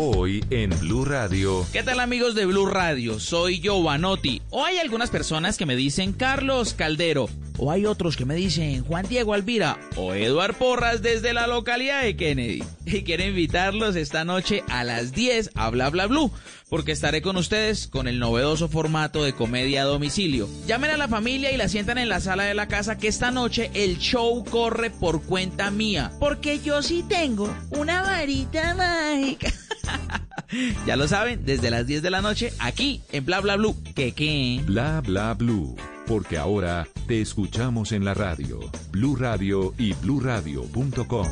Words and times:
Hoy 0.00 0.44
en 0.50 0.70
Blue 0.78 1.04
Radio. 1.04 1.66
¿Qué 1.72 1.82
tal 1.82 1.98
amigos 1.98 2.36
de 2.36 2.46
Blue 2.46 2.66
Radio? 2.66 3.18
Soy 3.18 3.60
Giovanotti. 3.60 4.40
O 4.50 4.64
hay 4.64 4.78
algunas 4.78 5.10
personas 5.10 5.58
que 5.58 5.66
me 5.66 5.74
dicen 5.74 6.12
Carlos 6.12 6.72
Caldero. 6.72 7.28
O 7.56 7.72
hay 7.72 7.84
otros 7.84 8.16
que 8.16 8.24
me 8.24 8.36
dicen 8.36 8.84
Juan 8.84 9.08
Diego 9.08 9.34
Alvira. 9.34 9.76
O 9.96 10.14
Eduard 10.14 10.54
Porras 10.54 11.02
desde 11.02 11.32
la 11.32 11.48
localidad 11.48 12.04
de 12.04 12.14
Kennedy. 12.14 12.62
Y 12.86 13.02
quiero 13.02 13.24
invitarlos 13.24 13.96
esta 13.96 14.24
noche 14.24 14.62
a 14.68 14.84
las 14.84 15.10
10 15.10 15.50
a 15.56 15.68
Bla 15.70 15.90
Bla 15.90 16.06
Blue. 16.06 16.30
Porque 16.68 16.92
estaré 16.92 17.20
con 17.20 17.36
ustedes 17.36 17.88
con 17.88 18.06
el 18.06 18.20
novedoso 18.20 18.68
formato 18.68 19.24
de 19.24 19.32
comedia 19.32 19.82
a 19.82 19.86
domicilio. 19.86 20.48
Llamen 20.68 20.92
a 20.92 20.96
la 20.96 21.08
familia 21.08 21.50
y 21.50 21.56
la 21.56 21.68
sientan 21.68 21.98
en 21.98 22.08
la 22.08 22.20
sala 22.20 22.44
de 22.44 22.54
la 22.54 22.68
casa 22.68 22.98
que 22.98 23.08
esta 23.08 23.32
noche 23.32 23.72
el 23.74 23.98
show 23.98 24.44
corre 24.44 24.90
por 24.90 25.24
cuenta 25.24 25.72
mía. 25.72 26.12
Porque 26.20 26.60
yo 26.60 26.84
sí 26.84 27.04
tengo 27.08 27.52
una 27.70 28.02
varita 28.02 28.74
mágica. 28.74 29.52
ya 30.86 30.96
lo 30.96 31.08
saben, 31.08 31.44
desde 31.44 31.70
las 31.70 31.86
10 31.86 32.02
de 32.02 32.10
la 32.10 32.22
noche, 32.22 32.52
aquí 32.58 33.02
en 33.12 33.24
Bla 33.24 33.40
Bla 33.40 33.56
Blue. 33.56 33.76
¿Qué 33.94 34.12
qué? 34.12 34.62
Bla 34.64 35.00
Bla 35.00 35.34
Blue. 35.34 35.76
Porque 36.06 36.38
ahora 36.38 36.88
te 37.06 37.20
escuchamos 37.20 37.92
en 37.92 38.04
la 38.04 38.14
radio. 38.14 38.60
Blue 38.90 39.16
Radio 39.16 39.74
y 39.76 39.92
bluradio.com. 39.92 41.28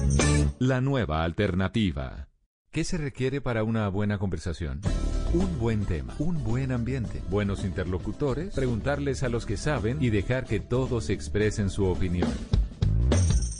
La 0.58 0.80
nueva 0.80 1.24
alternativa. 1.24 2.28
¿Qué 2.70 2.84
se 2.84 2.98
requiere 2.98 3.40
para 3.40 3.64
una 3.64 3.88
buena 3.88 4.18
conversación? 4.18 4.82
Un 5.32 5.58
buen 5.58 5.86
tema, 5.86 6.14
un 6.18 6.44
buen 6.44 6.72
ambiente, 6.72 7.22
buenos 7.30 7.64
interlocutores, 7.64 8.54
preguntarles 8.54 9.22
a 9.22 9.30
los 9.30 9.46
que 9.46 9.56
saben 9.56 9.96
y 10.00 10.10
dejar 10.10 10.44
que 10.44 10.60
todos 10.60 11.08
expresen 11.08 11.70
su 11.70 11.86
opinión. 11.86 12.28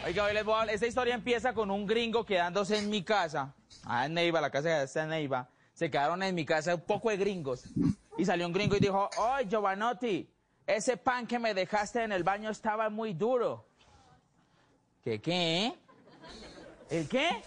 Oiga, 0.06 0.24
hoy 0.26 0.34
les 0.34 0.46
voy 0.46 0.54
a 0.56 0.60
hablar- 0.62 0.76
Esta 0.76 0.88
historia 0.88 1.16
empieza 1.16 1.54
con 1.54 1.72
un 1.72 1.86
gringo 1.86 2.26
quedándose 2.26 2.78
en 2.78 2.90
mi 2.90 3.04
casa. 3.04 3.54
Ah, 3.86 4.06
en 4.06 4.14
Neiva, 4.14 4.42
la 4.42 4.50
casa 4.50 4.70
que 4.70 4.84
está 4.84 5.04
en 5.04 5.10
Neiva. 5.10 5.50
Se 5.74 5.90
quedaron 5.92 6.22
en 6.24 6.34
mi 6.36 6.46
casa 6.46 6.76
un 6.76 6.82
poco 6.82 7.10
de 7.10 7.18
gringos. 7.18 7.64
Y 8.18 8.26
salió 8.26 8.48
un 8.48 8.54
gringo 8.54 8.76
y 8.76 8.80
dijo, 8.80 9.10
¡Oye, 9.18 9.48
Giovanotti! 9.48 10.34
Ese 10.66 10.98
pan 10.98 11.26
que 11.28 11.40
me 11.40 11.54
dejaste 11.54 12.04
en 12.04 12.12
el 12.12 12.24
baño 12.24 12.50
estaba 12.50 12.90
muy 12.90 13.14
duro. 13.14 13.66
¿Qué 15.04 15.22
qué? 15.22 15.74
¿El 16.90 17.08
qué? 17.08 17.42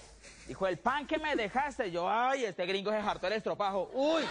Dijo, 0.46 0.66
el 0.66 0.78
pan 0.78 1.06
que 1.06 1.18
me 1.18 1.36
dejaste. 1.36 1.90
Yo, 1.90 2.08
ay, 2.08 2.44
este 2.46 2.64
gringo 2.66 2.90
se 2.90 2.96
hartó 2.96 3.26
el 3.26 3.34
estropajo. 3.34 3.90
¡Uy! 3.92 4.22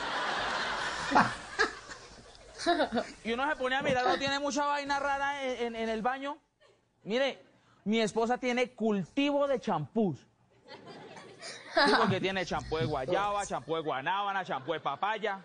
Y 3.23 3.31
uno 3.31 3.50
se 3.50 3.56
pone 3.56 3.73
a 3.77 3.81
mirar, 3.81 4.06
no 4.06 4.17
tiene 4.17 4.38
mucha 4.38 4.66
vaina 4.66 5.00
rara 5.00 5.44
en, 5.45 5.67
en- 5.67 5.75
en 5.77 5.88
el 5.89 6.01
baño. 6.01 6.38
Mire, 7.03 7.41
mi 7.85 8.01
esposa 8.01 8.38
tiene 8.38 8.71
cultivo 8.71 9.47
de 9.47 9.62
champús. 9.62 10.19
Sí, 11.86 11.91
porque 11.97 12.19
tiene 12.19 12.45
champú 12.45 12.75
de 12.77 12.86
guayaba, 12.86 13.45
champú 13.45 13.75
de 13.75 13.81
guanábana, 13.81 14.44
champú 14.44 14.74
de 14.74 14.81
papaya. 14.81 15.41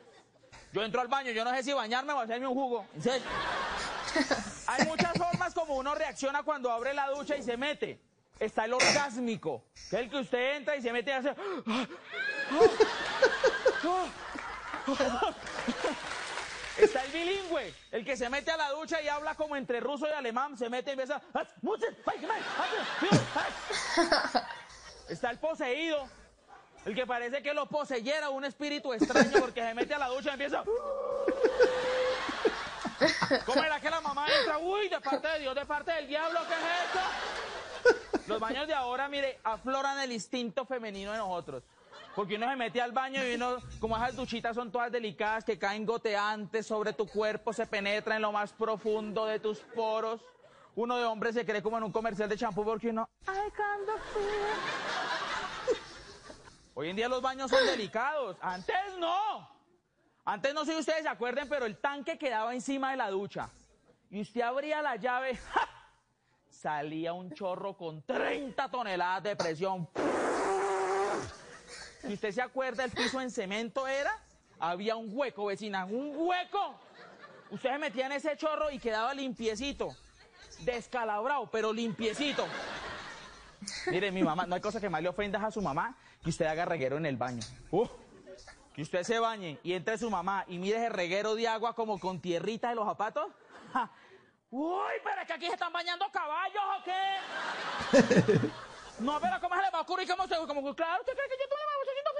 Yo 0.74 0.82
entro 0.82 1.00
al 1.00 1.06
baño, 1.06 1.30
yo 1.30 1.44
no 1.44 1.54
sé 1.54 1.62
si 1.62 1.72
bañarme 1.72 2.12
o 2.14 2.18
hacerme 2.18 2.48
un 2.48 2.54
jugo. 2.54 2.84
En 2.96 3.02
serio. 3.02 3.22
Hay 4.66 4.84
muchas 4.86 5.12
formas 5.16 5.54
como 5.54 5.76
uno 5.76 5.94
reacciona 5.94 6.42
cuando 6.42 6.72
abre 6.72 6.92
la 6.92 7.08
ducha 7.10 7.36
y 7.36 7.44
se 7.44 7.56
mete. 7.56 8.00
Está 8.40 8.64
el 8.64 8.72
orgásmico, 8.72 9.62
que 9.88 9.96
es 9.96 10.02
el 10.02 10.10
que 10.10 10.16
usted 10.16 10.56
entra 10.56 10.74
y 10.74 10.82
se 10.82 10.92
mete 10.92 11.10
y 11.10 11.12
hace... 11.12 11.32
Está 16.76 17.04
el 17.04 17.12
bilingüe, 17.12 17.72
el 17.92 18.04
que 18.04 18.16
se 18.16 18.28
mete 18.28 18.50
a 18.50 18.56
la 18.56 18.70
ducha 18.70 19.00
y 19.00 19.06
habla 19.06 19.36
como 19.36 19.54
entre 19.54 19.78
ruso 19.78 20.08
y 20.08 20.12
alemán, 20.12 20.58
se 20.58 20.68
mete 20.68 20.90
y 20.90 20.94
empieza... 20.94 21.22
Está 25.08 25.30
el 25.30 25.38
poseído, 25.38 26.08
el 26.84 26.94
que 26.94 27.06
parece 27.06 27.42
que 27.42 27.54
lo 27.54 27.66
poseyera 27.66 28.30
un 28.30 28.44
espíritu 28.44 28.92
extraño 28.92 29.40
porque 29.40 29.62
se 29.62 29.74
mete 29.74 29.94
a 29.94 29.98
la 29.98 30.08
ducha 30.08 30.30
y 30.30 30.32
empieza... 30.32 30.62
¿Cómo 33.44 33.62
era 33.62 33.80
que 33.80 33.90
la 33.90 34.00
mamá 34.00 34.26
entra? 34.40 34.58
Uy, 34.58 34.88
de 34.88 35.00
parte 35.00 35.28
de 35.28 35.40
Dios, 35.40 35.54
de 35.54 35.66
parte 35.66 35.92
del 35.92 36.06
diablo, 36.06 36.40
¿qué 36.46 36.54
es 36.54 36.60
esto? 36.86 37.00
Los 38.26 38.40
baños 38.40 38.66
de 38.66 38.74
ahora, 38.74 39.08
mire, 39.08 39.40
afloran 39.42 39.98
el 40.00 40.12
instinto 40.12 40.64
femenino 40.64 41.12
de 41.12 41.18
nosotros. 41.18 41.62
Porque 42.14 42.36
uno 42.36 42.48
se 42.48 42.56
mete 42.56 42.80
al 42.80 42.92
baño 42.92 43.26
y 43.26 43.34
uno, 43.34 43.58
como 43.80 43.96
esas 43.96 44.14
duchitas 44.14 44.54
son 44.54 44.70
todas 44.70 44.92
delicadas, 44.92 45.44
que 45.44 45.58
caen 45.58 45.84
goteantes 45.84 46.66
sobre 46.66 46.92
tu 46.92 47.06
cuerpo, 47.08 47.52
se 47.52 47.66
penetra 47.66 48.16
en 48.16 48.22
lo 48.22 48.30
más 48.30 48.52
profundo 48.52 49.26
de 49.26 49.40
tus 49.40 49.58
poros. 49.58 50.20
Uno 50.76 50.96
de 50.96 51.04
hombre 51.04 51.32
se 51.32 51.44
cree 51.44 51.62
como 51.62 51.76
en 51.76 51.84
un 51.84 51.92
comercial 51.92 52.28
de 52.28 52.36
champú 52.36 52.64
porque 52.64 52.88
uno, 52.88 53.08
I 53.26 53.50
feel". 54.12 55.93
Hoy 56.76 56.90
en 56.90 56.96
día 56.96 57.08
los 57.08 57.22
baños 57.22 57.50
son 57.50 57.64
delicados. 57.66 58.36
Antes 58.40 58.76
no. 58.98 59.48
Antes 60.24 60.52
no 60.54 60.64
sé 60.64 60.72
si 60.72 60.80
ustedes 60.80 61.02
se 61.02 61.08
acuerden, 61.08 61.48
pero 61.48 61.66
el 61.66 61.76
tanque 61.78 62.18
quedaba 62.18 62.52
encima 62.52 62.90
de 62.90 62.96
la 62.96 63.10
ducha. 63.10 63.48
Y 64.10 64.20
usted 64.20 64.40
abría 64.40 64.82
la 64.82 64.96
llave, 64.96 65.38
salía 66.48 67.12
un 67.12 67.32
chorro 67.32 67.76
con 67.76 68.02
30 68.02 68.70
toneladas 68.70 69.22
de 69.22 69.36
presión. 69.36 69.88
Si 72.00 72.12
usted 72.12 72.32
se 72.32 72.42
acuerda, 72.42 72.84
el 72.84 72.90
piso 72.90 73.20
en 73.20 73.30
cemento 73.30 73.86
era, 73.86 74.18
había 74.58 74.96
un 74.96 75.10
hueco, 75.12 75.46
vecina, 75.46 75.84
un 75.84 76.12
hueco. 76.16 76.74
Usted 77.50 77.70
se 77.70 77.78
metía 77.78 78.06
en 78.06 78.12
ese 78.12 78.36
chorro 78.36 78.70
y 78.70 78.78
quedaba 78.78 79.14
limpiecito, 79.14 79.94
descalabrado, 80.60 81.48
pero 81.50 81.72
limpiecito. 81.72 82.46
Mire, 83.86 84.10
mi 84.10 84.22
mamá, 84.22 84.46
no 84.46 84.54
hay 84.54 84.60
cosa 84.60 84.80
que 84.80 84.88
más 84.88 85.02
le 85.02 85.08
ofenda 85.08 85.44
a 85.44 85.50
su 85.50 85.60
mamá 85.60 85.96
que 86.22 86.30
usted 86.30 86.46
haga 86.46 86.64
reguero 86.64 86.96
en 86.96 87.06
el 87.06 87.16
baño. 87.16 87.42
Uh, 87.70 87.86
que 88.74 88.82
usted 88.82 89.02
se 89.04 89.18
bañe 89.18 89.58
y 89.62 89.72
entre 89.72 89.98
su 89.98 90.10
mamá 90.10 90.44
y 90.48 90.58
mire 90.58 90.78
ese 90.78 90.88
reguero 90.88 91.34
de 91.34 91.46
agua 91.46 91.74
como 91.74 92.00
con 92.00 92.20
tierrita 92.20 92.70
de 92.70 92.74
los 92.74 92.86
zapatos. 92.86 93.28
Ja. 93.72 93.90
Uy, 94.50 94.92
pero 95.02 95.20
es 95.20 95.26
que 95.26 95.32
aquí 95.32 95.46
se 95.46 95.54
están 95.54 95.72
bañando 95.72 96.06
caballos 96.12 96.62
o 96.78 96.84
qué. 96.84 98.50
No, 99.00 99.20
pero 99.20 99.40
¿cómo 99.40 99.56
se 99.56 99.62
le 99.62 99.70
va 99.70 99.78
a 99.78 99.82
ocurrir? 99.82 100.08
¿Cómo 100.08 100.26
se, 100.28 100.36
como, 100.36 100.74
claro, 100.74 101.00
¿usted 101.00 101.14
cree 101.14 101.28
que 101.28 101.36
yo 101.40 101.48
tuve 101.48 101.58
la 101.60 101.76
bolsita 101.78 102.10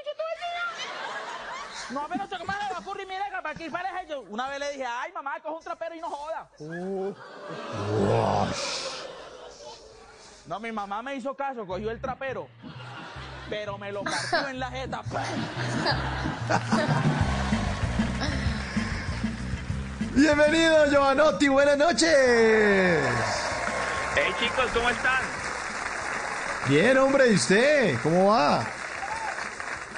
No, 1.90 2.08
pero 2.08 2.24
¿usted 2.24 2.38
¿cómo 2.38 2.52
se 2.52 2.58
le 2.58 2.70
va 2.70 2.76
a 2.76 2.80
ocurrir? 2.80 3.06
Mire, 3.06 3.24
que 3.26 3.30
para 3.30 3.50
aquí 3.50 3.70
parece 3.70 4.08
yo. 4.08 4.22
Una 4.22 4.48
vez 4.48 4.58
le 4.58 4.70
dije, 4.72 4.84
ay, 4.84 5.12
mamá, 5.12 5.38
coge 5.40 5.54
un 5.54 5.62
trapero 5.62 5.94
y 5.94 6.00
no 6.00 6.10
joda. 6.10 6.50
No, 10.46 10.60
mi 10.60 10.70
mamá 10.72 11.00
me 11.02 11.16
hizo 11.16 11.34
caso, 11.34 11.66
cogió 11.66 11.90
el 11.90 12.00
trapero, 12.00 12.48
pero 13.48 13.78
me 13.78 13.90
lo 13.90 14.02
partió 14.04 14.46
en 14.48 14.58
la 14.58 14.70
jeta. 14.70 15.00
Bienvenido, 20.14 20.86
Giovanotti, 20.90 21.48
buenas 21.48 21.78
noches. 21.78 22.98
Hey 24.16 24.32
chicos, 24.38 24.70
¿cómo 24.74 24.90
están? 24.90 25.22
Bien, 26.68 26.98
hombre, 26.98 27.30
¿y 27.30 27.34
usted? 27.34 27.98
¿Cómo 28.02 28.26
va? 28.26 28.66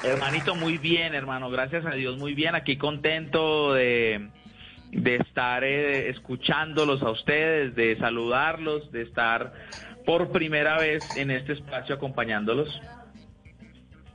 Hermanito, 0.01 0.55
muy 0.55 0.77
bien, 0.77 1.13
hermano, 1.13 1.49
gracias 1.49 1.85
a 1.85 1.91
Dios, 1.91 2.17
muy 2.17 2.33
bien. 2.33 2.55
Aquí 2.55 2.77
contento 2.77 3.73
de, 3.73 4.29
de 4.91 5.15
estar 5.17 5.65
eh, 5.65 6.09
escuchándolos 6.09 7.03
a 7.03 7.11
ustedes, 7.11 7.75
de 7.75 7.97
saludarlos, 7.99 8.91
de 8.93 9.01
estar 9.01 9.53
por 10.07 10.31
primera 10.31 10.77
vez 10.77 11.03
en 11.17 11.31
este 11.31 11.51
espacio 11.51 11.95
acompañándolos. 11.95 12.79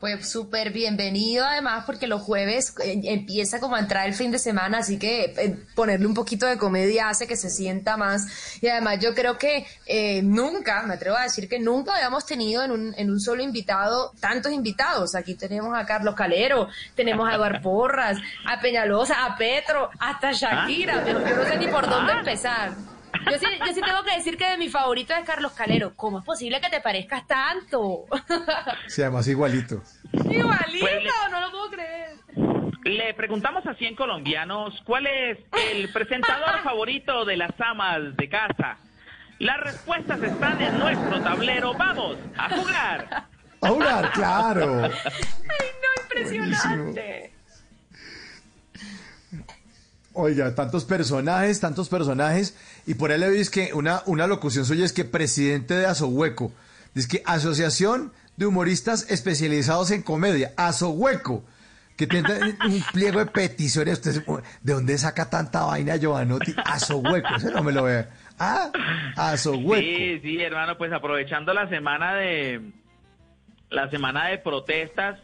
Pues 0.00 0.28
súper 0.28 0.72
bienvenido 0.72 1.44
además 1.44 1.84
porque 1.84 2.06
los 2.06 2.22
jueves 2.22 2.74
eh, 2.82 2.98
empieza 3.04 3.60
como 3.60 3.76
a 3.76 3.78
entrar 3.78 4.08
el 4.08 4.14
fin 4.14 4.32
de 4.32 4.38
semana, 4.38 4.78
así 4.78 4.98
que 4.98 5.34
eh, 5.36 5.58
ponerle 5.76 6.06
un 6.06 6.14
poquito 6.14 6.46
de 6.46 6.56
comedia 6.56 7.10
hace 7.10 7.28
que 7.28 7.36
se 7.36 7.50
sienta 7.50 7.98
más. 7.98 8.58
Y 8.62 8.68
además 8.68 9.00
yo 9.00 9.14
creo 9.14 9.36
que 9.36 9.66
eh, 9.86 10.22
nunca, 10.22 10.82
me 10.84 10.94
atrevo 10.94 11.18
a 11.18 11.24
decir 11.24 11.46
que 11.46 11.60
nunca 11.60 11.94
habíamos 11.94 12.24
tenido 12.24 12.64
en 12.64 12.70
un, 12.70 12.94
en 12.96 13.10
un 13.10 13.20
solo 13.20 13.42
invitado 13.42 14.12
tantos 14.18 14.50
invitados. 14.50 15.14
Aquí 15.14 15.34
tenemos 15.34 15.76
a 15.78 15.84
Carlos 15.84 16.14
Calero, 16.14 16.68
tenemos 16.96 17.28
a 17.28 17.34
Eduard 17.34 17.60
Porras, 17.62 18.16
a 18.46 18.60
Peñalosa, 18.60 19.26
a 19.26 19.36
Petro, 19.36 19.90
hasta 20.00 20.32
Shakira. 20.32 21.06
Yo 21.06 21.20
no 21.20 21.44
sé 21.44 21.58
ni 21.58 21.68
por 21.68 21.86
dónde 21.88 22.14
empezar. 22.14 22.91
Yo 23.30 23.38
sí, 23.38 23.46
yo 23.66 23.72
sí 23.74 23.80
tengo 23.80 24.02
que 24.04 24.16
decir 24.16 24.36
que 24.36 24.48
de 24.50 24.58
mi 24.58 24.68
favorito 24.68 25.14
es 25.14 25.24
Carlos 25.24 25.52
Calero. 25.52 25.92
¿Cómo 25.96 26.18
es 26.18 26.24
posible 26.24 26.60
que 26.60 26.68
te 26.70 26.80
parezcas 26.80 27.26
tanto? 27.26 28.04
Sí, 28.88 29.02
además 29.02 29.26
igualito. 29.28 29.82
Igualito, 30.12 30.86
Pues 30.86 31.02
le- 31.04 31.30
no 31.30 31.40
lo 31.40 31.50
puedo 31.50 31.70
creer. 31.70 32.16
Le 32.84 33.14
preguntamos 33.14 33.64
a 33.66 33.74
100 33.74 33.94
colombianos 33.94 34.74
cuál 34.84 35.06
es 35.06 35.38
el 35.72 35.88
presentador 35.92 36.60
favorito 36.64 37.24
de 37.24 37.36
las 37.36 37.52
amas 37.60 38.16
de 38.16 38.28
casa. 38.28 38.78
Las 39.38 39.58
respuestas 39.60 40.22
están 40.22 40.60
en 40.60 40.78
nuestro 40.78 41.20
tablero. 41.22 41.74
¡Vamos 41.74 42.16
a 42.36 42.50
jugar! 42.50 43.26
A 43.60 43.68
jugar, 43.68 44.10
claro. 44.12 44.82
Ay, 44.84 44.90
no, 44.90 46.02
impresionante. 46.02 47.32
Oiga, 50.14 50.54
tantos 50.54 50.84
personajes, 50.84 51.58
tantos 51.60 51.88
personajes. 51.88 52.56
Y 52.86 52.94
por 52.94 53.12
ahí 53.12 53.18
le 53.18 53.28
veis 53.28 53.50
que 53.50 53.72
una, 53.74 54.02
una 54.06 54.26
locución 54.26 54.64
suya 54.64 54.84
es 54.84 54.92
que 54.92 55.04
presidente 55.04 55.74
de 55.74 55.86
Asohueco. 55.86 56.52
Dice 56.94 57.08
que 57.08 57.22
Asociación 57.26 58.12
de 58.36 58.46
Humoristas 58.46 59.10
Especializados 59.10 59.90
en 59.90 60.02
Comedia, 60.02 60.52
Asohueco. 60.56 61.44
Que 61.96 62.06
tiene 62.06 62.28
un 62.66 62.82
pliego 62.92 63.20
de 63.20 63.26
peticiones. 63.26 64.02
¿De 64.02 64.72
dónde 64.72 64.98
saca 64.98 65.30
tanta 65.30 65.64
vaina 65.64 65.96
Giovanotti? 65.96 66.54
Asohueco, 66.64 67.36
ese 67.36 67.50
no 67.50 67.62
me 67.62 67.72
lo 67.72 67.84
ve. 67.84 68.06
Ah, 68.38 68.70
Asohueco. 69.16 69.80
Sí, 69.80 70.20
sí, 70.20 70.40
hermano, 70.40 70.76
pues 70.76 70.92
aprovechando 70.92 71.54
la 71.54 71.68
semana 71.68 72.14
de 72.14 72.72
la 73.72 73.90
semana 73.90 74.28
de 74.28 74.38
protestas, 74.38 75.18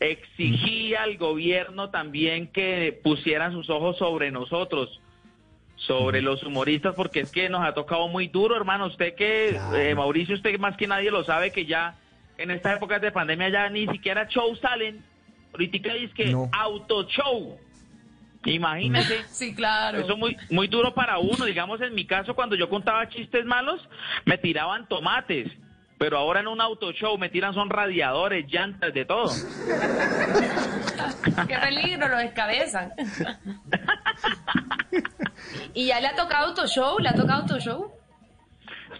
exigí 0.00 0.94
al 0.94 1.16
gobierno 1.16 1.90
también 1.90 2.48
que 2.48 2.98
pusieran 3.02 3.52
sus 3.52 3.70
ojos 3.70 3.96
sobre 3.98 4.30
nosotros, 4.30 5.00
sobre 5.76 6.22
los 6.22 6.42
humoristas, 6.42 6.94
porque 6.94 7.20
es 7.20 7.30
que 7.30 7.48
nos 7.48 7.64
ha 7.64 7.74
tocado 7.74 8.08
muy 8.08 8.28
duro, 8.28 8.56
hermano. 8.56 8.86
Usted 8.86 9.14
que, 9.14 9.50
Claro. 9.52 9.76
eh, 9.76 9.94
Mauricio, 9.94 10.34
usted 10.34 10.58
más 10.58 10.76
que 10.76 10.86
nadie 10.86 11.10
lo 11.10 11.22
sabe 11.24 11.52
que 11.52 11.66
ya 11.66 11.96
en 12.38 12.50
estas 12.50 12.76
épocas 12.76 13.00
de 13.00 13.12
pandemia 13.12 13.48
ya 13.50 13.68
ni 13.68 13.86
siquiera 13.88 14.26
shows 14.28 14.58
salen. 14.60 15.04
Ahorita 15.52 15.94
dice 15.94 16.14
que 16.14 16.26
No. 16.32 16.48
auto 16.52 17.04
show. 17.08 17.58
Imagínese. 18.44 19.24
Sí, 19.28 19.54
claro. 19.54 19.98
Eso 19.98 20.12
es 20.12 20.18
muy, 20.18 20.36
muy 20.50 20.68
duro 20.68 20.94
para 20.94 21.18
uno. 21.18 21.44
Digamos, 21.44 21.80
en 21.80 21.94
mi 21.94 22.06
caso, 22.06 22.34
cuando 22.34 22.54
yo 22.56 22.68
contaba 22.68 23.08
chistes 23.08 23.44
malos, 23.44 23.80
me 24.24 24.38
tiraban 24.38 24.86
tomates. 24.88 25.50
Pero 25.98 26.18
ahora 26.18 26.40
en 26.40 26.48
un 26.48 26.60
auto 26.60 26.92
show 26.92 27.16
me 27.18 27.30
tiran 27.30 27.54
son 27.54 27.70
radiadores, 27.70 28.46
llantas, 28.52 28.92
de 28.92 29.04
todo. 29.06 29.32
Qué 31.48 31.58
peligro, 31.58 32.08
lo 32.08 32.18
descabezan. 32.18 32.92
¿Y 35.74 35.86
ya 35.86 36.00
le 36.00 36.08
ha 36.08 36.16
tocado 36.16 36.48
auto 36.48 36.66
show? 36.66 36.98
¿Le 36.98 37.08
ha 37.08 37.14
tocado 37.14 37.42
auto 37.42 37.58
show? 37.58 37.92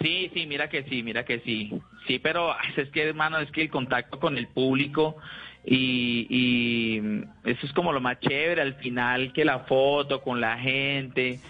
Sí, 0.01 0.31
sí, 0.35 0.47
mira 0.47 0.69
que 0.69 0.85
sí, 0.85 1.03
mira 1.03 1.25
que 1.25 1.41
sí. 1.41 1.73
Sí, 2.07 2.19
pero 2.19 2.55
es 2.77 2.89
que, 2.91 3.03
hermano, 3.03 3.39
es 3.39 3.51
que 3.51 3.63
el 3.63 3.71
contacto 3.71 4.21
con 4.21 4.37
el 4.37 4.49
público 4.49 5.17
y, 5.65 6.27
y 6.31 7.25
eso 7.45 7.67
es 7.67 7.73
como 7.73 7.93
lo 7.93 8.01
más 8.01 8.21
chévere 8.21 8.63
al 8.63 8.75
final 8.75 9.33
que 9.33 9.45
la 9.45 9.61
foto 9.61 10.23
con 10.23 10.41
la 10.41 10.59
gente. 10.59 11.41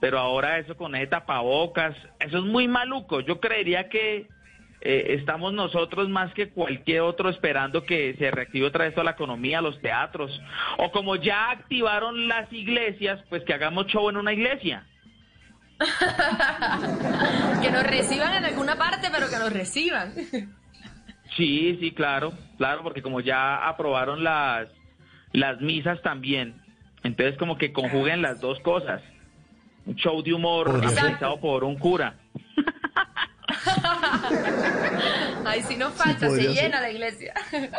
Pero 0.00 0.18
ahora 0.18 0.58
eso 0.58 0.76
con 0.76 0.94
ese 0.94 1.06
tapabocas, 1.06 1.96
eso 2.20 2.38
es 2.38 2.44
muy 2.44 2.68
maluco. 2.68 3.20
Yo 3.20 3.40
creería 3.40 3.88
que 3.88 4.28
eh, 4.86 5.14
estamos 5.18 5.54
nosotros 5.54 6.10
más 6.10 6.32
que 6.34 6.50
cualquier 6.50 7.00
otro 7.00 7.30
esperando 7.30 7.84
que 7.84 8.14
se 8.18 8.30
reactive 8.30 8.66
otra 8.66 8.84
vez 8.84 8.92
toda 8.92 9.04
la 9.04 9.12
economía, 9.12 9.62
los 9.62 9.80
teatros. 9.80 10.30
O 10.76 10.92
como 10.92 11.16
ya 11.16 11.50
activaron 11.50 12.28
las 12.28 12.52
iglesias, 12.52 13.18
pues 13.30 13.42
que 13.44 13.54
hagamos 13.54 13.86
show 13.86 14.10
en 14.10 14.18
una 14.18 14.34
iglesia. 14.34 14.86
Que 17.62 17.70
nos 17.70 17.82
reciban 17.84 18.34
en 18.34 18.44
alguna 18.44 18.76
parte, 18.76 19.08
pero 19.10 19.30
que 19.30 19.38
nos 19.38 19.50
reciban. 19.50 20.12
Sí, 21.34 21.78
sí, 21.80 21.92
claro, 21.92 22.34
claro, 22.58 22.82
porque 22.82 23.00
como 23.00 23.20
ya 23.20 23.66
aprobaron 23.66 24.22
las, 24.22 24.68
las 25.32 25.60
misas 25.62 26.00
también, 26.02 26.60
entonces 27.02 27.38
como 27.38 27.56
que 27.56 27.72
conjuguen 27.72 28.20
las 28.20 28.40
dos 28.40 28.60
cosas. 28.60 29.02
Un 29.86 29.96
show 29.96 30.22
de 30.22 30.34
humor 30.34 30.80
realizado 30.80 31.40
por 31.40 31.64
un 31.64 31.76
cura. 31.76 32.16
Ay, 35.44 35.62
sí 35.62 35.76
nos 35.76 35.92
falta, 35.94 36.30
se 36.30 36.42
ser. 36.42 36.50
llena 36.52 36.80
la 36.80 36.90
iglesia. 36.90 37.34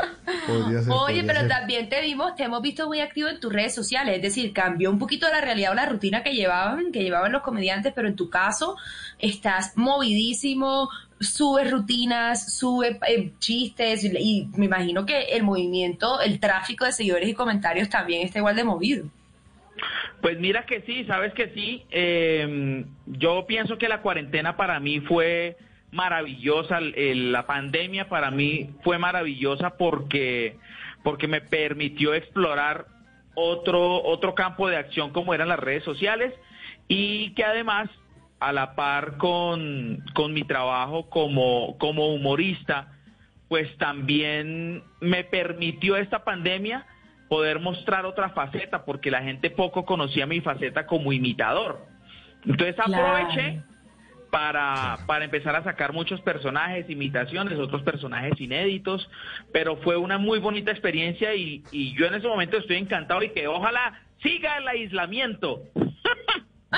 Ser, 0.46 0.89
Oye, 0.89 1.24
pero 1.24 1.39
ser. 1.41 1.50
también 1.50 1.89
te 1.89 2.01
vimos, 2.01 2.36
te 2.36 2.44
hemos 2.44 2.62
visto 2.62 2.88
muy 2.88 3.00
activo 3.00 3.29
en 3.29 3.39
tus 3.39 3.51
redes 3.51 3.74
sociales, 3.74 4.17
es 4.17 4.22
decir, 4.22 4.53
cambió 4.53 4.91
un 4.91 5.00
poquito 5.00 5.27
la 5.29 5.41
realidad 5.41 5.72
o 5.72 5.75
la 5.75 5.88
rutina 5.88 6.22
que 6.22 6.34
llevaban, 6.34 6.91
que 6.91 7.01
llevaban 7.01 7.32
los 7.32 7.41
comediantes, 7.41 7.94
pero 7.96 8.08
en 8.08 8.15
tu 8.15 8.29
caso 8.29 8.77
estás 9.17 9.75
movidísimo, 9.75 10.89
subes 11.20 11.72
rutinas, 11.72 12.55
subes 12.55 12.98
eh, 13.08 13.34
chistes 13.39 14.03
y 14.03 14.50
me 14.55 14.65
imagino 14.65 15.05
que 15.05 15.24
el 15.24 15.44
movimiento, 15.44 16.20
el 16.22 16.39
tráfico 16.39 16.86
de 16.86 16.91
seguidores 16.91 17.29
y 17.29 17.34
comentarios 17.34 17.89
también 17.89 18.22
está 18.22 18.39
igual 18.39 18.55
de 18.55 18.63
movido. 18.63 19.05
Pues 20.22 20.39
mira 20.39 20.65
que 20.65 20.82
sí, 20.82 21.06
sabes 21.06 21.34
que 21.34 21.50
sí. 21.50 21.86
Eh, 21.92 22.86
yo 23.06 23.46
pienso 23.48 23.77
que 23.77 23.88
la 23.88 24.01
cuarentena 24.01 24.58
para 24.58 24.80
mí 24.80 25.00
fue 25.01 25.58
maravillosa. 25.92 26.80
La 26.82 27.46
pandemia 27.46 28.10
para 28.10 28.32
mí 28.32 28.72
fue 28.84 28.98
maravillosa 28.98 29.77
porque, 29.77 30.58
porque 31.04 31.27
me 31.27 31.42
permitió 31.42 32.13
explorar 32.13 32.86
otro, 33.36 34.04
otro 34.04 34.34
campo 34.36 34.68
de 34.68 34.77
acción 34.77 35.12
como 35.12 35.34
eran 35.34 35.50
las 35.50 35.60
redes 35.60 35.84
sociales 35.84 36.34
y 36.88 37.34
que 37.34 37.44
además 37.44 37.89
a 38.39 38.51
la 38.51 38.75
par 38.75 39.18
con, 39.18 40.04
con 40.13 40.34
mi 40.34 40.44
trabajo 40.44 41.10
como, 41.10 41.77
como 41.77 42.13
humorista, 42.13 42.94
pues 43.48 43.75
también 43.77 44.84
me 45.00 45.24
permitió 45.24 45.96
esta 45.96 46.24
pandemia 46.24 46.86
poder 47.29 47.60
mostrar 47.60 48.05
otra 48.05 48.29
faceta, 48.29 48.86
porque 48.86 49.10
la 49.12 49.22
gente 49.24 49.50
poco 49.50 49.86
conocía 49.86 50.25
mi 50.25 50.41
faceta 50.41 50.86
como 50.86 51.12
imitador. 51.13 51.86
Entonces 52.46 52.75
Claro. 52.75 53.08
aproveché 53.08 53.62
para, 54.32 54.98
para 55.08 55.25
empezar 55.25 55.55
a 55.55 55.63
sacar 55.63 55.94
muchos 55.94 56.20
personajes, 56.22 56.89
imitaciones, 56.89 57.58
otros 57.58 57.82
personajes 57.84 58.39
inéditos, 58.39 59.10
pero 59.53 59.77
fue 59.77 59.96
una 59.98 60.17
muy 60.17 60.39
bonita 60.39 60.72
experiencia 60.72 61.34
y, 61.34 61.63
y 61.72 61.98
yo 61.98 62.05
en 62.05 62.15
ese 62.15 62.27
momento 62.27 62.58
estoy 62.58 62.75
encantado 62.77 63.24
y 63.24 63.29
que 63.29 63.48
ojalá 63.48 64.01
siga 64.22 64.58
el 64.58 64.67
aislamiento. 64.67 65.62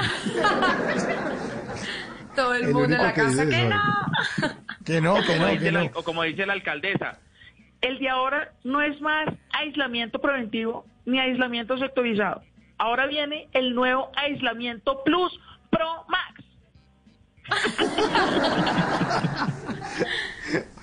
Todo 2.36 2.54
el, 2.54 2.66
El 2.66 2.74
mundo 2.74 2.96
en 2.96 3.02
la 3.04 3.14
casa 3.14 3.46
que 3.48 3.60
eso. 3.60 3.70
no. 3.70 4.58
Que 4.86 5.02
no, 5.02 5.16
que 5.16 5.26
como, 5.36 5.48
no, 5.48 5.60
que 5.60 5.72
la- 5.72 5.84
no. 5.84 5.90
o 5.96 6.04
como 6.04 6.24
dice 6.24 6.46
la 6.46 6.54
alcaldesa, 6.54 7.20
el 7.82 8.00
de 8.00 8.10
ahora 8.10 8.54
no 8.64 8.82
es 8.82 9.00
más 9.02 9.28
aislamiento 9.52 10.20
preventivo 10.20 10.86
ni 11.06 11.20
aislamiento 11.20 11.78
sectorizado. 11.78 12.42
Ahora 12.78 13.08
viene 13.08 13.48
el 13.54 13.74
nuevo 13.74 14.12
aislamiento 14.16 15.04
Plus 15.04 15.40
Pro 15.70 16.06
Max. 16.08 16.44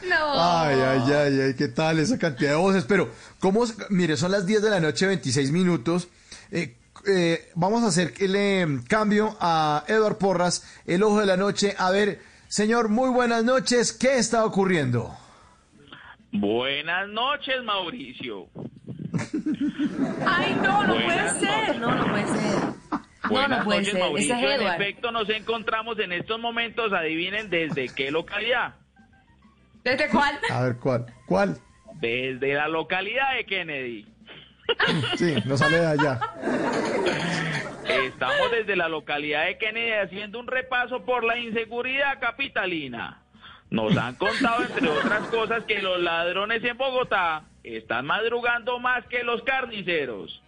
No. 0.08 0.34
Ay, 0.34 0.80
ay, 0.80 1.12
ay, 1.12 1.40
ay, 1.40 1.54
¿qué 1.54 1.68
tal 1.68 1.98
esa 1.98 2.18
cantidad 2.18 2.50
de 2.50 2.56
voces? 2.56 2.84
Pero, 2.84 3.10
¿cómo? 3.40 3.64
Mire, 3.88 4.18
son 4.18 4.32
las 4.32 4.44
10 4.44 4.62
de 4.62 4.70
la 4.70 4.80
noche, 4.80 5.06
26 5.06 5.50
minutos. 5.50 6.08
Eh, 6.50 6.76
eh, 7.06 7.50
vamos 7.54 7.82
a 7.84 7.86
hacer 7.86 8.12
el 8.18 8.36
eh, 8.36 8.80
cambio 8.86 9.36
a 9.40 9.84
Eduard 9.88 10.18
Porras, 10.18 10.64
el 10.86 11.02
ojo 11.02 11.20
de 11.20 11.26
la 11.26 11.36
noche. 11.36 11.74
A 11.78 11.90
ver, 11.90 12.20
señor, 12.48 12.90
muy 12.90 13.08
buenas 13.08 13.44
noches. 13.44 13.92
¿Qué 13.92 14.18
está 14.18 14.44
ocurriendo? 14.44 15.16
Buenas 16.34 17.08
noches, 17.08 17.62
Mauricio. 17.62 18.48
Ay, 20.26 20.56
no, 20.60 20.82
no 20.84 20.94
puede 20.94 21.30
ser. 21.30 21.78
No, 21.78 21.94
no 21.94 22.06
puede 22.10 22.26
ser. 22.26 22.60
No, 22.60 23.30
Buenas 23.30 23.58
no 23.60 23.64
puede 23.64 23.78
noches, 23.78 23.92
ser. 23.92 24.00
Mauricio. 24.02 24.34
Ese 24.34 24.54
es 24.54 24.60
en 24.60 24.66
efecto, 24.66 25.12
nos 25.12 25.28
encontramos 25.30 25.98
en 26.00 26.12
estos 26.12 26.40
momentos, 26.40 26.92
adivinen 26.92 27.50
desde 27.50 27.88
qué 27.94 28.10
localidad. 28.10 28.74
¿Desde 29.84 30.08
cuál? 30.08 30.38
A 30.50 30.62
ver, 30.64 30.76
¿cuál? 30.78 31.06
¿Cuál? 31.26 31.58
Desde 32.00 32.54
la 32.54 32.66
localidad 32.68 33.34
de 33.36 33.44
Kennedy. 33.46 34.06
Sí, 35.16 35.34
no 35.44 35.56
sale 35.58 35.78
de 35.78 35.86
allá. 35.86 36.18
Estamos 37.86 38.50
desde 38.50 38.74
la 38.76 38.88
localidad 38.88 39.44
de 39.44 39.58
Kennedy 39.58 39.92
haciendo 39.92 40.40
un 40.40 40.46
repaso 40.46 41.04
por 41.04 41.22
la 41.22 41.38
inseguridad 41.38 42.18
capitalina. 42.18 43.23
Nos 43.74 43.96
han 43.96 44.14
contado, 44.14 44.62
entre 44.62 44.88
otras 44.88 45.22
cosas, 45.30 45.64
que 45.64 45.82
los 45.82 46.00
ladrones 46.00 46.62
en 46.62 46.78
Bogotá 46.78 47.42
están 47.64 48.06
madrugando 48.06 48.78
más 48.78 49.04
que 49.06 49.24
los 49.24 49.42
carniceros. 49.42 50.40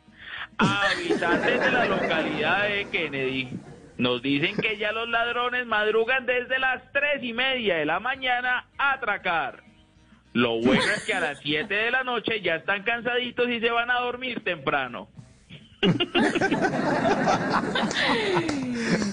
Habitantes 0.59 1.61
de 1.61 1.71
la 1.73 1.87
localidad 1.87 2.69
de 2.69 2.87
Kennedy 2.93 3.49
nos 3.99 4.23
dicen 4.23 4.57
que 4.57 4.77
ya 4.77 4.93
los 4.93 5.09
ladrones 5.09 5.67
madrugan 5.67 6.25
desde 6.25 6.61
las 6.61 6.81
tres 6.93 7.21
y 7.25 7.33
media 7.33 7.79
de 7.79 7.87
la 7.87 7.99
mañana 7.99 8.69
a 8.79 8.93
atracar. 8.93 9.65
Lo 10.33 10.61
bueno 10.61 10.85
es 10.85 11.05
que 11.05 11.15
a 11.15 11.19
las 11.21 11.41
7 11.41 11.75
de 11.75 11.91
la 11.91 12.05
noche 12.05 12.41
ya 12.43 12.55
están 12.55 12.85
cansaditos 12.85 13.49
y 13.49 13.59
se 13.59 13.71
van 13.71 13.91
a 13.91 14.01
dormir 14.01 14.45
temprano. 14.45 15.09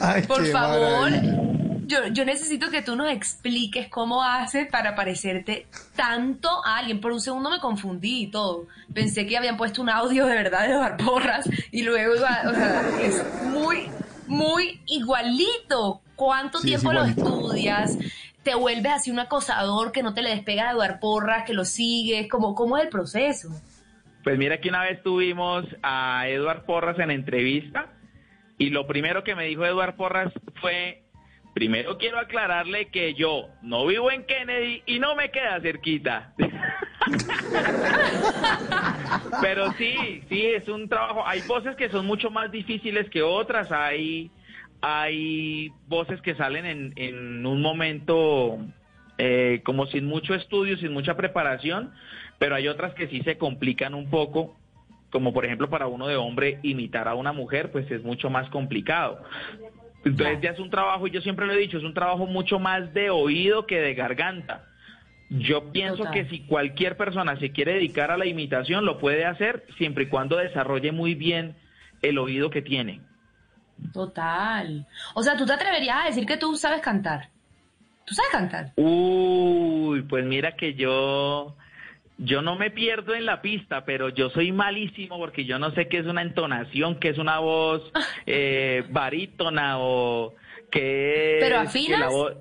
Ay, 0.01 0.22
Por 0.27 0.46
favor, 0.48 1.10
maravilla. 1.10 1.62
Yo, 1.93 2.07
yo 2.12 2.25
necesito 2.25 2.69
que 2.69 2.81
tú 2.81 2.95
nos 2.95 3.09
expliques 3.12 3.88
cómo 3.89 4.23
haces 4.23 4.67
para 4.71 4.95
parecerte 4.95 5.67
tanto 5.95 6.50
a 6.65 6.77
alguien. 6.77 7.00
Por 7.00 7.12
un 7.12 7.21
segundo 7.21 7.50
me 7.50 7.59
confundí 7.59 8.23
y 8.23 8.27
todo. 8.31 8.67
Pensé 8.93 9.25
que 9.27 9.38
habían 9.38 9.57
puesto 9.57 9.81
un 9.81 9.89
audio 9.89 10.25
de 10.25 10.35
verdad 10.35 10.67
de 10.67 10.75
Barporras 10.75 11.50
y 11.71 11.83
luego, 11.83 12.15
iba- 12.15 12.41
o 12.50 12.53
sea, 12.53 12.81
es 13.01 13.23
muy, 13.45 13.88
muy 14.27 14.81
igualito. 14.88 16.01
¿Cuánto 16.15 16.59
Sí, 16.59 16.73
es 16.73 16.81
tiempo 16.81 16.93
lo 16.93 17.05
estudias? 17.05 17.97
¿Te 18.43 18.55
vuelves 18.55 18.91
así 18.91 19.09
un 19.12 19.19
acosador 19.19 19.91
que 19.91 20.03
no 20.03 20.13
te 20.13 20.21
le 20.21 20.29
despega 20.31 20.65
de 20.65 20.71
Eduard 20.71 21.00
Porras, 21.00 21.43
que 21.45 21.53
lo 21.53 21.65
sigues? 21.65 22.27
¿Cómo, 22.29 22.53
¿Cómo 22.55 22.77
es 22.77 22.83
el 22.83 22.89
proceso? 22.89 23.50
Pues 24.23 24.38
mira 24.38 24.59
que 24.59 24.69
una 24.69 24.83
vez 24.83 25.01
tuvimos 25.01 25.65
a 25.81 26.27
Eduard 26.27 26.65
Porras 26.65 27.00
en 27.00 27.09
entrevista 27.12 27.88
y 28.57 28.69
lo 28.69 28.85
primero 28.85 29.23
que 29.23 29.35
me 29.35 29.45
dijo 29.45 29.65
Eduard 29.65 29.95
Porras 29.95 30.31
fue, 30.62 31.02
primero 31.53 31.98
quiero 31.98 32.19
aclararle 32.19 32.88
que 32.88 33.13
yo 33.13 33.50
no 33.62 33.86
vivo 33.86 34.12
en 34.12 34.25
Kennedy 34.25 34.83
y 34.86 35.00
no 35.00 35.15
me 35.15 35.31
queda 35.31 35.60
cerquita. 35.62 36.33
Pero 39.41 39.72
sí, 39.74 40.24
sí, 40.29 40.45
es 40.45 40.67
un 40.67 40.89
trabajo. 40.89 41.25
Hay 41.25 41.41
voces 41.48 41.75
que 41.75 41.89
son 41.89 42.05
mucho 42.05 42.29
más 42.29 42.51
difíciles 42.51 43.10
que 43.10 43.22
otras. 43.22 43.72
Hay, 43.72 44.31
hay 44.81 45.72
voces 45.88 46.22
que 46.22 46.36
salen 46.36 46.65
en, 46.65 46.93
en 46.95 47.45
un 47.45 47.62
momento 47.62 48.60
eh, 49.19 49.62
como 49.63 49.86
sin 49.88 50.05
mucho 50.05 50.33
estudio, 50.33 50.75
sin 50.77 50.91
mucha 50.91 51.15
preparación, 51.15 51.91
pero 52.39 52.55
hay 52.55 52.67
otras 52.67 52.95
que 52.95 53.07
sí 53.07 53.22
se 53.22 53.38
complican 53.38 53.93
un 53.93 54.10
poco, 54.10 54.55
como 55.12 55.33
por 55.33 55.45
ejemplo 55.45 55.69
para 55.69 55.86
uno 55.86 56.07
de 56.07 56.15
hombre 56.15 56.60
imitar 56.63 57.07
a 57.07 57.13
una 57.13 57.31
mujer, 57.31 57.72
pues 57.72 57.89
es 57.91 58.03
mucho 58.03 58.31
más 58.31 58.50
complicado. 58.50 59.24
Entonces 60.05 60.39
ya 60.41 60.51
es 60.51 60.60
un 60.60 60.69
trabajo, 60.69 61.07
y 61.07 61.12
yo 61.12 61.22
siempre 61.22 61.45
lo 61.45 61.53
he 61.53 61.57
dicho, 61.57 61.77
es 61.77 61.83
un 61.83 61.93
trabajo 61.93 62.25
mucho 62.25 62.60
más 62.60 62.93
de 62.93 63.10
oído 63.10 63.65
que 63.65 63.79
de 63.79 63.93
garganta. 63.93 64.65
Yo 65.29 65.72
pienso 65.72 65.98
Total. 65.98 66.13
que 66.13 66.25
si 66.29 66.41
cualquier 66.41 66.98
persona 66.98 67.39
se 67.39 67.51
quiere 67.51 67.74
dedicar 67.74 68.12
a 68.12 68.17
la 68.17 68.25
imitación, 68.25 68.86
lo 68.86 69.00
puede 69.00 69.25
hacer 69.25 69.65
siempre 69.77 70.03
y 70.03 70.07
cuando 70.07 70.38
desarrolle 70.38 70.91
muy 70.91 71.15
bien 71.15 71.55
el 72.01 72.17
oído 72.17 72.50
que 72.50 72.62
tiene. 72.62 73.01
Total. 73.91 74.86
O 75.15 75.24
sea, 75.24 75.36
¿tú 75.36 75.45
te 75.45 75.53
atreverías 75.53 76.03
a 76.03 76.07
decir 76.07 76.25
que 76.25 76.38
tú 76.38 76.55
sabes 76.55 76.81
cantar? 76.81 77.29
¿Tú 78.05 78.13
sabes 78.13 78.31
cantar? 78.31 78.74
Uy, 78.75 80.01
pues 80.03 80.25
mira 80.25 80.55
que 80.55 80.74
yo, 80.74 81.55
yo 82.17 82.41
no 82.41 82.55
me 82.55 82.72
pierdo 82.72 83.15
en 83.15 83.25
la 83.25 83.41
pista, 83.41 83.86
pero 83.86 84.10
yo 84.10 84.29
soy 84.29 84.51
malísimo 84.51 85.17
porque 85.17 85.46
yo 85.46 85.60
no 85.60 85.72
sé 85.72 85.88
qué 85.88 85.98
es 86.00 86.05
una 86.05 86.22
entonación, 86.22 87.00
qué 87.00 87.10
es 87.10 87.17
una 87.17 87.39
voz 87.39 87.82
eh, 88.25 88.84
barítona 88.89 89.77
o 89.79 90.34
qué 90.72 91.39
es... 91.39 91.43
¿Pero 91.46 91.60
que 91.62 91.67
afinas? 91.67 92.00
la 92.00 92.10
voz- 92.10 92.34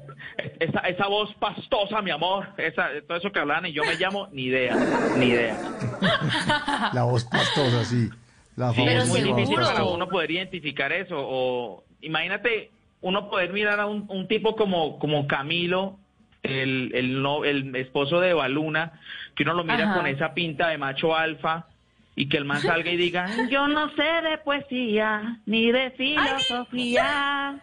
esa, 0.60 0.80
esa 0.80 1.06
voz 1.08 1.34
pastosa, 1.34 2.00
mi 2.02 2.10
amor, 2.10 2.48
esa, 2.56 2.88
todo 3.06 3.18
eso 3.18 3.30
que 3.32 3.38
hablan 3.40 3.66
y 3.66 3.72
yo 3.72 3.84
me 3.84 3.96
llamo, 3.96 4.28
ni 4.32 4.44
idea, 4.44 4.76
ni 5.18 5.26
idea. 5.26 5.60
La 6.92 7.04
voz 7.04 7.24
pastosa, 7.24 7.84
sí. 7.84 8.08
La 8.56 8.72
Sí, 8.72 8.82
Pero 8.84 9.02
es 9.02 9.08
muy 9.08 9.20
difícil 9.22 9.56
para 9.56 9.84
uno 9.84 10.08
poder 10.08 10.30
identificar 10.30 10.92
eso. 10.92 11.16
O 11.18 11.84
imagínate 12.02 12.70
uno 13.00 13.28
poder 13.30 13.52
mirar 13.52 13.80
a 13.80 13.86
un, 13.86 14.04
un 14.08 14.28
tipo 14.28 14.54
como, 14.56 14.98
como 14.98 15.26
Camilo, 15.26 15.98
el, 16.42 16.90
el, 16.94 17.22
no- 17.22 17.44
el 17.44 17.74
esposo 17.76 18.20
de 18.20 18.34
Baluna, 18.34 18.92
que 19.34 19.42
uno 19.44 19.54
lo 19.54 19.64
mira 19.64 19.84
Ajá. 19.84 19.94
con 19.94 20.06
esa 20.06 20.34
pinta 20.34 20.68
de 20.68 20.78
macho 20.78 21.14
alfa 21.16 21.66
y 22.14 22.28
que 22.28 22.36
el 22.36 22.44
man 22.44 22.60
salga 22.60 22.90
y 22.90 22.96
diga, 22.96 23.26
yo 23.50 23.66
no 23.68 23.88
sé 23.94 24.02
de 24.02 24.38
poesía 24.44 25.40
ni 25.46 25.72
de 25.72 25.90
filosofía. 25.92 27.60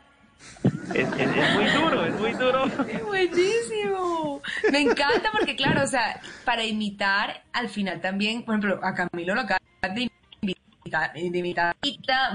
Es, 0.93 1.07
es- 1.07 1.19
es 1.19 1.53
muy 1.53 1.65
duro, 1.65 2.05
es 2.05 2.19
muy 2.19 2.33
duro. 2.33 2.63
Buenísimo. 3.05 4.41
Me 4.71 4.81
encanta 4.81 5.29
porque, 5.37 5.55
claro, 5.55 5.83
o 5.83 5.87
sea, 5.87 6.19
para 6.43 6.63
imitar, 6.65 7.43
al 7.53 7.69
final 7.69 8.01
también, 8.01 8.43
por 8.43 8.55
ejemplo, 8.55 8.79
a 8.83 8.95
Camilo 8.95 9.35
lo 9.35 9.41
acaba 9.41 9.59
de 9.93 10.09
imitar, 10.41 11.13
de 11.13 11.19
imitar 11.21 11.75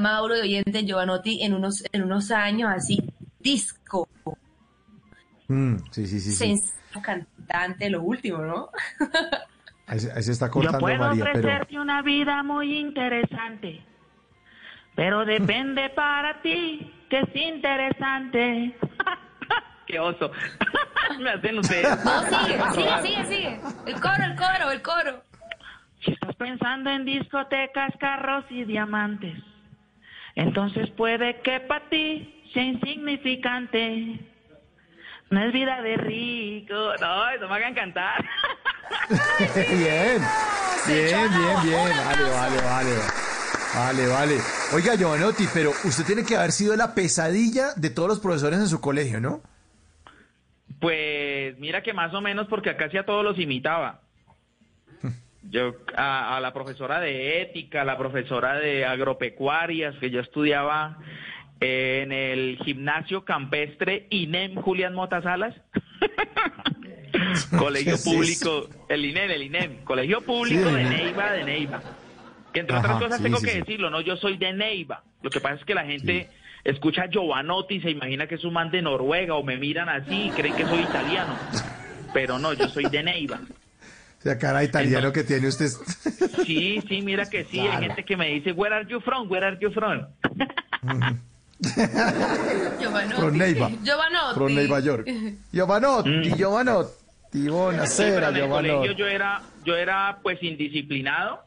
Mauro 0.00 0.34
de 0.34 0.42
Oyente, 0.42 0.84
Giovanotti, 0.84 1.42
en 1.42 1.54
unos, 1.54 1.82
en 1.92 2.04
unos 2.04 2.30
años 2.30 2.70
así, 2.72 2.98
disco, 3.40 4.08
Mm, 5.48 5.76
sí, 5.90 6.06
sí, 6.06 6.20
sí. 6.20 6.32
sí. 6.32 6.62
Cantante, 7.46 7.90
lo 7.90 8.02
último, 8.02 8.38
¿no? 8.38 8.68
Ahí, 9.86 10.00
se- 10.00 10.10
ahí 10.12 10.22
se 10.22 10.32
está 10.32 10.46
Yo 10.46 10.52
cortando 10.52 10.78
puedo 10.78 10.98
María, 10.98 11.24
pero... 11.24 11.38
ofrecerte 11.40 11.78
una 11.78 12.00
vida 12.00 12.42
muy 12.42 12.78
interesante, 12.78 13.84
pero 14.94 15.26
depende 15.26 15.90
para 15.94 16.40
ti 16.40 16.90
que 17.10 17.20
es 17.20 17.36
interesante. 17.36 18.74
¡Qué 19.86 19.98
oso! 20.00 20.32
Me 21.20 21.30
hacen 21.30 21.58
ustedes. 21.58 22.02
No, 22.02 22.22
sigue, 22.22 22.58
sigue, 22.72 23.02
sigue, 23.02 23.24
sigue. 23.26 23.60
El 23.86 24.00
coro, 24.00 24.24
el 24.24 24.36
coro, 24.36 24.70
el 24.70 24.80
coro. 24.82 25.22
Si 26.02 26.12
estás 26.12 26.34
pensando 26.36 26.88
en 26.90 27.04
discotecas, 27.04 27.92
carros 28.00 28.46
y 28.48 28.64
diamantes, 28.64 29.36
entonces 30.34 30.88
puede 30.92 31.40
que 31.42 31.60
para 31.60 31.86
ti 31.90 32.42
sea 32.54 32.62
insignificante. 32.64 34.18
No 35.30 35.42
es 35.42 35.52
vida 35.52 35.82
de 35.82 35.96
rico. 35.96 36.74
No, 37.00 37.30
eso 37.30 37.48
me 37.48 37.54
hagan 37.56 37.74
cantar. 37.74 38.24
bien, 39.08 40.22
bien, 40.86 41.30
bien, 41.30 41.62
bien. 41.62 41.90
Vale, 42.04 42.30
vale, 42.30 42.62
vale. 42.62 42.90
Vale, 43.74 44.06
vale. 44.06 44.36
Oiga, 44.72 44.94
Giovanotti, 44.96 45.46
pero 45.52 45.70
usted 45.84 46.04
tiene 46.04 46.24
que 46.24 46.36
haber 46.36 46.52
sido 46.52 46.76
la 46.76 46.94
pesadilla 46.94 47.74
de 47.74 47.90
todos 47.90 48.08
los 48.08 48.20
profesores 48.20 48.60
en 48.60 48.68
su 48.68 48.80
colegio, 48.80 49.20
¿no? 49.20 49.42
Pues 50.80 51.58
mira 51.58 51.82
que 51.82 51.92
más 51.92 52.14
o 52.14 52.20
menos 52.20 52.46
porque 52.46 52.70
acá 52.70 52.88
sí 52.90 52.98
a 52.98 53.06
todos 53.06 53.24
los 53.24 53.38
imitaba. 53.38 54.02
Yo 55.50 55.74
a, 55.96 56.36
a 56.36 56.40
la 56.40 56.52
profesora 56.52 57.00
de 57.00 57.42
ética, 57.42 57.82
a 57.82 57.84
la 57.84 57.98
profesora 57.98 58.54
de 58.54 58.84
agropecuarias, 58.84 59.96
que 59.96 60.10
yo 60.10 60.20
estudiaba 60.20 60.98
en 61.60 62.12
el 62.12 62.58
gimnasio 62.64 63.24
campestre 63.24 64.06
INEM 64.10 64.56
Julián 64.56 64.94
Motasalas. 64.94 65.54
Colegio 67.58 67.92
¿Qué 67.92 67.96
es 67.96 68.04
público, 68.04 68.68
el 68.88 69.04
INEM, 69.04 69.30
el 69.30 69.42
INEM, 69.44 69.84
Colegio 69.84 70.20
Público 70.20 70.68
Sí, 70.68 70.74
de. 70.74 70.84
Neiva, 70.84 71.32
de 71.32 71.44
Neiva. 71.44 71.82
Que 72.52 72.60
entre 72.60 72.76
Ajá, 72.76 72.86
otras 72.86 73.02
cosas 73.02 73.18
sí, 73.18 73.22
tengo 73.24 73.38
sí, 73.38 73.46
que 73.46 73.54
decirlo, 73.56 73.90
no, 73.90 74.00
yo 74.00 74.16
soy 74.16 74.36
de 74.36 74.52
Neiva. 74.52 75.02
Lo 75.22 75.30
que 75.30 75.40
pasa 75.40 75.54
es 75.56 75.64
que 75.64 75.74
la 75.74 75.84
gente 75.84 76.28
escucha 76.64 77.06
Giovanotti 77.08 77.76
y 77.76 77.80
se 77.80 77.90
imagina 77.90 78.26
que 78.26 78.34
es 78.36 78.44
un 78.44 78.52
man 78.52 78.70
de 78.70 78.82
Noruega 78.82 79.34
o 79.34 79.42
me 79.42 79.56
miran 79.56 79.88
así 79.88 80.26
y 80.26 80.30
creen 80.30 80.54
que 80.56 80.64
soy 80.66 80.80
italiano. 80.80 81.36
Pero 82.12 82.38
no, 82.38 82.52
yo 82.52 82.68
soy 82.68 82.84
de 82.86 83.02
Neiva. 83.02 83.40
O 84.18 84.26
sea, 84.26 84.38
cara 84.38 84.64
italiano 84.64 85.12
que 85.12 85.22
tiene 85.22 85.48
usted. 85.48 85.66
Sí, 86.46 86.82
sí, 86.88 87.02
mira 87.02 87.28
que 87.28 87.44
sí, 87.44 87.58
Claro. 87.58 87.72
hay 87.72 87.84
gente 87.88 88.04
que 88.06 88.16
me 88.16 88.28
dice, 88.28 88.52
where 88.52 88.74
are 88.74 88.86
you 88.88 88.98
from, 89.02 89.30
where 89.30 89.44
are 89.44 89.58
you 89.60 89.70
from? 89.70 90.06
Giovanotti. 91.58 93.14
From 93.14 93.36
Neiva. 93.36 93.70
Giovanotti. 93.82 94.34
From 94.34 94.54
Nueva 94.54 94.78
York. 94.80 95.08
Giovanotti, 95.52 96.08
Mm. 96.10 96.22
Giovanotti. 96.36 96.92
Sí, 97.32 97.48
Buonasera, 97.48 98.32
Giovanotti. 98.32 98.94
yo 98.94 99.06
era, 99.08 99.42
yo 99.64 99.74
era 99.76 100.18
pues 100.22 100.40
indisciplinado, 100.42 101.40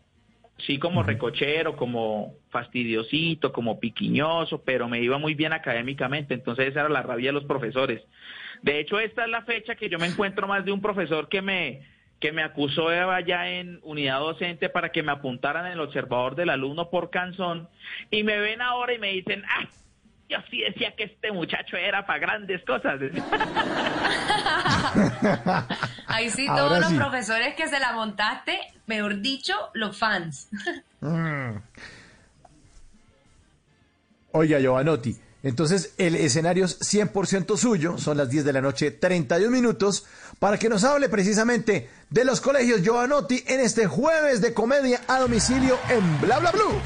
sí 0.66 0.80
como 0.80 1.02
recochero, 1.04 1.78
como 1.78 2.34
fastidiosito, 2.50 3.54
como 3.54 3.80
piquiñoso, 3.80 4.62
pero 4.64 4.90
me 4.90 5.00
iba 5.02 5.18
muy 5.18 5.34
bien 5.34 5.54
académicamente, 5.54 6.34
entonces 6.34 6.68
esa 6.70 6.82
era 6.82 6.90
la 6.90 7.04
rabia 7.04 7.30
de 7.30 7.34
los 7.34 7.46
profesores. 7.46 8.02
De 8.64 8.80
hecho, 8.80 9.00
esta 9.00 9.24
es 9.24 9.30
la 9.30 9.44
fecha 9.44 9.76
que 9.76 9.88
yo 9.90 9.98
me 10.00 10.08
encuentro 10.08 10.46
más 10.48 10.66
de 10.66 10.72
un 10.72 10.82
profesor 10.82 11.30
que 11.30 11.42
me 11.42 11.84
que 12.20 12.32
me 12.32 12.42
acusó 12.42 12.90
de 12.90 12.98
allá 13.00 13.48
en 13.48 13.80
unidad 13.84 14.20
docente 14.20 14.70
para 14.70 14.90
que 14.92 15.04
me 15.04 15.12
apuntaran 15.12 15.68
en 15.68 15.74
el 15.74 15.80
observador 15.80 16.34
del 16.36 16.50
alumno 16.50 16.90
por 16.90 17.12
canzón 17.12 17.70
y 18.10 18.24
me 18.24 18.40
ven 18.40 18.60
ahora 18.60 18.92
y 18.94 18.98
me 18.98 19.10
dicen, 19.12 19.44
ah, 19.48 19.68
yo 20.30 20.38
sí 20.50 20.62
decía 20.62 20.94
que 20.96 21.06
este 21.06 21.32
muchacho 21.32 21.78
era 21.78 22.06
para 22.06 22.20
grandes 22.20 22.64
cosas. 22.66 23.00
Ahí 26.08 26.30
sí, 26.30 26.48
Ahora 26.48 26.62
todos 26.62 26.80
los 26.80 26.90
sí. 26.90 26.96
profesores 26.96 27.56
que 27.56 27.68
se 27.68 27.80
la 27.80 27.94
montaste, 27.94 28.60
mejor 28.88 29.22
dicho, 29.22 29.54
los 29.74 29.98
fans. 29.98 30.50
Mm. 31.00 31.58
Oiga, 34.32 34.60
Giovanotti, 34.60 35.16
entonces 35.44 35.94
el 36.00 36.16
escenario 36.16 36.66
es 36.66 36.80
100% 36.82 37.56
suyo, 37.56 38.00
son 38.00 38.18
las 38.18 38.32
10 38.32 38.46
de 38.46 38.54
la 38.54 38.62
noche, 38.62 38.90
31 38.90 39.52
minutos, 39.52 40.08
para 40.40 40.58
que 40.58 40.70
nos 40.70 40.84
hable 40.84 41.08
precisamente 41.08 41.88
de 42.10 42.26
los 42.26 42.42
colegios 42.42 42.82
Giovanotti 42.82 43.44
en 43.46 43.60
este 43.60 43.86
jueves 43.86 44.42
de 44.42 44.56
comedia 44.56 45.02
a 45.08 45.20
domicilio 45.20 45.78
en 45.90 46.20
Bla 46.20 46.40
Bla 46.40 46.52
Blue. 46.52 46.82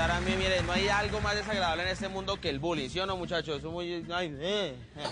A 0.00 0.20
mí, 0.20 0.32
miren, 0.36 0.64
no 0.64 0.72
hay 0.72 0.88
algo 0.88 1.20
más 1.20 1.34
desagradable 1.34 1.82
en 1.82 1.88
este 1.88 2.08
mundo 2.08 2.40
que 2.40 2.48
el 2.48 2.58
bullying, 2.58 2.88
¿sí 2.88 3.00
o 3.00 3.06
no, 3.06 3.16
muchachos? 3.16 3.58
Eso 3.58 3.68
es 3.68 3.72
muy... 3.72 4.06
ay, 4.12 4.36
eh, 4.40 4.74
eh. 4.96 5.06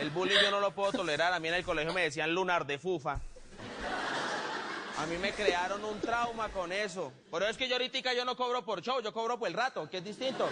El 0.00 0.10
bullying 0.10 0.38
yo 0.42 0.50
no 0.50 0.60
lo 0.60 0.74
puedo 0.74 0.92
tolerar. 0.92 1.32
A 1.32 1.38
mí 1.38 1.48
en 1.48 1.54
el 1.54 1.64
colegio 1.64 1.92
me 1.92 2.02
decían 2.02 2.34
lunar 2.34 2.66
de 2.66 2.78
fufa. 2.78 3.20
A 4.98 5.06
mí 5.06 5.16
me 5.18 5.32
crearon 5.32 5.84
un 5.84 6.00
trauma 6.00 6.48
con 6.48 6.72
eso. 6.72 7.12
Pero 7.30 7.46
es 7.46 7.56
que 7.56 7.68
yo 7.68 7.76
ahorita 7.76 8.12
yo 8.12 8.24
no 8.24 8.36
cobro 8.36 8.64
por 8.64 8.82
show, 8.82 9.00
yo 9.00 9.12
cobro 9.12 9.38
por 9.38 9.48
el 9.48 9.54
rato, 9.54 9.88
que 9.88 9.98
es 9.98 10.04
distinto. 10.04 10.48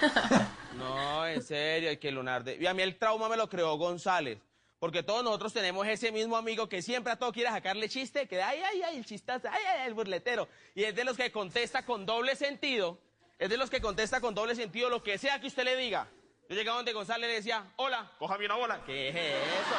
No, 0.72 1.26
en 1.26 1.42
serio, 1.42 1.90
hay 1.90 1.98
que 1.98 2.10
lunar 2.10 2.42
de... 2.42 2.56
Y 2.56 2.66
a 2.66 2.72
mí 2.72 2.82
el 2.82 2.96
trauma 2.98 3.28
me 3.28 3.36
lo 3.36 3.48
creó 3.48 3.76
González. 3.76 4.38
Porque 4.82 5.04
todos 5.04 5.22
nosotros 5.22 5.52
tenemos 5.52 5.86
ese 5.86 6.10
mismo 6.10 6.36
amigo 6.36 6.68
que 6.68 6.82
siempre 6.82 7.12
a 7.12 7.16
todo 7.16 7.30
quiere 7.30 7.50
sacarle 7.50 7.88
chiste, 7.88 8.26
que 8.26 8.42
ay, 8.42 8.60
ay, 8.68 8.82
ay, 8.82 8.96
el 8.96 9.04
chistazo, 9.04 9.46
ay, 9.48 9.62
ay, 9.64 9.86
el 9.86 9.94
burletero. 9.94 10.48
Y 10.74 10.82
es 10.82 10.92
de 10.96 11.04
los 11.04 11.16
que 11.16 11.30
contesta 11.30 11.86
con 11.86 12.04
doble 12.04 12.34
sentido. 12.34 12.98
Es 13.38 13.48
de 13.48 13.56
los 13.56 13.70
que 13.70 13.80
contesta 13.80 14.20
con 14.20 14.34
doble 14.34 14.56
sentido 14.56 14.90
lo 14.90 15.00
que 15.04 15.18
sea 15.18 15.40
que 15.40 15.46
usted 15.46 15.62
le 15.62 15.76
diga. 15.76 16.08
Yo 16.48 16.56
llegaba 16.56 16.78
donde 16.78 16.92
González 16.94 17.28
le 17.28 17.36
decía, 17.36 17.64
hola, 17.76 18.10
cójame 18.18 18.46
una 18.46 18.56
bola. 18.56 18.82
¿Qué 18.84 19.10
es 19.10 19.14
eso? 19.14 19.76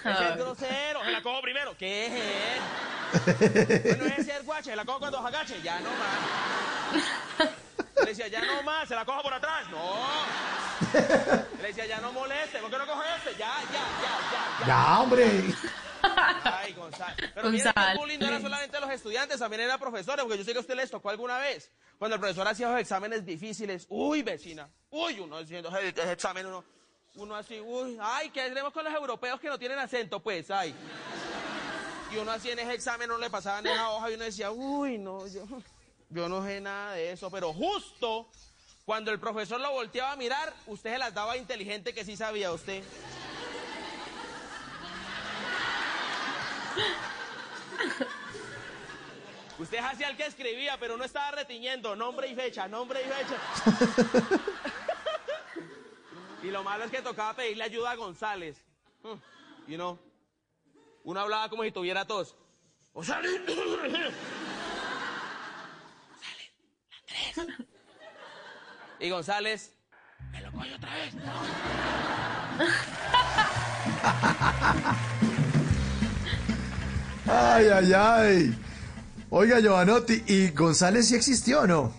Ese 0.10 0.30
es 0.30 0.36
grosero, 0.36 1.04
se 1.04 1.10
la 1.12 1.22
cojo 1.22 1.40
primero. 1.40 1.76
¿Qué 1.78 2.06
es 2.06 2.12
eso? 2.14 2.64
Bueno, 3.84 4.14
ese 4.18 4.32
es 4.32 4.44
guache, 4.44 4.70
se 4.70 4.74
la 4.74 4.84
cojo 4.84 4.98
cuando 4.98 5.18
agache. 5.18 5.62
Ya 5.62 5.78
no 5.78 5.90
más. 5.90 7.50
Le 8.02 8.06
decía, 8.06 8.26
ya 8.26 8.44
no 8.44 8.64
más, 8.64 8.88
se 8.88 8.96
la 8.96 9.04
cojo 9.04 9.22
por 9.22 9.32
atrás. 9.32 9.70
No. 9.70 9.94
Le 11.60 11.68
decía, 11.68 11.86
ya 11.86 12.00
no 12.00 12.12
moleste, 12.12 12.58
¿por 12.58 12.70
qué 12.70 12.78
no 12.78 12.86
coge 12.86 13.04
este? 13.16 13.30
Ya, 13.32 13.52
ya, 13.72 13.72
ya, 13.72 14.18
ya, 14.32 14.60
ya. 14.60 14.66
Ya, 14.66 15.00
hombre. 15.00 15.54
Ay, 16.44 16.72
González. 16.72 17.30
Pero 17.34 17.50
mira 17.50 17.72
que 17.72 17.80
el 17.80 17.98
bullying 17.98 18.18
no 18.18 18.26
era 18.26 18.40
solamente 18.40 18.76
a 18.76 18.80
los 18.80 18.90
estudiantes, 18.90 19.38
también 19.40 19.62
era 19.62 19.76
profesores, 19.78 20.24
porque 20.24 20.38
yo 20.38 20.44
sé 20.44 20.52
que 20.52 20.58
a 20.58 20.60
usted 20.60 20.76
les 20.76 20.90
tocó 20.90 21.10
alguna 21.10 21.38
vez. 21.38 21.72
Cuando 21.98 22.14
el 22.14 22.20
profesor 22.20 22.46
hacía 22.46 22.70
los 22.70 22.80
exámenes 22.80 23.26
difíciles, 23.26 23.86
uy, 23.88 24.22
vecina, 24.22 24.70
uy, 24.90 25.18
uno 25.18 25.38
haciendo 25.38 25.68
ese, 25.76 25.88
ese 25.88 26.12
examen, 26.12 26.46
uno, 26.46 26.64
uno 27.16 27.34
así, 27.34 27.60
uy, 27.60 27.98
ay, 28.00 28.30
¿qué 28.30 28.42
haremos 28.42 28.72
con 28.72 28.84
los 28.84 28.94
europeos 28.94 29.40
que 29.40 29.48
no 29.48 29.58
tienen 29.58 29.80
acento? 29.80 30.20
Pues, 30.20 30.50
ay. 30.52 30.72
Y 32.12 32.16
uno 32.16 32.30
así 32.30 32.50
en 32.50 32.60
ese 32.60 32.72
examen 32.72 33.08
no 33.08 33.18
le 33.18 33.28
pasaban 33.30 33.66
esa 33.66 33.90
hoja 33.90 34.10
y 34.10 34.14
uno 34.14 34.24
decía, 34.24 34.52
uy, 34.52 34.96
no, 34.96 35.26
yo, 35.26 35.44
yo 36.10 36.28
no 36.28 36.44
sé 36.44 36.60
nada 36.60 36.92
de 36.92 37.10
eso, 37.10 37.30
pero 37.30 37.52
justo 37.52 38.30
cuando 38.88 39.10
el 39.10 39.20
profesor 39.20 39.60
lo 39.60 39.70
volteaba 39.70 40.12
a 40.12 40.16
mirar, 40.16 40.50
usted 40.66 40.92
se 40.94 40.98
las 40.98 41.12
daba 41.12 41.36
inteligente 41.36 41.92
que 41.92 42.06
sí 42.06 42.16
sabía 42.16 42.50
usted. 42.52 42.82
Usted 49.58 49.76
hacía 49.76 50.08
el 50.08 50.16
que 50.16 50.24
escribía, 50.24 50.78
pero 50.80 50.96
no 50.96 51.04
estaba 51.04 51.32
retiñendo 51.32 51.94
nombre 51.96 52.28
y 52.28 52.34
fecha, 52.34 52.66
nombre 52.66 53.02
y 53.02 53.04
fecha. 53.10 53.36
y 56.42 56.46
lo 56.46 56.64
malo 56.64 56.84
es 56.84 56.90
que 56.90 57.02
tocaba 57.02 57.34
pedirle 57.34 57.64
ayuda 57.64 57.90
a 57.90 57.96
González. 57.96 58.64
Y 59.66 59.76
no. 59.76 59.98
Uno 61.04 61.20
hablaba 61.20 61.50
como 61.50 61.62
si 61.62 61.72
tuviera 61.72 62.06
tos. 62.06 62.34
González. 62.94 63.32
González, 63.46 63.82
Andrés. 67.36 67.77
Y 69.00 69.10
González. 69.10 69.76
Me 70.32 70.40
lo 70.42 70.50
coge 70.52 70.74
otra 70.74 70.90
vez. 70.94 71.14
Ay, 77.30 77.66
ay, 77.70 77.92
ay. 77.94 78.54
Oiga, 79.28 79.60
Giovanotti, 79.60 80.22
¿y 80.26 80.48
González 80.52 81.08
sí 81.08 81.14
existió 81.14 81.60
o 81.60 81.66
no? 81.66 81.94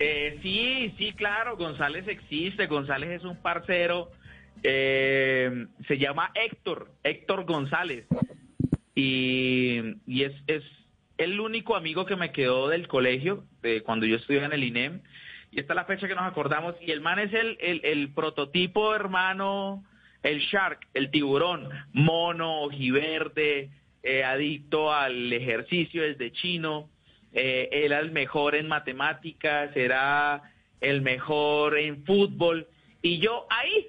Eh, 0.00 0.40
sí, 0.42 0.92
sí, 0.98 1.12
claro, 1.12 1.56
González 1.56 2.08
existe, 2.08 2.66
González 2.66 3.10
es 3.10 3.24
un 3.24 3.36
parcero, 3.36 4.10
eh, 4.64 5.66
se 5.86 5.98
llama 5.98 6.32
Héctor, 6.34 6.90
Héctor 7.04 7.44
González, 7.44 8.04
y, 8.96 9.78
y 10.06 10.24
es, 10.24 10.32
es 10.48 10.64
el 11.16 11.38
único 11.38 11.76
amigo 11.76 12.04
que 12.04 12.16
me 12.16 12.32
quedó 12.32 12.68
del 12.68 12.88
colegio, 12.88 13.44
de 13.62 13.84
cuando 13.84 14.06
yo 14.06 14.16
estudiaba 14.16 14.46
en 14.46 14.54
el 14.54 14.64
INEM, 14.64 15.02
y 15.54 15.60
esta 15.60 15.72
es 15.72 15.76
la 15.76 15.84
fecha 15.84 16.08
que 16.08 16.16
nos 16.16 16.24
acordamos, 16.24 16.74
y 16.80 16.90
el 16.90 17.00
man 17.00 17.20
es 17.20 17.32
el, 17.32 17.56
el, 17.60 17.80
el 17.84 18.12
prototipo 18.12 18.92
hermano, 18.94 19.84
el 20.24 20.40
shark, 20.40 20.88
el 20.94 21.12
tiburón, 21.12 21.68
mono, 21.92 22.62
ojiverde, 22.62 23.70
eh, 24.02 24.24
adicto 24.24 24.92
al 24.92 25.32
ejercicio 25.32 26.02
desde 26.02 26.32
chino, 26.32 26.90
eh, 27.32 27.68
él 27.70 27.92
era 27.92 28.00
el 28.00 28.10
mejor 28.10 28.56
en 28.56 28.66
matemáticas, 28.66 29.76
era 29.76 30.42
el 30.80 31.02
mejor 31.02 31.78
en 31.78 32.04
fútbol, 32.04 32.66
y 33.00 33.18
yo 33.18 33.46
ahí, 33.48 33.86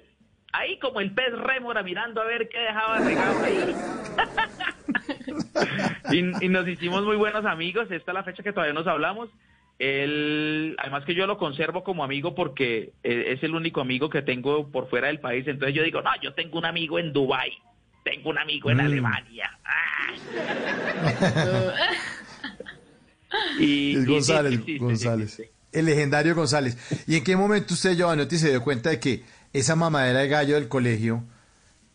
ahí 0.52 0.78
como 0.78 1.00
el 1.00 1.12
pez 1.14 1.36
rémora 1.36 1.82
mirando 1.82 2.22
a 2.22 2.26
ver 2.26 2.48
qué 2.48 2.60
dejaba 2.60 2.98
regado 2.98 3.44
ahí. 3.44 3.74
y, 6.16 6.44
y 6.44 6.48
nos 6.48 6.68
hicimos 6.68 7.04
muy 7.04 7.16
buenos 7.16 7.44
amigos, 7.44 7.90
esta 7.90 8.12
es 8.12 8.14
la 8.14 8.22
fecha 8.22 8.44
que 8.44 8.52
todavía 8.52 8.72
nos 8.72 8.86
hablamos. 8.86 9.30
Él, 9.78 10.74
además 10.78 11.04
que 11.04 11.14
yo 11.14 11.26
lo 11.26 11.36
conservo 11.36 11.84
como 11.84 12.02
amigo 12.02 12.34
porque 12.34 12.92
eh, 13.04 13.24
es 13.34 13.42
el 13.42 13.54
único 13.54 13.80
amigo 13.82 14.08
que 14.08 14.22
tengo 14.22 14.70
por 14.70 14.88
fuera 14.88 15.08
del 15.08 15.20
país, 15.20 15.46
entonces 15.46 15.74
yo 15.74 15.82
digo, 15.82 16.00
no, 16.02 16.10
yo 16.22 16.32
tengo 16.34 16.58
un 16.58 16.64
amigo 16.64 16.98
en 16.98 17.12
Dubai, 17.12 17.52
tengo 18.04 18.30
un 18.30 18.38
amigo 18.38 18.70
en 18.70 18.78
Mm. 18.78 18.80
Alemania. 18.80 19.50
Ah. 19.64 20.14
y, 23.58 23.92
Es 23.96 24.02
y 24.02 24.04
sí 24.04 24.06
González, 24.06 24.60
sí 24.64 24.78
González. 24.78 25.42
El 25.72 25.86
legendario 25.86 26.34
González. 26.34 26.78
¿Y 27.06 27.16
en 27.16 27.24
qué 27.24 27.36
momento 27.36 27.74
usted, 27.74 27.94
Giovanotti, 27.96 28.38
se 28.38 28.48
dio 28.50 28.62
cuenta 28.62 28.90
de 28.90 28.98
que 29.00 29.24
esa 29.52 29.76
mamadera 29.76 30.20
de 30.20 30.28
gallo 30.28 30.54
del 30.54 30.68
colegio 30.68 31.22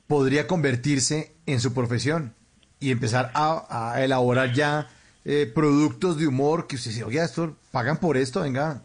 podría 0.07 0.45
convertirse 0.45 1.33
en 1.47 1.59
su 1.59 1.73
profesión 1.73 2.35
y 2.79 2.91
empezar 2.91 3.31
a, 3.33 3.91
a 3.93 4.03
elaborar 4.03 4.53
ya 4.53 4.87
eh, 5.23 5.51
productos 5.53 6.17
de 6.17 6.27
humor 6.27 6.67
que 6.67 6.75
usted 6.75 6.91
dice, 6.91 7.03
oye, 7.03 7.23
esto, 7.23 7.55
pagan 7.71 7.99
por 7.99 8.17
esto, 8.17 8.41
venga, 8.41 8.81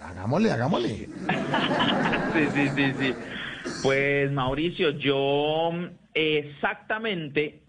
hagámosle, 0.00 0.52
hagámosle. 0.52 1.08
Sí, 2.32 2.46
sí, 2.54 2.68
sí, 2.76 2.92
sí. 2.98 3.14
Pues 3.82 4.30
Mauricio, 4.32 4.90
yo 4.90 5.70
exactamente 6.14 7.62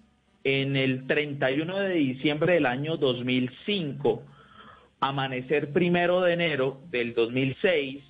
en 0.44 0.76
el 0.76 1.08
31 1.08 1.80
de 1.80 1.94
diciembre 1.96 2.54
del 2.54 2.66
año 2.66 2.98
2005, 2.98 4.24
amanecer 5.00 5.72
primero 5.74 6.22
de 6.22 6.34
enero 6.34 6.82
del 6.92 7.14
2006, 7.14 8.04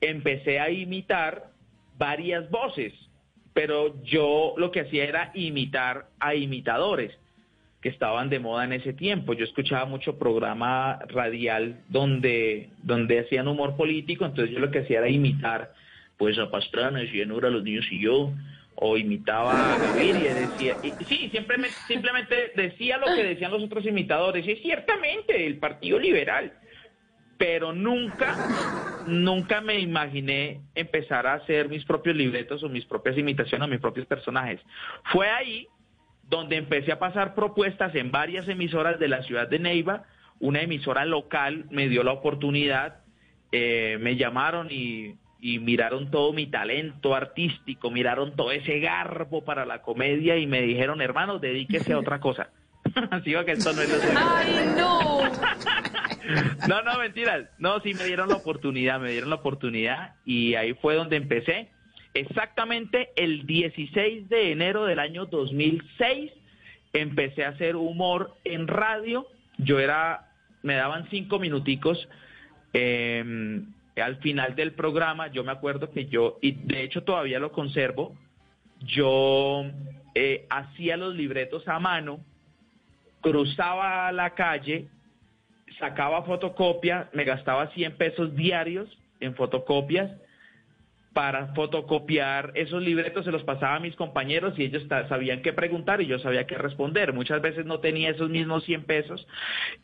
empecé 0.00 0.60
a 0.60 0.70
imitar 0.70 1.50
varias 1.96 2.48
voces, 2.50 2.92
pero 3.52 4.02
yo 4.02 4.54
lo 4.56 4.70
que 4.70 4.80
hacía 4.80 5.04
era 5.04 5.30
imitar 5.34 6.08
a 6.18 6.34
imitadores 6.34 7.19
que 7.80 7.88
estaban 7.88 8.28
de 8.28 8.38
moda 8.38 8.64
en 8.64 8.72
ese 8.72 8.92
tiempo. 8.92 9.32
Yo 9.32 9.44
escuchaba 9.44 9.86
mucho 9.86 10.18
programa 10.18 10.98
radial 11.08 11.80
donde, 11.88 12.68
donde 12.82 13.20
hacían 13.20 13.48
humor 13.48 13.76
político, 13.76 14.24
entonces 14.24 14.54
yo 14.54 14.60
lo 14.60 14.70
que 14.70 14.80
hacía 14.80 14.98
era 14.98 15.08
imitar 15.08 15.72
pues 16.18 16.38
a 16.38 16.50
Pastrana, 16.50 17.00
Cianura, 17.10 17.48
Los 17.48 17.62
Niños 17.62 17.86
y 17.90 18.00
Yo, 18.00 18.30
o 18.74 18.96
imitaba 18.98 19.74
a 19.74 19.78
Gaviria, 19.78 20.34
decía, 20.34 20.76
y, 20.82 20.90
sí, 21.04 21.28
siempre 21.30 21.56
simplemente 21.86 22.52
decía 22.54 22.98
lo 22.98 23.06
que 23.06 23.24
decían 23.24 23.50
los 23.50 23.62
otros 23.62 23.86
imitadores, 23.86 24.46
y 24.46 24.56
ciertamente 24.56 25.46
el 25.46 25.56
Partido 25.58 25.98
Liberal, 25.98 26.52
pero 27.38 27.72
nunca, 27.72 28.36
nunca 29.06 29.62
me 29.62 29.80
imaginé 29.80 30.60
empezar 30.74 31.26
a 31.26 31.34
hacer 31.34 31.70
mis 31.70 31.86
propios 31.86 32.14
libretos 32.14 32.62
o 32.62 32.68
mis 32.68 32.84
propias 32.84 33.16
imitaciones 33.16 33.66
o 33.66 33.70
mis 33.70 33.80
propios 33.80 34.06
personajes. 34.06 34.60
Fue 35.10 35.26
ahí 35.26 35.66
donde 36.30 36.56
empecé 36.56 36.92
a 36.92 36.98
pasar 36.98 37.34
propuestas 37.34 37.94
en 37.96 38.10
varias 38.10 38.48
emisoras 38.48 38.98
de 38.98 39.08
la 39.08 39.22
ciudad 39.24 39.48
de 39.48 39.58
Neiva, 39.58 40.04
una 40.38 40.62
emisora 40.62 41.04
local 41.04 41.66
me 41.70 41.88
dio 41.88 42.02
la 42.02 42.12
oportunidad, 42.12 43.00
eh, 43.52 43.98
me 44.00 44.16
llamaron 44.16 44.68
y, 44.70 45.16
miraron 45.42 46.10
todo 46.10 46.32
mi 46.32 46.46
talento 46.46 47.14
artístico, 47.14 47.90
miraron 47.90 48.36
todo 48.36 48.52
ese 48.52 48.78
garbo 48.78 49.42
para 49.42 49.64
la 49.64 49.82
comedia 49.82 50.36
y 50.36 50.46
me 50.46 50.62
dijeron, 50.62 51.00
hermano, 51.02 51.38
dedíquese 51.38 51.94
a 51.94 51.98
otra 51.98 52.20
cosa. 52.20 52.50
Así 53.10 53.32
que 53.44 53.52
esto 53.52 53.72
no 53.72 53.82
es 53.82 53.88
lo 53.88 53.96
¡Ay, 54.20 54.74
no! 54.76 55.20
no, 56.68 56.82
no, 56.82 56.98
mentiras. 56.98 57.46
No, 57.58 57.80
sí 57.80 57.94
me 57.94 58.04
dieron 58.04 58.28
la 58.28 58.36
oportunidad, 58.36 59.00
me 59.00 59.10
dieron 59.10 59.30
la 59.30 59.36
oportunidad 59.36 60.14
y 60.24 60.54
ahí 60.54 60.74
fue 60.74 60.94
donde 60.94 61.16
empecé. 61.16 61.70
Exactamente 62.14 63.10
el 63.14 63.46
16 63.46 64.28
de 64.28 64.50
enero 64.50 64.84
del 64.84 64.98
año 64.98 65.26
2006 65.26 66.32
empecé 66.92 67.44
a 67.44 67.50
hacer 67.50 67.76
humor 67.76 68.34
en 68.44 68.66
radio. 68.66 69.26
Yo 69.58 69.78
era, 69.78 70.28
me 70.62 70.74
daban 70.74 71.08
cinco 71.10 71.38
minuticos 71.38 72.08
em, 72.72 73.72
al 73.96 74.16
final 74.16 74.56
del 74.56 74.72
programa. 74.72 75.28
Yo 75.28 75.44
me 75.44 75.52
acuerdo 75.52 75.90
que 75.92 76.06
yo, 76.06 76.38
y 76.42 76.52
de 76.52 76.82
hecho 76.82 77.04
todavía 77.04 77.38
lo 77.38 77.52
conservo, 77.52 78.16
yo 78.80 79.64
eh, 80.14 80.46
hacía 80.50 80.96
los 80.96 81.14
libretos 81.14 81.68
a 81.68 81.78
mano, 81.78 82.18
cruzaba 83.20 84.10
la 84.10 84.30
calle, 84.30 84.88
sacaba 85.78 86.24
fotocopia, 86.24 87.08
me 87.12 87.22
gastaba 87.22 87.68
100 87.68 87.96
pesos 87.96 88.34
diarios 88.34 88.98
en 89.20 89.36
fotocopias 89.36 90.10
para 91.12 91.48
fotocopiar 91.54 92.52
esos 92.54 92.82
libretos, 92.82 93.24
se 93.24 93.32
los 93.32 93.42
pasaba 93.42 93.76
a 93.76 93.80
mis 93.80 93.96
compañeros 93.96 94.56
y 94.58 94.64
ellos 94.64 94.84
sabían 95.08 95.42
qué 95.42 95.52
preguntar 95.52 96.00
y 96.00 96.06
yo 96.06 96.18
sabía 96.18 96.46
qué 96.46 96.56
responder. 96.56 97.12
Muchas 97.12 97.42
veces 97.42 97.66
no 97.66 97.80
tenía 97.80 98.10
esos 98.10 98.30
mismos 98.30 98.64
100 98.64 98.84
pesos 98.84 99.26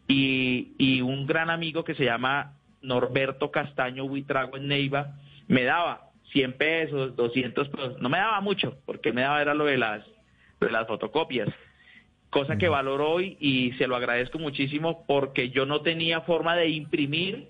y, 0.07 0.73
y 0.79 1.01
un 1.01 1.27
gran 1.27 1.51
amigo 1.51 1.85
que 1.85 1.95
se 1.95 2.05
llama 2.05 2.55
Norberto 2.81 3.51
Castaño 3.51 4.05
Huitrago 4.05 4.57
en 4.57 4.69
Neiva 4.69 5.17
me 5.49 5.65
daba 5.65 6.11
100 6.33 6.53
pesos, 6.55 7.17
200 7.17 7.69
pesos, 7.69 8.01
no 8.01 8.09
me 8.09 8.19
daba 8.19 8.41
mucho 8.41 8.79
porque 8.85 9.13
me 9.13 9.23
daba 9.23 9.43
era 9.43 9.55
lo 9.55 9.65
de 9.65 9.79
las, 9.79 10.05
de 10.61 10.71
las 10.71 10.87
fotocopias 10.87 11.49
cosa 12.31 12.59
que 12.59 12.69
valoro 12.69 13.11
hoy 13.11 13.39
y 13.41 13.73
se 13.79 13.87
lo 13.87 13.97
agradezco 13.97 14.39
muchísimo 14.39 15.05
porque 15.07 15.49
yo 15.49 15.65
no 15.65 15.81
tenía 15.81 16.21
forma 16.21 16.55
de 16.55 16.69
imprimir 16.69 17.49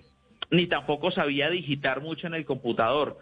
ni 0.49 0.67
tampoco 0.67 1.11
sabía 1.11 1.49
digitar 1.49 2.01
mucho 2.01 2.27
en 2.27 2.33
el 2.33 2.45
computador. 2.45 3.17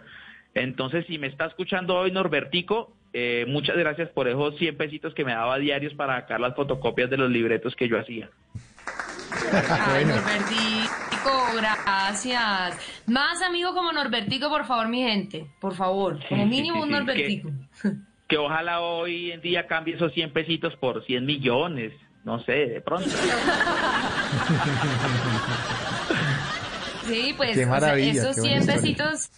Entonces, 0.55 1.05
si 1.05 1.19
me 1.19 1.27
está 1.27 1.45
escuchando 1.47 1.95
hoy 1.95 2.11
Norbertico, 2.11 2.93
eh, 3.11 3.45
muchas 3.47 3.75
gracias 3.75 4.09
por 4.09 4.29
esos 4.29 4.57
100 4.57 4.77
pesitos 4.77 5.13
que 5.13 5.25
me 5.25 5.33
daba 5.33 5.59
diarios 5.59 5.93
para 5.93 6.21
sacar 6.21 6.39
las 6.39 6.55
fotocopias 6.55 7.09
de 7.09 7.17
los 7.17 7.29
libretos 7.29 7.75
que 7.75 7.89
yo 7.89 7.99
hacía. 7.99 8.29
Ay, 9.69 10.05
Norbertico, 10.05 11.45
gracias. 11.57 12.77
Más 13.05 13.41
amigos 13.41 13.73
como 13.73 13.91
Norbertico, 13.91 14.47
por 14.47 14.65
favor, 14.65 14.87
mi 14.87 15.03
gente. 15.03 15.45
Por 15.59 15.75
favor, 15.75 16.17
como 16.29 16.45
mínimo 16.45 16.83
un 16.83 16.89
Norbertico. 16.89 17.49
Que, 18.29 18.37
ojalá 18.37 18.79
hoy 18.79 19.33
en 19.33 19.41
día 19.41 19.67
cambie 19.67 19.95
esos 19.95 20.13
100 20.13 20.31
pesitos 20.31 20.73
por 20.77 21.05
100 21.05 21.25
millones. 21.25 21.91
No 22.23 22.41
sé, 22.45 22.53
de 22.53 22.79
pronto. 22.81 23.09
sí, 27.05 27.33
pues 27.37 27.57
esos 27.57 28.35
100 28.37 28.65
pesitos 28.65 29.29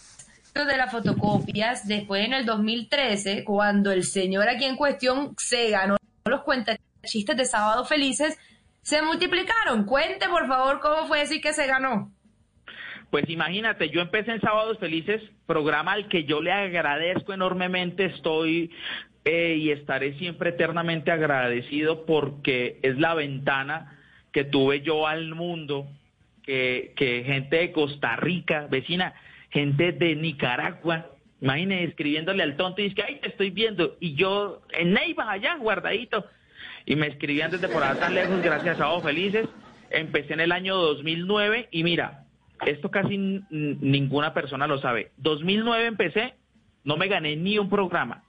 de 0.54 0.76
las 0.76 0.90
fotocopias, 0.90 1.86
después 1.86 2.24
en 2.24 2.32
el 2.32 2.44
2013, 2.44 3.44
cuando 3.44 3.92
el 3.92 4.04
señor 4.04 4.48
aquí 4.48 4.64
en 4.64 4.76
cuestión 4.76 5.34
se 5.36 5.70
ganó 5.70 5.96
los 6.24 6.42
cuentachistes 6.42 7.36
de 7.36 7.44
Sábado 7.44 7.84
Felices, 7.84 8.38
se 8.82 9.02
multiplicaron. 9.02 9.84
Cuente, 9.84 10.28
por 10.28 10.46
favor, 10.46 10.80
cómo 10.80 11.06
fue 11.06 11.20
decir 11.20 11.40
que 11.40 11.52
se 11.52 11.66
ganó. 11.66 12.10
Pues 13.10 13.28
imagínate, 13.28 13.88
yo 13.88 14.00
empecé 14.00 14.32
en 14.32 14.40
Sábados 14.40 14.78
Felices, 14.78 15.22
programa 15.46 15.92
al 15.92 16.08
que 16.08 16.24
yo 16.24 16.42
le 16.42 16.52
agradezco 16.52 17.32
enormemente, 17.32 18.06
estoy 18.06 18.70
eh, 19.24 19.56
y 19.58 19.70
estaré 19.70 20.18
siempre 20.18 20.50
eternamente 20.50 21.10
agradecido 21.10 22.04
porque 22.04 22.78
es 22.82 22.98
la 22.98 23.14
ventana 23.14 23.98
que 24.32 24.44
tuve 24.44 24.82
yo 24.82 25.06
al 25.06 25.34
mundo, 25.34 25.86
que, 26.42 26.92
que 26.96 27.24
gente 27.24 27.56
de 27.56 27.72
Costa 27.72 28.16
Rica, 28.16 28.66
vecina, 28.70 29.14
gente 29.50 29.92
de 29.92 30.16
Nicaragua, 30.16 31.06
imagínese 31.40 31.84
escribiéndole 31.84 32.42
al 32.42 32.56
tonto 32.56 32.80
y 32.80 32.88
dice, 32.88 33.02
ay, 33.06 33.18
te 33.20 33.28
estoy 33.28 33.50
viendo, 33.50 33.96
y 34.00 34.14
yo 34.14 34.62
en 34.72 34.92
Neiva, 34.92 35.30
allá, 35.30 35.56
guardadito, 35.56 36.26
y 36.86 36.96
me 36.96 37.06
escribían 37.06 37.50
desde 37.50 37.68
por 37.68 37.82
allá 37.82 38.00
tan 38.00 38.14
lejos, 38.14 38.42
gracias 38.42 38.80
a 38.80 38.86
vos, 38.86 39.02
felices, 39.02 39.48
empecé 39.90 40.34
en 40.34 40.40
el 40.40 40.52
año 40.52 40.76
2009, 40.76 41.68
y 41.70 41.84
mira, 41.84 42.24
esto 42.66 42.90
casi 42.90 43.16
ninguna 43.50 44.34
persona 44.34 44.66
lo 44.66 44.78
sabe, 44.78 45.12
2009 45.18 45.86
empecé, 45.86 46.34
no 46.84 46.96
me 46.96 47.08
gané 47.08 47.36
ni 47.36 47.58
un 47.58 47.68
programa, 47.68 48.24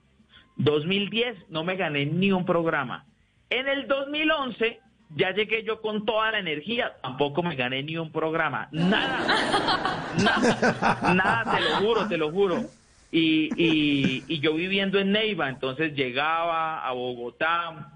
2010 0.58 1.49
no 1.49 1.63
me 1.63 1.75
gané 1.75 2.05
ni 2.05 2.32
un 2.32 2.45
programa, 2.45 3.05
en 3.49 3.67
el 3.67 3.88
2011 3.88 4.79
ya 5.15 5.32
llegué 5.32 5.63
yo 5.63 5.82
con 5.82 6.06
toda 6.06 6.32
la 6.32 6.39
energía, 6.39 6.93
tampoco 7.02 7.41
me 7.41 7.56
gané 7.56 7.82
ni 7.84 7.98
un 7.98 8.12
programa, 8.12 8.67
nada, 8.72 9.26
nada, 10.24 11.13
nada, 11.13 11.58
te 11.58 11.62
lo 11.62 11.76
juro, 11.78 12.08
te 12.08 12.17
lo 12.17 12.32
juro. 12.32 12.65
Y, 13.12 13.50
y, 14.28 14.39
yo 14.39 14.54
viviendo 14.54 15.00
en 15.00 15.12
Neiva, 15.12 15.50
entonces 15.50 15.95
llegaba 15.95 16.88
a 16.88 16.91
Bogotá, 16.91 17.93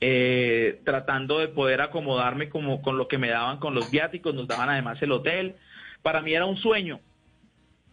eh, 0.00 0.80
tratando 0.84 1.40
de 1.40 1.48
poder 1.48 1.80
acomodarme 1.80 2.48
como 2.48 2.82
con 2.82 2.98
lo 2.98 3.08
que 3.08 3.18
me 3.18 3.30
daban 3.30 3.58
con 3.58 3.74
los 3.74 3.90
viáticos, 3.90 4.32
nos 4.32 4.46
daban 4.46 4.70
además 4.70 5.02
el 5.02 5.10
hotel. 5.10 5.56
Para 6.02 6.22
mí 6.22 6.34
era 6.34 6.46
un 6.46 6.56
sueño, 6.56 7.00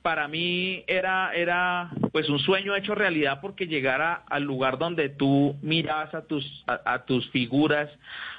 para 0.02 0.28
mí 0.28 0.84
era, 0.88 1.34
era 1.34 1.92
pues 2.12 2.30
un 2.30 2.40
sueño 2.40 2.76
hecho 2.76 2.96
realidad 2.96 3.40
porque 3.42 3.68
llegara 3.68 4.24
al 4.30 4.44
lugar 4.44 4.78
donde 4.78 5.10
tú 5.10 5.58
miras 5.62 6.14
a 6.14 6.22
tus, 6.22 6.46
a, 6.68 7.04
tus 7.06 7.30
figuras, 7.32 7.90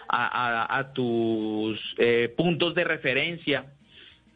a, 0.09 0.93
tus 0.95 1.79
eh, 1.99 2.33
puntos 2.37 2.75
de 2.75 2.85
referencia. 2.85 3.67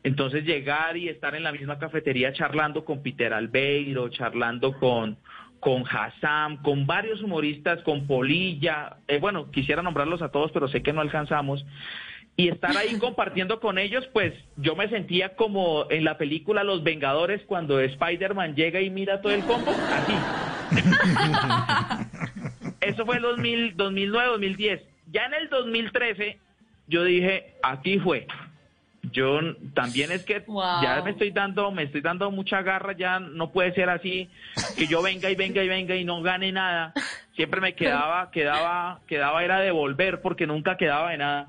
Entonces 0.02 0.44
llegar 0.44 0.96
y 0.98 1.08
estar 1.08 1.34
en 1.34 1.44
la 1.44 1.52
misma 1.52 1.78
cafetería 1.78 2.32
charlando 2.34 2.84
con 2.84 3.02
Peter 3.02 3.32
Albeiro, 3.32 4.10
charlando 4.10 4.78
con, 4.78 5.16
con 5.60 5.84
Hassam, 5.88 6.58
con 6.62 6.87
varios 6.87 7.22
humoristas, 7.22 7.82
con 7.84 8.06
Polilla, 8.06 8.98
eh, 9.08 9.18
bueno, 9.18 9.50
quisiera 9.50 9.82
nombrarlos 9.82 10.20
a 10.20 10.30
todos, 10.30 10.52
pero 10.52 10.68
sé 10.68 10.82
que 10.82 10.92
no 10.92 11.00
alcanzamos 11.00 11.64
y 12.37 12.49
estar 12.49 12.77
ahí 12.77 12.99
compartiendo 12.99 13.61
con 13.61 13.79
ellos, 13.79 14.05
pues 14.12 14.33
yo 14.57 14.75
me 14.75 14.88
sentía 14.88 15.37
como 15.37 15.87
en 15.90 16.03
la 16.05 16.18
película 16.18 16.64
Los 16.64 16.83
Vengadores 16.83 17.42
cuando 17.47 17.79
Spider-Man 17.81 18.57
llega 18.57 18.81
y 18.81 18.90
mira 18.90 19.20
todo 19.20 19.33
el 19.33 19.44
combo, 19.44 19.70
así. 19.70 20.75
Eso 22.81 23.07
fue 23.07 23.16
el 23.16 23.23
2000, 23.23 23.77
2009, 23.77 24.27
2010. 24.33 24.83
Ya 25.12 25.27
en 25.27 25.35
el 25.35 25.49
2013 25.49 26.38
yo 26.88 27.05
dije, 27.05 27.55
aquí 27.62 27.99
fue. 27.99 28.27
yo 29.12 29.40
también 29.75 30.11
es 30.12 30.25
que 30.25 30.40
Wow. 30.47 30.83
ya 30.83 31.03
me 31.05 31.11
estoy 31.12 31.31
dando, 31.31 31.70
me 31.70 31.85
estoy 31.85 32.01
dando 32.01 32.31
mucha 32.31 32.62
garra, 32.62 32.92
ya 32.97 33.20
no 33.20 33.51
puede 33.53 33.73
ser 33.75 33.88
así, 33.90 34.29
que 34.77 34.87
yo 34.87 35.03
venga 35.03 35.31
y 35.31 35.35
venga 35.37 35.62
y 35.62 35.68
venga 35.68 35.94
y 35.94 36.05
no 36.05 36.20
gane 36.23 36.51
nada. 36.53 36.92
Siempre 37.37 37.61
me 37.61 37.75
quedaba, 37.75 38.31
quedaba, 38.31 39.01
quedaba 39.07 39.44
era 39.44 39.61
devolver 39.61 40.20
porque 40.20 40.47
nunca 40.47 40.77
quedaba 40.77 41.11
de 41.11 41.18
nada. 41.18 41.49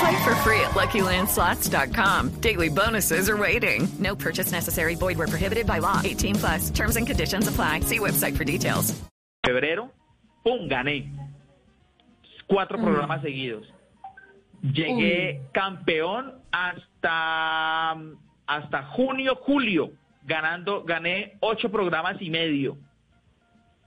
Play 0.00 0.16
for 0.24 0.34
free 0.36 0.60
at 0.60 0.72
LuckyLandSlots.com. 0.74 2.40
Daily 2.40 2.68
bonuses 2.68 3.28
are 3.28 3.36
waiting. 3.36 3.88
No 3.98 4.14
purchase 4.14 4.52
necessary. 4.52 4.94
Void 4.94 5.18
where 5.18 5.28
prohibited 5.28 5.66
by 5.66 5.78
law. 5.78 6.00
18 6.04 6.34
plus. 6.36 6.70
Terms 6.70 6.96
and 6.96 7.06
conditions 7.06 7.48
apply. 7.48 7.80
See 7.80 7.98
website 7.98 8.36
for 8.36 8.44
details. 8.44 8.94
febrero, 9.46 9.90
¡pum! 10.44 10.68
gané. 10.68 11.06
Cuatro 12.48 12.78
programas 12.78 13.22
seguidos. 13.22 13.64
Llegué 14.62 15.40
campeón 15.52 16.34
hasta, 16.50 17.92
hasta 18.46 18.82
junio, 18.96 19.36
julio, 19.36 19.92
ganando, 20.24 20.82
gané 20.82 21.36
ocho 21.40 21.68
programas 21.70 22.16
y 22.20 22.30
medio. 22.30 22.76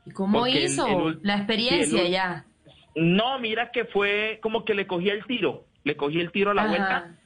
¿Y 0.06 0.12
cómo 0.12 0.40
Porque 0.40 0.58
el- 0.60 0.64
hizo? 0.72 0.88
el 0.88 0.96
ul- 0.96 1.20
la 1.24 1.36
experiencia 1.38 2.02
el 2.04 2.12
ya. 2.12 2.46
No, 2.96 3.38
mira 3.40 3.72
que 3.72 3.84
fue 3.86 4.40
como 4.42 4.64
que 4.64 4.74
le 4.74 4.88
cogí 4.88 5.10
el 5.10 5.26
tiro, 5.26 5.66
le 5.84 5.96
cogí 5.96 6.20
el 6.20 6.32
tiro 6.32 6.52
a 6.52 6.54
la 6.54 6.64
Ajá. 6.64 6.70
vuelta 6.70 7.20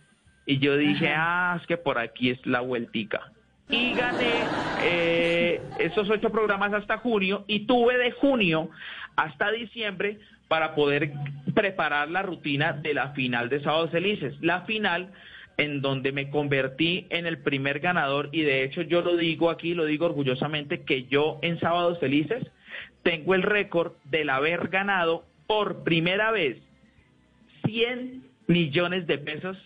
y 0.45 0.59
yo 0.59 0.75
dije, 0.77 1.13
ah, 1.15 1.57
es 1.59 1.67
que 1.67 1.77
por 1.77 1.97
aquí 1.97 2.29
es 2.29 2.45
la 2.45 2.61
vueltica. 2.61 3.31
Y 3.69 3.93
gané 3.93 4.43
eh, 4.83 5.61
esos 5.79 6.09
ocho 6.09 6.29
programas 6.31 6.73
hasta 6.73 6.97
junio 6.97 7.45
y 7.47 7.65
tuve 7.65 7.97
de 7.97 8.11
junio 8.11 8.69
hasta 9.15 9.51
diciembre 9.51 10.19
para 10.47 10.75
poder 10.75 11.13
preparar 11.55 12.09
la 12.09 12.21
rutina 12.21 12.73
de 12.73 12.93
la 12.93 13.09
final 13.09 13.49
de 13.49 13.61
Sábados 13.61 13.91
Felices. 13.91 14.35
La 14.41 14.61
final 14.61 15.11
en 15.57 15.81
donde 15.81 16.11
me 16.11 16.29
convertí 16.29 17.07
en 17.09 17.25
el 17.25 17.37
primer 17.39 17.79
ganador 17.79 18.29
y 18.31 18.41
de 18.41 18.63
hecho 18.63 18.81
yo 18.81 19.01
lo 19.01 19.15
digo 19.15 19.49
aquí, 19.49 19.73
lo 19.73 19.85
digo 19.85 20.07
orgullosamente, 20.07 20.83
que 20.83 21.05
yo 21.05 21.39
en 21.41 21.59
Sábados 21.59 21.99
Felices 21.99 22.45
tengo 23.03 23.35
el 23.35 23.43
récord 23.43 23.93
del 24.05 24.29
haber 24.29 24.67
ganado 24.69 25.25
por 25.47 25.83
primera 25.83 26.31
vez 26.31 26.57
100 27.65 28.32
millones 28.53 29.05
de 29.07 29.17
pesos 29.17 29.57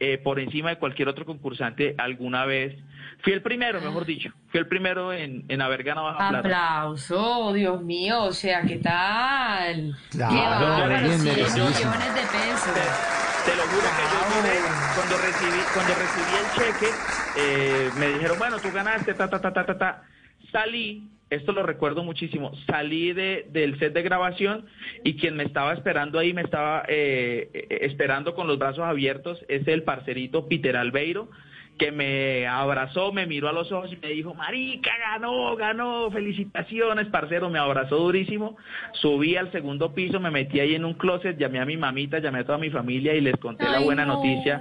eh, 0.00 0.18
por 0.18 0.40
encima 0.40 0.70
de 0.70 0.76
cualquier 0.78 1.08
otro 1.08 1.24
concursante 1.24 1.94
alguna 1.96 2.44
vez. 2.44 2.76
Fui 3.22 3.32
el 3.32 3.40
primero, 3.40 3.80
mejor 3.80 4.04
dicho. 4.04 4.30
Fui 4.50 4.58
el 4.58 4.66
primero 4.66 5.12
en, 5.12 5.44
en 5.48 5.62
haber 5.62 5.84
ganado 5.84 6.16
plata. 6.16 6.38
Aplauso, 6.38 7.52
Dios 7.52 7.80
mío, 7.82 8.24
o 8.24 8.32
sea, 8.32 8.62
¿qué 8.62 8.78
tal? 8.78 9.96
Claro, 10.10 10.34
Qué 10.34 10.40
bárbaro, 10.40 10.88
bien 11.06 11.20
100 11.20 11.24
merecidísimo. 11.24 11.68
millones 11.90 12.14
de 12.14 12.20
pesos. 12.22 12.74
Te, 12.74 13.50
te 13.50 13.56
lo 13.56 13.62
juro 13.62 13.86
que 13.96 14.04
yo 14.12 14.42
miré, 14.42 14.58
cuando 14.96 15.16
recibí, 15.18 15.60
cuando 15.72 15.94
recibí 15.94 16.34
el 16.42 16.48
cheque, 16.56 16.90
eh, 17.36 17.90
me 17.98 18.08
dijeron, 18.08 18.38
bueno, 18.38 18.58
tú 18.58 18.72
ganaste, 18.72 19.14
ta, 19.14 19.28
ta, 19.30 19.40
ta, 19.40 19.52
ta, 19.52 19.66
ta, 19.66 19.78
ta. 19.78 20.02
Salí, 20.50 21.08
esto 21.32 21.52
lo 21.52 21.62
recuerdo 21.62 22.04
muchísimo, 22.04 22.52
salí 22.66 23.12
de, 23.12 23.46
del 23.50 23.78
set 23.78 23.94
de 23.94 24.02
grabación 24.02 24.66
y 25.02 25.16
quien 25.16 25.36
me 25.36 25.44
estaba 25.44 25.72
esperando 25.72 26.18
ahí, 26.18 26.34
me 26.34 26.42
estaba 26.42 26.84
eh, 26.88 27.50
eh, 27.54 27.78
esperando 27.82 28.34
con 28.34 28.46
los 28.46 28.58
brazos 28.58 28.84
abiertos, 28.84 29.42
es 29.48 29.66
el 29.66 29.82
parcerito 29.82 30.46
Peter 30.46 30.76
Albeiro, 30.76 31.30
que 31.78 31.90
me 31.90 32.46
abrazó, 32.46 33.12
me 33.12 33.26
miró 33.26 33.48
a 33.48 33.52
los 33.52 33.72
ojos 33.72 33.90
y 33.92 33.96
me 33.96 34.08
dijo, 34.08 34.34
marica, 34.34 34.90
ganó, 34.98 35.56
ganó, 35.56 36.10
felicitaciones, 36.10 37.06
parcero, 37.08 37.48
me 37.48 37.58
abrazó 37.58 37.96
durísimo, 37.96 38.56
subí 38.92 39.36
al 39.36 39.50
segundo 39.52 39.94
piso, 39.94 40.20
me 40.20 40.30
metí 40.30 40.60
ahí 40.60 40.74
en 40.74 40.84
un 40.84 40.94
closet, 40.94 41.38
llamé 41.38 41.60
a 41.60 41.64
mi 41.64 41.78
mamita, 41.78 42.18
llamé 42.18 42.40
a 42.40 42.44
toda 42.44 42.58
mi 42.58 42.70
familia 42.70 43.14
y 43.14 43.22
les 43.22 43.36
conté 43.38 43.64
la 43.64 43.80
buena 43.80 44.04
no. 44.04 44.16
noticia. 44.16 44.60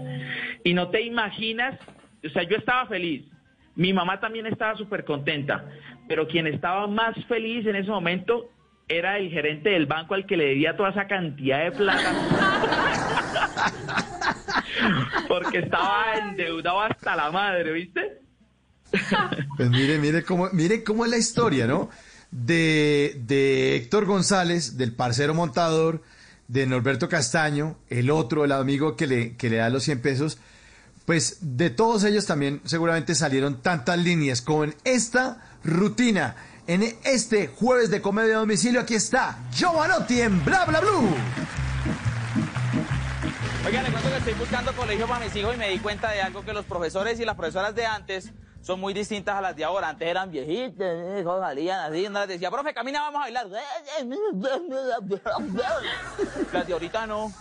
Y 0.63 0.73
no 0.73 0.87
te 0.87 1.01
imaginas, 1.01 1.77
o 2.25 2.29
sea, 2.29 2.43
yo 2.43 2.55
estaba 2.55 2.85
feliz, 2.85 3.25
mi 3.75 3.93
mamá 3.93 4.19
también 4.19 4.45
estaba 4.45 4.75
súper 4.75 5.05
contenta, 5.05 5.65
pero 6.11 6.27
quien 6.27 6.45
estaba 6.45 6.87
más 6.87 7.15
feliz 7.29 7.65
en 7.65 7.77
ese 7.77 7.89
momento 7.89 8.49
era 8.89 9.17
el 9.17 9.29
gerente 9.29 9.69
del 9.69 9.85
banco 9.85 10.13
al 10.13 10.25
que 10.25 10.35
le 10.35 10.47
debía 10.47 10.75
toda 10.75 10.89
esa 10.89 11.07
cantidad 11.07 11.63
de 11.63 11.71
plata. 11.71 12.13
Porque 15.29 15.59
estaba 15.59 16.15
endeudado 16.17 16.81
hasta 16.81 17.15
la 17.15 17.31
madre, 17.31 17.71
¿viste? 17.71 18.19
Pues 19.55 19.69
mire, 19.69 19.99
mire 19.99 20.21
cómo, 20.23 20.49
mire 20.51 20.83
cómo 20.83 21.05
es 21.05 21.11
la 21.11 21.17
historia, 21.17 21.65
¿no? 21.65 21.89
De, 22.29 23.15
de 23.25 23.77
Héctor 23.77 24.03
González, 24.03 24.75
del 24.75 24.93
parcero 24.93 25.33
montador, 25.33 26.03
de 26.49 26.67
Norberto 26.67 27.07
Castaño, 27.07 27.77
el 27.89 28.11
otro, 28.11 28.43
el 28.43 28.51
amigo 28.51 28.97
que 28.97 29.07
le, 29.07 29.37
que 29.37 29.49
le 29.49 29.55
da 29.55 29.69
los 29.69 29.83
100 29.83 30.01
pesos. 30.01 30.39
Pues 31.05 31.37
de 31.39 31.69
todos 31.69 32.03
ellos 32.03 32.25
también 32.25 32.59
seguramente 32.65 33.15
salieron 33.15 33.61
tantas 33.61 33.97
líneas 33.97 34.41
como 34.41 34.65
en 34.65 34.75
esta 34.83 35.47
rutina. 35.63 36.35
En 36.67 36.83
este 37.03 37.47
jueves 37.47 37.89
de 37.89 38.01
comedia 38.01 38.35
a 38.35 38.39
domicilio, 38.39 38.81
aquí 38.81 38.95
está 38.95 39.37
Giovanotti 39.51 40.21
en 40.21 40.43
Bla 40.45 40.65
Bla 40.65 40.79
Blue. 40.79 41.15
Oigan, 43.65 43.83
le 43.83 43.91
cuento 43.91 44.09
que 44.09 44.17
estoy 44.17 44.33
buscando 44.33 44.73
colegio 44.73 45.07
para 45.07 45.25
mis 45.25 45.35
hijos 45.35 45.55
y 45.55 45.57
me 45.57 45.69
di 45.69 45.79
cuenta 45.79 46.11
de 46.11 46.21
algo 46.21 46.43
que 46.43 46.53
los 46.53 46.65
profesores 46.65 47.19
y 47.19 47.25
las 47.25 47.35
profesoras 47.35 47.75
de 47.75 47.85
antes 47.85 48.31
son 48.61 48.79
muy 48.79 48.93
distintas 48.93 49.35
a 49.35 49.41
las 49.41 49.55
de 49.55 49.63
ahora. 49.63 49.89
Antes 49.89 50.07
eran 50.07 50.31
viejitas, 50.31 50.87
eh, 50.87 51.23
salían 51.23 51.91
así, 51.91 52.05
una 52.07 52.21
les 52.21 52.29
decía, 52.29 52.49
profe, 52.51 52.73
camina, 52.73 53.01
vamos 53.01 53.19
a 53.19 53.23
bailar. 53.23 53.47
Las 56.53 56.67
de 56.67 56.73
ahorita 56.73 57.07
no. 57.07 57.31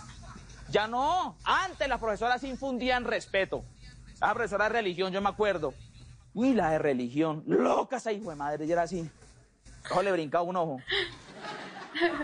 Ya 0.69 0.87
no. 0.87 1.37
Antes 1.43 1.87
las 1.87 1.99
profesoras 1.99 2.43
infundían 2.43 3.05
respeto. 3.05 3.63
La 4.19 4.33
profesora 4.33 4.65
de 4.65 4.69
religión, 4.69 5.11
yo 5.11 5.21
me 5.21 5.29
acuerdo. 5.29 5.73
Uy, 6.33 6.53
la 6.53 6.71
de 6.71 6.79
religión. 6.79 7.43
Loca 7.45 7.97
esa 7.97 8.11
hijo 8.11 8.29
de 8.29 8.35
madre, 8.35 8.65
y 8.65 8.71
era 8.71 8.83
así. 8.83 9.09
Ojo, 9.89 10.01
le 10.01 10.11
brincaba 10.11 10.43
un 10.43 10.55
ojo. 10.55 10.79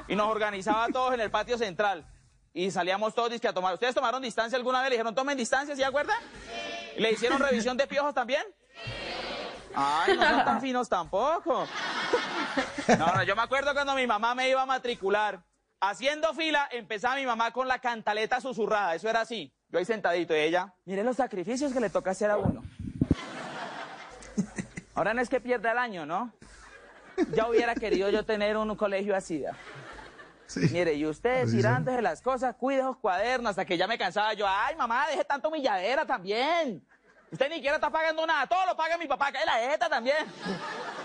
Y 0.08 0.16
nos 0.16 0.28
organizaba 0.28 0.88
todos 0.88 1.14
en 1.14 1.20
el 1.20 1.30
patio 1.30 1.58
central. 1.58 2.06
Y 2.54 2.72
salíamos 2.72 3.14
todos 3.14 3.30
dizque, 3.30 3.48
a 3.48 3.54
tomar. 3.54 3.74
¿Ustedes 3.74 3.94
tomaron 3.94 4.22
distancia 4.22 4.58
alguna 4.58 4.82
vez? 4.82 4.90
Le 4.90 4.96
dijeron, 4.96 5.14
tomen 5.14 5.38
distancia, 5.38 5.76
¿sí 5.76 5.84
acuerdan? 5.84 6.18
¿Y 6.96 7.02
¿Le 7.02 7.12
hicieron 7.12 7.40
revisión 7.40 7.78
de 7.78 7.86
piojos 7.86 8.14
también? 8.14 8.44
Ay, 9.76 10.18
no 10.18 10.28
son 10.28 10.46
tan 10.46 10.62
finos 10.62 10.90
tampoco. 10.90 11.68
No, 12.98 13.14
no, 13.14 13.24
yo 13.24 13.36
me 13.36 13.44
acuerdo 13.44 13.74
cuando 13.74 13.94
mi 13.94 14.08
mamá 14.08 14.34
me 14.34 14.50
iba 14.50 14.64
a 14.64 14.66
matricular. 14.66 15.44
Haciendo 15.80 16.34
fila, 16.34 16.68
empezaba 16.72 17.16
mi 17.16 17.26
mamá 17.28 17.52
con 17.52 17.68
la 17.68 17.78
cantaleta 17.78 18.42
susurrada. 18.42 18.96
Eso 18.96 19.08
era 19.08 19.22
así. 19.22 19.54
Yo 19.70 19.78
ahí 19.78 19.86
sentadito 19.86 20.34
y 20.34 20.40
ella, 20.40 20.74
mire 20.86 21.04
los 21.04 21.18
sacrificios 21.18 21.74
que 21.74 21.80
le 21.80 21.90
toca 21.90 22.12
hacer 22.12 22.32
a 22.32 22.38
uno. 22.38 22.64
Ahora 24.98 25.14
no 25.14 25.22
es 25.22 25.30
que 25.30 25.40
pierda 25.40 25.72
el 25.74 25.78
año, 25.78 26.08
¿no? 26.08 26.34
Ya 27.32 27.48
hubiera 27.48 27.76
querido 27.76 28.10
yo 28.10 28.26
tener 28.26 28.58
un 28.58 28.76
colegio 28.76 29.16
así. 29.16 29.44
Mire, 30.72 30.96
y 30.96 31.06
usted 31.06 31.44
así 31.44 31.58
tirándose 31.58 32.02
las 32.02 32.20
cosas, 32.20 32.56
cuide 32.56 32.82
los 32.82 32.98
cuadernos, 32.98 33.52
hasta 33.52 33.64
que 33.64 33.78
ya 33.78 33.86
me 33.86 33.96
cansaba 34.00 34.34
yo. 34.34 34.48
Ay, 34.48 34.76
mamá, 34.76 35.06
deje 35.08 35.24
tanto 35.24 35.52
milladera 35.52 36.04
también. 36.04 36.84
Usted 37.32 37.48
ni 37.50 37.56
siquiera 37.58 37.76
está 37.76 37.92
pagando 37.92 38.26
nada, 38.26 38.48
todo 38.48 38.66
lo 38.66 38.76
paga 38.76 38.98
mi 38.98 39.06
papá, 39.08 39.32
que 39.32 39.38
es 39.38 39.46
la 39.46 39.60
jeta 39.70 39.88
también. 39.88 40.26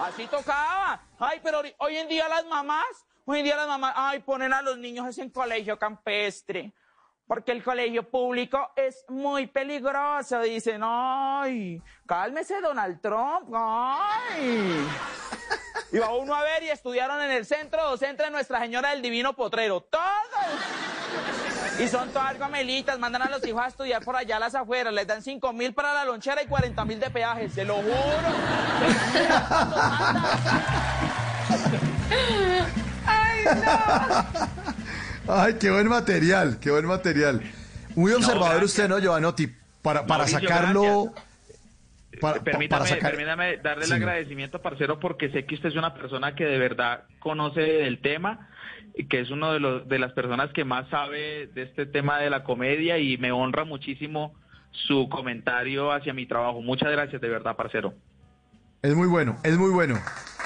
Así 0.00 0.26
tocaba. 0.26 0.98
Ay, 1.18 1.40
pero 1.44 1.60
hoy- 1.78 1.96
en 1.98 2.08
día 2.08 2.28
las 2.30 2.46
mamás, 2.46 2.86
hoy 3.26 3.40
en 3.40 3.44
día 3.44 3.56
las 3.56 3.68
mamás, 3.68 3.92
ay, 3.94 4.20
ponen 4.20 4.54
a 4.54 4.62
los 4.62 4.78
niños 4.78 5.18
en 5.18 5.28
colegio 5.28 5.78
campestre. 5.78 6.72
Porque 7.26 7.52
el 7.52 7.62
colegio 7.62 8.10
público 8.10 8.72
es 8.76 9.04
muy 9.08 9.46
peligroso. 9.46 10.40
Dicen, 10.40 10.82
ay, 10.84 11.80
cálmese 12.06 12.60
Donald 12.60 13.00
Trump, 13.00 13.50
ay. 13.54 14.86
Y 15.92 15.98
va 15.98 16.14
uno 16.14 16.34
a 16.34 16.42
ver 16.42 16.62
y 16.62 16.70
estudiaron 16.70 17.20
en 17.22 17.30
el 17.30 17.46
centro 17.46 17.82
docente 17.88 18.24
de 18.24 18.30
Nuestra 18.30 18.60
Señora 18.60 18.90
del 18.90 19.02
Divino 19.02 19.34
Potrero. 19.34 19.80
Todos. 19.82 20.08
Y 21.78 21.88
son 21.88 22.10
todas 22.10 22.38
gomelitas, 22.38 22.98
mandan 22.98 23.22
a 23.22 23.30
los 23.30 23.46
hijos 23.46 23.62
a 23.62 23.68
estudiar 23.68 24.04
por 24.04 24.16
allá 24.16 24.36
a 24.36 24.40
las 24.40 24.54
afueras, 24.54 24.92
les 24.92 25.06
dan 25.06 25.22
5 25.22 25.52
mil 25.52 25.72
para 25.74 25.94
la 25.94 26.04
lonchera 26.04 26.42
y 26.42 26.46
40 26.46 26.84
mil 26.84 27.00
de 27.00 27.10
peaje, 27.10 27.48
se 27.48 27.64
lo 27.64 27.76
juro. 27.76 27.92
Ay, 33.06 33.44
qué 35.60 35.70
buen 35.70 35.88
material, 35.88 36.58
qué 36.60 36.70
buen 36.70 36.86
material. 36.86 37.40
Muy 37.94 38.12
observador 38.12 38.64
usted, 38.64 38.88
¿no, 38.88 38.98
Giovanotti? 38.98 39.48
Para, 39.82 40.06
para 40.06 40.24
Mauricio, 40.24 40.40
sacarlo... 40.48 41.12
para, 42.20 42.38
pa- 42.38 42.44
Permítame, 42.44 42.68
para 42.68 42.86
sacar... 42.86 43.10
permítame 43.10 43.56
darle 43.58 43.84
el 43.84 43.92
agradecimiento, 43.92 44.62
parcero, 44.62 44.98
porque 45.00 45.30
sé 45.30 45.44
que 45.44 45.54
usted 45.56 45.70
es 45.70 45.76
una 45.76 45.94
persona 45.94 46.34
que 46.34 46.44
de 46.44 46.58
verdad 46.58 47.04
conoce 47.18 47.60
del 47.60 48.00
tema, 48.00 48.48
y 48.94 49.06
que 49.06 49.20
es 49.20 49.30
uno 49.30 49.52
de 49.52 49.60
los 49.60 49.88
de 49.88 49.98
las 49.98 50.12
personas 50.12 50.52
que 50.52 50.64
más 50.64 50.88
sabe 50.90 51.48
de 51.54 51.62
este 51.62 51.86
tema 51.86 52.18
de 52.18 52.28
la 52.30 52.44
comedia 52.44 52.98
y 52.98 53.16
me 53.16 53.32
honra 53.32 53.64
muchísimo 53.64 54.34
su 54.70 55.08
comentario 55.08 55.92
hacia 55.92 56.12
mi 56.12 56.26
trabajo. 56.26 56.60
Muchas 56.60 56.90
gracias, 56.90 57.20
de 57.20 57.28
verdad, 57.28 57.56
parcero. 57.56 57.94
Es 58.82 58.96
muy 58.96 59.06
bueno, 59.06 59.36
es 59.44 59.56
muy 59.56 59.70
bueno. 59.70 59.98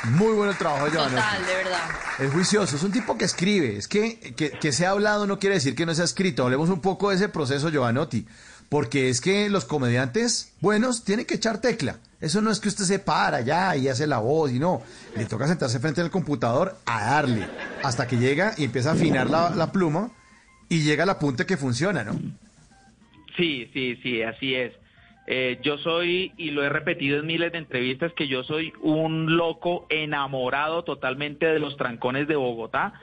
Muy 0.05 0.35
bueno 0.35 0.53
el 0.53 0.59
trabajo 0.59 0.85
de 0.85 0.90
Giovanotti. 0.90 1.16
Total, 1.16 1.46
de 1.46 1.55
verdad. 1.55 1.81
Es 2.18 2.33
juicioso, 2.33 2.77
es 2.77 2.83
un 2.83 2.92
tipo 2.92 3.16
que 3.16 3.25
escribe. 3.25 3.77
Es 3.77 3.88
que, 3.88 4.18
que, 4.37 4.51
que 4.51 4.72
se 4.72 4.85
ha 4.85 4.90
hablado 4.90 5.27
no 5.27 5.38
quiere 5.38 5.55
decir 5.55 5.75
que 5.75 5.87
no 5.87 5.94
se 5.94 6.03
ha 6.03 6.05
escrito. 6.05 6.44
Hablemos 6.44 6.68
un 6.68 6.83
poco 6.83 7.09
de 7.09 7.16
ese 7.16 7.31
proceso, 7.31 7.70
Giovanotti. 7.70 8.27
Porque 8.68 9.09
es 9.09 9.20
que 9.22 9.49
los 9.49 9.64
comediantes 9.64 10.53
buenos 10.61 11.03
tienen 11.05 11.25
que 11.25 11.37
echar 11.37 11.62
tecla. 11.62 11.96
Eso 12.20 12.42
no 12.42 12.51
es 12.51 12.61
que 12.61 12.68
usted 12.68 12.85
se 12.85 12.99
para 12.99 13.40
ya 13.40 13.75
y 13.75 13.88
hace 13.88 14.07
la 14.07 14.18
voz 14.18 14.53
y 14.53 14.59
no. 14.59 14.83
Le 15.16 15.25
toca 15.25 15.49
sentarse 15.49 15.81
frente 15.81 16.03
al 16.03 16.11
computador 16.11 16.77
a 16.85 17.07
darle. 17.07 17.49
Hasta 17.83 18.07
que 18.07 18.18
llega 18.18 18.53
y 18.59 18.64
empieza 18.64 18.90
a 18.90 18.94
afinar 18.94 19.31
la, 19.31 19.51
la 19.51 19.72
pluma 19.72 20.11
y 20.68 20.83
llega 20.83 21.05
al 21.05 21.11
apunte 21.11 21.46
que 21.46 21.57
funciona, 21.57 22.05
¿no? 22.05 22.12
Sí, 23.37 23.70
sí, 23.72 23.96
sí, 24.03 24.22
así 24.22 24.55
es. 24.55 24.72
Eh, 25.27 25.59
yo 25.62 25.77
soy, 25.79 26.33
y 26.37 26.51
lo 26.51 26.62
he 26.62 26.69
repetido 26.69 27.19
en 27.19 27.27
miles 27.27 27.53
de 27.53 27.59
entrevistas, 27.59 28.12
que 28.12 28.29
yo 28.29 28.45
soy 28.45 28.73
un 28.81 29.37
loco 29.37 29.87
enamorado 29.91 30.85
totalmente 30.85 31.47
de 31.47 31.59
los 31.59 31.77
trancones 31.77 32.29
de 32.29 32.37
Bogotá. 32.37 32.95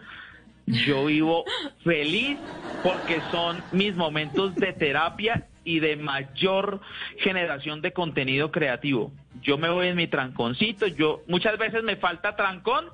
Yo 0.66 1.06
vivo 1.06 1.44
feliz 1.84 2.38
porque 2.82 3.20
son 3.32 3.62
mis 3.74 3.96
momentos 3.96 4.56
de 4.56 4.72
terapia 4.72 5.48
y 5.66 5.80
de 5.80 5.98
mayor 5.98 6.80
generación 7.18 7.82
de 7.82 7.92
contenido 7.92 8.52
creativo. 8.52 9.12
Yo 9.42 9.58
me 9.58 9.70
voy 9.70 9.88
en 9.88 9.98
mi 9.98 10.08
tranconcito, 10.08 10.88
yo 10.88 11.22
muchas 11.28 11.58
veces 11.58 11.84
me 11.84 11.98
falta 11.98 12.38
trancón 12.38 12.86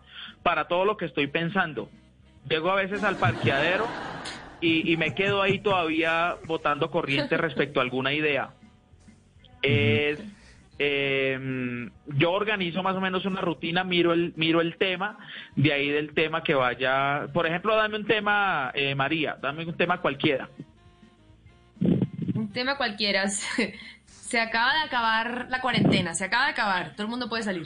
para 0.42 0.68
todo 0.68 0.86
lo 0.86 0.98
que 0.98 1.06
estoy 1.06 1.28
pensando. 1.28 1.90
Llego 2.50 2.72
a 2.72 2.76
veces 2.76 3.04
al 3.04 3.18
parqueadero 3.18 3.86
y, 4.62 4.92
y 4.92 4.98
me 4.98 5.14
quedo 5.14 5.44
ahí 5.44 5.60
todavía 5.60 6.38
botando 6.48 6.90
corriente 6.90 7.38
respecto 7.38 7.80
a 7.80 7.84
alguna 7.84 8.14
idea. 8.14 8.54
Es 9.62 10.22
eh, 10.82 11.90
yo 12.08 12.32
organizo 12.32 12.82
más 12.82 12.96
o 12.96 13.02
menos 13.02 13.26
una 13.26 13.42
rutina, 13.42 13.84
miro 13.84 14.14
el 14.14 14.34
miro 14.38 14.62
el 14.62 14.78
tema, 14.78 15.18
de 15.58 15.74
ahí 15.74 15.90
del 15.90 16.14
tema 16.14 16.42
que 16.42 16.54
vaya, 16.54 17.28
por 17.34 17.46
ejemplo, 17.46 17.76
dame 17.76 17.98
un 17.98 18.06
tema, 18.06 18.72
eh, 18.74 18.96
María, 18.96 19.38
dame 19.42 19.66
un 19.66 19.76
tema 19.76 20.02
cualquiera. 20.02 20.50
Un 21.82 22.50
tema 22.54 22.78
cualquiera. 22.78 23.28
Se, 24.06 24.40
acaba 24.40 24.74
de 24.76 24.82
acabar 24.82 25.48
la 25.50 25.60
cuarentena, 25.60 26.14
se 26.14 26.24
acaba 26.24 26.46
de 26.46 26.52
acabar, 26.52 26.92
todo 26.92 27.04
el 27.04 27.10
mundo 27.10 27.30
puede 27.30 27.42
salir. 27.42 27.66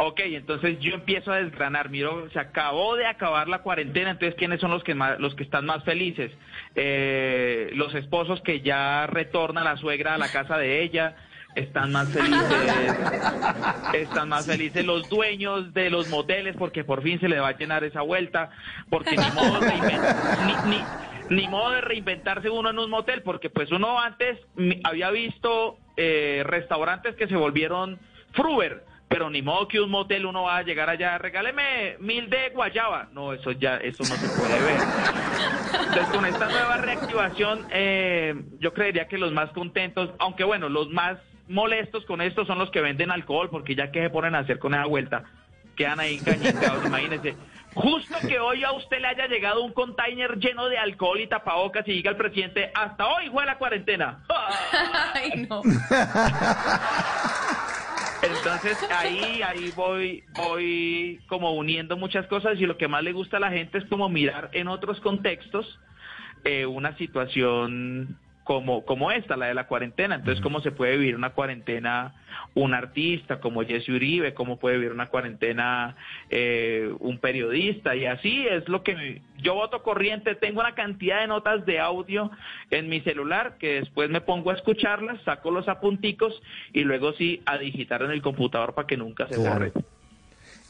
Ok, 0.00 0.20
entonces 0.20 0.78
yo 0.78 0.94
empiezo 0.94 1.32
a 1.32 1.38
desgranar. 1.38 1.90
Miro, 1.90 2.30
se 2.30 2.38
acabó 2.38 2.94
de 2.96 3.06
acabar 3.06 3.48
la 3.48 3.62
cuarentena, 3.62 4.10
entonces 4.12 4.36
¿quiénes 4.36 4.60
son 4.60 4.70
los 4.70 4.84
que 4.84 4.94
más, 4.94 5.18
los 5.18 5.34
que 5.34 5.42
están 5.42 5.66
más 5.66 5.82
felices? 5.84 6.30
Eh, 6.76 7.70
los 7.74 7.92
esposos 7.94 8.40
que 8.42 8.60
ya 8.60 9.06
retorna 9.08 9.64
la 9.64 9.76
suegra 9.76 10.14
a 10.14 10.18
la 10.18 10.30
casa 10.30 10.56
de 10.56 10.82
ella 10.82 11.16
están 11.56 11.90
más 11.90 12.08
felices. 12.12 12.94
Están 13.92 14.28
más 14.28 14.46
felices 14.46 14.84
los 14.84 15.08
dueños 15.08 15.72
de 15.74 15.90
los 15.90 16.08
moteles 16.08 16.54
porque 16.56 16.84
por 16.84 17.02
fin 17.02 17.18
se 17.18 17.28
le 17.28 17.40
va 17.40 17.48
a 17.48 17.56
llenar 17.58 17.82
esa 17.84 18.02
vuelta, 18.02 18.50
porque 18.90 19.16
ni 19.16 19.30
modo 19.32 19.60
de 19.60 20.00
ni, 20.46 20.54
ni- 20.62 20.84
ni 21.30 21.48
modo 21.48 21.72
de 21.72 21.80
reinventarse 21.80 22.48
uno 22.50 22.70
en 22.70 22.78
un 22.78 22.88
motel, 22.90 23.22
porque 23.22 23.50
pues 23.50 23.70
uno 23.72 23.98
antes 23.98 24.38
había 24.84 25.10
visto 25.10 25.78
eh, 25.96 26.42
restaurantes 26.46 27.16
que 27.16 27.26
se 27.28 27.36
volvieron 27.36 27.98
fruber, 28.32 28.84
pero 29.08 29.30
ni 29.30 29.42
modo 29.42 29.66
que 29.66 29.80
un 29.80 29.90
motel 29.90 30.26
uno 30.26 30.42
va 30.42 30.58
a 30.58 30.62
llegar 30.62 30.90
allá, 30.90 31.16
regáleme 31.18 31.96
mil 31.98 32.28
de 32.28 32.50
guayaba. 32.50 33.08
No, 33.12 33.32
eso 33.32 33.52
ya, 33.52 33.76
eso 33.76 34.02
no 34.02 34.14
se 34.14 34.28
puede 34.38 34.60
ver. 34.60 34.80
Entonces, 35.86 36.08
con 36.08 36.26
esta 36.26 36.48
nueva 36.48 36.76
reactivación, 36.76 37.66
eh, 37.70 38.34
yo 38.60 38.74
creería 38.74 39.08
que 39.08 39.16
los 39.16 39.32
más 39.32 39.50
contentos, 39.50 40.10
aunque 40.18 40.44
bueno, 40.44 40.68
los 40.68 40.90
más 40.90 41.18
molestos 41.48 42.04
con 42.04 42.20
esto 42.20 42.44
son 42.44 42.58
los 42.58 42.70
que 42.70 42.82
venden 42.82 43.10
alcohol, 43.10 43.48
porque 43.50 43.74
ya 43.74 43.90
que 43.90 44.02
se 44.02 44.10
ponen 44.10 44.34
a 44.34 44.40
hacer 44.40 44.58
con 44.58 44.74
esa 44.74 44.84
vuelta, 44.84 45.24
quedan 45.74 46.00
ahí 46.00 46.18
engañados, 46.18 46.84
imagínense. 46.84 47.34
Justo 47.74 48.16
que 48.26 48.40
hoy 48.40 48.64
a 48.64 48.72
usted 48.72 49.00
le 49.00 49.08
haya 49.08 49.26
llegado 49.26 49.62
un 49.62 49.72
container 49.72 50.38
lleno 50.38 50.68
de 50.68 50.78
alcohol 50.78 51.20
y 51.20 51.28
tapabocas 51.28 51.86
y 51.86 51.92
diga 51.92 52.10
el 52.10 52.16
presidente, 52.16 52.72
hasta 52.74 53.06
hoy 53.06 53.28
fue 53.30 53.46
la 53.46 53.56
cuarentena. 53.56 54.24
Ay, 55.14 55.46
no. 55.48 55.62
Entonces 58.22 58.78
ahí, 58.90 59.42
ahí 59.42 59.72
voy, 59.76 60.24
voy 60.34 61.20
como 61.28 61.54
uniendo 61.54 61.96
muchas 61.96 62.26
cosas 62.26 62.60
y 62.60 62.66
lo 62.66 62.76
que 62.76 62.88
más 62.88 63.02
le 63.02 63.12
gusta 63.12 63.36
a 63.36 63.40
la 63.40 63.50
gente 63.50 63.78
es 63.78 63.84
como 63.84 64.08
mirar 64.08 64.50
en 64.52 64.68
otros 64.68 65.00
contextos 65.00 65.78
eh, 66.44 66.66
una 66.66 66.96
situación 66.96 68.18
como, 68.48 68.86
como 68.86 69.10
esta, 69.12 69.36
la 69.36 69.48
de 69.48 69.52
la 69.52 69.66
cuarentena. 69.66 70.14
Entonces, 70.14 70.42
cómo 70.42 70.62
se 70.62 70.70
puede 70.70 70.96
vivir 70.96 71.14
una 71.16 71.34
cuarentena 71.34 72.14
un 72.54 72.72
artista 72.72 73.40
como 73.40 73.62
Jesse 73.62 73.90
Uribe, 73.90 74.32
cómo 74.32 74.58
puede 74.58 74.76
vivir 74.76 74.92
una 74.92 75.08
cuarentena 75.08 75.96
eh, 76.30 76.90
un 76.98 77.18
periodista 77.18 77.94
y 77.94 78.06
así 78.06 78.46
es 78.48 78.66
lo 78.66 78.82
que 78.82 79.20
yo 79.36 79.54
voto 79.54 79.82
corriente. 79.82 80.34
Tengo 80.34 80.60
una 80.60 80.74
cantidad 80.74 81.20
de 81.20 81.26
notas 81.26 81.66
de 81.66 81.78
audio 81.78 82.30
en 82.70 82.88
mi 82.88 83.02
celular 83.02 83.58
que 83.58 83.80
después 83.80 84.08
me 84.08 84.22
pongo 84.22 84.50
a 84.50 84.54
escucharlas, 84.54 85.20
saco 85.24 85.50
los 85.50 85.68
apunticos 85.68 86.40
y 86.72 86.84
luego 86.84 87.12
sí 87.12 87.42
a 87.44 87.58
digitar 87.58 88.00
en 88.00 88.12
el 88.12 88.22
computador 88.22 88.72
para 88.72 88.86
que 88.86 88.96
nunca 88.96 89.28
se 89.28 89.34
Claro. 89.34 89.70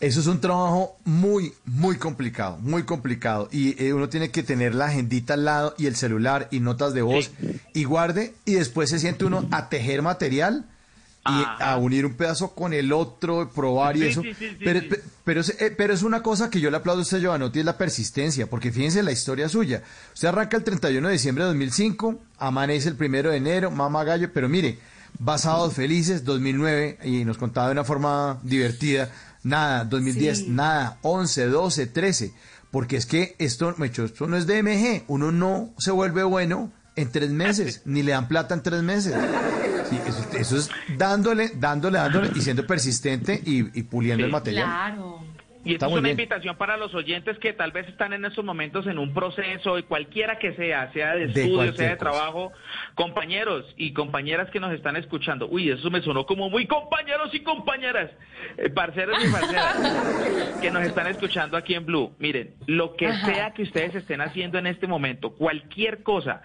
Eso 0.00 0.20
es 0.20 0.26
un 0.28 0.40
trabajo 0.40 0.96
muy, 1.04 1.52
muy 1.64 1.96
complicado, 1.96 2.58
muy 2.58 2.84
complicado. 2.84 3.48
Y 3.50 3.82
eh, 3.82 3.92
uno 3.92 4.08
tiene 4.08 4.30
que 4.30 4.44
tener 4.44 4.74
la 4.74 4.86
agendita 4.86 5.34
al 5.34 5.44
lado 5.44 5.74
y 5.76 5.86
el 5.86 5.96
celular 5.96 6.48
y 6.52 6.60
notas 6.60 6.94
de 6.94 7.02
voz 7.02 7.32
y 7.74 7.84
guarde 7.84 8.34
y 8.44 8.54
después 8.54 8.90
se 8.90 9.00
siente 9.00 9.24
uno 9.24 9.48
a 9.50 9.68
tejer 9.68 10.02
material 10.02 10.66
y 11.26 11.44
a 11.62 11.76
unir 11.76 12.06
un 12.06 12.14
pedazo 12.14 12.54
con 12.54 12.72
el 12.72 12.92
otro, 12.92 13.50
probar 13.50 13.96
y 13.96 14.04
eso. 14.04 14.22
sí, 14.22 14.34
sí, 14.34 14.48
sí, 14.50 14.56
pero, 14.64 14.80
pero, 15.24 15.40
es, 15.40 15.60
eh, 15.60 15.74
pero 15.76 15.92
es 15.92 16.02
una 16.02 16.22
cosa 16.22 16.48
que 16.48 16.60
yo 16.60 16.70
le 16.70 16.78
aplaudo 16.78 17.00
a 17.00 17.02
usted, 17.02 17.20
Giovanotti, 17.20 17.58
es 17.58 17.64
la 17.64 17.76
persistencia, 17.76 18.48
porque 18.48 18.72
fíjense 18.72 19.02
la 19.02 19.12
historia 19.12 19.48
suya. 19.48 19.82
Usted 20.14 20.28
arranca 20.28 20.56
el 20.56 20.64
31 20.64 21.06
de 21.06 21.12
diciembre 21.12 21.44
de 21.44 21.48
2005, 21.48 22.18
amanece 22.38 22.88
el 22.88 22.96
1 22.98 23.30
de 23.30 23.36
enero, 23.36 23.70
mama 23.70 24.04
gallo, 24.04 24.30
pero 24.32 24.48
mire, 24.48 24.78
Basados 25.18 25.74
Felices, 25.74 26.24
2009, 26.24 26.98
y 27.04 27.24
nos 27.24 27.36
contaba 27.36 27.66
de 27.66 27.72
una 27.72 27.84
forma 27.84 28.38
divertida, 28.42 29.10
nada, 29.48 29.84
2010, 29.84 30.38
Sí. 30.38 30.46
nada, 30.48 30.98
11, 31.02 31.46
12, 31.46 31.86
13, 31.86 32.32
porque 32.70 32.96
es 32.96 33.06
que 33.06 33.34
esto, 33.38 33.74
esto 33.82 34.26
no 34.26 34.36
es 34.36 34.46
DMG, 34.46 35.04
uno 35.08 35.32
no 35.32 35.70
se 35.78 35.90
vuelve 35.90 36.22
bueno 36.24 36.70
en 36.96 37.10
tres 37.10 37.30
meses, 37.30 37.82
ni 37.86 38.02
le 38.02 38.12
dan 38.12 38.28
plata 38.28 38.54
en 38.54 38.62
tres 38.62 38.82
meses. 38.82 39.14
Sí, 39.88 39.98
eso, 40.06 40.26
eso 40.38 40.56
es 40.58 40.70
dándole, 40.98 41.52
dándole, 41.56 41.98
dándole 41.98 42.30
y 42.34 42.40
siendo 42.42 42.66
persistente 42.66 43.40
y, 43.44 43.78
y 43.78 43.82
puliendo 43.84 44.26
el 44.26 44.30
material. 44.32 44.66
Claro. 44.66 45.20
Y 45.64 45.72
esto 45.74 45.86
es 45.86 45.92
una 45.92 46.00
bien. 46.02 46.12
invitación 46.12 46.56
para 46.56 46.76
los 46.76 46.94
oyentes 46.94 47.38
que 47.38 47.52
tal 47.52 47.72
vez 47.72 47.88
están 47.88 48.12
en 48.12 48.24
estos 48.24 48.44
momentos 48.44 48.86
en 48.86 48.98
un 48.98 49.12
proceso, 49.12 49.78
y 49.78 49.82
cualquiera 49.82 50.38
que 50.38 50.54
sea, 50.54 50.92
sea 50.92 51.14
de 51.14 51.24
estudio, 51.24 51.72
sea 51.72 51.90
de 51.90 51.96
cosa. 51.96 52.10
trabajo, 52.10 52.52
compañeros 52.94 53.64
y 53.76 53.92
compañeras 53.92 54.50
que 54.50 54.60
nos 54.60 54.72
están 54.72 54.96
escuchando. 54.96 55.48
Uy, 55.48 55.70
eso 55.70 55.90
me 55.90 56.00
sonó 56.00 56.26
como 56.26 56.48
muy 56.48 56.66
compañeros 56.66 57.34
y 57.34 57.40
compañeras, 57.40 58.10
eh, 58.56 58.70
parceros 58.70 59.18
y 59.22 59.30
parceras, 59.32 60.58
que 60.60 60.70
nos 60.70 60.84
están 60.84 61.08
escuchando 61.08 61.56
aquí 61.56 61.74
en 61.74 61.84
Blue. 61.86 62.14
Miren, 62.18 62.54
lo 62.66 62.94
que 62.94 63.08
Ajá. 63.08 63.26
sea 63.26 63.50
que 63.52 63.62
ustedes 63.62 63.94
estén 63.94 64.20
haciendo 64.20 64.58
en 64.58 64.66
este 64.68 64.86
momento, 64.86 65.30
cualquier 65.34 66.02
cosa 66.02 66.42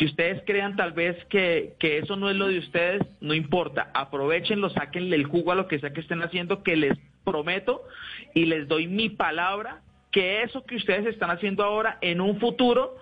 que 0.00 0.06
ustedes 0.06 0.42
crean 0.46 0.76
tal 0.76 0.92
vez 0.92 1.14
que, 1.26 1.74
que 1.78 1.98
eso 1.98 2.16
no 2.16 2.30
es 2.30 2.36
lo 2.36 2.48
de 2.48 2.58
ustedes, 2.58 3.02
no 3.20 3.34
importa, 3.34 3.90
aprovechenlo, 3.92 4.70
sáquenle 4.70 5.14
el 5.14 5.26
jugo 5.26 5.52
a 5.52 5.54
lo 5.54 5.68
que 5.68 5.78
sea 5.78 5.92
que 5.92 6.00
estén 6.00 6.22
haciendo, 6.22 6.62
que 6.62 6.74
les 6.74 6.98
prometo 7.22 7.82
y 8.34 8.46
les 8.46 8.66
doy 8.66 8.86
mi 8.86 9.10
palabra 9.10 9.82
que 10.10 10.40
eso 10.40 10.64
que 10.64 10.76
ustedes 10.76 11.04
están 11.04 11.30
haciendo 11.30 11.64
ahora 11.64 11.98
en 12.00 12.22
un 12.22 12.40
futuro 12.40 12.96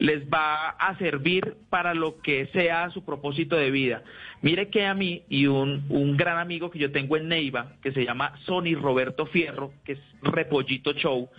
les 0.00 0.24
va 0.28 0.70
a 0.70 0.98
servir 0.98 1.54
para 1.68 1.94
lo 1.94 2.20
que 2.20 2.46
sea 2.46 2.90
su 2.90 3.04
propósito 3.04 3.54
de 3.54 3.70
vida. 3.70 4.02
Mire 4.42 4.70
que 4.70 4.86
a 4.86 4.94
mí 4.94 5.22
y 5.28 5.46
un, 5.46 5.84
un 5.88 6.16
gran 6.16 6.38
amigo 6.38 6.72
que 6.72 6.80
yo 6.80 6.90
tengo 6.90 7.16
en 7.16 7.28
Neiva, 7.28 7.74
que 7.80 7.92
se 7.92 8.04
llama 8.04 8.32
Sonny 8.44 8.74
Roberto 8.74 9.26
Fierro, 9.26 9.72
que 9.84 9.92
es 9.92 10.00
Repollito 10.22 10.94
Show, 10.94 11.30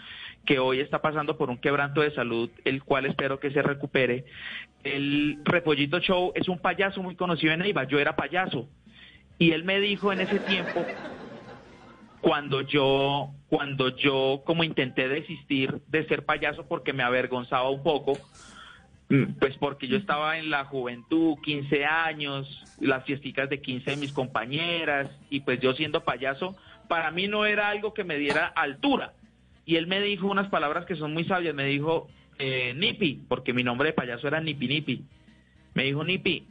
que 0.46 0.60
hoy 0.60 0.80
está 0.80 1.02
pasando 1.02 1.38
por 1.38 1.50
un 1.50 1.58
quebranto 1.58 2.02
de 2.02 2.12
salud, 2.12 2.50
el 2.66 2.84
cual 2.84 3.06
espero 3.06 3.39
que 3.39 3.52
se 3.52 3.62
recupere. 3.62 4.26
El 4.84 5.39
Repollito 5.44 6.00
Show 6.00 6.32
es 6.36 6.48
un 6.50 6.60
payaso 6.60 7.04
muy 7.04 7.16
conocido 7.16 7.54
en 7.54 7.60
Neiva, 7.60 7.84
yo 7.86 8.00
era 8.00 8.16
payaso. 8.16 8.68
Y 9.38 9.52
él 9.52 9.64
me 9.64 9.80
dijo 9.80 10.12
en 10.12 10.22
ese 10.22 10.39
tiempo, 10.39 10.86
cuando 12.22 12.62
yo, 12.62 13.32
cuando 13.50 13.96
yo 13.96 14.42
como 14.46 14.64
intenté 14.64 15.08
desistir 15.08 15.82
de 15.88 16.08
ser 16.08 16.26
payaso 16.26 16.68
porque 16.68 16.94
me 16.94 17.04
avergonzaba 17.04 17.70
un 17.70 17.84
poco, 17.84 18.18
Mm, 19.12 19.34
Pues 19.39 19.58
porque 19.58 19.89
yo 19.89 19.98
estaba 19.98 20.38
en 20.38 20.50
la 20.50 20.64
juventud, 20.64 21.36
15 21.44 21.84
años, 21.84 22.64
las 22.80 23.04
fiesticas 23.04 23.50
de 23.50 23.62
15 23.62 23.92
de 23.92 23.98
mis 23.98 24.14
compañeras, 24.14 25.10
y 25.30 25.42
pues 25.42 25.60
yo 25.60 25.74
siendo 25.74 26.06
payaso, 26.06 26.56
para 26.88 27.12
mí 27.12 27.28
no 27.28 27.46
era 27.46 27.68
algo 27.68 27.94
que 27.94 28.06
me 28.06 28.16
diera 28.16 28.48
altura. 28.48 29.12
Y 29.66 29.76
él 29.76 29.88
me 29.88 30.01
dijo 30.01 30.28
unas 30.28 30.49
palabras 30.49 30.86
que 30.86 30.95
son 30.95 31.14
muy 31.14 31.24
sabias, 31.26 31.53
me 31.55 31.66
dijo, 31.66 32.07
eh, 32.39 32.74
Nipi, 32.76 33.22
porque 33.28 33.53
mi 33.53 33.64
nombre 33.64 33.89
de 33.89 33.93
payaso 33.93 34.28
era 34.28 34.41
Nipi 34.41 34.68
Nipi. 34.68 35.05
Me 35.76 35.84
dijo, 35.84 36.03
Nipi, 36.03 36.47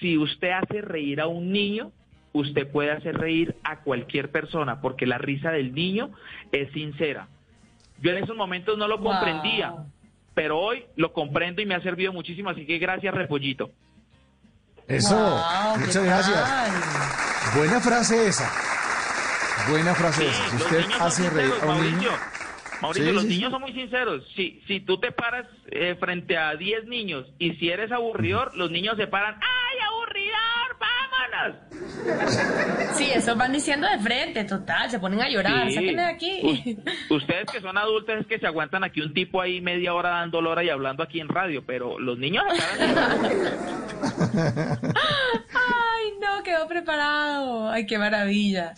si 0.00 0.18
usted 0.18 0.50
hace 0.50 0.80
reír 0.80 1.20
a 1.20 1.26
un 1.28 1.52
niño, 1.52 1.92
usted 2.32 2.66
puede 2.70 2.90
hacer 2.90 3.16
reír 3.16 3.54
a 3.62 3.80
cualquier 3.80 4.30
persona, 4.30 4.80
porque 4.80 5.06
la 5.06 5.18
risa 5.18 5.50
del 5.50 5.72
niño 5.74 6.10
es 6.50 6.70
sincera. 6.72 7.28
Yo 8.00 8.10
en 8.10 8.24
esos 8.24 8.36
momentos 8.36 8.76
no 8.76 8.88
lo 8.88 8.98
Wow. 8.98 9.12
comprendía, 9.12 9.74
pero 10.34 10.58
hoy 10.58 10.84
lo 10.96 11.12
comprendo 11.12 11.62
y 11.62 11.66
me 11.66 11.74
ha 11.74 11.82
servido 11.82 12.12
muchísimo, 12.12 12.50
así 12.50 12.66
que 12.66 12.78
gracias, 12.78 13.14
Repollito. 13.14 13.70
Eso, 14.88 15.14
Wow, 15.14 15.74
¿qué 15.78 15.86
muchas 15.86 16.04
gracias. 16.04 16.42
tal? 16.42 17.58
Buena 17.58 17.80
frase 17.80 18.26
esa. 18.26 18.50
Buena 19.70 19.94
frase 19.94 20.24
Sí. 20.24 20.30
Si 20.32 20.52
los 20.52 20.62
usted 20.62 20.78
niños 20.80 20.98
son 20.98 21.06
hace 21.06 21.30
reír 21.30 21.50
sinceros, 21.52 21.62
a 21.62 21.74
un 21.76 21.82
niño. 21.84 22.10
Mauricio. 22.10 22.42
Mauricio, 22.82 23.06
Sí, 23.08 23.12
los 23.12 23.22
sí, 23.22 23.28
niños 23.28 23.48
sí. 23.48 23.52
son 23.52 23.60
muy 23.62 23.72
sinceros. 23.72 24.24
Si, 24.34 24.60
si 24.66 24.80
tú 24.80 24.98
te 24.98 25.12
paras 25.12 25.46
eh, 25.70 25.96
frente 26.00 26.36
a 26.36 26.54
10 26.56 26.86
niños 26.86 27.26
y 27.38 27.52
si 27.54 27.68
eres 27.70 27.92
aburridor, 27.92 28.56
los 28.56 28.70
niños 28.72 28.96
se 28.96 29.06
paran, 29.06 29.36
¡ay, 29.40 29.78
aburridor, 29.88 30.76
vámonos! 30.80 31.56
Sí, 32.96 33.08
eso 33.14 33.36
van 33.36 33.52
diciendo 33.52 33.86
de 33.88 33.98
frente, 34.00 34.42
total, 34.44 34.90
se 34.90 34.98
ponen 34.98 35.20
a 35.22 35.28
llorar, 35.28 35.68
Sí. 35.68 35.74
sáquenme 35.74 36.02
de 36.02 36.08
aquí. 36.08 36.40
U- 37.08 37.14
Ustedes 37.16 37.46
que 37.52 37.60
son 37.60 37.78
adultos 37.78 38.16
es 38.20 38.26
que 38.26 38.38
se 38.40 38.46
aguantan 38.48 38.82
aquí 38.82 39.00
un 39.00 39.14
tipo 39.14 39.40
ahí 39.40 39.60
media 39.60 39.94
hora 39.94 40.10
dando 40.10 40.40
lora 40.42 40.64
y 40.64 40.68
hablando 40.70 41.04
aquí 41.04 41.20
en 41.20 41.28
radio, 41.28 41.62
pero 41.64 41.98
los 42.00 42.18
niños 42.18 42.42
se 42.52 42.62
paran 42.88 43.32
Ay, 45.54 46.12
no, 46.20 46.42
quedó 46.42 46.66
preparado. 46.66 47.70
Ay, 47.70 47.86
qué 47.86 47.96
maravilla. 47.98 48.74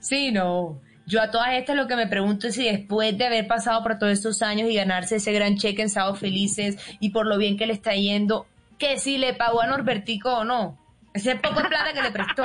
Sí, 0.00 0.32
no. 0.32 0.80
Yo 1.06 1.22
a 1.22 1.30
todas 1.30 1.54
estas 1.54 1.74
lo 1.74 1.86
que 1.86 1.96
me 1.96 2.06
pregunto 2.06 2.48
es 2.48 2.54
si 2.54 2.64
después 2.64 3.16
de 3.16 3.26
haber 3.26 3.46
pasado 3.46 3.82
por 3.82 3.98
todos 3.98 4.12
estos 4.12 4.42
años 4.42 4.68
y 4.68 4.74
ganarse 4.74 5.16
ese 5.16 5.32
gran 5.32 5.56
cheque 5.56 5.80
en 5.80 5.88
Sábados 5.88 6.18
Felices 6.18 6.76
y 7.00 7.10
por 7.10 7.26
lo 7.26 7.38
bien 7.38 7.56
que 7.56 7.66
le 7.66 7.72
está 7.72 7.94
yendo, 7.94 8.46
que 8.78 8.98
si 8.98 9.16
le 9.16 9.32
pagó 9.32 9.62
a 9.62 9.66
Norbertico 9.66 10.30
o 10.38 10.44
no. 10.44 10.78
Ese 11.14 11.36
poco 11.36 11.62
de 11.62 11.68
plata 11.68 11.92
que 11.94 12.02
le 12.02 12.10
prestó. 12.10 12.44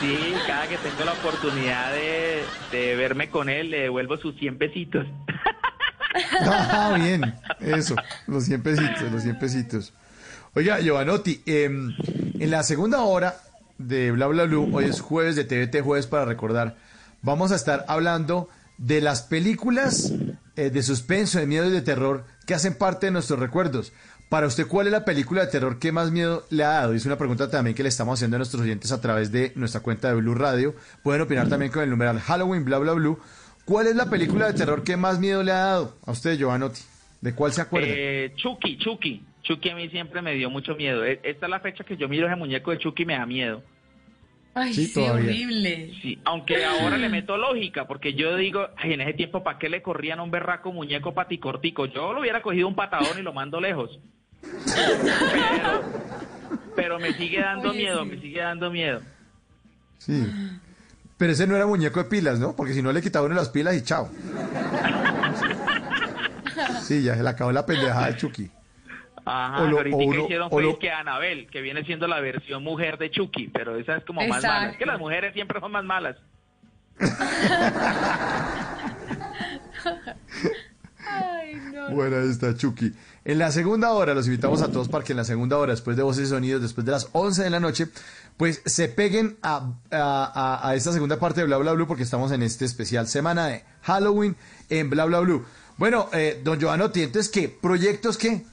Sí, 0.00 0.34
cada 0.46 0.66
que 0.66 0.78
tengo 0.78 1.04
la 1.04 1.12
oportunidad 1.12 1.92
de, 1.92 2.42
de 2.72 2.96
verme 2.96 3.28
con 3.28 3.48
él, 3.48 3.70
le 3.70 3.82
devuelvo 3.82 4.16
sus 4.16 4.34
100 4.36 4.58
pesitos. 4.58 5.06
Ah, 6.40 6.96
bien, 6.98 7.34
eso, 7.60 7.94
los 8.26 8.44
100 8.44 8.62
pesitos, 8.62 9.12
los 9.12 9.22
100 9.22 9.38
pesitos. 9.38 9.92
Oiga, 10.54 10.80
Giovanotti, 10.80 11.42
em, 11.46 11.94
en 12.38 12.50
la 12.50 12.62
segunda 12.62 13.02
hora 13.02 13.36
de 13.80 14.10
Bla 14.12 14.26
Bla 14.26 14.44
hoy 14.72 14.84
es 14.84 15.00
jueves 15.00 15.36
de 15.36 15.44
TVT, 15.44 15.82
jueves 15.82 16.06
para 16.06 16.24
recordar, 16.24 16.76
vamos 17.22 17.50
a 17.52 17.56
estar 17.56 17.84
hablando 17.88 18.48
de 18.78 19.00
las 19.00 19.22
películas 19.22 20.12
eh, 20.56 20.70
de 20.70 20.82
suspenso, 20.82 21.38
de 21.38 21.46
miedo 21.46 21.66
y 21.66 21.72
de 21.72 21.80
terror 21.80 22.24
que 22.46 22.54
hacen 22.54 22.76
parte 22.76 23.06
de 23.06 23.12
nuestros 23.12 23.38
recuerdos. 23.38 23.92
Para 24.28 24.46
usted, 24.46 24.66
¿cuál 24.66 24.86
es 24.86 24.92
la 24.92 25.04
película 25.04 25.44
de 25.44 25.50
terror 25.50 25.78
que 25.78 25.92
más 25.92 26.10
miedo 26.10 26.44
le 26.50 26.62
ha 26.62 26.68
dado? 26.68 26.92
Es 26.92 27.04
una 27.04 27.18
pregunta 27.18 27.50
también 27.50 27.74
que 27.74 27.82
le 27.82 27.88
estamos 27.88 28.18
haciendo 28.18 28.36
a 28.36 28.38
nuestros 28.38 28.62
oyentes 28.62 28.92
a 28.92 29.00
través 29.00 29.32
de 29.32 29.52
nuestra 29.56 29.80
cuenta 29.80 30.08
de 30.08 30.14
Blue 30.14 30.34
Radio. 30.34 30.74
Pueden 31.02 31.22
opinar 31.22 31.48
también 31.48 31.72
con 31.72 31.82
el 31.82 31.90
numeral 31.90 32.20
Halloween, 32.20 32.64
bla, 32.64 32.78
bla. 32.78 32.94
¿Cuál 33.64 33.86
es 33.88 33.96
la 33.96 34.08
película 34.08 34.46
de 34.46 34.52
terror 34.52 34.84
que 34.84 34.96
más 34.96 35.18
miedo 35.18 35.42
le 35.42 35.52
ha 35.52 35.64
dado 35.64 35.96
a 36.06 36.12
usted, 36.12 36.36
Giovanotti? 36.36 36.80
¿De 37.20 37.34
cuál 37.34 37.52
se 37.52 37.60
acuerda? 37.60 37.88
Eh, 37.90 38.32
Chucky, 38.36 38.78
Chucky. 38.78 39.24
Chucky 39.54 39.70
a 39.70 39.74
mí 39.74 39.88
siempre 39.88 40.22
me 40.22 40.34
dio 40.34 40.48
mucho 40.48 40.76
miedo. 40.76 41.04
E- 41.04 41.18
Esta 41.24 41.46
es 41.46 41.50
la 41.50 41.58
fecha 41.58 41.82
que 41.82 41.96
yo 41.96 42.08
miro 42.08 42.26
ese 42.28 42.36
muñeco 42.36 42.70
de 42.70 42.78
Chucky 42.78 43.02
y 43.02 43.06
me 43.06 43.14
da 43.18 43.26
miedo. 43.26 43.62
Ay, 44.54 44.72
Sí, 44.74 44.86
sí, 44.86 45.00
horrible. 45.00 45.92
Sí, 46.00 46.18
aunque 46.24 46.64
ahora 46.64 46.96
le 46.96 47.08
meto 47.08 47.36
lógica, 47.36 47.86
porque 47.88 48.14
yo 48.14 48.36
digo, 48.36 48.68
ay, 48.76 48.92
en 48.92 49.00
ese 49.00 49.14
tiempo, 49.14 49.42
¿para 49.42 49.58
qué 49.58 49.68
le 49.68 49.82
corrían 49.82 50.20
a 50.20 50.22
un 50.22 50.30
berraco 50.30 50.72
muñeco 50.72 51.14
paticortico? 51.14 51.86
Yo 51.86 52.12
lo 52.12 52.20
hubiera 52.20 52.42
cogido 52.42 52.68
un 52.68 52.74
patadón 52.76 53.18
y 53.18 53.22
lo 53.22 53.32
mando 53.32 53.60
lejos. 53.60 53.98
Pero, 54.40 55.82
pero 56.76 56.98
me 56.98 57.12
sigue 57.14 57.40
dando 57.40 57.70
Oye, 57.70 57.78
miedo, 57.78 58.02
sí. 58.04 58.10
me 58.10 58.20
sigue 58.20 58.40
dando 58.40 58.70
miedo. 58.70 59.00
Sí. 59.98 60.26
Pero 61.16 61.32
ese 61.32 61.46
no 61.46 61.56
era 61.56 61.66
muñeco 61.66 62.02
de 62.02 62.08
pilas, 62.08 62.38
¿no? 62.40 62.54
Porque 62.56 62.72
si 62.72 62.82
no 62.82 62.92
le 62.92 63.02
quitaba 63.02 63.26
uno 63.26 63.34
las 63.34 63.50
pilas 63.50 63.74
y 63.76 63.82
chao. 63.82 64.08
Sí, 66.82 67.02
ya 67.02 67.14
se 67.14 67.22
le 67.22 67.28
acabó 67.28 67.52
la 67.52 67.64
pendejada 67.64 68.08
de 68.10 68.16
Chucky. 68.16 68.50
Ajá, 69.24 69.62
O 69.62 69.66
lo- 69.66 69.76
ahorita 69.78 69.96
o 69.96 69.98
que 70.00 70.06
uno- 70.06 70.24
hicieron 70.24 70.46
o 70.46 70.50
fue 70.50 70.62
lo- 70.62 70.78
que 70.78 70.90
Anabel, 70.90 71.46
que 71.50 71.60
viene 71.60 71.84
siendo 71.84 72.06
la 72.06 72.20
versión 72.20 72.62
mujer 72.62 72.98
de 72.98 73.10
Chucky, 73.10 73.48
pero 73.48 73.76
esa 73.76 73.96
es 73.96 74.04
como 74.04 74.20
más 74.26 74.42
mala. 74.42 74.70
Es 74.70 74.76
que 74.76 74.86
las 74.86 74.98
mujeres 74.98 75.32
siempre 75.34 75.60
son 75.60 75.72
más 75.72 75.84
malas. 75.84 76.16
Ay, 81.06 81.54
no. 81.72 81.90
Bueno, 81.90 82.16
ahí 82.18 82.30
está 82.30 82.54
Chucky. 82.54 82.92
En 83.24 83.38
la 83.38 83.50
segunda 83.52 83.92
hora, 83.92 84.14
los 84.14 84.26
invitamos 84.26 84.62
a 84.62 84.70
todos 84.70 84.88
para 84.88 85.04
que 85.04 85.12
en 85.12 85.16
la 85.18 85.24
segunda 85.24 85.56
hora, 85.58 85.72
después 85.72 85.96
de 85.96 86.02
Voces 86.02 86.26
y 86.26 86.30
Sonidos, 86.30 86.62
después 86.62 86.84
de 86.84 86.92
las 86.92 87.08
11 87.12 87.42
de 87.42 87.50
la 87.50 87.60
noche, 87.60 87.88
pues 88.36 88.62
se 88.64 88.88
peguen 88.88 89.36
a, 89.42 89.72
a- 89.90 90.32
a- 90.62 90.68
a 90.68 90.74
esta 90.74 90.92
segunda 90.92 91.18
parte 91.18 91.40
de 91.40 91.46
Bla 91.46 91.56
Bla 91.58 91.72
Blue 91.72 91.86
porque 91.86 92.02
estamos 92.02 92.32
en 92.32 92.42
este 92.42 92.64
especial 92.64 93.06
semana 93.08 93.46
de 93.46 93.64
Halloween 93.82 94.36
en 94.68 94.88
Bla 94.90 95.04
Bla 95.04 95.20
Blue. 95.20 95.44
Bueno, 95.76 96.08
eh, 96.12 96.40
don 96.44 96.58
Giovanotti, 96.58 97.02
entonces, 97.02 97.30
¿qué? 97.32 97.48
¿Proyectos 97.48 98.16
qué? 98.18 98.44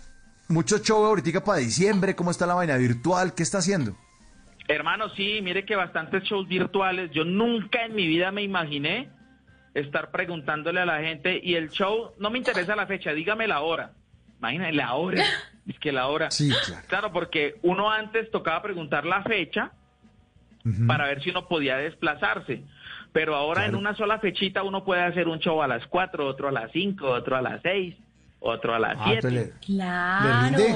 Mucho 0.50 0.78
show 0.78 1.04
ahorita 1.04 1.44
para 1.44 1.60
diciembre, 1.60 2.16
¿cómo 2.16 2.32
está 2.32 2.46
la 2.46 2.54
vaina 2.54 2.78
virtual? 2.78 3.34
¿Qué 3.36 3.44
está 3.44 3.58
haciendo? 3.58 3.98
Hermano, 4.68 5.10
sí, 5.10 5.40
mire 5.42 5.66
que 5.66 5.76
bastantes 5.76 6.24
shows 6.24 6.48
virtuales. 6.48 7.12
Yo 7.12 7.26
nunca 7.26 7.86
en 7.86 7.96
mi 7.96 8.08
vida 8.08 8.32
me 8.32 8.44
imaginé 8.44 9.10
estar 9.74 10.12
preguntándole 10.12 10.80
a 10.82 10.86
la 10.86 11.00
gente 11.02 11.40
y 11.42 11.56
el 11.56 11.70
show, 11.70 12.14
no 12.20 12.30
me 12.30 12.38
interesa 12.38 12.76
la 12.76 12.88
fecha, 12.88 13.12
dígame 13.12 13.48
la 13.48 13.62
hora. 13.62 13.92
Imagínate, 14.40 14.74
la 14.74 14.94
hora. 14.94 15.24
Es 15.68 15.78
que 15.80 15.92
la 15.92 16.08
hora. 16.08 16.32
Sí, 16.32 16.50
claro. 16.66 16.86
Claro, 16.88 17.12
porque 17.12 17.56
uno 17.62 17.92
antes 17.92 18.32
tocaba 18.32 18.62
preguntar 18.62 19.06
la 19.06 19.22
fecha 19.24 19.74
para 20.88 21.08
ver 21.08 21.22
si 21.22 21.30
uno 21.30 21.46
podía 21.50 21.76
desplazarse. 21.76 22.64
Pero 23.12 23.36
ahora 23.36 23.66
en 23.66 23.76
una 23.76 23.94
sola 23.94 24.20
fechita 24.20 24.64
uno 24.64 24.86
puede 24.86 25.02
hacer 25.02 25.28
un 25.28 25.40
show 25.40 25.62
a 25.62 25.68
las 25.68 25.86
4, 25.88 26.26
otro 26.26 26.48
a 26.48 26.52
las 26.54 26.72
5, 26.72 27.06
otro 27.06 27.36
a 27.36 27.42
las 27.42 27.62
6, 27.64 27.96
otro 28.40 28.74
a 28.76 28.80
las 28.80 28.96
Ah, 28.98 29.02
7. 29.06 29.28
entonces 29.28 29.54
le- 29.60 29.66
Claro. 29.66 30.44
rinde? 30.44 30.76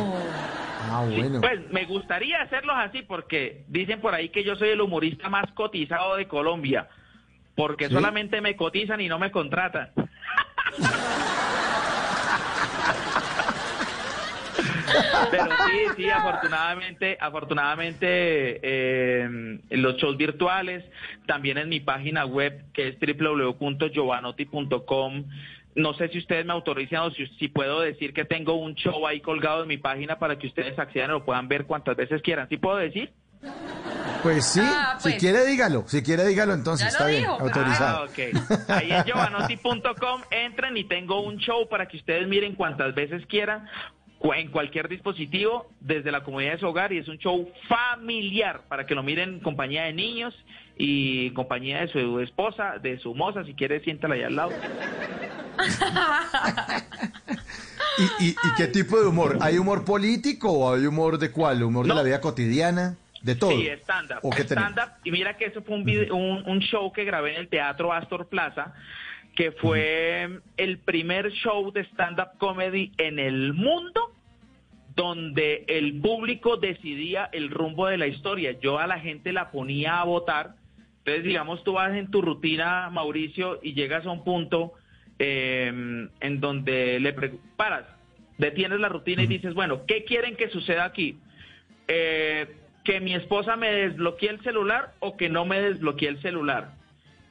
Ah, 0.84 1.06
Sí, 1.08 1.16
bueno. 1.16 1.42
Pues 1.42 1.70
me 1.72 1.86
gustaría 1.86 2.42
hacerlos 2.42 2.76
así 2.78 3.04
porque 3.04 3.64
dicen 3.68 4.02
por 4.02 4.14
ahí 4.16 4.30
que 4.30 4.44
yo 4.44 4.56
soy 4.56 4.70
el 4.70 4.82
humorista 4.82 5.30
más 5.30 5.52
cotizado 5.54 6.16
de 6.16 6.28
Colombia. 6.28 6.88
Porque 7.56 7.88
¿Sí? 7.88 7.94
solamente 7.94 8.42
me 8.42 8.56
cotizan 8.56 9.00
y 9.02 9.08
no 9.08 9.20
me 9.20 9.30
contratan. 9.32 9.90
Pero 15.32 15.46
sí, 15.66 15.80
sí, 15.98 16.10
afortunadamente, 16.10 17.18
afortunadamente 17.20 18.60
eh, 18.62 19.24
en 19.24 19.82
los 19.82 19.98
shows 19.98 20.16
virtuales, 20.18 20.84
también 21.26 21.58
en 21.58 21.68
mi 21.70 21.80
página 21.80 22.26
web 22.26 22.66
que 22.74 22.90
es 22.90 22.98
www.giovanotti.com. 23.00 25.24
No 25.76 25.94
sé 25.94 26.10
si 26.10 26.18
ustedes 26.18 26.46
me 26.46 26.54
autorizan 26.54 27.02
o 27.04 27.12
si, 27.12 27.26
si 27.40 27.48
puedo 27.48 27.82
decir 27.82 28.14
que 28.14 28.26
tengo 28.26 28.56
un 28.56 28.76
show 28.76 29.08
ahí 29.08 29.22
colgado 29.22 29.62
en 29.64 29.68
mi 29.70 29.78
página 29.78 30.20
para 30.20 30.38
que 30.38 30.48
ustedes 30.48 30.78
accedan 30.78 31.10
y 31.12 31.14
lo 31.14 31.26
puedan 31.26 31.48
ver 31.48 31.66
cuantas 31.66 31.96
veces 31.96 32.22
quieran. 32.22 32.48
¿Sí 32.50 32.58
puedo 32.58 32.78
decir? 32.78 33.12
Pues 34.24 34.46
sí, 34.46 34.60
Ah, 34.64 34.98
si 35.00 35.10
pues. 35.10 35.20
quiere 35.20 35.46
dígalo, 35.46 35.84
si 35.88 36.04
quiere 36.04 36.28
dígalo 36.28 36.54
entonces, 36.54 36.86
Ya 36.94 37.00
lo 37.00 37.06
está 37.06 37.08
bien, 37.08 37.22
dijo, 37.22 37.40
autorizado. 37.40 37.98
Ah, 37.98 38.04
ok. 38.04 38.70
Ahí 38.70 38.92
en 38.92 39.04
giovanotti.com 39.04 40.22
entren 40.30 40.78
y 40.78 40.84
tengo 40.84 41.22
un 41.22 41.38
show 41.38 41.68
para 41.68 41.88
que 41.88 41.98
ustedes 41.98 42.28
miren 42.28 42.54
cuantas 42.56 42.94
veces 42.94 43.26
quieran 43.26 43.66
en 44.36 44.52
cualquier 44.52 44.88
dispositivo 44.88 45.72
desde 45.80 46.12
la 46.12 46.22
comodidad 46.22 46.52
de 46.52 46.60
su 46.60 46.68
hogar 46.68 46.94
y 46.94 47.00
es 47.00 47.08
un 47.08 47.18
show 47.18 47.50
familiar 47.68 48.62
para 48.68 48.86
que 48.86 48.94
lo 48.94 49.02
miren 49.02 49.30
en 49.36 49.40
compañía 49.40 49.86
de 49.86 49.94
niños 49.94 50.36
y 50.84 51.28
en 51.28 51.34
compañía 51.36 51.82
de 51.82 51.90
su 51.90 52.20
esposa, 52.22 52.80
de 52.82 52.98
su 53.00 53.14
moza, 53.14 53.44
si 53.46 53.54
quiere 53.54 53.80
siéntala 53.82 54.16
ahí 54.16 54.24
al 54.24 54.36
lado. 54.36 54.52
¿Y, 57.98 58.26
y, 58.26 58.30
y 58.30 58.36
qué 58.58 58.68
tipo 58.68 59.00
de 59.00 59.08
humor? 59.08 59.38
¿Hay 59.42 59.58
humor 59.58 59.86
político 59.86 60.50
o 60.52 60.74
hay 60.74 60.86
humor 60.86 61.18
de 61.18 61.32
cuál? 61.32 61.62
¿Humor 61.62 61.88
de 61.88 61.94
la 61.94 62.04
vida 62.04 62.22
cotidiana? 62.22 62.96
¿De 63.22 63.36
todo? 63.36 63.52
Sí, 63.52 63.68
stand-up. 63.84 64.20
¿O 64.24 64.30
qué 64.32 64.44
tenemos? 64.44 64.72
Stand-up. 64.72 64.96
Y 65.04 65.12
mira 65.12 65.38
que 65.38 65.46
eso 65.46 65.62
fue 65.62 65.76
un, 65.76 65.86
vide- 65.86 66.12
un, 66.12 66.44
un 66.50 66.60
show 66.62 66.92
que 66.92 67.04
grabé 67.04 67.34
en 67.36 67.42
el 67.42 67.48
Teatro 67.50 67.94
Astor 67.94 68.28
Plaza, 68.28 68.74
que 69.36 69.52
fue 69.52 70.40
el 70.58 70.80
primer 70.80 71.32
show 71.32 71.72
de 71.72 71.82
stand-up 71.86 72.38
comedy 72.40 72.92
en 72.98 73.20
el 73.20 73.54
mundo 73.54 74.12
donde 74.96 75.66
el 75.68 76.02
público 76.02 76.58
decidía 76.58 77.30
el 77.32 77.52
rumbo 77.52 77.88
de 77.88 77.98
la 77.98 78.08
historia. 78.08 78.58
Yo 78.60 78.80
a 78.80 78.88
la 78.88 79.00
gente 79.00 79.32
la 79.32 79.52
ponía 79.52 80.00
a 80.00 80.04
votar. 80.06 80.56
Entonces, 81.04 81.24
digamos, 81.24 81.64
tú 81.64 81.74
vas 81.74 81.96
en 81.96 82.12
tu 82.12 82.22
rutina, 82.22 82.90
Mauricio, 82.92 83.60
y 83.64 83.74
llegas 83.74 84.06
a 84.06 84.12
un 84.12 84.24
punto 84.24 84.74
eh, 85.18 85.68
en 86.20 86.40
donde 86.40 87.00
le 87.00 87.14
paras, 87.56 87.86
detienes 88.38 88.80
la 88.80 88.90
rutina 88.90 89.24
y 89.24 89.28
dices, 89.28 89.54
bueno, 89.56 89.86
¿qué 89.88 90.04
quieren 90.04 90.36
que 90.36 90.50
suceda 90.50 90.86
aquí? 90.86 91.18
Eh, 91.88 92.56
¿Que 92.84 93.00
mi 93.00 93.14
esposa 93.16 93.56
me 93.56 93.72
desbloquee 93.72 94.30
el 94.30 94.42
celular 94.44 94.94
o 95.00 95.18
que 95.18 95.30
no 95.30 95.46
me 95.46 95.60
desbloquee 95.62 96.08
el 96.08 96.22
celular? 96.22 96.74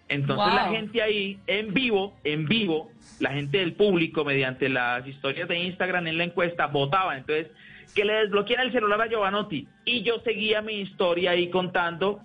Entonces 0.09 0.47
Wow. 0.47 0.55
la 0.57 0.69
gente 0.71 1.03
ahí, 1.03 1.39
en 1.47 1.73
vivo, 1.73 2.17
en 2.25 2.47
vivo, 2.47 2.91
la 3.21 3.31
gente 3.31 3.59
del 3.59 3.75
público, 3.75 4.25
mediante 4.25 4.69
las 4.69 5.07
historias 5.07 5.49
de 5.49 5.59
Instagram 5.59 6.09
en 6.09 6.19
la 6.19 6.25
encuesta, 6.25 6.67
votaba. 6.67 7.17
Entonces, 7.17 7.49
que 7.95 8.05
le 8.05 8.15
desbloquearan 8.15 8.67
el 8.67 8.73
celular 8.73 9.01
a 9.01 9.09
Giovanotti. 9.09 9.69
Y 9.85 10.03
yo 10.03 10.21
seguía 10.21 10.63
mi 10.63 10.81
historia 10.81 11.33
ahí 11.33 11.49
contando 11.51 12.21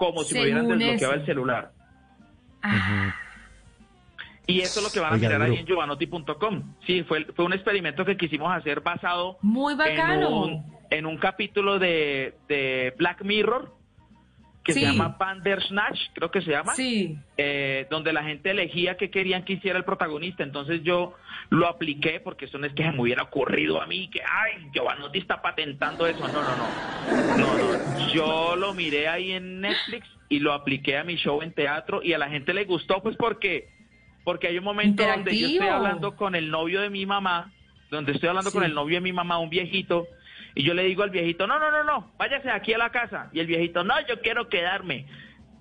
como 0.00 0.24
si 0.24 0.34
me 0.34 0.44
hubieran 0.44 0.66
desbloqueado 0.66 1.12
eso. 1.12 1.20
el 1.20 1.26
celular. 1.26 1.72
Y 4.46 4.60
eso 4.60 4.80
es 4.80 4.86
lo 4.86 4.90
que 4.90 4.98
van 4.98 5.12
a 5.12 5.16
mirar 5.18 5.42
ahí 5.42 5.58
en 5.58 5.66
giovanotti.com. 5.66 6.74
Sí, 6.86 7.04
fue, 7.04 7.26
fue 7.36 7.44
un 7.44 7.52
experimento 7.52 8.04
que 8.06 8.16
quisimos 8.16 8.50
hacer 8.50 8.80
basado 8.80 9.36
Muy 9.42 9.72
en 9.74 9.78
bacano. 9.78 10.44
un, 10.44 10.74
en 10.88 11.04
un 11.04 11.18
capítulo 11.18 11.78
de, 11.78 12.34
de 12.48 12.94
Black 12.96 13.22
Mirror 13.24 13.74
que 14.62 14.74
Sí. 14.74 14.80
se 14.80 14.86
llama 14.86 15.16
Bandersnatch, 15.18 15.98
creo 16.12 16.30
que 16.30 16.42
se 16.42 16.50
llama, 16.50 16.74
Sí. 16.74 17.16
eh, 17.38 17.86
donde 17.90 18.12
la 18.12 18.22
gente 18.22 18.50
elegía 18.50 18.96
qué 18.96 19.10
querían 19.10 19.44
que 19.44 19.54
hiciera 19.54 19.78
el 19.78 19.84
protagonista. 19.84 20.42
Entonces 20.42 20.82
yo 20.82 21.14
lo 21.48 21.66
apliqué 21.66 22.20
porque 22.20 22.44
eso 22.44 22.58
no 22.58 22.66
es 22.66 22.74
que 22.74 22.82
se 22.84 22.92
me 22.92 23.00
hubiera 23.00 23.22
ocurrido 23.22 23.80
a 23.80 23.86
mí 23.86 24.08
que, 24.10 24.20
ay, 24.20 24.68
Giovanotti 24.72 25.18
está 25.18 25.40
patentando 25.40 26.06
eso. 26.06 26.20
No, 26.28 26.34
no, 26.34 26.56
no. 26.56 27.36
No, 27.38 27.98
no. 27.98 28.08
Yo 28.12 28.54
lo 28.56 28.74
miré 28.74 29.08
ahí 29.08 29.32
en 29.32 29.60
Netflix 29.60 30.06
y 30.28 30.40
lo 30.40 30.52
apliqué 30.52 30.98
a 30.98 31.04
mi 31.04 31.16
show 31.16 31.40
en 31.42 31.52
teatro 31.52 32.02
y 32.02 32.12
a 32.12 32.18
la 32.18 32.28
gente 32.28 32.52
le 32.54 32.64
gustó 32.64 33.02
pues 33.02 33.16
porque 33.16 33.68
porque 34.22 34.48
hay 34.48 34.58
un 34.58 34.64
momento 34.64 35.02
donde 35.06 35.36
yo 35.36 35.46
estoy 35.48 35.66
hablando 35.68 36.14
con 36.14 36.34
el 36.34 36.50
novio 36.50 36.82
de 36.82 36.90
mi 36.90 37.06
mamá, 37.06 37.50
donde 37.90 38.12
estoy 38.12 38.28
hablando 38.28 38.52
con 38.52 38.62
el 38.62 38.74
novio 38.74 38.96
de 38.96 39.00
mi 39.00 39.12
mamá, 39.12 39.38
un 39.38 39.48
viejito, 39.48 40.06
y 40.54 40.62
yo 40.64 40.74
le 40.74 40.84
digo 40.84 41.02
al 41.02 41.10
viejito, 41.10 41.46
no, 41.46 41.58
no, 41.58 41.70
no, 41.70 41.84
no, 41.84 42.10
váyase 42.18 42.50
aquí 42.50 42.72
a 42.72 42.78
la 42.78 42.90
casa. 42.90 43.30
Y 43.32 43.40
el 43.40 43.46
viejito, 43.46 43.84
no, 43.84 43.94
yo 44.08 44.20
quiero 44.20 44.48
quedarme. 44.48 45.06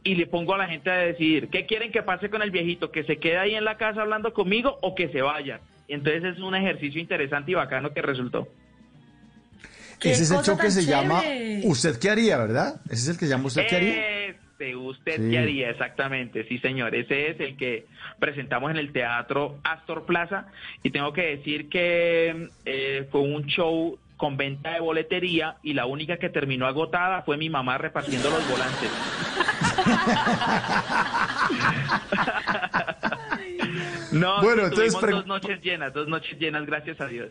Y 0.03 0.15
le 0.15 0.27
pongo 0.27 0.55
a 0.55 0.57
la 0.57 0.67
gente 0.67 0.89
a 0.89 0.97
decidir, 0.97 1.49
¿qué 1.49 1.65
quieren 1.65 1.91
que 1.91 2.01
pase 2.01 2.29
con 2.29 2.41
el 2.41 2.51
viejito? 2.51 2.91
¿Que 2.91 3.03
se 3.03 3.17
quede 3.17 3.37
ahí 3.37 3.55
en 3.55 3.65
la 3.65 3.77
casa 3.77 4.01
hablando 4.01 4.33
conmigo 4.33 4.77
o 4.81 4.95
que 4.95 5.09
se 5.09 5.21
vaya? 5.21 5.59
Y 5.87 5.93
entonces 5.93 6.23
es 6.23 6.39
un 6.39 6.55
ejercicio 6.55 7.01
interesante 7.01 7.51
y 7.51 7.55
bacano 7.55 7.91
que 7.93 8.01
resultó. 8.01 8.47
¡Qué 9.99 10.11
Ese 10.11 10.23
es 10.23 10.31
el 10.31 10.41
show 10.43 10.57
que 10.57 10.71
se 10.71 10.85
llama! 10.85 11.21
¿Usted 11.63 11.99
qué 11.99 12.09
haría, 12.09 12.37
verdad? 12.37 12.79
Ese 12.85 12.93
es 12.95 13.07
el 13.09 13.17
que 13.17 13.25
se 13.25 13.31
llama 13.31 13.47
¿Usted 13.47 13.67
qué 13.67 13.75
haría? 13.75 14.27
Este, 14.59 14.75
usted 14.75 15.17
Sí. 15.17 15.31
qué 15.31 15.37
haría 15.39 15.69
exactamente, 15.69 16.45
sí 16.47 16.59
señor, 16.59 16.93
ese 16.93 17.31
es 17.31 17.39
el 17.39 17.55
que 17.55 17.85
presentamos 18.19 18.71
en 18.71 18.77
el 18.77 18.91
Teatro 18.91 19.57
Astor 19.63 20.05
Plaza 20.05 20.47
y 20.83 20.89
tengo 20.89 21.13
que 21.13 21.37
decir 21.37 21.69
que 21.69 22.49
eh, 22.65 23.07
fue 23.11 23.21
un 23.21 23.45
show 23.45 23.97
con 24.19 24.35
venta 24.35 24.71
de 24.71 24.81
boletería 24.81 25.57
y 25.63 25.73
la 25.73 25.85
única 25.85 26.17
que 26.17 26.27
terminó 26.29 26.67
agotada 26.67 27.21
fue 27.21 27.37
mi 27.37 27.49
mamá 27.49 27.77
repartiendo 27.77 28.29
los 28.29 28.45
volantes. 28.49 28.91
no, 34.11 34.41
Bueno, 34.41 34.63
sí, 34.63 34.73
entonces 34.73 35.09
dos 35.09 35.25
noches 35.25 35.61
llenas, 35.61 35.93
dos 35.93 36.09
noches 36.09 36.37
llenas, 36.37 36.65
gracias 36.65 36.99
a 36.99 37.05
Dios. 37.05 37.29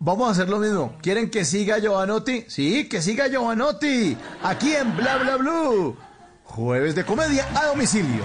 Vamos 0.00 0.26
a 0.26 0.32
hacer 0.32 0.48
lo 0.48 0.58
mismo. 0.58 0.98
¿Quieren 1.00 1.30
que 1.30 1.44
siga 1.44 1.78
Giovanotti? 1.78 2.44
Sí, 2.48 2.88
que 2.88 3.00
siga 3.02 3.28
Giovanotti. 3.28 4.16
Aquí 4.42 4.74
en 4.74 4.96
Bla 4.96 5.16
Bla 5.18 5.36
Blue. 5.36 5.96
Jueves 6.42 6.96
de 6.96 7.04
comedia 7.04 7.46
a 7.54 7.66
domicilio. 7.66 8.24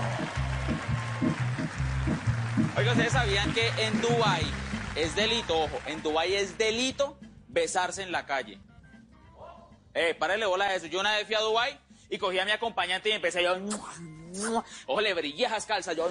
Oiga, 2.76 2.94
¿ustedes 2.94 3.12
sabían 3.12 3.54
que 3.54 3.68
en 3.78 4.02
Dubái 4.02 4.44
es 4.96 5.16
delito, 5.16 5.56
ojo, 5.56 5.80
en 5.86 6.02
Dubái 6.02 6.34
es 6.34 6.58
delito 6.58 7.16
besarse 7.56 8.04
en 8.04 8.12
la 8.12 8.26
calle? 8.26 8.60
Eh, 9.96 10.14
párale 10.14 10.46
bola 10.46 10.66
a 10.66 10.76
eso. 10.76 10.86
Yo 10.88 11.00
una 11.00 11.16
vez 11.16 11.26
fui 11.26 11.36
a 11.36 11.40
Dubái 11.40 11.80
y 12.10 12.18
cogí 12.20 12.38
a 12.38 12.46
mi 12.46 12.52
acompañante 12.52 13.10
y 13.10 13.14
empecé 13.14 13.42
yo... 13.42 13.56
Ojo, 14.86 15.00
le 15.00 15.14
brillé 15.14 15.46
esas 15.46 15.66
calzas, 15.66 15.96
yo... 15.96 16.10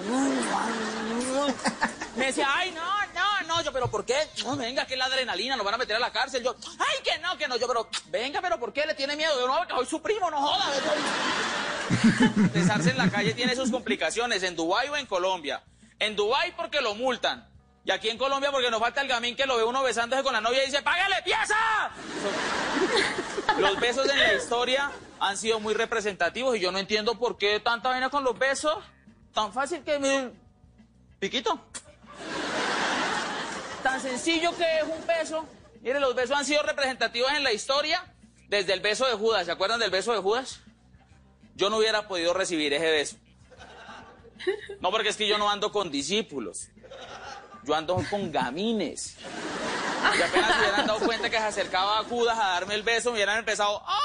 Me 2.15 2.25
decía, 2.25 2.47
ay, 2.49 2.71
no, 2.71 2.81
no, 3.13 3.41
no, 3.47 3.61
yo, 3.61 3.71
pero 3.71 3.91
¿por 3.91 4.03
qué? 4.03 4.15
Venga, 4.57 4.87
que 4.87 4.93
es 4.93 4.99
la 4.99 5.05
adrenalina, 5.05 5.55
nos 5.55 5.63
van 5.63 5.75
a 5.75 5.77
meter 5.77 5.95
a 5.97 5.99
la 5.99 6.11
cárcel. 6.11 6.41
Yo, 6.43 6.55
ay, 6.79 7.03
que 7.03 7.19
no, 7.19 7.37
que 7.37 7.47
no, 7.47 7.57
yo, 7.57 7.67
pero, 7.67 7.87
venga, 8.07 8.41
pero 8.41 8.59
¿por 8.59 8.73
qué 8.73 8.85
le 8.87 8.95
tiene 8.95 9.15
miedo? 9.15 9.39
Yo, 9.39 9.47
no, 9.47 9.67
que 9.67 9.73
soy 9.75 9.85
su 9.85 10.01
primo, 10.01 10.31
no 10.31 10.41
joda. 10.41 10.65
Besarse 12.51 12.89
en 12.89 12.97
la 12.97 13.11
calle 13.11 13.35
tiene 13.35 13.55
sus 13.55 13.69
complicaciones, 13.69 14.41
en 14.41 14.55
Dubái 14.55 14.89
o 14.89 14.97
en 14.97 15.05
Colombia. 15.05 15.61
En 15.99 16.15
Dubái 16.15 16.53
porque 16.53 16.81
lo 16.81 16.95
multan. 16.95 17.47
Y 17.85 17.91
aquí 17.91 18.09
en 18.09 18.17
Colombia 18.17 18.51
porque 18.51 18.71
nos 18.71 18.79
falta 18.79 19.01
el 19.01 19.07
gamín 19.07 19.35
que 19.35 19.45
lo 19.45 19.57
ve 19.57 19.63
uno 19.63 19.83
besándose 19.83 20.23
con 20.23 20.33
la 20.33 20.41
novia 20.41 20.63
y 20.63 20.65
dice, 20.65 20.81
¡págale 20.81 21.21
pieza! 21.23 21.91
Los 23.59 23.79
besos 23.79 24.09
en 24.09 24.17
la 24.17 24.33
historia 24.33 24.91
han 25.19 25.37
sido 25.37 25.59
muy 25.59 25.75
representativos 25.75 26.57
y 26.57 26.59
yo 26.59 26.71
no 26.71 26.79
entiendo 26.79 27.19
por 27.19 27.37
qué 27.37 27.59
tanta 27.59 27.89
vaina 27.89 28.09
con 28.09 28.23
los 28.23 28.37
besos. 28.39 28.83
Tan 29.33 29.53
fácil 29.53 29.83
que 29.83 29.99
me... 29.99 30.31
Piquito. 31.19 31.59
Tan 33.83 34.01
sencillo 34.01 34.55
que 34.57 34.79
es 34.79 34.83
un 34.83 35.05
beso. 35.05 35.45
Mire, 35.81 35.99
los 35.99 36.15
besos 36.15 36.37
han 36.37 36.45
sido 36.45 36.63
representativos 36.63 37.31
en 37.33 37.43
la 37.43 37.53
historia 37.53 38.03
desde 38.47 38.73
el 38.73 38.79
beso 38.79 39.05
de 39.05 39.13
Judas. 39.13 39.45
¿Se 39.45 39.51
acuerdan 39.51 39.79
del 39.79 39.91
beso 39.91 40.11
de 40.11 40.19
Judas? 40.19 40.61
Yo 41.55 41.69
no 41.69 41.77
hubiera 41.77 42.07
podido 42.07 42.33
recibir 42.33 42.73
ese 42.73 42.89
beso. 42.89 43.17
No, 44.79 44.89
porque 44.89 45.09
es 45.09 45.17
que 45.17 45.27
yo 45.27 45.37
no 45.37 45.51
ando 45.51 45.71
con 45.71 45.91
discípulos. 45.91 46.69
Yo 47.65 47.73
ando 47.73 48.01
con 48.09 48.31
gamines. 48.31 49.17
Y 50.17 50.21
apenas 50.21 50.53
se 50.53 50.59
hubieran 50.59 50.85
dado 50.87 50.99
cuenta 50.99 51.29
que 51.29 51.37
se 51.37 51.43
acercaba 51.43 51.99
a 51.99 52.03
Judas 52.03 52.37
a 52.37 52.49
darme 52.49 52.75
el 52.75 52.83
beso, 52.83 53.09
me 53.09 53.15
hubieran 53.15 53.39
empezado. 53.39 53.81
¡Ay! 53.87 53.97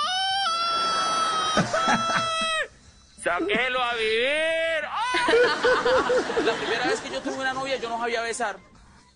¡Sáquelo 3.22 3.82
a 3.82 3.94
vivir! 3.94 4.84
¡Ay! 4.88 6.44
La 6.44 6.54
primera 6.54 6.86
vez 6.86 7.00
que 7.00 7.10
yo 7.10 7.20
tuve 7.20 7.34
una 7.34 7.52
novia, 7.52 7.76
yo 7.76 7.90
no 7.90 7.98
sabía 7.98 8.22
besar. 8.22 8.58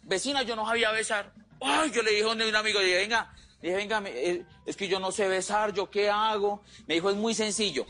Vecina, 0.02 0.42
yo 0.42 0.56
no 0.56 0.66
sabía 0.66 0.90
besar. 0.90 1.32
Ay, 1.62 1.90
yo 1.90 2.02
le 2.02 2.10
dije 2.10 2.24
a 2.24 2.28
un 2.28 2.42
amigo, 2.42 2.80
dije, 2.80 2.96
venga, 2.96 3.32
dije, 3.62 3.76
venga, 3.76 4.02
eh, 4.06 4.44
es 4.66 4.76
que 4.76 4.88
yo 4.88 5.00
no 5.00 5.10
sé 5.10 5.26
besar, 5.28 5.72
¿yo 5.72 5.88
qué 5.88 6.10
hago? 6.10 6.62
Me 6.86 6.94
dijo, 6.94 7.08
es 7.08 7.16
muy 7.16 7.34
sencillo, 7.34 7.86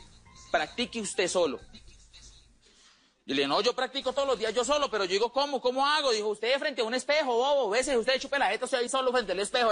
practique 0.53 1.01
usted 1.01 1.27
solo. 1.27 1.59
Yo 3.27 3.35
le 3.35 3.43
dije, 3.43 3.49
no, 3.49 3.61
yo 3.63 3.75
practico 3.75 4.13
todos 4.13 4.29
los 4.29 4.39
días 4.39 4.53
yo 4.53 4.65
solo, 4.65 4.91
pero 4.91 5.05
yo 5.05 5.13
digo, 5.13 5.33
¿cómo? 5.33 5.61
¿Cómo 5.61 5.87
hago? 5.87 6.13
Dijo, 6.13 6.29
usted 6.29 6.59
frente 6.59 6.83
a 6.83 6.85
un 6.85 6.95
espejo, 6.95 7.33
bobo, 7.33 7.71
bese, 7.71 7.97
usted 7.97 8.21
chupe 8.21 8.39
la 8.39 8.49
jeta, 8.49 8.67
ahí 8.77 8.89
solo 8.89 9.11
frente 9.13 9.33
al 9.33 9.41
espejo. 9.41 9.71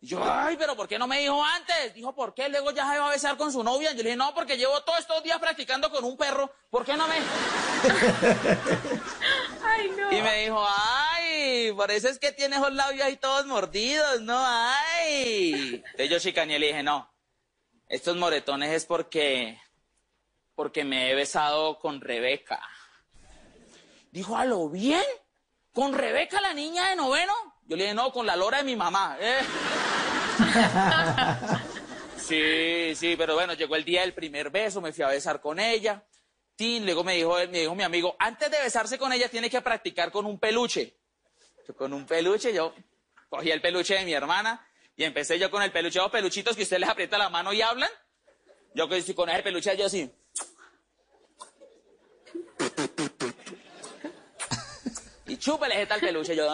Y 0.00 0.06
yo, 0.06 0.22
ay, 0.22 0.56
pero 0.56 0.76
¿por 0.76 0.86
qué 0.86 0.96
no 0.96 1.08
me 1.08 1.18
dijo 1.18 1.42
antes? 1.42 1.94
Dijo, 1.94 2.14
¿por 2.14 2.32
qué? 2.32 2.48
Luego 2.48 2.70
ya 2.70 2.92
se 2.92 2.98
va 2.98 3.08
a 3.08 3.10
besar 3.10 3.36
con 3.36 3.50
su 3.50 3.64
novia. 3.64 3.90
Yo 3.90 3.98
le 3.98 4.04
dije, 4.04 4.16
no, 4.16 4.32
porque 4.34 4.56
llevo 4.56 4.80
todos 4.82 5.00
estos 5.00 5.22
días 5.24 5.38
practicando 5.38 5.90
con 5.90 6.04
un 6.04 6.16
perro. 6.16 6.52
¿Por 6.70 6.84
qué 6.84 6.94
no 6.96 7.08
me...? 7.08 7.14
Ay, 9.64 9.90
no. 9.96 10.12
Y 10.12 10.22
me 10.22 10.42
dijo, 10.42 10.64
ay, 10.68 11.72
por 11.72 11.90
eso 11.90 12.08
es 12.08 12.18
que 12.18 12.32
tienes 12.32 12.60
los 12.60 12.72
labios 12.72 13.04
ahí 13.04 13.16
todos 13.16 13.46
mordidos, 13.46 14.20
¿no? 14.20 14.36
Ay. 14.38 15.82
Entonces 15.84 16.10
yo 16.10 16.18
chicaneé 16.20 16.56
y 16.56 16.60
le 16.60 16.66
dije, 16.68 16.82
no, 16.82 17.10
estos 17.88 18.16
moretones 18.16 18.72
es 18.72 18.84
porque, 18.84 19.58
porque 20.54 20.84
me 20.84 21.10
he 21.10 21.14
besado 21.14 21.78
con 21.78 22.00
Rebeca. 22.00 22.60
Dijo, 24.10 24.36
¿a 24.36 24.44
lo 24.44 24.68
bien? 24.68 25.02
¿Con 25.72 25.92
Rebeca, 25.92 26.40
la 26.40 26.54
niña 26.54 26.90
de 26.90 26.96
noveno? 26.96 27.32
Yo 27.66 27.76
le 27.76 27.84
dije, 27.84 27.94
no, 27.94 28.12
con 28.12 28.26
la 28.26 28.36
lora 28.36 28.58
de 28.58 28.64
mi 28.64 28.76
mamá. 28.76 29.16
eh". 29.20 29.40
Sí, 32.24 32.94
sí, 32.94 33.16
pero 33.18 33.34
bueno, 33.34 33.52
llegó 33.52 33.76
el 33.76 33.84
día 33.84 34.00
del 34.00 34.14
primer 34.14 34.48
beso, 34.48 34.80
me 34.80 34.94
fui 34.94 35.04
a 35.04 35.08
besar 35.08 35.42
con 35.42 35.60
ella. 35.60 36.02
Tin, 36.56 36.86
luego 36.86 37.04
me 37.04 37.16
dijo, 37.16 37.34
me 37.50 37.58
dijo 37.60 37.74
mi 37.74 37.82
amigo, 37.82 38.16
antes 38.18 38.50
de 38.50 38.62
besarse 38.62 38.96
con 38.96 39.12
ella 39.12 39.28
tiene 39.28 39.50
que 39.50 39.60
practicar 39.60 40.10
con 40.10 40.24
un 40.24 40.38
peluche. 40.38 40.96
Yo 41.68 41.76
con 41.76 41.92
un 41.92 42.06
peluche, 42.06 42.54
yo 42.54 42.74
cogí 43.28 43.50
el 43.50 43.60
peluche 43.60 43.96
de 43.96 44.06
mi 44.06 44.14
hermana 44.14 44.66
y 44.96 45.04
empecé 45.04 45.38
yo 45.38 45.50
con 45.50 45.62
el 45.62 45.70
peluche, 45.70 45.98
los 45.98 46.10
peluchitos 46.10 46.56
que 46.56 46.62
usted 46.62 46.78
les 46.78 46.88
aprieta 46.88 47.18
la 47.18 47.28
mano 47.28 47.52
y 47.52 47.60
hablan. 47.60 47.90
Yo 48.74 48.88
con 48.88 49.28
ese 49.28 49.42
peluche 49.42 49.76
yo 49.76 49.84
así. 49.84 50.10
Y 55.26 55.38
chúpele 55.38 55.74
ese 55.74 55.86
tal 55.86 56.00
peluche, 56.00 56.36
yo. 56.36 56.46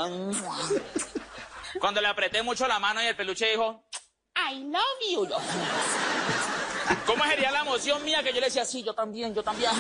Cuando 1.81 2.01
le 2.01 2.09
apreté 2.09 2.43
mucho 2.43 2.67
la 2.67 2.79
mano 2.79 3.03
y 3.03 3.07
el 3.07 3.17
peluche 3.17 3.51
dijo, 3.51 3.85
I 4.37 4.65
love 4.65 4.83
you. 5.13 5.27
Yo, 5.27 5.37
¿Cómo 7.07 7.25
sería 7.25 7.51
la 7.51 7.61
emoción 7.61 8.03
mía 8.05 8.23
que 8.23 8.33
yo 8.33 8.41
le 8.41 8.47
decía, 8.47 8.65
sí, 8.65 8.83
yo 8.83 8.95
también, 8.95 9.35
yo 9.35 9.43
también? 9.43 9.71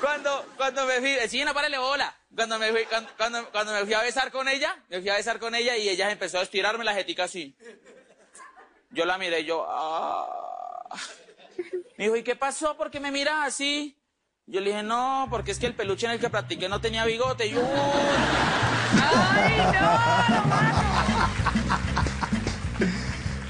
cuando, 0.00 0.46
cuando 0.56 0.86
me 0.86 0.98
fui, 0.98 1.14
vecina, 1.14 1.54
párale 1.54 1.78
bola. 1.78 2.14
Cuando 2.34 2.58
me, 2.58 2.70
fui, 2.70 2.84
cuando, 2.84 3.50
cuando, 3.50 3.72
me 3.72 3.84
fui 3.84 3.94
a 3.94 4.02
besar 4.02 4.30
con 4.30 4.48
ella, 4.48 4.76
me 4.88 5.00
fui 5.00 5.08
a 5.08 5.16
besar 5.16 5.38
con 5.38 5.54
ella 5.54 5.76
y 5.76 5.88
ella 5.88 6.10
empezó 6.10 6.38
a 6.38 6.42
estirarme 6.42 6.84
la 6.84 6.94
jetica 6.94 7.24
así. 7.24 7.56
Yo 8.90 9.04
la 9.04 9.18
miré 9.18 9.44
yo, 9.44 9.66
ah. 9.68 10.88
Me 11.96 12.04
dijo, 12.04 12.16
¿y 12.16 12.22
qué 12.22 12.36
pasó? 12.36 12.76
¿Por 12.76 12.90
qué 12.90 13.00
me 13.00 13.10
miras 13.10 13.46
así? 13.46 13.96
Yo 14.46 14.60
le 14.60 14.70
dije, 14.70 14.82
no, 14.82 15.26
porque 15.30 15.50
es 15.50 15.58
que 15.58 15.66
el 15.66 15.74
peluche 15.74 16.06
en 16.06 16.12
el 16.12 16.20
que 16.20 16.30
practiqué 16.30 16.68
no 16.68 16.80
tenía 16.80 17.04
bigote. 17.04 17.46
Y 17.46 17.54
"Uy". 17.56 17.62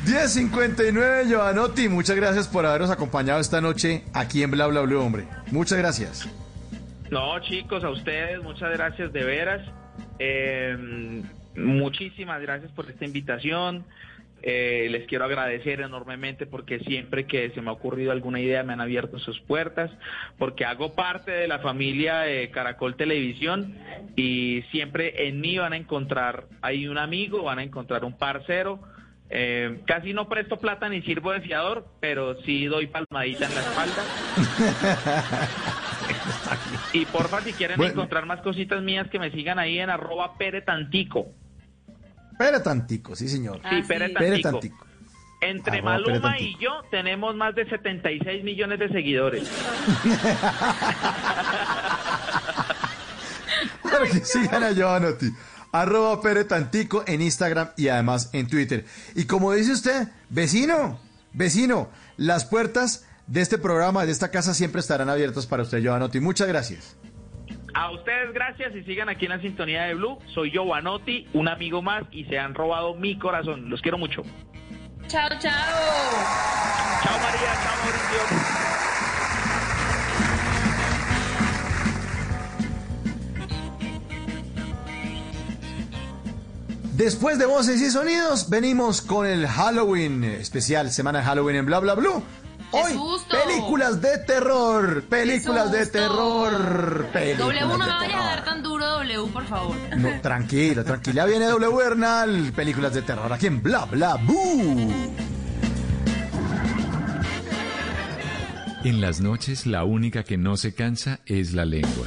10.59, 0.06 1.26
Giovanotti, 1.28 1.88
muchas 1.88 2.16
gracias 2.16 2.48
por 2.48 2.64
habernos 2.64 2.90
acompañado 2.90 3.40
esta 3.40 3.60
noche 3.60 4.04
aquí 4.14 4.42
en 4.42 4.50
Bla 4.50 4.66
Bla 4.66 4.80
Blue, 4.82 5.00
hombre. 5.00 5.28
Muchas 5.50 5.78
gracias. 5.78 6.26
No, 7.10 7.38
chicos, 7.40 7.84
a 7.84 7.90
ustedes, 7.90 8.42
muchas 8.42 8.70
gracias 8.72 9.12
de 9.12 9.22
veras. 9.24 9.60
Eh, 10.18 11.22
muchísimas 11.56 12.40
gracias 12.40 12.72
por 12.72 12.88
esta 12.90 13.04
invitación. 13.04 13.84
Eh, 14.42 14.86
les 14.90 15.06
quiero 15.06 15.24
agradecer 15.24 15.80
enormemente 15.80 16.46
porque 16.46 16.78
siempre 16.80 17.26
que 17.26 17.50
se 17.50 17.60
me 17.60 17.70
ha 17.70 17.72
ocurrido 17.72 18.12
alguna 18.12 18.40
idea 18.40 18.62
me 18.62 18.72
han 18.72 18.80
abierto 18.80 19.18
sus 19.18 19.40
puertas, 19.40 19.90
porque 20.38 20.64
hago 20.64 20.94
parte 20.94 21.32
de 21.32 21.48
la 21.48 21.58
familia 21.58 22.20
de 22.20 22.50
Caracol 22.50 22.96
Televisión 22.96 23.74
y 24.16 24.62
siempre 24.70 25.26
en 25.28 25.40
mí 25.40 25.58
van 25.58 25.72
a 25.72 25.76
encontrar 25.76 26.44
ahí 26.62 26.86
un 26.86 26.98
amigo, 26.98 27.42
van 27.42 27.58
a 27.58 27.62
encontrar 27.64 28.04
un 28.04 28.16
parcero. 28.16 28.80
Eh, 29.30 29.80
casi 29.84 30.14
no 30.14 30.28
presto 30.28 30.56
plata 30.58 30.88
ni 30.88 31.02
sirvo 31.02 31.32
de 31.32 31.40
fiador, 31.42 31.86
pero 32.00 32.40
sí 32.42 32.64
doy 32.66 32.86
palmadita 32.86 33.46
en 33.46 33.54
la 33.54 33.60
espalda. 33.60 34.02
y 36.92 37.04
porfa, 37.06 37.42
si 37.42 37.52
quieren 37.52 37.76
Bueno. 37.76 37.92
encontrar 37.92 38.24
más 38.24 38.40
cositas 38.40 38.82
mías, 38.82 39.08
que 39.10 39.18
me 39.18 39.30
sigan 39.30 39.58
ahí 39.58 39.78
en 39.80 39.90
arroba 39.90 40.38
peretantico. 40.38 41.26
Pere 42.38 42.60
tantico, 42.60 43.16
sí, 43.16 43.28
señor. 43.28 43.60
Sí, 43.68 43.82
Pere 43.86 44.08
Pere 44.10 44.40
Tantico. 44.40 44.86
Entre 45.40 45.78
Arroba 45.78 45.96
Pere 45.96 46.20
Maluma 46.20 46.30
Tantico. 46.30 46.50
y 46.50 46.56
yo 46.62 46.70
tenemos 46.90 47.34
más 47.36 47.54
de 47.54 47.68
76 47.68 48.44
millones 48.44 48.78
de 48.78 48.88
seguidores. 48.88 49.48
Para 53.82 54.04
que 54.06 54.24
sigan 54.24 54.62
a 54.62 54.72
Giovanotti. 54.72 55.30
Arroba 55.72 56.22
Pere 56.22 56.44
Tantico 56.44 57.02
en 57.06 57.20
Instagram 57.22 57.70
y 57.76 57.88
además 57.88 58.30
en 58.32 58.46
Twitter. 58.46 58.84
Y 59.14 59.24
como 59.26 59.52
dice 59.52 59.72
usted, 59.72 60.08
vecino, 60.30 61.00
vecino, 61.32 61.90
las 62.16 62.44
puertas 62.44 63.04
de 63.26 63.40
este 63.42 63.58
programa, 63.58 64.06
de 64.06 64.12
esta 64.12 64.30
casa, 64.30 64.54
siempre 64.54 64.80
estarán 64.80 65.10
abiertas 65.10 65.46
para 65.46 65.62
usted, 65.64 65.80
Giovanotti. 65.80 66.20
Muchas 66.20 66.48
gracias. 66.48 66.96
A 67.74 67.90
ustedes 67.90 68.32
gracias 68.32 68.74
y 68.74 68.82
sigan 68.84 69.08
aquí 69.08 69.26
en 69.26 69.32
la 69.32 69.40
sintonía 69.40 69.84
de 69.84 69.94
Blue. 69.94 70.18
Soy 70.34 70.50
yo, 70.50 70.64
Wanotti, 70.64 71.28
un 71.32 71.48
amigo 71.48 71.82
más 71.82 72.04
y 72.10 72.24
se 72.24 72.38
han 72.38 72.54
robado 72.54 72.94
mi 72.94 73.18
corazón. 73.18 73.68
Los 73.70 73.80
quiero 73.82 73.98
mucho. 73.98 74.22
Chao, 75.06 75.28
chao. 75.38 75.50
Chao 77.02 77.18
María, 77.18 77.52
chao 77.62 77.76
Mauricio. 77.82 78.68
Después 86.98 87.38
de 87.38 87.46
voces 87.46 87.80
y 87.80 87.92
sonidos, 87.92 88.50
venimos 88.50 89.02
con 89.02 89.24
el 89.24 89.46
Halloween 89.46 90.24
especial, 90.24 90.90
semana 90.90 91.20
de 91.20 91.26
Halloween 91.26 91.54
en 91.54 91.66
Bla 91.66 91.78
Bla 91.78 91.94
Blue. 91.94 92.24
Hoy, 92.70 92.92
susto! 92.92 93.36
películas 93.46 94.00
de 94.02 94.18
terror, 94.18 95.02
películas 95.04 95.72
de 95.72 95.86
terror, 95.86 97.06
películas 97.12 97.38
W 97.38 97.60
no 97.60 97.78
me 97.78 97.86
vaya 97.86 98.22
a 98.22 98.26
dar 98.26 98.44
tan 98.44 98.62
duro, 98.62 98.84
W, 98.84 99.26
por 99.32 99.46
favor. 99.46 99.76
No, 99.96 100.20
tranquila, 100.20 100.84
tranquila, 100.84 101.24
viene 101.24 101.46
W 101.46 101.76
Bernal, 101.76 102.52
películas 102.54 102.92
de 102.92 103.02
terror 103.02 103.32
aquí 103.32 103.46
en 103.46 103.62
Bla 103.62 103.86
Bla 103.86 104.16
Blue. 104.16 105.14
En 108.84 109.00
las 109.00 109.20
noches 109.20 109.66
la 109.66 109.84
única 109.84 110.22
que 110.22 110.36
no 110.36 110.56
se 110.56 110.74
cansa 110.74 111.20
es 111.26 111.54
la 111.54 111.64
lengua. 111.64 112.06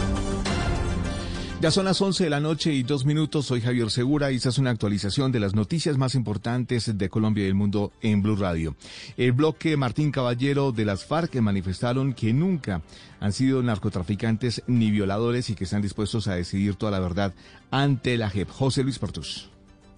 Ya 1.61 1.69
son 1.69 1.85
las 1.85 2.01
11 2.01 2.23
de 2.23 2.29
la 2.31 2.39
noche 2.39 2.73
y 2.73 2.81
dos 2.81 3.05
minutos. 3.05 3.45
Soy 3.45 3.61
Javier 3.61 3.91
Segura 3.91 4.31
y 4.31 4.37
esta 4.37 4.49
es 4.49 4.57
una 4.57 4.71
actualización 4.71 5.31
de 5.31 5.39
las 5.39 5.53
noticias 5.53 5.95
más 5.95 6.15
importantes 6.15 6.97
de 6.97 7.09
Colombia 7.09 7.43
y 7.43 7.49
el 7.49 7.53
mundo 7.53 7.91
en 8.01 8.23
Blue 8.23 8.35
Radio. 8.35 8.75
El 9.15 9.33
bloque 9.33 9.77
Martín 9.77 10.09
Caballero 10.09 10.71
de 10.71 10.85
las 10.85 11.05
FARC 11.05 11.35
manifestaron 11.35 12.13
que 12.13 12.33
nunca 12.33 12.81
han 13.19 13.31
sido 13.31 13.61
narcotraficantes 13.61 14.63
ni 14.65 14.89
violadores 14.89 15.51
y 15.51 15.55
que 15.55 15.65
están 15.65 15.83
dispuestos 15.83 16.27
a 16.27 16.33
decidir 16.33 16.77
toda 16.77 16.93
la 16.93 16.99
verdad 16.99 17.35
ante 17.69 18.17
la 18.17 18.31
JEP. 18.31 18.49
José 18.49 18.81
Luis 18.81 18.97
Portus. 18.97 19.51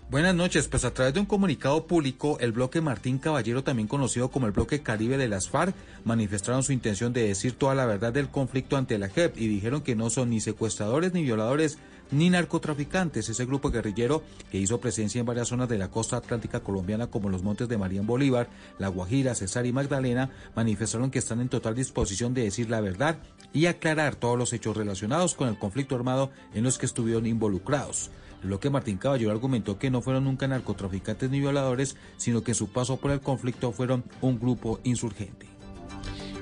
Buenas 0.09 0.35
noches, 0.35 0.67
pues 0.67 0.85
a 0.85 0.93
través 0.93 1.15
de 1.15 1.21
un 1.21 1.25
comunicado 1.25 1.87
público, 1.87 2.37
el 2.39 2.51
bloque 2.51 2.81
Martín 2.81 3.17
Caballero, 3.17 3.63
también 3.63 3.87
conocido 3.87 4.29
como 4.29 4.45
el 4.45 4.51
bloque 4.51 4.83
Caribe 4.83 5.17
de 5.17 5.27
las 5.27 5.49
FARC, 5.49 5.73
manifestaron 6.03 6.61
su 6.61 6.71
intención 6.71 7.13
de 7.13 7.27
decir 7.27 7.53
toda 7.53 7.73
la 7.73 7.87
verdad 7.87 8.13
del 8.13 8.29
conflicto 8.29 8.77
ante 8.77 8.99
la 8.99 9.09
JEP 9.09 9.37
y 9.37 9.47
dijeron 9.47 9.81
que 9.81 9.95
no 9.95 10.11
son 10.11 10.29
ni 10.29 10.39
secuestradores 10.39 11.13
ni 11.13 11.23
violadores 11.23 11.79
ni 12.11 12.29
narcotraficantes. 12.29 13.27
Ese 13.29 13.45
grupo 13.45 13.71
guerrillero 13.71 14.23
que 14.51 14.59
hizo 14.59 14.79
presencia 14.79 15.19
en 15.19 15.25
varias 15.25 15.47
zonas 15.47 15.67
de 15.67 15.79
la 15.79 15.89
costa 15.89 16.17
atlántica 16.17 16.59
colombiana 16.59 17.07
como 17.07 17.29
los 17.29 17.41
montes 17.41 17.67
de 17.67 17.77
María 17.79 18.03
Bolívar, 18.03 18.49
La 18.77 18.89
Guajira, 18.89 19.33
Cesar 19.33 19.65
y 19.65 19.73
Magdalena, 19.73 20.29
manifestaron 20.55 21.09
que 21.09 21.19
están 21.19 21.41
en 21.41 21.49
total 21.49 21.73
disposición 21.73 22.35
de 22.35 22.43
decir 22.43 22.69
la 22.69 22.81
verdad 22.81 23.17
y 23.51 23.65
aclarar 23.65 24.15
todos 24.15 24.37
los 24.37 24.53
hechos 24.53 24.77
relacionados 24.77 25.33
con 25.33 25.47
el 25.47 25.57
conflicto 25.57 25.95
armado 25.95 26.29
en 26.53 26.63
los 26.63 26.77
que 26.77 26.85
estuvieron 26.85 27.25
involucrados. 27.25 28.11
El 28.43 28.49
bloque 28.49 28.69
Martín 28.69 28.97
Caballero 28.97 29.31
argumentó 29.31 29.79
que 29.79 29.89
no 29.89 30.01
fueron 30.01 30.25
nunca 30.25 30.47
narcotraficantes 30.47 31.29
ni 31.29 31.39
violadores, 31.39 31.95
sino 32.17 32.43
que 32.43 32.53
su 32.53 32.67
paso 32.67 32.97
por 32.97 33.11
el 33.11 33.21
conflicto 33.21 33.71
fueron 33.71 34.03
un 34.21 34.37
grupo 34.37 34.81
insurgente. 34.83 35.47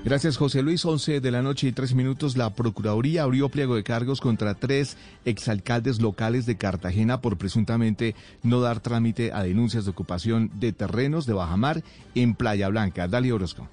Gracias, 0.03 0.37
José 0.37 0.63
Luis. 0.63 0.83
11 0.83 1.21
de 1.21 1.31
la 1.31 1.43
noche 1.43 1.67
y 1.67 1.71
tres 1.73 1.93
minutos. 1.93 2.35
La 2.35 2.55
Procuraduría 2.55 3.21
abrió 3.21 3.49
pliego 3.49 3.75
de 3.75 3.83
cargos 3.83 4.19
contra 4.19 4.55
tres 4.55 4.97
exalcaldes 5.25 6.01
locales 6.01 6.47
de 6.47 6.57
Cartagena 6.57 7.21
por 7.21 7.37
presuntamente 7.37 8.15
no 8.41 8.61
dar 8.61 8.79
trámite 8.79 9.31
a 9.31 9.43
denuncias 9.43 9.85
de 9.85 9.91
ocupación 9.91 10.49
de 10.55 10.73
terrenos 10.73 11.27
de 11.27 11.33
Bajamar 11.33 11.83
en 12.15 12.33
Playa 12.33 12.67
Blanca. 12.69 13.07
Dali 13.07 13.29
Orozco. 13.29 13.69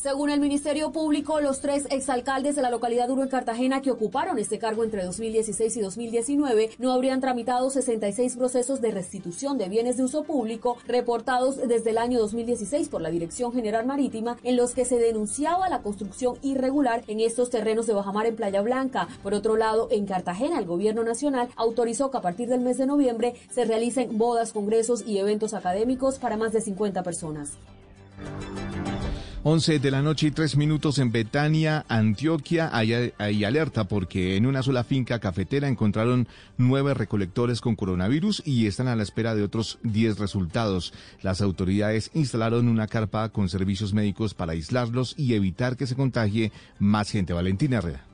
Según 0.00 0.30
el 0.30 0.38
Ministerio 0.38 0.92
Público, 0.92 1.40
los 1.40 1.60
tres 1.60 1.88
exalcaldes 1.90 2.54
de 2.54 2.62
la 2.62 2.70
localidad 2.70 3.10
Uro 3.10 3.24
en 3.24 3.28
Cartagena 3.28 3.82
que 3.82 3.90
ocuparon 3.90 4.38
este 4.38 4.60
cargo 4.60 4.84
entre 4.84 5.04
2016 5.04 5.76
y 5.76 5.80
2019 5.80 6.70
no 6.78 6.92
habrían 6.92 7.20
tramitado 7.20 7.68
66 7.68 8.36
procesos 8.36 8.80
de 8.80 8.92
restitución 8.92 9.58
de 9.58 9.68
bienes 9.68 9.96
de 9.96 10.04
uso 10.04 10.22
público 10.22 10.76
reportados 10.86 11.56
desde 11.56 11.90
el 11.90 11.98
año 11.98 12.20
2016 12.20 12.88
por 12.88 13.00
la 13.00 13.10
Dirección 13.10 13.52
General 13.52 13.86
Marítima 13.86 14.36
en 14.44 14.56
los 14.56 14.72
que 14.72 14.84
se 14.84 14.98
denunciaba 14.98 15.68
la 15.68 15.82
construcción 15.82 16.36
irregular 16.42 17.02
en 17.08 17.18
estos 17.18 17.50
terrenos 17.50 17.88
de 17.88 17.94
Bajamar 17.94 18.26
en 18.26 18.36
Playa 18.36 18.62
Blanca. 18.62 19.08
Por 19.24 19.34
otro 19.34 19.56
lado, 19.56 19.88
en 19.90 20.06
Cartagena, 20.06 20.60
el 20.60 20.66
gobierno 20.66 21.02
nacional 21.02 21.48
autorizó 21.56 22.12
que 22.12 22.18
a 22.18 22.22
partir 22.22 22.48
del 22.48 22.60
mes 22.60 22.78
de 22.78 22.86
noviembre 22.86 23.34
se 23.50 23.64
realicen 23.64 24.16
bodas, 24.16 24.52
congresos 24.52 25.02
y 25.04 25.18
eventos 25.18 25.54
académicos 25.54 26.20
para 26.20 26.36
más 26.36 26.52
de 26.52 26.60
50 26.60 27.02
personas. 27.02 27.54
11 29.44 29.78
de 29.78 29.90
la 29.92 30.02
noche 30.02 30.26
y 30.26 30.30
tres 30.32 30.56
minutos 30.56 30.98
en 30.98 31.12
Betania, 31.12 31.84
Antioquia. 31.88 32.70
Hay, 32.72 33.12
hay, 33.18 33.44
alerta 33.44 33.84
porque 33.84 34.36
en 34.36 34.46
una 34.46 34.64
sola 34.64 34.82
finca 34.82 35.20
cafetera 35.20 35.68
encontraron 35.68 36.26
nueve 36.56 36.92
recolectores 36.92 37.60
con 37.60 37.76
coronavirus 37.76 38.42
y 38.44 38.66
están 38.66 38.88
a 38.88 38.96
la 38.96 39.04
espera 39.04 39.36
de 39.36 39.44
otros 39.44 39.78
10 39.84 40.18
resultados. 40.18 40.92
Las 41.22 41.40
autoridades 41.40 42.10
instalaron 42.14 42.66
una 42.66 42.88
carpa 42.88 43.28
con 43.28 43.48
servicios 43.48 43.94
médicos 43.94 44.34
para 44.34 44.52
aislarlos 44.52 45.14
y 45.16 45.34
evitar 45.34 45.76
que 45.76 45.86
se 45.86 45.94
contagie 45.94 46.50
más 46.80 47.08
gente. 47.10 47.32
Valentina 47.32 47.78
Herrera. 47.78 48.08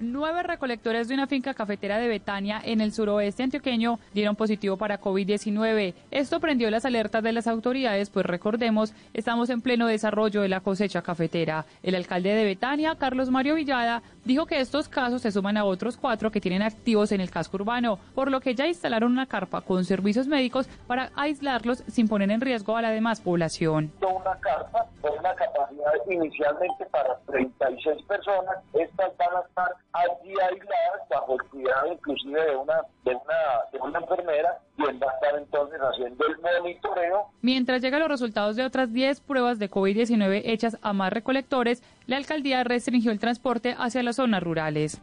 Nueve 0.00 0.44
recolectores 0.44 1.08
de 1.08 1.14
una 1.14 1.26
finca 1.26 1.54
cafetera 1.54 1.98
de 1.98 2.06
Betania 2.06 2.60
en 2.64 2.80
el 2.80 2.92
suroeste 2.92 3.42
antioqueño 3.42 3.98
dieron 4.14 4.36
positivo 4.36 4.76
para 4.76 5.00
COVID-19. 5.00 5.92
Esto 6.12 6.38
prendió 6.38 6.70
las 6.70 6.84
alertas 6.84 7.20
de 7.20 7.32
las 7.32 7.48
autoridades, 7.48 8.08
pues 8.08 8.24
recordemos, 8.24 8.94
estamos 9.12 9.50
en 9.50 9.60
pleno 9.60 9.88
desarrollo 9.88 10.40
de 10.40 10.48
la 10.48 10.60
cosecha 10.60 11.02
cafetera. 11.02 11.64
El 11.82 11.96
alcalde 11.96 12.32
de 12.32 12.44
Betania, 12.44 12.94
Carlos 12.94 13.28
Mario 13.30 13.56
Villada, 13.56 14.02
dijo 14.24 14.46
que 14.46 14.60
estos 14.60 14.88
casos 14.88 15.22
se 15.22 15.32
suman 15.32 15.56
a 15.56 15.64
otros 15.64 15.96
cuatro 15.96 16.30
que 16.30 16.40
tienen 16.40 16.62
activos 16.62 17.10
en 17.10 17.20
el 17.20 17.32
casco 17.32 17.56
urbano, 17.56 17.98
por 18.14 18.30
lo 18.30 18.40
que 18.40 18.54
ya 18.54 18.68
instalaron 18.68 19.10
una 19.10 19.26
carpa 19.26 19.62
con 19.62 19.84
servicios 19.84 20.28
médicos 20.28 20.68
para 20.86 21.10
aislarlos 21.16 21.82
sin 21.88 22.06
poner 22.06 22.30
en 22.30 22.40
riesgo 22.40 22.76
a 22.76 22.82
la 22.82 22.90
demás 22.90 23.20
población. 23.20 23.90
Una 24.00 24.36
carpa 24.38 24.86
con 25.00 25.18
una 25.18 25.34
capacidad 25.34 25.92
inicialmente 26.08 26.84
para 26.92 27.18
36 27.26 28.02
personas. 28.06 28.58
Estas 28.74 29.16
van 29.16 29.36
a 29.36 29.40
estar 29.40 29.87
allí 29.92 30.34
aisladas 30.40 31.08
bajo 31.10 31.34
el 31.34 31.48
cuidado 31.48 31.92
inclusive 31.92 32.44
de 32.44 32.56
una, 32.56 32.74
de 33.04 33.14
una, 33.14 33.36
de 33.72 33.78
una 33.78 33.98
enfermera 33.98 34.58
quien 34.76 35.00
va 35.00 35.10
a 35.10 35.14
estar 35.14 35.38
entonces 35.38 35.80
haciendo 35.80 36.24
el 36.26 36.38
monitoreo. 36.38 37.26
Mientras 37.42 37.82
llegan 37.82 38.00
los 38.00 38.08
resultados 38.08 38.56
de 38.56 38.64
otras 38.64 38.92
10 38.92 39.20
pruebas 39.20 39.58
de 39.58 39.70
COVID-19 39.70 40.42
hechas 40.44 40.78
a 40.82 40.92
más 40.92 41.12
recolectores, 41.12 41.82
la 42.06 42.16
alcaldía 42.16 42.64
restringió 42.64 43.10
el 43.12 43.18
transporte 43.18 43.74
hacia 43.78 44.02
las 44.02 44.16
zonas 44.16 44.42
rurales. 44.42 45.00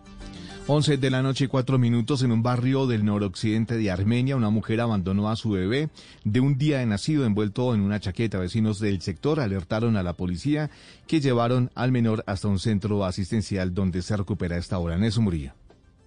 11 0.68 0.98
de 0.98 1.12
la 1.12 1.22
noche 1.22 1.46
y 1.46 1.48
4 1.48 1.78
minutos 1.78 2.24
en 2.24 2.32
un 2.32 2.42
barrio 2.42 2.88
del 2.88 3.06
noroccidente 3.06 3.78
de 3.78 3.92
Armenia, 3.92 4.36
una 4.36 4.50
mujer 4.50 4.82
abandonó 4.82 5.30
a 5.30 5.36
su 5.36 5.52
bebé 5.52 5.90
de 6.24 6.40
un 6.40 6.58
día 6.58 6.80
de 6.80 6.88
nacido 6.88 7.24
envuelto 7.24 7.76
en 7.76 7.82
una 7.82 8.00
chaqueta. 8.00 8.40
Vecinos 8.40 8.80
del 8.80 9.00
sector 9.02 9.40
alertaron 9.40 9.96
a 9.96 10.02
la 10.02 10.14
policía 10.14 10.72
que 11.06 11.22
llevaron 11.22 11.70
al 11.76 11.92
menor 11.92 12.24
hasta 12.26 12.48
un 12.48 12.58
centro 12.58 13.06
asistencial 13.06 13.76
donde 13.76 14.02
se 14.02 14.18
recupera 14.18 14.58
esta 14.58 14.80
hora. 14.80 14.98
Neso 14.98 15.22
Murillo. 15.22 15.54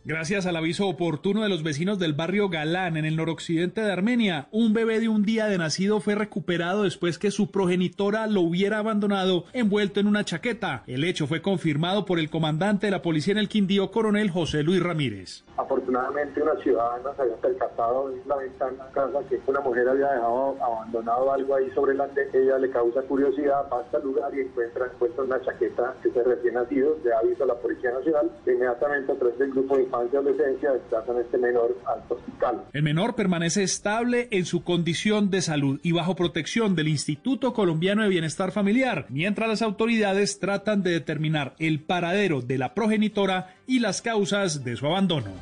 Gracias 0.09 0.46
al 0.46 0.56
aviso 0.56 0.88
oportuno 0.88 1.42
de 1.42 1.50
los 1.50 1.62
vecinos 1.62 1.98
del 1.98 2.14
barrio 2.14 2.48
Galán, 2.48 2.96
en 2.96 3.04
el 3.04 3.14
noroccidente 3.14 3.82
de 3.82 3.92
Armenia, 3.92 4.48
un 4.52 4.72
bebé 4.72 5.00
de 5.00 5.11
un 5.11 5.22
día 5.22 5.48
de 5.48 5.59
nacido 5.59 6.00
fue 6.00 6.14
recuperado 6.14 6.84
después 6.84 7.18
que 7.18 7.30
su 7.30 7.50
progenitora 7.50 8.26
lo 8.26 8.40
hubiera 8.40 8.78
abandonado 8.78 9.44
envuelto 9.52 10.00
en 10.00 10.06
una 10.06 10.24
chaqueta. 10.24 10.82
El 10.86 11.04
hecho 11.04 11.26
fue 11.26 11.42
confirmado 11.42 12.06
por 12.06 12.18
el 12.18 12.30
comandante 12.30 12.86
de 12.86 12.92
la 12.92 13.02
policía 13.02 13.32
en 13.32 13.38
el 13.38 13.50
Quindío, 13.50 13.90
coronel 13.90 14.30
José 14.30 14.62
Luis 14.62 14.82
Ramírez. 14.82 15.44
Afortunadamente 15.59 16.40
una 16.40 16.56
ciudadana 16.62 17.14
se 17.14 17.20
había 17.20 17.36
percatado 17.36 18.11
en 18.11 18.26
la 18.26 18.36
ventana 18.36 18.86
de 18.86 18.92
casa 18.92 19.18
que 19.28 19.38
una 19.46 19.61
mujer 19.61 19.90
había 19.90 20.11
dejado 20.11 20.56
abandonado 20.64 21.32
algo 21.34 21.54
ahí 21.54 21.70
sobre 21.74 21.94
la 21.94 22.09
ella 22.32 22.59
le 22.59 22.70
causa 22.70 23.02
curiosidad, 23.02 23.66
hasta 23.70 23.98
el 23.98 24.04
lugar 24.04 24.34
y 24.34 24.40
encuentra 24.40 24.86
encuentra 24.86 25.24
una 25.24 25.40
chaqueta 25.42 25.94
que 26.02 26.11
se 26.11 26.22
recién 26.22 26.54
nacido, 26.54 26.96
le 27.04 27.12
aviso 27.12 27.44
a 27.44 27.48
la 27.48 27.54
Policía 27.56 27.90
Nacional, 27.90 28.30
inmediatamente 28.46 29.12
a 29.12 29.14
través 29.14 29.38
del 29.38 29.50
grupo 29.50 29.76
de 29.76 29.82
adolescencia 30.01 30.72
desplazan 30.72 31.18
este 31.18 31.38
menor 31.38 31.76
al. 31.86 32.64
El 32.72 32.82
menor 32.82 33.14
permanece 33.14 33.62
estable 33.62 34.28
en 34.30 34.44
su 34.44 34.62
condición 34.62 35.30
de 35.30 35.42
salud 35.42 35.80
y 35.82 35.92
bajo 35.92 36.14
protección 36.14 36.76
del 36.76 36.88
Instituto 36.88 37.53
Colombiano 37.53 38.03
de 38.03 38.09
Bienestar 38.09 38.53
Familiar, 38.53 39.07
mientras 39.09 39.49
las 39.49 39.62
autoridades 39.62 40.38
tratan 40.38 40.82
de 40.82 40.90
determinar 40.90 41.55
el 41.59 41.80
paradero 41.80 42.40
de 42.40 42.59
la 42.59 42.74
progenitora 42.74 43.57
y 43.66 43.80
las 43.80 44.03
causas 44.03 44.64
de 44.64 44.76
su 44.76 44.86
abandono. 44.86 45.32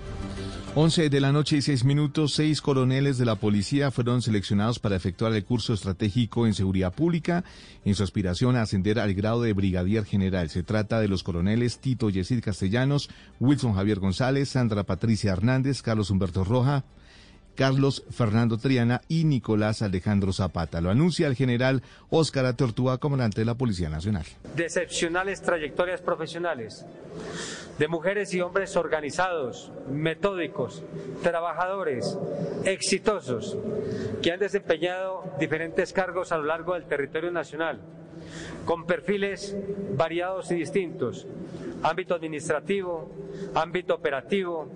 11 0.79 1.09
de 1.09 1.21
la 1.21 1.33
noche 1.33 1.57
y 1.57 1.63
6 1.63 1.85
minutos, 1.85 2.35
seis 2.35 2.61
coroneles 2.61 3.17
de 3.17 3.25
la 3.25 3.37
policía 3.37 3.91
fueron 3.91 4.21
seleccionados 4.21 4.79
para 4.79 4.95
efectuar 4.95 5.33
el 5.33 5.43
curso 5.43 5.73
estratégico 5.73 6.47
en 6.47 6.53
seguridad 6.53 6.93
pública 6.93 7.45
en 7.87 7.95
su 7.95 8.03
aspiración 8.03 8.57
a 8.57 8.61
ascender 8.61 8.99
al 8.99 9.15
grado 9.15 9.41
de 9.41 9.55
brigadier 9.55 10.05
general. 10.05 10.51
Se 10.51 10.63
trata 10.63 11.01
de 11.01 11.09
los 11.09 11.23
coroneles 11.23 11.79
Tito 11.79 12.11
Yesid 12.11 12.43
Castellanos, 12.43 13.09
Wilson 13.41 13.73
Javier 13.73 14.01
González, 14.01 14.51
Sandra 14.51 14.85
Patricia 14.85 15.33
Hernández, 15.33 15.81
Carlos 15.81 16.11
Humberto 16.11 16.45
Roja, 16.45 16.85
Carlos 17.57 18.05
Fernando 18.11 18.59
Triana 18.59 19.01
y 19.09 19.25
Nicolás 19.25 19.83
Alejandro 19.83 20.33
Zapata. 20.33 20.81
Lo 20.81 20.91
anuncia 20.91 21.27
el 21.27 21.35
general 21.35 21.83
Óscar 22.11 22.47
Atortúa, 22.47 22.99
comandante 22.99 23.41
de 23.41 23.47
la 23.47 23.55
Policía 23.55 23.89
Nacional. 23.89 24.25
De 24.55 24.65
excepcionales 24.65 25.43
trayectorias 25.43 26.01
profesionales, 26.03 26.87
de 27.79 27.89
mujeres 27.89 28.33
y 28.35 28.41
hombres 28.41 28.77
organizados, 28.77 29.73
metódicos, 29.91 30.85
trabajadores, 31.23 32.17
exitosos, 32.65 33.57
que 34.23 34.33
han 34.33 34.41
desempeñado 34.41 35.25
diferentes 35.41 35.93
cargos 35.93 36.33
a 36.33 36.37
lo 36.37 36.45
largo 36.45 36.75
del 36.75 36.85
territorio 36.85 37.31
nacional, 37.31 37.81
con 38.65 38.87
perfiles 38.87 39.57
variados 39.97 40.51
y 40.51 40.57
distintos, 40.57 41.27
ámbito 41.83 42.15
administrativo, 42.15 43.11
ámbito 43.55 43.95
operativo, 43.95 44.69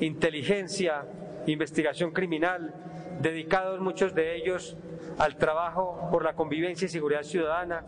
inteligencia, 0.00 1.04
investigación 1.52 2.12
criminal, 2.12 2.74
dedicados 3.20 3.80
muchos 3.80 4.14
de 4.14 4.36
ellos 4.36 4.76
al 5.18 5.36
trabajo 5.36 6.08
por 6.10 6.24
la 6.24 6.34
convivencia 6.34 6.86
y 6.86 6.88
seguridad 6.88 7.22
ciudadana. 7.22 7.84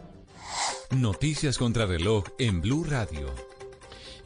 Noticias 0.90 1.58
contra 1.58 1.86
reloj 1.86 2.24
en 2.38 2.60
Blue 2.60 2.84
Radio. 2.84 3.26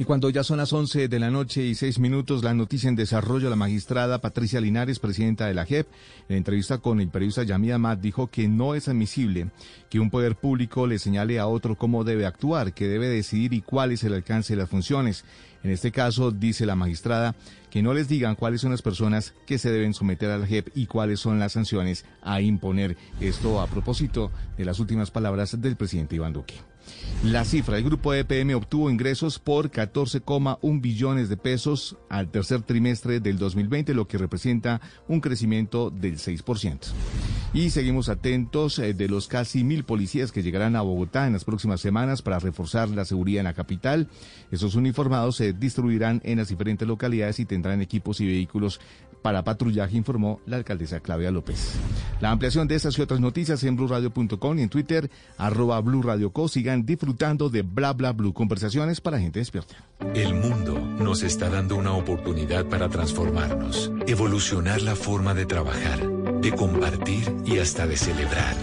Y 0.00 0.04
cuando 0.04 0.30
ya 0.30 0.42
son 0.42 0.56
las 0.56 0.72
11 0.72 1.08
de 1.08 1.18
la 1.18 1.30
noche 1.30 1.62
y 1.62 1.74
6 1.74 1.98
minutos, 1.98 2.42
la 2.42 2.54
noticia 2.54 2.88
en 2.88 2.96
desarrollo, 2.96 3.50
la 3.50 3.56
magistrada 3.56 4.22
Patricia 4.22 4.58
Linares, 4.58 4.98
presidenta 4.98 5.46
de 5.46 5.52
la 5.52 5.66
JEP, 5.66 5.86
en 6.30 6.38
entrevista 6.38 6.78
con 6.78 7.00
el 7.00 7.10
periodista 7.10 7.42
Yamid 7.42 7.72
Ahmad, 7.72 7.98
dijo 7.98 8.28
que 8.28 8.48
no 8.48 8.74
es 8.74 8.88
admisible 8.88 9.50
que 9.90 10.00
un 10.00 10.08
poder 10.08 10.36
público 10.36 10.86
le 10.86 10.98
señale 10.98 11.38
a 11.38 11.46
otro 11.46 11.76
cómo 11.76 12.02
debe 12.02 12.24
actuar, 12.24 12.72
que 12.72 12.88
debe 12.88 13.08
decidir 13.08 13.52
y 13.52 13.60
cuál 13.60 13.92
es 13.92 14.02
el 14.02 14.14
alcance 14.14 14.54
de 14.54 14.62
las 14.62 14.70
funciones. 14.70 15.26
En 15.62 15.70
este 15.70 15.92
caso, 15.92 16.30
dice 16.30 16.66
la 16.66 16.76
magistrada, 16.76 17.34
que 17.70 17.82
no 17.82 17.94
les 17.94 18.08
digan 18.08 18.34
cuáles 18.34 18.62
son 18.62 18.70
las 18.70 18.82
personas 18.82 19.34
que 19.46 19.58
se 19.58 19.70
deben 19.70 19.94
someter 19.94 20.30
a 20.30 20.38
la 20.38 20.46
JEP 20.46 20.68
y 20.74 20.86
cuáles 20.86 21.20
son 21.20 21.38
las 21.38 21.52
sanciones 21.52 22.04
a 22.22 22.40
imponer. 22.40 22.96
Esto 23.20 23.60
a 23.60 23.66
propósito 23.66 24.30
de 24.56 24.64
las 24.64 24.80
últimas 24.80 25.10
palabras 25.10 25.60
del 25.60 25.76
presidente 25.76 26.16
Iván 26.16 26.32
Duque. 26.32 26.54
La 27.22 27.44
cifra, 27.44 27.76
el 27.76 27.84
grupo 27.84 28.14
EPM 28.14 28.54
obtuvo 28.54 28.90
ingresos 28.90 29.38
por 29.38 29.70
14,1 29.70 30.80
billones 30.80 31.28
de 31.28 31.36
pesos 31.36 31.96
al 32.08 32.30
tercer 32.30 32.62
trimestre 32.62 33.20
del 33.20 33.36
2020, 33.36 33.92
lo 33.92 34.08
que 34.08 34.16
representa 34.16 34.80
un 35.06 35.20
crecimiento 35.20 35.90
del 35.90 36.16
6%. 36.16 36.78
Y 37.52 37.70
seguimos 37.70 38.08
atentos 38.08 38.78
eh, 38.78 38.94
de 38.94 39.08
los 39.08 39.26
casi 39.26 39.64
mil 39.64 39.84
policías 39.84 40.30
que 40.30 40.42
llegarán 40.42 40.76
a 40.76 40.82
Bogotá 40.82 41.26
en 41.26 41.32
las 41.32 41.44
próximas 41.44 41.80
semanas 41.80 42.22
para 42.22 42.38
reforzar 42.38 42.88
la 42.88 43.04
seguridad 43.04 43.40
en 43.40 43.46
la 43.46 43.54
capital. 43.54 44.08
Esos 44.52 44.76
uniformados 44.76 45.36
se 45.36 45.49
distribuirán 45.52 46.20
en 46.24 46.38
las 46.38 46.48
diferentes 46.48 46.86
localidades 46.86 47.40
y 47.40 47.44
tendrán 47.44 47.80
equipos 47.80 48.20
y 48.20 48.26
vehículos 48.26 48.80
para 49.22 49.44
patrullaje, 49.44 49.96
informó 49.96 50.40
la 50.46 50.56
alcaldesa 50.56 51.00
Claudia 51.00 51.30
López. 51.30 51.74
La 52.20 52.30
ampliación 52.30 52.68
de 52.68 52.76
estas 52.76 52.98
y 52.98 53.02
otras 53.02 53.20
noticias 53.20 53.62
en 53.64 53.76
blurradio.com 53.76 54.58
y 54.58 54.62
en 54.62 54.68
Twitter, 54.68 55.10
arroba 55.36 55.80
blurradioco. 55.80 56.48
Sigan 56.48 56.86
disfrutando 56.86 57.50
de 57.50 57.62
Bla 57.62 57.92
Bla 57.92 58.12
Blue, 58.12 58.32
conversaciones 58.32 59.00
para 59.00 59.18
gente 59.18 59.38
despierta. 59.38 59.76
El 60.14 60.34
mundo 60.34 60.78
nos 60.80 61.22
está 61.22 61.50
dando 61.50 61.76
una 61.76 61.92
oportunidad 61.92 62.66
para 62.66 62.88
transformarnos, 62.88 63.92
evolucionar 64.06 64.82
la 64.82 64.96
forma 64.96 65.34
de 65.34 65.46
trabajar, 65.46 66.08
de 66.40 66.52
compartir 66.52 67.34
y 67.44 67.58
hasta 67.58 67.86
de 67.86 67.96
celebrar. 67.96 68.54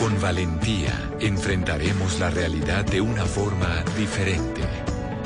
Con 0.00 0.20
valentía 0.20 1.10
enfrentaremos 1.20 2.20
la 2.20 2.30
realidad 2.30 2.84
de 2.84 3.00
una 3.00 3.24
forma 3.24 3.82
diferente, 3.96 4.62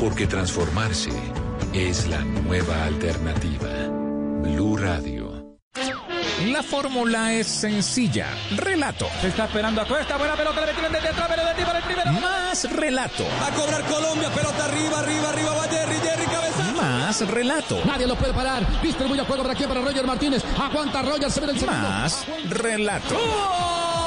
porque 0.01 0.27
transformarse 0.27 1.11
es 1.75 2.09
la 2.09 2.21
nueva 2.21 2.85
alternativa. 2.85 3.69
Blue 4.41 4.79
Radio. 4.79 5.59
La 6.47 6.63
fórmula 6.63 7.35
es 7.35 7.47
sencilla. 7.47 8.29
Relato. 8.57 9.07
Se 9.21 9.29
está 9.29 9.45
esperando 9.45 9.83
a 9.83 9.85
Cuesta. 9.85 10.17
Buena 10.17 10.35
pelota. 10.37 10.65
Le 10.65 10.73
meten 10.73 10.93
desde 10.93 11.09
atrás. 11.11 11.29
Pero 11.29 11.45
de 11.45 11.67
para 11.67 11.79
el 11.79 11.85
primero. 11.85 12.13
Más 12.13 12.73
relato. 12.73 13.25
Va 13.43 13.49
a 13.49 13.51
cobrar 13.51 13.85
Colombia. 13.85 14.31
Pelota 14.31 14.65
arriba, 14.65 15.01
arriba, 15.01 15.29
arriba. 15.29 15.53
Va 15.53 15.69
Jerry, 15.69 15.97
Jerry, 15.97 16.25
cabeza. 16.25 16.73
Más 16.81 17.29
relato. 17.29 17.81
Nadie 17.85 18.07
lo 18.07 18.17
puede 18.17 18.33
parar. 18.33 18.81
Distribuye 18.81 19.23
juego 19.23 19.43
para 19.43 19.53
aquí 19.53 19.65
para 19.65 19.83
Roger 19.83 20.07
Martínez. 20.07 20.43
Aguanta 20.59 21.03
Roger. 21.03 21.31
Se 21.31 21.41
ve 21.41 21.53
el 21.53 21.59
segundo. 21.59 21.79
Más 21.79 22.27
relato. 22.49 24.00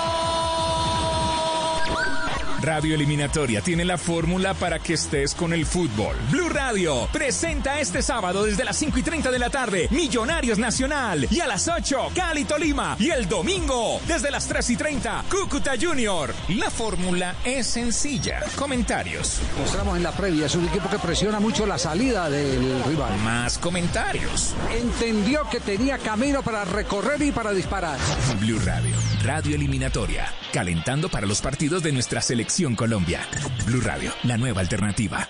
Radio 2.64 2.96
Eliminatoria 2.96 3.60
tiene 3.60 3.84
la 3.84 3.98
fórmula 3.98 4.54
para 4.54 4.80
que 4.80 4.94
estés 4.94 5.36
con 5.36 5.52
el 5.52 5.66
fútbol. 5.66 6.16
Blue 6.32 6.48
Radio 6.48 7.10
presenta 7.12 7.82
este 7.82 8.02
sábado 8.02 8.46
desde 8.46 8.64
las 8.64 8.78
5 8.78 9.00
y 9.00 9.04
30 9.04 9.32
de 9.32 9.40
la 9.40 9.50
tarde 9.50 9.90
Millonarios 9.92 10.58
Nacional 10.58 11.28
y 11.30 11.42
a 11.42 11.48
las 11.48 11.68
8 11.68 12.12
Cali 12.16 12.46
Tolima 12.46 12.96
y 12.98 13.10
el 13.10 13.28
domingo 13.28 14.00
desde 14.08 14.32
las 14.32 14.48
3 14.48 14.70
y 14.70 14.78
30 14.78 15.26
Cúcuta 15.30 15.74
Junior. 15.80 16.34
La 16.48 16.70
fórmula 16.70 17.36
es 17.44 17.68
sencilla. 17.68 18.40
Comentarios. 18.56 19.42
Mostramos 19.60 19.98
en 19.98 20.04
la 20.04 20.14
previa, 20.14 20.46
es 20.46 20.56
un 20.56 20.66
equipo 20.66 20.90
que 20.90 21.00
presiona 21.00 21.42
mucho 21.42 21.66
la 21.66 21.78
salida 21.78 22.30
del 22.30 22.82
rival. 22.86 23.14
Más 23.26 23.58
comentarios. 23.58 24.54
Entendió 24.74 25.42
que 25.52 25.60
tenía 25.60 25.98
camino 25.98 26.42
para 26.42 26.64
recorrer 26.64 27.22
y 27.24 27.34
para 27.34 27.52
disparar. 27.52 28.00
Blue 28.40 28.62
Radio, 28.64 28.96
Radio 29.22 29.54
Eliminatoria, 29.54 30.32
calentando 30.54 31.10
para 31.10 31.28
los 31.28 31.42
partidos 31.42 31.84
de 31.84 31.92
nuestra 31.92 32.22
selección 32.22 32.53
Colombia. 32.76 33.22
Blue 33.66 33.82
Radio, 33.82 34.12
la 34.24 34.38
nueva 34.38 34.62
alternativa. 34.62 35.28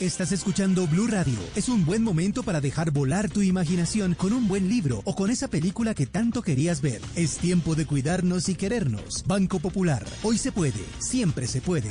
Estás 0.00 0.32
escuchando 0.32 0.86
Blue 0.86 1.06
Radio. 1.06 1.38
Es 1.54 1.68
un 1.68 1.84
buen 1.84 2.02
momento 2.02 2.42
para 2.42 2.62
dejar 2.62 2.92
volar 2.92 3.28
tu 3.28 3.42
imaginación 3.42 4.14
con 4.14 4.32
un 4.32 4.48
buen 4.48 4.70
libro 4.70 5.02
o 5.04 5.14
con 5.14 5.30
esa 5.30 5.48
película 5.48 5.94
que 5.94 6.06
tanto 6.06 6.40
querías 6.40 6.80
ver. 6.80 7.02
Es 7.14 7.36
tiempo 7.36 7.74
de 7.74 7.84
cuidarnos 7.84 8.48
y 8.48 8.54
querernos. 8.54 9.22
Banco 9.26 9.58
Popular. 9.58 10.02
Hoy 10.22 10.38
se 10.38 10.50
puede. 10.50 10.82
Siempre 10.98 11.46
se 11.46 11.60
puede. 11.60 11.90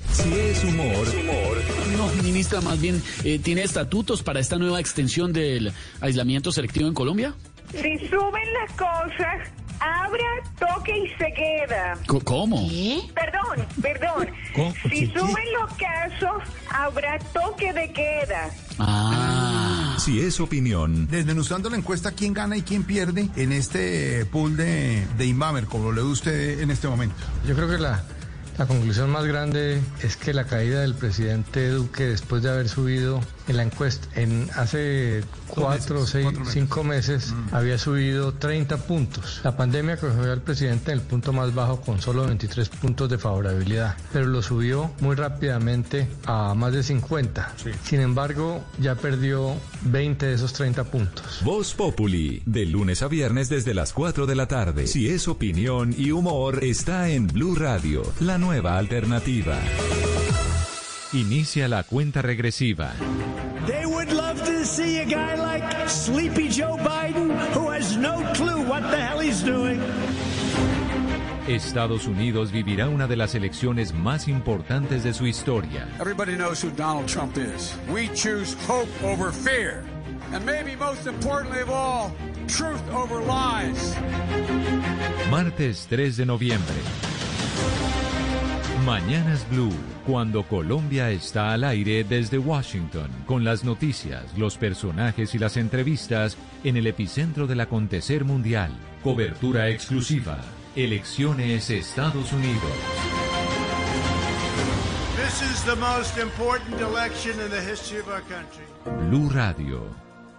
Si 0.00 0.32
es 0.32 0.64
humor. 0.64 1.06
No, 1.96 2.22
ministra, 2.22 2.60
más 2.60 2.80
bien, 2.80 3.02
eh, 3.24 3.38
¿tiene 3.38 3.62
estatutos 3.62 4.22
para 4.22 4.40
esta 4.40 4.56
nueva 4.58 4.80
extensión 4.80 5.32
del 5.32 5.72
aislamiento 6.00 6.50
selectivo 6.52 6.88
en 6.88 6.94
Colombia? 6.94 7.34
Si 7.70 7.80
suben 8.08 8.52
las 8.60 8.72
cosas, 8.76 9.48
abra, 9.80 10.18
toque 10.58 10.92
y 10.98 11.08
se 11.18 11.32
queda. 11.32 11.98
Co- 12.06 12.20
¿Cómo? 12.20 12.68
Perdón, 13.14 13.66
perdón. 13.80 14.28
¿Cómo? 14.54 14.74
Si 14.90 15.08
¿Qué? 15.08 15.18
suben 15.18 15.44
los 15.60 15.70
casos, 15.74 16.42
habrá 16.70 17.18
toque 17.32 17.72
de 17.72 17.92
queda. 17.92 18.50
Ah. 18.78 19.96
Si 19.98 20.20
es 20.20 20.40
opinión, 20.40 21.06
Desmenuzando 21.06 21.70
la 21.70 21.76
encuesta, 21.76 22.10
¿quién 22.12 22.34
gana 22.34 22.56
y 22.56 22.62
quién 22.62 22.82
pierde 22.82 23.28
en 23.36 23.52
este 23.52 24.26
pool 24.26 24.56
de, 24.56 25.06
de 25.16 25.26
Inbamer, 25.26 25.66
como 25.66 25.92
lo 25.92 26.02
lee 26.02 26.10
usted 26.12 26.60
en 26.60 26.70
este 26.72 26.88
momento? 26.88 27.14
Yo 27.46 27.54
creo 27.54 27.68
que 27.68 27.78
la, 27.78 28.02
la 28.58 28.66
conclusión 28.66 29.10
más 29.10 29.24
grande 29.24 29.80
es 30.02 30.16
que 30.16 30.32
la 30.32 30.44
caída 30.44 30.80
del 30.80 30.94
presidente 30.94 31.70
Duque 31.70 32.04
después 32.04 32.42
de 32.42 32.50
haber 32.50 32.68
subido 32.68 33.20
en 33.48 33.56
la 33.56 33.62
encuesta 33.62 34.08
en 34.14 34.48
hace 34.56 35.22
cuatro, 35.48 36.06
seis, 36.06 36.26
cinco 36.50 36.84
meses 36.84 37.34
había 37.52 37.78
subido 37.78 38.34
30 38.34 38.76
puntos. 38.78 39.40
La 39.44 39.56
pandemia 39.56 39.96
cogió 39.96 40.32
al 40.32 40.42
presidente 40.42 40.92
en 40.92 40.98
el 40.98 41.04
punto 41.04 41.32
más 41.32 41.54
bajo 41.54 41.80
con 41.80 42.00
solo 42.00 42.26
23 42.26 42.68
puntos 42.70 43.08
de 43.10 43.18
favorabilidad, 43.18 43.96
pero 44.12 44.26
lo 44.26 44.42
subió 44.42 44.92
muy 45.00 45.16
rápidamente 45.16 46.08
a 46.26 46.54
más 46.54 46.72
de 46.72 46.82
50. 46.82 47.54
Sin 47.84 48.00
embargo, 48.00 48.64
ya 48.78 48.94
perdió 48.94 49.54
20 49.82 50.26
de 50.26 50.34
esos 50.34 50.52
30 50.52 50.84
puntos. 50.84 51.40
Voz 51.44 51.74
Populi, 51.74 52.42
de 52.46 52.66
lunes 52.66 53.02
a 53.02 53.08
viernes 53.08 53.48
desde 53.48 53.74
las 53.74 53.92
4 53.92 54.26
de 54.26 54.34
la 54.34 54.48
tarde. 54.48 54.86
Si 54.86 55.08
es 55.08 55.28
opinión 55.28 55.94
y 55.96 56.10
humor, 56.10 56.64
está 56.64 57.08
en 57.08 57.26
Blue 57.26 57.54
Radio, 57.54 58.02
la 58.20 58.38
nueva 58.38 58.78
alternativa. 58.78 59.58
Inicia 61.14 61.68
la 61.68 61.84
cuenta 61.84 62.22
regresiva. 62.22 62.92
They 63.68 63.86
would 63.86 64.10
love 64.10 64.42
to 64.44 64.64
see 64.64 64.98
a 64.98 65.04
guy 65.04 65.36
like 65.36 65.88
Sleepy 65.88 66.48
Joe 66.48 66.76
Biden 66.76 67.30
who 67.54 67.70
has 67.70 67.96
no 67.96 68.24
clue 68.34 68.62
what 68.68 68.82
the 68.90 68.96
hell 68.96 69.20
he's 69.20 69.40
doing. 69.40 69.80
Estados 71.46 72.08
Unidos 72.08 72.50
vivirá 72.50 72.88
una 72.88 73.06
de 73.06 73.14
las 73.14 73.36
elecciones 73.36 73.94
más 73.94 74.26
importantes 74.26 75.04
de 75.04 75.14
su 75.14 75.26
historia. 75.26 75.86
Everybody 76.00 76.34
knows 76.34 76.64
who 76.64 76.70
Donald 76.70 77.06
Trump 77.06 77.36
is. 77.36 77.76
We 77.88 78.08
choose 78.08 78.56
hope 78.66 78.88
over 79.04 79.30
fear. 79.30 79.84
And 80.32 80.44
maybe 80.44 80.74
most 80.74 81.06
importantly 81.06 81.60
of 81.60 81.70
all, 81.70 82.10
truth 82.48 82.82
over 82.92 83.20
lies. 83.20 83.94
Martes 85.30 85.86
3 85.88 86.16
de 86.16 86.26
noviembre. 86.26 86.74
Mañanas 88.84 89.48
Blue, 89.48 89.72
cuando 90.06 90.42
Colombia 90.42 91.10
está 91.10 91.52
al 91.52 91.64
aire 91.64 92.04
desde 92.04 92.38
Washington, 92.38 93.10
con 93.26 93.42
las 93.42 93.64
noticias, 93.64 94.24
los 94.36 94.58
personajes 94.58 95.34
y 95.34 95.38
las 95.38 95.56
entrevistas 95.56 96.36
en 96.62 96.76
el 96.76 96.86
epicentro 96.86 97.46
del 97.46 97.60
acontecer 97.60 98.24
mundial. 98.24 98.70
Cobertura 99.02 99.68
exclusiva. 99.68 100.38
Elecciones 100.76 101.70
Estados 101.70 102.32
Unidos. 102.32 102.72
This 105.16 105.42
is 105.42 105.64
the 105.64 105.76
most 105.76 106.18
important 106.18 106.80
election 106.80 107.40
in 107.40 107.50
the 107.50 107.60
history 107.60 108.00
of 108.00 108.08
our 108.08 108.22
country. 108.22 108.64
Blue 109.08 109.30
Radio, 109.30 109.88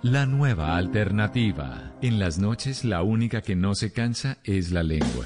la 0.04 0.26
nueva 0.26 0.76
alternativa. 0.76 1.92
En 2.02 2.20
las 2.20 2.38
noches 2.38 2.84
la 2.84 3.02
única 3.02 3.42
que 3.42 3.56
no 3.56 3.74
se 3.74 3.92
cansa 3.92 4.38
es 4.44 4.72
la 4.72 4.84
lengua. 4.84 5.26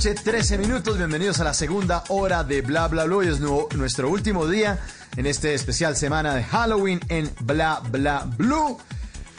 Noche, 0.00 0.14
13 0.14 0.56
minutos. 0.56 0.96
Bienvenidos 0.96 1.40
a 1.40 1.44
la 1.44 1.52
segunda 1.52 2.04
hora 2.08 2.42
de 2.42 2.62
Bla 2.62 2.88
Bla 2.88 3.04
Blue. 3.04 3.18
Hoy 3.18 3.28
es 3.28 3.38
nu- 3.38 3.68
nuestro 3.76 4.08
último 4.08 4.46
día 4.46 4.78
en 5.18 5.26
este 5.26 5.52
especial 5.52 5.94
semana 5.94 6.34
de 6.34 6.42
Halloween 6.42 7.00
en 7.10 7.30
Bla 7.40 7.82
Bla 7.90 8.26
Blue. 8.38 8.78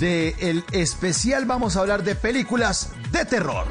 de 0.01 0.34
el 0.38 0.64
especial 0.72 1.44
vamos 1.44 1.76
a 1.76 1.80
hablar 1.80 2.03
de 2.03 2.14
películas 2.14 2.92
de 3.12 3.26
terror. 3.26 3.66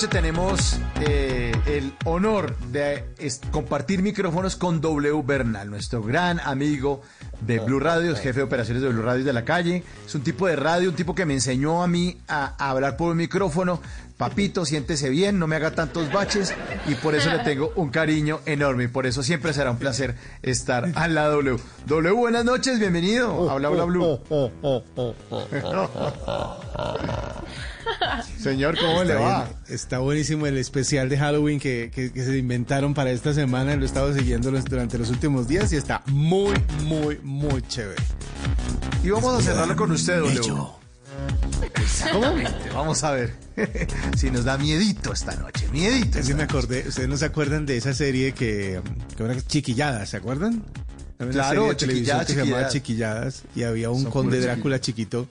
Noche 0.00 0.08
tenemos 0.08 0.78
eh, 1.02 1.52
el 1.66 1.92
honor 2.06 2.56
de 2.72 3.04
compartir 3.50 4.00
micrófonos 4.00 4.56
con 4.56 4.80
W 4.80 5.22
Bernal, 5.22 5.68
nuestro 5.68 6.02
gran 6.02 6.40
amigo 6.40 7.02
de 7.42 7.58
Blue 7.58 7.80
Radio, 7.80 8.16
jefe 8.16 8.38
de 8.38 8.44
operaciones 8.44 8.82
de 8.82 8.88
Blue 8.88 9.02
Radio 9.02 9.26
de 9.26 9.34
la 9.34 9.44
calle. 9.44 9.82
Es 10.06 10.14
un 10.14 10.22
tipo 10.22 10.46
de 10.46 10.56
radio, 10.56 10.88
un 10.88 10.96
tipo 10.96 11.14
que 11.14 11.26
me 11.26 11.34
enseñó 11.34 11.82
a 11.82 11.86
mí 11.86 12.16
a, 12.28 12.54
a 12.56 12.70
hablar 12.70 12.96
por 12.96 13.10
un 13.10 13.18
micrófono. 13.18 13.82
Papito, 14.16 14.64
siéntese 14.64 15.10
bien, 15.10 15.38
no 15.38 15.46
me 15.46 15.56
haga 15.56 15.72
tantos 15.72 16.10
baches 16.10 16.54
y 16.86 16.94
por 16.94 17.14
eso 17.14 17.28
le 17.30 17.40
tengo 17.40 17.70
un 17.76 17.90
cariño 17.90 18.40
enorme 18.46 18.84
y 18.84 18.88
por 18.88 19.06
eso 19.06 19.22
siempre 19.22 19.52
será 19.52 19.70
un 19.70 19.78
placer 19.78 20.14
estar 20.42 20.90
al 20.94 21.14
lado 21.14 21.42
W. 21.42 21.58
W, 21.86 22.14
buenas 22.14 22.46
noches, 22.46 22.78
bienvenido. 22.78 23.50
Habla, 23.50 23.68
habla, 23.68 23.84
Blue. 23.84 24.18
Señor, 28.40 28.78
¿cómo 28.78 29.04
le 29.04 29.12
Está 29.14 29.24
va? 29.24 29.44
bien, 29.44 29.56
Está 29.68 29.98
buenísimo 29.98 30.46
el 30.46 30.56
especial 30.56 31.08
de 31.08 31.18
Halloween 31.18 31.58
que, 31.60 31.90
que- 31.94 32.12
que 32.12 32.24
se 32.24 32.36
inventaron 32.38 32.94
para 32.94 33.10
esta 33.10 33.34
semana. 33.34 33.76
Lo 33.76 33.82
he 33.82 33.86
estado 33.86 34.14
siguiendo 34.14 34.50
los- 34.50 34.64
durante 34.64 34.98
los 34.98 35.10
últimos 35.10 35.48
días 35.48 35.72
y 35.72 35.76
está 35.76 36.02
muy, 36.06 36.54
muy, 36.84 37.18
muy 37.22 37.62
chévere. 37.62 38.02
Y 39.02 39.10
vamos 39.10 39.38
a 39.38 39.42
cerrarlo 39.42 39.76
con 39.76 39.90
usted, 39.92 40.18
W. 40.20 40.40
Exactamente, 41.76 42.70
vamos 42.74 43.02
a 43.04 43.10
ver 43.12 43.34
si 44.16 44.30
nos 44.30 44.44
da 44.44 44.56
miedito 44.56 45.12
esta 45.12 45.34
noche, 45.36 45.68
miedito. 45.72 46.22
Sí 46.22 46.34
me 46.34 46.44
acordé, 46.44 46.86
ustedes 46.88 47.08
no 47.08 47.16
se 47.16 47.26
acuerdan 47.26 47.66
de 47.66 47.76
esa 47.76 47.92
serie 47.94 48.32
que, 48.32 48.80
que 49.16 49.22
era 49.22 49.36
Chiquilladas, 49.40 50.08
¿se 50.10 50.16
acuerdan? 50.16 50.64
Una 51.18 51.30
Claro, 51.30 51.48
serie 51.62 51.68
de 51.68 51.74
televisión 51.74 51.96
Chiquilladas, 52.20 52.26
que 52.26 52.32
se 52.32 52.44
llamaba 52.46 52.68
Chiquilladas. 52.68 53.42
Y 53.54 53.62
había 53.64 53.90
un 53.90 54.02
Son 54.04 54.10
conde 54.10 54.40
Drácula 54.40 54.80
chiquito. 54.80 55.28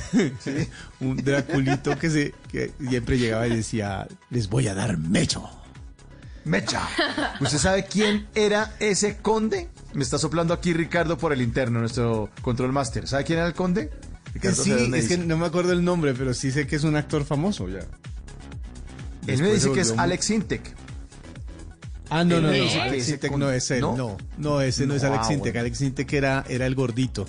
un 1.00 1.16
Draculito 1.16 1.98
que 1.98 2.10
se 2.10 2.34
que 2.50 2.72
siempre 2.88 3.18
llegaba 3.18 3.46
y 3.46 3.56
decía, 3.56 4.06
les 4.30 4.48
voy 4.48 4.68
a 4.68 4.74
dar 4.74 4.98
mecho. 4.98 5.48
Mecha. 6.44 6.88
¿Usted 7.40 7.58
sabe 7.58 7.84
quién 7.84 8.26
era 8.34 8.74
ese 8.80 9.18
conde? 9.18 9.68
Me 9.94 10.02
está 10.02 10.18
soplando 10.18 10.54
aquí 10.54 10.72
Ricardo 10.72 11.16
por 11.16 11.32
el 11.32 11.40
interno, 11.40 11.80
nuestro 11.80 12.30
control 12.40 12.72
master. 12.72 13.06
¿Sabe 13.06 13.24
quién 13.24 13.38
era 13.38 13.48
el 13.48 13.54
conde? 13.54 13.90
Ricardo 14.34 14.62
sí, 14.62 14.72
es 14.72 15.08
que 15.08 15.18
no 15.18 15.36
me 15.36 15.46
acuerdo 15.46 15.72
el 15.72 15.84
nombre, 15.84 16.14
pero 16.14 16.34
sí 16.34 16.50
sé 16.50 16.66
que 16.66 16.76
es 16.76 16.84
un 16.84 16.96
actor 16.96 17.24
famoso 17.24 17.68
ya. 17.68 17.80
Él 19.26 19.40
me 19.40 19.52
dice 19.52 19.70
que 19.72 19.80
es 19.80 19.94
Alex 19.96 20.30
Intec. 20.30 20.74
Ah, 22.10 22.24
no, 22.24 22.40
no, 22.40 22.48
no, 22.48 22.82
Alex 22.82 23.08
Intec 23.08 23.36
no 23.36 23.50
es 23.50 23.70
él, 23.70 23.80
¿no? 23.80 23.96
no, 23.96 24.16
no, 24.36 24.60
ese 24.60 24.86
no, 24.86 24.94
es 24.94 25.04
Alex 25.04 25.26
ah, 25.28 25.32
Intec, 25.32 25.52
bueno. 25.52 25.60
Alex 25.60 25.80
Intec 25.80 26.12
era, 26.12 26.44
era 26.48 26.66
el 26.66 26.74
gordito, 26.74 27.26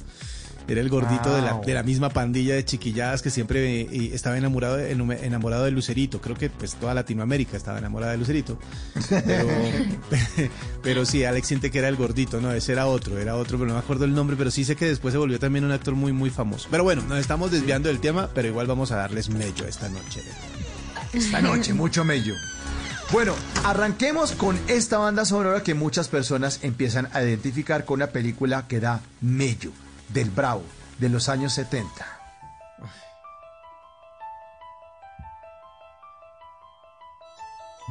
era 0.68 0.82
el 0.82 0.90
gordito 0.90 1.36
de, 1.36 1.42
la, 1.42 1.60
de 1.60 1.74
la 1.74 1.84
misma 1.84 2.10
pandilla 2.10 2.56
de 2.56 2.66
chiquilladas 2.66 3.22
que 3.22 3.30
siempre 3.30 3.82
eh, 3.82 3.90
y 3.92 4.14
estaba 4.14 4.38
enamorado 4.38 4.78
de, 4.78 4.92
enamorado 4.92 5.66
de 5.66 5.72
Lucerito, 5.72 6.22
creo 6.22 6.36
que 6.36 6.50
pues 6.50 6.76
toda 6.76 6.94
Latinoamérica 6.94 7.58
estaba 7.58 7.78
enamorada 7.78 8.14
de 8.14 8.18
Lucerito, 8.18 8.58
pero, 9.10 9.48
pero 10.84 11.06
sí, 11.06 11.24
Alex 11.24 11.52
Intec 11.52 11.76
era 11.76 11.88
el 11.88 11.96
gordito, 11.96 12.40
no, 12.42 12.52
ese 12.52 12.74
era 12.74 12.88
otro, 12.88 13.18
era 13.18 13.36
otro, 13.36 13.58
pero 13.58 13.68
no 13.68 13.74
me 13.74 13.80
acuerdo 13.80 14.06
el 14.06 14.14
nombre, 14.14 14.36
pero 14.36 14.52
sí 14.52 14.64
sé 14.64 14.76
que 14.76 14.86
después 14.86 15.12
se 15.12 15.18
volvió 15.18 15.40
también 15.40 15.66
un 15.66 15.72
actor 15.72 15.96
muy, 15.96 16.14
muy 16.14 16.30
famoso. 16.30 16.68
Pero 16.72 16.84
bueno, 16.84 17.04
nos 17.04 17.20
estamos 17.20 17.52
desviando 17.52 17.90
del 17.90 18.00
tema, 18.00 18.30
pero 18.34 18.48
igual 18.48 18.68
vamos 18.68 18.92
a 18.92 18.98
darles 18.98 19.30
mello 19.30 19.68
esta 19.68 19.90
noche. 19.90 20.22
Esta 21.14 21.42
noche, 21.42 21.74
mucho 21.74 22.04
mello. 22.04 22.34
Bueno, 23.12 23.36
arranquemos 23.64 24.32
con 24.32 24.60
esta 24.68 24.98
banda 24.98 25.26
sonora 25.26 25.62
que 25.62 25.76
muchas 25.76 26.08
personas 26.08 26.60
empiezan 26.64 27.10
a 27.14 27.22
identificar 27.22 27.86
con 27.86 27.98
una 28.00 28.08
película 28.08 28.68
que 28.68 28.80
da 28.80 29.02
mello, 29.22 29.72
del 30.10 30.30
Bravo, 30.30 30.64
de 31.00 31.10
los 31.10 31.30
años 31.30 31.54
70. 31.54 32.06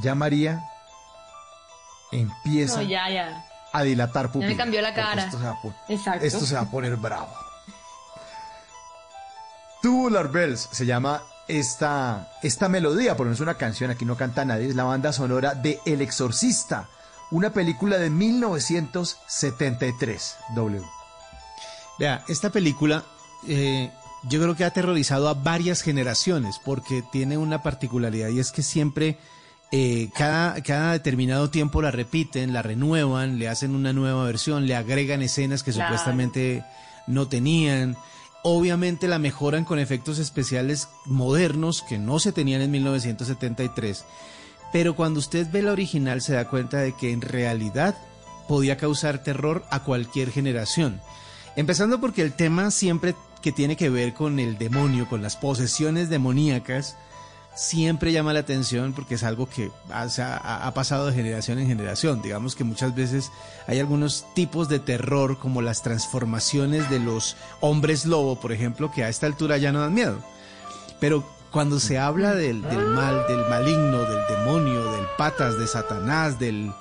Ya 0.02 0.14
María 0.14 0.62
empieza 2.10 2.76
No, 2.76 2.82
ya, 2.82 3.08
ya. 3.10 3.44
a 3.72 3.82
dilatar 3.82 4.26
Ya 4.26 4.32
pupilas. 4.32 4.50
me 4.52 4.56
cambió 4.56 4.80
la 4.82 4.94
cara. 4.94 5.24
Esto 5.24 5.38
se, 5.38 5.44
va 5.44 5.50
a 5.52 5.60
pon- 5.60 5.74
Exacto. 5.88 6.24
esto 6.24 6.46
se 6.46 6.54
va 6.54 6.60
a 6.62 6.70
poner 6.70 6.96
bravo. 6.96 7.28
Tubular 9.82 10.28
Bells 10.30 10.68
se 10.72 10.86
llama 10.86 11.22
esta, 11.48 12.28
esta 12.42 12.68
melodía, 12.68 13.16
porque 13.16 13.28
no 13.30 13.34
es 13.34 13.40
una 13.40 13.54
canción, 13.56 13.90
aquí 13.90 14.04
no 14.04 14.16
canta 14.16 14.44
nadie, 14.44 14.68
es 14.68 14.76
la 14.76 14.84
banda 14.84 15.12
sonora 15.12 15.54
de 15.54 15.80
El 15.84 16.00
Exorcista, 16.00 16.88
una 17.32 17.50
película 17.50 17.98
de 17.98 18.08
1973. 18.10 20.36
W. 20.54 20.82
Vea, 21.98 22.24
esta 22.28 22.50
película 22.50 23.04
eh, 23.46 23.90
yo 24.28 24.40
creo 24.40 24.56
que 24.56 24.64
ha 24.64 24.68
aterrorizado 24.68 25.28
a 25.28 25.34
varias 25.34 25.82
generaciones 25.82 26.60
porque 26.64 27.02
tiene 27.12 27.36
una 27.38 27.62
particularidad 27.62 28.28
y 28.28 28.38
es 28.38 28.52
que 28.52 28.62
siempre, 28.62 29.18
eh, 29.72 30.10
cada, 30.16 30.62
cada 30.62 30.92
determinado 30.92 31.50
tiempo 31.50 31.82
la 31.82 31.90
repiten, 31.90 32.52
la 32.52 32.62
renuevan, 32.62 33.38
le 33.38 33.48
hacen 33.48 33.74
una 33.74 33.92
nueva 33.92 34.24
versión, 34.24 34.66
le 34.66 34.76
agregan 34.76 35.22
escenas 35.22 35.62
que 35.62 35.72
Claro. 35.72 35.88
supuestamente 35.88 36.64
no 37.06 37.28
tenían. 37.28 37.96
Obviamente 38.44 39.06
la 39.08 39.18
mejoran 39.18 39.64
con 39.64 39.78
efectos 39.78 40.18
especiales 40.18 40.88
modernos 41.04 41.82
que 41.82 41.98
no 41.98 42.18
se 42.18 42.32
tenían 42.32 42.60
en 42.62 42.70
1973. 42.70 44.04
Pero 44.72 44.94
cuando 44.96 45.20
usted 45.20 45.46
ve 45.50 45.62
la 45.62 45.72
original 45.72 46.22
se 46.22 46.32
da 46.34 46.48
cuenta 46.48 46.78
de 46.78 46.92
que 46.92 47.12
en 47.12 47.20
realidad 47.20 47.96
podía 48.48 48.76
causar 48.76 49.22
terror 49.22 49.64
a 49.70 49.80
cualquier 49.84 50.30
generación. 50.30 51.00
Empezando 51.56 52.00
porque 52.00 52.22
el 52.22 52.32
tema 52.32 52.70
siempre 52.70 53.14
que 53.42 53.52
tiene 53.52 53.76
que 53.76 53.90
ver 53.90 54.14
con 54.14 54.38
el 54.38 54.56
demonio, 54.58 55.08
con 55.08 55.20
las 55.22 55.36
posesiones 55.36 56.08
demoníacas, 56.08 56.96
siempre 57.54 58.12
llama 58.12 58.32
la 58.32 58.40
atención 58.40 58.94
porque 58.94 59.16
es 59.16 59.24
algo 59.24 59.46
que 59.48 59.70
ha, 59.92 60.08
se 60.08 60.22
ha- 60.22 60.72
pasado 60.74 61.06
de 61.08 61.12
generación 61.12 61.58
en 61.58 61.66
generación. 61.66 62.22
Digamos 62.22 62.54
que 62.54 62.64
muchas 62.64 62.94
veces 62.94 63.30
hay 63.66 63.78
algunos 63.80 64.24
tipos 64.34 64.68
de 64.70 64.78
terror 64.78 65.38
como 65.38 65.60
las 65.60 65.82
transformaciones 65.82 66.88
de 66.88 67.00
los 67.00 67.36
hombres 67.60 68.06
lobo, 68.06 68.40
por 68.40 68.52
ejemplo, 68.52 68.90
que 68.90 69.04
a 69.04 69.08
esta 69.10 69.26
altura 69.26 69.58
ya 69.58 69.72
no 69.72 69.80
dan 69.80 69.92
miedo. 69.92 70.18
Pero 71.00 71.28
cuando 71.50 71.78
se 71.80 71.98
habla 71.98 72.34
del, 72.34 72.60
mal, 72.62 73.26
del 73.28 73.40
maligno, 73.50 73.98
del 74.04 74.22
demonio, 74.38 74.90
del 74.92 75.04
patas, 75.18 75.58
de 75.58 75.66
Satanás, 75.66 76.38
del, 76.38 76.72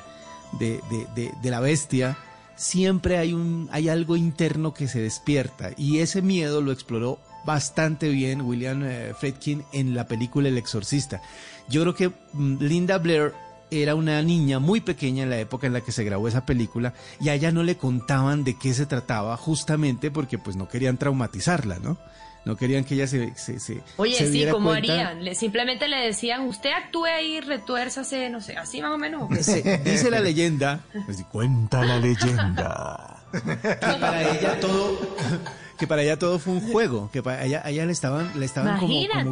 de, 0.54 0.80
de- 0.90 1.08
de- 1.16 1.34
de 1.42 1.50
la 1.52 1.60
bestia, 1.60 2.18
siempre 2.56 3.18
hay, 3.18 3.34
un, 3.34 3.70
hay 3.72 3.90
algo 3.90 4.16
interno 4.16 4.74
que 4.74 4.88
se 4.88 5.02
despierta. 5.02 5.72
Y 5.78 6.00
ese 6.00 6.22
miedo 6.22 6.62
lo 6.62 6.72
exploró 6.72 7.20
bastante 7.46 8.10
bien 8.10 8.42
William 8.42 8.84
eh, 8.84 9.14
Friedkin 9.18 9.64
en 9.74 9.96
la 9.96 10.06
película 10.08 10.48
El 10.48 10.58
Exorcista. 10.58 11.22
Yo 11.70 11.82
creo 11.82 11.96
que 11.96 12.12
mm, 12.34 12.58
Linda 12.60 12.98
Blair 12.98 13.34
era 13.72 13.96
una 13.96 14.22
niña 14.22 14.60
muy 14.60 14.82
pequeña 14.82 15.24
en 15.24 15.30
la 15.30 15.40
época 15.40 15.66
en 15.66 15.74
la 15.74 15.82
que 15.82 15.94
se 15.94 16.04
grabó 16.04 16.28
esa 16.28 16.46
película 16.46 16.94
y 17.22 17.30
a 17.30 17.34
ella 17.34 17.52
no 17.52 17.64
le 17.64 17.78
contaban 17.78 18.44
de 18.44 18.58
qué 18.58 18.74
se 18.74 18.86
trataba 18.86 19.38
justamente 19.38 20.12
porque 20.12 20.38
pues 20.38 20.58
no 20.58 20.68
querían 20.68 20.98
traumatizarla, 20.98 21.80
¿no? 21.80 21.98
No 22.44 22.56
querían 22.56 22.84
que 22.84 22.96
ella 22.96 23.06
se, 23.06 23.36
se, 23.36 23.60
se- 23.60 23.82
Oye, 23.98 24.16
se 24.16 24.32
sí, 24.32 24.46
¿cómo 24.52 24.70
cuenta- 24.70 24.94
harían? 24.94 25.24
Le- 25.24 25.36
simplemente 25.36 25.88
le 25.88 25.98
decían, 25.98 26.42
usted 26.42 26.72
actúe 26.72 27.06
ahí, 27.06 27.40
retuérzase, 27.40 28.30
no 28.32 28.42
sé, 28.42 28.58
así 28.58 28.82
más 28.82 28.92
o 28.92 28.98
menos. 28.98 29.24
¿o 29.24 29.30
qué? 29.30 29.36
Dice, 29.38 29.82
dice 29.86 30.10
la 30.10 30.20
leyenda, 30.22 30.80
pues, 31.06 31.24
cuenta 31.32 31.84
la 31.86 31.98
leyenda, 32.00 33.18
que 33.32 33.94
para 34.00 34.24
ella 34.24 34.60
todo, 34.60 35.00
que 35.82 35.88
para 35.88 36.04
ella 36.04 36.18
todo 36.20 36.38
fue 36.40 36.54
un 36.54 36.62
juego, 36.72 37.10
que 37.12 37.24
para 37.24 37.44
ella, 37.44 37.64
ella 37.66 37.86
le 37.88 37.92
estaban, 37.92 38.40
le 38.40 38.46
estaban 38.46 38.76
como, 38.80 38.92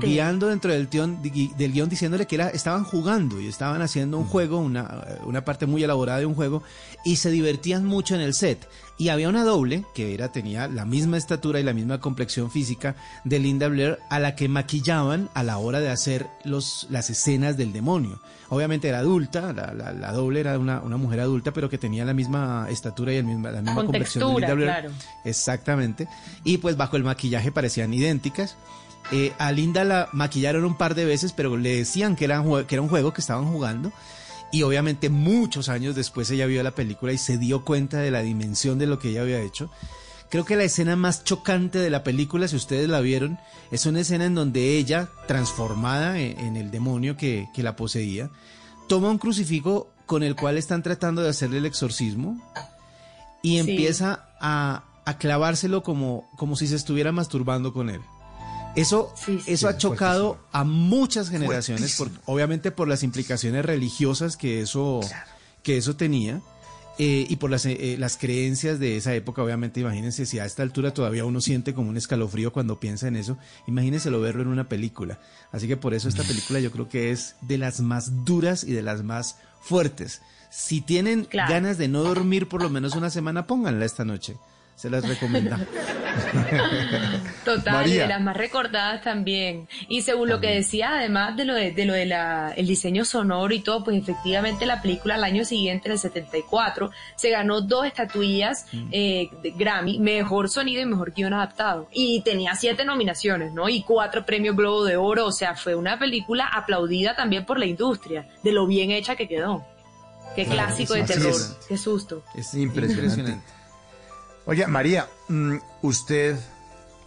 guiando 0.09 0.47
dentro 0.47 0.71
del, 0.73 0.89
tion- 0.89 1.21
del 1.21 1.71
guion 1.71 1.87
diciéndole 1.89 2.25
que 2.25 2.35
era, 2.35 2.49
estaban 2.49 2.83
jugando 2.83 3.39
y 3.39 3.47
estaban 3.47 3.81
haciendo 3.83 4.17
un 4.17 4.25
juego, 4.25 4.57
una, 4.57 5.05
una 5.25 5.45
parte 5.45 5.67
muy 5.67 5.83
elaborada 5.83 6.17
de 6.19 6.25
un 6.25 6.33
juego, 6.33 6.63
y 7.05 7.17
se 7.17 7.29
divertían 7.29 7.85
mucho 7.85 8.15
en 8.15 8.21
el 8.21 8.33
set. 8.33 8.67
Y 8.97 9.09
había 9.09 9.29
una 9.29 9.43
doble 9.45 9.85
que 9.93 10.13
era 10.13 10.31
tenía 10.31 10.67
la 10.67 10.83
misma 10.85 11.17
estatura 11.17 11.59
y 11.59 11.63
la 11.63 11.71
misma 11.73 11.99
complexión 12.01 12.49
física 12.51 12.95
de 13.23 13.39
Linda 13.39 13.67
Blair 13.69 13.99
a 14.09 14.19
la 14.19 14.35
que 14.35 14.49
maquillaban 14.49 15.29
a 15.35 15.43
la 15.43 15.57
hora 15.59 15.79
de 15.79 15.89
hacer 15.89 16.27
los, 16.43 16.87
las 16.89 17.09
escenas 17.11 17.55
del 17.57 17.71
demonio. 17.71 18.19
Obviamente 18.49 18.87
era 18.87 18.99
adulta, 18.99 19.53
la, 19.53 19.73
la- 19.73 19.93
la 19.93 20.11
doble 20.11 20.39
era 20.39 20.57
una, 20.57 20.81
una 20.81 20.97
mujer 20.97 21.19
adulta, 21.19 21.51
pero 21.53 21.69
que 21.69 21.77
tenía 21.77 22.03
la 22.05 22.13
misma 22.13 22.67
estatura 22.69 23.13
y 23.13 23.17
el 23.17 23.23
misma, 23.25 23.51
la 23.51 23.61
misma 23.61 23.75
Con 23.75 23.85
complexión 23.85 24.23
textura, 24.35 24.47
claro. 24.55 24.89
Exactamente. 25.23 26.07
Y 26.43 26.57
pues 26.57 26.75
bajo 26.75 26.97
el 26.97 27.03
maquillaje 27.03 27.51
parecían 27.51 27.93
idénticas. 27.93 28.55
Eh, 29.11 29.33
a 29.39 29.51
Linda 29.51 29.83
la 29.83 30.09
maquillaron 30.13 30.65
un 30.65 30.75
par 30.77 30.95
de 30.95 31.05
veces, 31.05 31.33
pero 31.33 31.57
le 31.57 31.77
decían 31.77 32.15
que 32.15 32.25
era, 32.25 32.43
que 32.67 32.75
era 32.75 32.81
un 32.81 32.89
juego 32.89 33.13
que 33.13 33.21
estaban 33.21 33.45
jugando. 33.51 33.91
Y 34.51 34.63
obviamente 34.63 35.09
muchos 35.09 35.69
años 35.69 35.93
después 35.95 36.29
ella 36.31 36.47
vio 36.47 36.63
la 36.63 36.71
película 36.71 37.13
y 37.13 37.19
se 37.19 37.37
dio 37.37 37.63
cuenta 37.63 37.99
de 37.99 38.09
la 38.09 38.21
dimensión 38.21 38.79
de 38.79 38.87
lo 38.87 38.97
que 38.97 39.09
ella 39.09 39.21
había 39.21 39.39
hecho. 39.41 39.69
Creo 40.29 40.45
que 40.45 40.55
la 40.55 40.63
escena 40.63 40.95
más 40.95 41.23
chocante 41.23 41.79
de 41.79 41.89
la 41.89 42.03
película, 42.03 42.47
si 42.47 42.55
ustedes 42.55 42.87
la 42.87 42.99
vieron, 43.01 43.39
es 43.71 43.85
una 43.87 44.01
escena 44.01 44.25
en 44.25 44.35
donde 44.35 44.77
ella, 44.77 45.09
transformada 45.27 46.19
en, 46.19 46.39
en 46.39 46.55
el 46.55 46.69
demonio 46.71 47.17
que, 47.17 47.47
que 47.53 47.63
la 47.63 47.75
poseía, 47.75 48.29
toma 48.87 49.09
un 49.09 49.17
crucifijo 49.17 49.91
con 50.05 50.21
el 50.23 50.35
cual 50.35 50.57
están 50.57 50.83
tratando 50.83 51.21
de 51.23 51.29
hacerle 51.29 51.57
el 51.57 51.65
exorcismo 51.65 52.39
y 53.41 53.53
Sí. 53.53 53.57
empieza 53.71 54.29
a, 54.39 54.83
a 55.05 55.17
clavárselo 55.17 55.81
como, 55.83 56.29
como 56.37 56.55
si 56.55 56.67
se 56.67 56.75
estuviera 56.75 57.11
masturbando 57.11 57.73
con 57.73 57.89
él. 57.89 58.01
Eso, 58.75 59.11
eso 59.47 59.67
ha 59.67 59.77
chocado 59.77 60.37
a 60.51 60.63
muchas 60.63 61.29
generaciones, 61.29 61.95
por- 61.97 62.11
obviamente 62.25 62.69
por 62.71 62.87
las 62.87 63.01
implicaciones 63.01 63.65
religiosas 63.65 64.37
que 64.37 64.61
eso, 64.61 64.99
que 65.63 65.77
eso 65.77 65.95
tenía. 65.95 66.41
Eh, 67.01 67.25
y 67.29 67.37
por 67.37 67.49
las, 67.49 67.65
eh, 67.65 67.95
las 67.97 68.17
creencias 68.17 68.77
de 68.77 68.97
esa 68.97 69.15
época, 69.15 69.41
obviamente, 69.41 69.79
imagínense 69.79 70.25
si 70.25 70.37
a 70.37 70.45
esta 70.45 70.63
altura 70.63 70.93
todavía 70.93 71.23
uno 71.23 71.39
siente 71.39 71.73
como 71.73 71.89
un 71.89 71.95
escalofrío 71.95 72.51
cuando 72.51 72.81
piensa 72.81 73.07
en 73.07 73.15
eso, 73.15 73.37
imagínense 73.67 74.11
lo 74.11 74.19
verlo 74.19 74.41
en 74.41 74.49
una 74.49 74.67
película. 74.67 75.17
Así 75.53 75.65
que 75.65 75.77
por 75.77 75.93
eso 75.93 76.09
esta 76.09 76.23
película 76.27 76.59
yo 76.59 76.71
creo 76.71 76.89
que 76.89 77.11
es 77.11 77.37
de 77.39 77.57
las 77.57 77.79
más 77.79 78.25
duras 78.25 78.65
y 78.65 78.73
de 78.73 78.81
las 78.81 79.01
más 79.01 79.37
fuertes. 79.61 80.21
Si 80.49 80.81
tienen 80.81 81.25
ganas 81.31 81.77
de 81.77 81.87
no 81.87 82.03
dormir 82.03 82.49
por 82.49 82.61
lo 82.61 82.69
menos 82.69 82.97
una 82.97 83.09
semana, 83.09 83.47
pónganla 83.47 83.85
esta 83.85 84.03
noche. 84.03 84.35
Se 84.79 84.89
las 84.89 85.05
recomiendo. 85.05 85.57
Total, 87.43 87.85
y 87.85 87.97
de 87.97 88.07
las 88.07 88.21
más 88.21 88.37
recordadas 88.37 89.01
también. 89.01 89.67
Y 89.89 90.03
según 90.03 90.29
lo 90.29 90.39
que 90.39 90.51
decía, 90.55 90.91
además 90.99 91.35
de 91.35 91.43
lo 91.43 91.53
de, 91.53 91.73
de 91.73 91.83
lo 91.83 91.91
de 91.91 92.05
la, 92.05 92.53
el 92.55 92.65
diseño 92.65 93.03
sonoro 93.03 93.53
y 93.53 93.59
todo, 93.59 93.83
pues 93.83 93.97
efectivamente 93.97 94.65
la 94.65 94.81
película 94.81 95.15
al 95.15 95.25
año 95.25 95.43
siguiente, 95.43 95.89
en 95.89 95.91
el 95.91 95.99
74, 95.99 96.91
se 97.17 97.29
ganó 97.29 97.59
dos 97.59 97.87
estatuillas 97.87 98.67
eh, 98.93 99.29
de 99.43 99.51
Grammy, 99.51 99.99
mejor 99.99 100.49
sonido 100.49 100.81
y 100.81 100.85
mejor 100.85 101.11
guion 101.11 101.33
adaptado. 101.33 101.89
Y 101.91 102.21
tenía 102.21 102.55
siete 102.55 102.85
nominaciones, 102.85 103.51
¿no? 103.51 103.67
Y 103.67 103.83
cuatro 103.83 104.25
premios 104.25 104.55
Globo 104.55 104.85
de 104.85 104.95
Oro, 104.95 105.25
o 105.25 105.33
sea, 105.33 105.55
fue 105.55 105.75
una 105.75 105.99
película 105.99 106.47
aplaudida 106.47 107.17
también 107.17 107.45
por 107.45 107.59
la 107.59 107.65
industria, 107.65 108.29
de 108.43 108.53
lo 108.53 108.65
bien 108.65 108.91
hecha 108.91 109.17
que 109.17 109.27
quedó. 109.27 109.65
Qué 110.37 110.45
Claro, 110.45 110.67
clásico 110.67 110.93
de 110.93 111.03
terror, 111.03 111.31
es. 111.31 111.57
qué 111.67 111.77
susto. 111.77 112.23
Es 112.33 112.53
Impresionante. 112.53 113.58
Oye, 114.49 114.65
María, 114.65 115.07
mm, 115.27 115.57
¿usted 115.83 116.35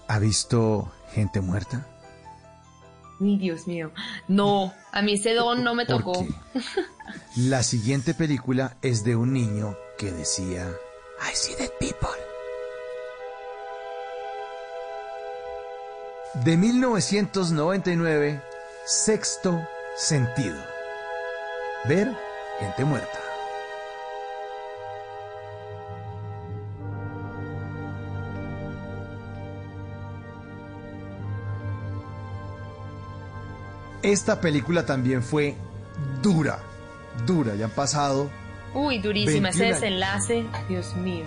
ha 0.06 0.20
visto 0.20 0.92
gente 1.12 1.40
muerta? 1.40 1.84
Ay, 3.20 3.36
Dios 3.36 3.66
mío. 3.66 3.90
No, 4.28 4.72
a 4.92 5.02
mí 5.02 5.14
ese 5.14 5.34
don 5.34 5.64
no 5.64 5.74
me 5.74 5.84
¿Por 5.84 5.98
tocó. 6.04 6.24
La 7.34 7.64
siguiente 7.64 8.14
película 8.14 8.76
es 8.80 9.02
de 9.02 9.16
un 9.16 9.32
niño 9.32 9.76
que 9.98 10.12
decía, 10.12 10.70
I 11.20 11.34
see 11.34 11.56
dead 11.56 11.72
people. 11.80 12.08
De 16.44 16.56
1999, 16.56 18.40
Sexto 18.86 19.60
Sentido. 19.96 20.62
Ver 21.88 22.16
gente 22.60 22.84
muerta. 22.84 23.31
Esta 34.02 34.40
película 34.40 34.84
también 34.86 35.22
fue 35.22 35.54
dura, 36.22 36.58
dura. 37.26 37.54
Ya 37.54 37.66
han 37.66 37.70
pasado 37.70 38.30
Uy, 38.74 38.98
durísima, 38.98 39.50
ese 39.50 39.60
21 39.60 39.64
años. 39.66 39.80
desenlace, 39.80 40.44
Dios 40.68 40.96
mío. 40.96 41.24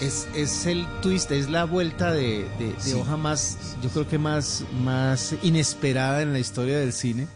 Es, 0.00 0.28
es 0.34 0.66
el 0.66 0.86
twist, 1.02 1.30
es 1.30 1.48
la 1.48 1.64
vuelta 1.64 2.12
de, 2.12 2.48
de- 2.58 2.72
de 2.74 2.80
Sí. 2.80 2.92
hoja 2.94 3.16
más, 3.16 3.76
yo 3.82 3.88
creo 3.90 4.08
que 4.08 4.18
más, 4.18 4.64
más 4.82 5.34
inesperada 5.42 6.22
en 6.22 6.32
la 6.32 6.38
historia 6.38 6.78
del 6.78 6.92
cine. 6.92 7.26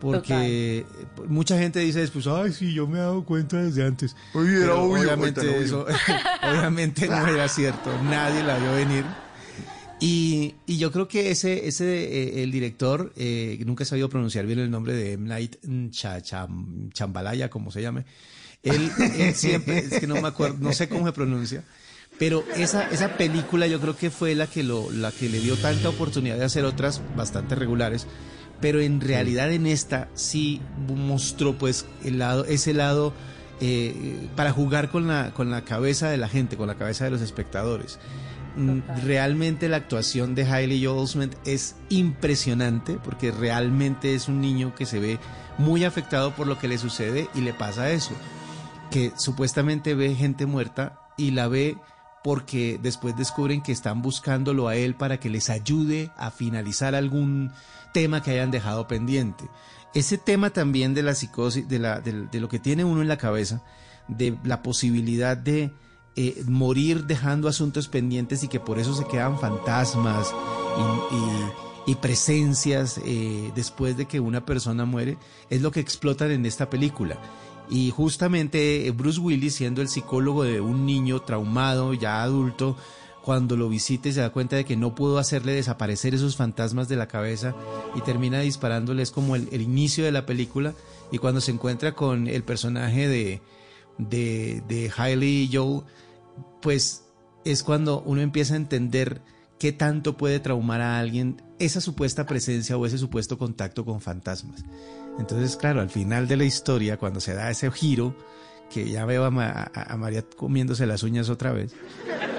Porque 0.00 0.86
mucha 1.28 1.58
gente 1.58 1.78
dice 1.80 2.00
después, 2.00 2.26
ay, 2.26 2.54
sí, 2.54 2.72
yo 2.72 2.86
me 2.86 2.96
he 2.96 3.00
dado 3.02 3.22
cuenta 3.22 3.58
desde 3.58 3.84
antes. 3.86 4.16
Oye, 4.32 4.62
era 4.64 4.76
obvio, 4.76 5.02
obviamente 5.02 5.42
era 5.42 5.56
eso, 5.58 5.82
obvio. 5.82 5.94
obviamente 6.50 7.06
no 7.06 7.26
era 7.26 7.46
cierto, 7.48 7.90
nadie 8.04 8.42
la 8.42 8.56
vio 8.56 8.72
venir. 8.72 9.04
Y, 10.00 10.54
y 10.66 10.78
yo 10.78 10.90
creo 10.92 11.08
que 11.08 11.30
ese, 11.30 11.68
ese 11.68 11.84
eh, 12.38 12.42
el 12.42 12.50
director, 12.50 13.12
eh, 13.16 13.62
nunca 13.66 13.82
he 13.84 13.86
sabido 13.86 14.08
pronunciar 14.08 14.46
bien 14.46 14.58
el 14.58 14.70
nombre 14.70 14.94
de 14.94 15.12
M. 15.12 15.28
Night 15.28 15.56
Cha- 15.90 16.22
Cham- 16.22 16.90
Chambalaya, 16.92 17.50
como 17.50 17.70
se 17.70 17.82
llame. 17.82 18.04
Él, 18.62 18.90
él 19.18 19.34
siempre, 19.34 19.78
es 19.78 20.00
que 20.00 20.06
no 20.06 20.20
me 20.20 20.28
acuerdo, 20.28 20.56
no 20.60 20.72
sé 20.72 20.88
cómo 20.88 21.06
se 21.06 21.12
pronuncia. 21.12 21.64
Pero 22.18 22.44
esa, 22.56 22.88
esa 22.90 23.16
película 23.16 23.66
yo 23.66 23.80
creo 23.80 23.96
que 23.96 24.10
fue 24.10 24.34
la 24.34 24.46
que, 24.46 24.62
lo, 24.62 24.90
la 24.90 25.12
que 25.12 25.28
le 25.28 25.38
dio 25.40 25.56
tanta 25.56 25.88
oportunidad 25.90 26.36
de 26.36 26.44
hacer 26.44 26.64
otras 26.64 27.00
bastante 27.16 27.54
regulares. 27.54 28.06
Pero 28.60 28.80
en 28.80 29.00
realidad 29.00 29.50
en 29.52 29.66
esta 29.66 30.08
sí 30.14 30.60
mostró 30.86 31.56
pues 31.56 31.86
el 32.04 32.18
lado, 32.18 32.44
ese 32.44 32.74
lado 32.74 33.14
eh, 33.62 34.28
para 34.36 34.52
jugar 34.52 34.90
con 34.90 35.06
la, 35.06 35.32
con 35.32 35.50
la 35.50 35.64
cabeza 35.64 36.10
de 36.10 36.18
la 36.18 36.28
gente, 36.28 36.56
con 36.58 36.66
la 36.68 36.74
cabeza 36.74 37.04
de 37.04 37.10
los 37.10 37.22
espectadores. 37.22 37.98
Mm, 38.56 38.80
Realmente 39.04 39.68
la 39.68 39.76
actuación 39.76 40.34
de 40.34 40.44
Hailey 40.44 40.84
Joel 40.84 40.98
Osment 40.98 41.34
es 41.46 41.76
impresionante 41.88 42.98
porque 43.02 43.30
realmente 43.30 44.14
es 44.14 44.28
un 44.28 44.40
niño 44.40 44.74
que 44.74 44.86
se 44.86 44.98
ve 44.98 45.18
muy 45.58 45.84
afectado 45.84 46.34
por 46.34 46.46
lo 46.46 46.58
que 46.58 46.68
le 46.68 46.78
sucede 46.78 47.28
y 47.34 47.42
le 47.42 47.52
pasa 47.54 47.90
eso, 47.90 48.12
que 48.90 49.12
supuestamente 49.16 49.94
ve 49.94 50.14
gente 50.14 50.46
muerta 50.46 50.98
y 51.16 51.30
la 51.32 51.48
ve 51.48 51.76
porque 52.24 52.78
después 52.82 53.16
descubren 53.16 53.62
que 53.62 53.72
están 53.72 54.02
buscándolo 54.02 54.68
a 54.68 54.76
él 54.76 54.94
para 54.94 55.18
que 55.18 55.30
les 55.30 55.48
ayude 55.48 56.10
a 56.16 56.30
finalizar 56.30 56.94
algún 56.94 57.50
tema 57.92 58.22
que 58.22 58.32
hayan 58.32 58.50
dejado 58.50 58.86
pendiente. 58.88 59.44
Ese 59.94 60.18
tema 60.18 60.50
también 60.50 60.94
de 60.94 61.02
la 61.02 61.14
psicosis, 61.14 61.66
de, 61.68 61.78
la, 61.78 62.00
de, 62.00 62.26
de 62.26 62.40
lo 62.40 62.48
que 62.48 62.58
tiene 62.58 62.84
uno 62.84 63.02
en 63.02 63.08
la 63.08 63.16
cabeza, 63.16 63.62
de 64.08 64.36
la 64.44 64.62
posibilidad 64.62 65.36
de 65.36 65.72
eh, 66.16 66.42
morir 66.48 67.04
dejando 67.04 67.48
asuntos 67.48 67.86
pendientes 67.86 68.42
y 68.42 68.48
que 68.48 68.58
por 68.58 68.80
eso 68.80 68.94
se 68.94 69.06
quedan 69.06 69.38
fantasmas 69.38 70.34
y, 71.86 71.94
presencias 71.96 73.00
eh, 73.04 73.50
después 73.54 73.96
de 73.96 74.06
que 74.06 74.20
una 74.20 74.46
persona 74.46 74.84
muere, 74.84 75.18
es 75.50 75.60
lo 75.60 75.72
que 75.72 75.80
explotan 75.80 76.30
en 76.30 76.46
esta 76.46 76.70
película. 76.70 77.18
Y 77.68 77.90
justamente 77.90 78.86
eh, 78.86 78.90
Bruce 78.92 79.20
Willis, 79.20 79.54
siendo 79.54 79.82
el 79.82 79.88
psicólogo 79.88 80.44
de 80.44 80.60
un 80.60 80.86
niño 80.86 81.20
traumado, 81.20 81.94
ya 81.94 82.22
adulto, 82.22 82.76
cuando 83.22 83.56
lo 83.56 83.68
visita 83.68 84.08
y 84.08 84.12
se 84.12 84.20
da 84.20 84.30
cuenta 84.30 84.56
de 84.56 84.64
que 84.64 84.76
no 84.76 84.94
pudo 84.94 85.18
hacerle 85.18 85.52
desaparecer 85.52 86.14
esos 86.14 86.36
fantasmas 86.36 86.88
de 86.88 86.96
la 86.96 87.08
cabeza 87.08 87.54
y 87.94 88.00
termina 88.00 88.40
disparándole, 88.40 89.02
es 89.02 89.10
como 89.10 89.36
el, 89.36 89.48
el 89.52 89.62
inicio 89.62 90.04
de 90.04 90.12
la 90.12 90.26
película. 90.26 90.74
Y 91.12 91.18
cuando 91.18 91.40
se 91.40 91.50
encuentra 91.50 91.92
con 91.94 92.28
el 92.28 92.44
personaje 92.44 93.08
de, 93.08 93.40
de, 93.98 94.62
de 94.68 94.92
Hailey 94.96 95.50
Joel, 95.52 95.82
pues 96.60 97.04
es 97.44 97.62
cuando 97.62 98.02
uno 98.02 98.20
empieza 98.20 98.54
a 98.54 98.58
entender 98.58 99.22
qué 99.58 99.72
tanto 99.72 100.16
puede 100.16 100.40
traumar 100.40 100.80
a 100.80 100.98
alguien 100.98 101.42
esa 101.58 101.80
supuesta 101.80 102.26
presencia 102.26 102.76
o 102.76 102.86
ese 102.86 102.98
supuesto 102.98 103.38
contacto 103.38 103.84
con 103.84 104.00
fantasmas. 104.00 104.64
Entonces, 105.18 105.56
claro, 105.56 105.80
al 105.80 105.90
final 105.90 106.28
de 106.28 106.36
la 106.36 106.44
historia, 106.44 106.96
cuando 106.96 107.20
se 107.20 107.34
da 107.34 107.50
ese 107.50 107.70
giro, 107.70 108.16
que 108.72 108.88
ya 108.88 109.04
veo 109.04 109.24
a, 109.24 109.30
Ma- 109.30 109.70
a- 109.74 109.92
a 109.92 109.96
María 109.96 110.22
comiéndose 110.36 110.86
las 110.86 111.02
uñas 111.02 111.28
otra 111.28 111.52
vez, 111.52 111.72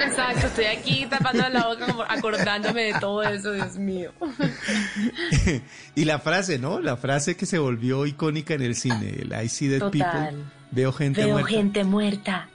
Exacto, 0.04 0.48
estoy 0.48 0.66
aquí 0.66 1.06
tapando 1.10 1.48
la 1.50 1.68
boca 1.68 1.86
como 1.86 2.02
acordándome 2.04 2.94
de 2.94 3.00
todo 3.00 3.22
eso, 3.24 3.52
Dios 3.52 3.78
mío. 3.78 4.12
y 5.96 6.06
la 6.06 6.20
frase, 6.20 6.58
¿no? 6.60 6.80
La 6.80 6.98
frase 6.98 7.36
que 7.36 7.46
se 7.46 7.60
volvió 7.60 8.06
icónica 8.06 8.54
en 8.54 8.62
el 8.64 8.76
cine, 8.76 9.18
el 9.22 9.34
I 9.44 9.48
see 9.50 9.68
dead 9.68 9.80
Total. 9.80 9.92
people, 10.30 10.44
veo 10.72 10.92
gente 10.94 11.22
Veo 11.26 11.34
muerta. 11.34 11.50
gente 11.50 11.84
muerta. 11.84 12.50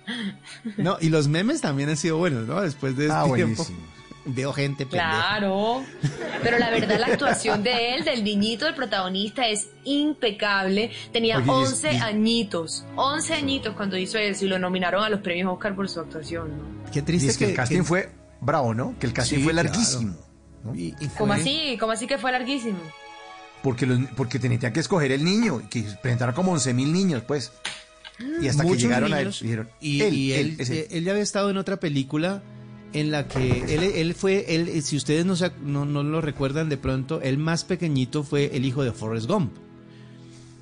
No, 0.76 0.96
y 1.00 1.08
los 1.08 1.28
memes 1.28 1.60
también 1.60 1.88
han 1.88 1.96
sido 1.96 2.16
buenos, 2.18 2.46
¿no? 2.48 2.60
Después 2.62 2.96
de 2.96 3.04
este 3.06 3.16
Ah, 3.16 3.24
tiempo. 3.32 3.62
buenísimo. 3.62 3.78
Veo 4.26 4.52
gente 4.52 4.84
pendeja. 4.86 5.08
Claro, 5.38 5.84
pero 6.42 6.58
la 6.58 6.70
verdad 6.70 6.98
la 6.98 7.06
actuación 7.06 7.62
de 7.62 7.94
él, 7.94 8.04
del 8.04 8.24
niñito, 8.24 8.64
del 8.66 8.74
protagonista, 8.74 9.46
es 9.48 9.68
impecable. 9.84 10.90
Tenía 11.12 11.38
Oye, 11.38 11.46
y 11.46 11.62
es- 11.62 11.70
11 11.72 11.92
y- 11.92 11.96
añitos, 11.98 12.84
11 12.96 13.34
añitos 13.34 13.74
cuando 13.74 13.96
hizo 13.96 14.18
eso 14.18 14.44
y 14.44 14.48
lo 14.48 14.58
nominaron 14.58 15.02
a 15.04 15.08
los 15.08 15.20
premios 15.20 15.52
Oscar 15.52 15.74
por 15.74 15.88
su 15.88 16.00
actuación. 16.00 16.48
¿no? 16.48 16.90
Qué 16.92 17.02
triste 17.02 17.26
Dice 17.28 17.38
que, 17.38 17.44
que, 17.46 17.50
el 17.52 17.56
casting 17.56 17.76
que- 17.78 17.84
fue 17.84 18.10
bravo, 18.40 18.74
¿no? 18.74 18.94
Que 18.98 19.06
el 19.06 19.12
casting 19.12 19.38
Sí, 19.38 19.42
fue 19.44 19.52
claro. 19.52 19.68
larguísimo. 19.68 20.16
¿no? 20.64 20.74
y- 20.74 20.94
y 21.00 21.06
¿Cómo 21.16 21.32
así? 21.32 21.76
¿Cómo 21.78 21.92
así 21.92 22.06
que 22.08 22.18
fue 22.18 22.32
larguísimo? 22.32 22.78
Porque, 23.62 23.86
los, 23.86 23.98
porque 24.16 24.38
tenían 24.38 24.72
que 24.72 24.80
escoger 24.80 25.12
el 25.12 25.24
niño, 25.24 25.60
y 25.60 25.68
que 25.68 25.82
presentaron 26.02 26.34
como 26.34 26.52
11 26.52 26.74
mil 26.74 26.92
niños, 26.92 27.22
pues. 27.26 27.52
Y 28.40 28.48
hasta 28.48 28.64
que 28.64 28.76
llegaron 28.76 29.12
a 29.12 29.20
él, 29.20 29.30
dijeron, 29.30 29.68
y 29.80 30.00
él, 30.02 30.14
y 30.14 30.32
él, 30.32 30.40
él, 30.52 30.56
es 30.60 30.70
él. 30.70 30.76
eh, 30.78 30.88
él 30.90 31.04
ya 31.04 31.10
había 31.12 31.22
estado 31.22 31.50
en 31.50 31.56
otra 31.58 31.76
película 31.78 32.42
en 33.00 33.10
la 33.10 33.28
que 33.28 33.74
él, 33.74 33.82
él 33.82 34.14
fue, 34.14 34.54
él, 34.54 34.82
si 34.82 34.96
ustedes 34.96 35.26
no, 35.26 35.36
se 35.36 35.52
no, 35.62 35.84
no 35.84 36.02
lo 36.02 36.20
recuerdan 36.20 36.68
de 36.68 36.78
pronto, 36.78 37.20
el 37.20 37.36
más 37.36 37.64
pequeñito 37.64 38.22
fue 38.22 38.56
el 38.56 38.64
hijo 38.64 38.82
de 38.84 38.92
Forrest 38.92 39.28
Gump. 39.28 39.52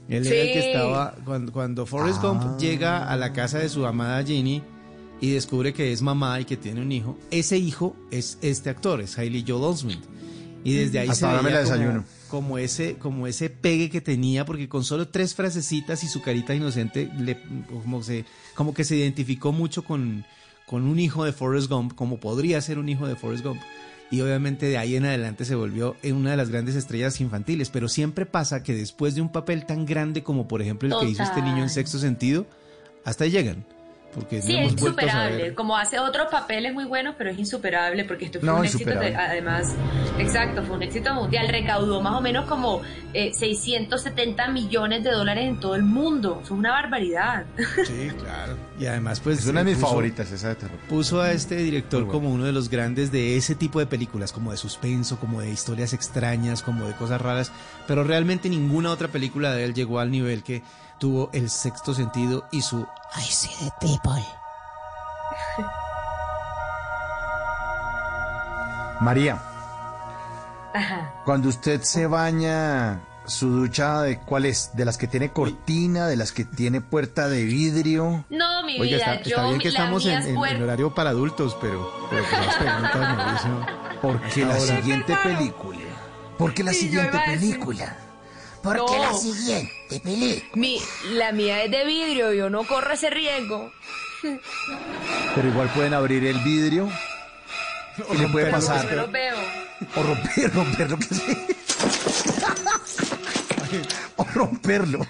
Él 0.08 0.26
era 0.26 0.36
el 0.42 0.52
que 0.52 0.70
estaba, 0.70 1.14
cuando, 1.24 1.52
cuando 1.52 1.86
Forrest 1.86 2.18
Ah. 2.22 2.28
Gump 2.28 2.60
llega 2.60 3.08
a 3.08 3.16
la 3.16 3.32
casa 3.32 3.58
de 3.58 3.68
su 3.68 3.86
amada 3.86 4.22
Ginny 4.24 4.62
y 5.20 5.30
descubre 5.30 5.72
que 5.72 5.92
es 5.92 6.02
mamá 6.02 6.40
y 6.40 6.44
que 6.44 6.56
tiene 6.56 6.82
un 6.82 6.92
hijo, 6.92 7.18
ese 7.30 7.56
hijo 7.56 7.96
es 8.10 8.38
este 8.42 8.68
actor, 8.68 9.00
es 9.00 9.16
Hailey 9.16 9.44
Joel 9.46 9.64
Osment. 9.64 10.04
Y 10.64 10.74
desde 10.74 10.98
ahí 10.98 11.08
Hasta 11.08 11.30
se 11.38 11.42
veía 11.44 11.60
la 11.60 11.62
como, 11.62 11.72
desayuno. 11.72 12.04
como 12.28 12.58
ese, 12.58 12.94
como 12.96 13.26
ese 13.26 13.50
pegue 13.50 13.90
que 13.90 14.00
tenía, 14.00 14.44
porque 14.44 14.68
con 14.68 14.82
solo 14.82 15.08
tres 15.08 15.34
frasecitas 15.34 16.02
y 16.04 16.08
su 16.08 16.20
carita 16.20 16.54
inocente, 16.54 17.10
le, 17.18 17.38
como, 17.68 18.02
se, 18.02 18.24
como 18.54 18.74
que 18.74 18.82
se 18.84 18.96
identificó 18.96 19.52
mucho 19.52 19.84
con, 19.84 20.24
con 20.66 20.86
un 20.86 20.98
hijo 20.98 21.24
de 21.24 21.32
Forrest 21.32 21.68
Gump, 21.68 21.94
como 21.94 22.18
podría 22.18 22.60
ser 22.60 22.78
un 22.78 22.88
hijo 22.88 23.06
de 23.06 23.16
Forrest 23.16 23.44
Gump. 23.44 23.60
Y 24.10 24.20
obviamente 24.20 24.66
de 24.66 24.78
ahí 24.78 24.96
en 24.96 25.06
adelante 25.06 25.44
se 25.44 25.54
volvió 25.54 25.96
en 26.02 26.14
una 26.14 26.32
de 26.32 26.36
las 26.36 26.50
grandes 26.50 26.76
estrellas 26.76 27.20
infantiles. 27.20 27.70
Pero 27.70 27.88
siempre 27.88 28.26
pasa 28.26 28.62
que 28.62 28.74
después 28.74 29.14
de 29.14 29.22
un 29.22 29.32
papel 29.32 29.66
tan 29.66 29.86
grande 29.86 30.22
como 30.22 30.46
por 30.46 30.62
ejemplo 30.62 30.88
el 30.88 31.04
que 31.04 31.10
hizo 31.10 31.22
este 31.22 31.42
niño 31.42 31.62
en 31.62 31.70
sexto 31.70 31.98
sentido, 31.98 32.46
hasta 33.04 33.24
ahí 33.24 33.30
llegan. 33.30 33.64
Porque 34.14 34.40
Sí, 34.40 34.56
es 34.56 34.72
insuperable. 34.72 35.54
Como 35.54 35.76
hace 35.76 35.98
otros 35.98 36.28
papeles 36.30 36.72
muy 36.72 36.84
buenos, 36.84 37.14
pero 37.18 37.30
es 37.30 37.38
insuperable 37.38 38.04
porque 38.04 38.26
esto 38.26 38.38
fue 38.40 38.46
No, 38.46 38.58
un 38.58 38.64
éxito. 38.64 38.90
de- 38.90 39.14
además, 39.16 39.74
exacto, 40.18 40.62
fue 40.64 40.76
un 40.76 40.82
éxito 40.84 41.12
mundial. 41.14 41.48
Recaudó 41.48 42.00
más 42.00 42.14
o 42.14 42.20
menos 42.20 42.46
como 42.46 42.82
eh, 43.12 43.32
670 43.34 44.48
millones 44.48 45.02
de 45.04 45.10
dólares 45.10 45.44
en 45.48 45.58
todo 45.60 45.74
el 45.74 45.82
mundo. 45.82 46.40
Fue 46.44 46.56
una 46.56 46.70
barbaridad. 46.70 47.44
Sí, 47.84 48.08
claro. 48.18 48.56
Y 48.78 48.86
además, 48.86 49.20
pues. 49.20 49.40
Es 49.40 49.46
una 49.46 49.60
de 49.64 49.70
mis 49.70 49.78
puso- 49.78 49.88
favoritas, 49.88 50.30
esa 50.32 50.48
de 50.48 50.54
terror. 50.54 50.78
Puso 50.88 51.20
a 51.20 51.32
este 51.32 51.56
director 51.56 52.04
bueno. 52.04 52.12
como 52.12 52.30
uno 52.32 52.44
de 52.44 52.52
los 52.52 52.68
grandes 52.70 53.10
de 53.12 53.36
ese 53.36 53.54
tipo 53.54 53.78
de 53.78 53.86
películas, 53.86 54.32
como 54.32 54.50
de 54.52 54.56
suspenso, 54.56 55.18
como 55.18 55.40
de 55.40 55.50
historias 55.50 55.92
extrañas, 55.92 56.62
como 56.62 56.86
de 56.86 56.94
cosas 56.94 57.20
raras. 57.20 57.52
Pero 57.86 58.04
realmente 58.04 58.48
ninguna 58.48 58.90
otra 58.90 59.08
película 59.08 59.52
de 59.52 59.64
él 59.64 59.74
llegó 59.74 59.98
al 60.00 60.10
nivel 60.10 60.42
que 60.42 60.62
tuvo 60.98 61.30
el 61.32 61.50
sexto 61.50 61.94
sentido 61.94 62.44
y 62.50 62.62
su 62.62 62.86
I 63.16 63.22
see 63.22 63.50
the 63.60 63.70
people. 63.80 64.22
María, 69.00 69.38
Ajá. 70.72 71.12
cuando 71.24 71.48
usted 71.48 71.82
se 71.82 72.06
baña, 72.06 73.00
su 73.26 73.48
ducha 73.50 74.02
de 74.02 74.18
cuál 74.18 74.46
es? 74.46 74.70
¿De 74.74 74.84
las 74.84 74.96
que 74.98 75.06
tiene 75.06 75.30
cortina, 75.32 76.06
de 76.06 76.16
las 76.16 76.32
que 76.32 76.44
tiene 76.44 76.80
puerta 76.80 77.28
de 77.28 77.44
vidrio? 77.44 78.24
No, 78.30 78.62
mi 78.64 78.80
Oiga, 78.80 78.96
vida, 78.96 79.14
está, 79.14 79.28
yo 79.28 79.36
está 79.36 79.48
bien 79.48 79.58
que 79.58 79.70
la 79.70 79.78
estamos 79.78 80.06
en, 80.06 80.36
horario 80.62 80.94
para 80.94 81.10
adultos, 81.10 81.56
pero, 81.60 81.90
pero 82.10 82.24
con 82.24 82.46
las 82.46 82.54
preguntas, 82.56 83.16
Mauricio. 83.16 83.66
Porque 84.00 84.44
la 84.44 84.60
siguiente 84.60 85.16
película. 85.22 85.78
Porque 86.38 86.64
la 86.64 86.72
Sí, 86.72 86.90
yo 86.90 87.02
siguiente 87.02 87.18
película. 87.26 87.96
Porque 88.64 88.98
la 88.98 89.12
siguiente 89.12 90.00
película. 90.02 90.50
Mi, 90.54 90.80
la 91.12 91.32
mía 91.32 91.62
es 91.62 91.70
de 91.70 91.84
vidrio, 91.84 92.32
yo 92.32 92.48
no 92.48 92.66
corro 92.66 92.94
ese 92.94 93.10
riesgo. 93.10 93.70
Pero 95.34 95.48
igual 95.48 95.68
pueden 95.74 95.92
abrir 95.92 96.24
el 96.24 96.38
vidrio. 96.38 96.90
Y 98.10 98.16
le 98.16 98.28
puede 98.28 98.50
pasar. 98.50 98.88
yo 98.88 98.96
lo 98.96 99.08
veo. 99.08 99.36
O 99.94 100.02
romper, 100.02 100.54
romper 100.54 100.90
lo 100.90 100.98
que 100.98 101.14
sea. 101.14 101.36
o 104.16 104.24
romperlo. 104.24 105.06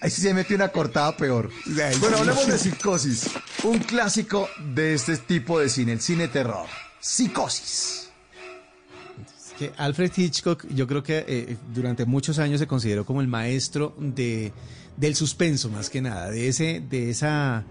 Ahí 0.00 0.10
sí 0.10 0.20
se 0.20 0.34
mete 0.34 0.56
una 0.56 0.68
cortada 0.68 1.16
peor. 1.16 1.48
Bueno, 2.00 2.18
hablemos 2.18 2.46
de 2.46 2.58
psicosis. 2.58 3.30
Un 3.62 3.78
clásico 3.78 4.48
de 4.74 4.94
este 4.94 5.16
tipo 5.16 5.60
de 5.60 5.68
cine, 5.68 5.92
el 5.92 6.00
cine 6.00 6.26
terror. 6.26 6.66
Psicosis. 7.00 8.05
Alfred 9.76 10.12
Hitchcock, 10.16 10.66
yo 10.74 10.86
creo 10.86 11.02
que 11.02 11.24
eh, 11.26 11.56
durante 11.74 12.04
muchos 12.04 12.38
años 12.38 12.60
se 12.60 12.66
consideró 12.66 13.04
como 13.04 13.20
el 13.20 13.28
maestro 13.28 13.94
de, 13.98 14.52
del 14.96 15.14
suspenso, 15.14 15.70
más 15.70 15.90
que 15.90 16.00
nada, 16.02 16.30
de 16.30 16.48
ese, 16.48 16.82
de 16.88 17.10
esa, 17.10 17.64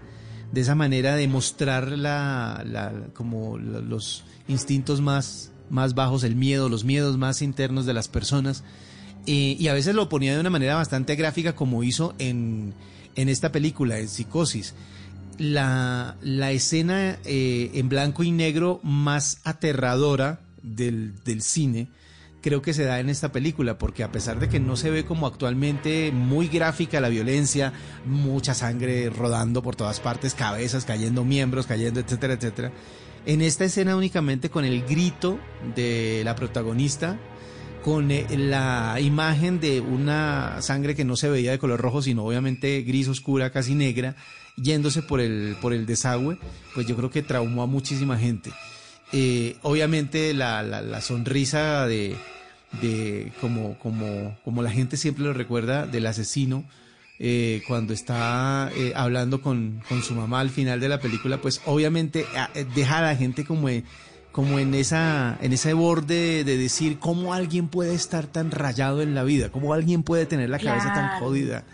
de 0.52 0.60
esa 0.60 0.74
manera 0.74 1.16
de 1.16 1.28
mostrar 1.28 1.88
la, 1.88 2.92
como 3.14 3.58
los 3.58 4.24
instintos 4.48 5.00
más, 5.00 5.52
más 5.70 5.94
bajos, 5.94 6.24
el 6.24 6.36
miedo, 6.36 6.68
los 6.68 6.84
miedos 6.84 7.16
más 7.18 7.42
internos 7.42 7.86
de 7.86 7.94
las 7.94 8.08
personas. 8.08 8.64
Eh, 9.26 9.56
y 9.58 9.68
a 9.68 9.74
veces 9.74 9.94
lo 9.94 10.08
ponía 10.08 10.34
de 10.34 10.40
una 10.40 10.50
manera 10.50 10.76
bastante 10.76 11.16
gráfica, 11.16 11.54
como 11.54 11.82
hizo 11.82 12.14
en, 12.18 12.74
en 13.16 13.28
esta 13.28 13.52
película, 13.52 13.98
en 13.98 14.08
Psicosis. 14.08 14.74
La, 15.38 16.16
la 16.22 16.50
escena 16.52 17.18
eh, 17.24 17.70
en 17.74 17.88
blanco 17.88 18.22
y 18.22 18.32
negro 18.32 18.80
más 18.82 19.40
aterradora 19.44 20.45
del, 20.66 21.14
cine 21.40 21.88
creo 22.42 22.62
que 22.62 22.74
se 22.74 22.84
da 22.84 23.00
en 23.00 23.08
esta 23.08 23.32
película, 23.32 23.76
porque 23.76 24.04
a 24.04 24.12
pesar 24.12 24.38
de 24.38 24.48
que 24.48 24.60
no 24.60 24.76
se 24.76 24.90
ve 24.90 25.04
como 25.04 25.26
actualmente 25.26 26.12
muy 26.12 26.46
gráfica 26.46 27.00
la 27.00 27.08
violencia, 27.08 27.72
mucha 28.04 28.54
sangre 28.54 29.10
rodando 29.10 29.62
por 29.62 29.74
todas 29.74 29.98
partes, 29.98 30.34
cabezas 30.34 30.84
cayendo, 30.84 31.24
miembros 31.24 31.66
cayendo, 31.66 31.98
etcétera, 31.98 32.34
etcétera, 32.34 32.72
en 33.24 33.42
esta 33.42 33.64
escena 33.64 33.96
únicamente 33.96 34.48
con 34.48 34.64
el 34.64 34.84
grito 34.84 35.40
de 35.74 36.22
la 36.24 36.36
protagonista, 36.36 37.18
con 37.82 38.10
eh, 38.10 38.26
la 38.36 38.98
imagen 39.00 39.60
de 39.60 39.80
una 39.80 40.62
sangre 40.62 40.94
que 40.94 41.04
no 41.04 41.16
se 41.16 41.28
veía 41.28 41.50
de 41.50 41.58
color 41.58 41.80
rojo, 41.80 42.02
sino 42.02 42.24
obviamente 42.24 42.82
gris 42.82 43.08
oscura, 43.08 43.50
casi 43.50 43.74
negra, 43.74 44.14
yéndose 44.56 45.02
por 45.02 45.20
el, 45.20 45.56
por 45.60 45.72
el 45.72 45.86
desagüe, 45.86 46.38
pues 46.74 46.86
yo 46.86 46.96
creo 46.96 47.10
que 47.10 47.22
traumó 47.22 47.62
a 47.62 47.66
muchísima 47.66 48.16
gente. 48.16 48.52
Eh, 49.12 49.56
obviamente 49.62 50.34
la, 50.34 50.62
la, 50.62 50.80
la 50.82 51.00
sonrisa 51.00 51.86
de, 51.86 52.16
de 52.82 53.32
como, 53.40 53.78
como, 53.78 54.36
como 54.44 54.62
la 54.62 54.70
gente 54.70 54.96
siempre 54.96 55.24
lo 55.24 55.32
recuerda 55.32 55.86
del 55.86 56.06
asesino, 56.06 56.64
eh, 57.18 57.62
cuando 57.66 57.94
está 57.94 58.70
eh, 58.76 58.92
hablando 58.94 59.40
con, 59.40 59.80
con 59.88 60.02
su 60.02 60.14
mamá 60.14 60.40
al 60.40 60.50
final 60.50 60.80
de 60.80 60.88
la 60.88 61.00
película, 61.00 61.40
pues 61.40 61.62
obviamente 61.64 62.26
ah, 62.36 62.50
deja 62.74 62.98
a 62.98 63.02
la 63.02 63.16
gente 63.16 63.44
como, 63.44 63.68
en- 63.70 63.84
como 64.32 64.58
en, 64.58 64.74
esa, 64.74 65.38
en 65.40 65.52
ese 65.54 65.72
borde 65.72 66.44
de 66.44 66.58
decir 66.58 66.98
cómo 66.98 67.32
alguien 67.32 67.68
puede 67.68 67.94
estar 67.94 68.26
tan 68.26 68.50
rayado 68.50 69.00
en 69.00 69.14
la 69.14 69.24
vida, 69.24 69.48
cómo 69.50 69.72
alguien 69.72 70.02
puede 70.02 70.26
tener 70.26 70.50
la 70.50 70.58
cabeza 70.58 70.92
tan 70.92 71.08
jodida. 71.08 71.64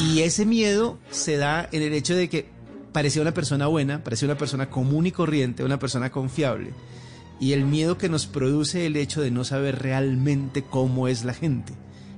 Y 0.00 0.22
ese 0.22 0.44
miedo 0.44 0.98
se 1.10 1.36
da 1.36 1.68
en 1.70 1.82
el 1.82 1.92
hecho 1.92 2.16
de 2.16 2.28
que 2.28 2.46
parecía 2.94 3.22
una 3.22 3.34
persona 3.34 3.66
buena, 3.66 4.04
parecía 4.04 4.28
una 4.28 4.38
persona 4.38 4.70
común 4.70 5.06
y 5.06 5.10
corriente, 5.10 5.64
una 5.64 5.80
persona 5.80 6.10
confiable. 6.10 6.72
Y 7.40 7.52
el 7.52 7.64
miedo 7.64 7.98
que 7.98 8.08
nos 8.08 8.26
produce 8.26 8.86
el 8.86 8.94
hecho 8.94 9.20
de 9.20 9.32
no 9.32 9.42
saber 9.42 9.82
realmente 9.82 10.62
cómo 10.62 11.08
es 11.08 11.24
la 11.24 11.34
gente. 11.34 11.72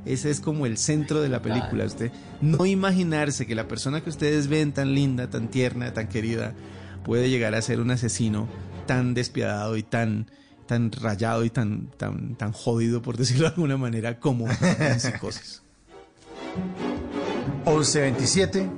Ese 0.04 0.30
es 0.30 0.40
como 0.40 0.66
el 0.66 0.76
centro 0.76 1.22
de 1.22 1.30
la 1.30 1.40
película. 1.40 1.86
Usted 1.86 2.12
no 2.42 2.66
imaginarse 2.66 3.46
que 3.46 3.54
la 3.54 3.66
persona 3.66 4.02
que 4.02 4.10
ustedes 4.10 4.48
ven 4.48 4.72
tan 4.72 4.94
linda, 4.94 5.30
tan 5.30 5.48
tierna, 5.48 5.94
tan 5.94 6.08
querida, 6.08 6.52
puede 7.04 7.30
llegar 7.30 7.54
a 7.54 7.62
ser 7.62 7.80
un 7.80 7.90
asesino 7.90 8.46
tan 8.86 9.14
despiadado 9.14 9.78
y 9.78 9.82
tan 9.82 10.30
tan 10.66 10.92
rayado 10.92 11.44
y 11.44 11.50
tan 11.50 11.88
tan 11.96 12.34
tan 12.36 12.52
jodido 12.52 13.00
por 13.00 13.16
decirlo 13.16 13.44
de 13.44 13.54
alguna 13.54 13.78
manera 13.78 14.20
como 14.20 14.46
en 14.78 15.00
psicosis. 15.00 15.62
1127. 17.64 18.68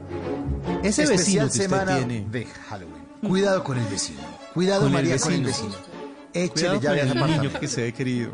Ese 0.83 1.03
especial 1.05 1.09
vecino 1.19 1.41
que 1.43 1.47
usted 1.49 1.63
semana 1.63 1.97
tiene. 1.99 2.27
de 2.31 2.47
Halloween. 2.69 3.05
Cuidado 3.27 3.65
con 3.65 3.79
el 3.79 3.85
vecino. 3.87 4.21
Cuidado, 4.55 4.81
Con 4.83 4.89
el 4.89 4.95
María, 4.95 5.19
con 5.19 5.33
el 5.33 5.45
vecino. 5.45 5.69
vecino. 5.69 5.85
Échele 6.33 6.51
Cuidado 6.53 6.75
con 6.75 6.83
llave 6.85 7.01
el 7.01 7.09
niño 7.09 7.21
apartamento. 7.21 7.61
que 7.61 7.69
se 7.69 7.83
ve 7.83 7.93
querido. 7.93 8.33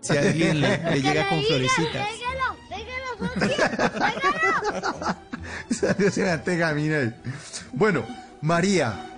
Si 0.00 0.12
alguien 0.16 0.60
le, 0.60 0.78
le 0.90 1.02
llega 1.02 1.28
con 1.28 1.42
florecitas. 1.42 2.08
Salió 5.70 6.10
semejante 6.10 6.56
gamina 6.56 6.98
ahí. 6.98 7.14
Bueno, 7.72 8.04
María, 8.40 9.10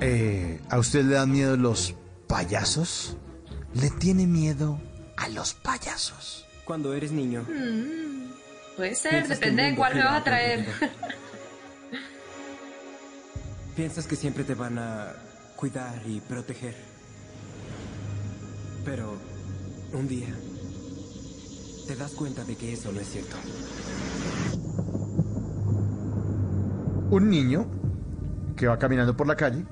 eh, 0.00 0.60
¿a 0.70 0.78
usted 0.78 1.04
le 1.04 1.14
dan 1.14 1.30
miedo 1.32 1.56
los 1.56 1.94
payasos? 2.26 3.16
¿Le 3.74 3.90
tiene 3.90 4.26
miedo 4.26 4.80
a 5.16 5.28
los 5.28 5.54
payasos? 5.54 6.46
Cuando 6.64 6.94
eres 6.94 7.12
niño, 7.12 7.42
Mm, 7.48 8.30
puede 8.76 8.94
ser, 8.94 9.12
Piensas 9.12 9.38
que 9.38 9.44
depende 9.46 9.62
de 9.62 9.68
mundo 9.70 9.80
cuál 9.80 9.94
me 9.94 10.00
gira 10.00 10.10
vas 10.12 10.20
a 10.20 10.24
traer. 10.24 10.66
Piensas 13.76 14.06
que 14.06 14.16
siempre 14.16 14.42
te 14.42 14.54
van 14.54 14.78
a 14.78 15.12
cuidar 15.54 16.00
y 16.06 16.20
proteger. 16.20 16.74
Pero 18.84 19.14
un 19.92 20.08
día 20.08 20.34
te 21.86 21.94
das 21.94 22.12
cuenta 22.12 22.42
de 22.44 22.56
que 22.56 22.72
eso 22.72 22.90
no 22.90 23.00
es 23.00 23.08
cierto. 23.08 23.36
Un 27.10 27.30
niño 27.30 27.66
que 28.56 28.66
va 28.66 28.78
caminando 28.78 29.16
por 29.16 29.26
la 29.26 29.36
calle, 29.36 29.64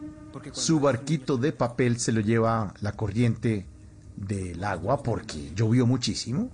su 0.53 0.79
barquito 0.79 1.39
de 1.39 1.53
papel 1.53 1.99
se 1.99 2.13
lo 2.13 2.21
lleva 2.21 2.75
la 2.81 2.93
corriente 2.93 3.67
del 4.17 4.63
agua 4.63 5.03
porque 5.03 5.53
llovió 5.55 5.87
muchísimo. 5.87 6.51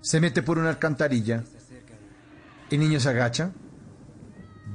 Se 0.00 0.20
mete 0.20 0.42
por 0.42 0.58
una 0.58 0.70
alcantarilla. 0.70 1.42
El 2.70 2.78
niño 2.78 3.00
se 3.00 3.08
agacha, 3.08 3.50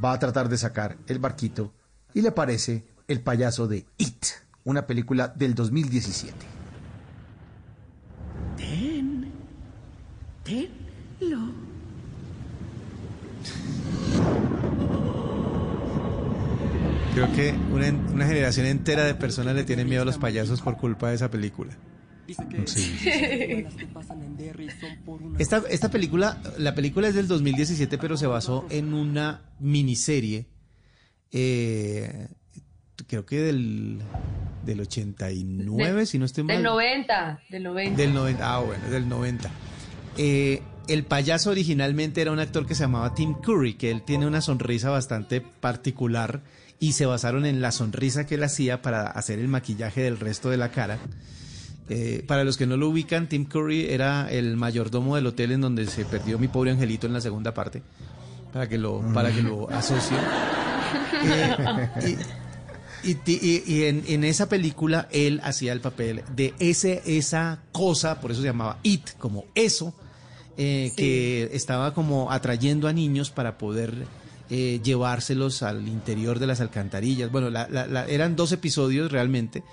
va 0.05 0.13
a 0.13 0.19
tratar 0.19 0.49
de 0.49 0.57
sacar 0.57 0.97
el 1.07 1.19
barquito 1.19 1.73
y 2.13 2.21
le 2.21 2.29
aparece 2.29 2.85
el 3.07 3.21
payaso 3.21 3.67
de 3.67 3.85
It, 3.97 4.25
una 4.63 4.87
película 4.87 5.27
del 5.27 5.55
2017. 5.55 6.33
Ten. 8.57 9.31
Tenlo. 10.43 11.39
Creo 17.13 17.31
que 17.33 17.55
una, 17.71 17.87
una 18.13 18.27
generación 18.27 18.65
entera 18.65 19.05
de 19.05 19.15
personas 19.15 19.55
le 19.55 19.63
tienen 19.63 19.87
miedo 19.87 20.03
a 20.03 20.05
los 20.05 20.17
payasos 20.17 20.61
por 20.61 20.77
culpa 20.77 21.09
de 21.09 21.15
esa 21.15 21.31
película. 21.31 21.73
Esta, 25.39 25.63
esta 25.69 25.89
película, 25.89 26.41
la 26.57 26.73
película 26.73 27.07
es 27.07 27.15
del 27.15 27.27
2017, 27.27 27.97
pero 27.97 28.17
se 28.17 28.27
basó 28.27 28.65
en 28.69 28.93
una 28.93 29.41
miniserie, 29.59 30.47
eh, 31.31 32.27
creo 33.07 33.25
que 33.25 33.39
del, 33.39 33.99
del 34.65 34.81
89, 34.81 36.05
si 36.05 36.17
no 36.17 36.25
estoy 36.25 36.43
mal. 36.43 36.57
Del 36.57 36.63
90, 36.63 37.39
del 37.49 37.63
90. 37.63 38.01
Del 38.01 38.13
90, 38.13 38.55
ah, 38.55 38.59
bueno, 38.59 38.89
del 38.89 39.09
90. 39.09 39.51
Eh, 40.17 40.61
el 40.87 41.03
payaso 41.03 41.49
originalmente 41.49 42.21
era 42.21 42.31
un 42.31 42.39
actor 42.39 42.65
que 42.65 42.75
se 42.75 42.83
llamaba 42.83 43.13
Tim 43.13 43.33
Curry, 43.33 43.75
que 43.75 43.91
él 43.91 44.03
tiene 44.03 44.27
una 44.27 44.41
sonrisa 44.41 44.89
bastante 44.89 45.41
particular 45.41 46.41
y 46.79 46.93
se 46.93 47.05
basaron 47.05 47.45
en 47.45 47.61
la 47.61 47.71
sonrisa 47.71 48.25
que 48.25 48.35
él 48.35 48.43
hacía 48.43 48.81
para 48.81 49.07
hacer 49.07 49.39
el 49.39 49.47
maquillaje 49.47 50.01
del 50.01 50.19
resto 50.19 50.49
de 50.49 50.57
la 50.57 50.69
cara. 50.69 50.99
Eh, 51.87 52.23
para 52.25 52.43
los 52.43 52.57
que 52.57 52.65
no 52.65 52.77
lo 52.77 52.89
ubican, 52.89 53.27
Tim 53.29 53.45
Curry 53.45 53.85
era 53.89 54.27
el 54.31 54.57
mayordomo 54.57 55.15
del 55.15 55.27
hotel 55.27 55.51
en 55.51 55.61
donde 55.61 55.85
se 55.85 56.03
perdió 56.05 56.39
mi 56.39 56.47
pobre 56.47 56.71
angelito 56.71 57.05
en 57.05 57.13
la 57.13 57.21
segunda 57.21 57.53
parte, 57.53 57.83
para 58.51 58.67
que 58.67 58.77
lo, 58.79 59.01
para 59.13 59.31
que 59.31 59.43
lo 59.43 59.69
asocien. 59.69 60.19
Eh, 61.23 62.17
y, 63.03 63.11
y- 63.31 63.63
y 63.67 63.83
en, 63.83 64.03
en 64.07 64.23
esa 64.23 64.49
película 64.49 65.07
él 65.11 65.39
hacía 65.43 65.73
el 65.73 65.79
papel 65.81 66.23
de 66.35 66.53
ese, 66.59 67.03
esa 67.05 67.59
cosa, 67.71 68.19
por 68.19 68.31
eso 68.31 68.41
se 68.41 68.47
llamaba 68.47 68.79
It, 68.83 69.11
como 69.19 69.45
eso, 69.53 69.93
eh, 70.57 70.91
que 70.97 71.49
estaba 71.53 71.93
como 71.93 72.31
atrayendo 72.31 72.87
a 72.87 72.93
niños 72.93 73.29
para 73.29 73.57
poder 73.59 73.93
eh, 74.49 74.79
llevárselos 74.83 75.61
al 75.63 75.87
interior 75.87 76.39
de 76.39 76.47
las 76.47 76.61
alcantarillas. 76.61 77.31
Bueno, 77.31 77.49
la- 77.51 77.67
la- 77.69 77.85
la- 77.87 78.07
eran 78.07 78.35
dos 78.35 78.51
episodios 78.51 79.11
realmente 79.11 79.63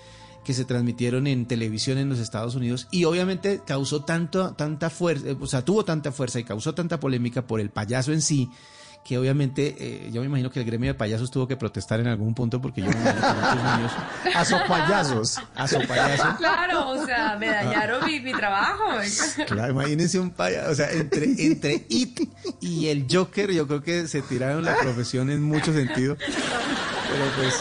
que 0.44 0.55
se 0.55 0.64
transmitieron 0.64 1.27
en 1.27 1.47
televisión 1.47 1.98
en 1.98 2.09
los 2.09 2.19
Estados 2.19 2.55
Unidos 2.55 2.89
y 2.90 3.05
obviamente 3.05 3.60
causó 3.64 4.05
tanto, 4.05 4.55
tanta 4.55 4.90
fuerza, 4.90 5.28
o 5.40 5.47
sea, 5.47 5.64
tuvo 5.64 5.85
tanta 5.85 6.12
fuerza 6.12 6.40
y 6.40 6.44
causó 6.44 6.74
tanta 6.74 6.98
polémica 6.98 7.47
por 7.47 7.60
el 7.60 7.70
payaso 7.70 8.12
en 8.12 8.23
sí, 8.23 8.51
que 9.05 9.19
obviamente 9.19 9.74
eh, 9.79 10.11
yo 10.12 10.20
me 10.20 10.27
imagino 10.27 10.51
que 10.51 10.61
el 10.61 10.66
gremio 10.66 10.93
de 10.93 10.95
payasos 10.95 11.31
tuvo 11.31 11.49
que 11.49 11.57
protestar 11.57 11.99
en 12.01 12.07
algún 12.07 12.35
punto 12.35 12.61
porque 12.61 12.83
yo 12.83 12.89
me 12.89 12.95
imagino 12.95 13.20
que 13.20 13.35
muchos 13.35 13.77
niños... 13.77 13.93
Azopayasos. 14.35 15.41
Azopayasos. 15.57 16.37
Claro, 16.37 16.91
o 16.91 17.05
sea, 17.05 17.37
me 17.39 17.49
dañaron 17.49 18.07
mi, 18.07 18.20
mi 18.20 18.33
trabajo. 18.33 18.85
Claro, 19.47 19.73
imagínense 19.73 20.20
un 20.20 20.31
payaso, 20.31 20.70
o 20.70 20.74
sea, 20.74 20.91
entre, 20.93 21.24
entre 21.39 21.85
It 21.89 22.20
y 22.61 22.89
el 22.89 23.07
Joker, 23.11 23.51
yo 23.51 23.66
creo 23.66 23.83
que 23.83 24.07
se 24.07 24.23
tiraron 24.23 24.65
la 24.65 24.77
profesión 24.77 25.31
en 25.31 25.43
muchos 25.43 25.74
sentidos. 25.74 26.19
Pero 26.19 27.24
pues, 27.37 27.55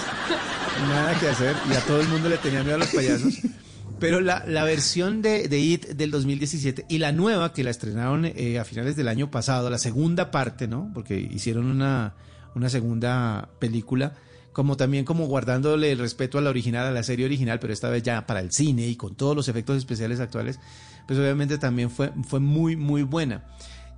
nada 0.88 1.20
que 1.20 1.30
hacer, 1.30 1.56
y 1.70 1.74
a 1.74 1.80
todo 1.82 2.02
el 2.02 2.08
mundo 2.08 2.30
le 2.30 2.38
tenía 2.38 2.62
miedo 2.62 2.76
a 2.76 2.80
los 2.80 2.90
payasos. 2.90 3.34
Pero 4.02 4.20
la, 4.20 4.44
la 4.48 4.64
versión 4.64 5.22
de, 5.22 5.48
de 5.48 5.60
It 5.60 5.86
del 5.90 6.10
2017 6.10 6.88
y 6.90 6.98
la 6.98 7.12
nueva 7.12 7.54
que 7.54 7.64
la 7.64 7.70
estrenaron 7.70 8.26
eh, 8.26 8.58
a 8.60 8.66
finales 8.66 8.96
del 8.96 9.08
año 9.08 9.30
pasado, 9.30 9.70
la 9.70 9.78
segunda 9.78 10.32
parte, 10.32 10.68
¿no? 10.68 10.90
Porque 10.94 11.20
hicieron 11.20 11.68
una, 11.68 12.16
una 12.56 12.70
segunda 12.70 13.50
película, 13.60 14.16
como 14.54 14.76
también 14.76 15.06
como 15.06 15.28
guardándole 15.28 15.92
el 15.92 16.00
respeto 16.00 16.40
a 16.40 16.42
la 16.42 16.50
original, 16.50 16.88
a 16.88 16.92
la 16.92 17.04
serie 17.04 17.26
original, 17.28 17.60
pero 17.60 17.74
esta 17.74 17.90
vez 17.90 18.02
ya 18.02 18.26
para 18.26 18.40
el 18.40 18.52
cine 18.52 18.88
y 18.88 18.96
con 18.96 19.16
todos 19.16 19.36
los 19.36 19.48
efectos 19.48 19.78
especiales 19.78 20.20
actuales, 20.20 20.60
pues 21.08 21.20
obviamente 21.20 21.60
también 21.60 21.92
fue, 21.92 22.12
fue 22.28 22.40
muy, 22.40 22.76
muy 22.76 23.04
buena. 23.04 23.46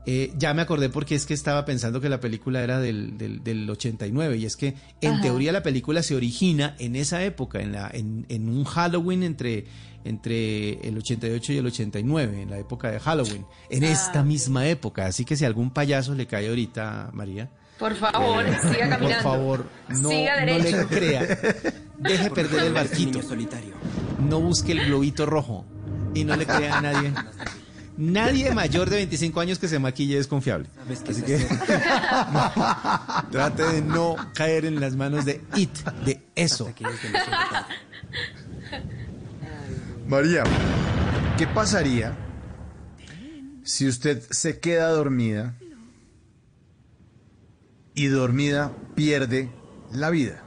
Eh, 0.05 0.33
ya 0.37 0.53
me 0.53 0.61
acordé 0.61 0.89
porque 0.89 1.15
es 1.15 1.25
que 1.25 1.33
estaba 1.33 1.63
pensando 1.63 2.01
que 2.01 2.09
la 2.09 2.19
película 2.19 2.61
era 2.61 2.79
del, 2.79 3.17
del, 3.17 3.41
del 3.41 3.69
89 3.69 4.35
y 4.35 4.45
es 4.45 4.57
que 4.57 4.75
en 4.99 5.13
Ajá. 5.13 5.21
teoría 5.21 5.53
la 5.53 5.63
película 5.63 6.03
se 6.03 6.13
origina 6.13 6.75
en 6.77 6.97
esa 6.97 7.23
época, 7.23 7.61
en, 7.61 7.71
la, 7.71 7.89
en, 7.93 8.25
en 8.27 8.49
un 8.49 8.65
Halloween 8.65 9.23
entre, 9.23 9.65
entre 10.03 10.73
el 10.87 10.97
88 10.97 11.53
y 11.53 11.57
el 11.57 11.65
89, 11.67 12.41
en 12.43 12.49
la 12.49 12.57
época 12.59 12.91
de 12.91 12.99
Halloween, 12.99 13.45
en 13.69 13.83
Ah, 13.85 13.89
esta 13.91 14.23
misma 14.23 14.67
época. 14.67 15.05
Así 15.05 15.25
que 15.25 15.35
si 15.35 15.45
algún 15.45 15.71
payaso 15.71 16.13
le 16.15 16.27
cae 16.27 16.49
ahorita, 16.49 17.09
María, 17.13 17.49
Por 17.79 17.95
favor, 17.95 18.45
eh, 18.45 18.57
siga 18.61 18.89
caminando. 18.89 19.07
Por 19.07 19.13
favor, 19.23 19.65
no, 19.89 20.09
Siga 20.09 20.39
no 20.45 20.45
derecho. 20.53 20.77
le 20.77 20.85
crea. 20.85 21.21
Deje 21.97 22.29
perder 22.29 22.63
el 22.65 22.73
barquito. 22.73 23.21
solitario. 23.21 23.73
No 24.29 24.39
busque 24.39 24.71
el 24.73 24.85
globito 24.85 25.25
rojo 25.25 25.65
y 26.13 26.23
no 26.23 26.35
le 26.35 26.45
crea 26.45 26.77
a 26.77 26.81
nadie. 26.81 27.11
Nadie 27.95 28.49
mayor 28.55 28.89
de 28.89 28.95
25 28.95 29.39
años 29.39 29.59
que 29.59 29.67
se 29.67 29.77
maquille 29.77 30.17
es 30.17 30.25
confiable. 30.25 30.67
Así 31.07 31.21
que 31.21 31.37
trate 33.31 33.61
de 33.63 33.81
no 33.83 34.15
caer 34.33 34.65
en 34.65 34.79
las 34.79 34.95
manos 34.95 35.25
de 35.25 35.41
it, 35.55 35.69
de 36.03 36.19
eso. 36.33 36.73
María, 40.07 40.43
¿qué 41.37 41.47
pasaría 41.47 42.15
si 43.63 43.87
usted 43.87 44.21
se 44.31 44.59
queda 44.59 44.89
dormida 44.89 45.55
y 47.95 48.07
dormida 48.07 48.73
pierde 48.95 49.49
la 49.91 50.09
vida? 50.09 50.43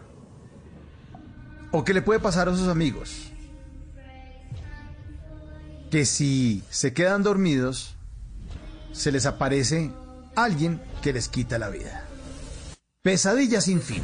¿O 1.73 1.85
qué 1.85 1.95
le 1.95 2.03
puede 2.03 2.21
pasar 2.21 2.49
a 2.49 2.57
sus 2.57 2.69
amigos? 2.69 3.33
Que 5.91 6.05
si 6.05 6.63
se 6.69 6.93
quedan 6.93 7.23
dormidos, 7.23 7.97
se 8.93 9.11
les 9.11 9.25
aparece 9.25 9.91
alguien 10.35 10.83
que 11.03 11.13
les 11.13 11.29
quita 11.29 11.59
la 11.59 11.71
vida. 11.71 12.05
Pesadilla 13.03 13.61
sin 13.61 13.81
fin. 13.81 14.03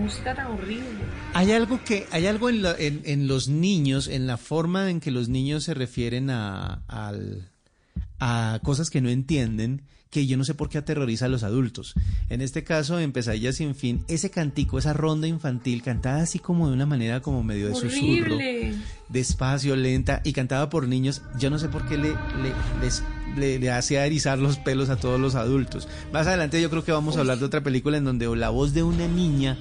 Música 0.00 0.34
tan 0.34 0.46
horrible. 0.48 0.84
Hay 1.34 1.52
algo 1.52 1.82
que, 1.84 2.06
hay 2.10 2.26
algo 2.26 2.48
en, 2.48 2.62
la- 2.62 2.76
en- 2.78 3.02
en 3.04 3.26
los 3.28 3.48
niños, 3.48 4.08
en 4.08 4.26
la 4.26 4.36
forma 4.36 4.90
en 4.90 5.00
que 5.00 5.10
los 5.10 5.28
niños 5.28 5.64
se 5.64 5.74
refieren 5.74 6.30
a, 6.30 6.82
al- 6.88 7.48
a 8.18 8.60
cosas 8.62 8.90
que 8.90 9.00
no 9.00 9.08
entienden, 9.08 9.82
que 10.10 10.26
yo 10.26 10.36
no 10.36 10.42
sé 10.44 10.54
por 10.54 10.68
qué 10.68 10.78
aterroriza 10.78 11.26
a 11.26 11.28
los 11.28 11.44
adultos. 11.44 11.94
En 12.28 12.40
este 12.40 12.64
caso, 12.64 12.98
en 12.98 13.12
Pesadilla 13.12 13.52
sin 13.52 13.76
fin, 13.76 14.04
ese 14.08 14.28
cantico, 14.30 14.76
esa 14.78 14.92
ronda 14.92 15.28
infantil, 15.28 15.82
cantada 15.82 16.22
así 16.22 16.40
como 16.40 16.66
de 16.66 16.74
una 16.74 16.84
manera 16.86 17.20
como 17.22 17.44
medio 17.44 17.68
de 17.68 17.74
susurro, 17.76 18.36
despacio, 19.08 19.76
lenta, 19.76 20.20
y 20.24 20.32
cantada 20.32 20.68
por 20.68 20.88
niños, 20.88 21.22
yo 21.38 21.48
no 21.50 21.58
sé 21.60 21.68
por 21.68 21.86
qué 21.88 21.96
le, 21.96 22.08
le, 22.10 22.52
les- 22.82 23.04
le, 23.36 23.60
le 23.60 23.70
hacía 23.70 24.04
erizar 24.04 24.38
los 24.40 24.58
pelos 24.58 24.90
a 24.90 24.96
todos 24.96 25.20
los 25.20 25.36
adultos. 25.36 25.86
Más 26.12 26.26
adelante 26.26 26.60
yo 26.60 26.68
creo 26.70 26.84
que 26.84 26.90
vamos 26.90 27.16
a 27.16 27.20
hablar 27.20 27.38
de 27.38 27.44
otra 27.44 27.62
película 27.62 27.96
en 27.96 28.04
donde 28.04 28.26
la 28.36 28.50
voz 28.50 28.74
de 28.74 28.82
una 28.82 29.06
niña 29.06 29.56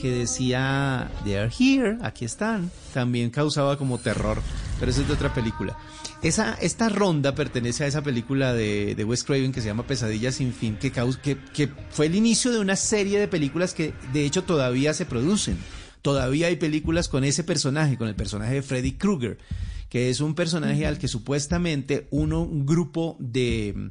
que 0.00 0.10
decía 0.10 1.10
They're 1.24 1.50
here, 1.58 1.98
aquí 2.02 2.24
están, 2.24 2.70
también 2.94 3.30
causaba 3.30 3.76
como 3.76 3.98
terror, 3.98 4.40
pero 4.78 4.90
eso 4.90 5.02
es 5.02 5.08
de 5.08 5.14
otra 5.14 5.34
película. 5.34 5.76
Esa, 6.22 6.54
esta 6.54 6.88
ronda 6.88 7.34
pertenece 7.34 7.84
a 7.84 7.86
esa 7.86 8.02
película 8.02 8.52
de, 8.52 8.94
de 8.96 9.04
Wes 9.04 9.22
Craven 9.24 9.52
que 9.52 9.60
se 9.60 9.68
llama 9.68 9.86
Pesadilla 9.86 10.32
sin 10.32 10.52
fin, 10.52 10.76
que, 10.76 10.92
caus- 10.92 11.18
que, 11.18 11.36
que 11.54 11.68
fue 11.90 12.06
el 12.06 12.14
inicio 12.16 12.50
de 12.50 12.58
una 12.58 12.74
serie 12.76 13.20
de 13.20 13.28
películas 13.28 13.74
que 13.74 13.92
de 14.12 14.24
hecho 14.24 14.42
todavía 14.44 14.94
se 14.94 15.06
producen. 15.06 15.58
Todavía 16.02 16.46
hay 16.46 16.56
películas 16.56 17.08
con 17.08 17.24
ese 17.24 17.44
personaje, 17.44 17.98
con 17.98 18.08
el 18.08 18.14
personaje 18.14 18.54
de 18.54 18.62
Freddy 18.62 18.92
Krueger, 18.92 19.38
que 19.88 20.10
es 20.10 20.20
un 20.20 20.34
personaje 20.34 20.86
al 20.86 20.98
que 20.98 21.08
supuestamente 21.08 22.06
uno, 22.10 22.42
un 22.42 22.66
grupo 22.66 23.16
de, 23.20 23.90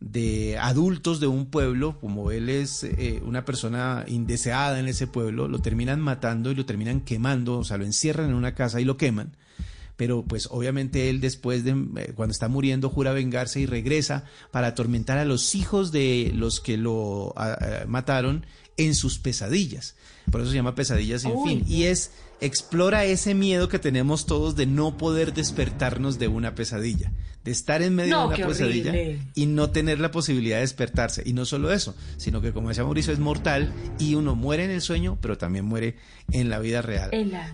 de 0.00 0.56
adultos 0.58 1.20
de 1.20 1.26
un 1.26 1.46
pueblo, 1.46 1.98
como 2.00 2.30
él 2.30 2.48
es 2.48 2.84
eh, 2.84 3.22
una 3.24 3.44
persona 3.44 4.04
indeseada 4.08 4.80
en 4.80 4.88
ese 4.88 5.06
pueblo, 5.06 5.46
lo 5.46 5.60
terminan 5.60 6.00
matando 6.00 6.50
y 6.50 6.54
lo 6.54 6.64
terminan 6.64 7.00
quemando, 7.00 7.58
o 7.58 7.64
sea, 7.64 7.76
lo 7.76 7.84
encierran 7.84 8.30
en 8.30 8.34
una 8.34 8.54
casa 8.54 8.80
y 8.80 8.84
lo 8.84 8.96
queman. 8.96 9.36
pero 9.96 10.24
pues 10.24 10.48
obviamente 10.50 11.10
él 11.10 11.20
después 11.20 11.62
de 11.62 11.72
eh, 11.72 12.12
cuando 12.14 12.32
está 12.32 12.48
muriendo 12.48 12.88
jura 12.88 13.12
vengarse 13.12 13.60
y 13.60 13.66
regresa 13.66 14.24
para 14.50 14.68
atormentar 14.68 15.18
a 15.18 15.26
los 15.26 15.54
hijos 15.54 15.92
de 15.92 16.32
los 16.34 16.60
que 16.60 16.78
lo 16.78 17.34
ah, 17.36 17.58
ah, 17.60 17.84
mataron 17.86 18.46
en 18.78 18.94
sus 18.94 19.18
pesadillas. 19.18 19.96
Por 20.30 20.40
eso 20.40 20.50
se 20.50 20.56
llama 20.56 20.74
Pesadillas 20.74 21.22
sin 21.22 21.32
Uy. 21.32 21.48
fin. 21.48 21.64
Y 21.68 21.84
es, 21.84 22.12
explora 22.40 23.04
ese 23.04 23.34
miedo 23.34 23.68
que 23.68 23.78
tenemos 23.78 24.26
todos 24.26 24.56
de 24.56 24.66
no 24.66 24.96
poder 24.96 25.34
despertarnos 25.34 26.18
de 26.18 26.28
una 26.28 26.54
pesadilla, 26.54 27.12
de 27.44 27.50
estar 27.50 27.82
en 27.82 27.94
medio 27.94 28.14
No, 28.16 28.28
de 28.28 28.36
una 28.36 28.46
pesadilla 28.48 28.90
horrible. 28.90 29.20
y 29.34 29.46
no 29.46 29.70
tener 29.70 30.00
la 30.00 30.10
posibilidad 30.10 30.56
de 30.56 30.62
despertarse. 30.62 31.22
Y 31.26 31.32
no 31.32 31.44
solo 31.44 31.72
eso, 31.72 31.94
sino 32.16 32.40
que 32.40 32.52
como 32.52 32.68
decía 32.68 32.84
Mauricio, 32.84 33.12
es 33.12 33.18
mortal 33.18 33.72
y 33.98 34.14
uno 34.14 34.34
muere 34.34 34.64
en 34.64 34.70
el 34.70 34.80
sueño, 34.80 35.18
pero 35.20 35.36
también 35.38 35.64
muere 35.64 35.96
en 36.32 36.48
la 36.50 36.58
vida 36.58 36.82
real. 36.82 37.10
En 37.12 37.30
la- 37.32 37.52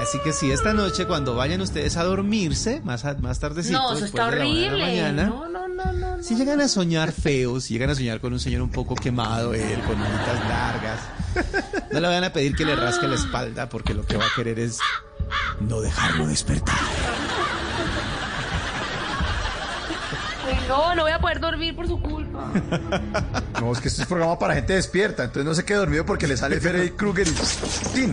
Así 0.00 0.18
que 0.24 0.32
si 0.32 0.50
esta 0.50 0.72
noche 0.74 1.06
cuando 1.06 1.36
vayan 1.36 1.60
ustedes 1.60 1.96
a 1.96 2.02
dormirse, 2.02 2.80
más, 2.82 3.04
a- 3.04 3.14
más 3.14 3.38
tardecito, 3.38 3.78
No, 3.78 3.92
eso 3.94 4.04
está 4.06 4.30
de 4.32 4.36
la 4.38 4.44
de 4.44 4.70
mañana, 4.70 5.24
No, 5.26 5.48
no, 5.48 5.68
no, 5.68 5.92
no. 5.92 6.22
si 6.22 6.34
llegan 6.34 6.60
a 6.60 6.66
soñar 6.66 7.12
feos, 7.12 7.64
si 7.64 7.74
llegan 7.74 7.90
a 7.90 7.94
soñar 7.94 8.20
con 8.20 8.32
un 8.32 8.40
señor 8.40 8.62
un 8.62 8.70
poco 8.70 8.96
quemado, 8.96 9.54
él 9.54 9.78
con 9.86 9.96
manitas 10.00 10.48
largas, 10.48 11.00
no 11.92 12.00
le 12.00 12.08
van 12.08 12.24
a 12.24 12.32
pedir 12.32 12.54
que 12.56 12.64
le 12.64 12.74
rasque 12.74 13.06
la 13.06 13.16
espalda 13.16 13.68
porque 13.68 13.94
lo 13.94 14.04
que 14.04 14.16
va 14.16 14.24
a 14.24 14.34
querer 14.34 14.58
es 14.58 14.78
no 15.60 15.80
dejarlo 15.80 16.26
despertar. 16.26 16.78
No, 20.68 20.94
no 20.94 21.02
voy 21.02 21.12
a 21.12 21.18
poder 21.18 21.40
dormir 21.40 21.76
por 21.76 21.86
su 21.86 22.00
culpa. 22.00 22.50
No, 23.60 23.72
es 23.72 23.80
que 23.80 23.88
este 23.88 24.02
es 24.02 24.08
programa 24.08 24.38
para 24.38 24.54
gente 24.54 24.74
despierta, 24.74 25.24
entonces 25.24 25.44
no 25.44 25.54
se 25.54 25.64
quede 25.64 25.78
dormido 25.78 26.04
porque 26.04 26.26
le 26.26 26.36
sale 26.36 26.60
Freddy 26.60 26.90
Krueger 26.90 27.28
y 27.28 27.32
¡tin! 27.94 28.12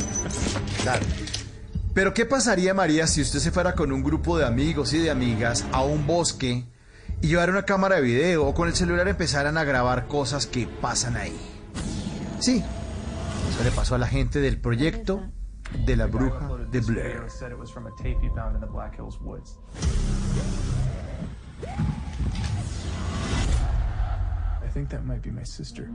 Claro. 0.81 1.05
Pero 1.93 2.13
¿qué 2.13 2.25
pasaría, 2.25 2.73
María, 2.73 3.07
si 3.07 3.21
usted 3.21 3.39
se 3.39 3.51
fuera 3.51 3.73
con 3.73 3.91
un 3.91 4.03
grupo 4.03 4.37
de 4.37 4.45
amigos 4.45 4.93
y 4.93 4.99
de 4.99 5.09
amigas 5.09 5.65
a 5.71 5.81
un 5.81 6.05
bosque 6.05 6.65
y 7.21 7.27
llevara 7.27 7.51
una 7.51 7.65
cámara 7.65 7.95
de 7.95 8.01
video 8.01 8.45
o 8.45 8.53
con 8.53 8.67
el 8.67 8.75
celular 8.75 9.07
empezaran 9.07 9.57
a 9.57 9.63
grabar 9.63 10.07
cosas 10.07 10.45
que 10.45 10.67
pasan 10.67 11.17
ahí? 11.17 11.35
Sí, 12.39 12.63
eso 13.49 13.63
le 13.63 13.71
pasó 13.71 13.95
a 13.95 13.97
la 13.97 14.07
gente 14.07 14.39
del 14.39 14.59
proyecto 14.59 15.23
de 15.85 15.95
la 15.95 16.05
bruja 16.05 16.49
de 16.71 16.79
Blair. 16.81 17.25
I 24.63 24.71
think 24.71 24.89
that 24.89 25.03
might 25.03 25.21
be 25.23 25.31
my 25.31 25.45
sister. 25.45 25.89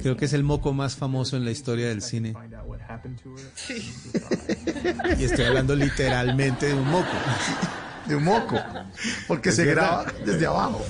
Creo 0.00 0.16
que 0.16 0.24
es 0.24 0.32
el 0.32 0.42
moco 0.42 0.72
más 0.72 0.96
famoso 0.96 1.36
en 1.36 1.44
la 1.44 1.50
historia 1.50 1.88
del 1.88 2.02
cine. 2.02 2.34
Y 5.18 5.24
estoy 5.24 5.44
hablando 5.44 5.76
literalmente 5.76 6.66
de 6.66 6.74
un 6.74 6.88
moco. 6.90 7.06
De 8.06 8.16
un 8.16 8.24
moco. 8.24 8.56
Porque 9.26 9.48
Es 9.50 9.56
se 9.56 9.64
verdad. 9.64 10.04
graba 10.04 10.12
desde 10.24 10.46
abajo. 10.46 10.84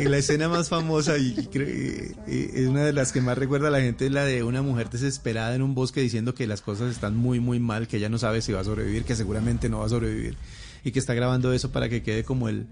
Y 0.00 0.04
la 0.04 0.18
escena 0.18 0.48
más 0.48 0.68
famosa 0.68 1.18
y, 1.18 1.48
y 2.26 2.50
es 2.60 2.66
una 2.68 2.84
de 2.84 2.92
las 2.92 3.12
que 3.12 3.20
más 3.20 3.36
recuerda 3.36 3.68
a 3.68 3.70
la 3.70 3.80
gente 3.80 4.06
es 4.06 4.12
la 4.12 4.24
de 4.24 4.42
una 4.42 4.62
mujer 4.62 4.88
desesperada 4.90 5.54
en 5.54 5.62
un 5.62 5.74
bosque 5.74 6.00
diciendo 6.00 6.34
que 6.34 6.46
las 6.46 6.60
cosas 6.60 6.90
están 6.92 7.16
muy 7.16 7.40
muy 7.40 7.58
mal, 7.58 7.88
que 7.88 7.96
ella 7.96 8.08
no 8.08 8.18
sabe 8.18 8.42
si 8.42 8.52
va 8.52 8.60
a 8.60 8.64
sobrevivir, 8.64 9.04
que 9.04 9.16
seguramente 9.16 9.68
no 9.68 9.80
va 9.80 9.86
a 9.86 9.88
sobrevivir 9.88 10.36
y 10.84 10.92
que 10.92 10.98
está 11.00 11.14
grabando 11.14 11.52
eso 11.52 11.72
para 11.72 11.88
que 11.88 12.02
quede 12.02 12.22
como 12.24 12.48
el 12.48 12.66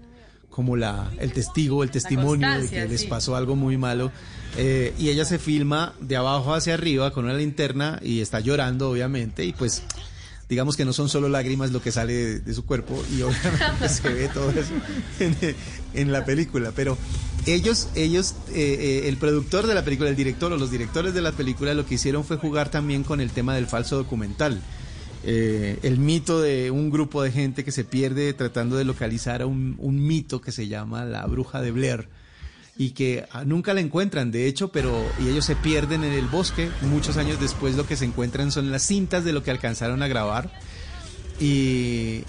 como 0.49 0.77
la 0.77 1.11
el 1.19 1.33
testigo, 1.33 1.83
el 1.83 1.91
testimonio 1.91 2.49
de 2.61 2.69
que 2.69 2.87
les 2.87 3.01
sí. 3.01 3.07
pasó 3.07 3.35
algo 3.35 3.55
muy 3.57 3.77
malo 3.77 4.11
Eh, 4.57 4.93
y 4.97 5.09
ella 5.09 5.25
se 5.25 5.37
filma 5.37 5.93
de 5.99 6.15
abajo 6.15 6.53
hacia 6.53 6.75
arriba 6.75 7.11
con 7.11 7.25
una 7.25 7.33
linterna 7.33 7.99
y 8.01 8.21
está 8.21 8.39
llorando 8.39 8.89
obviamente 8.89 9.43
y 9.43 9.51
pues 9.51 9.83
digamos 10.47 10.77
que 10.77 10.85
no 10.85 10.93
son 10.93 11.09
solo 11.09 11.27
lágrimas 11.29 11.71
lo 11.71 11.81
que 11.81 11.91
sale 11.91 12.39
de, 12.39 12.53
su 12.53 12.65
cuerpo 12.65 13.03
y 13.15 13.21
obviamente 13.21 13.89
se 13.89 14.09
ve 14.09 14.29
todo 14.29 14.51
eso 14.51 14.73
en, 15.93 16.11
la 16.11 16.25
película, 16.25 16.71
pero 16.75 16.97
ellos, 17.45 17.89
ellos, 17.95 18.35
eh, 18.49 19.03
eh, 19.05 19.07
el 19.07 19.17
productor 19.17 19.67
de 19.67 19.73
la 19.73 19.83
película, 19.83 20.09
el 20.09 20.15
director 20.15 20.51
o 20.51 20.57
los 20.57 20.71
directores 20.71 21.13
de 21.13 21.21
la 21.21 21.31
película 21.31 21.73
lo 21.73 21.85
que 21.85 21.95
hicieron 21.95 22.23
fue 22.23 22.37
jugar 22.37 22.69
también 22.69 23.03
con 23.03 23.21
el 23.21 23.31
tema 23.31 23.55
del 23.55 23.67
falso 23.67 23.97
documental. 23.97 24.61
Eh, 25.27 25.79
el 25.81 25.97
mito 25.97 26.39
de 26.39 26.69
un 26.69 26.91
grupo 26.91 27.23
de 27.23 27.31
gente 27.31 27.63
que 27.63 27.71
se 27.71 27.83
pierde 27.83 28.31
tratando 28.33 28.75
de 28.75 28.85
localizar 28.85 29.41
a 29.41 29.47
un 29.47 30.07
mito 30.07 30.39
que 30.39 30.51
se 30.51 30.67
llama 30.67 31.03
la 31.05 31.25
bruja 31.25 31.63
de 31.63 31.71
Blair 31.71 32.07
y 32.77 32.91
que 32.91 33.25
ah, 33.31 33.45
nunca 33.45 33.73
la 33.73 33.81
encuentran, 33.81 34.31
de 34.31 34.47
hecho, 34.47 34.69
pero 34.69 34.91
y 35.19 35.29
ellos 35.29 35.45
se 35.45 35.55
pierden 35.55 36.03
en 36.03 36.13
el 36.13 36.27
bosque. 36.27 36.69
Muchos 36.81 37.17
años 37.17 37.39
después 37.39 37.75
lo 37.75 37.87
que 37.87 37.95
se 37.95 38.05
encuentran 38.05 38.51
son 38.51 38.71
las 38.71 38.83
cintas 38.83 39.23
de 39.23 39.33
lo 39.33 39.43
que 39.43 39.51
alcanzaron 39.51 40.03
a 40.03 40.07
grabar 40.07 40.51
y, 41.39 42.23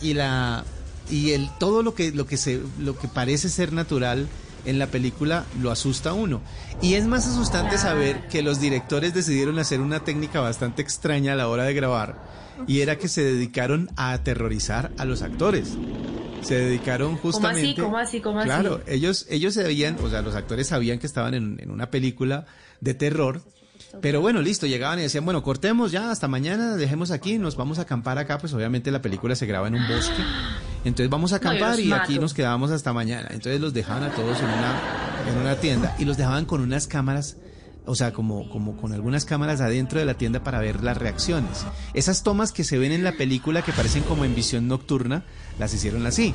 y 0.00 0.14
la 0.14 0.64
y 1.10 1.32
el 1.32 1.50
todo 1.58 1.82
lo 1.82 1.94
que 1.94 2.12
lo 2.12 2.26
que 2.26 2.36
se 2.36 2.60
lo 2.78 2.98
que 2.98 3.08
parece 3.08 3.48
ser 3.48 3.72
natural 3.72 4.28
en 4.64 4.78
la 4.78 4.86
película 4.86 5.44
lo 5.60 5.70
asusta 5.70 6.10
a 6.10 6.14
uno. 6.14 6.40
Y 6.80 6.94
es 6.94 7.06
más 7.06 7.26
asustante 7.26 7.78
saber 7.78 8.28
que 8.28 8.42
los 8.42 8.60
directores 8.60 9.12
decidieron 9.12 9.58
hacer 9.58 9.80
una 9.80 10.04
técnica 10.04 10.40
bastante 10.40 10.82
extraña 10.82 11.32
a 11.32 11.36
la 11.36 11.48
hora 11.48 11.64
de 11.64 11.74
grabar 11.74 12.16
y 12.66 12.80
era 12.80 12.96
que 12.96 13.08
se 13.08 13.22
dedicaron 13.22 13.90
a 13.96 14.12
aterrorizar 14.12 14.92
a 14.96 15.04
los 15.04 15.22
actores. 15.22 15.76
Se 16.42 16.54
dedicaron 16.54 17.16
justamente 17.16 17.80
¿Cómo 17.80 17.98
así? 17.98 18.20
¿Cómo 18.20 18.40
así? 18.40 18.46
Claro, 18.46 18.80
ellos, 18.86 19.26
ellos 19.30 19.54
sabían, 19.54 19.96
o 20.02 20.10
sea, 20.10 20.22
los 20.22 20.34
actores 20.34 20.66
sabían 20.68 20.98
que 20.98 21.06
estaban 21.06 21.34
en, 21.34 21.58
en 21.60 21.70
una 21.70 21.90
película 21.90 22.46
de 22.80 22.94
terror, 22.94 23.42
pero 24.00 24.20
bueno, 24.20 24.40
listo, 24.40 24.66
llegaban 24.66 24.98
y 24.98 25.02
decían, 25.02 25.24
bueno, 25.24 25.42
cortemos 25.42 25.92
ya, 25.92 26.10
hasta 26.10 26.26
mañana, 26.26 26.76
dejemos 26.76 27.10
aquí, 27.10 27.38
nos 27.38 27.56
vamos 27.56 27.78
a 27.78 27.82
acampar 27.82 28.18
acá, 28.18 28.38
pues 28.38 28.52
obviamente 28.54 28.90
la 28.90 29.02
película 29.02 29.34
se 29.34 29.46
graba 29.46 29.68
en 29.68 29.74
un 29.74 29.86
bosque, 29.86 30.22
entonces 30.84 31.10
vamos 31.10 31.32
a 31.32 31.36
acampar 31.42 31.78
y 31.78 31.92
aquí 31.92 32.18
nos 32.18 32.32
quedábamos 32.32 32.70
hasta 32.70 32.92
mañana, 32.92 33.28
entonces 33.30 33.60
los 33.60 33.74
dejaban 33.74 34.04
a 34.04 34.10
todos 34.10 34.38
en 34.40 34.46
una, 34.46 34.80
en 35.30 35.38
una 35.38 35.56
tienda 35.56 35.94
y 35.98 36.04
los 36.04 36.16
dejaban 36.16 36.46
con 36.46 36.60
unas 36.60 36.86
cámaras 36.86 37.36
o 37.86 37.94
sea, 37.94 38.12
como, 38.12 38.48
como 38.48 38.76
con 38.76 38.92
algunas 38.92 39.24
cámaras 39.24 39.60
adentro 39.60 39.98
de 39.98 40.04
la 40.04 40.14
tienda 40.14 40.44
para 40.44 40.60
ver 40.60 40.82
las 40.82 40.96
reacciones. 40.96 41.64
Esas 41.94 42.22
tomas 42.22 42.52
que 42.52 42.64
se 42.64 42.78
ven 42.78 42.92
en 42.92 43.04
la 43.04 43.12
película 43.12 43.62
que 43.62 43.72
parecen 43.72 44.04
como 44.04 44.24
en 44.24 44.34
visión 44.34 44.68
nocturna, 44.68 45.24
las 45.58 45.74
hicieron 45.74 46.06
así. 46.06 46.34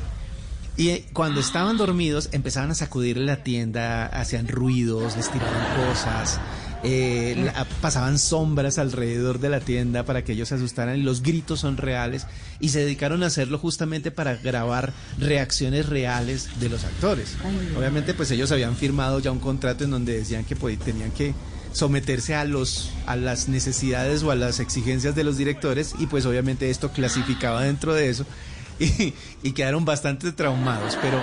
Y 0.76 1.00
cuando 1.12 1.40
estaban 1.40 1.76
dormidos 1.76 2.28
empezaban 2.30 2.70
a 2.70 2.74
sacudirle 2.74 3.24
la 3.24 3.42
tienda, 3.42 4.06
hacían 4.06 4.46
ruidos, 4.46 5.16
les 5.16 5.28
tiraban 5.28 5.88
cosas, 5.88 6.38
eh, 6.84 7.34
la- 7.44 7.64
pasaban 7.80 8.18
sombras 8.18 8.78
alrededor 8.78 9.40
de 9.40 9.48
la 9.48 9.60
tienda 9.60 10.04
para 10.04 10.22
que 10.24 10.32
ellos 10.32 10.48
se 10.48 10.54
asustaran 10.54 10.98
y 10.98 11.02
los 11.02 11.22
gritos 11.22 11.60
son 11.60 11.76
reales 11.76 12.26
y 12.60 12.68
se 12.70 12.80
dedicaron 12.80 13.22
a 13.22 13.26
hacerlo 13.26 13.58
justamente 13.58 14.10
para 14.10 14.36
grabar 14.36 14.92
reacciones 15.18 15.86
reales 15.86 16.48
de 16.60 16.68
los 16.68 16.84
actores. 16.84 17.36
Obviamente 17.76 18.14
pues 18.14 18.30
ellos 18.30 18.52
habían 18.52 18.76
firmado 18.76 19.18
ya 19.20 19.30
un 19.32 19.40
contrato 19.40 19.84
en 19.84 19.90
donde 19.90 20.16
decían 20.18 20.44
que 20.44 20.56
pues, 20.56 20.78
tenían 20.78 21.10
que 21.10 21.34
someterse 21.72 22.34
a 22.34 22.44
los 22.44 22.90
a 23.06 23.14
las 23.16 23.48
necesidades 23.48 24.22
o 24.22 24.30
a 24.30 24.34
las 24.34 24.58
exigencias 24.58 25.14
de 25.14 25.22
los 25.22 25.36
directores 25.36 25.94
y 25.98 26.06
pues 26.06 26.24
obviamente 26.24 26.70
esto 26.70 26.90
clasificaba 26.92 27.62
dentro 27.62 27.92
de 27.92 28.08
eso 28.08 28.24
y, 28.80 29.12
y 29.42 29.52
quedaron 29.52 29.84
bastante 29.84 30.32
traumados 30.32 30.96
pero 31.02 31.20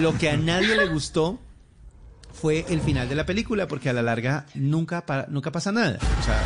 lo 0.00 0.16
que 0.16 0.30
a 0.30 0.36
nadie 0.38 0.76
le 0.76 0.86
gustó 0.86 1.38
fue 2.40 2.64
el 2.68 2.80
final 2.80 3.08
de 3.08 3.14
la 3.14 3.24
película 3.26 3.66
porque 3.66 3.88
a 3.88 3.92
la 3.92 4.02
larga 4.02 4.46
nunca 4.54 5.04
pa- 5.06 5.26
nunca 5.28 5.50
pasa 5.50 5.72
nada 5.72 5.98
o 6.20 6.24
sea 6.24 6.40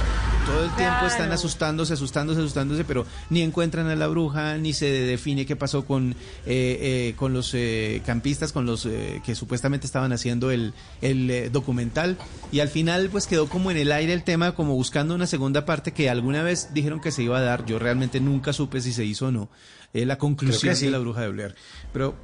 todo 0.46 0.64
el 0.64 0.70
tiempo 0.74 1.06
están 1.06 1.30
asustándose, 1.30 1.92
asustándose, 1.92 2.40
asustándose, 2.40 2.82
pero 2.84 3.06
ni 3.28 3.42
encuentran 3.42 3.86
a 3.88 3.94
la 3.94 4.08
bruja, 4.08 4.56
ni 4.56 4.72
se 4.72 4.86
define 4.86 5.44
qué 5.46 5.54
pasó 5.54 5.84
con, 5.84 6.12
eh, 6.12 6.16
eh, 6.46 7.14
con 7.16 7.34
los 7.34 7.52
eh, 7.54 8.02
campistas, 8.06 8.50
con 8.50 8.64
los 8.66 8.84
eh, 8.86 9.20
que 9.24 9.34
supuestamente 9.36 9.86
estaban 9.86 10.12
haciendo 10.12 10.50
el, 10.50 10.72
el 11.02 11.30
eh, 11.30 11.50
documental. 11.50 12.16
Y 12.50 12.60
al 12.60 12.68
final 12.68 13.10
pues 13.12 13.26
quedó 13.28 13.48
como 13.48 13.70
en 13.70 13.76
el 13.76 13.92
aire 13.92 14.12
el 14.14 14.24
tema, 14.24 14.52
como 14.56 14.74
buscando 14.74 15.14
una 15.14 15.26
segunda 15.28 15.66
parte 15.66 15.92
que 15.92 16.10
alguna 16.10 16.42
vez 16.42 16.70
dijeron 16.72 17.00
que 17.00 17.12
se 17.12 17.22
iba 17.22 17.38
a 17.38 17.42
dar. 17.42 17.64
Yo 17.66 17.78
realmente 17.78 18.18
nunca 18.18 18.52
supe 18.52 18.80
si 18.80 18.92
se 18.94 19.04
hizo 19.04 19.26
o 19.26 19.30
no. 19.30 19.50
Eh, 19.92 20.06
la 20.06 20.18
conclusión 20.18 20.76
sí. 20.76 20.86
de 20.86 20.90
la 20.92 20.98
bruja 20.98 21.22
de 21.22 21.28
Blair. 21.30 21.54
Pero 21.92 22.14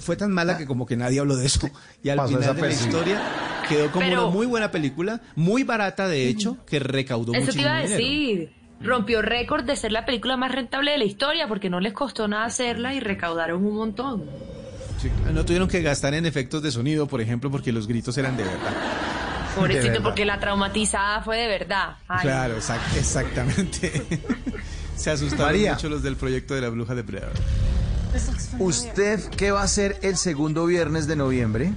fue 0.00 0.16
tan 0.16 0.32
mala 0.32 0.58
que 0.58 0.66
como 0.66 0.86
que 0.86 0.96
nadie 0.96 1.20
habló 1.20 1.36
de 1.36 1.46
eso. 1.46 1.68
Y 2.02 2.08
al 2.10 2.16
Pasó 2.18 2.38
final 2.38 2.56
de 2.56 2.62
la 2.62 2.70
historia 2.70 3.22
quedó 3.68 3.90
como 3.90 4.06
Pero- 4.06 4.26
una 4.26 4.34
muy 4.34 4.46
buena 4.46 4.70
película, 4.70 5.20
muy 5.36 5.62
barata 5.64 6.06
de 6.08 6.28
hecho, 6.28 6.58
que 6.66 6.78
recaudó 6.80 7.32
Eso 7.34 7.52
te 7.52 7.60
iba 7.60 7.76
a 7.78 7.82
dinero. 7.82 7.96
decir. 7.98 8.52
Rompió 8.80 9.22
récord 9.22 9.64
de 9.64 9.76
ser 9.76 9.92
la 9.92 10.04
película 10.04 10.36
más 10.36 10.52
rentable 10.52 10.90
de 10.90 10.98
la 10.98 11.04
historia 11.04 11.48
porque 11.48 11.70
no 11.70 11.80
les 11.80 11.94
costó 11.94 12.28
nada 12.28 12.44
hacerla 12.44 12.92
y 12.92 13.00
recaudaron 13.00 13.64
un 13.64 13.74
montón. 13.76 14.24
Sí, 15.00 15.10
no 15.32 15.44
tuvieron 15.44 15.68
que 15.68 15.80
gastar 15.80 16.12
en 16.12 16.26
efectos 16.26 16.62
de 16.62 16.70
sonido, 16.70 17.06
por 17.06 17.22
ejemplo, 17.22 17.50
porque 17.50 17.72
los 17.72 17.86
gritos 17.86 18.18
eran 18.18 18.36
de 18.36 18.42
verdad. 18.44 18.58
De 19.54 19.60
Pobrecito, 19.60 19.86
verdad. 19.86 20.02
porque 20.02 20.24
la 20.24 20.40
traumatizada 20.40 21.22
fue 21.22 21.36
de 21.38 21.46
verdad. 21.46 21.96
Ay, 22.08 22.22
Claro, 22.22 22.56
exact- 22.58 22.96
exactamente. 22.98 24.02
Se 24.96 25.10
asustaron 25.10 25.46
María. 25.46 25.74
mucho 25.74 25.88
los 25.88 26.02
del 26.02 26.16
proyecto 26.16 26.54
de 26.54 26.60
la 26.60 26.68
bruja 26.68 26.94
de 26.94 27.02
Blair. 27.02 27.28
¿Usted 28.58 29.20
qué 29.36 29.50
va 29.50 29.60
a 29.60 29.64
hacer 29.64 29.98
el 30.02 30.16
segundo 30.16 30.66
viernes 30.66 31.06
de 31.06 31.16
noviembre? 31.16 31.72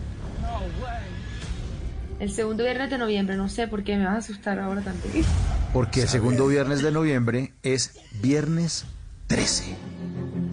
El 2.19 2.31
segundo 2.31 2.63
viernes 2.63 2.89
de 2.89 2.97
noviembre, 2.97 3.37
no 3.37 3.47
sé 3.49 3.67
por 3.67 3.83
qué 3.83 3.95
me 3.95 4.05
vas 4.05 4.15
a 4.15 4.17
asustar 4.17 4.59
ahora 4.59 4.81
también. 4.81 5.23
Porque 5.73 6.03
el 6.03 6.07
segundo 6.07 6.47
viernes 6.47 6.81
de 6.81 6.91
noviembre 6.91 7.53
es 7.61 7.99
viernes 8.21 8.85
13. 9.27 9.75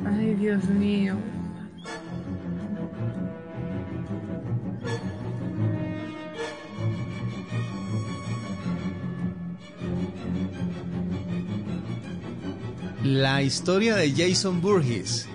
Ay, 0.06 0.34
Dios 0.34 0.64
mío. 0.64 1.16
La 13.04 13.42
historia 13.42 13.96
de 13.96 14.12
Jason 14.12 14.62
Burgess 14.62 15.26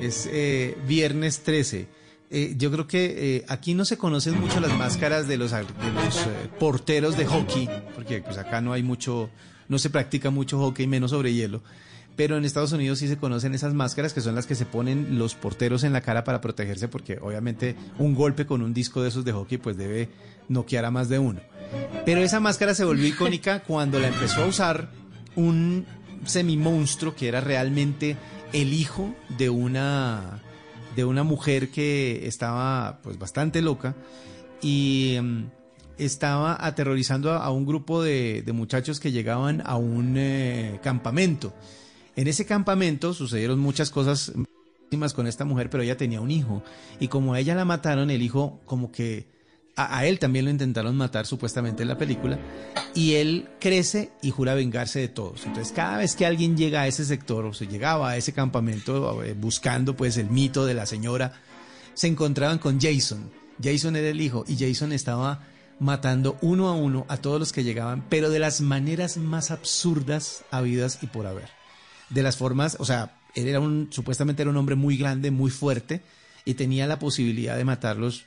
es 0.00 0.26
eh, 0.32 0.78
viernes 0.88 1.40
13. 1.40 1.88
Eh, 2.30 2.54
yo 2.56 2.72
creo 2.72 2.86
que 2.86 3.36
eh, 3.36 3.44
aquí 3.48 3.74
no 3.74 3.84
se 3.84 3.98
conocen 3.98 4.40
mucho 4.40 4.60
las 4.60 4.74
máscaras 4.78 5.28
de 5.28 5.36
los, 5.36 5.50
de 5.50 5.60
los 5.60 6.26
porteros 6.58 7.18
de 7.18 7.26
hockey, 7.26 7.68
porque 7.94 8.22
pues 8.22 8.38
acá 8.38 8.62
no 8.62 8.72
hay 8.72 8.82
mucho, 8.82 9.28
no 9.68 9.78
se 9.78 9.90
practica 9.90 10.30
mucho 10.30 10.58
hockey, 10.58 10.86
menos 10.86 11.10
sobre 11.10 11.34
hielo. 11.34 11.62
Pero 12.16 12.38
en 12.38 12.46
Estados 12.46 12.72
Unidos 12.72 12.98
sí 12.98 13.08
se 13.08 13.18
conocen 13.18 13.54
esas 13.54 13.74
máscaras 13.74 14.14
que 14.14 14.22
son 14.22 14.34
las 14.34 14.46
que 14.46 14.54
se 14.54 14.64
ponen 14.64 15.18
los 15.18 15.34
porteros 15.34 15.84
en 15.84 15.92
la 15.92 16.00
cara 16.00 16.24
para 16.24 16.40
protegerse, 16.40 16.88
porque 16.88 17.18
obviamente 17.20 17.76
un 17.98 18.14
golpe 18.14 18.46
con 18.46 18.62
un 18.62 18.72
disco 18.72 19.02
de 19.02 19.10
esos 19.10 19.22
de 19.22 19.32
hockey 19.32 19.58
pues 19.58 19.76
debe 19.76 20.08
noquear 20.48 20.86
a 20.86 20.90
más 20.90 21.10
de 21.10 21.18
uno. 21.18 21.40
Pero 22.06 22.22
esa 22.22 22.40
máscara 22.40 22.74
se 22.74 22.86
volvió 22.86 23.06
icónica 23.14 23.62
cuando 23.64 24.00
la 24.00 24.08
empezó 24.08 24.44
a 24.44 24.46
usar 24.46 24.90
un 25.34 25.84
semi-monstruo 26.24 27.14
que 27.14 27.28
era 27.28 27.40
realmente 27.40 28.16
el 28.52 28.72
hijo 28.72 29.14
de 29.36 29.50
una 29.50 30.42
de 30.94 31.04
una 31.04 31.24
mujer 31.24 31.68
que 31.68 32.26
estaba 32.26 33.00
pues 33.02 33.18
bastante 33.18 33.60
loca 33.60 33.94
y 34.62 35.18
mm, 35.20 35.44
estaba 35.98 36.56
aterrorizando 36.58 37.32
a, 37.32 37.50
un 37.50 37.66
grupo 37.66 38.02
de, 38.02 38.42
muchachos 38.54 38.98
que 38.98 39.12
llegaban 39.12 39.62
a 39.66 39.76
un 39.76 40.14
eh, 40.16 40.80
campamento. 40.82 41.52
En 42.16 42.28
ese 42.28 42.46
campamento 42.46 43.12
sucedieron 43.12 43.58
muchas 43.58 43.90
cosas 43.90 44.32
con 45.14 45.26
esta 45.26 45.44
mujer, 45.44 45.68
pero 45.68 45.82
ella 45.82 45.96
tenía 45.96 46.20
un 46.20 46.30
hijo 46.30 46.62
y 47.00 47.08
como 47.08 47.34
a 47.34 47.40
ella 47.40 47.54
la 47.54 47.64
mataron, 47.64 48.10
el 48.10 48.22
hijo 48.22 48.60
como 48.64 48.90
que 48.90 49.26
a, 49.76 50.06
él 50.06 50.18
también 50.18 50.46
lo 50.46 50.50
intentaron 50.50 50.96
matar 50.96 51.26
supuestamente 51.26 51.82
en 51.82 51.88
la 51.88 51.98
película 51.98 52.38
y 52.94 53.14
él 53.14 53.48
crece 53.60 54.10
y 54.22 54.30
jura 54.30 54.54
vengarse 54.54 55.00
de 55.00 55.08
todos. 55.08 55.44
Entonces 55.44 55.72
cada 55.72 55.98
vez 55.98 56.16
que 56.16 56.24
alguien 56.24 56.56
llega 56.56 56.80
a 56.80 56.86
ese 56.86 57.04
sector 57.04 57.44
o 57.44 57.52
se 57.52 57.66
llegaba 57.66 58.10
a 58.10 58.16
ese 58.16 58.32
campamento 58.32 59.22
eh, 59.22 59.34
buscando 59.34 59.94
pues 59.94 60.16
el 60.16 60.30
mito 60.30 60.64
de 60.64 60.74
la 60.74 60.86
señora, 60.86 61.34
se 61.92 62.06
encontraban 62.06 62.58
con 62.58 62.80
Jason. 62.80 63.30
Jason 63.62 63.96
era 63.96 64.08
el 64.08 64.20
hijo 64.20 64.44
y 64.48 64.56
Jason 64.56 64.92
estaba 64.92 65.42
matando 65.78 66.38
uno 66.40 66.68
a 66.68 66.72
uno 66.72 67.04
a 67.08 67.18
todos 67.18 67.38
los 67.38 67.52
que 67.52 67.64
llegaban, 67.64 68.04
pero 68.08 68.30
de 68.30 68.38
las 68.38 68.62
maneras 68.62 69.18
más 69.18 69.50
absurdas 69.50 70.44
habidas 70.50 70.98
y 71.02 71.06
por 71.06 71.26
haber. 71.26 71.50
De 72.08 72.22
las 72.22 72.36
formas, 72.36 72.76
o 72.80 72.86
sea, 72.86 73.18
él 73.34 73.48
era 73.48 73.60
un, 73.60 73.88
supuestamente 73.90 74.42
era 74.42 74.50
un 74.50 74.56
hombre 74.56 74.74
muy 74.74 74.96
grande, 74.96 75.30
muy 75.30 75.50
fuerte, 75.50 76.00
y 76.46 76.54
tenía 76.54 76.86
la 76.86 76.98
posibilidad 76.98 77.56
de 77.56 77.64
matarlos 77.64 78.24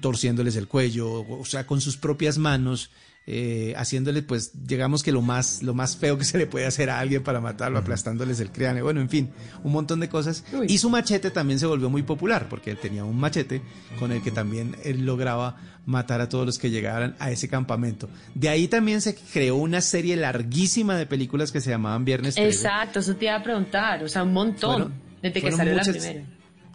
torciéndoles 0.00 0.56
el 0.56 0.68
cuello, 0.68 1.10
o, 1.28 1.44
sea, 1.44 1.66
con 1.66 1.80
sus 1.80 1.96
propias 1.96 2.38
manos, 2.38 2.90
eh, 3.26 3.72
haciéndole, 3.78 4.22
pues, 4.22 4.50
digamos 4.66 5.02
que 5.02 5.10
lo 5.10 5.22
más, 5.22 5.62
lo 5.62 5.72
más 5.72 5.96
feo 5.96 6.18
que 6.18 6.24
se 6.24 6.36
le 6.36 6.46
puede 6.46 6.66
hacer 6.66 6.90
a 6.90 6.98
alguien 6.98 7.22
para 7.22 7.40
matarlo, 7.40 7.78
aplastándoles 7.78 8.38
el 8.40 8.50
cráneo, 8.50 8.84
bueno, 8.84 9.00
en 9.00 9.08
fin, 9.08 9.30
un 9.62 9.72
montón 9.72 10.00
de 10.00 10.08
cosas. 10.10 10.44
Y 10.68 10.78
su 10.78 10.90
machete 10.90 11.30
también 11.30 11.58
se 11.58 11.66
volvió 11.66 11.88
muy 11.88 12.02
popular, 12.02 12.48
porque 12.50 12.70
él 12.70 12.78
tenía 12.78 13.04
un 13.04 13.18
machete 13.18 13.62
con 13.98 14.12
el 14.12 14.22
que 14.22 14.30
también 14.30 14.76
él 14.84 15.06
lograba 15.06 15.56
matar 15.86 16.20
a 16.20 16.28
todos 16.28 16.44
los 16.46 16.58
que 16.58 16.70
llegaran 16.70 17.14
a 17.18 17.30
ese 17.30 17.48
campamento. 17.48 18.08
De 18.34 18.48
ahí 18.48 18.68
también 18.68 19.00
se 19.00 19.14
creó 19.14 19.56
una 19.56 19.80
serie 19.80 20.16
larguísima 20.16 20.96
de 20.96 21.06
películas 21.06 21.50
que 21.52 21.60
se 21.60 21.70
llamaban 21.70 22.04
Viernes 22.04 22.34
13. 22.34 22.48
Exacto, 22.48 23.00
eso 23.00 23.16
te 23.16 23.26
iba 23.26 23.36
a 23.36 23.42
preguntar, 23.42 24.02
o 24.04 24.08
sea, 24.08 24.22
un 24.22 24.32
montón, 24.32 24.72
Fueron- 24.72 24.92
desde 25.22 25.40
que 25.40 25.52
salió 25.52 25.72
muchas- 25.74 25.86
la 25.88 25.92
primera. 25.94 26.26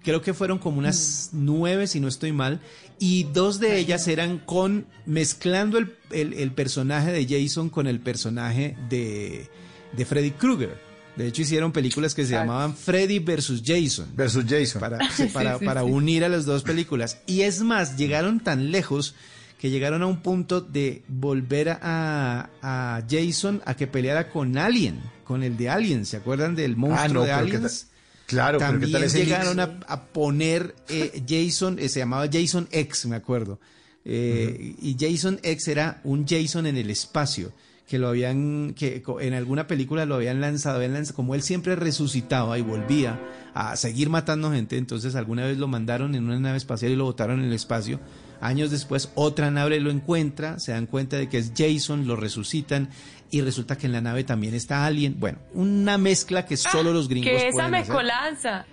Creo 0.01 0.21
que 0.21 0.33
fueron 0.33 0.59
como 0.59 0.79
unas 0.79 1.29
nueve, 1.33 1.85
si 1.85 1.99
no 1.99 2.07
estoy 2.07 2.31
mal, 2.31 2.61
y 2.99 3.23
dos 3.23 3.59
de 3.59 3.77
ellas 3.77 4.07
eran 4.07 4.39
con 4.39 4.85
mezclando 5.05 5.77
el, 5.77 5.93
el- 6.11 6.33
el 6.33 6.51
personaje 6.51 7.11
de 7.11 7.25
Jason 7.27 7.69
con 7.69 7.87
el 7.87 7.99
personaje 7.99 8.75
de, 8.89 9.47
de 9.95 10.05
Freddy 10.05 10.31
Krueger. 10.31 10.77
De 11.15 11.27
hecho, 11.27 11.41
hicieron 11.41 11.71
películas 11.73 12.15
que 12.15 12.25
se 12.25 12.31
llamaban 12.33 12.75
Freddy 12.75 13.19
versus 13.19 13.61
Jason. 13.65 14.07
Versus 14.15 14.45
Jason. 14.47 14.79
Para, 14.79 14.97
para, 15.33 15.53
Sí, 15.53 15.59
sí, 15.59 15.65
para 15.65 15.81
sí. 15.83 15.87
unir 15.89 16.23
a 16.23 16.29
las 16.29 16.45
dos 16.45 16.63
películas. 16.63 17.17
Y 17.25 17.41
es 17.41 17.61
más, 17.61 17.97
llegaron 17.97 18.39
tan 18.39 18.71
lejos 18.71 19.15
que 19.59 19.69
llegaron 19.69 20.01
a 20.01 20.07
un 20.07 20.21
punto 20.21 20.61
de 20.61 21.01
volver 21.09 21.69
a, 21.81 22.49
a 22.61 23.01
Jason 23.09 23.61
a 23.65 23.73
que 23.75 23.87
peleara 23.87 24.29
con 24.29 24.57
Alien, 24.57 25.01
con 25.25 25.43
el 25.43 25.57
de 25.57 25.67
Alien. 25.69 26.05
¿Se 26.05 26.15
acuerdan 26.15 26.55
del 26.55 26.77
monstruo 26.77 27.03
Ah, 27.03 27.07
no, 27.13 27.21
de 27.21 27.25
pero 27.33 27.45
¿qué 27.47 27.55
Aliens? 27.57 27.87
Claro, 28.29 28.59
pero 28.59 28.71
¿qué 28.73 28.77
También 28.77 28.91
tal 28.93 29.03
ese 29.03 29.25
llegaron 29.25 29.59
a, 29.59 29.79
a 29.87 30.03
poner 30.05 30.75
eh, 30.87 31.23
Jason, 31.27 31.79
eh, 31.79 31.89
se 31.89 31.99
llamaba 31.99 32.27
Jason 32.31 32.67
X, 32.71 33.07
me 33.07 33.15
acuerdo. 33.15 33.59
Eh, 34.05 34.75
Y 34.81 34.95
Jason 34.99 35.39
X 35.41 35.67
era 35.67 35.99
un 36.03 36.25
Jason 36.27 36.67
en 36.67 36.77
el 36.77 36.89
espacio, 36.91 37.51
que 37.87 37.97
lo 37.97 38.07
habían, 38.09 38.75
que 38.77 39.01
en 39.21 39.33
alguna 39.33 39.65
película 39.65 40.05
lo 40.05 40.15
habían 40.15 40.39
lanzado, 40.41 40.75
habían 40.77 40.93
lanzado- 40.93 41.15
como 41.15 41.33
él 41.33 41.41
siempre 41.41 41.75
resucitaba 41.75 42.57
y 42.59 42.61
volvía 42.61 43.19
a 43.55 43.75
seguir 43.75 44.09
matando 44.11 44.51
gente, 44.51 44.77
entonces 44.77 45.15
alguna 45.15 45.45
vez 45.45 45.57
lo 45.57 45.67
mandaron 45.67 46.13
en 46.13 46.23
una 46.25 46.39
nave 46.39 46.57
espacial 46.57 46.91
y 46.91 46.95
lo 46.95 47.05
botaron 47.05 47.39
en 47.39 47.47
el 47.47 47.53
espacio. 47.53 47.99
Años 48.41 48.69
después, 48.71 49.09
otra 49.15 49.49
nave 49.51 49.79
lo 49.79 49.89
encuentra, 49.89 50.59
se 50.59 50.71
dan 50.71 50.85
cuenta 50.85 51.17
de 51.17 51.27
que 51.27 51.39
es 51.39 51.51
Jason, 51.57 52.05
lo 52.07 52.15
resucitan 52.15 52.89
y 53.31 53.41
resulta 53.41 53.77
que 53.77 53.85
en 53.87 53.93
la 53.93 54.01
nave 54.01 54.23
también 54.23 54.53
está 54.55 54.85
Alien. 54.85 55.15
Bueno, 55.19 55.37
una 55.53 55.97
mezcla 55.97 56.45
que 56.45 56.57
solo 56.57 56.91
los 56.93 57.07
gringos 57.09 57.29
Que 57.31 57.47
esa 57.49 57.61
hacer 57.67 57.71
mezcolanza. 57.71 58.65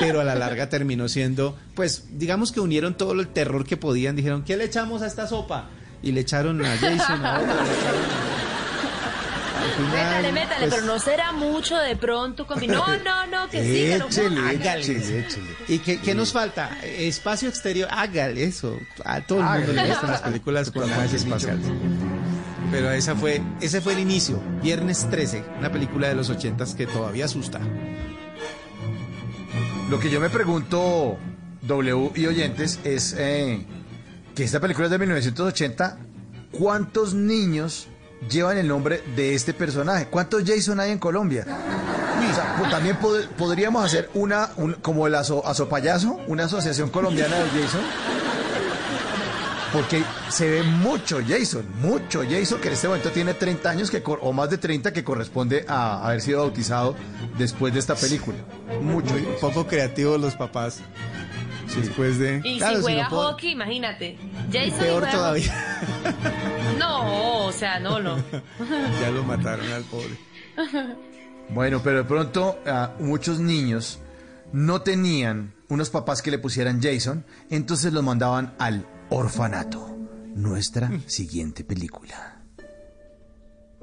pero 0.00 0.20
a 0.20 0.24
la 0.24 0.34
larga 0.36 0.68
terminó 0.68 1.08
siendo, 1.08 1.58
pues, 1.74 2.06
digamos 2.18 2.52
que 2.52 2.60
unieron 2.60 2.94
todo 2.96 3.12
el 3.12 3.28
terror 3.28 3.64
que 3.66 3.76
podían, 3.76 4.16
dijeron, 4.16 4.44
¿qué 4.44 4.56
le 4.56 4.64
echamos 4.64 5.02
a 5.02 5.06
esta 5.06 5.26
sopa? 5.26 5.68
Y 6.02 6.12
le 6.12 6.20
echaron 6.20 6.64
a 6.64 6.76
Jason, 6.76 7.26
a 7.26 7.38
otro, 7.40 7.46
le 7.64 7.72
echaron 7.72 8.00
final, 9.76 9.90
Métale, 9.92 10.32
métale, 10.32 10.60
pues, 10.68 10.74
pero 10.74 10.86
no 10.86 10.98
será 10.98 11.32
mucho 11.32 11.76
de 11.76 11.96
pronto. 11.96 12.46
combi- 12.46 12.66
No, 12.68 12.86
no, 13.04 13.26
no, 13.26 13.48
que 13.50 13.62
sí, 13.62 13.68
que 13.72 13.94
Échele, 13.96 14.40
hágale. 14.40 15.26
¿Y 15.68 15.78
qué, 15.80 16.00
qué 16.00 16.14
nos 16.14 16.32
falta? 16.32 16.78
Espacio 16.82 17.48
exterior, 17.48 17.88
hágale 17.90 18.44
eso. 18.44 18.78
A 19.04 19.20
todo 19.20 19.40
el 19.40 19.44
mundo 19.44 19.72
le 19.72 19.88
gustan 19.88 20.10
las 20.10 20.22
películas 20.22 20.70
con 20.70 20.88
naves 20.88 21.12
espaciales. 21.14 21.66
Pero 22.70 22.90
esa 22.90 23.14
fue, 23.14 23.40
ese 23.60 23.80
fue 23.80 23.94
el 23.94 24.00
inicio, 24.00 24.40
Viernes 24.62 25.06
13, 25.10 25.42
una 25.58 25.72
película 25.72 26.08
de 26.08 26.14
los 26.14 26.28
ochentas 26.28 26.74
que 26.74 26.86
todavía 26.86 27.24
asusta. 27.24 27.60
Lo 29.88 29.98
que 29.98 30.10
yo 30.10 30.20
me 30.20 30.28
pregunto, 30.28 31.16
W 31.62 32.10
y 32.14 32.26
oyentes, 32.26 32.78
es 32.84 33.14
eh, 33.18 33.64
que 34.34 34.44
esta 34.44 34.60
película 34.60 34.86
es 34.86 34.90
de 34.90 34.98
1980. 34.98 35.98
¿Cuántos 36.52 37.14
niños 37.14 37.88
llevan 38.28 38.58
el 38.58 38.68
nombre 38.68 39.02
de 39.16 39.34
este 39.34 39.54
personaje? 39.54 40.06
¿Cuántos 40.08 40.44
Jason 40.46 40.78
hay 40.80 40.90
en 40.92 40.98
Colombia? 40.98 41.44
También 42.70 42.98
pod- 42.98 43.28
podríamos 43.28 43.84
hacer 43.84 44.10
una, 44.12 44.50
un- 44.56 44.74
como 44.74 45.06
el 45.06 45.14
aso, 45.14 45.42
una 46.26 46.44
asociación 46.44 46.90
colombiana 46.90 47.36
de 47.36 47.62
Jason. 47.62 47.80
Porque 49.72 50.02
se 50.30 50.48
ve 50.48 50.62
mucho 50.62 51.20
Jason, 51.26 51.66
mucho 51.82 52.22
Jason, 52.28 52.60
que 52.60 52.68
en 52.68 52.74
este 52.74 52.88
momento 52.88 53.10
tiene 53.10 53.34
30 53.34 53.68
años 53.70 53.90
que, 53.90 54.02
cor- 54.02 54.18
o 54.22 54.32
más 54.32 54.48
de 54.48 54.56
30 54.58 54.92
que 54.92 55.04
corresponde 55.04 55.64
a 55.68 56.06
haber 56.06 56.20
sido 56.22 56.40
bautizado 56.40 56.94
después 57.36 57.74
de 57.74 57.80
esta 57.80 57.94
película. 57.94 58.38
Mucho. 58.80 59.12
Muy 59.12 59.22
poco 59.40 59.66
creativos 59.66 60.18
los 60.20 60.34
papás. 60.36 60.80
Después 61.76 62.18
de. 62.18 62.40
Y 62.44 62.58
Claro, 62.58 62.76
si 62.76 62.78
si 62.78 62.82
juega 62.82 63.02
no 63.04 63.08
puedo- 63.10 63.22
hockey, 63.32 63.50
imagínate. 63.52 64.16
Jason 64.50 64.78
Peor 64.78 65.02
juega 65.02 65.10
todavía. 65.12 65.84
No, 66.78 67.44
o 67.46 67.52
sea, 67.52 67.78
no, 67.78 68.00
no. 68.00 68.16
ya 69.00 69.10
lo 69.10 69.22
mataron 69.22 69.70
al 69.70 69.82
pobre. 69.84 70.16
Bueno, 71.50 71.80
pero 71.84 71.98
de 71.98 72.04
pronto 72.04 72.58
ah, 72.66 72.94
muchos 73.00 73.38
niños 73.38 73.98
no 74.52 74.80
tenían 74.80 75.52
unos 75.68 75.90
papás 75.90 76.22
que 76.22 76.30
le 76.30 76.38
pusieran 76.38 76.80
Jason, 76.82 77.24
entonces 77.50 77.92
los 77.92 78.02
mandaban 78.02 78.54
al 78.58 78.86
orfanato. 79.10 79.96
Nuestra 80.34 80.90
siguiente 81.06 81.64
película. 81.64 82.42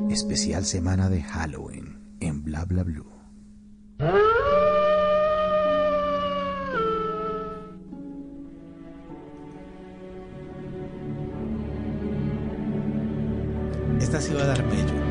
Especial 0.09 0.65
semana 0.65 1.09
de 1.09 1.21
Halloween 1.21 2.17
en 2.19 2.43
Bla 2.43 2.65
Bla 2.65 2.83
Blue. 2.83 3.11
Esta 13.99 14.21
sí 14.21 14.33
va 14.33 14.43
a 14.43 15.04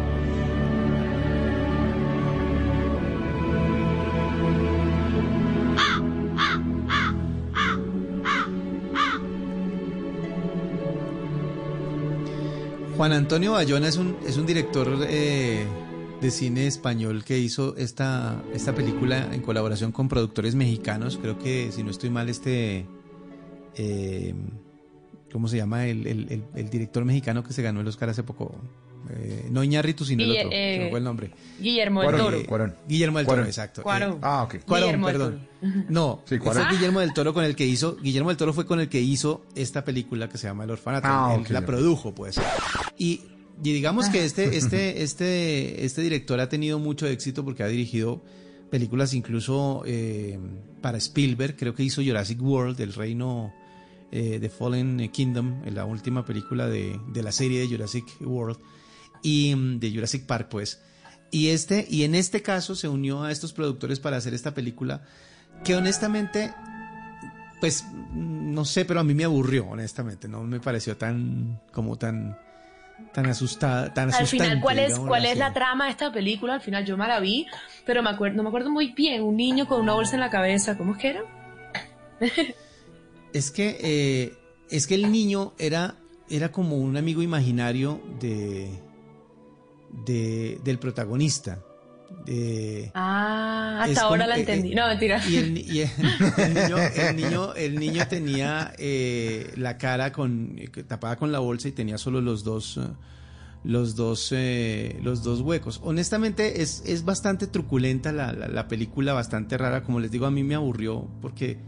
Juan 12.96 13.12
Antonio 13.12 13.52
Bayona 13.52 13.88
es 13.88 13.96
un, 13.96 14.16
es 14.26 14.36
un 14.36 14.46
director 14.46 14.88
eh, 15.08 15.66
de 16.20 16.30
cine 16.30 16.66
español 16.66 17.24
que 17.24 17.38
hizo 17.38 17.76
esta, 17.76 18.40
esta 18.52 18.74
película 18.74 19.34
en 19.34 19.42
colaboración 19.42 19.90
con 19.92 20.08
productores 20.08 20.54
mexicanos. 20.54 21.18
Creo 21.20 21.38
que, 21.38 21.70
si 21.72 21.82
no 21.82 21.90
estoy 21.90 22.10
mal, 22.10 22.28
este... 22.28 22.86
eh, 23.76 24.34
¿Cómo 25.32 25.48
se 25.48 25.56
llama? 25.56 25.86
El, 25.86 26.06
el- 26.06 26.32
el- 26.32 26.44
el 26.54 26.70
director 26.70 27.04
mexicano 27.04 27.42
que 27.42 27.52
se 27.52 27.62
ganó 27.62 27.80
el 27.80 27.88
Oscar 27.88 28.08
hace 28.10 28.22
poco. 28.22 28.54
Eh, 29.10 29.48
no 29.51 29.62
Iñárritu, 29.62 30.05
sino 30.05 30.22
el 30.24 30.31
otro. 30.31 30.48
eh, 30.52 30.74
se 30.78 30.85
me 30.85 30.90
fue 30.90 30.98
el 30.98 31.05
nombre. 31.05 31.31
Guillermo 31.60 32.02
del 32.02 32.16
Toro. 32.16 32.36
Eh, 32.39 32.72
Guillermo 32.89 33.18
del 33.18 33.26
Toro, 33.26 33.35
Cuarón. 33.36 33.47
exacto. 33.47 33.82
Cuarón. 33.82 34.12
Eh, 34.14 34.18
Ah, 34.22 34.43
ok. 34.44 34.64
Cuarón, 34.64 34.86
Guillermo 34.89 35.06
del 35.09 35.16
perdón. 35.16 35.48
Toro. 35.60 35.85
No, 35.90 36.22
Sí, 36.26 36.35
ese 36.36 36.44
Cuarón. 36.44 36.62
es 36.66 36.70
Guillermo 36.72 37.01
del 37.01 37.12
Toro 37.14 37.35
con 37.35 37.44
el 37.44 37.55
que 37.56 37.66
hizo. 37.66 37.97
Guillermo 37.97 38.31
del 38.31 38.36
Toro 38.36 38.52
fue 38.52 38.66
con 38.66 38.81
el 38.81 38.89
que 38.89 39.01
hizo 39.01 39.44
esta 39.55 39.85
película 39.85 40.28
que 40.28 40.39
se 40.39 40.47
llama 40.47 40.64
El 40.64 40.70
Orfanato. 40.70 41.06
Ah, 41.10 41.32
Él 41.35 41.40
ok, 41.43 41.51
la 41.51 41.64
produjo, 41.66 42.14
pues. 42.14 42.40
Y, 42.98 43.20
y 43.62 43.72
digamos 43.72 44.09
que 44.09 44.24
este, 44.24 44.44
este, 44.56 45.02
este, 45.02 45.85
este 45.85 46.02
director 46.02 46.40
ha 46.40 46.48
tenido 46.48 46.78
mucho 46.78 47.06
éxito 47.06 47.44
porque 47.44 47.62
ha 47.62 47.68
dirigido 47.68 48.22
películas 48.70 49.14
incluso 49.14 49.82
eh, 49.86 50.39
para 50.81 50.98
Spielberg. 50.98 51.56
Creo 51.56 51.74
que 51.74 51.82
hizo 51.82 52.02
Jurassic 52.02 52.43
World, 52.43 52.81
El 52.81 52.93
Reino 52.93 53.52
eh, 54.12 54.39
de 54.39 54.48
Fallen 54.48 55.09
Kingdom, 55.12 55.62
en 55.64 55.74
la 55.74 55.85
última 55.85 56.24
película 56.24 56.68
de, 56.68 56.98
de 57.09 57.22
la 57.22 57.32
serie 57.32 57.60
de 57.60 57.68
Jurassic 57.68 58.05
World 58.20 58.59
y 59.24 59.56
mm, 59.56 59.80
de 59.80 59.90
Jurassic 59.90 60.26
Park, 60.26 60.46
pues. 60.48 60.80
Y 61.32 61.48
este, 61.48 61.84
y 61.90 62.05
en 62.05 62.14
este 62.14 62.42
caso 62.42 62.76
se 62.76 62.86
unió 62.86 63.24
a 63.24 63.32
estos 63.32 63.52
productores 63.52 63.98
para 63.98 64.18
hacer 64.18 64.34
esta 64.34 64.55
película, 64.55 65.02
que 65.64 65.74
honestamente, 65.74 66.55
pues, 67.60 67.84
no 68.12 68.64
sé, 68.64 68.84
pero 68.84 69.01
a 69.01 69.05
mí 69.05 69.14
me 69.14 69.24
aburrió, 69.24 69.66
honestamente, 69.66 70.28
no 70.28 70.44
me 70.44 70.60
pareció 70.60 70.96
tan, 70.96 71.60
como 71.72 71.96
tan, 71.96 72.38
tan 73.12 73.26
asustada, 73.26 73.92
tan 73.92 74.14
Al 74.14 74.28
final, 74.28 74.60
¿cuál 74.60 74.78
es, 74.78 74.96
cuál 74.96 75.24
es 75.24 75.36
la 75.36 75.52
trama 75.52 75.86
de 75.86 75.90
esta 75.90 76.12
película? 76.12 76.55
Al 76.55 76.60
final 76.60 76.84
yo 76.84 76.96
me 76.96 77.09
la 77.09 77.18
vi, 77.18 77.46
pero 77.84 78.02
me 78.02 78.10
acuerdo, 78.10 78.36
no 78.36 78.42
me 78.44 78.51
acuerdo 78.51 78.70
muy 78.70 78.92
bien. 78.92 79.22
Un 79.22 79.36
niño 79.36 79.66
con 79.66 79.80
una 79.80 79.94
bolsa 79.94 80.14
en 80.14 80.20
la 80.20 80.30
cabeza, 80.30 80.78
¿cómo 80.78 80.92
es 80.92 80.98
que 80.98 81.09
era? 81.09 81.22
Es 83.32 83.51
que, 83.51 83.78
eh, 83.80 84.38
es 84.70 84.86
que 84.86 84.94
el 84.94 85.10
niño 85.10 85.55
era, 85.59 85.96
era 86.30 86.52
como 86.52 86.76
un 86.76 86.96
amigo 86.96 87.20
imaginario 87.20 88.01
de, 88.20 88.70
de, 90.04 90.60
del 90.64 90.78
protagonista. 90.78 91.60
De, 92.26 92.90
Ah, 92.94 93.82
hasta 93.82 94.02
ahora 94.02 94.24
como- 94.24 94.28
la 94.30 94.36
eh, 94.36 94.40
entendí. 94.40 94.72
eh, 94.72 94.74
no, 94.76 94.86
mentira. 94.86 95.20
Y 95.28 95.36
el, 95.36 95.54
ni- 95.54 95.60
y 95.60 95.80
el- 95.80 95.90
el 96.38 96.54
niño, 96.54 96.76
el, 96.78 97.16
niño, 97.16 97.54
el 97.54 97.74
niño 97.80 98.06
tenía 98.08 98.72
eh, 98.78 99.52
la 99.56 99.78
cara 99.78 100.12
con, 100.12 100.56
tapada 100.86 101.16
con 101.16 101.32
la 101.32 101.38
bolsa 101.40 101.68
y 101.68 101.72
tenía 101.72 101.98
solo 101.98 102.20
los 102.20 102.44
dos, 102.44 102.78
los 103.64 103.96
dos, 103.96 104.28
eh, 104.32 105.00
los 105.02 105.22
dos 105.22 105.40
huecos. 105.40 105.80
Honestamente 105.82 106.62
es, 106.62 106.82
es 106.86 107.04
bastante 107.04 107.46
truculenta 107.46 108.12
la, 108.12 108.32
la- 108.32 108.48
la 108.48 108.68
película, 108.68 109.12
bastante 109.12 109.58
rara. 109.58 109.82
Como 109.82 109.98
les 110.00 110.10
digo, 110.10 110.26
a 110.26 110.30
mí 110.30 110.42
me 110.44 110.54
aburrió 110.54 111.08
porque 111.20 111.58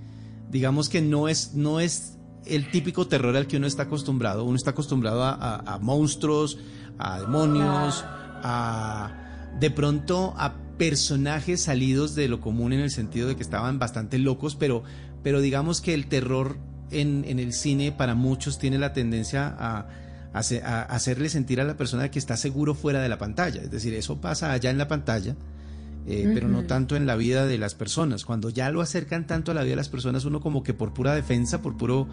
digamos 0.50 0.88
que 0.88 1.00
no 1.02 1.28
es, 1.28 1.54
no 1.54 1.80
es 1.80 2.18
el 2.44 2.70
típico 2.70 3.08
terror 3.08 3.36
al 3.36 3.46
que 3.48 3.56
uno 3.56 3.66
está 3.66 3.84
acostumbrado. 3.84 4.44
Uno 4.44 4.56
está 4.56 4.70
acostumbrado 4.70 5.24
a, 5.24 5.32
a- 5.34 5.74
a 5.74 5.78
monstruos, 5.80 6.58
a 6.98 7.20
demonios, 7.20 8.04
a 8.42 9.10
de 9.58 9.70
pronto 9.70 10.34
a 10.36 10.54
personajes 10.78 11.62
salidos 11.62 12.14
de 12.14 12.28
lo 12.28 12.40
común 12.40 12.72
en 12.72 12.80
el 12.80 12.90
sentido 12.90 13.28
de 13.28 13.36
que 13.36 13.42
estaban 13.42 13.78
bastante 13.78 14.18
locos, 14.18 14.54
pero, 14.56 14.82
pero 15.22 15.40
digamos 15.40 15.80
que 15.80 15.94
el 15.94 16.06
terror 16.08 16.58
en, 16.90 17.24
en 17.26 17.38
el 17.38 17.52
cine 17.52 17.92
para 17.92 18.14
muchos 18.14 18.58
tiene 18.58 18.78
la 18.78 18.92
tendencia 18.92 19.48
a, 19.58 19.78
a 19.78 19.86
hace- 20.34 20.62
a 20.62 20.82
hacerle 20.82 21.30
sentir 21.30 21.60
a 21.60 21.64
la 21.64 21.76
persona 21.78 22.10
que 22.10 22.18
está 22.18 22.36
seguro 22.36 22.74
fuera 22.74 23.00
de 23.00 23.08
la 23.08 23.16
pantalla. 23.18 23.62
Es 23.62 23.70
decir, 23.70 23.94
eso 23.94 24.20
pasa 24.20 24.52
allá 24.52 24.70
en 24.70 24.76
la 24.78 24.86
pantalla, 24.86 25.34
eh, 26.06 26.30
pero 26.34 26.46
no 26.48 26.64
tanto 26.64 26.94
en 26.94 27.06
la 27.06 27.16
vida 27.16 27.46
de 27.46 27.56
las 27.58 27.74
personas. 27.74 28.24
Cuando 28.26 28.50
ya 28.50 28.70
lo 28.70 28.82
acercan 28.82 29.26
tanto 29.26 29.50
a 29.50 29.54
la 29.54 29.62
vida 29.62 29.70
de 29.72 29.76
las 29.76 29.88
personas, 29.88 30.26
uno 30.26 30.40
como 30.40 30.62
que 30.62 30.74
por 30.74 30.92
pura 30.92 31.14
defensa, 31.14 31.62
por 31.62 31.76
puro 31.78 32.06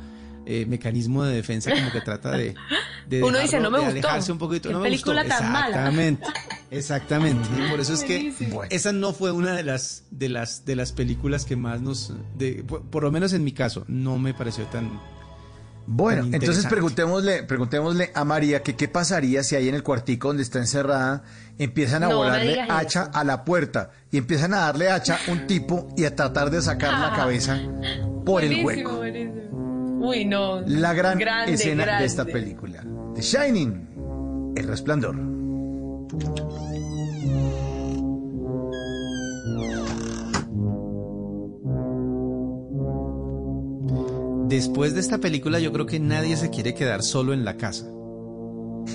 eh, 0.45 0.65
mecanismo 0.68 1.24
de 1.24 1.36
defensa, 1.36 1.72
como 1.72 1.91
que 1.91 2.02
trata 2.02 2.32
de, 2.32 2.56
de 3.07 3.24
Uno 3.24 3.40
dice, 3.40 3.60
no 3.60 3.72
me 3.72 3.80
de 3.80 3.86
gustó. 3.86 4.07
alejarse 4.07 4.32
un 4.32 4.38
poquito. 4.38 4.70
Qué 4.70 4.74
no 4.74 4.80
me 4.80 4.90
película 4.90 5.24
gustó. 5.24 5.38
tan 5.38 5.52
mala. 5.52 5.68
Exactamente, 5.68 6.26
exactamente. 6.72 7.49
Y 7.57 7.70
por 7.70 7.80
eso 7.80 7.94
es 7.94 8.03
que 8.03 8.34
esa 8.70 8.91
no 8.94 9.14
fue 9.14 9.32
una 9.32 9.53
de 9.56 9.64
las 9.64 10.03
de 10.11 10.30
las 10.30 10.65
de 10.65 10.76
las 10.76 10.91
películas 10.91 11.45
que 11.45 11.56
más 11.56 11.82
nos, 11.82 12.14
de, 12.36 12.64
por, 12.68 12.84
por 12.90 13.03
lo 13.03 13.11
menos 13.11 13.34
en 13.34 13.44
mi 13.44 13.52
caso, 13.53 13.86
no 13.88 14.18
me 14.18 14.34
pareció 14.34 14.65
tan 14.65 14.99
Bueno, 15.86 16.30
entonces 16.32 16.65
preguntémosle, 16.68 17.44
preguntémosle 17.44 18.11
a 18.15 18.24
María 18.24 18.64
que 18.64 18.76
qué 18.76 18.88
pasaría 18.88 19.44
si 19.44 19.56
ahí 19.56 19.68
en 19.70 19.76
el 19.76 19.84
cuartico 19.84 20.30
donde 20.30 20.44
está 20.44 20.60
encerrada 20.60 21.24
empiezan 21.57 22.03
a 22.03 22.10
No 22.10 22.18
volarle 22.18 22.61
hacha 22.70 23.03
a 23.14 23.24
la 23.24 23.44
puerta 23.45 23.91
y 24.11 24.18
empiezan 24.18 24.53
a 24.53 24.60
darle 24.60 24.90
hacha 24.90 25.20
a 25.28 25.32
un 25.32 25.45
tipo 25.45 25.90
y 25.98 26.06
a 26.06 26.15
tratar 26.15 26.49
de 26.52 26.61
sacar 26.61 26.94
la 26.99 27.14
cabeza 27.15 27.60
por 28.26 28.44
el 28.44 28.64
hueco. 28.65 28.98
buenísimo. 28.98 29.43
Uy, 30.04 30.26
no. 30.26 30.62
La 30.68 30.94
gran 30.94 31.18
Grande, 31.18 31.54
escena 31.54 31.84
grande. 31.86 32.02
de 32.02 32.08
esta 32.08 32.26
película. 32.26 32.84
The 33.16 33.22
Shining, 33.22 34.54
El 34.56 34.68
Resplandor. 34.68 35.16
Después 44.48 44.94
de 44.94 45.00
esta 45.00 45.18
película 45.18 45.60
yo 45.60 45.72
creo 45.72 45.86
que 45.86 46.00
nadie 46.00 46.36
se 46.38 46.50
quiere 46.50 46.74
quedar 46.76 47.02
solo 47.02 47.34
en 47.34 47.44
la 47.46 47.58
casa. 47.58 47.86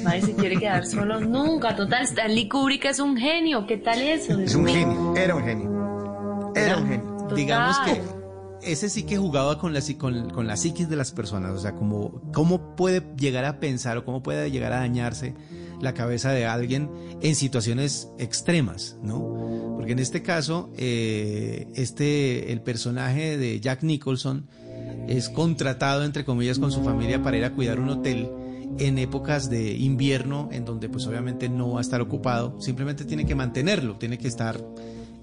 Nadie 0.05 0.23
se 0.23 0.35
quiere 0.35 0.57
quedar 0.59 0.87
solo 0.87 1.19
nunca. 1.21 1.75
Total, 1.75 2.05
Stanley 2.05 2.49
Kubrick 2.49 2.85
es 2.85 3.01
un 3.01 3.17
genio. 3.17 3.67
¿Qué 3.67 3.79
tal 3.79 4.01
eso? 4.01 4.39
Es 4.39 4.55
un 4.55 4.67
genio, 4.67 5.15
era 5.17 5.35
un 5.35 5.43
genio. 5.43 6.53
Era 6.55 6.77
un 6.77 6.87
genio. 6.89 7.29
Digamos 7.35 7.79
que. 7.81 8.18
Ese 8.63 8.89
sí 8.89 9.05
que 9.05 9.17
jugaba 9.17 9.59
con 9.59 9.73
la, 9.73 9.81
con, 9.99 10.31
con 10.31 10.47
la 10.47 10.57
psiquis 10.57 10.89
de 10.89 10.97
las 10.97 11.13
personas, 11.13 11.53
o 11.53 11.59
sea, 11.59 11.75
como 11.75 12.21
cómo 12.33 12.77
puede 12.77 13.03
llegar 13.17 13.45
a 13.45 13.61
pensar 13.61 13.97
o 13.99 14.05
cómo 14.05 14.23
puede 14.23 14.51
llegar 14.51 14.73
a 14.73 14.81
dañarse 14.81 15.35
la 15.81 15.95
cabeza 15.95 16.33
de 16.33 16.47
alguien 16.47 16.91
en 17.21 17.35
situaciones 17.35 18.09
extremas, 18.19 18.97
¿no? 19.03 19.75
Porque 19.77 19.93
en 19.93 20.01
este 20.01 20.23
caso, 20.23 20.71
eh, 20.77 21.69
este, 21.75 22.53
el 22.53 22.61
personaje 22.61 23.37
de 23.37 23.61
Jack 23.61 23.83
Nicholson 23.83 24.49
es 25.07 25.29
contratado, 25.29 26.05
entre 26.05 26.25
comillas, 26.25 26.59
con 26.59 26.73
su 26.73 26.83
familia 26.83 27.23
para 27.23 27.37
ir 27.37 27.45
a 27.45 27.53
cuidar 27.53 27.79
un 27.79 27.91
hotel 27.91 28.29
en 28.79 28.99
épocas 28.99 29.49
de 29.49 29.73
invierno, 29.73 30.49
en 30.53 30.65
donde 30.65 30.89
pues 30.89 31.07
obviamente 31.07 31.49
no 31.49 31.73
va 31.73 31.79
a 31.79 31.81
estar 31.81 32.01
ocupado, 32.01 32.61
simplemente 32.61 33.05
tiene 33.05 33.25
que 33.25 33.35
mantenerlo, 33.35 33.97
tiene 33.97 34.19
que 34.19 34.29
estar 34.29 34.61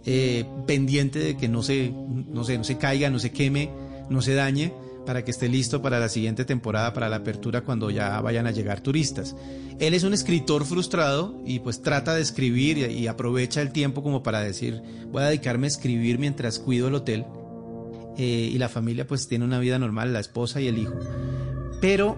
eh, 0.05 0.45
pendiente 0.67 1.19
de 1.19 1.37
que 1.37 1.47
no 1.47 1.63
se, 1.63 1.91
no, 1.91 2.43
se, 2.43 2.57
no 2.57 2.63
se 2.63 2.77
caiga, 2.77 3.09
no 3.09 3.19
se 3.19 3.31
queme, 3.31 3.69
no 4.09 4.21
se 4.21 4.35
dañe, 4.35 4.71
para 5.05 5.23
que 5.23 5.31
esté 5.31 5.47
listo 5.47 5.81
para 5.81 5.99
la 5.99 6.09
siguiente 6.09 6.45
temporada, 6.45 6.93
para 6.93 7.09
la 7.09 7.17
apertura 7.17 7.61
cuando 7.61 7.89
ya 7.89 8.19
vayan 8.21 8.47
a 8.47 8.51
llegar 8.51 8.81
turistas. 8.81 9.35
Él 9.79 9.93
es 9.93 10.03
un 10.03 10.13
escritor 10.13 10.65
frustrado 10.65 11.41
y 11.45 11.59
pues 11.59 11.81
trata 11.81 12.15
de 12.15 12.21
escribir 12.21 12.77
y, 12.77 13.07
aprovecha 13.07 13.61
el 13.61 13.71
tiempo 13.71 14.03
como 14.03 14.23
para 14.23 14.41
decir, 14.41 14.81
voy 15.11 15.23
a 15.23 15.27
dedicarme 15.27 15.67
a 15.67 15.69
escribir 15.69 16.19
mientras 16.19 16.59
cuido 16.59 16.87
el 16.87 16.95
hotel. 16.95 17.25
Eh, 18.17 18.49
y 18.53 18.57
la 18.57 18.69
familia 18.69 19.05
pues 19.05 19.27
tiene 19.27 19.43
una 19.43 19.59
vida 19.59 19.77
normal, 19.77 20.13
la 20.13 20.21
esposa 20.21 20.61
y 20.61 20.67
el 20.67 20.77
hijo. 20.77 20.95
Pero 21.81 22.17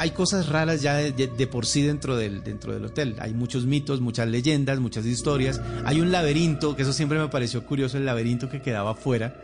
hay 0.00 0.12
cosas 0.12 0.48
raras 0.48 0.80
ya 0.80 0.94
de, 0.94 1.46
por 1.46 1.66
sí 1.66 1.82
dentro 1.82 2.16
del, 2.16 2.42
dentro 2.42 2.72
del 2.72 2.86
hotel. 2.86 3.16
Hay 3.18 3.34
muchos 3.34 3.66
mitos, 3.66 4.00
muchas 4.00 4.28
leyendas, 4.28 4.80
muchas 4.80 5.04
historias. 5.04 5.60
Hay 5.84 6.00
un 6.00 6.10
laberinto, 6.10 6.74
que 6.74 6.82
eso 6.82 6.94
siempre 6.94 7.18
me 7.18 7.28
pareció 7.28 7.66
curioso, 7.66 7.98
el 7.98 8.06
laberinto 8.06 8.48
que 8.48 8.62
quedaba 8.62 8.94
fuera 8.94 9.36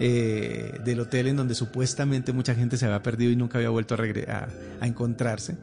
eh, 0.00 0.80
del 0.82 1.00
hotel 1.00 1.26
en 1.26 1.36
donde 1.36 1.54
supuestamente 1.54 2.32
mucha 2.32 2.54
gente 2.54 2.78
se 2.78 2.86
había 2.86 3.02
perdido 3.02 3.32
y 3.32 3.36
nunca 3.36 3.58
había 3.58 3.68
vuelto 3.68 3.96
a 3.96 4.86
encontrarse. 4.86 5.58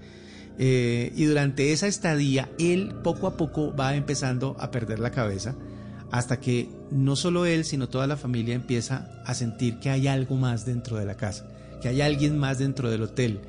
Eh, 0.59 1.11
y 1.15 1.25
durante 1.25 1.73
esa 1.73 1.87
estadía, 1.87 2.47
él 2.59 2.93
poco 3.03 3.25
a 3.25 3.37
poco 3.37 3.75
va 3.75 3.95
empezando 3.95 4.55
a 4.59 4.69
perder 4.69 4.99
la 4.99 5.09
cabeza 5.09 5.55
hasta 6.11 6.39
que 6.39 6.69
no 6.91 7.15
solo 7.15 7.47
él, 7.47 7.65
sino 7.65 7.89
toda 7.89 8.05
la 8.05 8.15
familia 8.15 8.53
empieza 8.53 9.09
a 9.25 9.33
sentir 9.33 9.79
que 9.79 9.89
hay 9.89 10.07
algo 10.07 10.35
más 10.35 10.67
dentro 10.67 10.97
de 10.97 11.05
la 11.05 11.17
casa, 11.17 11.47
que 11.81 11.87
hay 11.87 12.01
alguien 12.01 12.37
más 12.37 12.59
dentro 12.59 12.91
del 12.91 13.01
hotel. 13.01 13.41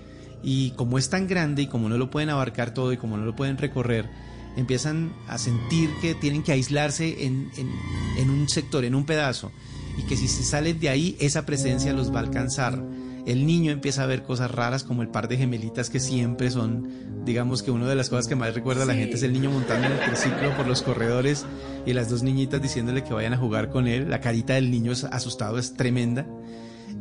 Y 0.49 0.71
como 0.77 0.97
es 0.97 1.11
tan 1.11 1.27
grande 1.27 1.63
y 1.63 1.67
como 1.67 1.89
no 1.89 1.99
lo 1.99 2.09
pueden 2.09 2.31
abarcar 2.31 2.73
todo 2.73 2.93
y 2.93 2.97
como 2.97 3.17
no 3.17 3.25
lo 3.27 3.35
pueden 3.35 3.59
recorrer, 3.59 4.09
empiezan 4.57 5.13
a 5.29 5.39
sentir 5.39 5.91
que 6.01 6.15
tienen 6.15 6.43
que 6.45 6.53
aislarse 6.53 7.27
en, 7.27 7.51
en- 7.57 7.71
en 8.17 8.31
un 8.31 8.49
sector, 8.49 8.85
en 8.85 8.95
un 8.95 9.05
pedazo, 9.05 9.51
y 9.99 10.03
que 10.03 10.17
si 10.17 10.29
se 10.29 10.45
salen 10.45 10.79
de 10.79 10.89
ahí, 10.89 11.17
esa 11.21 11.45
presencia 11.45 11.93
los 11.93 12.13
va 12.15 12.21
a 12.21 12.23
alcanzar. 12.23 12.81
El 13.27 13.45
niño 13.45 13.73
empieza 13.73 14.05
a 14.05 14.07
ver 14.07 14.23
cosas 14.23 14.53
raras 14.53 14.85
como 14.85 15.03
el 15.03 15.09
par 15.09 15.27
de 15.27 15.37
gemelitas 15.37 15.91
que 15.91 15.99
siempre 15.99 16.49
son, 16.53 17.25
digamos 17.25 17.65
que 17.65 17.73
una 17.73 17.89
de 17.89 17.97
las 17.97 18.09
cosas 18.09 18.29
que 18.29 18.37
más 18.37 18.55
recuerda 18.55 18.85
a 18.85 18.87
la 18.87 18.93
Sí. 18.93 19.01
gente 19.01 19.17
es 19.17 19.25
el 19.25 19.33
niño 19.33 19.51
montando 19.51 19.89
en 19.89 19.95
el 19.95 19.99
triciclo 19.99 20.57
por 20.57 20.69
los 20.69 20.83
corredores 20.83 21.45
y 21.85 21.93
las 21.93 22.09
dos 22.09 22.23
niñitas 22.23 22.63
diciéndole 22.63 23.03
que 23.03 23.13
vayan 23.13 23.33
a 23.35 23.37
jugar 23.37 23.69
con 23.71 23.89
él. 23.89 24.09
La 24.09 24.21
carita 24.21 24.55
del 24.55 24.71
niño 24.71 24.93
asustado 25.11 25.59
es 25.59 25.75
tremenda. 25.75 26.25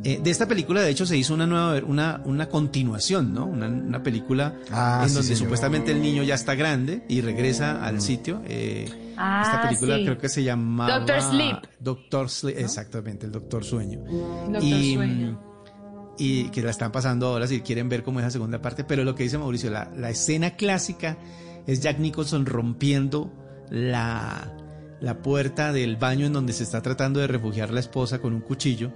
Eh, 0.08 0.20
de 0.22 0.30
esta 0.30 0.46
película, 0.46 0.82
de 0.82 0.90
hecho, 0.90 1.04
se 1.04 1.16
hizo 1.16 1.34
una 1.34 1.46
nueva, 1.46 1.74
una, 1.86 2.20
una 2.24 2.48
continuación, 2.48 3.34
¿no? 3.34 3.44
Una, 3.46 3.66
una 3.66 4.02
película 4.02 4.54
Ah, 4.70 5.00
en 5.02 5.08
sí, 5.08 5.14
donde 5.16 5.28
señor. 5.28 5.44
supuestamente 5.44 5.90
el 5.90 6.00
niño 6.00 6.22
ya 6.22 6.34
está 6.36 6.54
grande 6.54 7.04
y 7.08 7.20
regresa 7.22 7.84
al 7.84 8.00
sitio. 8.00 8.40
Eh, 8.46 8.88
Ah, 9.18 9.42
esta 9.44 9.62
película 9.68 9.96
sí. 9.96 10.04
creo 10.04 10.18
que 10.18 10.28
se 10.28 10.42
llamaba 10.44 10.98
Doctor 10.98 11.22
Sleep. 11.22 11.56
Doctor 11.80 12.28
Sleep, 12.28 12.58
exactamente, 12.58 13.24
el 13.26 13.32
Doctor 13.32 13.64
Sueño. 13.64 14.00
Doctor 14.00 14.62
y, 14.62 14.94
Sueño. 14.94 15.40
y 16.18 16.44
que 16.50 16.60
la 16.62 16.70
están 16.70 16.92
pasando 16.92 17.26
ahora 17.28 17.46
si 17.46 17.62
quieren 17.62 17.88
ver 17.88 18.02
cómo 18.02 18.20
es 18.20 18.26
la 18.26 18.30
segunda 18.30 18.60
parte. 18.60 18.84
Pero 18.84 19.04
lo 19.04 19.14
que 19.14 19.22
dice 19.22 19.38
Mauricio, 19.38 19.70
la, 19.70 19.90
la 19.96 20.10
escena 20.10 20.50
clásica 20.50 21.16
es 21.66 21.80
Jack 21.80 21.98
Nicholson 21.98 22.44
rompiendo 22.44 23.32
la, 23.70 24.52
la 25.00 25.22
puerta 25.22 25.72
del 25.72 25.96
baño 25.96 26.26
en 26.26 26.32
donde 26.34 26.52
se 26.52 26.62
está 26.64 26.82
tratando 26.82 27.18
de 27.18 27.26
refugiar 27.26 27.70
la 27.72 27.80
esposa 27.80 28.18
con 28.20 28.34
un 28.34 28.40
cuchillo. 28.42 28.92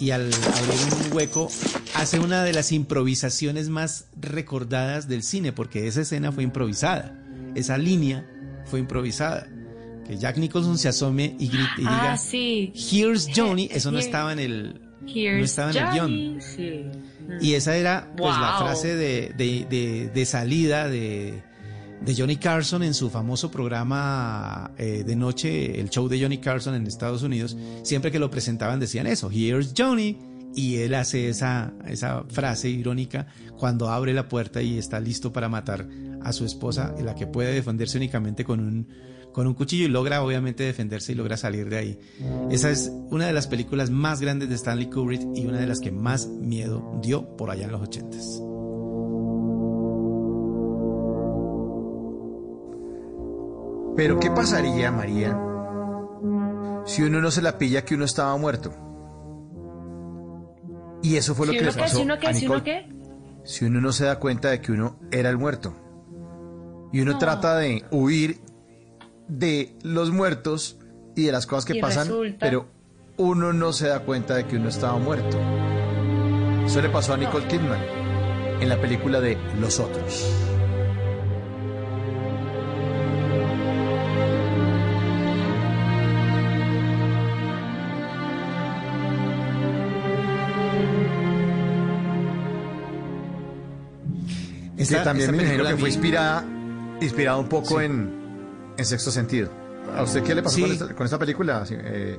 Y 0.00 0.10
al 0.12 0.22
abrir 0.32 1.06
un 1.06 1.12
hueco 1.16 1.48
hace 1.94 2.18
una 2.18 2.42
de 2.42 2.52
las 2.54 2.72
improvisaciones 2.72 3.68
más 3.68 4.06
recordadas 4.18 5.06
del 5.08 5.22
cine, 5.22 5.52
porque 5.52 5.86
esa 5.86 6.00
escena 6.00 6.32
fue 6.32 6.42
improvisada. 6.42 7.14
Esa 7.54 7.76
línea 7.78 8.26
fue 8.64 8.80
improvisada. 8.80 9.46
Que 10.06 10.16
Jack 10.16 10.38
Nicholson 10.38 10.78
se 10.78 10.88
asome 10.88 11.36
y, 11.38 11.48
grite, 11.48 11.70
y 11.76 11.80
diga, 11.82 12.12
Ah, 12.14 12.16
sí. 12.16 12.72
Here's 12.74 13.28
Johnny. 13.36 13.68
Eso 13.70 13.90
no 13.92 13.98
Here- 13.98 14.06
estaba 14.06 14.32
en 14.32 14.38
el, 14.38 14.80
no 15.02 15.44
estaba 15.44 15.70
en 15.70 15.76
el 15.76 15.84
Johnny. 16.00 16.28
guion. 16.30 16.40
Sí. 16.40 16.82
Y 17.42 17.54
esa 17.54 17.76
era 17.76 18.10
pues 18.16 18.32
la 18.36 18.56
frase 18.58 18.96
de, 18.96 19.32
de- 19.36 19.66
de- 19.70 20.10
de 20.12 20.26
salida 20.26 20.88
de, 20.88 21.42
de 22.00 22.14
Johnny 22.14 22.36
Carson 22.36 22.82
en 22.82 22.94
su 22.94 23.10
famoso 23.10 23.50
programa 23.50 24.72
eh, 24.78 25.04
de 25.06 25.16
noche, 25.16 25.80
el 25.80 25.90
show 25.90 26.08
de 26.08 26.20
Johnny 26.20 26.38
Carson 26.38 26.74
en 26.74 26.86
Estados 26.86 27.22
Unidos. 27.22 27.56
Siempre 27.82 28.10
que 28.10 28.18
lo 28.18 28.30
presentaban 28.30 28.80
decían 28.80 29.06
eso, 29.06 29.30
Here's 29.30 29.74
Johnny. 29.76 30.18
Y 30.52 30.78
él 30.78 30.94
hace 30.94 31.28
esa, 31.28 31.72
esa 31.86 32.24
frase 32.28 32.68
irónica 32.68 33.28
cuando 33.56 33.88
abre 33.88 34.12
la 34.12 34.28
puerta 34.28 34.60
y 34.60 34.78
está 34.78 34.98
listo 34.98 35.32
para 35.32 35.48
matar 35.48 35.86
a 36.22 36.32
su 36.32 36.44
esposa, 36.44 36.92
la 37.04 37.14
que 37.14 37.28
puede 37.28 37.54
defenderse 37.54 37.98
únicamente 37.98 38.44
con 38.44 38.58
un, 38.58 38.88
con 39.32 39.46
un 39.46 39.54
cuchillo 39.54 39.84
y 39.84 39.88
logra 39.88 40.24
obviamente 40.24 40.64
defenderse 40.64 41.12
y 41.12 41.14
logra 41.14 41.36
salir 41.36 41.68
de 41.68 41.78
ahí. 41.78 41.98
Esa 42.50 42.70
es 42.70 42.90
una 43.10 43.26
de 43.26 43.32
las 43.32 43.46
películas 43.46 43.90
más 43.90 44.20
grandes 44.20 44.48
de 44.48 44.56
Stanley 44.56 44.90
Kubrick 44.90 45.22
y 45.36 45.46
una 45.46 45.60
de 45.60 45.68
las 45.68 45.78
que 45.78 45.92
más 45.92 46.26
miedo 46.26 46.98
dio 47.00 47.36
por 47.36 47.50
allá 47.50 47.66
en 47.66 47.72
los 47.72 47.82
ochentas. 47.82 48.42
Pero 53.96 54.18
¿qué 54.18 54.30
pasaría, 54.30 54.90
María, 54.90 55.38
si 56.86 57.02
uno 57.02 57.20
no 57.20 57.30
se 57.30 57.42
la 57.42 57.58
pilla 57.58 57.84
que 57.84 57.94
uno 57.94 58.04
estaba 58.04 58.36
muerto? 58.36 58.72
Y 61.02 61.16
eso 61.16 61.34
fue 61.34 61.46
lo 61.46 61.52
¿Si 61.52 61.58
que 61.58 61.64
le 61.64 61.72
qué? 61.72 61.78
pasó 61.78 61.96
¿Si 61.96 62.02
uno 62.02 62.14
a 62.14 62.18
qué? 62.18 62.34
¿Si 62.34 62.46
uno 62.46 62.54
Nicole. 62.56 62.62
qué? 62.64 62.92
Si 63.44 63.64
uno 63.64 63.80
no 63.80 63.92
se 63.92 64.04
da 64.04 64.18
cuenta 64.18 64.50
de 64.50 64.60
que 64.60 64.72
uno 64.72 64.96
era 65.10 65.30
el 65.30 65.38
muerto. 65.38 65.74
Y 66.92 67.00
uno 67.00 67.12
No. 67.12 67.18
trata 67.18 67.56
de 67.56 67.84
huir 67.90 68.40
de 69.28 69.76
los 69.82 70.10
muertos 70.10 70.78
y 71.16 71.24
de 71.24 71.32
las 71.32 71.46
cosas 71.46 71.64
que 71.64 71.78
Y 71.78 71.80
pasan, 71.80 72.06
resulta- 72.08 72.38
pero 72.40 72.66
uno 73.16 73.52
no 73.52 73.72
se 73.72 73.88
da 73.88 74.00
cuenta 74.00 74.34
de 74.34 74.46
que 74.46 74.56
uno 74.56 74.68
estaba 74.68 74.98
muerto. 74.98 75.38
Eso 76.66 76.80
le 76.82 76.88
pasó 76.90 77.14
a 77.14 77.16
Nicole 77.16 77.46
Kidman 77.46 77.80
en 78.60 78.68
la 78.68 78.80
película 78.80 79.20
de 79.20 79.38
Los 79.58 79.78
Otros. 79.80 80.26
Esta- 94.98 94.98
que 94.98 95.04
también 95.04 95.30
esta 95.30 95.36
me 95.36 95.42
imagino 95.54 95.68
que 95.68 95.76
fue 95.80 95.88
inspirada, 95.88 96.44
inspirada 97.00 97.38
un 97.38 97.48
poco 97.48 97.78
Sí. 97.78 97.84
en, 97.86 98.10
en 98.76 98.84
sexto 98.84 99.10
sentido. 99.10 99.50
¿A 99.96 100.02
usted 100.02 100.22
qué 100.22 100.34
le 100.34 100.42
pasó 100.42 100.56
Sí. 100.56 100.62
con, 100.62 100.70
esta, 100.72 100.94
con 100.94 101.04
esta 101.04 101.18
película? 101.18 101.64
Eh, 101.70 102.18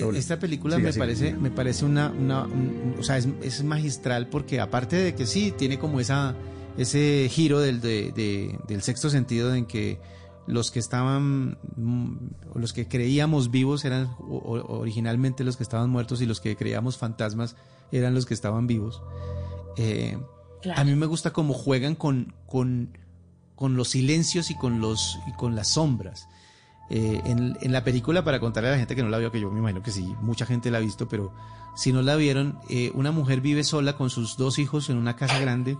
Raúl. 0.00 0.16
Esta 0.16 0.38
película 0.38 0.78
me 0.78 0.92
parece, 0.92 1.34
me 1.34 1.50
parece 1.50 1.84
una, 1.84 2.10
una 2.10 2.44
un- 2.44 2.96
o 2.98 3.02
sea, 3.02 3.18
es, 3.18 3.28
es 3.42 3.62
magistral 3.62 4.28
porque 4.28 4.58
aparte 4.58 4.96
de 4.96 5.14
que 5.14 5.26
sí, 5.26 5.52
tiene 5.56 5.78
como 5.78 6.00
esa, 6.00 6.34
ese 6.78 7.28
giro 7.30 7.60
del, 7.60 7.80
de- 7.82 8.10
de- 8.16 8.58
del 8.66 8.80
sexto 8.82 9.10
sentido 9.10 9.54
en 9.54 9.66
que 9.66 10.00
los 10.46 10.70
que 10.70 10.78
estaban, 10.80 11.58
mm, 11.76 12.16
los 12.54 12.72
que 12.72 12.88
creíamos 12.88 13.50
vivos 13.50 13.84
eran 13.84 14.08
originalmente 14.28 15.44
los 15.44 15.56
que 15.56 15.62
estaban 15.62 15.90
muertos 15.90 16.20
y 16.22 16.26
los 16.26 16.40
que 16.40 16.56
creíamos 16.56 16.96
fantasmas 16.96 17.54
eran 17.92 18.14
los 18.14 18.24
que 18.26 18.34
estaban 18.34 18.66
vivos. 18.66 19.02
Eh, 19.76 20.16
A 20.74 20.84
mí 20.84 20.94
me 20.94 21.06
gusta 21.06 21.32
cómo 21.32 21.54
juegan 21.54 21.94
con, 21.94 22.34
con, 22.46 22.96
con 23.54 23.76
los 23.76 23.88
silencios 23.88 24.50
y 24.50 24.56
con, 24.56 24.80
los, 24.80 25.18
y 25.26 25.32
con 25.32 25.54
las 25.54 25.68
sombras. 25.68 26.28
Eh, 26.90 27.20
en, 27.24 27.56
en 27.60 27.72
la 27.72 27.84
película, 27.84 28.22
para 28.22 28.38
contarle 28.38 28.68
a 28.68 28.72
la 28.72 28.78
gente 28.78 28.94
que 28.94 29.02
no 29.02 29.08
la 29.08 29.18
vio, 29.18 29.32
que 29.32 29.40
yo 29.40 29.50
me 29.50 29.60
imagino 29.60 29.82
que 29.82 29.90
sí, 29.90 30.14
mucha 30.20 30.46
gente 30.46 30.70
la 30.70 30.78
ha 30.78 30.80
visto, 30.80 31.08
pero 31.08 31.32
si 31.74 31.92
no 31.92 32.02
la 32.02 32.16
vieron, 32.16 32.58
eh, 32.68 32.90
una 32.94 33.12
mujer 33.12 33.40
vive 33.40 33.64
sola 33.64 33.96
con 33.96 34.10
sus 34.10 34.36
dos 34.36 34.58
hijos 34.58 34.90
en 34.90 34.98
una 34.98 35.16
casa 35.16 35.38
grande, 35.38 35.78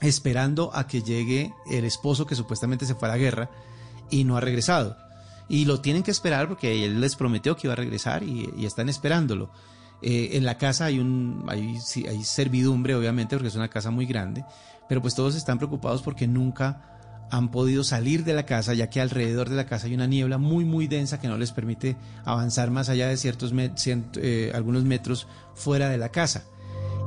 esperando 0.00 0.70
a 0.74 0.86
que 0.86 1.02
llegue 1.02 1.52
el 1.70 1.84
esposo 1.84 2.26
que 2.26 2.34
supuestamente 2.34 2.86
se 2.86 2.94
fue 2.94 3.08
a 3.08 3.12
la 3.12 3.18
guerra 3.18 3.50
y 4.10 4.24
no 4.24 4.36
ha 4.36 4.40
regresado. 4.40 4.96
Y 5.48 5.66
lo 5.66 5.80
tienen 5.80 6.02
que 6.02 6.10
esperar 6.10 6.48
porque 6.48 6.84
él 6.84 7.00
les 7.00 7.14
prometió 7.14 7.56
que 7.56 7.66
iba 7.66 7.74
a 7.74 7.76
regresar 7.76 8.22
y 8.22 8.64
están 8.64 8.88
esperándolo. 8.88 9.50
Eh, 10.02 10.30
en 10.36 10.44
la 10.44 10.58
casa 10.58 10.86
hay 10.86 10.98
un 10.98 11.44
hay, 11.48 11.78
hay 12.08 12.24
servidumbre, 12.24 12.94
obviamente, 12.94 13.36
porque 13.36 13.48
es 13.48 13.54
una 13.54 13.68
casa 13.68 13.90
muy 13.90 14.06
grande, 14.06 14.44
pero 14.88 15.00
pues 15.00 15.14
todos 15.14 15.34
están 15.36 15.58
preocupados 15.58 16.02
porque 16.02 16.26
nunca 16.26 16.88
han 17.30 17.50
podido 17.50 17.82
salir 17.82 18.24
de 18.24 18.34
la 18.34 18.44
casa, 18.44 18.74
ya 18.74 18.90
que 18.90 19.00
alrededor 19.00 19.48
de 19.48 19.56
la 19.56 19.64
casa 19.64 19.86
hay 19.86 19.94
una 19.94 20.06
niebla 20.06 20.36
muy, 20.36 20.64
muy 20.66 20.86
densa 20.86 21.18
que 21.18 21.28
no 21.28 21.38
les 21.38 21.50
permite 21.52 21.96
avanzar 22.24 22.70
más 22.70 22.88
allá 22.90 23.08
de 23.08 23.16
ciertos 23.16 23.54
met- 23.54 23.74
eh, 24.20 24.52
algunos 24.54 24.84
metros 24.84 25.26
fuera 25.54 25.88
de 25.88 25.96
la 25.96 26.10
casa. 26.10 26.44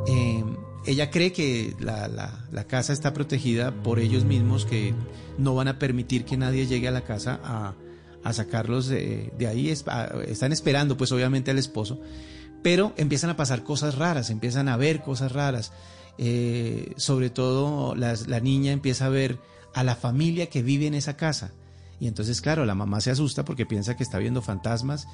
Eh, 0.07 0.43
ella 0.88 1.11
cree 1.11 1.31
que 1.31 1.76
la, 1.80 2.07
la- 2.07 2.63
casa 2.63 2.91
está 2.93 3.13
protegida 3.13 3.72
por 3.84 3.99
ellos 3.99 4.23
mismos, 4.26 4.65
que 4.65 4.93
no 5.38 5.53
van 5.53 5.67
a 5.67 5.77
permitir 5.77 6.26
que 6.26 6.38
nadie 6.38 6.65
llegue 6.65 6.88
a 6.88 6.91
la 6.91 7.01
casa 7.01 7.39
a, 7.43 7.73
a 8.23 8.34
sacarlos 8.34 8.88
de, 8.88 9.31
de 9.38 9.47
ahí. 9.47 9.69
Están 9.69 10.51
esperando, 10.51 10.97
pues 10.97 11.11
obviamente, 11.11 11.51
al 11.51 11.59
esposo. 11.59 11.99
Pero 12.66 12.94
empiezan 12.98 13.30
a 13.30 13.38
pasar 13.38 13.64
cosas 13.64 13.94
raras, 13.94 14.32
empiezan 14.32 14.70
a 14.70 14.76
ver 14.76 15.04
cosas 15.04 15.32
raras. 15.34 15.72
Eh, 16.18 16.96
sobre 16.98 17.30
todo 17.30 17.94
la 17.94 18.40
niña 18.40 18.72
empieza 18.72 19.06
a 19.06 19.10
ver 19.10 19.38
a 19.76 19.84
la 19.84 19.96
familia 19.96 20.50
que 20.50 20.64
vive 20.64 20.88
en 20.88 20.96
esa 20.96 21.16
casa. 21.16 21.52
Y 22.00 22.08
entonces, 22.08 22.42
claro, 22.42 22.66
la 22.66 22.74
mamá 22.74 23.02
se 23.02 23.12
asusta 23.12 23.46
porque 23.46 23.68
piensa 23.68 23.96
que 23.96 24.02
está 24.02 24.18
viendo 24.18 24.42
fantasmas. 24.42 25.08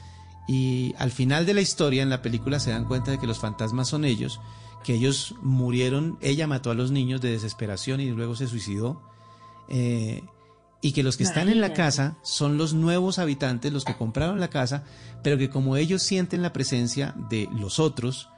Y 0.47 0.95
al 0.97 1.11
final 1.11 1.45
de 1.45 1.53
la 1.53 1.59
historia, 1.59 2.03
en 2.03 2.09
la 2.09 2.21
película, 2.21 2.57
se 2.61 2.71
dan 2.71 2.85
cuenta 2.85 3.11
de 3.11 3.19
que 3.19 3.27
los 3.27 3.39
fantasmas 3.39 3.89
son 3.89 4.05
ellos, 4.05 4.39
que 4.85 4.93
ellos 4.93 5.35
murieron, 5.41 6.17
ella 6.21 6.47
mató 6.47 6.71
a 6.71 6.73
los 6.73 6.91
niños 6.91 7.19
de 7.19 7.31
desesperación 7.31 7.99
y 7.99 8.11
luego 8.11 8.37
se 8.37 8.47
suicidó. 8.47 9.01
Eh, 9.67 10.23
y 10.81 10.93
que 10.93 11.03
los 11.03 11.15
que 11.17 11.23
están 11.23 11.47
en 11.49 11.61
la 11.61 11.73
casa 11.73 12.17
son 12.23 12.57
los 12.57 12.73
nuevos 12.73 13.19
habitantes, 13.19 13.71
los 13.71 13.85
que 13.85 13.95
compraron 13.95 14.39
la 14.39 14.49
casa, 14.49 14.83
pero 15.23 15.37
que 15.37 15.49
como 15.49 15.75
ellos 15.77 16.01
sienten 16.01 16.41
la 16.41 16.53
presencia 16.53 17.13
de 17.29 17.47
los 17.53 17.79
otros, 17.79 18.29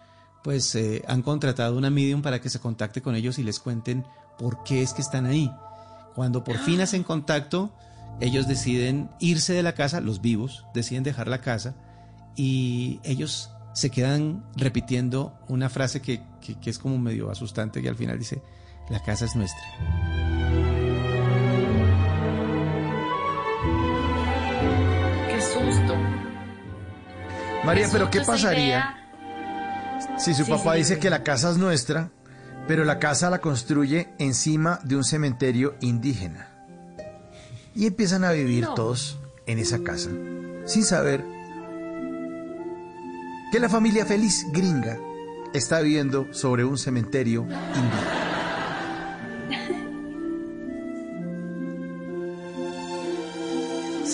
pues 0.43 0.75
eh, 0.75 1.03
han 1.07 1.21
contratado 1.21 1.77
una 1.77 1.89
medium 1.89 2.21
para 2.21 2.41
que 2.41 2.49
se 2.49 2.59
contacte 2.59 3.01
con 3.01 3.15
ellos 3.15 3.39
y 3.39 3.43
les 3.43 3.59
cuenten 3.61 4.05
por 4.37 4.63
qué 4.63 4.81
es 4.81 4.93
que 4.93 5.01
están 5.01 5.25
ahí. 5.25 5.49
Cuando 6.15 6.43
por 6.43 6.57
fin 6.59 6.81
hacen 6.81 7.03
contacto, 7.03 7.71
ellos 8.19 8.45
deciden 8.47 9.09
irse 9.19 9.53
de 9.53 9.63
la 9.63 9.73
casa, 9.73 10.01
los 10.01 10.21
vivos 10.21 10.65
deciden 10.73 11.03
dejar 11.03 11.27
la 11.29 11.39
casa 11.41 11.75
y 12.35 12.99
ellos 13.03 13.49
se 13.73 13.89
quedan 13.89 14.43
repitiendo 14.55 15.33
una 15.47 15.69
frase 15.69 16.01
que, 16.01 16.21
que- 16.41 16.59
que 16.59 16.69
es 16.69 16.77
como 16.77 16.97
medio 16.97 17.31
asustante 17.31 17.81
que 17.81 17.89
al 17.89 17.95
final 17.95 18.19
dice, 18.19 18.41
la 18.89 19.01
casa 19.01 19.25
es 19.25 19.35
nuestra. 19.35 20.62
María, 27.65 27.87
pero 27.91 28.09
¿qué 28.09 28.21
pasaría 28.21 28.95
si 30.17 30.33
su 30.33 30.43
Sí, 30.45 30.51
papá 30.51 30.73
sí, 30.73 30.79
dice 30.79 30.99
que 30.99 31.09
la 31.09 31.23
casa 31.23 31.51
es 31.51 31.57
nuestra, 31.57 32.09
pero 32.67 32.83
la 32.83 32.99
casa 32.99 33.29
la 33.29 33.39
construye 33.39 34.09
encima 34.19 34.79
de 34.83 34.95
un 34.97 35.03
cementerio 35.03 35.75
indígena? 35.81 36.49
Y 37.75 37.87
empiezan 37.87 38.23
a 38.23 38.31
vivir 38.31 38.63
No. 38.65 38.73
todos 38.75 39.19
en 39.47 39.59
esa 39.59 39.79
casa, 39.79 40.09
sin 40.65 40.83
saber 40.83 41.23
que 43.51 43.59
la 43.59 43.69
familia 43.69 44.05
feliz 44.05 44.45
gringa 44.51 44.97
está 45.53 45.79
viviendo 45.81 46.27
sobre 46.33 46.65
un 46.65 46.77
cementerio 46.77 47.41
indígena. 47.43 48.32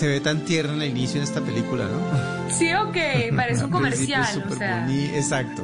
Se 0.00 0.08
ve 0.08 0.20
tan 0.20 0.44
tierna 0.46 0.72
en 0.76 0.82
el 0.82 0.90
inicio 0.90 1.20
de 1.20 1.26
esta 1.26 1.40
película, 1.42 1.84
¿no? 1.84 2.50
Sí, 2.50 2.72
ok, 2.72 2.96
parece 3.36 3.64
un 3.64 3.70
principio 3.70 3.72
comercial, 3.72 4.22
es 4.22 4.30
o 4.30 4.40
súper 4.40 4.58
sea. 4.58 4.86
boni- 4.86 5.10
Exacto. 5.14 5.62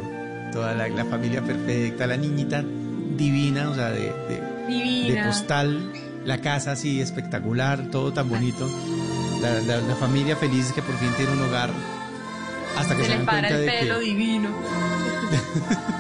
toda 0.53 0.75
la, 0.75 0.89
la 0.89 1.05
familia 1.07 1.41
perfecta, 1.43 2.07
la 2.07 2.17
niñita 2.19 2.63
divina, 3.17 3.71
o 3.71 3.75
sea, 3.75 3.91
de, 3.91 4.13
de, 4.29 4.43
Divina. 4.69 5.23
de 5.23 5.27
postal, 5.29 5.91
la 6.27 6.41
casa 6.43 6.73
así 6.73 7.01
espectacular, 7.01 7.91
todo 7.91 8.13
tan 8.13 8.29
bonito, 8.29 8.69
la, 9.41 9.61
la- 9.63 9.81
la 9.81 9.95
familia 9.95 10.37
feliz 10.37 10.71
que 10.73 10.83
por 10.83 10.97
fin 10.99 11.09
tiene 11.17 11.33
un 11.33 11.41
hogar, 11.43 11.71
hasta 12.77 12.95
que 12.95 13.05
Se 13.05 13.09
se, 13.09 13.17
les 13.17 13.19
dan 13.19 13.27
para 13.27 13.39
cuenta 13.49 13.59
el 13.59 13.65
de 13.65 13.71
pelo 13.73 13.99
que 14.01 14.05
divino. 14.05 14.49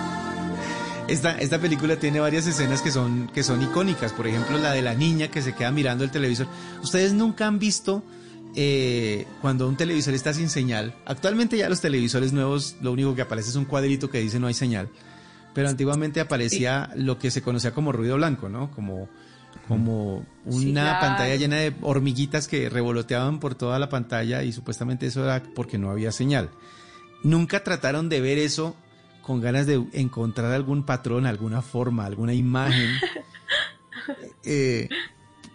esta, 1.08 1.38
esta 1.38 1.58
película 1.58 1.96
tiene 1.96 2.20
varias 2.20 2.46
escenas 2.46 2.82
que 2.82 2.90
son, 2.90 3.30
que 3.32 3.42
son 3.42 3.62
icónicas, 3.62 4.12
por 4.12 4.26
ejemplo 4.26 4.58
la 4.58 4.72
de 4.72 4.82
la 4.82 4.92
niña 4.94 5.28
que 5.28 5.40
se 5.40 5.54
queda 5.54 5.70
mirando 5.70 6.04
el 6.04 6.10
televisor. 6.10 6.46
Ustedes 6.82 7.14
nunca 7.14 7.46
han 7.46 7.58
visto 7.58 8.02
eh, 8.56 9.26
cuando 9.42 9.68
un 9.68 9.76
televisor 9.76 10.14
está 10.14 10.32
sin 10.34 10.48
señal. 10.48 10.94
Actualmente 11.04 11.56
ya 11.58 11.68
los 11.68 11.80
televisores 11.80 12.32
nuevos 12.32 12.76
lo 12.80 12.90
único 12.92 13.14
que 13.14 13.22
aparece 13.22 13.50
es 13.50 13.56
un 13.56 13.66
cuadrito 13.66 14.10
que 14.10 14.18
dice 14.18 14.40
no 14.40 14.46
hay 14.48 14.54
señal. 14.54 14.88
Pero 15.54 15.68
antiguamente 15.68 16.20
aparecía 16.20 16.90
lo 16.96 17.18
que 17.18 17.30
se 17.30 17.42
conocía 17.42 17.72
como 17.72 17.92
ruido 17.92 18.16
blanco, 18.16 18.48
¿no? 18.48 18.70
Como, 18.72 19.08
como 19.68 20.24
una 20.44 20.58
Sí, 20.60 20.72
claro. 20.72 21.00
pantalla 21.00 21.36
llena 21.36 21.56
de 21.56 21.74
hormiguitas 21.82 22.48
que 22.48 22.68
revoloteaban 22.68 23.40
por 23.40 23.54
toda 23.54 23.78
la 23.78 23.88
pantalla 23.88 24.42
y 24.42 24.52
supuestamente 24.52 25.06
eso 25.06 25.22
era 25.24 25.42
porque 25.54 25.78
no 25.78 25.90
había 25.90 26.12
señal. 26.12 26.50
Nunca 27.22 27.62
trataron 27.64 28.08
de 28.08 28.20
ver 28.20 28.38
eso 28.38 28.76
con 29.22 29.40
ganas 29.40 29.66
de 29.66 29.82
encontrar 29.92 30.52
algún 30.52 30.84
patrón, 30.84 31.26
alguna 31.26 31.62
forma, 31.62 32.04
alguna 32.06 32.32
imagen. 32.34 32.90
Eh, 34.44 34.88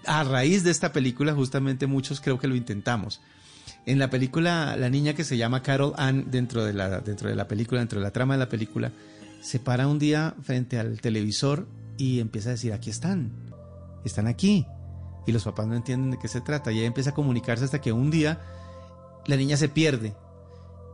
a 0.06 0.23
raíz 0.23 0.64
de 0.64 0.72
esta 0.72 0.91
película, 0.91 1.34
justamente 1.34 1.88
muchos 1.88 2.22
creo 2.22 2.40
que 2.40 2.48
lo 2.48 2.56
intentamos. 2.56 3.22
En 3.86 3.99
la 3.99 4.10
película, 4.10 4.76
la 4.78 4.90
niña 4.90 5.14
que 5.14 5.23
se 5.23 5.38
llama 5.38 5.64
Carol 5.64 5.94
Ann, 5.98 6.30
dentro 6.30 6.64
de 6.64 6.73
la, 6.73 6.99
dentro 6.99 7.30
de 7.30 7.36
la 7.36 7.48
película, 7.48 7.80
dentro 7.80 7.99
de 7.99 8.06
la 8.06 8.11
trama 8.11 8.36
de 8.36 8.40
la 8.40 8.49
película, 8.49 8.91
se 9.41 9.60
para 9.60 9.88
un 9.88 9.98
día 9.98 10.36
frente 10.44 10.78
al 10.80 11.02
televisor 11.02 11.68
y 11.98 12.19
empieza 12.19 12.49
a 12.49 12.52
decir, 12.53 12.73
aquí 12.73 12.90
están, 12.90 13.32
están 14.06 14.28
aquí. 14.28 14.65
Y 15.26 15.32
los 15.32 15.44
papás 15.44 15.68
no 15.68 15.76
entienden 15.76 16.11
de 16.11 16.19
qué 16.19 16.28
se 16.28 16.41
trata. 16.41 16.72
Y 16.72 16.80
ella 16.80 16.88
empieza 16.88 17.11
a 17.11 17.14
comunicarse 17.14 17.65
hasta 17.65 17.82
que 17.82 17.91
un 17.91 18.11
día 18.11 18.41
la 19.26 19.36
niña 19.36 19.57
se 19.57 19.69
pierde. 19.69 20.15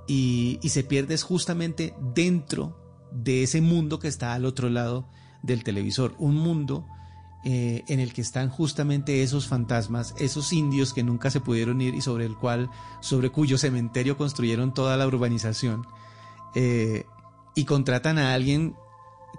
Y, 0.08 0.60
y 0.62 0.70
se 0.70 0.84
pierde 0.84 1.14
es 1.14 1.24
justamente 1.24 1.94
dentro 2.14 2.78
de 3.12 3.44
ese 3.44 3.62
mundo 3.62 4.00
que 4.00 4.08
está 4.08 4.34
al 4.34 4.46
otro 4.46 4.70
lado 4.70 5.10
del 5.44 5.64
televisor. 5.64 6.16
Un 6.20 6.36
mundo 6.36 6.88
eh, 7.50 7.86
en 7.88 8.02
el 8.02 8.12
que 8.12 8.20
están 8.20 8.50
justamente 8.50 9.24
esos 9.24 9.48
fantasmas, 9.48 10.14
esos 10.20 10.52
indios 10.52 10.94
que 10.94 11.02
nunca 11.02 11.32
se 11.32 11.40
pudieron 11.40 11.80
ir 11.80 11.96
y 11.96 12.02
sobre 12.02 12.26
el 12.26 12.36
cual, 12.36 12.70
sobre 13.00 13.30
cuyo 13.30 13.58
cementerio 13.58 14.18
construyeron 14.18 14.74
toda 14.74 14.98
la 14.98 15.08
urbanización. 15.08 15.88
Eh, 16.56 17.06
y 17.56 17.64
contratan 17.64 18.18
a 18.18 18.34
alguien 18.34 18.76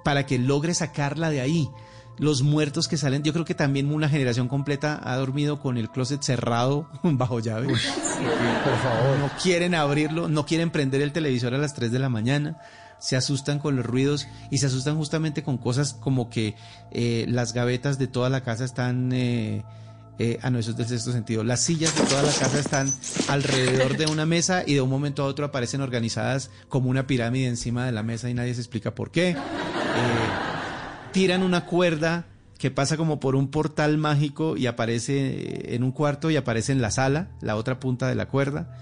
para 0.05 0.25
que 0.25 0.39
logre 0.39 0.73
sacarla 0.73 1.29
de 1.29 1.43
ahí. 1.43 1.69
Los 2.17 2.41
muertos 2.41 2.89
que 2.89 2.97
salen, 2.97 3.25
yo 3.25 3.35
creo 3.35 3.45
que 3.45 3.55
también 3.55 3.93
una 3.93 4.09
generación 4.09 4.49
completa 4.49 4.99
ha 5.05 5.15
dormido 5.17 5.61
con 5.61 5.77
el 5.77 5.91
closet 5.91 6.23
cerrado 6.23 6.89
bajo 7.03 7.41
llave. 7.41 7.67
por 7.67 7.77
favor. 7.77 9.19
No 9.19 9.31
quieren 9.43 9.75
abrirlo, 9.75 10.31
no 10.31 10.47
quieren 10.47 10.71
prender 10.71 11.03
el 11.03 11.13
televisor 11.13 11.53
a 11.53 11.59
las 11.59 11.75
3 11.75 11.93
de 11.93 11.99
la 11.99 12.09
mañana. 12.09 12.57
Se 12.99 13.17
asustan 13.17 13.59
con 13.59 13.77
los 13.77 13.87
ruidos 13.87 14.27
y 14.51 14.59
se 14.59 14.67
asustan 14.67 14.97
justamente 14.97 15.43
con 15.43 15.59
cosas 15.59 15.95
como 15.95 16.31
que 16.31 16.55
eh, 16.91 17.27
las 17.29 17.53
gavetas 17.53 17.99
de 17.99 18.07
toda 18.07 18.31
la 18.31 18.43
casa 18.43 18.65
están... 18.65 19.13
eh, 19.13 19.65
eh, 20.19 20.39
ah, 20.43 20.51
no, 20.51 20.59
eso 20.59 20.73
es 20.73 20.77
del 20.77 20.87
sexto 20.89 21.13
sentido. 21.13 21.45
Las 21.45 21.61
sillas 21.61 21.97
de 21.97 22.05
toda 22.05 22.23
la 22.23 22.33
casa 22.33 22.59
están 22.59 22.93
alrededor 23.29 23.97
de 23.97 24.07
una 24.07 24.27
mesa 24.27 24.65
y 24.67 24.75
de 24.75 24.81
un 24.81 24.91
momento 24.91 25.23
a 25.23 25.27
otro 25.27 25.47
aparecen 25.47 25.81
organizadas 25.81 26.51
como 26.69 26.91
una 26.91 27.07
pirámide 27.07 27.47
encima 27.47 27.87
de 27.87 27.93
la 27.93 28.03
mesa 28.03 28.29
y 28.29 28.35
nadie 28.35 28.55
se 28.55 28.61
explica 28.61 28.95
por 28.95 29.13
qué. 29.13 29.31
Eh, 29.31 29.37
tiran 31.13 31.43
una 31.43 31.67
cuerda 31.67 32.27
que 32.59 32.73
pasa 32.73 32.97
como 32.97 33.21
por 33.21 33.37
un 33.37 33.49
portal 33.49 33.97
mágico 33.97 34.57
y 34.57 34.67
aparece 34.67 35.15
eh, 35.19 35.75
en 35.77 35.85
un 35.85 35.93
cuarto 35.93 36.31
y 36.31 36.37
aparece 36.37 36.73
en 36.73 36.83
la 36.83 36.91
sala, 36.91 37.29
la 37.41 37.55
otra 37.55 37.79
punta 37.79 38.09
de 38.09 38.17
la 38.17 38.27
cuerda. 38.27 38.77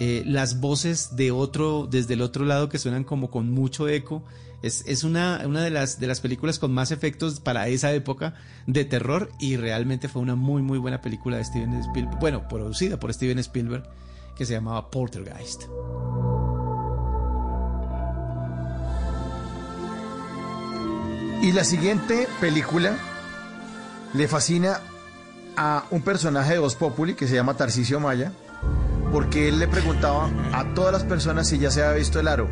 Eh, 0.00 0.24
las 0.26 0.60
voces 0.60 1.14
de 1.14 1.30
otro, 1.30 1.86
desde 1.88 2.14
el 2.14 2.22
otro 2.22 2.44
lado 2.44 2.68
que 2.68 2.78
suenan 2.78 3.04
como 3.04 3.30
con 3.30 3.50
mucho 3.50 3.88
eco. 3.88 4.24
Es, 4.62 4.82
es 4.86 5.04
una, 5.04 5.42
una 5.46 5.62
de, 5.62 5.70
las, 5.70 6.00
de 6.00 6.06
las 6.06 6.20
películas 6.20 6.58
con 6.58 6.72
más 6.72 6.90
efectos 6.90 7.38
para 7.38 7.68
esa 7.68 7.92
época 7.92 8.34
de 8.66 8.84
terror 8.84 9.30
y 9.38 9.56
realmente 9.56 10.08
fue 10.08 10.22
una 10.22 10.36
muy 10.36 10.62
muy 10.62 10.78
buena 10.78 11.02
película 11.02 11.36
de 11.36 11.44
Steven 11.44 11.74
Spielberg, 11.74 12.18
bueno, 12.18 12.48
producida 12.48 12.98
por 12.98 13.12
Steven 13.12 13.38
Spielberg, 13.40 13.84
que 14.34 14.46
se 14.46 14.54
llamaba 14.54 14.90
Poltergeist. 14.90 15.64
Y 21.42 21.52
la 21.52 21.62
siguiente 21.62 22.26
película 22.40 22.96
le 24.14 24.28
fascina 24.28 24.80
a 25.58 25.84
un 25.90 26.00
personaje 26.00 26.54
de 26.54 26.58
Voz 26.58 26.74
Populi 26.74 27.12
que 27.12 27.28
se 27.28 27.34
llama 27.34 27.54
Tarcisio 27.54 28.00
Maya, 28.00 28.32
porque 29.14 29.46
él 29.48 29.60
le 29.60 29.68
preguntaba 29.68 30.28
a 30.52 30.74
todas 30.74 30.92
las 30.92 31.04
personas 31.04 31.46
si 31.46 31.56
ya 31.56 31.70
se 31.70 31.84
había 31.84 31.98
visto 31.98 32.18
el 32.18 32.26
aro. 32.26 32.48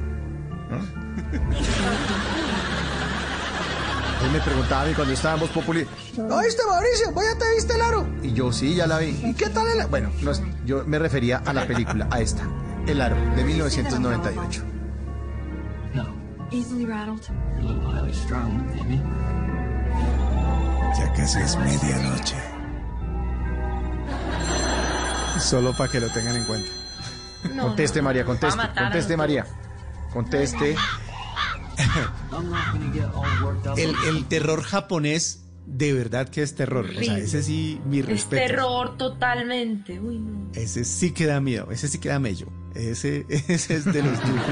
Él 4.23 4.31
me 4.31 4.41
preguntaba 4.41 4.83
a 4.83 4.87
mí 4.87 4.95
cuando 4.95 5.13
Voz 5.41 5.51
Populi, 5.51 5.85
¿no 6.17 6.39
viste 6.39 6.63
Mauricio? 6.65 7.11
¿Vos 7.11 7.25
ya 7.25 7.37
te 7.37 7.53
viste 7.57 7.75
el 7.75 7.83
aro? 7.83 8.07
Y 8.23 8.33
yo, 8.33 8.53
sí, 8.53 8.77
ya 8.77 8.87
la 8.87 8.99
vi. 8.99 9.09
¿Y 9.25 9.35
qué 9.35 9.49
tal 9.49 9.67
el 9.67 9.81
aro? 9.81 9.89
Bueno, 9.89 10.13
no 10.23 10.31
yo 10.65 10.85
me 10.87 11.01
refería 11.01 11.43
a 11.45 11.53
la 11.53 11.67
película, 11.67 12.07
a 12.13 12.21
esta, 12.21 12.45
El 12.87 13.01
aro, 13.01 13.17
de 13.35 13.43
1998. 13.43 14.63
Easily 16.53 16.85
rattled. 16.85 17.29
You're 17.59 17.65
a 17.65 17.73
little 17.73 17.91
highly 17.91 18.13
strung, 18.13 18.67
maybe. 18.77 19.01
Ya 20.97 21.13
casi 21.15 21.41
es 21.41 21.57
medianoche. 21.57 22.37
Solo 25.41 25.73
para 25.77 25.91
que 25.91 26.01
lo 26.01 26.09
tengan 26.11 26.37
en 26.37 26.45
cuenta. 26.45 26.71
No, 27.55 27.69
conteste, 27.69 27.99
no, 28.01 28.05
María, 28.05 28.25
conteste. 28.25 28.61
Conteste. 28.77 29.17
María. 29.17 29.47
Conteste. 30.13 30.77
I'm 32.31 32.51
not 32.51 32.73
gonna 32.73 32.93
get 32.93 33.05
all 33.15 33.45
worked 33.45 33.67
up. 33.67 33.79
El, 33.79 33.95
el 34.09 34.25
terror 34.27 34.63
japonés, 34.63 35.45
de 35.67 35.93
verdad 35.93 36.29
que 36.29 36.43
es 36.43 36.55
terror. 36.55 36.87
O 36.87 37.03
sea, 37.03 37.19
ese 37.19 37.43
sí, 37.43 37.81
mi 37.87 38.01
Es 38.01 38.07
respeto. 38.07 38.47
terror 38.47 38.97
totalmente. 38.97 39.99
Uy, 39.99 40.19
no. 40.19 40.51
Ese 40.55 40.85
sí 40.85 41.13
que 41.13 41.27
da 41.27 41.41
miedo, 41.41 41.69
ese 41.71 41.89
sí 41.89 41.99
que 41.99 42.11
da 42.11 42.19
mello. 42.19 42.47
Ese, 42.75 43.27
ese 43.29 43.77
es 43.77 43.85
de 43.87 44.03
los 44.03 44.21
tuyos. 44.21 44.45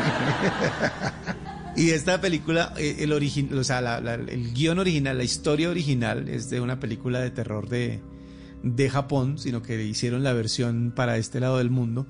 y 1.77 1.91
esta 1.91 2.21
película, 2.21 2.75
eh, 2.77 2.97
el, 3.01 3.13
origi- 3.13 3.53
o 3.53 3.65
sea, 3.65 3.81
la- 3.81 4.01
la- 4.01 4.15
el 4.15 4.53
guion 4.53 4.79
original, 4.79 5.17
la 5.19 5.25
historia 5.25 5.69
original 5.71 6.29
es 6.29 6.51
de 6.51 6.61
una 6.61 6.81
película 6.81 7.21
de 7.21 7.31
terror 7.31 7.69
de, 7.69 8.01
de 8.63 8.91
Japón, 8.91 9.39
sino 9.39 9.63
que 9.63 9.83
hicieron 9.85 10.23
la 10.23 10.33
versión 10.33 10.93
para 10.95 11.17
este 11.17 11.41
lado 11.41 11.59
del 11.59 11.71
mundo. 11.71 12.07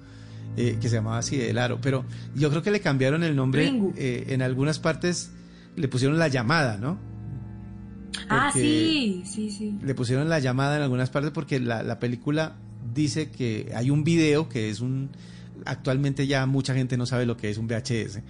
eh, 0.57 0.79
que 0.81 0.89
se 0.89 0.97
llamaba 0.97 1.19
así 1.19 1.41
El 1.41 1.59
Aro, 1.59 1.79
pero 1.81 2.05
yo 2.35 2.51
creo 2.51 2.61
que 2.61 2.73
le 2.73 2.81
cambiaron 2.81 3.23
el 3.23 3.37
nombre 3.37 3.73
eh, 3.97 4.25
en 4.31 4.43
algunas 4.43 4.81
partes 4.81 5.31
le 5.77 5.87
pusieron 5.87 6.19
la 6.19 6.27
llamada, 6.27 6.77
¿no? 6.77 6.99
Ah, 8.29 8.51
Porque- 8.53 8.61
sí, 8.61 9.23
sí, 9.25 9.51
sí. 9.51 9.79
le 9.81 9.95
pusieron 9.95 10.29
la 10.29 10.41
llamada 10.41 10.77
en 10.77 10.83
algunas 10.83 11.09
partes 11.09 11.31
porque 11.31 11.61
la, 11.61 11.85
la 11.85 12.01
película 12.01 12.57
dice 12.93 13.31
que 13.31 13.71
hay 13.77 13.91
un 13.91 14.03
video 14.03 14.49
que 14.49 14.71
es 14.71 14.81
un 14.81 15.11
actualmente 15.65 16.27
ya 16.27 16.47
mucha 16.47 16.75
gente 16.75 16.97
no 16.97 17.07
sabe 17.07 17.27
lo 17.27 17.37
que 17.37 17.51
es 17.51 17.57
un 17.59 17.69
VHS 17.69 18.21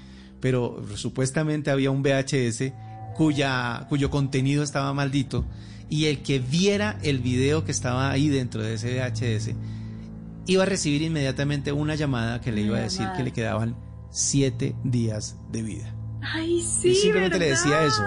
pero 0.40 0.82
supuestamente 0.96 1.70
había 1.70 1.90
un 1.90 2.02
VHS 2.02 2.72
cuya 3.14 3.86
cuyo 3.88 4.10
contenido 4.10 4.62
estaba 4.62 4.92
maldito 4.92 5.46
y 5.90 6.06
el 6.06 6.22
que 6.22 6.38
viera 6.38 6.98
el 7.02 7.18
video 7.18 7.64
que 7.64 7.72
estaba 7.72 8.10
ahí 8.10 8.28
dentro 8.28 8.62
de 8.62 8.74
ese 8.74 8.98
VHS 8.98 9.54
iba 10.46 10.62
a 10.62 10.66
recibir 10.66 11.02
inmediatamente 11.02 11.72
una 11.72 11.96
llamada 11.96 12.40
que 12.40 12.52
le 12.52 12.62
iba 12.62 12.78
a 12.78 12.80
decir 12.80 13.06
que 13.16 13.24
le 13.24 13.32
quedaban 13.32 13.76
siete 14.10 14.74
días 14.84 15.36
de 15.52 15.62
vida 15.62 15.94
Ay, 16.22 16.62
sí. 16.62 16.88
y 16.88 16.94
simplemente 16.94 17.38
le 17.38 17.50
decía 17.50 17.84
eso. 17.84 18.02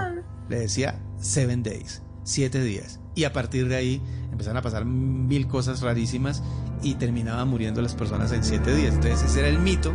Le 0.50 0.60
decía 0.60 1.00
seven 1.20 1.64
days, 1.64 2.02
siete 2.24 2.62
días. 2.64 3.00
Y 3.16 3.24
a 3.24 3.34
partir 3.34 3.68
de 3.68 3.76
ahí 3.76 4.02
empezaron 4.32 4.58
a 4.58 4.62
pasar 4.62 4.86
mil 4.86 5.48
cosas 5.48 5.82
rarísimas 5.82 6.44
y 6.82 6.96
terminaban 6.96 7.48
muriendo 7.48 7.82
las 7.82 7.96
personas 7.96 8.32
en 8.32 8.44
siete 8.44 8.76
días. 8.76 8.96
Entonces 8.96 9.24
ese 9.24 9.40
era 9.40 9.50
el 9.50 9.60
mito. 9.60 9.94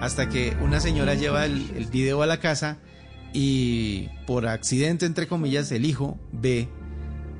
Hasta 0.00 0.28
que 0.28 0.56
una 0.62 0.80
señora 0.80 1.14
lleva 1.14 1.46
el, 1.46 1.70
el 1.76 1.86
video 1.86 2.22
a 2.22 2.26
la 2.26 2.38
casa 2.38 2.78
y 3.32 4.08
por 4.26 4.46
accidente, 4.46 5.06
entre 5.06 5.26
comillas, 5.26 5.72
el 5.72 5.84
hijo 5.84 6.18
ve 6.32 6.68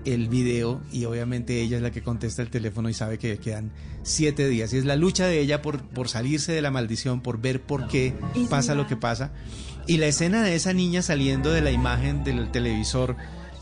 el 0.04 0.28
video 0.28 0.82
y 0.92 1.04
obviamente 1.04 1.60
ella 1.60 1.76
es 1.76 1.82
la 1.82 1.90
que 1.90 2.02
contesta 2.02 2.42
el 2.42 2.50
teléfono 2.50 2.88
y 2.88 2.94
sabe 2.94 3.18
que 3.18 3.38
quedan 3.38 3.72
siete 4.02 4.48
días. 4.48 4.72
Y 4.72 4.78
es 4.78 4.84
la 4.84 4.96
lucha 4.96 5.26
de 5.26 5.40
ella 5.40 5.62
por, 5.62 5.82
por 5.82 6.08
salirse 6.08 6.52
de 6.52 6.62
la 6.62 6.70
maldición, 6.70 7.20
por 7.20 7.40
ver 7.40 7.62
por 7.62 7.88
qué 7.88 8.14
pasa 8.50 8.74
lo 8.74 8.86
que 8.86 8.96
pasa. 8.96 9.32
Y 9.86 9.98
la 9.98 10.06
escena 10.06 10.42
de 10.42 10.54
esa 10.54 10.72
niña 10.72 11.02
saliendo 11.02 11.52
de 11.52 11.60
la 11.60 11.70
imagen 11.70 12.24
del 12.24 12.50
televisor 12.50 13.16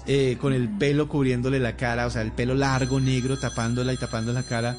eh, 0.06 0.36
con 0.40 0.52
el 0.52 0.68
pelo 0.68 1.08
cubriéndole 1.08 1.60
la 1.60 1.76
cara, 1.76 2.06
o 2.06 2.10
sea, 2.10 2.22
el 2.22 2.32
pelo 2.32 2.54
largo, 2.54 3.00
negro, 3.00 3.38
tapándola 3.38 3.92
y 3.92 3.96
tapando 3.96 4.32
la 4.32 4.42
cara. 4.42 4.76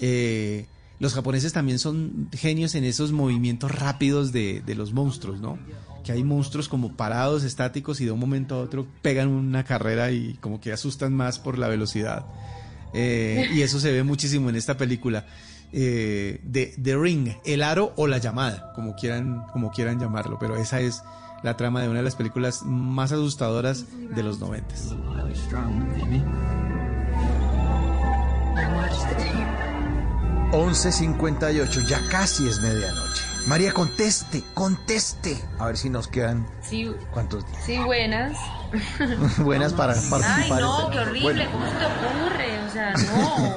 eh, 0.00 0.66
los 1.00 1.12
japoneses 1.12 1.52
también 1.52 1.80
son 1.80 2.28
genios 2.32 2.74
en 2.76 2.84
esos 2.84 3.10
movimientos 3.10 3.70
rápidos 3.72 4.30
de, 4.30 4.62
de 4.64 4.74
los 4.76 4.92
monstruos, 4.92 5.40
¿no? 5.40 5.58
Que 6.04 6.12
hay 6.12 6.22
monstruos 6.22 6.68
como 6.68 6.96
parados, 6.96 7.42
estáticos 7.42 8.00
y 8.00 8.04
de 8.04 8.12
un 8.12 8.20
momento 8.20 8.56
a 8.56 8.58
otro 8.58 8.86
pegan 9.02 9.28
una 9.28 9.64
carrera 9.64 10.12
y 10.12 10.34
como 10.34 10.60
que 10.60 10.72
asustan 10.72 11.12
más 11.14 11.38
por 11.38 11.58
la 11.58 11.66
velocidad. 11.68 12.26
Eh, 12.92 13.48
y 13.52 13.62
eso 13.62 13.80
se 13.80 13.90
ve 13.90 14.04
muchísimo 14.04 14.50
en 14.50 14.56
esta 14.56 14.76
película. 14.76 15.26
Eh, 15.72 16.40
de 16.44 16.72
The 16.80 16.96
Ring, 16.96 17.30
El 17.44 17.64
Aro 17.64 17.92
o 17.96 18.06
La 18.06 18.18
Llamada, 18.18 18.72
como 18.74 18.94
quieran, 18.94 19.44
como 19.52 19.72
quieran 19.72 19.98
llamarlo, 19.98 20.38
pero 20.38 20.56
esa 20.56 20.80
es 20.80 21.02
la 21.42 21.56
trama 21.56 21.82
de 21.82 21.88
una 21.88 21.98
de 21.98 22.04
las 22.04 22.14
películas 22.14 22.62
más 22.64 23.10
asustadoras 23.10 23.86
de 24.14 24.22
los 24.22 24.38
noventas. 24.38 24.94
11.58, 30.52 31.88
ya 31.88 32.00
casi 32.08 32.46
es 32.46 32.60
medianoche. 32.60 33.33
María, 33.46 33.72
conteste, 33.74 34.42
conteste. 34.54 35.42
A 35.58 35.66
ver 35.66 35.76
si 35.76 35.90
nos 35.90 36.08
quedan. 36.08 36.46
Sí. 36.62 36.90
¿Cuántos 37.12 37.46
días? 37.46 37.62
Sí, 37.64 37.78
buenas. 37.78 38.38
Buenas 39.38 39.72
para 39.72 39.94
participar. 39.94 40.24
Ay, 40.42 40.50
no, 40.62 40.90
qué 40.90 40.98
horrible, 40.98 41.22
Bueno. 41.22 41.50
¿cómo 41.52 41.66
se 41.66 41.72
te 41.76 41.86
ocurre? 41.86 42.60
O 42.66 42.72
sea, 42.72 42.92
no. 43.16 43.56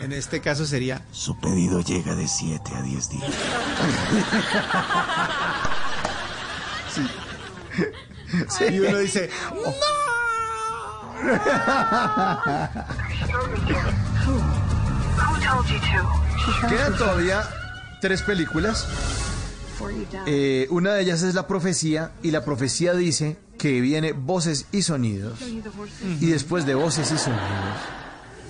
En 0.00 0.12
este 0.12 0.40
caso 0.40 0.64
sería 0.64 1.02
Su 1.12 1.36
pedido 1.38 1.80
llega 1.80 2.14
de 2.14 2.26
7 2.28 2.70
a 2.74 2.82
10 2.82 3.08
días. 3.10 3.30
Sí, 8.50 8.64
y 8.70 8.80
uno 8.80 8.98
dice, 8.98 9.30
"Oh". 9.52 9.74
Quedan 16.68 16.96
todavía 16.96 17.42
tres 18.00 18.22
películas. 18.22 18.86
Eh, 20.26 20.66
una 20.70 20.94
de 20.94 21.02
ellas 21.02 21.22
es 21.22 21.34
La 21.34 21.46
Profecía 21.46 22.12
y 22.22 22.30
la 22.30 22.44
profecía 22.44 22.94
dice 22.94 23.38
que 23.58 23.80
viene 23.80 24.12
voces 24.12 24.66
y 24.72 24.82
sonidos. 24.82 25.40
Y 26.20 26.26
después 26.26 26.66
de 26.66 26.74
voces 26.74 27.12
y 27.12 27.18
sonidos, 27.18 27.76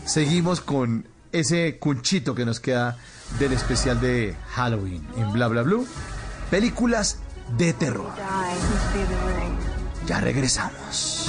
seguimos 0.05 0.61
con 0.61 1.07
ese 1.33 1.79
cunchito 1.79 2.35
que 2.35 2.45
nos 2.45 2.61
queda 2.61 2.97
del 3.39 3.53
especial 3.53 4.01
de 4.01 4.35
Halloween 4.51 5.07
en 5.17 5.33
Bla 5.33 5.49
Bla 5.49 5.63
Blue. 5.63 5.87
Películas 6.51 7.19
de 7.57 7.73
terror. 7.75 8.11
Ya 10.07 10.21
regresamos. 10.21 11.29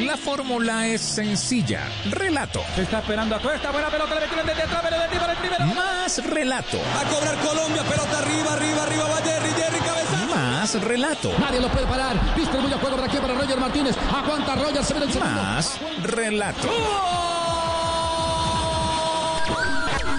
La 0.00 0.16
fórmula 0.16 0.88
es 0.88 1.00
sencilla. 1.00 1.88
Relato. 2.10 2.60
Se 2.74 2.82
está 2.82 2.98
esperando 2.98 3.36
a 3.36 3.38
esta 3.54 3.70
buena 3.70 3.88
pelota. 3.88 4.14
Le 4.16 4.20
metieron 4.22 4.46
desde 4.46 4.62
atrás, 4.62 4.80
pero 4.82 4.98
de 4.98 5.32
el 5.32 5.38
primero. 5.38 5.66
Más 5.66 6.24
relato. 6.26 6.78
A 7.00 7.08
cobrar 7.08 7.36
Colombia, 7.36 7.82
pelota 7.84 8.18
arriba, 8.18 8.52
arriba, 8.54 8.82
arriba, 8.82 9.04
va 9.04 9.16
Jerry, 9.22 9.50
Jerry, 9.50 9.78
cabeza. 9.78 10.26
Más 10.34 10.82
relato. 10.82 11.32
Nadie 11.38 11.60
lo 11.60 11.68
puede 11.68 11.86
parar. 11.86 12.34
Distribuye 12.34 12.74
el 12.74 12.80
juego 12.80 12.96
por 12.96 13.04
aquí 13.04 13.18
para 13.18 13.34
Roger 13.34 13.58
Martínez. 13.58 13.96
Aguanta 14.12 14.56
Roger, 14.56 14.84
se 14.84 14.94
viene 14.94 15.06
el 15.06 15.12
segundo. 15.12 15.42
Más 15.42 15.78
relato. 16.02 17.33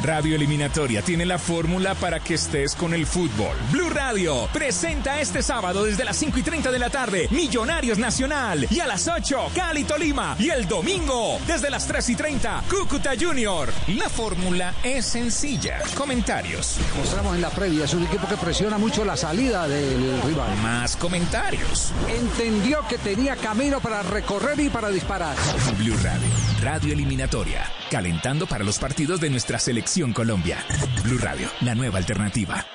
Radio 0.06 0.36
Eliminatoria 0.36 1.02
tiene 1.02 1.26
la 1.26 1.40
fórmula 1.40 1.96
para 1.96 2.20
que 2.20 2.36
estés 2.36 2.76
con 2.76 2.94
el 2.94 3.08
fútbol. 3.08 3.58
Blue 3.72 3.90
Radio 3.90 4.48
presenta 4.54 5.20
este 5.20 5.42
sábado 5.42 5.84
desde 5.84 6.06
las 6.06 6.16
5 6.18 6.38
y 6.38 6.44
30 6.44 6.72
de 6.72 6.78
la 6.78 6.92
tarde 6.92 7.28
Millonarios 7.32 7.98
Nacional 7.98 8.68
y 8.70 8.82
a 8.82 8.86
las 8.86 9.08
8 9.08 9.50
Cali 9.56 9.84
Tolima 9.84 10.36
y 10.38 10.50
el 10.50 10.68
domingo 10.68 11.40
desde 11.48 11.72
las 11.72 11.88
3 11.88 12.10
y 12.10 12.16
30 12.16 12.64
Cúcuta 12.70 13.14
Junior. 13.20 13.74
La 13.88 14.08
fórmula 14.08 14.76
es 14.84 15.08
sencilla. 15.08 15.80
Comentarios. 15.98 16.78
Mostramos 16.96 17.34
en 17.34 17.42
la 17.42 17.50
previa, 17.50 17.86
es 17.86 17.94
un 17.96 18.04
equipo 18.04 18.28
que 18.28 18.38
presiona 18.38 18.78
mucho 18.78 19.04
la 19.06 19.18
salida 19.18 19.68
del 19.68 20.22
rival. 20.22 20.56
Más 20.62 20.96
comentarios. 20.98 21.94
Entendió 22.08 22.88
que 22.88 23.00
tenía 23.00 23.36
camino 23.38 23.80
para 23.80 24.04
recorrer 24.04 24.60
y 24.60 24.70
para 24.70 24.90
disparar. 24.90 25.36
Blue 25.80 25.98
Radio, 26.04 26.28
Radio 26.62 26.94
Eliminatoria, 26.94 27.64
calentando 27.90 28.46
para 28.46 28.64
los 28.64 28.78
partidos 28.78 29.20
de 29.20 29.32
nuestra 29.32 29.58
selección 29.58 29.95
Colombia. 29.96 30.58
Blue 31.06 31.18
Radio, 31.20 31.48
la 31.62 31.74
nueva 31.74 32.00
alternativa. 32.00 32.66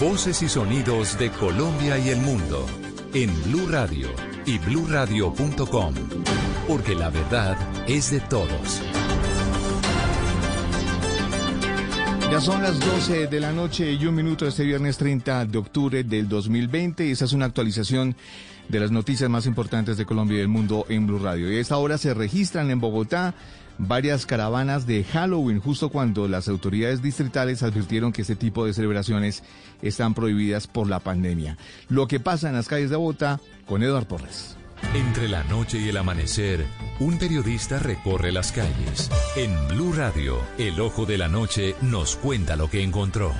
Voces 0.00 0.42
y 0.42 0.48
sonidos 0.48 1.16
de 1.18 1.30
Colombia 1.30 1.96
y 1.98 2.08
el 2.08 2.20
mundo 2.20 2.66
en 3.14 3.30
Blue 3.44 3.68
Radio 3.68 4.08
y 4.46 4.58
bluradio.com, 4.58 5.94
porque 6.66 6.96
la 6.96 7.10
verdad 7.10 7.56
es 7.86 8.10
de 8.10 8.18
todos. 8.18 8.82
Ya 12.28 12.40
son 12.40 12.62
las 12.62 12.80
12 12.80 13.28
de 13.28 13.40
la 13.40 13.52
noche 13.52 13.92
y 13.92 14.04
un 14.04 14.16
minuto 14.16 14.48
este 14.48 14.64
viernes 14.64 14.98
30 14.98 15.44
de 15.44 15.58
octubre 15.58 16.02
del 16.02 16.28
2020 16.28 17.06
y 17.06 17.12
esa 17.12 17.26
es 17.26 17.32
una 17.32 17.46
actualización 17.46 18.16
de 18.68 18.80
las 18.80 18.90
noticias 18.90 19.30
más 19.30 19.46
importantes 19.46 19.96
de 19.96 20.06
Colombia 20.06 20.36
y 20.36 20.38
del 20.40 20.48
mundo 20.48 20.86
en 20.88 21.06
Blue 21.06 21.20
Radio. 21.20 21.52
Y 21.52 21.56
a 21.56 21.60
esta 21.60 21.76
hora 21.76 21.98
se 21.98 22.14
registran 22.14 22.70
en 22.70 22.80
Bogotá 22.80 23.34
varias 23.88 24.26
caravanas 24.26 24.86
de 24.86 25.04
Halloween 25.04 25.60
justo 25.60 25.88
cuando 25.88 26.28
las 26.28 26.48
autoridades 26.48 27.02
distritales 27.02 27.62
advirtieron 27.62 28.12
que 28.12 28.22
este 28.22 28.36
tipo 28.36 28.66
de 28.66 28.74
celebraciones 28.74 29.42
están 29.82 30.14
prohibidas 30.14 30.66
por 30.66 30.88
la 30.88 31.00
pandemia. 31.00 31.56
Lo 31.88 32.06
que 32.06 32.20
pasa 32.20 32.48
en 32.48 32.54
las 32.54 32.68
calles 32.68 32.90
de 32.90 32.96
Bogotá 32.96 33.40
con 33.66 33.82
Eduardo 33.82 34.08
Porres. 34.08 34.56
Entre 34.94 35.28
la 35.28 35.44
noche 35.44 35.78
y 35.78 35.88
el 35.88 35.96
amanecer, 35.96 36.66
un 37.00 37.18
periodista 37.18 37.78
recorre 37.78 38.32
las 38.32 38.50
calles. 38.50 39.10
En 39.36 39.68
Blue 39.68 39.92
Radio, 39.92 40.38
el 40.58 40.80
ojo 40.80 41.06
de 41.06 41.18
la 41.18 41.28
noche 41.28 41.74
nos 41.82 42.16
cuenta 42.16 42.56
lo 42.56 42.68
que 42.68 42.82
encontró. 42.82 43.32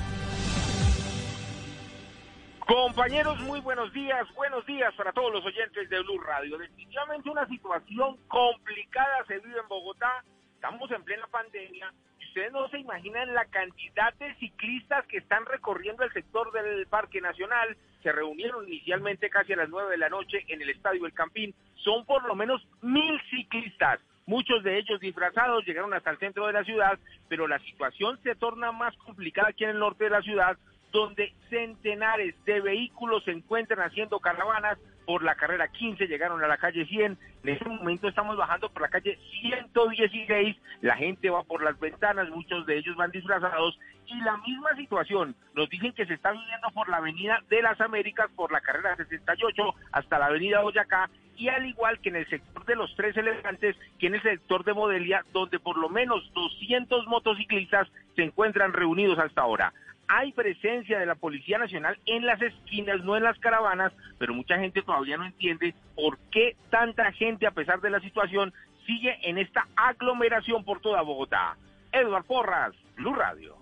Compañeros, 2.71 3.37
muy 3.41 3.59
buenos 3.59 3.91
días, 3.91 4.25
buenos 4.33 4.65
días 4.65 4.93
para 4.95 5.11
todos 5.11 5.29
los 5.33 5.43
oyentes 5.43 5.89
de 5.89 5.99
Blue 6.03 6.21
Radio. 6.21 6.57
Definitivamente 6.57 7.29
una 7.29 7.45
situación 7.45 8.15
complicada 8.29 9.25
se 9.27 9.39
vive 9.39 9.59
en 9.59 9.67
Bogotá. 9.67 10.23
Estamos 10.55 10.89
en 10.91 11.03
plena 11.03 11.27
pandemia. 11.27 11.91
Ustedes 12.29 12.53
no 12.53 12.69
se 12.69 12.79
imaginan 12.79 13.33
la 13.33 13.43
cantidad 13.43 14.13
de 14.13 14.33
ciclistas 14.35 15.05
que 15.07 15.17
están 15.17 15.45
recorriendo 15.47 16.05
el 16.05 16.13
sector 16.13 16.49
del 16.53 16.87
Parque 16.87 17.19
Nacional. 17.19 17.75
Se 18.03 18.13
reunieron 18.13 18.65
inicialmente 18.65 19.29
casi 19.29 19.51
a 19.51 19.57
las 19.57 19.67
nueve 19.67 19.91
de 19.91 19.97
la 19.97 20.07
noche 20.07 20.45
en 20.47 20.61
el 20.61 20.69
Estadio 20.69 21.05
El 21.05 21.13
Campín. 21.13 21.53
Son 21.75 22.05
por 22.05 22.23
lo 22.23 22.35
menos 22.35 22.65
mil 22.81 23.21
ciclistas. 23.31 23.99
Muchos 24.25 24.63
de 24.63 24.77
ellos 24.77 25.01
disfrazados 25.01 25.65
llegaron 25.65 25.93
hasta 25.93 26.11
el 26.11 26.19
centro 26.19 26.47
de 26.47 26.53
la 26.53 26.63
ciudad, 26.63 26.97
pero 27.27 27.49
la 27.49 27.59
situación 27.59 28.17
se 28.23 28.33
torna 28.35 28.71
más 28.71 28.95
complicada 28.95 29.49
aquí 29.49 29.65
en 29.65 29.71
el 29.71 29.79
norte 29.79 30.05
de 30.05 30.11
la 30.11 30.21
ciudad 30.21 30.57
donde 30.91 31.33
centenares 31.49 32.35
de 32.45 32.61
vehículos 32.61 33.23
se 33.23 33.31
encuentran 33.31 33.87
haciendo 33.87 34.19
caravanas 34.19 34.77
por 35.05 35.23
la 35.23 35.35
carrera 35.35 35.67
15, 35.67 36.07
llegaron 36.07 36.43
a 36.43 36.47
la 36.47 36.57
calle 36.57 36.85
100, 36.85 37.17
en 37.43 37.49
este 37.49 37.67
momento 37.67 38.07
estamos 38.07 38.37
bajando 38.37 38.69
por 38.69 38.83
la 38.83 38.89
calle 38.89 39.17
116, 39.41 40.55
la 40.81 40.95
gente 40.95 41.29
va 41.29 41.43
por 41.43 41.63
las 41.63 41.79
ventanas, 41.79 42.29
muchos 42.29 42.65
de 42.65 42.77
ellos 42.77 42.95
van 42.95 43.11
disfrazados. 43.11 43.77
Y 44.05 44.19
la 44.21 44.37
misma 44.37 44.75
situación 44.75 45.35
nos 45.53 45.69
dicen 45.69 45.93
que 45.93 46.05
se 46.05 46.13
está 46.13 46.31
viviendo 46.31 46.69
por 46.73 46.89
la 46.89 46.97
avenida 46.97 47.41
de 47.49 47.61
las 47.61 47.79
Américas, 47.81 48.29
por 48.35 48.51
la 48.51 48.61
carrera 48.61 48.95
68 48.95 49.75
hasta 49.91 50.19
la 50.19 50.25
avenida 50.27 50.61
Boyacá. 50.61 51.09
Y 51.37 51.47
al 51.47 51.65
igual 51.65 51.99
que 51.99 52.09
en 52.09 52.17
el 52.17 52.29
sector 52.29 52.65
de 52.65 52.75
los 52.75 52.93
tres 52.95 53.15
elefantes, 53.17 53.75
que 53.99 54.07
en 54.07 54.15
el 54.15 54.21
sector 54.21 54.63
de 54.63 54.73
Modelia, 54.73 55.25
donde 55.33 55.59
por 55.59 55.77
lo 55.77 55.89
menos 55.89 56.29
200 56.33 57.07
motociclistas 57.07 57.87
se 58.15 58.23
encuentran 58.23 58.73
reunidos 58.73 59.17
hasta 59.17 59.41
ahora. 59.41 59.73
Hay 60.13 60.33
presencia 60.33 60.99
de 60.99 61.05
la 61.05 61.15
Policía 61.15 61.57
Nacional 61.57 61.97
en 62.05 62.25
las 62.25 62.41
esquinas, 62.41 63.01
no 63.05 63.15
en 63.15 63.23
las 63.23 63.39
caravanas, 63.39 63.93
pero 64.19 64.33
mucha 64.33 64.57
gente 64.59 64.81
todavía 64.81 65.15
no 65.15 65.25
entiende 65.25 65.73
por 65.95 66.17
qué 66.31 66.57
tanta 66.69 67.13
gente, 67.13 67.47
a 67.47 67.51
pesar 67.51 67.79
de 67.79 67.91
la 67.91 68.01
situación, 68.01 68.53
sigue 68.85 69.17
en 69.23 69.37
esta 69.37 69.65
aglomeración 69.77 70.65
por 70.65 70.81
toda 70.81 71.01
Bogotá. 71.01 71.55
Edward 71.93 72.25
Porras, 72.25 72.73
Blue 72.97 73.13
Radio. 73.13 73.55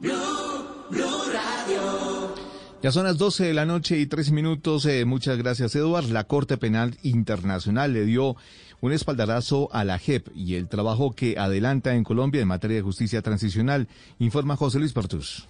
Ya 2.81 2.91
son 2.91 3.03
las 3.03 3.19
12 3.19 3.45
de 3.45 3.53
la 3.53 3.65
noche 3.67 3.99
y 3.99 4.07
tres 4.07 4.31
minutos. 4.31 4.87
Eh, 4.87 5.05
muchas 5.05 5.37
gracias, 5.37 5.75
Eduard. 5.75 6.05
La 6.05 6.23
Corte 6.23 6.57
Penal 6.57 6.97
Internacional 7.03 7.93
le 7.93 8.05
dio 8.05 8.35
un 8.81 8.91
espaldarazo 8.91 9.69
a 9.71 9.83
la 9.83 9.99
JEP 9.99 10.29
y 10.33 10.55
el 10.55 10.67
trabajo 10.67 11.13
que 11.13 11.37
adelanta 11.37 11.93
en 11.93 12.03
Colombia 12.03 12.41
en 12.41 12.47
materia 12.47 12.77
de 12.77 12.81
justicia 12.81 13.21
transicional, 13.21 13.87
informa 14.17 14.55
José 14.55 14.79
Luis 14.79 14.93
Pertus. 14.93 15.47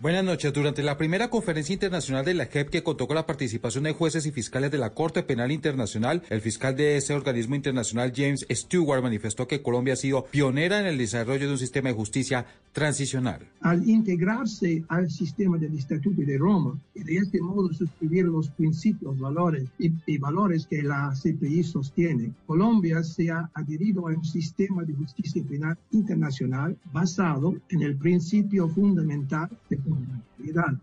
Buenas 0.00 0.22
noches. 0.22 0.52
Durante 0.52 0.84
la 0.84 0.96
primera 0.96 1.28
conferencia 1.28 1.72
internacional 1.72 2.24
de 2.24 2.32
la 2.32 2.46
JEP 2.46 2.70
que 2.70 2.84
contó 2.84 3.08
con 3.08 3.16
la 3.16 3.26
participación 3.26 3.82
de 3.82 3.94
jueces 3.94 4.26
y 4.26 4.30
fiscales 4.30 4.70
de 4.70 4.78
la 4.78 4.94
Corte 4.94 5.24
Penal 5.24 5.50
Internacional, 5.50 6.22
el 6.30 6.40
fiscal 6.40 6.76
de 6.76 6.96
ese 6.96 7.14
organismo 7.14 7.56
internacional, 7.56 8.12
James 8.14 8.46
Stewart, 8.48 9.02
manifestó 9.02 9.48
que 9.48 9.60
Colombia 9.60 9.94
ha 9.94 9.96
sido 9.96 10.24
pionera 10.26 10.78
en 10.78 10.86
el 10.86 10.98
desarrollo 10.98 11.48
de 11.48 11.52
un 11.52 11.58
sistema 11.58 11.88
de 11.88 11.96
justicia 11.96 12.46
transicional. 12.72 13.40
Al 13.60 13.88
integrarse 13.88 14.84
al 14.86 15.10
sistema 15.10 15.58
del 15.58 15.76
Estatuto 15.76 16.22
de 16.22 16.38
Roma 16.38 16.78
y 16.94 17.02
de 17.02 17.16
este 17.16 17.40
modo 17.40 17.72
suscribir 17.72 18.26
los 18.26 18.50
principios, 18.50 19.18
valores 19.18 19.64
y, 19.80 19.90
y 20.06 20.18
valores 20.18 20.68
que 20.68 20.80
la 20.80 21.12
CPI 21.12 21.64
sostiene, 21.64 22.30
Colombia 22.46 23.02
se 23.02 23.32
ha 23.32 23.50
adherido 23.52 24.06
a 24.06 24.12
un 24.12 24.24
sistema 24.24 24.84
de 24.84 24.92
justicia 24.92 25.42
penal 25.42 25.76
internacional 25.90 26.76
basado 26.92 27.56
en 27.68 27.82
el 27.82 27.96
principio 27.96 28.68
fundamental 28.68 29.50
de 29.68 29.87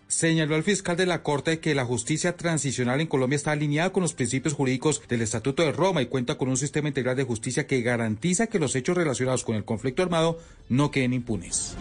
Señaló 0.07 0.56
el 0.56 0.64
fiscal 0.64 0.98
de 0.98 1.06
la 1.06 1.23
Corte 1.23 1.60
que 1.60 1.76
la 1.76 1.86
justicia 1.86 2.36
transicional 2.36 3.02
en 3.02 3.07
Colombia 3.07 3.36
está 3.36 3.52
alineada 3.52 3.91
con 3.91 4.03
los 4.03 4.14
principios 4.14 4.53
jurídicos 4.53 5.02
del 5.07 5.22
Estatuto 5.22 5.64
de 5.64 5.72
Roma 5.72 6.02
y 6.02 6.07
cuenta 6.07 6.38
con 6.38 6.49
un 6.49 6.57
sistema 6.57 6.90
integral 6.90 7.15
de 7.15 7.23
justicia 7.23 7.65
que 7.65 7.82
garantiza 7.82 8.48
que 8.48 8.60
los 8.60 8.76
hechos 8.76 8.98
relacionados 8.98 9.44
con 9.44 9.56
el 9.56 9.65
conflicto 9.65 10.03
armado 10.03 10.40
no 10.69 10.91
queden 10.91 11.14
impunes. 11.14 11.76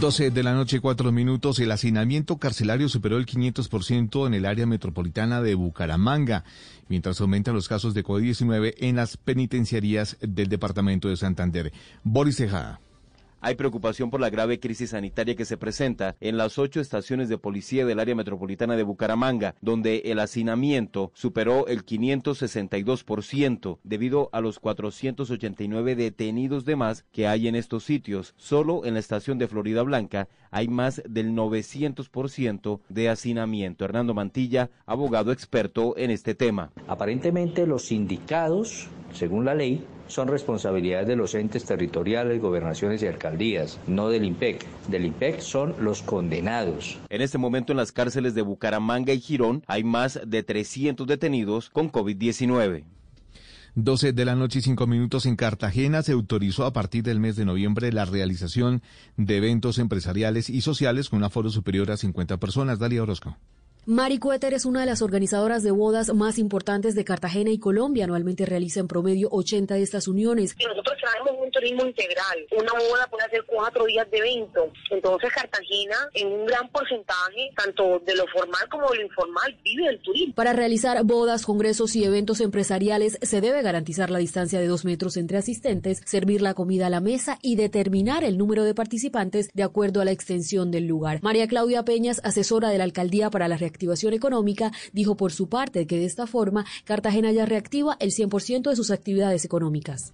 12 0.00 0.30
de 0.30 0.42
la 0.42 0.54
noche, 0.54 0.80
4 0.80 1.12
minutos. 1.12 1.58
El 1.58 1.72
hacinamiento 1.72 2.36
carcelario 2.36 2.88
superó 2.88 3.18
el 3.18 3.26
500% 3.26 4.26
en 4.26 4.34
el 4.34 4.46
área 4.46 4.66
metropolitana 4.66 5.42
de 5.42 5.54
Bucaramanga, 5.54 6.44
mientras 6.88 7.20
aumentan 7.20 7.54
los 7.54 7.68
casos 7.68 7.94
de 7.94 8.04
COVID-19 8.04 8.74
en 8.78 8.96
las 8.96 9.16
penitenciarías 9.16 10.16
del 10.20 10.48
departamento 10.48 11.08
de 11.08 11.16
Santander. 11.16 11.72
Boris 12.04 12.36
Tejada. 12.36 12.80
Hay 13.40 13.54
preocupación 13.54 14.10
por 14.10 14.20
la 14.20 14.30
grave 14.30 14.58
crisis 14.58 14.90
sanitaria 14.90 15.36
que 15.36 15.44
se 15.44 15.56
presenta 15.56 16.16
en 16.20 16.36
las 16.36 16.58
ocho 16.58 16.80
estaciones 16.80 17.28
de 17.28 17.38
policía 17.38 17.86
del 17.86 18.00
área 18.00 18.16
metropolitana 18.16 18.76
de 18.76 18.82
Bucaramanga, 18.82 19.54
donde 19.60 20.02
el 20.06 20.18
hacinamiento 20.18 21.12
superó 21.14 21.68
el 21.68 21.84
562% 21.84 23.78
debido 23.84 24.28
a 24.32 24.40
los 24.40 24.58
489 24.58 25.94
detenidos 25.94 26.64
de 26.64 26.76
más 26.76 27.04
que 27.12 27.28
hay 27.28 27.46
en 27.46 27.54
estos 27.54 27.84
sitios. 27.84 28.34
Solo 28.36 28.84
en 28.84 28.94
la 28.94 29.00
estación 29.00 29.38
de 29.38 29.48
Florida 29.48 29.82
Blanca 29.82 30.28
hay 30.50 30.66
más 30.68 31.02
del 31.08 31.32
900% 31.32 32.80
de 32.88 33.08
hacinamiento. 33.08 33.84
Hernando 33.84 34.14
Mantilla, 34.14 34.70
abogado 34.86 35.30
experto 35.30 35.96
en 35.96 36.10
este 36.10 36.34
tema. 36.34 36.72
Aparentemente 36.86 37.66
los 37.66 37.86
sindicados, 37.86 38.88
según 39.12 39.44
la 39.44 39.54
ley, 39.54 39.84
son 40.08 40.28
responsabilidades 40.28 41.06
de 41.06 41.16
los 41.16 41.34
entes 41.34 41.64
territoriales, 41.64 42.40
gobernaciones 42.40 43.02
y 43.02 43.06
alcaldías, 43.06 43.78
no 43.86 44.08
del 44.08 44.24
IMPEC. 44.24 44.66
Del 44.88 45.06
IMPEC 45.06 45.40
son 45.40 45.74
los 45.80 46.02
condenados. 46.02 46.98
En 47.08 47.22
este 47.22 47.38
momento 47.38 47.72
en 47.72 47.76
las 47.76 47.92
cárceles 47.92 48.34
de 48.34 48.42
Bucaramanga 48.42 49.12
y 49.12 49.20
Girón 49.20 49.62
hay 49.66 49.84
más 49.84 50.20
de 50.26 50.42
300 50.42 51.06
detenidos 51.06 51.70
con 51.70 51.92
COVID-19. 51.92 52.84
12 53.74 54.12
de 54.12 54.24
la 54.24 54.34
noche 54.34 54.58
y 54.58 54.62
5 54.62 54.86
minutos 54.88 55.24
en 55.26 55.36
Cartagena 55.36 56.02
se 56.02 56.12
autorizó 56.12 56.64
a 56.66 56.72
partir 56.72 57.04
del 57.04 57.20
mes 57.20 57.36
de 57.36 57.44
noviembre 57.44 57.92
la 57.92 58.04
realización 58.04 58.82
de 59.16 59.36
eventos 59.36 59.78
empresariales 59.78 60.50
y 60.50 60.62
sociales 60.62 61.08
con 61.08 61.18
un 61.18 61.24
aforo 61.24 61.50
superior 61.50 61.90
a 61.90 61.96
50 61.96 62.38
personas. 62.38 62.80
Dalia 62.80 63.02
Orozco. 63.02 63.36
Mari 63.90 64.18
Cuéter 64.18 64.52
es 64.52 64.66
una 64.66 64.80
de 64.80 64.86
las 64.86 65.00
organizadoras 65.00 65.62
de 65.62 65.70
bodas 65.70 66.12
más 66.12 66.38
importantes 66.38 66.94
de 66.94 67.06
Cartagena 67.06 67.48
y 67.48 67.58
Colombia. 67.58 68.04
Anualmente 68.04 68.44
realiza 68.44 68.80
en 68.80 68.86
promedio 68.86 69.30
80 69.32 69.76
de 69.76 69.82
estas 69.82 70.08
uniones. 70.08 70.54
Nosotros 70.62 70.98
traemos 71.00 71.42
un 71.42 71.50
turismo 71.50 71.86
integral. 71.86 72.36
Una 72.54 72.70
boda 72.74 73.06
puede 73.10 73.24
hacer 73.24 73.44
cuatro 73.46 73.86
días 73.86 74.06
de 74.10 74.18
evento. 74.18 74.70
Entonces 74.90 75.32
Cartagena, 75.32 75.96
en 76.12 76.28
un 76.28 76.44
gran 76.44 76.68
porcentaje, 76.68 77.50
tanto 77.56 78.02
de 78.04 78.14
lo 78.14 78.26
formal 78.26 78.68
como 78.70 78.90
de 78.90 78.98
lo 78.98 79.04
informal, 79.04 79.58
vive 79.64 79.86
del 79.86 80.02
turismo. 80.02 80.34
Para 80.34 80.52
realizar 80.52 81.02
bodas, 81.04 81.46
congresos 81.46 81.96
y 81.96 82.04
eventos 82.04 82.42
empresariales 82.42 83.18
se 83.22 83.40
debe 83.40 83.62
garantizar 83.62 84.10
la 84.10 84.18
distancia 84.18 84.60
de 84.60 84.66
dos 84.66 84.84
metros 84.84 85.16
entre 85.16 85.38
asistentes, 85.38 86.02
servir 86.04 86.42
la 86.42 86.52
comida 86.52 86.88
a 86.88 86.90
la 86.90 87.00
mesa 87.00 87.38
y 87.40 87.56
determinar 87.56 88.22
el 88.22 88.36
número 88.36 88.64
de 88.64 88.74
participantes 88.74 89.48
de 89.54 89.62
acuerdo 89.62 90.02
a 90.02 90.04
la 90.04 90.12
extensión 90.12 90.70
del 90.70 90.86
lugar. 90.86 91.20
María 91.22 91.48
Claudia 91.48 91.86
Peñas, 91.86 92.20
asesora 92.22 92.68
de 92.68 92.76
la 92.76 92.84
alcaldía 92.84 93.30
para 93.30 93.48
la 93.48 93.56
reactivación 93.56 93.77
económica, 94.14 94.72
dijo 94.92 95.16
por 95.16 95.32
su 95.32 95.48
parte 95.48 95.86
que 95.86 95.98
de 95.98 96.04
esta 96.04 96.26
forma 96.26 96.64
Cartagena 96.84 97.32
ya 97.32 97.46
reactiva 97.46 97.96
el 98.00 98.10
100% 98.10 98.70
de 98.70 98.76
sus 98.76 98.90
actividades 98.90 99.44
económicas. 99.44 100.12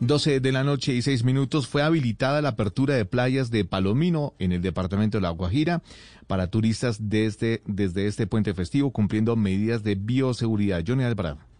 12 0.00 0.40
de 0.40 0.50
la 0.50 0.64
noche 0.64 0.92
y 0.94 1.02
6 1.02 1.22
minutos 1.22 1.68
fue 1.68 1.80
habilitada 1.80 2.42
la 2.42 2.50
apertura 2.50 2.96
de 2.96 3.04
playas 3.04 3.52
de 3.52 3.64
Palomino 3.64 4.34
en 4.40 4.50
el 4.50 4.60
departamento 4.60 5.18
de 5.18 5.22
La 5.22 5.30
Guajira 5.30 5.80
para 6.26 6.48
turistas 6.48 7.08
desde, 7.08 7.62
desde 7.66 8.08
este 8.08 8.26
puente 8.26 8.52
festivo 8.52 8.90
cumpliendo 8.90 9.36
medidas 9.36 9.84
de 9.84 9.94
bioseguridad. 9.94 10.82
Johnny 10.84 11.04
Alvarado. 11.04 11.51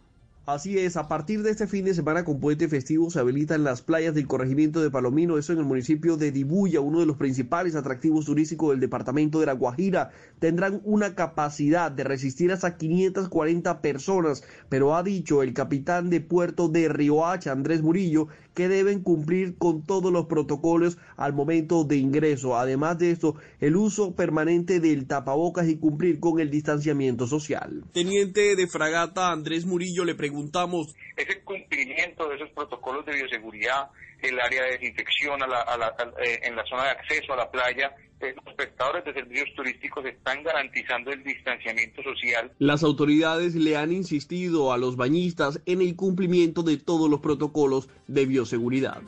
Así 0.45 0.77
es, 0.77 0.97
a 0.97 1.07
partir 1.07 1.45
de 1.45 1.53
este 1.53 1.69
fin 1.69 1.85
de 1.85 1.95
semana 1.95 2.25
con 2.25 2.41
puente 2.41 2.67
festivo 2.67 3.11
se 3.11 3.21
habilitan 3.21 3.63
las 3.63 3.81
playas 3.81 4.13
del 4.13 4.27
corregimiento 4.27 4.83
de 4.83 4.91
Palomino, 4.91 5.39
eso 5.39 5.53
en 5.53 5.61
el 5.61 5.65
municipio 5.65 6.17
de 6.17 6.33
Dibuya, 6.33 6.81
uno 6.81 6.99
de 6.99 7.07
los 7.07 7.17
principales 7.17 7.77
atractivos 7.77 8.25
turísticos 8.25 8.71
del 8.71 8.81
departamento 8.81 9.39
de 9.39 9.47
La 9.47 9.53
Guajira. 9.53 10.11
Tendrán 10.41 10.81
una 10.83 11.15
capacidad 11.15 11.93
de 11.93 12.03
resistir 12.03 12.51
hasta 12.51 12.77
540 12.77 13.81
personas, 13.83 14.43
pero 14.69 14.97
ha 14.97 15.05
dicho 15.05 15.45
el 15.45 15.55
capitán 15.55 16.11
de 16.11 16.21
puerto 16.21 16.69
de 16.69 16.89
Riohacha, 16.89 17.53
Andrés 17.53 17.81
Murillo, 17.81 18.27
que 18.55 18.69
deben 18.69 19.01
cumplir 19.01 19.57
con 19.57 19.83
todos 19.83 20.13
los 20.13 20.27
protocolos 20.27 20.99
al 21.17 21.33
momento 21.33 21.85
de 21.85 21.97
ingreso. 21.97 22.57
Además 22.57 22.99
de 22.99 23.13
esto, 23.13 23.37
el 23.61 23.77
uso 23.77 24.15
permanente 24.15 24.81
del 24.81 25.07
tapabocas 25.07 25.69
y 25.69 25.77
cumplir 25.77 26.21
con 26.21 26.41
el 26.41 26.51
distanciamiento 26.51 27.27
social. 27.27 27.85
Teniente 27.93 28.57
de 28.57 28.67
fragata 28.67 29.31
Andrés 29.31 29.65
Murillo 29.67 30.05
le 30.05 30.15
preguntamos. 30.33 30.95
Ese 31.17 31.41
cumplimiento 31.43 32.29
de 32.29 32.37
esos 32.37 32.49
protocolos 32.51 33.05
de 33.05 33.13
bioseguridad, 33.13 33.91
el 34.23 34.41
área 34.41 34.65
de 34.65 34.71
desinfección 34.79 35.43
a 35.43 35.47
la, 35.47 35.61
a 35.61 35.77
la, 35.77 35.87
a, 35.87 36.23
eh, 36.25 36.41
en 36.45 36.57
la 36.57 36.65
zona 36.65 36.85
de 36.85 36.91
acceso 36.91 37.35
a 37.35 37.37
la 37.37 37.51
playa, 37.51 37.95
eh, 38.21 38.35
los 38.45 38.55
prestadores 38.55 39.05
de 39.05 39.13
servicios 39.13 39.51
turísticos 39.55 40.07
están 40.07 40.43
garantizando 40.43 41.11
el 41.11 41.23
distanciamiento 41.23 42.03
social. 42.03 42.51
Las 42.59 42.83
autoridades 42.83 43.55
le 43.55 43.77
han 43.77 43.93
insistido 43.93 44.73
a 44.73 44.79
los 44.79 44.97
bañistas 44.97 45.61
en 45.67 45.83
el 45.83 45.97
cumplimiento 45.97 46.63
de 46.63 46.79
todos 46.79 47.11
los 47.11 47.21
protocolos 47.21 47.91
de 48.07 48.25
bioseguridad. 48.25 49.03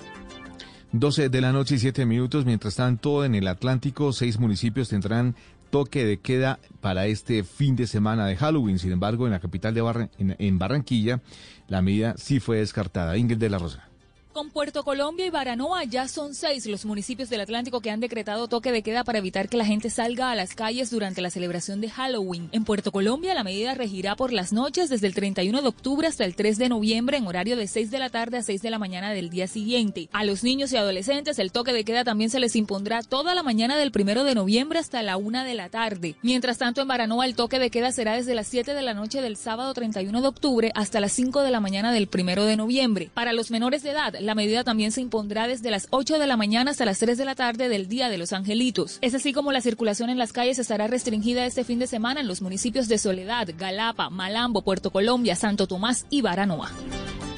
12 0.96 1.28
de 1.28 1.40
la 1.40 1.50
noche 1.50 1.74
y 1.74 1.78
7 1.78 2.06
minutos. 2.06 2.44
Mientras 2.44 2.76
tanto, 2.76 3.24
en 3.24 3.34
el 3.34 3.48
Atlántico, 3.48 4.12
seis 4.12 4.38
municipios 4.38 4.90
tendrán 4.90 5.34
toque 5.74 6.04
de 6.04 6.20
queda 6.20 6.60
para 6.80 7.06
este 7.06 7.42
fin 7.42 7.74
de 7.74 7.88
semana 7.88 8.28
de 8.28 8.36
Halloween. 8.36 8.78
Sin 8.78 8.92
embargo, 8.92 9.26
en 9.26 9.32
la 9.32 9.40
capital 9.40 9.74
de 9.74 9.80
Barra 9.80 10.08
en, 10.18 10.36
en 10.38 10.56
Barranquilla, 10.56 11.20
la 11.66 11.82
medida 11.82 12.14
sí 12.16 12.38
fue 12.38 12.58
descartada. 12.58 13.16
Ingrid 13.16 13.38
de 13.38 13.50
la 13.50 13.58
Rosa. 13.58 13.88
Con 14.34 14.50
Puerto 14.50 14.82
Colombia 14.82 15.26
y 15.26 15.30
Baranoa 15.30 15.84
ya 15.84 16.08
son 16.08 16.34
seis 16.34 16.66
los 16.66 16.84
municipios 16.84 17.30
del 17.30 17.42
Atlántico 17.42 17.80
que 17.80 17.92
han 17.92 18.00
decretado 18.00 18.48
toque 18.48 18.72
de 18.72 18.82
queda 18.82 19.04
para 19.04 19.18
evitar 19.18 19.48
que 19.48 19.56
la 19.56 19.64
gente 19.64 19.90
salga 19.90 20.32
a 20.32 20.34
las 20.34 20.56
calles 20.56 20.90
durante 20.90 21.22
la 21.22 21.30
celebración 21.30 21.80
de 21.80 21.88
Halloween. 21.88 22.48
En 22.50 22.64
Puerto 22.64 22.90
Colombia 22.90 23.32
la 23.34 23.44
medida 23.44 23.74
regirá 23.74 24.16
por 24.16 24.32
las 24.32 24.52
noches 24.52 24.90
desde 24.90 25.06
el 25.06 25.14
31 25.14 25.62
de 25.62 25.68
octubre 25.68 26.08
hasta 26.08 26.24
el 26.24 26.34
3 26.34 26.58
de 26.58 26.68
noviembre 26.68 27.16
en 27.16 27.28
horario 27.28 27.56
de 27.56 27.68
6 27.68 27.92
de 27.92 27.98
la 28.00 28.10
tarde 28.10 28.38
a 28.38 28.42
6 28.42 28.60
de 28.60 28.70
la 28.70 28.80
mañana 28.80 29.12
del 29.12 29.30
día 29.30 29.46
siguiente. 29.46 30.08
A 30.10 30.24
los 30.24 30.42
niños 30.42 30.72
y 30.72 30.78
adolescentes 30.78 31.38
el 31.38 31.52
toque 31.52 31.72
de 31.72 31.84
queda 31.84 32.02
también 32.02 32.28
se 32.28 32.40
les 32.40 32.56
impondrá 32.56 33.04
toda 33.04 33.36
la 33.36 33.44
mañana 33.44 33.76
del 33.76 33.92
1 33.96 34.24
de 34.24 34.34
noviembre 34.34 34.80
hasta 34.80 35.00
la 35.02 35.16
1 35.16 35.44
de 35.44 35.54
la 35.54 35.68
tarde. 35.68 36.16
Mientras 36.22 36.58
tanto 36.58 36.80
en 36.80 36.88
Baranoa 36.88 37.24
el 37.26 37.36
toque 37.36 37.60
de 37.60 37.70
queda 37.70 37.92
será 37.92 38.14
desde 38.14 38.34
las 38.34 38.48
7 38.48 38.74
de 38.74 38.82
la 38.82 38.94
noche 38.94 39.22
del 39.22 39.36
sábado 39.36 39.72
31 39.74 40.20
de 40.20 40.26
octubre 40.26 40.72
hasta 40.74 40.98
las 40.98 41.12
5 41.12 41.42
de 41.42 41.52
la 41.52 41.60
mañana 41.60 41.92
del 41.92 42.08
1 42.12 42.46
de 42.46 42.56
noviembre. 42.56 43.10
Para 43.14 43.32
los 43.32 43.52
menores 43.52 43.84
de 43.84 43.90
edad 43.90 44.23
La 44.24 44.34
medida 44.34 44.64
también 44.64 44.90
se 44.90 45.02
impondrá 45.02 45.46
desde 45.46 45.70
las 45.70 45.86
8 45.90 46.18
de 46.18 46.26
la 46.26 46.38
mañana 46.38 46.70
hasta 46.70 46.86
las 46.86 46.98
3 46.98 47.18
de 47.18 47.26
la 47.26 47.34
tarde 47.34 47.68
del 47.68 47.88
Día 47.88 48.08
de 48.08 48.16
los 48.16 48.32
Angelitos. 48.32 48.96
Es 49.02 49.14
así 49.14 49.34
como 49.34 49.52
la 49.52 49.60
circulación 49.60 50.08
en 50.08 50.16
las 50.16 50.32
calles 50.32 50.58
estará 50.58 50.86
restringida 50.86 51.44
este 51.44 51.62
fin 51.62 51.78
de 51.78 51.86
semana 51.86 52.22
en 52.22 52.26
los 52.26 52.40
municipios 52.40 52.88
de 52.88 52.96
Soledad, 52.96 53.50
Galapa, 53.58 54.08
Malambo, 54.08 54.62
Puerto 54.62 54.90
Colombia, 54.90 55.36
Santo 55.36 55.66
Tomás 55.66 56.06
y 56.08 56.22
Baranoa. 56.22 56.70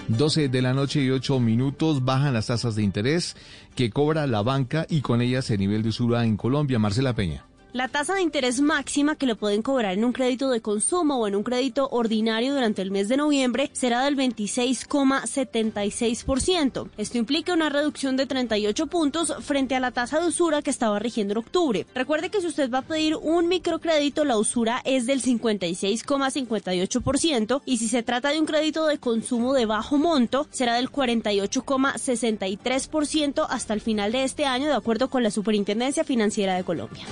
12 0.07 0.49
de 0.49 0.63
la 0.63 0.75
noche 0.75 1.03
y 1.03 1.11
8 1.11 1.41
minutos 1.41 2.05
bajan 2.05 2.35
las 2.35 2.47
tasas 2.47 2.77
de 2.77 2.85
interés 2.85 3.35
que 3.75 3.91
cobra 3.91 4.29
la 4.29 4.43
banca 4.43 4.87
y 4.89 5.01
con 5.01 5.23
ellas 5.23 5.51
el 5.51 5.59
nivel 5.59 5.83
de 5.83 5.89
usura 5.89 6.25
en 6.25 6.37
Colombia. 6.37 6.79
Marcela 6.79 7.17
Peña. 7.17 7.47
La 7.77 7.89
tasa 7.89 8.15
de 8.15 8.23
interés 8.23 8.63
máxima 8.63 9.17
que 9.17 9.27
le 9.27 9.35
pueden 9.35 9.61
cobrar 9.61 9.93
en 9.93 10.07
un 10.07 10.15
crédito 10.15 10.49
de 10.49 10.63
consumo 10.63 11.19
o 11.19 11.29
en 11.29 11.37
un 11.37 11.43
crédito 11.43 11.91
ordinario 11.91 12.55
durante 12.55 12.81
el 12.81 12.91
mes 12.91 13.09
de 13.09 13.19
noviembre 13.19 13.69
será 13.75 14.03
del 14.03 14.17
26,76%. 14.17 16.89
Esto 16.97 17.19
implica 17.19 17.53
una 17.53 17.69
reducción 17.69 18.17
de 18.17 18.25
38 18.25 18.87
puntos 18.87 19.35
frente 19.41 19.77
a 19.77 19.81
la 19.81 19.91
tasa 19.91 20.21
de 20.21 20.29
usura 20.29 20.63
que 20.63 20.71
estaba 20.71 20.99
rigiendo 20.99 21.33
en 21.33 21.39
octubre. 21.39 21.85
Recuerde 21.95 22.31
que 22.31 22.41
si 22.41 22.47
usted 22.47 22.71
va 22.71 22.79
a 22.79 22.83
pedir 22.83 23.15
un 23.15 23.47
microcrédito, 23.47 24.25
la 24.25 24.39
usura 24.39 24.81
es 24.87 25.05
del 25.05 25.21
56,58% 25.21 27.61
y 27.67 27.77
si 27.77 27.89
se 27.89 28.03
trata 28.03 28.31
de 28.31 28.41
un 28.41 28.47
crédito 28.47 28.87
de 28.87 28.97
consumo 28.97 29.53
de 29.53 29.67
bajo 29.67 29.99
monto, 29.99 30.49
será 30.51 30.77
del 30.77 30.91
48,63% 30.91 33.47
hasta 33.47 33.75
el 33.75 33.83
final 33.83 34.13
de 34.13 34.25
este 34.25 34.47
año, 34.47 34.69
de 34.69 34.77
acuerdo 34.77 35.11
con 35.11 35.23
la 35.23 35.31
Superintendencia 35.31 36.05
Financiera 36.05 36.57
de 36.57 36.65
Colombia. 36.65 37.05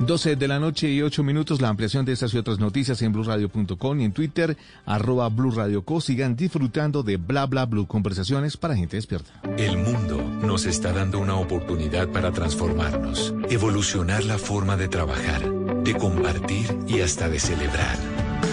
12 0.00 0.36
de 0.36 0.48
la 0.48 0.58
noche 0.58 0.90
y 0.90 1.02
8 1.02 1.22
minutos, 1.22 1.60
la 1.60 1.68
ampliación 1.68 2.04
de 2.04 2.12
estas 2.12 2.34
y 2.34 2.38
otras 2.38 2.58
noticias 2.58 3.00
en 3.02 3.12
blurradio.com 3.12 4.00
y 4.00 4.04
en 4.04 4.12
Twitter, 4.12 4.56
arroba 4.84 5.28
blurradioco. 5.28 6.00
Sigan 6.00 6.36
disfrutando 6.36 7.02
de 7.02 7.16
Bla 7.16 7.46
Bla 7.46 7.66
Blue, 7.66 7.86
conversaciones 7.86 8.56
para 8.56 8.76
gente 8.76 8.96
despierta. 8.96 9.30
El 9.56 9.78
mundo 9.78 10.22
nos 10.42 10.66
está 10.66 10.92
dando 10.92 11.18
una 11.18 11.36
oportunidad 11.36 12.08
para 12.08 12.32
transformarnos, 12.32 13.34
evolucionar 13.48 14.24
la 14.24 14.38
forma 14.38 14.76
de 14.76 14.88
trabajar, 14.88 15.48
de 15.84 15.94
compartir 15.94 16.66
y 16.88 17.00
hasta 17.00 17.28
de 17.28 17.38
celebrar. 17.38 17.96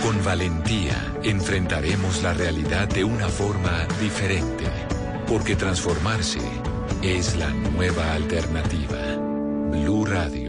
Con 0.03 0.23
valentía 0.23 0.95
enfrentaremos 1.23 2.23
la 2.23 2.33
realidad 2.33 2.87
de 2.87 3.03
una 3.03 3.27
forma 3.27 3.87
diferente, 4.01 4.65
porque 5.27 5.55
transformarse 5.55 6.39
es 7.01 7.35
la 7.37 7.49
nueva 7.49 8.13
alternativa. 8.13 8.99
Blue 9.71 10.05
Radio. 10.05 10.48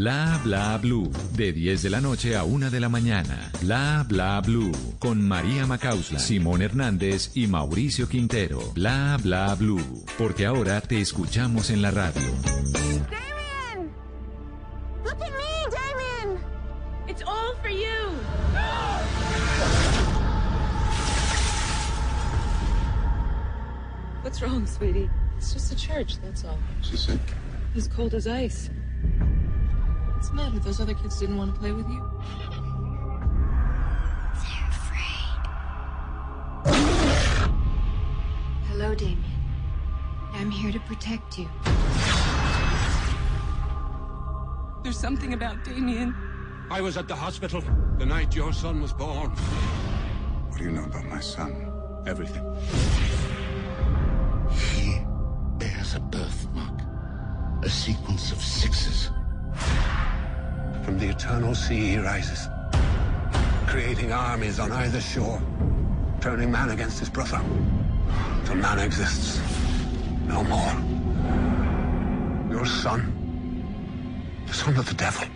Bla 0.01 0.41
Bla 0.43 0.79
Blue, 0.79 1.11
de 1.35 1.53
10 1.53 1.83
de 1.83 1.89
la 1.91 2.01
noche 2.01 2.35
a 2.35 2.43
1 2.43 2.71
de 2.71 2.79
la 2.79 2.89
mañana. 2.89 3.51
Bla 3.61 4.03
Bla 4.09 4.41
Blue, 4.41 4.71
con 4.97 5.21
María 5.21 5.67
Macausla, 5.67 6.17
Simón 6.17 6.63
Hernández 6.63 7.29
y 7.35 7.45
Mauricio 7.45 8.09
Quintero. 8.09 8.61
Bla 8.73 9.19
Bla 9.21 9.53
Blue, 9.53 10.03
porque 10.17 10.47
ahora 10.47 10.81
te 10.81 10.99
escuchamos 11.01 11.69
en 11.69 11.83
la 11.83 11.91
radio. 11.91 12.19
Damien! 13.11 13.91
Look 15.03 15.21
at 15.21 15.33
me, 15.37 15.69
Damien! 15.69 16.39
It's 17.07 17.21
all 17.21 17.53
for 17.61 17.69
you. 17.69 18.17
What's 24.23 24.41
wrong, 24.41 24.65
sweetie? 24.65 25.11
It's 25.37 25.53
just 25.53 25.71
a 25.71 25.75
church, 25.75 26.17
that's 26.23 26.43
all. 26.43 26.57
She's 26.81 27.01
sick. 27.01 27.19
As 27.75 27.87
cold 27.87 28.15
as 28.15 28.25
ice. 28.25 28.71
What's 30.21 30.29
the 30.29 30.35
matter? 30.35 30.59
Those 30.59 30.79
other 30.79 30.93
kids 30.93 31.19
didn't 31.19 31.37
want 31.37 31.51
to 31.51 31.59
play 31.59 31.71
with 31.71 31.89
you? 31.89 31.99
They're 34.35 34.69
afraid. 34.69 35.31
Hello, 38.67 38.93
Damien. 38.93 39.23
I'm 40.33 40.51
here 40.51 40.71
to 40.71 40.79
protect 40.81 41.39
you. 41.39 41.49
There's 44.83 44.95
something 44.95 45.33
about 45.33 45.63
Damien. 45.63 46.15
I 46.69 46.81
was 46.81 46.97
at 46.97 47.07
the 47.07 47.15
hospital 47.15 47.63
the 47.97 48.05
night 48.05 48.35
your 48.35 48.53
son 48.53 48.79
was 48.79 48.93
born. 48.93 49.31
What 49.31 50.59
do 50.59 50.65
you 50.65 50.69
know 50.71 50.83
about 50.83 51.05
my 51.05 51.19
son? 51.19 51.73
Everything. 52.05 52.45
He 54.51 55.01
bears 55.57 55.95
a 55.95 55.99
birthmark, 55.99 56.79
a 57.63 57.69
sequence 57.71 58.31
of 58.31 58.39
sixes. 58.39 59.09
From 60.83 60.97
the 60.97 61.09
eternal 61.09 61.53
sea 61.53 61.91
he 61.91 61.97
rises, 61.97 62.49
creating 63.67 64.11
armies 64.11 64.59
on 64.59 64.71
either 64.71 64.99
shore, 64.99 65.39
turning 66.19 66.51
man 66.51 66.71
against 66.71 66.99
his 66.99 67.09
brother. 67.09 67.39
Till 68.45 68.55
man 68.55 68.79
exists 68.79 69.39
no 70.27 70.43
more. 70.43 70.73
Your 72.49 72.65
son, 72.65 73.13
the 74.47 74.53
son 74.53 74.75
of 74.77 74.87
the 74.87 74.95
devil. 74.95 75.27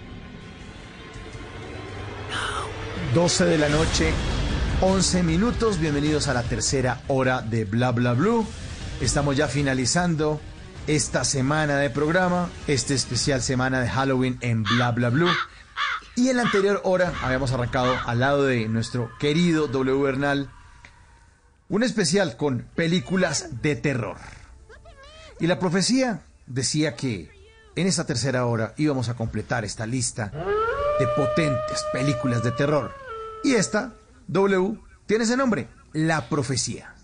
12 3.14 3.46
de 3.46 3.58
la 3.58 3.70
noche, 3.70 4.12
11 4.82 5.24
minutos. 5.24 5.80
Bienvenidos 5.80 6.28
a 6.28 6.34
la 6.34 6.44
tercera 6.44 7.02
hora 7.08 7.42
de 7.42 7.66
Bla 7.66 7.92
Bla 7.92 8.14
Blue. 8.14 8.46
Estamos 9.00 9.38
ya 9.38 9.48
finalizando 9.48 10.42
esta 10.88 11.24
semana 11.24 11.78
de 11.78 11.90
programa, 11.90 12.50
este 12.68 12.94
especial 12.94 13.42
semana 13.42 13.80
de 13.80 13.90
Halloween 13.90 14.38
en 14.42 14.64
Bla 14.64 14.92
Bla 14.92 15.10
Blue. 15.10 15.32
Y 16.16 16.30
en 16.30 16.38
la 16.38 16.44
anterior 16.44 16.82
hora 16.84 17.12
habíamos 17.24 17.52
arrancado 17.52 17.96
al 18.06 18.20
lado 18.20 18.46
de 18.46 18.68
nuestro 18.68 19.10
querido 19.20 19.68
W 19.68 20.02
Bernal 20.02 20.50
un 21.68 21.84
especial 21.84 22.38
con 22.38 22.68
películas 22.76 23.62
de 23.62 23.76
terror. 23.76 24.18
Y 25.40 25.48
la 25.48 25.60
profecía 25.60 26.22
decía 26.46 26.96
que 26.96 27.32
en 27.76 27.88
esta 27.88 28.06
tercera 28.06 28.46
hora 28.46 28.74
íbamos 28.78 29.10
a 29.10 29.16
completar 29.16 29.66
esta 29.66 29.88
lista 29.88 30.32
de 31.00 31.08
potentes 31.08 31.84
películas 31.92 32.44
de 32.44 32.52
terror. 32.52 32.94
Y 33.44 33.56
esta, 33.56 33.94
W, 34.28 34.80
tiene 35.08 35.24
ese 35.24 35.36
nombre, 35.36 35.68
La 35.94 36.30
Profecía. 36.30 36.96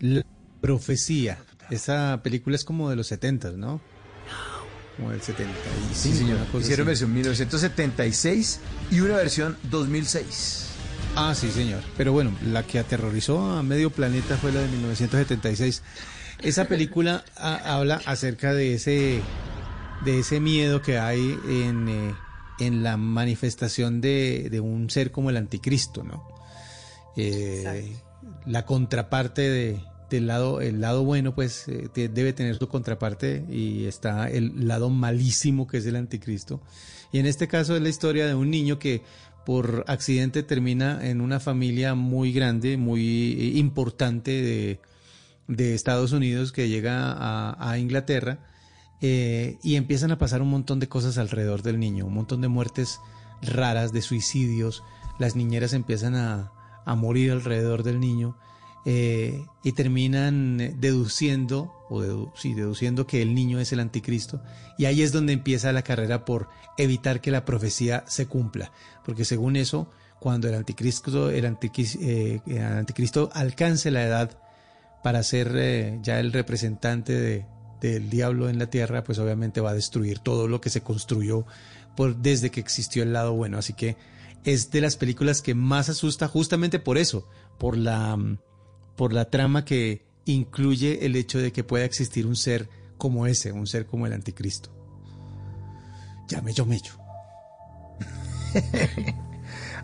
La 0.00 0.24
Profecía. 0.60 1.38
Esa 1.70 2.20
película 2.22 2.56
es 2.56 2.64
como 2.64 2.90
de 2.90 2.96
los 2.96 3.06
70, 3.08 3.52
¿no? 3.52 3.80
Como 4.96 5.10
del 5.12 5.22
75. 5.22 5.68
Sí, 5.94 6.12
señor. 6.14 6.38
Hicieron 6.58 6.80
así. 6.82 6.82
versión 6.88 7.14
1976 7.14 8.60
y 8.90 9.00
una 9.00 9.16
versión 9.16 9.56
2006. 9.70 10.66
Ah, 11.16 11.34
sí, 11.34 11.50
señor. 11.50 11.82
Pero 11.96 12.12
bueno, 12.12 12.32
la 12.44 12.62
que 12.64 12.78
aterrorizó 12.78 13.50
a 13.52 13.62
medio 13.62 13.90
planeta 13.90 14.36
fue 14.36 14.52
la 14.52 14.60
de 14.60 14.68
1976. 14.68 15.82
Esa 16.42 16.66
película 16.66 17.24
ha- 17.36 17.76
habla 17.76 18.00
acerca 18.06 18.52
de 18.52 18.74
ese, 18.74 19.20
de 20.04 20.18
ese 20.20 20.40
miedo 20.40 20.82
que 20.82 20.98
hay 20.98 21.36
en, 21.48 21.88
eh, 21.88 22.14
en 22.58 22.82
la 22.82 22.96
manifestación 22.96 24.00
de, 24.00 24.48
de 24.50 24.60
un 24.60 24.90
ser 24.90 25.10
como 25.10 25.30
el 25.30 25.36
anticristo, 25.36 26.02
¿no? 26.02 26.28
Eh, 27.16 27.96
la 28.46 28.64
contraparte 28.66 29.42
de, 29.42 29.80
lado, 30.18 30.60
el 30.60 30.80
lado 30.80 31.04
bueno, 31.04 31.34
pues 31.34 31.68
eh, 31.68 31.88
debe 31.94 32.32
tener 32.32 32.56
su 32.56 32.68
contraparte 32.68 33.44
y 33.48 33.84
está 33.84 34.28
el 34.28 34.66
lado 34.66 34.90
malísimo 34.90 35.68
que 35.68 35.76
es 35.76 35.86
el 35.86 35.94
anticristo. 35.94 36.60
Y 37.12 37.20
en 37.20 37.26
este 37.26 37.46
caso 37.46 37.76
es 37.76 37.82
la 37.82 37.88
historia 37.88 38.26
de 38.26 38.34
un 38.34 38.50
niño 38.50 38.80
que 38.80 39.02
por 39.46 39.84
accidente 39.86 40.42
termina 40.42 41.06
en 41.08 41.20
una 41.20 41.38
familia 41.38 41.94
muy 41.94 42.32
grande, 42.32 42.76
muy 42.76 43.32
eh, 43.38 43.58
importante 43.58 44.30
de, 44.30 44.80
de 45.46 45.74
Estados 45.74 46.12
Unidos 46.12 46.50
que 46.50 46.68
llega 46.68 47.12
a, 47.12 47.70
a 47.70 47.78
Inglaterra 47.78 48.38
eh, 49.00 49.58
y 49.62 49.76
empiezan 49.76 50.10
a 50.10 50.18
pasar 50.18 50.42
un 50.42 50.50
montón 50.50 50.78
de 50.78 50.88
cosas 50.88 51.16
alrededor 51.16 51.62
del 51.62 51.78
niño, 51.78 52.06
un 52.06 52.14
montón 52.14 52.40
de 52.40 52.48
muertes 52.48 53.00
raras, 53.40 53.92
de 53.92 54.02
suicidios, 54.02 54.82
las 55.18 55.36
niñeras 55.36 55.72
empiezan 55.72 56.14
a, 56.14 56.52
a 56.84 56.94
morir 56.94 57.32
alrededor 57.32 57.82
del 57.82 57.98
niño 57.98 58.36
eh, 58.86 59.44
y 59.62 59.72
terminan 59.72 60.60
eh, 60.60 60.74
deduciendo, 60.78 61.72
o 61.90 62.32
sí, 62.36 62.54
deduciendo 62.54 63.06
que 63.06 63.20
el 63.22 63.34
niño 63.34 63.60
es 63.60 63.72
el 63.72 63.80
anticristo 63.80 64.40
y 64.78 64.86
ahí 64.86 65.02
es 65.02 65.12
donde 65.12 65.32
empieza 65.34 65.72
la 65.72 65.82
carrera 65.82 66.24
por 66.24 66.48
evitar 66.78 67.20
que 67.20 67.30
la 67.30 67.44
profecía 67.44 68.04
se 68.06 68.26
cumpla, 68.26 68.72
porque 69.04 69.24
según 69.24 69.56
eso, 69.56 69.90
cuando 70.18 70.48
el 70.48 70.54
anticristo, 70.54 71.30
el 71.30 71.44
antiquis- 71.44 71.98
eh, 72.00 72.40
anticristo 72.60 73.30
alcance 73.32 73.90
la 73.90 74.04
edad 74.04 74.38
para 75.02 75.22
ser 75.22 76.00
ya 76.02 76.20
el 76.20 76.32
representante 76.32 77.12
de- 77.12 77.46
del 77.80 78.10
diablo 78.10 78.50
en 78.50 78.58
la 78.58 78.68
tierra, 78.68 79.02
pues 79.04 79.18
obviamente 79.18 79.62
va 79.62 79.70
a 79.70 79.74
destruir 79.74 80.18
todo 80.18 80.46
lo 80.48 80.60
que 80.60 80.68
se 80.68 80.82
construyó 80.82 81.46
por, 81.96 82.16
desde 82.16 82.50
que 82.50 82.60
existió 82.60 83.02
el 83.02 83.14
lado 83.14 83.32
bueno. 83.32 83.56
Así 83.56 83.72
que 83.72 83.96
es 84.44 84.70
de 84.70 84.82
las 84.82 84.96
películas 84.96 85.40
que 85.40 85.54
más 85.54 85.88
asusta 85.88 86.28
justamente 86.28 86.78
por 86.78 86.98
eso, 86.98 87.26
por 87.58 87.78
la, 87.78 88.14
mm, 88.16 88.38
por 89.00 89.12
la 89.14 89.30
trama 89.30 89.64
que 89.64 90.04
incluye 90.26 91.06
el 91.06 91.16
hecho 91.16 91.38
de 91.38 91.54
que 91.54 91.64
pueda 91.64 91.86
existir 91.86 92.26
un 92.26 92.36
ser 92.36 92.68
como 92.98 93.26
ese, 93.26 93.50
un 93.50 93.66
ser 93.66 93.86
como 93.86 94.06
el 94.06 94.12
anticristo. 94.12 94.68
Ya 96.28 96.42
mello 96.42 96.66
mello. 96.66 96.92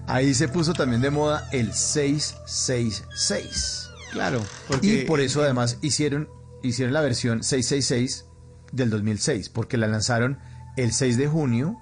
Ahí 0.07 0.35
se 0.35 0.49
puso 0.49 0.75
también 0.75 1.01
de 1.01 1.09
moda 1.09 1.49
el 1.51 1.73
666. 1.73 3.89
Claro, 4.13 4.43
Y 4.83 5.07
por 5.07 5.23
eso 5.23 5.43
además 5.43 5.79
hicieron, 5.81 6.29
hicieron 6.63 6.93
la 6.93 7.01
versión 7.01 7.43
666 7.43 8.27
del 8.73 8.91
2006, 8.91 9.49
porque 9.49 9.79
la 9.79 9.87
lanzaron 9.87 10.39
el 10.77 10.93
6 10.93 11.17
de 11.17 11.27
junio 11.27 11.79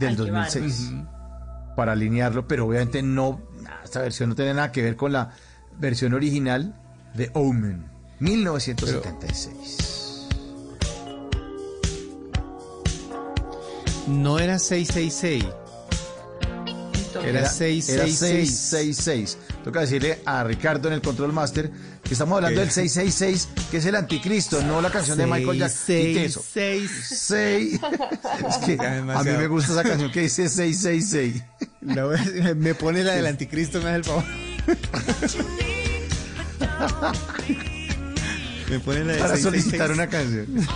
del 0.00 0.08
Ay, 0.08 0.16
qué 0.16 0.22
2006. 0.22 0.92
bárbaro. 0.92 1.76
Para 1.76 1.92
alinearlo, 1.92 2.48
pero 2.48 2.66
obviamente 2.66 3.00
no, 3.00 3.40
esta 3.84 4.00
versión 4.00 4.30
no 4.30 4.34
tiene 4.34 4.54
nada 4.54 4.72
que 4.72 4.82
ver 4.82 4.96
con 4.96 5.12
la 5.12 5.36
versión 5.78 6.14
original 6.14 6.74
de 7.14 7.30
Omen, 7.34 7.84
1976. 8.20 9.92
No 14.08 14.38
era 14.38 14.58
666. 14.58 15.44
Era 17.24 17.48
666. 17.48 17.88
Era 17.88 18.06
666. 18.06 19.38
Toca 19.64 19.80
decirle 19.80 20.20
a 20.24 20.44
Ricardo 20.44 20.88
en 20.88 20.94
el 20.94 21.02
Control 21.02 21.32
Master 21.32 21.70
que 22.02 22.14
estamos 22.14 22.36
hablando 22.36 22.60
¿Qué? 22.60 22.66
del 22.66 22.70
666, 22.70 23.68
que 23.70 23.76
es 23.76 23.86
el 23.86 23.94
anticristo, 23.94 24.60
no 24.62 24.82
la 24.82 24.90
canción 24.90 25.16
de 25.16 25.26
Michael 25.26 25.58
Jackson. 25.58 25.96
Quite 25.96 26.24
eso. 26.24 26.42
666. 26.52 27.18
Seis. 27.18 27.80
Es 28.48 28.56
que 28.58 28.76
a 28.84 29.22
mí 29.22 29.30
me 29.30 29.46
gusta 29.46 29.72
esa 29.72 29.82
canción 29.82 30.10
que 30.10 30.22
dice 30.22 30.48
666. 30.48 31.42
me 32.56 32.74
pone 32.74 33.04
la 33.04 33.14
del 33.14 33.26
anticristo, 33.26 33.80
me 33.80 33.90
hace 33.90 33.96
el 33.96 34.04
favor. 34.04 34.24
me 38.70 38.78
pone 38.80 39.04
la 39.04 39.12
de 39.14 39.18
Para 39.18 39.36
666. 39.36 39.42
solicitar 39.42 39.90
una 39.90 40.06
canción. 40.06 40.46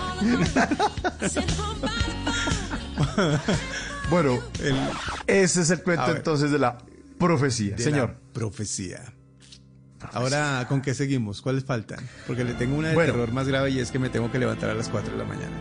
bueno, 4.10 4.38
ese 5.26 5.62
es 5.62 5.70
el 5.70 5.82
cuento 5.82 6.06
ver. 6.08 6.16
entonces 6.18 6.50
de 6.50 6.58
la 6.58 6.76
profecía. 7.18 7.76
De 7.76 7.82
Señor. 7.82 8.10
la 8.10 8.16
profecía. 8.32 9.00
Ahora, 10.12 10.66
¿con 10.68 10.82
qué 10.82 10.94
seguimos? 10.94 11.42
¿Cuáles 11.42 11.64
faltan? 11.64 11.98
Porque 12.26 12.44
le 12.44 12.52
tengo 12.54 12.76
una 12.76 12.88
de 12.88 12.94
Bueno. 12.94 13.12
terror 13.12 13.32
más 13.32 13.48
grave 13.48 13.70
y 13.70 13.78
es 13.80 13.90
que 13.90 13.98
me 13.98 14.08
tengo 14.10 14.30
que 14.30 14.38
levantar 14.38 14.70
a 14.70 14.74
las 14.74 14.88
4 14.88 15.12
de 15.12 15.18
la 15.18 15.24
mañana. 15.24 15.56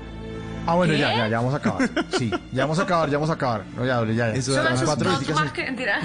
Ah, 0.67 0.75
bueno, 0.75 0.93
¿Qué? 0.93 0.99
ya, 0.99 1.15
ya, 1.15 1.27
ya 1.29 1.37
vamos 1.37 1.53
a 1.53 1.57
acabar. 1.57 1.89
Sí, 2.17 2.31
ya 2.51 2.63
vamos 2.63 2.79
a 2.79 2.83
acabar, 2.83 3.07
ya 3.09 3.17
vamos 3.17 3.29
a 3.29 3.33
acabar. 3.33 3.65
No, 3.75 3.85
ya, 3.85 4.03
ya, 4.05 4.13
ya. 4.13 4.33
Eso 4.33 4.53
da 4.53 4.63
más- 4.71 4.83
cuatro 4.83 5.09
más- 5.11 5.51
que 5.53 5.63
mentira. 5.63 5.99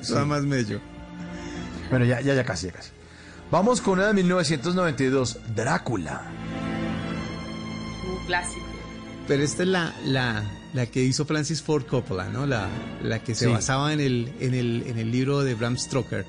Eso 0.00 0.14
da 0.16 0.24
más 0.24 0.42
mello. 0.42 0.80
Bueno, 1.92 2.06
ya, 2.06 2.20
ya, 2.20 2.34
ya 2.34 2.42
casi, 2.44 2.66
ya 2.66 2.72
casi. 2.72 2.90
Vamos 3.50 3.80
con 3.82 3.98
una 3.98 4.08
de 4.08 4.14
1992, 4.14 5.38
Drácula. 5.54 6.22
Un 8.10 8.26
clásico. 8.26 8.64
Pero 9.28 9.42
esta 9.44 9.62
es 9.62 9.68
la, 9.68 9.94
la, 10.06 10.42
la 10.74 10.86
que 10.86 11.02
hizo 11.04 11.24
Francis 11.26 11.62
Ford 11.62 11.84
Coppola, 11.86 12.28
¿no? 12.30 12.46
La, 12.46 12.68
la 13.02 13.22
que 13.22 13.34
se 13.34 13.44
Sí. 13.44 13.50
basaba 13.52 13.92
en 13.92 14.00
el, 14.00 14.32
en, 14.40 14.54
el, 14.54 14.84
en 14.86 14.98
el 14.98 15.12
libro 15.12 15.42
de 15.42 15.54
Bram 15.54 15.76
Stoker. 15.78 16.24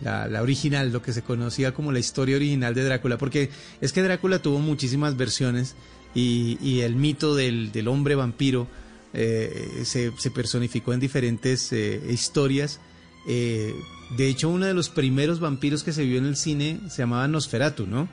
La, 0.00 0.26
la 0.28 0.40
original, 0.42 0.92
lo 0.92 1.02
que 1.02 1.12
se 1.12 1.22
conocía 1.22 1.74
como 1.74 1.92
la 1.92 1.98
historia 1.98 2.36
original 2.36 2.72
de 2.74 2.84
Drácula. 2.84 3.18
Porque 3.18 3.50
es 3.80 3.92
que 3.92 4.02
Drácula 4.02 4.40
tuvo 4.40 4.58
muchísimas 4.60 5.16
versiones 5.16 5.74
y, 6.14 6.58
y 6.60 6.80
el 6.80 6.94
mito 6.96 7.34
del, 7.36 7.70
del 7.72 7.88
hombre 7.88 8.14
vampiro 8.14 8.66
eh, 9.14 9.82
se, 9.84 10.12
se 10.16 10.30
personificó 10.30 10.92
en 10.92 11.00
diferentes 11.00 11.72
eh, 11.72 12.00
historias. 12.08 12.80
Eh, 13.28 13.74
de 14.16 14.28
hecho, 14.28 14.48
uno 14.48 14.66
de 14.66 14.74
los 14.74 14.88
primeros 14.88 15.40
vampiros 15.40 15.82
que 15.82 15.92
se 15.92 16.04
vio 16.04 16.18
en 16.18 16.26
el 16.26 16.36
cine 16.36 16.80
se 16.88 17.02
llamaba 17.02 17.28
Nosferatu, 17.28 17.86
¿no? 17.86 18.08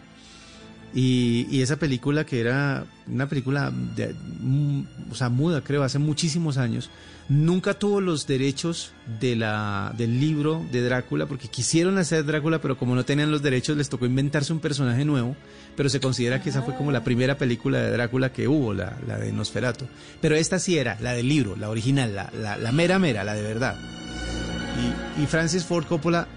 Y, 0.94 1.48
y 1.52 1.62
esa 1.62 1.78
película 1.78 2.26
que 2.26 2.40
era 2.40 2.86
una 3.08 3.30
película 3.30 3.72
de, 3.96 4.16
mm, 4.40 4.82
o 5.12 5.16
sea, 5.16 5.30
muda, 5.30 5.62
creo, 5.62 5.84
hace 5.84 6.00
muchísimos 6.00 6.58
años, 6.58 6.90
nunca 7.28 7.76
tuvo 7.76 8.02
los 8.02 8.26
derechos 8.26 8.92
de 9.20 9.36
la, 9.36 9.94
del 9.96 10.20
libro 10.20 10.66
de 10.72 10.82
Drácula, 10.82 11.28
porque 11.28 11.48
quisieron 11.48 11.98
hacer 12.00 12.26
Drácula, 12.26 12.60
pero 12.60 12.78
como 12.78 12.96
no 12.96 13.06
tenían 13.06 13.30
los 13.30 13.44
derechos, 13.44 13.78
les 13.78 13.90
tocó 13.90 14.08
inventarse 14.08 14.52
un 14.52 14.60
personaje 14.60 15.06
nuevo, 15.06 15.36
pero 15.78 15.90
se 15.90 16.00
considera 16.00 16.42
que 16.42 16.50
esa 16.50 16.64
fue 16.64 16.76
como 16.76 16.92
la 16.92 17.04
primera 17.04 17.38
película 17.38 17.80
de 17.80 17.92
Drácula 17.92 18.34
que 18.34 18.48
hubo, 18.48 18.74
la, 18.74 18.98
la 19.08 19.18
de 19.20 19.32
Nosferatu. 19.32 19.86
Pero 20.22 20.36
esta 20.36 20.58
sí 20.58 20.78
era, 20.78 20.98
la 21.02 21.14
del 21.14 21.30
libro, 21.30 21.56
la 21.56 21.70
original, 21.70 22.16
la, 22.16 22.32
la, 22.34 22.58
la 22.58 22.72
mera 22.72 22.98
mera, 22.98 23.24
la 23.24 23.36
de 23.36 23.44
verdad. 23.44 23.99
Y, 25.18 25.26
Francis 25.26 25.66
Ford 25.66 25.86
Coppola 25.86 26.28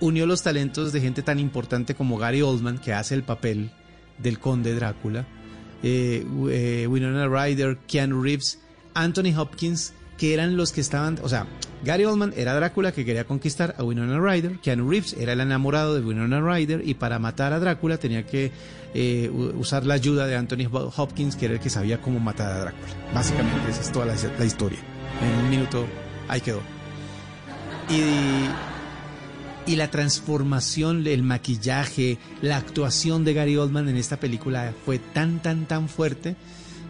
unió 0.00 0.26
los 0.26 0.42
talentos 0.42 0.92
de 0.92 1.00
gente 1.00 1.22
tan 1.22 1.38
importante 1.38 1.94
como 1.94 2.16
Gary 2.16 2.42
Oldman, 2.42 2.78
que 2.78 2.92
hace 2.92 3.14
el 3.14 3.22
papel 3.22 3.70
del 4.18 4.38
conde 4.38 4.74
Drácula, 4.74 5.26
eh, 5.82 6.26
eh, 6.50 6.86
Winona 6.88 7.26
Ryder, 7.26 7.78
Keanu 7.86 8.22
Reeves, 8.22 8.60
Anthony 8.94 9.36
Hopkins, 9.36 9.92
que 10.16 10.34
eran 10.34 10.56
los 10.56 10.72
que 10.72 10.80
estaban, 10.80 11.18
o 11.22 11.28
sea, 11.28 11.46
Gary 11.82 12.04
Oldman 12.04 12.34
era 12.36 12.54
Drácula 12.54 12.92
que 12.92 13.04
quería 13.04 13.24
conquistar 13.24 13.74
a 13.78 13.84
Winona 13.84 14.20
Ryder, 14.20 14.58
Keanu 14.58 14.90
Reeves 14.90 15.14
era 15.14 15.32
el 15.32 15.40
enamorado 15.40 15.94
de 15.94 16.02
Winona 16.02 16.40
Ryder 16.40 16.86
y 16.86 16.94
para 16.94 17.18
matar 17.18 17.52
a 17.52 17.60
Drácula 17.60 17.96
tenía 17.96 18.26
que 18.26 18.52
eh, 18.92 19.30
usar 19.30 19.86
la 19.86 19.94
ayuda 19.94 20.26
de 20.26 20.36
Anthony 20.36 20.68
Hopkins, 20.70 21.36
que 21.36 21.46
era 21.46 21.54
el 21.54 21.60
que 21.60 21.70
sabía 21.70 22.00
cómo 22.00 22.20
matar 22.20 22.52
a 22.52 22.58
Drácula. 22.60 22.92
Básicamente 23.14 23.70
esa 23.70 23.80
es 23.80 23.92
toda 23.92 24.06
la, 24.06 24.14
la 24.38 24.44
historia. 24.44 24.78
En 25.22 25.44
un 25.44 25.50
minuto 25.50 25.86
ahí 26.28 26.40
quedó. 26.40 26.60
Y, 27.90 29.76
la 29.76 29.90
transformación, 29.90 31.06
el 31.06 31.22
maquillaje, 31.22 32.18
la 32.42 32.56
actuación 32.56 33.24
de 33.24 33.34
Gary 33.34 33.56
Oldman 33.56 33.88
en 33.88 33.96
esta 33.96 34.18
película 34.18 34.74
fue 34.84 34.98
tan, 34.98 35.40
tan, 35.40 35.66
tan 35.66 35.88
fuerte 35.88 36.34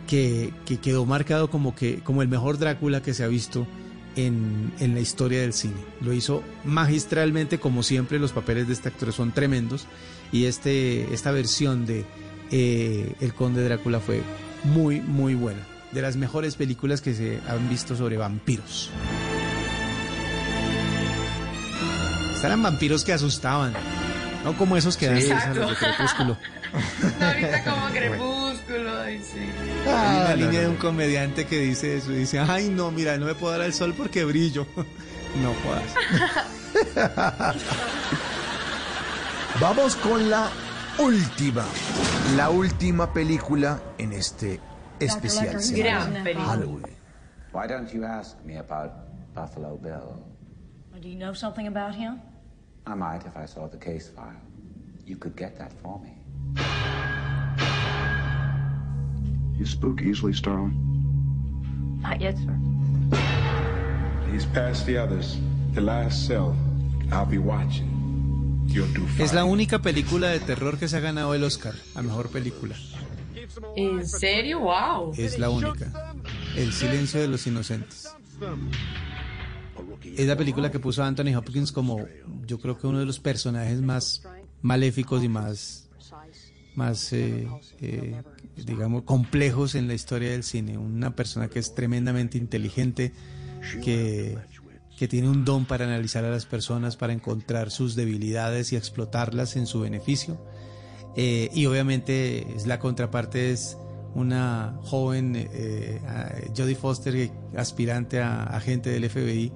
que, 0.08 0.52
que 0.64 0.78
quedó 0.78 1.04
marcado 1.04 1.50
como, 1.50 1.74
el 1.78 2.28
mejor 2.28 2.58
Drácula 2.58 3.02
que 3.02 3.12
se 3.12 3.22
ha 3.22 3.28
visto 3.28 3.66
en, 4.16 4.72
en 4.80 4.94
la 4.94 5.00
historia 5.00 5.42
del 5.42 5.52
cine. 5.52 5.76
Lo 6.00 6.14
hizo 6.14 6.42
magistralmente, 6.64 7.60
como 7.60 7.82
siempre, 7.82 8.18
los 8.18 8.32
papeles 8.32 8.66
de 8.66 8.72
este 8.72 8.88
actor 8.88 9.12
son 9.12 9.32
tremendos. 9.32 9.86
Y 10.32 10.44
este, 10.44 11.12
esta 11.12 11.32
versión 11.32 11.86
de 11.86 12.04
eh, 12.50 13.14
El 13.20 13.34
Conde 13.34 13.62
Drácula 13.64 14.00
fue 14.00 14.22
muy, 14.64 15.00
muy 15.00 15.34
buena. 15.34 15.60
De 15.92 16.02
las 16.02 16.16
mejores 16.16 16.56
películas 16.56 17.00
que 17.00 17.14
se 17.14 17.40
han 17.48 17.68
visto 17.68 17.96
sobre 17.96 18.16
vampiros. 18.16 18.90
Eran 22.42 22.62
vampiros 22.62 23.04
que 23.04 23.12
asustaban. 23.12 23.72
No 24.44 24.56
como 24.56 24.76
esos 24.76 24.96
que 24.96 25.06
dan 25.06 25.20
Sí. 25.20 25.32
risa, 25.32 25.52
los 25.54 25.70
de. 25.70 25.76
Crepúsculo. 25.76 26.36
Ahorita 27.20 27.64
como 27.64 27.86
crepúsculo, 27.88 29.00
ay 29.02 29.20
sí. 29.22 29.38
Hay 29.38 29.88
una 29.88 30.26
Ah, 30.26 30.28
no, 30.30 30.36
línea 30.36 30.52
no. 30.52 30.58
de 30.60 30.68
un 30.68 30.76
comediante 30.76 31.46
que 31.46 31.58
dice 31.58 31.96
eso. 31.98 32.10
Dice, 32.10 32.38
ay 32.38 32.68
no, 32.70 32.90
mira, 32.90 33.18
no 33.18 33.26
me 33.26 33.34
puedo 33.34 33.52
dar 33.52 33.62
al 33.62 33.74
sol 33.74 33.94
porque 33.96 34.24
brillo. 34.24 34.66
No 35.40 35.54
jodas. 35.62 37.54
Vamos 39.60 39.94
con 39.96 40.28
la 40.28 40.48
última, 40.98 41.64
la 42.36 42.50
última 42.50 43.12
película 43.12 43.80
en 43.98 44.12
este 44.12 44.58
especial. 44.98 45.56
Halloween. 46.36 46.82
Why 47.52 47.68
don't 47.68 47.88
you 47.92 48.04
ask 48.04 48.36
me 48.44 48.56
about 48.58 48.90
Buffalo 49.34 49.76
Bill? 49.76 50.24
Do 51.00 51.08
you 51.08 51.16
know 51.16 51.32
something 51.34 51.66
about 51.68 51.94
him? 51.94 52.20
I 52.86 52.94
might 52.94 53.24
if 53.26 53.36
I 53.36 53.46
saw 53.46 53.68
the 53.68 53.76
case 53.78 54.08
file. 54.08 54.40
You 55.06 55.16
could 55.16 55.36
get 55.36 55.58
that 55.58 55.72
for 55.82 56.00
me. 56.00 56.10
You 59.58 59.66
spook 59.66 60.00
easily, 60.02 60.32
Starling. 60.32 60.76
Not 62.00 62.20
yet, 62.20 62.36
sir. 62.38 62.58
He's 64.32 64.46
past 64.46 64.86
the 64.86 64.96
others. 64.96 65.36
The 65.74 65.80
last 65.80 66.26
self. 66.26 66.56
I'll 67.12 67.26
be 67.26 67.38
watching. 67.38 67.88
You'll 68.66 68.92
do 68.94 69.06
fine. 69.06 69.24
Es 69.24 69.34
la 69.34 69.44
única 69.44 69.80
película 69.80 70.28
de 70.28 70.40
terror 70.40 70.78
que 70.78 70.88
se 70.88 70.96
ha 70.96 71.00
ganado 71.00 71.34
el 71.34 71.44
Oscar 71.44 71.74
a 71.94 72.02
mejor 72.02 72.30
película. 72.30 72.76
¿En 73.76 74.06
serio? 74.06 74.60
¡Wow! 74.60 75.12
Es 75.16 75.38
la 75.38 75.50
única. 75.50 76.14
El 76.56 76.72
silencio 76.72 77.20
de 77.20 77.28
los 77.28 77.46
inocentes. 77.46 78.14
Es 80.04 80.26
la 80.26 80.36
película 80.36 80.70
que 80.70 80.78
puso 80.78 81.02
a 81.02 81.06
Anthony 81.06 81.34
Hopkins 81.36 81.72
como 81.72 82.06
yo 82.46 82.58
creo 82.58 82.78
que 82.78 82.86
uno 82.86 82.98
de 82.98 83.06
los 83.06 83.20
personajes 83.20 83.80
más 83.80 84.22
maléficos 84.62 85.22
y 85.22 85.28
más 85.28 85.88
más 86.74 87.12
eh, 87.12 87.48
eh, 87.80 88.22
digamos 88.56 89.02
complejos 89.02 89.74
en 89.74 89.88
la 89.88 89.94
historia 89.94 90.30
del 90.30 90.44
cine 90.44 90.78
una 90.78 91.14
persona 91.16 91.48
que 91.48 91.58
es 91.58 91.74
tremendamente 91.74 92.38
inteligente 92.38 93.12
que, 93.82 94.38
que 94.98 95.08
tiene 95.08 95.28
un 95.28 95.44
don 95.44 95.64
para 95.64 95.84
analizar 95.84 96.24
a 96.24 96.30
las 96.30 96.46
personas, 96.46 96.96
para 96.96 97.12
encontrar 97.12 97.70
sus 97.70 97.94
debilidades 97.94 98.72
y 98.72 98.76
explotarlas 98.76 99.56
en 99.56 99.66
su 99.66 99.80
beneficio. 99.80 100.38
Eh, 101.16 101.50
y 101.54 101.66
obviamente 101.66 102.46
es 102.54 102.66
la 102.66 102.78
contraparte 102.78 103.50
es 103.50 103.76
una 104.14 104.78
joven 104.82 105.32
eh, 105.36 106.00
Jodie 106.56 106.74
Foster, 106.74 107.30
aspirante 107.56 108.20
a 108.20 108.44
agente 108.44 108.90
del 108.90 109.08
FBI, 109.08 109.52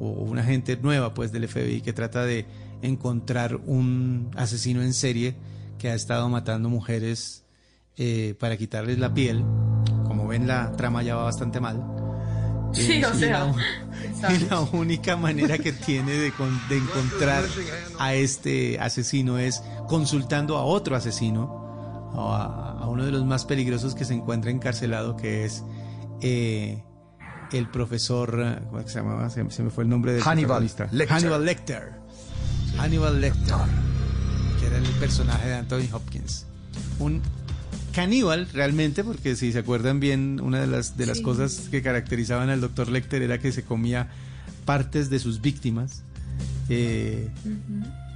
o 0.00 0.08
una 0.08 0.42
agente 0.42 0.76
nueva 0.76 1.14
pues 1.14 1.32
del 1.32 1.48
FBI 1.48 1.80
que 1.82 1.92
trata 1.92 2.24
de 2.24 2.46
encontrar 2.82 3.56
un 3.66 4.30
asesino 4.36 4.82
en 4.82 4.92
serie 4.94 5.34
que 5.78 5.90
ha 5.90 5.94
estado 5.94 6.28
matando 6.28 6.68
mujeres 6.68 7.44
eh, 7.96 8.34
para 8.40 8.56
quitarles 8.56 8.98
la 8.98 9.12
piel. 9.14 9.44
Como 10.06 10.26
ven, 10.28 10.46
la 10.46 10.72
trama 10.72 11.02
ya 11.02 11.14
va 11.16 11.24
bastante 11.24 11.60
mal. 11.60 11.82
Sí, 12.72 12.92
Eh, 12.92 13.06
o 13.06 13.14
y 13.14 13.18
sea. 13.18 13.52
la- 14.22 14.30
la 14.50 14.60
única 14.60 15.16
manera 15.16 15.58
que 15.58 15.72
tiene 15.72 16.12
de, 16.12 16.32
con- 16.32 16.58
de 16.68 16.76
encontrar 16.78 17.44
a 17.98 18.14
este 18.14 18.78
asesino 18.80 19.38
es 19.38 19.62
consultando 19.88 20.56
a 20.56 20.64
otro 20.64 20.96
asesino, 20.96 22.10
a, 22.14 22.78
a 22.80 22.88
uno 22.88 23.04
de 23.04 23.12
los 23.12 23.24
más 23.26 23.44
peligrosos 23.44 23.94
que 23.94 24.04
se 24.04 24.14
encuentra 24.14 24.50
encarcelado, 24.50 25.16
que 25.16 25.44
es 25.44 25.62
eh, 26.22 26.82
el 27.58 27.68
profesor, 27.68 28.60
¿cómo 28.70 28.82
se 28.86 28.94
llamaba? 28.98 29.28
Se, 29.30 29.48
se 29.50 29.62
me 29.62 29.70
fue 29.70 29.84
el 29.84 29.90
nombre 29.90 30.12
del 30.12 30.22
Hannibal 30.22 30.66
protagonista. 30.66 30.88
Lecter. 30.92 31.16
Hannibal 31.16 31.44
Lecter. 31.44 31.82
Hannibal 32.78 33.20
Lecter, 33.20 33.54
que 34.60 34.66
era 34.66 34.78
el 34.78 34.84
personaje 34.98 35.48
de 35.48 35.54
Anthony 35.54 35.88
Hopkins. 35.92 36.46
Un 36.98 37.20
caníbal 37.92 38.48
realmente, 38.52 39.04
porque 39.04 39.36
si 39.36 39.52
se 39.52 39.58
acuerdan 39.58 40.00
bien, 40.00 40.40
una 40.42 40.60
de 40.60 40.66
las, 40.66 40.96
de 40.96 41.06
las 41.06 41.18
Sí. 41.18 41.22
cosas 41.22 41.68
que 41.70 41.82
caracterizaban 41.82 42.48
al 42.48 42.60
doctor 42.60 42.88
Lecter 42.88 43.20
era 43.22 43.38
que 43.38 43.52
se 43.52 43.62
comía 43.64 44.08
partes 44.64 45.10
de 45.10 45.18
sus 45.18 45.40
víctimas. 45.40 46.02
eh, 46.68 47.28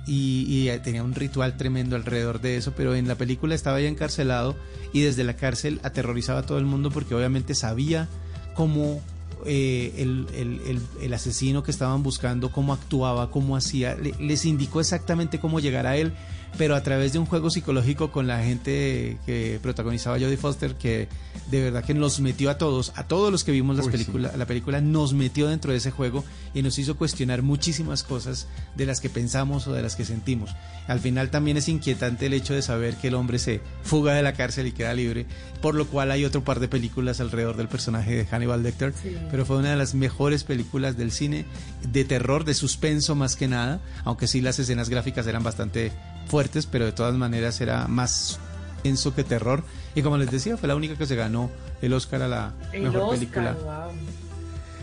y, 0.07 0.47
y, 0.49 0.69
eh, 0.69 0.79
tenía 0.79 1.03
un 1.03 1.15
ritual 1.15 1.57
tremendo 1.57 1.97
alrededor 1.97 2.41
de 2.41 2.57
eso, 2.57 2.73
pero 2.77 2.95
en 2.95 3.09
la 3.09 3.17
película 3.17 3.57
estaba 3.57 3.81
ya 3.81 3.89
encarcelado 3.89 4.55
y 4.93 5.01
desde 5.03 5.25
la 5.25 5.35
cárcel 5.35 5.81
aterrorizaba 5.83 6.39
a 6.41 6.43
todo 6.45 6.59
el 6.59 6.65
mundo 6.65 6.93
porque 6.93 7.15
obviamente 7.17 7.57
sabía 7.57 8.09
cómo 8.55 9.03
eh, 9.45 9.93
el, 9.99 10.27
el- 10.35 10.61
el- 10.67 10.83
el 11.03 11.15
asesino 11.15 11.63
que 11.63 11.71
estaban 11.71 12.03
buscando, 12.03 12.51
cómo 12.51 12.73
actuaba, 12.73 13.31
cómo 13.31 13.57
hacía, 13.57 13.95
le- 13.97 14.15
les 14.19 14.45
indicó 14.45 14.81
exactamente 14.81 15.39
cómo 15.39 15.61
llegar 15.61 15.87
a 15.87 15.97
él, 15.97 16.13
pero 16.57 16.75
a 16.75 16.83
través 16.83 17.13
de 17.13 17.19
un 17.19 17.27
juego 17.27 17.51
psicológico 17.51 18.11
con 18.11 18.27
la 18.27 18.43
gente 18.43 19.19
que 19.27 19.59
protagonizaba 19.63 20.19
Jodie 20.19 20.37
Foster, 20.39 20.75
que 20.77 21.09
de 21.51 21.63
verdad 21.63 21.85
que 21.85 21.95
nos 21.95 22.21
metió 22.21 22.51
a 22.51 22.59
todos, 22.59 22.93
a 22.97 23.05
todos 23.05 23.31
los 23.31 23.45
que 23.45 23.53
vimos 23.53 23.77
las 23.77 23.87
Uy, 23.87 23.99
sí. 23.99 24.13
la 24.19 24.47
película 24.47 24.81
nos 24.81 25.13
metió 25.15 25.49
dentro 25.49 25.73
de 25.73 25.79
ese 25.79 25.91
juego 25.91 26.25
y 26.55 26.63
nos 26.63 26.79
hizo 26.79 26.97
cuestionar 26.97 27.43
muchísimas 27.43 28.03
cosas 28.03 28.49
de 28.75 28.87
las 28.87 29.01
que 29.01 29.11
pensamos 29.11 29.67
o 29.67 29.73
de 29.73 29.83
las 29.83 29.97
que 29.97 30.05
sentimos. 30.05 30.51
Al 30.89 31.01
final 31.01 31.31
también 31.31 31.57
es 31.57 31.69
inquietante 31.69 32.27
el 32.27 32.35
hecho 32.35 32.55
de 32.55 32.63
saber 32.63 32.97
que 32.97 33.09
el 33.09 33.15
hombre 33.15 33.39
se 33.39 33.61
fuga 33.83 34.15
de 34.15 34.23
la 34.23 34.33
cárcel 34.33 34.67
y 34.67 34.73
queda 34.73 34.95
libre, 34.95 35.27
por 35.61 35.75
lo 35.75 35.87
cual 35.87 36.11
hay 36.11 36.25
otro 36.25 36.43
par 36.43 36.61
de 36.61 36.69
películas 36.69 37.21
alrededor 37.21 37.57
del 37.57 37.69
personaje 37.69 38.17
de 38.17 38.27
Hannibal 38.27 38.63
Lecter, 38.63 38.93
pero 39.31 39.47
fue 39.47 39.59
una 39.59 39.71
de 39.71 39.77
las 39.77 39.95
mejores 39.95 40.45
películas 40.45 40.97
del 40.97 41.13
cine 41.13 41.45
de 41.87 42.05
terror, 42.05 42.45
de 42.45 42.55
suspenso 42.55 43.15
más 43.15 43.37
que 43.37 43.49
nada, 43.49 43.81
aunque 44.05 44.27
sí 44.27 44.41
las 44.41 44.59
escenas 44.59 44.89
gráficas 44.89 45.27
eran 45.27 45.43
bastante 45.43 45.93
fuertes, 46.27 46.67
pero 46.67 46.85
de 46.85 46.93
todas 46.93 47.15
maneras 47.15 47.61
era 47.61 47.87
más 47.87 48.41
tenso 48.87 49.15
que 49.15 49.25
terror. 49.25 49.63
Y 49.95 50.03
como 50.03 50.17
les 50.17 50.31
decía, 50.31 50.57
fue 50.57 50.69
la 50.69 50.77
única 50.77 50.97
que 50.97 51.07
se 51.07 51.17
ganó 51.17 51.51
el 51.83 51.93
Oscar 51.93 52.23
a 52.23 52.29
la 52.29 52.53
El 52.73 52.83
mejor 52.85 53.01
Oscar, 53.03 53.19
película. 53.19 53.53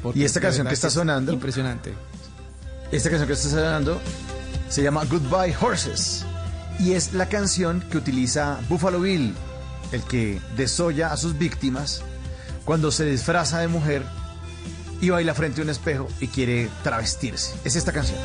wow. 0.03 0.11
Y 0.15 0.23
esta 0.23 0.39
canción 0.41 0.67
que 0.67 0.73
está 0.73 0.88
es 0.88 0.93
sonando- 0.93 1.31
Impresionante. 1.34 1.93
Esta 2.91 3.09
canción 3.09 3.27
que 3.27 3.34
está 3.34 3.49
sonando 3.49 3.99
se 4.69 4.84
llama 4.84 5.05
Goodbye 5.05 5.55
Horses 5.59 6.25
y 6.80 6.93
es 6.93 7.13
la 7.13 7.27
canción 7.30 7.81
que 7.89 7.97
utiliza 7.97 8.59
Buffalo 8.69 8.99
Bill, 8.99 9.34
el 9.91 10.01
que 10.03 10.39
desolla 10.57 11.11
a 11.13 11.17
sus 11.17 11.38
víctimas 11.38 12.01
cuando 12.65 12.91
se 12.91 13.05
disfraza 13.05 13.59
de 13.59 13.67
mujer 13.67 14.03
y 15.01 15.09
baila 15.09 15.34
frente 15.34 15.61
a 15.61 15.63
un 15.63 15.69
espejo 15.69 16.07
y 16.19 16.27
quiere 16.27 16.69
travestirse. 16.84 17.53
Es 17.63 17.75
esta 17.75 17.91
canción. 17.91 18.17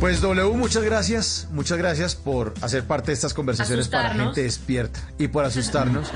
Pues 0.00 0.20
W, 0.20 0.56
muchas 0.56 0.84
gracias, 0.84 1.48
muchas 1.50 1.76
gracias 1.76 2.14
por 2.14 2.54
hacer 2.60 2.84
parte 2.84 3.08
de 3.08 3.14
estas 3.14 3.34
conversaciones 3.34 3.88
para 3.88 4.14
gente 4.14 4.44
despierta 4.44 5.00
y 5.18 5.26
por 5.26 5.44
asustarnos. 5.44 6.08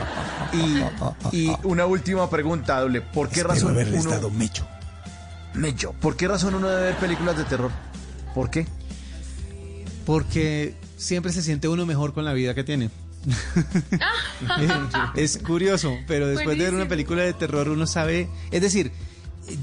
y, 1.32 1.36
y 1.36 1.52
una 1.64 1.86
última 1.86 2.30
pregunta, 2.30 2.78
W, 2.78 3.02
¿por 3.12 3.28
qué 3.28 3.40
Espero 3.40 3.54
razón 3.54 3.72
haberle 3.72 3.98
uno 3.98 4.10
estado 4.10 4.30
mecho. 4.30 4.68
Mecho, 5.54 5.94
¿por 6.00 6.16
qué 6.16 6.28
razón 6.28 6.54
uno 6.54 6.68
debe 6.68 6.82
ver 6.82 6.96
películas 6.96 7.36
de 7.36 7.44
terror? 7.44 7.72
¿Por 8.36 8.50
qué? 8.50 8.68
Porque 10.06 10.76
siempre 10.96 11.32
se 11.32 11.42
siente 11.42 11.66
uno 11.66 11.84
mejor 11.84 12.14
con 12.14 12.24
la 12.24 12.34
vida 12.34 12.54
que 12.54 12.62
tiene. 12.62 12.88
es 15.16 15.38
curioso, 15.38 15.92
pero 16.06 16.28
después 16.28 16.56
de 16.56 16.64
ver 16.64 16.74
una 16.74 16.86
película 16.86 17.22
de 17.22 17.32
terror 17.32 17.68
uno 17.68 17.88
sabe, 17.88 18.28
es 18.52 18.62
decir, 18.62 18.92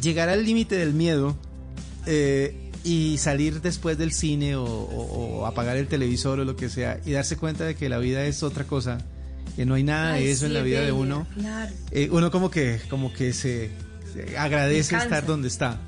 llegar 0.02 0.28
al 0.28 0.44
límite 0.44 0.76
del 0.76 0.94
miedo 0.94 1.38
eh, 2.06 2.69
y 2.84 3.18
salir 3.18 3.62
después 3.62 3.98
del 3.98 4.12
cine 4.12 4.56
o, 4.56 4.64
o- 4.64 5.40
o 5.40 5.46
apagar 5.46 5.78
el 5.78 5.88
televisor 5.88 6.40
o 6.40 6.46
lo 6.46 6.56
que 6.56 6.70
sea 6.70 7.00
y 7.06 7.12
darse 7.12 7.36
cuenta 7.38 7.66
de 7.66 7.76
que 7.76 7.90
la 7.90 7.98
vida 7.98 8.24
es 8.26 8.42
otra 8.44 8.64
cosa, 8.66 9.00
que 9.56 9.66
no 9.66 9.74
hay 9.76 9.84
nada 9.84 10.14
Ay, 10.14 10.26
de 10.26 10.32
eso 10.32 10.42
sí, 10.42 10.46
en 10.48 10.54
la 10.54 10.62
vida 10.62 10.82
de 10.82 10.92
uno. 10.92 11.28
Claro. 11.36 11.72
Eh, 11.92 12.10
uno 12.12 12.32
como 12.32 12.50
que 12.50 12.80
como 12.90 13.12
que 13.14 13.34
se, 13.34 13.72
se 14.14 14.38
agradece 14.38 14.96
estar 14.96 15.26
donde 15.26 15.48
está. 15.50 15.80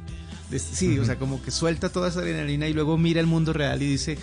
Sí, 0.74 1.00
o 1.00 1.06
sea, 1.06 1.16
como 1.18 1.42
que 1.42 1.50
suelta 1.50 1.88
toda 1.90 2.10
esa 2.10 2.20
adrenalina 2.20 2.68
y 2.68 2.74
luego 2.74 2.98
mira 2.98 3.22
el 3.22 3.28
mundo 3.28 3.54
real 3.54 3.82
y 3.82 3.86
dice, 3.88 4.18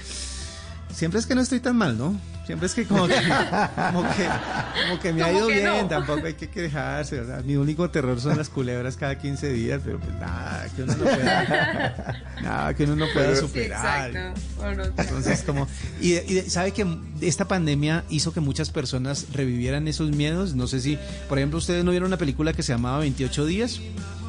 siempre 0.95 1.21
es 1.21 1.27
que 1.27 1.35
no 1.35 1.41
estoy 1.41 1.61
tan 1.61 1.75
mal, 1.77 1.97
¿no? 1.97 2.21
Siempre 2.49 2.67
es 2.67 2.73
que 2.75 2.87
como 2.87 3.07
que, 3.07 3.15
como 3.15 4.03
que, 4.15 4.27
como 4.89 5.01
que 5.03 5.13
me 5.13 5.23
ha 5.23 5.31
ido 5.35 5.49
bien, 5.49 5.65
no. 5.67 5.87
tampoco 5.87 6.25
hay 6.27 6.33
que 6.33 6.49
quejarse. 6.49 7.21
o 7.21 7.27
sea, 7.27 7.43
mi 7.45 7.57
único 7.57 7.91
terror 7.91 8.19
son 8.23 8.39
las 8.39 8.49
culebras 8.49 8.97
cada 8.97 9.19
15 9.19 9.53
días, 9.53 9.83
pero 9.85 10.01
pues 10.01 10.15
nada, 10.19 10.67
que 10.75 10.83
uno 10.85 10.97
no 10.97 11.05
pueda, 11.05 12.23
nada, 12.43 12.73
que 12.73 12.85
uno 12.85 12.97
no 12.97 13.05
pueda 13.13 13.35
Sí, 13.35 13.43
superar. 13.43 14.11
exacto. 14.11 14.41
Entonces, 14.97 15.43
como, 15.43 15.69
y, 16.01 16.15
y 16.15 16.41
sabe 16.49 16.73
que 16.73 16.87
esta 17.21 17.47
pandemia 17.47 18.05
hizo 18.09 18.33
que 18.33 18.41
muchas 18.41 18.71
personas 18.71 19.27
revivieran 19.35 19.87
esos 19.87 20.11
miedos. 20.11 20.55
No 20.55 20.67
sé 20.69 20.81
si, 20.81 20.99
por 21.29 21.37
ejemplo, 21.37 21.59
ustedes 21.59 21.85
no 21.85 21.91
vieron 21.91 22.07
una 22.07 22.17
película 22.17 22.55
que 22.55 22.63
se 22.63 22.73
llamaba 22.73 23.01
28 23.01 23.45
días, 23.45 23.79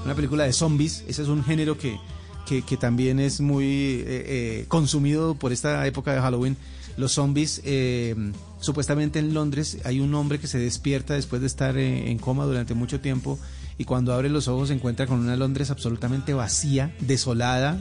una 0.04 0.14
película 0.14 0.44
de 0.44 0.52
zombies. 0.52 1.06
Ese 1.08 1.22
es 1.22 1.30
un 1.30 1.41
género 1.41 1.78
que, 1.78 1.98
que, 2.46 2.64
que 2.64 2.76
también 2.76 3.22
es 3.22 3.40
muy 3.40 3.66
eh, 3.66 4.04
eh, 4.08 4.66
consumido 4.68 5.36
por 5.36 5.54
esta 5.54 5.88
época 5.88 6.14
de 6.14 6.20
Halloween. 6.20 6.58
Los 7.00 7.14
zombies, 7.14 7.62
eh, 7.64 8.14
supuestamente 8.60 9.20
en 9.20 9.34
Londres 9.34 9.78
hay 9.86 10.02
un 10.02 10.14
hombre 10.16 10.38
que 10.38 10.48
se 10.48 10.60
despierta 10.60 11.14
después 11.14 11.40
de 11.40 11.48
estar 11.48 11.78
eh, 11.78 12.12
en 12.12 12.18
coma 12.18 12.44
durante 12.44 12.74
mucho 12.74 13.00
tiempo 13.00 13.40
y 13.78 13.86
cuando 13.86 14.14
abre 14.14 14.28
los 14.28 14.50
ojos 14.50 14.68
se 14.68 14.74
encuentra 14.74 15.08
con 15.08 15.18
una 15.18 15.38
Londres 15.38 15.72
absolutamente 15.72 16.34
vacía, 16.34 16.94
desolada, 17.00 17.80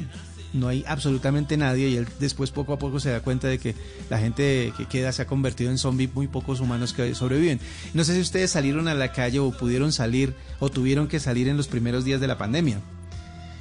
no 0.53 0.69
hay 0.69 0.85
absolutamente 0.87 1.57
nadie 1.57 1.89
y 1.89 1.97
él 1.97 2.07
después 2.21 2.53
poco 2.53 2.75
a 2.75 2.79
poco 2.79 3.01
se 3.01 3.11
da 3.11 3.19
cuenta 3.19 3.49
de 3.49 3.59
que 3.59 3.75
la 4.09 4.21
gente 4.21 4.73
que 4.77 4.87
queda 4.87 5.11
se 5.11 5.23
ha 5.23 5.27
convertido 5.27 5.73
en 5.73 5.79
zombie, 5.79 6.09
muy 6.15 6.29
pocos 6.29 6.61
humanos 6.61 6.93
que 6.93 7.13
sobreviven. 7.17 7.59
No 7.95 8.05
sé 8.05 8.15
si 8.15 8.21
ustedes 8.21 8.53
salieron 8.53 8.87
a 8.87 8.95
la 8.95 9.11
calle 9.11 9.41
o 9.41 9.51
pudieron 9.51 9.91
salir 9.91 10.37
o 10.61 10.71
tuvieron 10.71 11.09
que 11.09 11.19
salir 11.19 11.49
en 11.49 11.57
los 11.57 11.67
primeros 11.67 12.05
días 12.05 12.21
de 12.21 12.29
la 12.29 12.39
pandemia. 12.39 12.81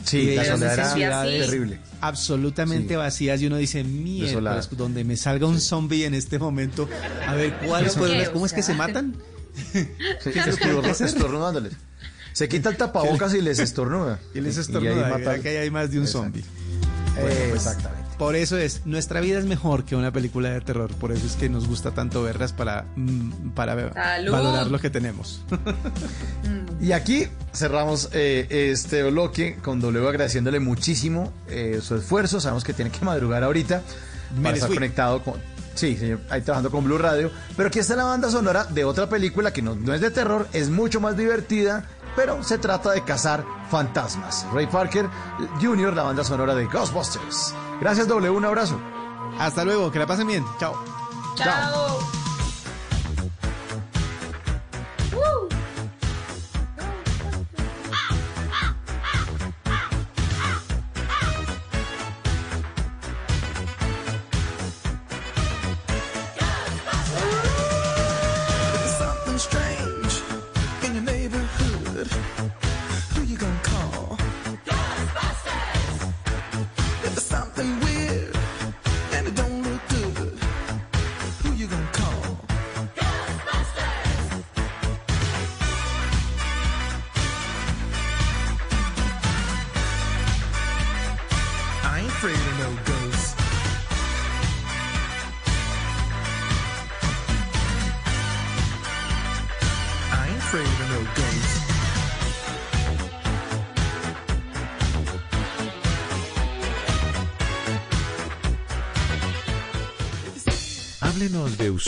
Sí, 0.08 0.20
Y 0.20 0.36
la 0.36 0.42
veías 0.44 0.48
soledad 0.60 0.74
era 0.74 0.94
ciudades 0.94 1.46
terrible. 1.46 1.80
Absolutamente 2.02 2.94
Sí. 2.94 2.96
vacías 2.96 3.42
y 3.42 3.48
uno 3.48 3.58
dice, 3.58 3.84
mierda, 3.84 4.28
Desolada. 4.30 4.68
donde 4.72 5.04
me 5.04 5.18
salga 5.18 5.48
un 5.48 5.60
zombie 5.60 6.06
en 6.06 6.14
este 6.14 6.40
momento, 6.40 6.88
a 7.28 7.34
ver 7.36 7.54
cuáles 7.66 7.94
¿Yo 7.94 8.00
fueron 8.00 8.18
las- 8.18 8.30
¿Cómo 8.30 8.46
es 8.46 8.54
que 8.54 8.64
se 8.64 8.74
matan? 8.74 9.16
Sí, 10.24 10.30
estornudándoles. 11.02 11.74
Se 12.34 12.48
quita 12.48 12.70
el 12.70 12.78
tapabocas 12.78 13.34
y 13.34 13.42
les 13.42 13.60
estornuda. 13.60 14.20
Y 14.36 14.42
les 14.42 14.56
ahí 14.56 14.62
estornuda, 14.62 15.10
¿verdad 15.10 15.34
al- 15.34 15.42
que 15.42 15.50
ahí 15.50 15.56
hay 15.58 15.72
más 15.72 15.90
de 15.92 15.98
un 15.98 16.06
Exacto. 16.06 16.24
zombie. 16.26 16.44
Bueno, 17.16 17.30
Pues, 17.50 17.54
exactamente. 17.56 18.07
Por 18.18 18.36
eso 18.36 18.58
es, 18.58 18.86
nuestra 18.86 19.22
vida 19.22 19.38
es 19.38 19.46
mejor 19.46 19.84
que 19.84 19.96
una 19.96 20.12
película 20.12 20.50
de 20.50 20.62
terror, 20.62 20.92
por 20.96 21.12
eso 21.12 21.26
es 21.28 21.36
que 21.36 21.50
nos 21.50 21.68
gusta 21.68 21.92
tanto 21.92 22.24
verlas 22.24 22.52
para, 22.52 22.86
mm, 22.96 23.50
para 23.52 23.94
Salud. 23.94 24.32
valorar 24.32 24.68
lo 24.68 24.80
que 24.80 24.90
tenemos. 24.90 25.44
Y 26.80 26.92
aquí 26.92 27.28
cerramos 27.54 28.10
eh, 28.14 28.48
este 28.72 29.04
bloque 29.04 29.58
con 29.64 29.80
W 29.80 30.08
agradeciéndole 30.08 30.60
muchísimo 30.60 31.32
eh, 31.48 31.80
su 31.82 31.96
esfuerzo. 31.96 32.40
Sabemos 32.40 32.64
que 32.64 32.74
tiene 32.74 32.92
que 32.92 33.04
madrugar 33.04 33.44
ahorita 33.44 33.82
para 33.82 34.42
Menes 34.42 34.62
estar 34.62 34.74
conectado 34.74 35.24
con. 35.24 35.36
Sí, 35.74 35.96
señor, 35.96 36.20
ahí 36.30 36.42
trabajando 36.42 36.72
con 36.72 36.84
Blue 36.84 36.98
Radio. 36.98 37.32
Pero 37.56 37.70
aquí 37.70 37.80
está 37.80 37.96
la 37.96 38.04
banda 38.04 38.32
sonora 38.32 38.64
de 38.66 38.84
otra 38.84 39.10
película 39.10 39.54
que 39.54 39.62
no, 39.62 39.76
no 39.76 39.94
es 39.94 40.02
de 40.02 40.10
terror, 40.10 40.48
es 40.54 40.70
mucho 40.70 41.00
más 41.00 41.16
divertida, 41.18 41.86
pero 42.18 42.44
se 42.44 42.58
trata 42.58 42.92
de 42.92 43.04
cazar 43.04 43.46
fantasmas. 43.70 44.48
Ray 44.52 44.66
Parker 44.66 45.08
Jr., 45.62 45.94
la 45.94 46.02
banda 46.02 46.24
sonora 46.24 46.56
de 46.56 46.66
Ghostbusters. 46.66 47.54
Gracias, 47.80 48.08
W, 48.08 48.32
un 48.32 48.44
abrazo. 48.44 48.80
Hasta 49.40 49.64
luego, 49.64 49.92
que 49.92 50.00
la 50.00 50.08
pasen 50.08 50.26
bien. 50.26 50.44
Chao. 50.58 50.74
Chao. 51.36 52.00
There's 52.00 52.27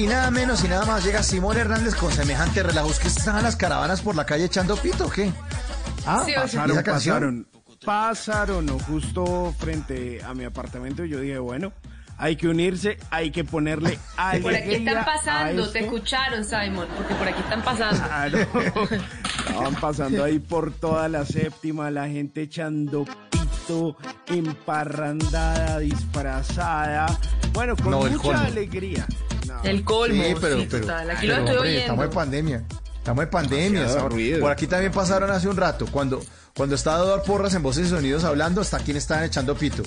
Y 0.00 0.06
nada 0.06 0.30
menos 0.30 0.64
y 0.64 0.68
nada 0.68 0.86
más 0.86 1.04
llega 1.04 1.22
Simón 1.22 1.58
Hernández 1.58 1.94
con 1.94 2.10
semejante 2.10 2.62
relajo. 2.62 2.90
¿Es 2.90 2.98
que 2.98 3.08
estaban 3.08 3.42
las 3.42 3.54
caravanas 3.54 4.00
por 4.00 4.16
la 4.16 4.24
calle 4.24 4.46
echando 4.46 4.74
pito 4.76 5.06
o 5.06 5.10
qué? 5.10 5.30
Ah, 6.06 6.22
Sí, 6.24 6.30
¿y 6.30 6.34
pasaron, 6.34 6.70
esa 6.70 6.82
canción? 6.82 7.46
pasaron, 7.84 8.66
pasaron 8.66 8.78
justo 8.78 9.54
frente 9.58 10.22
a 10.24 10.32
mi 10.32 10.44
apartamento 10.44 11.04
y 11.04 11.10
yo 11.10 11.20
dije, 11.20 11.38
bueno, 11.38 11.74
hay 12.16 12.36
que 12.36 12.48
unirse, 12.48 12.96
hay 13.10 13.30
que 13.30 13.44
ponerle 13.44 13.98
alegría 14.16 14.42
Por 14.42 14.54
aquí 14.54 14.74
están 14.74 15.04
pasando, 15.04 15.70
te 15.70 15.80
escucharon, 15.80 16.44
Simon, 16.46 16.86
porque 16.96 17.14
por 17.14 17.28
aquí 17.28 17.40
están 17.42 17.62
pasando. 17.62 18.02
Claro. 18.02 18.38
Estaban 19.48 19.74
pasando 19.74 20.24
ahí 20.24 20.38
por 20.38 20.72
toda 20.72 21.08
la 21.10 21.26
séptima, 21.26 21.90
la 21.90 22.08
gente 22.08 22.40
echando 22.42 23.04
pito, 23.04 23.98
emparrandada, 24.28 25.78
disfrazada. 25.78 27.06
Bueno, 27.52 27.76
con 27.76 27.90
No, 27.90 28.00
mucha 28.04 28.44
alegría. 28.44 29.06
No. 29.62 29.70
El 29.70 29.84
colmo, 29.84 30.22
Sí, 30.24 30.34
pero, 30.40 30.58
sí, 30.60 30.66
pero- 30.70 30.86
total. 30.86 31.10
Aquí 31.10 31.20
pero, 31.26 31.32
lo 31.32 31.38
estoy 31.40 31.56
hombre, 31.56 31.58
oyendo. 31.70 31.80
Estamos 31.80 32.04
en 32.04 32.10
pandemia. 32.10 32.64
Estamos 32.98 33.24
en 33.24 33.30
pandemia. 33.30 33.86
Por 34.40 34.50
aquí 34.50 34.66
también 34.66 34.92
pasaron 34.92 35.30
hace 35.30 35.48
un 35.48 35.56
rato. 35.56 35.86
Cuando, 35.90 36.22
cuando 36.56 36.74
estaba 36.74 36.98
Eduardo 37.04 37.24
Porras 37.24 37.54
en 37.54 37.62
Voces 37.62 37.86
y 37.86 37.90
Sonidos 37.90 38.24
hablando, 38.24 38.60
hasta 38.60 38.78
quien 38.78 38.96
estaban 38.96 39.24
echando 39.24 39.54
pito. 39.54 39.82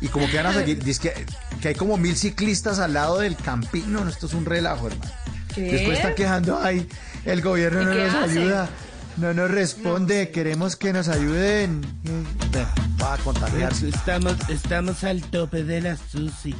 Y 0.00 0.08
como 0.08 0.28
que 0.30 0.36
van 0.36 0.46
a 0.46 0.52
seguir, 0.52 0.82
dice 0.82 1.00
que, 1.00 1.26
que 1.60 1.68
hay 1.68 1.74
como 1.74 1.96
mil 1.96 2.16
ciclistas 2.16 2.78
al 2.78 2.92
lado 2.94 3.18
del 3.20 3.36
campino. 3.36 4.04
No, 4.04 4.10
esto 4.10 4.26
es 4.26 4.34
un 4.34 4.44
relajo, 4.44 4.88
hermano. 4.88 5.10
¿Qué? 5.54 5.62
Después 5.62 5.96
están 5.98 6.14
quejando, 6.14 6.58
ay, 6.62 6.86
el 7.24 7.40
gobierno 7.40 7.80
¿Y 7.80 7.84
no 7.86 7.94
nos 7.94 8.14
hacen? 8.14 8.38
ayuda, 8.38 8.68
no 9.16 9.32
nos 9.32 9.50
responde, 9.50 10.30
queremos 10.30 10.76
que 10.76 10.92
nos 10.92 11.08
ayuden. 11.08 11.80
Bueno, 12.02 12.68
va 13.02 13.14
a 13.14 13.16
contagiarse. 13.18 13.88
Estamos, 13.88 14.34
estamos 14.50 15.02
al 15.04 15.22
tope 15.22 15.64
de 15.64 15.80
la 15.80 15.96
SUSI. 15.96 16.54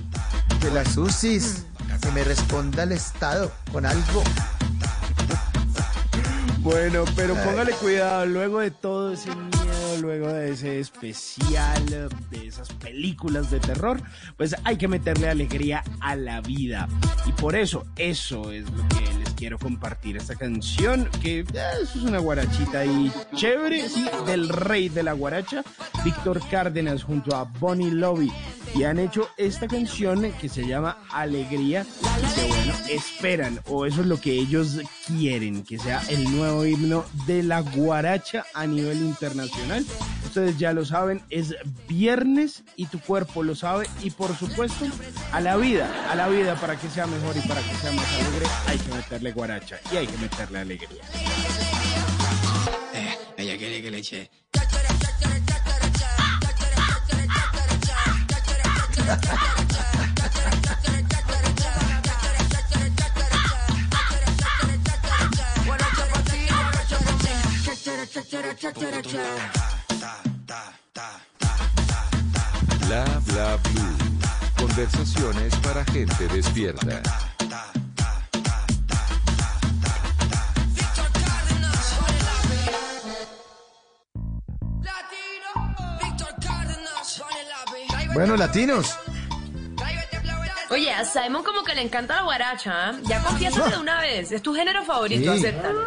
De 0.62 0.70
las 0.70 0.97
UCIs, 0.97 1.66
que 2.00 2.10
me 2.12 2.24
responda 2.24 2.82
el 2.82 2.92
Estado 2.92 3.52
con 3.72 3.86
algo. 3.86 4.22
Bueno, 6.66 7.04
pero 7.14 7.34
póngale 7.44 7.70
cuidado, 7.74 8.26
luego 8.26 8.58
de 8.58 8.72
todo 8.72 9.12
ese 9.12 9.30
miedo, 9.30 9.98
luego 10.00 10.32
de 10.32 10.50
ese 10.50 10.80
especial, 10.80 12.10
de 12.28 12.46
esas 12.46 12.72
películas 12.72 13.52
de 13.52 13.60
terror, 13.60 14.02
pues 14.36 14.56
hay 14.64 14.76
que 14.76 14.88
meterle 14.88 15.28
alegría 15.28 15.84
a 16.00 16.16
la 16.16 16.40
vida. 16.40 16.88
Y 17.24 17.30
por 17.30 17.54
eso, 17.54 17.86
eso 17.94 18.50
es 18.50 18.68
lo 18.68 18.88
que 18.88 19.14
les 19.16 19.32
quiero 19.34 19.60
compartir, 19.60 20.16
esta 20.16 20.34
canción, 20.34 21.08
que 21.22 21.40
eh, 21.40 21.46
eso 21.82 22.00
es 22.00 22.04
una 22.04 22.18
guarachita 22.18 22.84
y 22.84 23.12
chévere, 23.36 23.88
sí, 23.88 24.04
del 24.26 24.48
rey 24.48 24.88
de 24.88 25.04
la 25.04 25.12
guaracha, 25.12 25.62
Víctor 26.04 26.40
Cárdenas 26.50 27.04
junto 27.04 27.36
a 27.36 27.44
Bonnie 27.44 27.92
Lobby. 27.92 28.32
Y 28.77 28.85
han 28.85 28.98
hecho 28.98 29.28
esta 29.39 29.66
canción 29.66 30.31
que 30.40 30.48
se 30.48 30.66
llama 30.66 30.98
Alegría, 31.11 31.86
y 32.03 32.35
que 32.35 32.47
bueno, 32.47 32.74
esperan, 32.90 33.61
o 33.69 33.86
eso 33.86 34.03
es 34.03 34.07
lo 34.07 34.20
que 34.20 34.32
ellos 34.32 34.78
quieren, 35.07 35.65
que 35.65 35.78
sea 35.78 36.03
el 36.09 36.24
nuevo 36.36 36.66
himno 36.66 37.07
de 37.27 37.43
la 37.43 37.61
guaracha 37.61 38.44
a 38.53 38.66
nivel 38.66 38.98
internacional. 38.98 39.85
Ustedes 40.27 40.59
ya 40.59 40.74
lo 40.74 40.85
saben, 40.85 41.23
es 41.31 41.55
viernes 41.89 42.65
y 42.77 42.86
tu 42.86 43.01
cuerpo 43.01 43.43
lo 43.43 43.55
sabe 43.55 43.86
y 44.03 44.11
por 44.11 44.36
supuesto 44.36 44.85
a 45.32 45.40
la 45.40 45.57
vida, 45.57 45.89
a 46.11 46.15
la 46.15 46.28
vida 46.28 46.55
para 46.57 46.77
que 46.77 46.90
sea 46.90 47.07
mejor 47.07 47.35
y 47.36 47.40
para 47.48 47.62
que 47.62 47.74
sea 47.77 47.93
más 47.93 48.07
alegre 48.12 48.47
hay 48.66 48.78
que 48.78 48.94
meterle 48.94 49.32
guaracha 49.32 49.81
y 49.90 49.97
hay 49.97 50.07
que 50.07 50.19
meterle 50.19 50.59
alegría. 50.59 51.03
Eh, 52.93 53.16
Bla 72.89 73.05
bla. 73.27 73.59
Conversaciones 74.59 75.55
para 75.57 75.85
gente 75.85 76.27
despierta. 76.28 77.35
Bueno, 88.16 88.36
latinos. 88.36 88.97
Oye, 90.70 90.90
a 90.90 91.05
Simon 91.05 91.44
como 91.44 91.62
que 91.64 91.74
le 91.74 91.82
encanta 91.82 92.16
la 92.16 92.22
guaracha, 92.22 92.88
¿ah? 92.88 92.94
Ya 93.05 93.22
confiésate 93.22 93.70
de 93.70 93.76
una 93.78 94.01
vez, 94.01 94.32
es 94.32 94.43
tu 94.43 94.52
género 94.55 94.84
favorito, 94.84 95.32
Sí. 95.34 95.38
acéptalo. 95.38 95.80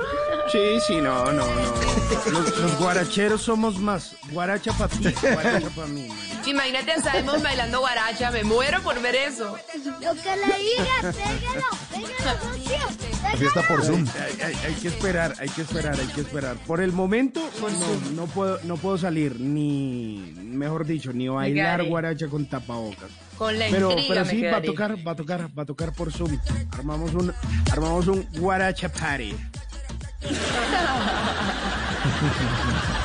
Sí, 0.52 0.80
sí, 0.88 0.96
no, 1.02 1.26
no, 1.26 1.46
no. 1.46 2.32
Los, 2.32 2.58
los 2.58 2.78
guaracheros 2.80 3.42
somos 3.42 3.78
más. 3.80 4.16
Guaracha 4.32 4.72
para 4.74 4.90
ti, 4.90 5.14
guaracha 5.22 5.70
para 5.72 5.88
mí. 5.88 6.08
man. 6.08 6.18
Imagínate 6.46 6.94
a 6.94 7.02
Simon 7.12 7.44
bailando 7.44 7.80
guaracha, 7.82 8.32
me 8.32 8.44
muero 8.44 8.82
por 8.82 9.00
ver 9.02 9.16
eso. 9.16 9.58
Lo 10.02 10.14
que 10.16 10.36
le 10.38 10.58
digas, 10.60 11.16
pégalo, 11.16 11.68
pégalo, 11.92 12.40
socio. 12.42 13.09
La 13.32 13.38
fiesta 13.38 13.62
por 13.68 13.84
Zoom. 13.84 14.06
Hay, 14.16 14.42
hay- 14.42 14.56
hay 14.66 14.74
que 14.76 14.88
esperar, 14.88 15.36
hay 15.40 15.50
que 15.50 15.62
esperar, 15.62 16.00
hay 16.00 16.08
que 16.08 16.22
esperar. 16.22 16.56
Por 16.66 16.82
el 16.82 16.92
momento, 16.92 17.42
no, 17.62 18.12
no 18.16 18.26
puedo, 18.28 18.60
no 18.64 18.78
puedo 18.78 18.98
salir 18.98 19.40
ni, 19.40 20.34
mejor 20.38 20.86
dicho, 20.86 21.14
ni 21.14 21.28
bailar 21.28 21.84
guaracha 21.86 22.28
con 22.28 22.46
tapabocas. 22.48 23.10
Con 23.38 23.58
la 23.58 23.68
Pero, 23.70 23.96
pero 24.08 24.26
sí, 24.26 24.42
va 24.44 24.58
a 24.58 24.62
tocar, 24.62 25.08
va 25.08 25.12
a 25.12 25.16
tocar, 25.16 25.50
va 25.58 25.64
a 25.64 25.66
tocar 25.66 25.94
por 25.94 26.12
Zoom. 26.12 26.38
Armamos 26.72 27.14
un, 27.14 27.34
armamos 27.72 28.08
un 28.08 28.28
guaracha 28.34 28.90
party. 28.90 29.36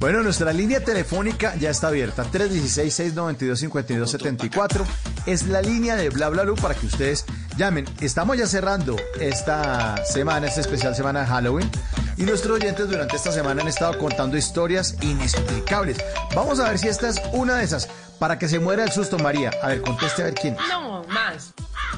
Bueno, 0.00 0.22
nuestra 0.22 0.52
línea 0.54 0.82
telefónica 0.82 1.54
ya 1.56 1.68
está 1.68 1.88
abierta, 1.88 2.24
316-692-5274. 2.24 4.86
Es 5.26 5.46
la 5.46 5.60
línea 5.60 5.94
de 5.94 6.08
Bla 6.08 6.30
Bla 6.30 6.44
Blue 6.44 6.54
para 6.54 6.74
que 6.74 6.86
ustedes 6.86 7.26
llamen. 7.58 7.84
Estamos 8.00 8.38
ya 8.38 8.46
cerrando 8.46 8.96
esta 9.20 10.02
semana, 10.06 10.46
esta 10.46 10.62
especial 10.62 10.94
semana 10.94 11.20
de 11.20 11.26
Halloween. 11.26 11.70
Y 12.16 12.22
nuestros 12.22 12.56
oyentes 12.56 12.88
durante 12.88 13.16
esta 13.16 13.30
semana 13.30 13.60
han 13.60 13.68
estado 13.68 13.98
contando 13.98 14.38
historias 14.38 14.96
inexplicables. 15.02 16.02
Vamos 16.34 16.60
a 16.60 16.70
ver 16.70 16.78
si 16.78 16.88
esta 16.88 17.10
es 17.10 17.20
una 17.34 17.56
de 17.56 17.64
esas. 17.64 17.86
Para 18.18 18.38
que 18.38 18.48
se 18.48 18.58
muera 18.58 18.84
el 18.84 18.92
susto, 18.92 19.18
María. 19.18 19.50
A 19.62 19.68
ver, 19.68 19.82
conteste 19.82 20.22
a 20.22 20.24
ver 20.24 20.34
quién. 20.34 20.56
No, 20.70 21.02
más. 21.08 21.52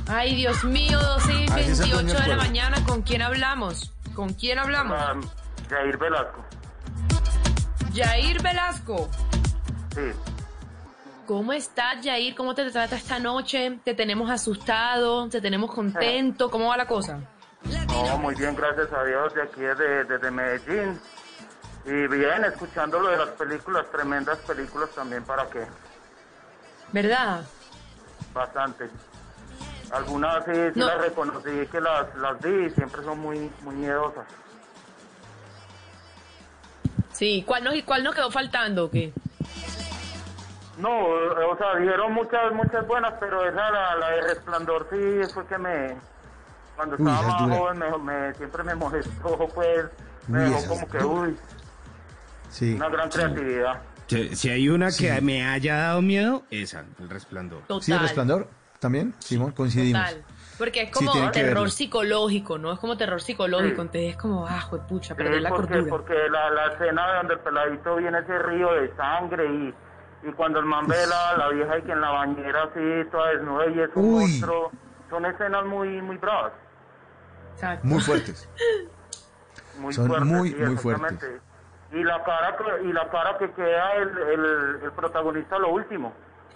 Ay, 0.09 0.35
Dios 0.35 0.65
mío, 0.65 1.01
12 1.01 1.33
y 1.33 1.49
A 1.49 1.55
ver 1.55 1.66
si 1.66 1.70
es 1.70 1.79
el 1.79 1.93
28 1.93 1.95
dueño 1.95 2.15
de 2.20 2.27
la 2.27 2.37
mañana. 2.37 2.85
¿Con 2.85 3.03
quién 3.03 3.23
hablamos? 3.23 3.93
¿Con 4.12 4.35
quién 4.35 4.59
hablamos? 4.59 4.99
Jair 5.70 5.97
Velasco. 5.99 6.45
Jair 7.94 8.43
Velasco. 8.43 9.09
Sí. 9.94 10.10
¿Cómo 11.27 11.52
estás, 11.52 11.97
Jair? 12.05 12.35
¿Cómo 12.35 12.55
te 12.55 12.70
trata 12.70 12.97
esta 12.97 13.19
noche? 13.19 13.78
¿Te 13.85 13.94
tenemos 13.94 14.31
asustado? 14.31 15.28
¿Te 15.28 15.40
tenemos 15.40 15.73
contento? 15.73 16.51
¿Cómo 16.51 16.69
va 16.69 16.77
la 16.77 16.86
cosa? 16.86 17.20
No, 17.89 18.19
muy 18.19 18.35
bien, 18.35 18.56
gracias 18.56 18.93
a 18.93 19.05
Dios, 19.05 19.32
de 19.35 19.43
aquí 19.43 19.60
desde, 19.60 20.05
desde 20.05 20.31
Medellín. 20.31 21.01
Y 21.85 22.06
bien, 22.09 22.44
escuchando 22.44 22.98
lo 23.01 23.09
de 23.10 23.16
las 23.19 23.28
películas, 23.31 23.86
tremendas 23.90 24.39
películas 24.39 24.90
también, 24.90 25.23
¿para 25.24 25.47
qué? 25.48 25.64
¿Verdad? 26.93 27.44
Bastante. 28.35 28.89
Algunas 29.93 30.44
sí, 30.44 30.51
sí 30.74 30.78
No. 30.81 30.86
las 30.86 30.98
reconocí 31.01 31.66
que 31.70 31.81
las, 31.81 32.14
las 32.16 32.40
vi 32.40 32.66
y 32.66 32.70
siempre 32.70 33.02
son 33.02 33.19
muy, 33.20 33.51
muy 33.62 33.74
miedosas. 33.77 34.24
Sí. 37.23 37.44
¿Cuál 37.47 37.62
nos, 37.62 37.74
cuál 37.85 38.03
nos 38.03 38.16
quedó 38.16 38.32
faltando? 38.32 38.90
¿Qué? 38.90 39.12
No, 40.78 40.90
o 40.90 41.57
sea, 41.57 41.77
dijeron 41.78 42.12
muchas, 42.15 42.53
muchas 42.53 42.85
buenas, 42.89 43.15
pero 43.20 43.47
esa, 43.49 43.70
la, 43.70 43.94
la 43.94 44.11
de 44.11 44.23
Resplandor, 44.23 44.89
sí, 44.90 45.32
fue 45.32 45.47
que 45.47 45.57
me... 45.57 45.94
Cuando 46.74 46.97
Uy, 46.99 47.09
estaba 47.09 47.28
más 47.28 47.43
dura. 47.43 47.57
joven, 47.57 47.78
me, 47.78 47.99
me- 47.99 48.35
siempre 48.35 48.62
me 48.65 48.74
molestó, 48.74 49.49
pues, 49.55 49.85
me 50.27 50.44
Uy, 50.49 50.51
dejó 50.51 50.66
como 50.74 50.89
que, 50.89 50.99
uy, 51.05 51.36
Sí. 52.51 52.74
una 52.74 52.89
gran 52.89 53.09
creatividad. 53.09 53.81
Si, 54.09 54.35
si 54.35 54.49
hay 54.51 54.69
una 54.69 54.86
que 54.86 55.15
Sí. 55.15 55.20
me 55.23 55.47
haya 55.47 55.77
dado 55.77 56.03
miedo, 56.03 56.43
esa, 56.51 56.82
el 56.99 57.09
resplandor. 57.09 57.61
Total. 57.69 57.82
Sí, 57.85 57.93
el 57.93 58.01
resplandor. 58.01 58.49
¿También? 58.81 59.15
Simón, 59.20 59.53
coincidimos. 59.53 60.03
Total. 60.03 60.24
Porque 60.63 60.83
es 60.83 60.91
Sí, 60.97 61.05
como 61.07 61.31
terror 61.33 61.71
psicológico, 61.73 62.57
¿no? 62.59 62.73
Es 62.73 62.79
como 62.79 62.97
terror 62.97 63.21
psicológico. 63.21 63.75
Sí. 63.75 63.81
Entonces 63.81 64.11
es 64.11 64.17
como, 64.17 64.47
ah, 64.47 64.61
pucha, 64.89 65.09
Sí, 65.09 65.15
perder 65.15 65.43
la 65.43 65.49
porque, 65.49 65.73
cordura. 65.73 65.91
porque 65.91 66.15
la, 66.31 66.51
la 66.51 66.67
escena 66.75 67.17
donde 67.17 67.35
el 67.35 67.41
peladito 67.41 67.97
viene 67.97 68.19
ese 68.21 68.39
río 68.39 68.73
de 68.75 68.95
sangre 68.95 69.45
y, 69.45 69.75
y 70.29 70.33
cuando 70.35 70.61
el 70.61 70.67
man 70.67 70.87
ve 70.87 70.97
la, 71.09 71.37
la 71.37 71.49
vieja 71.49 71.79
y 71.79 71.83
que 71.83 71.91
en 71.91 72.01
la 72.01 72.11
bañera 72.11 72.63
así 72.63 73.11
toda 73.11 73.31
desnuda 73.31 73.67
y 73.71 73.81
es 73.81 73.91
un 73.97 74.05
Uy. 74.05 74.21
monstruo, 74.21 74.71
son 75.11 75.27
escenas 75.27 75.65
muy 75.67 76.01
muy 76.01 76.17
bravas, 76.19 76.53
Exacto. 77.55 77.85
Muy 77.87 78.01
fuertes. 78.09 78.49
muy 79.79 79.93
Son 79.93 80.07
fuertes. 80.07 80.29
muy, 80.29 80.49
sí, 80.51 80.55
muy 80.57 80.75
exactamente. 80.75 81.41
Y 81.93 82.05
la 82.05 82.23
cara 82.23 82.57
que, 82.57 82.85
y 82.89 82.93
la 82.93 83.09
cara 83.11 83.37
que 83.39 83.51
queda 83.53 83.95
el, 83.97 84.09
el, 84.19 84.79
el 84.85 84.93
protagonista 84.93 85.59
lo 85.59 85.71
último, 85.73 86.13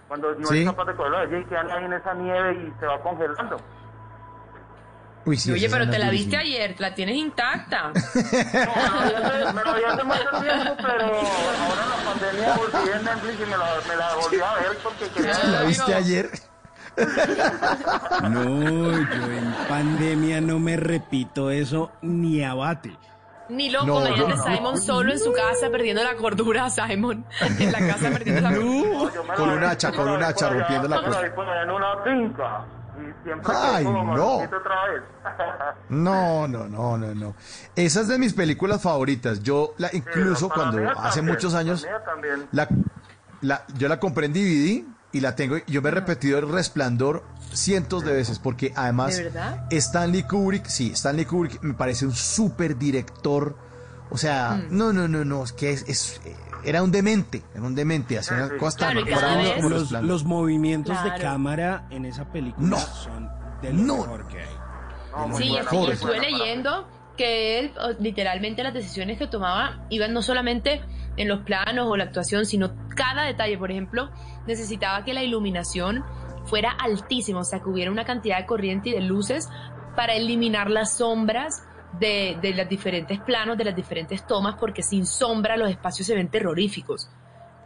cuando 0.08 0.32
no 0.36 0.46
Sí. 0.46 0.60
es 0.62 0.70
capaz 0.70 0.84
de 0.84 0.94
cogerla 0.94 1.26
de 1.26 1.36
allí 1.36 1.36
y 1.44 1.44
quedan 1.46 1.70
ahí 1.72 1.84
en 1.84 1.92
esa 1.92 2.14
nieve 2.14 2.52
y 2.54 2.80
se 2.80 2.86
va 2.86 3.00
congelando. 3.00 3.56
Uy, 5.26 5.36
sí, 5.36 5.50
Oye, 5.50 5.68
pero 5.68 5.90
te 5.90 5.98
la 5.98 6.08
viste 6.08 6.36
ayer, 6.36 6.76
la 6.78 6.94
tienes 6.94 7.16
intacta. 7.16 7.88
Me 7.92 9.62
lo 9.64 9.74
vi 9.74 9.82
hace 9.84 10.04
mucho 10.04 10.30
tiempo, 10.40 10.76
pero 10.76 11.04
ahora 11.04 11.82
en 11.82 11.90
la 11.90 11.96
pandemia 12.04 12.54
volví 12.54 12.90
en 12.94 13.04
Netflix 13.04 13.34
y 13.34 13.50
me 13.50 13.56
la, 13.56 13.74
me 13.88 13.96
la 13.96 14.14
volví 14.14 14.40
a 14.40 14.54
ver 14.54 14.78
porque 14.84 15.08
quería... 15.08 15.44
¿La 15.44 15.62
viste 15.62 15.94
ayer? 15.94 16.30
No, 18.30 18.92
yo 18.92 19.32
en 19.32 19.54
pandemia 19.68 20.40
no 20.40 20.60
me 20.60 20.76
repito 20.76 21.50
eso 21.50 21.90
ni 22.02 22.44
abate. 22.44 22.96
Ni 23.48 23.70
loco, 23.70 23.86
No, 23.86 24.00
no, 24.08 24.28
no. 24.28 24.44
Simon 24.44 24.80
solo 24.80 25.12
en 25.12 25.18
su 25.18 25.32
casa 25.32 25.70
perdiendo 25.70 26.04
la 26.04 26.14
cordura, 26.14 26.70
Simon. 26.70 27.26
En 27.40 27.72
la 27.72 27.78
casa 27.78 28.10
perdiendo 28.10 28.42
la 28.42 28.54
cordura. 28.54 29.34
Con 29.34 29.48
la 29.48 29.54
un 29.54 29.64
hacha, 29.64 29.90
con 29.92 30.08
un 30.08 30.22
hacha, 30.22 30.50
rompiendo 30.50 30.88
la 30.88 30.96
allá 30.98 31.62
en 31.62 31.70
una 31.70 32.02
finca. 32.04 32.64
Y 32.98 33.24
siempre 33.24 33.52
Ay, 33.54 33.84
como 33.84 34.16
no. 34.16 34.36
otra 34.38 34.88
vez. 34.92 35.02
No, 35.88 36.48
no, 36.48 36.66
no, 36.68 36.96
no, 36.98 37.14
no. 37.14 37.34
Esa 37.74 38.00
es 38.00 38.08
de 38.08 38.18
mis 38.18 38.32
películas 38.34 38.82
favoritas. 38.82 39.42
Yo 39.42 39.74
la 39.78 39.90
incluso 39.92 40.48
cuando 40.48 40.78
hace 40.98 41.16
también, 41.18 41.26
muchos 41.34 41.54
años 41.54 41.86
la, 42.52 42.68
la 43.40 43.64
yo 43.76 43.88
la 43.88 44.00
compré 44.00 44.26
en 44.26 44.32
DVD 44.32 44.84
y 45.12 45.20
la 45.20 45.34
tengo 45.36 45.56
yo 45.66 45.82
me 45.82 45.88
he 45.88 45.92
repetido 45.92 46.38
el 46.38 46.48
Resplandor 46.50 47.22
cientos 47.52 48.04
de 48.04 48.12
veces 48.12 48.38
porque 48.38 48.72
además 48.76 49.16
¿De 49.16 49.24
verdad? 49.24 49.66
Stanley 49.70 50.24
Kubrick, 50.24 50.66
sí, 50.66 50.92
Stanley 50.92 51.24
Kubrick 51.24 51.62
me 51.62 51.74
parece 51.74 52.06
un 52.06 52.12
súper 52.14 52.76
director. 52.76 53.56
O 54.10 54.18
sea, 54.18 54.50
Mm. 54.70 54.76
no, 54.76 54.92
no, 54.92 55.08
no, 55.08 55.24
no, 55.24 55.42
es 55.44 55.52
que 55.52 55.70
es, 55.72 55.84
es- 55.88 56.20
era 56.66 56.82
un 56.82 56.90
demente, 56.90 57.42
era 57.54 57.62
un 57.62 57.74
demente, 57.74 58.18
hacía 58.18 58.36
una 58.36 58.48
Claro, 58.48 59.04
vez- 59.04 59.54
como 59.54 59.68
Los, 60.02 60.24
movimientos 60.24 61.02
de 61.04 61.14
cámara 61.14 61.86
en 61.90 62.04
esa 62.04 62.24
película 62.30 62.66
No. 62.68 62.76
son 62.78 63.28
de 63.62 63.72
lo 63.72 63.82
No. 63.82 63.96
mejor 63.98 64.28
que 64.28 64.40
hay. 64.40 64.48
No, 65.12 65.28
muy 65.28 65.42
Sí, 65.42 65.48
buena, 65.48 65.70
yo 65.70 65.90
estuve 65.92 66.20
leyendo 66.20 66.88
que 67.16 67.58
él, 67.60 67.72
literalmente 68.00 68.62
las 68.62 68.74
decisiones 68.74 69.16
que 69.18 69.26
tomaba 69.26 69.86
iban 69.88 70.12
no 70.12 70.20
solamente 70.20 70.82
en 71.16 71.28
los 71.28 71.40
planos 71.44 71.86
o 71.88 71.96
la 71.96 72.04
actuación, 72.04 72.44
sino 72.44 72.72
cada 72.94 73.22
detalle. 73.22 73.56
Por 73.56 73.70
ejemplo, 73.70 74.10
necesitaba 74.46 75.02
que 75.04 75.14
la 75.14 75.22
iluminación 75.22 76.04
fuera 76.44 76.70
altísima, 76.72 77.40
o 77.40 77.44
sea, 77.44 77.60
que 77.60 77.70
hubiera 77.70 77.90
una 77.90 78.04
cantidad 78.04 78.38
de 78.38 78.44
corriente 78.46 78.90
y 78.90 78.92
de 78.92 79.00
luces 79.00 79.48
para 79.96 80.14
eliminar 80.14 80.68
las 80.70 80.98
sombras 80.98 81.62
de, 81.98 82.36
de 82.40 82.54
los 82.54 82.68
diferentes 82.68 83.20
planos, 83.20 83.56
de 83.56 83.64
las 83.64 83.76
diferentes 83.76 84.26
tomas, 84.26 84.56
porque 84.58 84.82
sin 84.82 85.06
sombra 85.06 85.56
los 85.56 85.70
espacios 85.70 86.06
se 86.06 86.14
ven 86.14 86.28
terroríficos. 86.28 87.08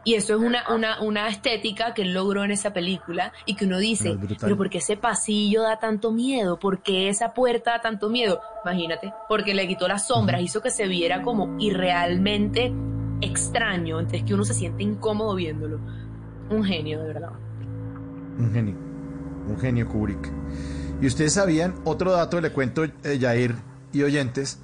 Y 0.03 0.15
eso 0.15 0.35
es 0.35 0.41
una, 0.41 0.65
una, 0.75 1.03
una 1.03 1.29
estética 1.29 1.93
que 1.93 2.03
él 2.03 2.15
logró 2.15 2.43
en 2.43 2.51
esa 2.51 2.73
película 2.73 3.33
y 3.45 3.55
que 3.55 3.67
uno 3.67 3.79
dice, 3.79 4.17
Pero 4.41 4.57
¿por 4.57 4.71
qué 4.71 4.79
ese 4.79 4.97
pasillo 4.97 5.63
da 5.63 5.79
tanto 5.79 6.11
miedo? 6.11 6.59
¿Por 6.59 6.83
qué 6.83 7.11
esa 7.11 7.35
puerta 7.35 7.73
da 7.73 7.81
tanto 7.83 8.09
miedo? 8.09 8.41
Imagínate, 8.65 9.13
porque 9.29 9.55
le 9.55 9.69
quitó 9.69 9.87
las 9.89 10.07
sombras, 10.07 10.41
hizo 10.41 10.63
que 10.63 10.71
se 10.71 10.89
viera 10.89 11.21
como 11.21 11.55
irrealmente 11.59 12.73
extraño, 13.21 14.01
entonces 14.01 14.23
que 14.25 14.33
uno 14.33 14.45
se 14.45 14.55
siente 14.55 14.83
incómodo 14.83 15.35
viéndolo. 15.35 15.79
Un 16.49 16.65
genio, 16.65 17.03
de 17.03 17.07
verdad. 17.07 17.33
Un 18.39 18.51
genio. 18.53 18.77
Un 19.49 19.59
genio 19.61 19.87
Kubrick. 19.87 20.33
Y 21.03 21.07
ustedes 21.07 21.35
sabían, 21.35 21.75
otro 21.85 22.13
dato 22.13 22.41
le 22.41 22.53
cuento, 22.53 22.85
eh, 22.85 23.19
Jair 23.21 23.55
y 23.93 24.03
oyentes, 24.03 24.59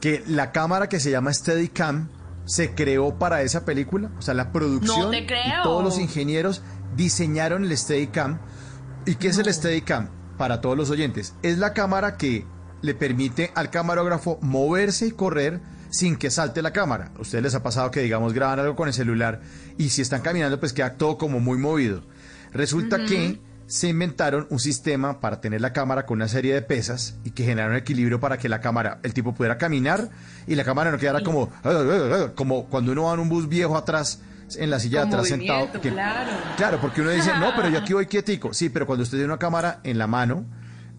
que 0.00 0.22
la 0.26 0.52
cámara 0.52 0.88
que 0.88 1.00
se 1.00 1.10
llama 1.10 1.32
Steadicam 1.32 2.08
se 2.44 2.74
creó 2.74 3.18
para 3.18 3.42
esa 3.42 3.64
película. 3.64 4.10
O 4.18 4.22
sea, 4.22 4.34
la 4.34 4.52
producción 4.52 5.00
No 5.00 5.10
te 5.10 5.26
creo. 5.26 5.40
y 5.60 5.62
todos 5.62 5.84
los 5.84 5.98
ingenieros 5.98 6.62
diseñaron 6.96 7.64
el 7.64 7.76
Steadicam. 7.76 8.38
¿Y 9.06 9.16
qué 9.16 9.28
es 9.28 9.38
el 9.38 9.52
Steadicam? 9.52 10.08
Para 10.38 10.60
todos 10.60 10.76
los 10.76 10.90
oyentes. 10.90 11.34
Es 11.42 11.58
la 11.58 11.72
cámara 11.74 12.16
que 12.16 12.46
le 12.80 12.94
permite 12.94 13.50
al 13.54 13.70
camarógrafo 13.70 14.38
moverse 14.40 15.06
y 15.08 15.10
correr 15.10 15.60
sin 15.90 16.16
que 16.16 16.30
salte 16.30 16.62
la 16.62 16.72
cámara. 16.72 17.10
A 17.16 17.22
ustedes 17.22 17.42
les 17.42 17.54
ha 17.54 17.62
pasado 17.62 17.90
que, 17.90 18.00
digamos, 18.00 18.32
graban 18.34 18.60
algo 18.60 18.76
con 18.76 18.88
el 18.88 18.94
celular 18.94 19.40
y 19.78 19.88
si 19.88 20.02
están 20.02 20.20
caminando, 20.20 20.60
pues 20.60 20.72
queda 20.72 20.94
todo 20.94 21.18
como 21.18 21.40
muy 21.40 21.58
movido. 21.58 22.02
Resulta 22.52 23.04
que 23.04 23.40
se 23.68 23.86
inventaron 23.88 24.46
un 24.50 24.58
sistema 24.58 25.20
para 25.20 25.40
tener 25.40 25.60
la 25.60 25.72
cámara 25.72 26.06
con 26.06 26.16
una 26.18 26.26
serie 26.26 26.54
de 26.54 26.62
pesas 26.62 27.18
y 27.22 27.30
que 27.32 27.44
generaron 27.44 27.76
equilibrio 27.76 28.18
para 28.18 28.38
que 28.38 28.48
la 28.48 28.60
cámara, 28.60 28.98
el 29.02 29.12
tipo 29.14 29.34
pudiera 29.34 29.58
caminar 29.58 30.08
y 30.46 30.54
la 30.56 30.64
cámara 30.64 30.90
no 30.90 30.98
quedara 30.98 31.20
como, 31.22 31.50
como 32.34 32.64
cuando 32.66 32.92
uno 32.92 33.04
va 33.04 33.14
en 33.14 33.20
un 33.20 33.28
bus 33.28 33.48
viejo 33.48 33.76
atrás, 33.76 34.20
en 34.56 34.70
la 34.70 34.80
silla 34.80 35.02
de 35.02 35.08
atrás 35.08 35.28
sentado. 35.28 35.70
que- 35.72 35.90
claro. 35.90 36.30
Claro, 36.56 36.78
porque 36.80 37.02
uno 37.02 37.10
dice, 37.10 37.30
no, 37.38 37.52
pero 37.54 37.68
yo 37.68 37.78
aquí 37.78 37.92
voy 37.92 38.06
quietico. 38.08 38.54
Sí, 38.54 38.70
pero 38.70 38.86
cuando 38.86 39.02
usted 39.02 39.18
tiene 39.18 39.26
una 39.32 39.38
cámara 39.38 39.80
en 39.84 39.98
la 39.98 40.06
mano, 40.06 40.46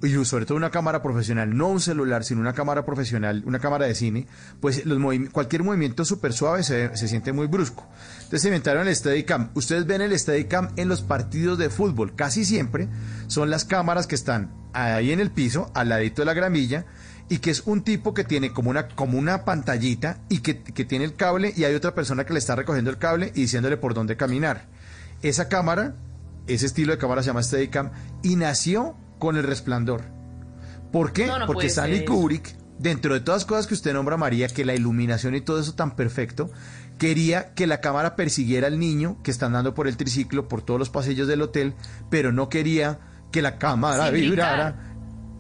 y 0.02 0.26
sobre 0.26 0.46
todo 0.46 0.58
una 0.58 0.72
cámara 0.72 1.02
profesional, 1.02 1.56
no 1.56 1.68
un 1.68 1.82
celular, 1.82 2.24
sino 2.24 2.40
una 2.40 2.54
cámara 2.54 2.86
profesional, 2.86 3.44
una 3.46 3.60
cámara 3.60 3.86
de 3.86 3.96
cine, 3.96 4.28
pues 4.62 4.86
los 4.86 5.00
cualquier 5.32 5.64
movimiento 5.64 6.06
súper 6.06 6.32
suave 6.32 6.64
se, 6.64 6.96
se 6.96 7.08
siente 7.08 7.34
muy 7.34 7.48
brusco. 7.48 7.86
Entonces 8.16 8.46
inventaron 8.46 8.88
el 8.88 8.96
Steadicam. 8.96 9.50
Ustedes 9.56 9.86
ven 9.86 10.02
el 10.02 10.18
Steadicam 10.18 10.70
en 10.78 10.88
los 10.88 11.02
partidos 11.02 11.58
de 11.58 11.70
fútbol. 11.70 12.16
Casi 12.16 12.46
siempre 12.46 12.88
son 13.28 13.50
las 13.50 13.66
cámaras 13.66 14.08
que 14.08 14.16
están 14.16 14.54
ahí 14.74 15.12
en 15.12 15.20
el 15.20 15.32
piso, 15.32 15.70
al 15.74 15.90
ladito 15.90 16.22
de 16.22 16.28
la 16.28 16.34
gramilla, 16.34 16.86
y 17.28 17.40
que 17.40 17.52
es 17.52 17.64
un 17.66 17.84
tipo 17.84 18.14
que 18.14 18.24
tiene 18.24 18.54
como 18.54 18.70
una, 18.70 18.88
como 18.88 19.18
una 19.18 19.44
pantallita 19.44 20.22
y 20.30 20.40
que, 20.40 20.64
que 20.64 20.86
tiene 20.86 21.06
el 21.06 21.16
cable 21.16 21.54
y 21.56 21.66
hay 21.66 21.76
otra 21.76 21.94
persona 21.94 22.26
que 22.26 22.34
le 22.34 22.40
está 22.40 22.56
recogiendo 22.56 22.90
el 22.90 22.98
cable 22.98 23.32
y 23.36 23.42
diciéndole 23.42 23.78
por 23.78 23.94
dónde 23.94 24.16
caminar. 24.16 24.68
Esa 25.22 25.50
cámara, 25.50 25.96
ese 26.48 26.66
estilo 26.66 26.94
de 26.94 26.98
cámara 26.98 27.22
se 27.22 27.28
llama 27.28 27.44
Steadicam 27.44 27.92
y 28.24 28.38
nació 28.38 28.96
con 29.20 29.38
el 29.38 29.44
resplandor. 29.44 30.04
¿Por 30.92 31.14
qué? 31.14 31.28
No, 31.28 31.40
no 31.40 31.46
Porque 31.46 31.68
Stanley. 31.68 32.06
Kubrick 32.06 32.56
dentro 32.80 33.14
de 33.14 33.20
todas 33.20 33.42
las 33.42 33.46
cosas 33.46 33.68
que 33.68 33.74
usted 33.76 33.94
nombra, 33.94 34.18
María, 34.18 34.48
que 34.48 34.66
la 34.66 34.74
iluminación 34.74 35.36
y 35.36 35.42
todo 35.42 35.60
eso 35.60 35.76
tan 35.76 35.96
perfecto, 35.96 36.50
quería 36.98 37.54
que 37.54 37.68
la 37.68 37.82
cámara 37.82 38.16
persiguiera 38.16 38.68
al 38.68 38.80
niño 38.80 39.18
que 39.22 39.32
está 39.32 39.46
andando 39.46 39.76
por 39.76 39.88
el 39.88 39.98
triciclo, 39.98 40.48
por 40.48 40.62
todos 40.62 40.80
los 40.80 40.90
pasillos 40.90 41.28
del 41.28 41.42
hotel, 41.42 41.76
pero 42.10 42.32
no 42.32 42.50
quería 42.50 43.00
que 43.32 43.42
la 43.42 43.58
cámara 43.58 44.06
Sin 44.06 44.16
vibrara. 44.16 44.86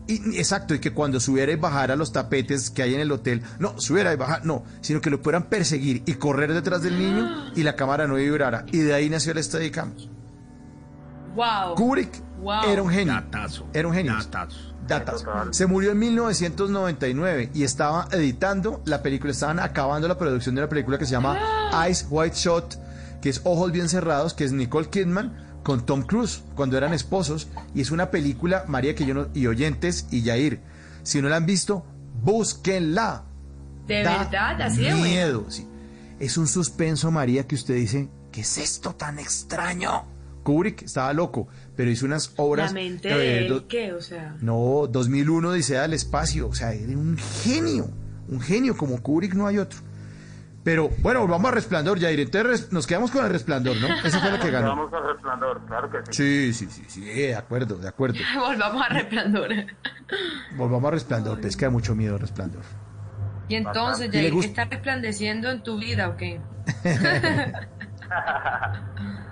Y, 0.07 0.37
exacto, 0.37 0.73
y 0.73 0.79
que 0.79 0.91
cuando 0.91 1.19
subiera 1.19 1.51
y 1.51 1.55
bajara 1.55 1.95
los 1.95 2.11
tapetes 2.11 2.71
que 2.71 2.81
hay 2.81 2.95
en 2.95 3.01
el 3.01 3.11
hotel, 3.11 3.43
no, 3.59 3.79
subiera 3.79 4.11
y 4.11 4.15
bajara, 4.17 4.43
no, 4.43 4.63
sino 4.81 5.01
que 5.01 5.09
lo 5.09 5.21
pudieran 5.21 5.49
perseguir 5.49 6.03
y 6.05 6.15
correr 6.15 6.53
detrás 6.53 6.81
del 6.81 6.97
niño 6.97 7.51
y 7.55 7.63
la 7.63 7.75
cámara 7.75 8.07
no 8.07 8.15
vibrara. 8.15 8.65
Y 8.71 8.79
de 8.79 8.93
ahí 8.93 9.09
nació 9.09 9.31
el 9.31 9.43
Steadicam. 9.43 9.93
Wow. 11.35 11.75
Kubrick 11.75 12.28
Wow. 12.41 12.63
era 12.67 12.81
un 12.81 12.89
genio. 12.89 13.13
Datazo. 13.13 13.67
Era 13.73 13.87
un 13.87 13.93
genio. 13.93 14.13
Datazo. 14.13 14.73
Datazo. 14.87 15.53
Se 15.53 15.67
murió 15.67 15.91
en 15.91 15.99
1999 15.99 17.51
y 17.53 17.63
estaba 17.63 18.07
editando 18.11 18.81
la 18.85 19.01
película, 19.03 19.31
estaban 19.31 19.59
acabando 19.59 20.07
la 20.07 20.17
producción 20.17 20.55
de 20.55 20.61
una 20.61 20.69
película 20.69 20.97
que 20.97 21.05
se 21.05 21.11
llama 21.11 21.37
Eyes 21.85 22.07
White 22.09 22.35
Shot, 22.35 22.77
que 23.21 23.29
es 23.29 23.41
Ojos 23.43 23.71
Bien 23.71 23.89
Cerrados, 23.89 24.33
que 24.33 24.45
es 24.45 24.51
Nicole 24.51 24.89
Kidman 24.89 25.49
con 25.63 25.85
Tom 25.85 26.03
Cruise, 26.03 26.41
cuando 26.55 26.77
eran 26.77 26.93
esposos, 26.93 27.47
y 27.75 27.81
es 27.81 27.91
una 27.91 28.09
película, 28.09 28.63
María, 28.67 28.95
que 28.95 29.05
yo 29.05 29.13
no, 29.13 29.27
y 29.33 29.45
oyentes, 29.47 30.07
y 30.09 30.21
Yair, 30.21 30.61
si 31.03 31.21
no 31.21 31.29
la 31.29 31.35
han 31.35 31.45
visto, 31.45 31.85
búsquenla. 32.23 33.23
De 33.85 34.03
Da 34.03 34.23
verdad, 34.23 34.61
así 34.61 34.83
de 34.83 34.93
miedo, 34.93 35.45
sí. 35.49 35.67
Es 36.19 36.37
un 36.37 36.47
suspenso, 36.47 37.11
María, 37.11 37.47
que 37.47 37.55
usted 37.55 37.75
dice, 37.75 38.09
¿qué 38.31 38.41
es 38.41 38.57
esto 38.57 38.95
tan 38.95 39.19
extraño? 39.19 40.05
Kubrick 40.43 40.83
estaba 40.83 41.13
loco, 41.13 41.47
pero 41.79 41.91
hizo 41.91 42.05
unas 42.05 42.33
obras... 42.35 42.73
La 42.73 42.81
mente 42.81 43.09
eh, 43.09 43.15
de 43.15 43.47
él, 43.47 43.65
¿qué? 43.69 43.93
O 43.93 44.01
sea. 44.01 44.35
no, 44.41 44.85
2001 44.91 45.53
dice 45.53 45.77
al 45.77 45.93
espacio, 45.93 46.49
o 46.49 46.53
sea, 46.53 46.73
era 46.73 46.91
un 46.91 47.17
genio, 47.17 47.89
un 48.27 48.41
genio 48.41 48.75
como 48.75 49.01
Kubrick 49.01 49.33
no 49.33 49.47
hay 49.47 49.59
otro. 49.59 49.79
Pero 50.65 50.89
bueno, 51.01 51.21
volvamos 51.21 51.49
a 51.49 51.55
Resplandor, 51.55 51.97
Jair, 52.01 52.19
entonces 52.19 52.73
nos 52.73 52.85
quedamos 52.85 53.11
con 53.11 53.23
el 53.23 53.31
Resplandor, 53.31 53.77
¿no? 53.77 53.87
Esa 54.03 54.19
fue 54.19 54.29
la 54.29 54.39
que 54.41 54.51
ganó. 54.51 54.75
Vamos 54.75 54.91
al 54.91 55.07
resplandor, 55.07 55.65
claro 55.67 55.89
que 55.89 55.99
sí. 56.11 56.51
Sí, 56.51 56.67
sí, 56.67 56.67
sí, 56.69 56.83
sí, 56.89 57.01
de 57.01 57.35
acuerdo, 57.35 57.77
de 57.77 57.87
acuerdo. 57.87 58.19
Volvamos 58.37 58.83
a 58.83 58.89
resplandor. 58.89 59.49
Volvamos 60.57 60.87
a 60.89 60.91
Resplandor, 60.91 61.39
pues 61.39 61.55
que 61.55 61.69
mucho 61.69 61.95
miedo 61.95 62.17
Resplandor. 62.17 62.63
Y 63.47 63.55
entonces, 63.55 64.09
¿Y 64.09 64.11
le 64.11 64.19
Jair, 64.23 64.33
gusta? 64.33 64.49
¿está 64.49 64.65
resplandeciendo 64.65 65.49
en 65.49 65.63
tu 65.63 65.79
vida 65.79 66.09
o 66.09 66.17
qué? 66.17 66.41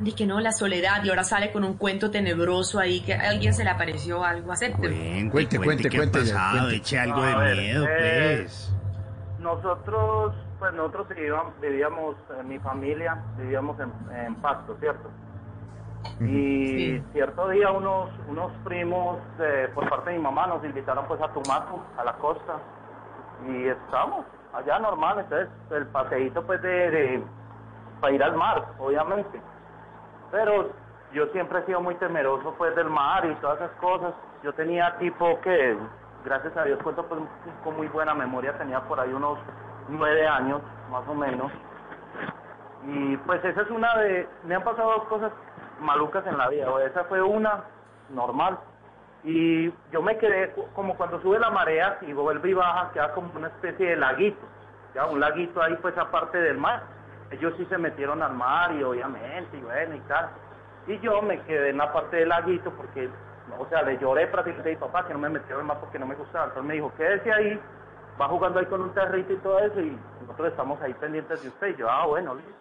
Dice 0.00 0.16
que 0.16 0.26
no, 0.26 0.40
la 0.40 0.52
soledad, 0.52 1.04
y 1.04 1.10
ahora 1.10 1.22
sale 1.24 1.52
con 1.52 1.62
un 1.64 1.76
cuento 1.76 2.10
tenebroso 2.10 2.78
ahí, 2.80 3.00
que 3.02 3.14
a 3.14 3.30
alguien 3.30 3.54
se 3.54 3.62
le 3.64 3.70
apareció 3.70 4.24
algo. 4.24 4.50
Acéptelo. 4.52 4.94
Cuente, 5.30 5.58
cuente, 5.58 5.88
¿qué 5.88 5.96
ha 5.96 6.00
cuente, 6.00 6.24
ya, 6.24 6.34
pasado? 6.34 6.58
cuente. 6.58 6.76
Eche 6.76 6.98
algo 6.98 7.22
A 7.22 7.26
de 7.26 7.34
ver, 7.36 7.56
miedo, 7.56 7.86
eh, 7.88 8.38
pues. 8.42 8.74
Nosotros, 9.38 10.34
pues 10.58 10.72
nosotros 10.74 11.08
vivíamos, 11.08 11.60
vivíamos 11.60 12.16
en 12.40 12.48
mi 12.48 12.58
familia, 12.58 13.22
vivíamos 13.36 13.78
en, 13.80 13.92
en 14.16 14.34
Pasto, 14.36 14.76
¿cierto? 14.80 15.08
Y 16.20 17.00
cierto 17.12 17.48
día 17.48 17.70
unos 17.70 18.10
unos 18.28 18.50
primos 18.64 19.18
eh, 19.40 19.68
por 19.72 19.88
parte 19.88 20.10
de 20.10 20.16
mi 20.16 20.22
mamá 20.22 20.48
nos 20.48 20.64
invitaron 20.64 21.06
pues 21.06 21.20
a 21.20 21.28
Tumaco, 21.32 21.80
a 21.96 22.02
la 22.04 22.12
costa, 22.14 22.58
y 23.48 23.68
estamos 23.68 24.26
allá 24.52 24.80
normal, 24.80 25.20
entonces 25.20 25.48
el 25.70 25.86
paseíto 25.86 26.44
pues 26.44 26.60
de, 26.62 26.68
de 26.90 27.24
para 28.00 28.12
ir 28.14 28.22
al 28.22 28.36
mar, 28.36 28.64
obviamente. 28.80 29.40
Pero 30.32 30.70
yo 31.12 31.26
siempre 31.28 31.60
he 31.60 31.66
sido 31.66 31.80
muy 31.80 31.94
temeroso 31.96 32.54
pues 32.56 32.74
del 32.74 32.88
mar 32.88 33.24
y 33.26 33.34
todas 33.36 33.60
esas 33.60 33.70
cosas. 33.72 34.14
Yo 34.42 34.52
tenía 34.54 34.96
tipo 34.98 35.38
que, 35.42 35.76
gracias 36.24 36.56
a 36.56 36.64
Dios 36.64 36.82
cuento 36.82 37.06
pues 37.06 37.20
con 37.62 37.76
muy 37.76 37.86
buena 37.88 38.14
memoria, 38.14 38.56
tenía 38.58 38.80
por 38.80 38.98
ahí 38.98 39.12
unos 39.12 39.38
nueve 39.88 40.26
años 40.26 40.62
más 40.90 41.06
o 41.06 41.14
menos. 41.14 41.52
Y 42.84 43.16
pues 43.18 43.44
esa 43.44 43.60
es 43.60 43.70
una 43.70 43.94
de, 43.98 44.28
me 44.44 44.56
han 44.56 44.64
pasado 44.64 44.90
dos 44.92 45.04
cosas 45.04 45.32
malucas 45.80 46.26
en 46.26 46.38
la 46.38 46.48
vida, 46.48 46.68
o 46.70 46.80
esa 46.80 47.04
fue 47.04 47.22
una 47.22 47.64
normal. 48.08 48.58
Y 49.24 49.70
yo 49.92 50.02
me 50.02 50.16
quedé 50.16 50.52
como 50.74 50.96
cuando 50.96 51.20
sube 51.20 51.38
la 51.38 51.50
marea 51.50 51.98
y 52.00 52.12
vuelve 52.12 52.50
y 52.50 52.54
baja, 52.54 52.90
queda 52.92 53.12
como 53.12 53.30
una 53.36 53.48
especie 53.48 53.90
de 53.90 53.96
laguito, 53.96 54.40
ya 54.94 55.06
un 55.06 55.20
laguito 55.20 55.62
ahí 55.62 55.76
pues 55.80 55.96
aparte 55.98 56.38
del 56.38 56.56
mar. 56.58 56.82
Ellos 57.32 57.54
sí 57.56 57.64
se 57.66 57.78
metieron 57.78 58.22
al 58.22 58.34
mar 58.34 58.72
y 58.72 58.82
obviamente, 58.82 59.56
y 59.56 59.62
bueno 59.62 59.94
y 59.94 60.00
tal. 60.00 60.28
Y 60.86 60.98
yo 61.00 61.22
me 61.22 61.40
quedé 61.42 61.70
en 61.70 61.78
la 61.78 61.92
parte 61.92 62.16
del 62.16 62.28
laguito 62.28 62.70
porque, 62.72 63.08
o 63.58 63.66
sea, 63.66 63.82
le 63.82 63.98
lloré 63.98 64.26
prácticamente 64.26 64.70
a 64.70 64.72
mi 64.74 64.78
papá 64.78 65.06
que 65.06 65.14
no 65.14 65.18
me 65.18 65.30
metió 65.30 65.54
en 65.54 65.60
el 65.60 65.66
mar 65.66 65.78
porque 65.80 65.98
no 65.98 66.06
me 66.06 66.14
gustaba. 66.14 66.46
Entonces 66.46 66.68
me 66.68 66.74
dijo, 66.74 66.92
quédese 66.96 67.32
ahí, 67.32 67.60
va 68.20 68.28
jugando 68.28 68.60
ahí 68.60 68.66
con 68.66 68.82
un 68.82 68.92
territo 68.92 69.32
y 69.32 69.36
todo 69.36 69.58
eso 69.60 69.80
y 69.80 69.98
nosotros 70.20 70.48
estamos 70.48 70.80
ahí 70.82 70.92
pendientes 70.94 71.42
de 71.42 71.48
usted. 71.48 71.68
Y 71.68 71.76
yo, 71.76 71.90
ah, 71.90 72.06
bueno, 72.06 72.34
listo. 72.34 72.52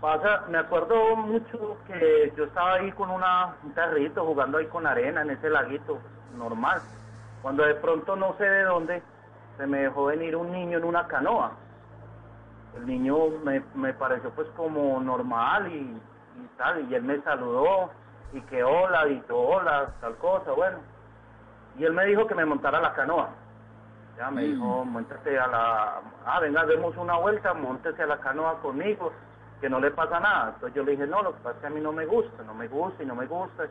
Pasa, 0.00 0.44
me 0.48 0.58
acuerdo 0.58 1.16
mucho 1.16 1.78
que 1.86 2.32
yo 2.36 2.44
estaba 2.44 2.74
ahí 2.74 2.92
con 2.92 3.10
una, 3.10 3.56
un 3.62 3.72
tarrito 3.72 4.24
jugando 4.24 4.58
ahí 4.58 4.66
con 4.66 4.86
arena 4.86 5.22
en 5.22 5.30
ese 5.30 5.50
laguito 5.50 5.98
normal. 6.36 6.80
Cuando 7.42 7.64
de 7.64 7.74
pronto 7.76 8.16
no 8.16 8.34
sé 8.38 8.44
de 8.44 8.62
dónde 8.64 9.02
se 9.56 9.66
me 9.66 9.78
dejó 9.82 10.06
venir 10.06 10.36
un 10.36 10.52
niño 10.52 10.78
en 10.78 10.84
una 10.84 11.06
canoa. 11.06 11.52
El 12.76 12.86
niño 12.86 13.16
me, 13.44 13.62
me 13.74 13.94
pareció 13.94 14.30
pues 14.30 14.48
como 14.56 15.00
normal 15.00 15.72
y, 15.72 15.78
y 15.78 16.48
tal, 16.56 16.90
y 16.90 16.94
él 16.94 17.02
me 17.02 17.20
saludó 17.22 17.90
y 18.32 18.40
que 18.42 18.62
hola, 18.62 19.08
y 19.08 19.22
hola, 19.30 19.94
tal 20.00 20.16
cosa, 20.16 20.52
bueno. 20.52 20.78
Y 21.78 21.84
él 21.84 21.92
me 21.92 22.04
dijo 22.06 22.26
que 22.26 22.34
me 22.34 22.44
montara 22.44 22.80
la 22.80 22.92
canoa. 22.94 23.30
Ya 24.16 24.30
me 24.30 24.44
dijo, 24.44 24.84
montate 24.84 25.38
a 25.38 25.46
la... 25.46 26.00
Ah, 26.24 26.40
venga, 26.40 26.64
demos 26.64 26.96
una 26.96 27.18
vuelta, 27.18 27.52
montese 27.52 28.02
a 28.02 28.06
la 28.06 28.18
canoa 28.18 28.60
conmigo, 28.60 29.12
que 29.60 29.68
no 29.68 29.78
le 29.78 29.90
pasa 29.90 30.18
nada. 30.20 30.52
Entonces 30.54 30.74
yo 30.74 30.84
le 30.84 30.92
dije, 30.92 31.06
no, 31.06 31.22
lo 31.22 31.34
que 31.34 31.42
pasa 31.42 31.56
es 31.56 31.60
que 31.60 31.66
a 31.66 31.70
mí 31.70 31.80
no 31.80 31.92
me 31.92 32.06
gusta, 32.06 32.42
no 32.42 32.54
me 32.54 32.66
gusta 32.66 33.02
y 33.02 33.06
no 33.06 33.14
me 33.14 33.26
gusta. 33.26 33.64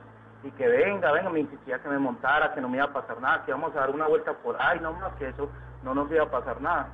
Y 0.44 0.52
que 0.52 0.68
venga, 0.68 1.12
venga, 1.12 1.32
me 1.32 1.40
insistía 1.40 1.80
que 1.80 1.90
me 1.90 1.98
montara, 1.98 2.54
que 2.54 2.62
no 2.62 2.70
me 2.70 2.78
iba 2.78 2.86
a 2.86 2.94
pasar 2.94 3.20
nada, 3.20 3.44
que 3.44 3.52
íbamos 3.52 3.76
a 3.76 3.80
dar 3.80 3.90
una 3.90 4.08
vuelta 4.08 4.34
por 4.34 4.62
ahí, 4.62 4.80
no 4.80 4.94
más 4.94 5.14
que 5.14 5.30
eso 5.30 5.50
no 5.84 5.96
nos 5.96 6.12
iba 6.12 6.24
a 6.24 6.30
pasar 6.30 6.62
nada. 6.62 6.90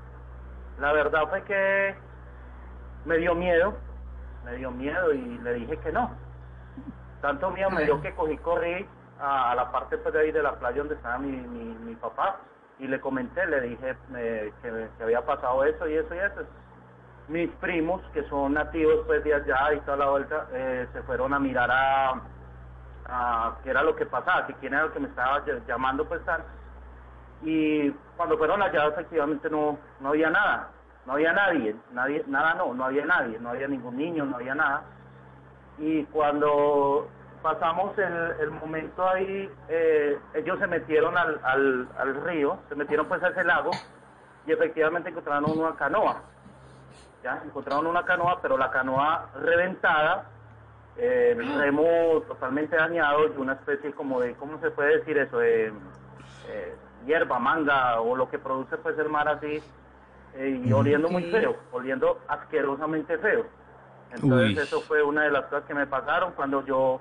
La 0.82 0.92
verdad 0.94 1.28
fue 1.30 1.44
que 1.44 1.96
me 3.06 3.18
dio 3.18 3.36
miedo, 3.36 3.76
me 4.46 4.56
dio 4.56 4.72
miedo 4.72 5.14
y 5.14 5.38
le 5.40 5.54
dije 5.54 5.78
que 5.78 5.92
no. 5.92 6.12
Tanto 7.22 7.52
miedo 7.52 7.70
me 7.70 7.84
dio 7.86 8.02
que 8.02 8.14
cogí, 8.16 8.38
corrí 8.38 8.88
a, 9.20 9.52
a 9.52 9.56
la 9.56 9.72
parte 9.72 9.98
pues, 10.00 10.14
de 10.14 10.22
ahí 10.22 10.32
de 10.32 10.42
la 10.42 10.56
playa 10.56 10.80
donde 10.80 10.96
estaba 10.96 11.20
mi, 11.20 11.32
mi, 11.32 11.76
mi 11.86 11.96
papá 11.96 12.38
y 12.80 12.88
le 12.88 13.00
comenté, 13.00 13.46
le 13.46 13.62
dije 13.62 13.96
eh, 14.16 14.52
que, 14.64 14.90
que 14.98 15.04
había 15.04 15.24
pasado 15.24 15.64
eso 15.64 15.88
y 15.88 15.96
eso 15.98 16.16
y 16.16 16.18
eso. 16.18 16.42
Mis 17.28 17.50
primos, 17.58 18.02
que 18.14 18.24
son 18.24 18.56
nativos 18.56 19.02
pues 19.06 19.24
de 19.24 19.36
allá 19.36 19.74
y 19.74 19.80
toda 19.82 19.98
la 19.98 20.10
vuelta, 20.10 20.48
eh, 20.52 20.88
se 20.92 21.04
fueron 21.04 21.34
a 21.36 21.40
mirar 21.40 21.70
a, 21.72 22.14
a 23.06 23.58
qué 23.64 23.70
era 23.70 23.84
lo 23.84 23.96
que 23.96 24.08
pasaba, 24.08 24.48
que 24.48 24.56
quién 24.56 24.74
era 24.74 24.86
el 24.86 24.92
que 24.92 25.00
me 25.00 25.08
estaba 25.10 25.46
ll- 25.46 25.64
llamando 25.68 26.06
pues 26.08 26.26
tal. 26.26 26.44
Y 27.44 27.90
cuando 28.18 28.38
fueron 28.38 28.62
allá 28.62 28.88
efectivamente 28.88 29.50
no, 29.50 29.78
no 30.00 30.10
había 30.10 30.30
nada, 30.30 30.70
no 31.06 31.14
había 31.14 31.34
nadie, 31.34 31.76
nadie, 31.92 32.24
nada 32.28 32.54
no, 32.54 32.74
no 32.74 32.86
había 32.86 33.06
nadie, 33.06 33.40
no 33.40 33.50
había 33.50 33.68
ningún 33.68 33.98
niño, 33.98 34.26
no 34.26 34.36
había 34.36 34.54
nada. 34.54 34.84
Y 35.80 36.04
cuando 36.06 37.08
pasamos 37.42 37.98
el, 37.98 38.36
el 38.42 38.52
momento 38.52 39.08
ahí, 39.08 39.50
eh, 39.70 40.20
ellos 40.36 40.60
se 40.60 40.68
metieron 40.68 41.18
al, 41.18 41.40
al, 41.44 41.88
al 41.98 42.24
río, 42.24 42.60
se 42.70 42.76
metieron 42.76 43.08
pues 43.08 43.24
a 43.24 43.30
ese 43.30 43.44
lago 43.44 43.72
y 44.46 44.52
efectivamente 44.52 45.10
encontraron 45.10 45.46
una 45.58 45.76
canoa. 45.76 46.22
Ya, 47.24 47.42
encontraron 47.46 47.88
una 47.88 48.04
canoa, 48.04 48.40
pero 48.42 48.58
la 48.58 48.72
canoa 48.72 49.30
reventada, 49.36 50.26
eh, 50.98 51.36
remo 51.58 52.22
totalmente 52.28 52.76
dañado 52.76 53.28
y 53.28 53.38
una 53.38 53.54
especie 53.54 53.92
como 53.94 54.20
de, 54.20 54.34
¿cómo 54.36 54.60
se 54.60 54.72
puede 54.72 54.98
decir 54.98 55.18
eso? 55.18 55.38
De, 55.38 55.68
eh, 56.48 56.76
hierba, 57.06 57.40
manga 57.40 58.00
o 58.02 58.16
lo 58.16 58.30
que 58.30 58.40
produce 58.40 58.78
pues 58.78 58.98
el 58.98 59.10
mar 59.10 59.28
así 59.28 59.62
eh, 60.36 60.62
y 60.64 60.72
oliendo 60.72 61.10
muy 61.10 61.24
feo, 61.32 61.56
oliendo 61.72 62.20
asquerosamente 62.28 63.18
feo. 63.18 63.46
Entonces 64.12 64.58
Uy. 64.58 64.58
eso 64.58 64.82
fue 64.82 65.04
una 65.04 65.24
de 65.24 65.32
las 65.32 65.46
cosas 65.46 65.66
que 65.66 65.74
me 65.74 65.88
pasaron 65.88 66.34
cuando 66.34 66.66
yo 66.66 67.00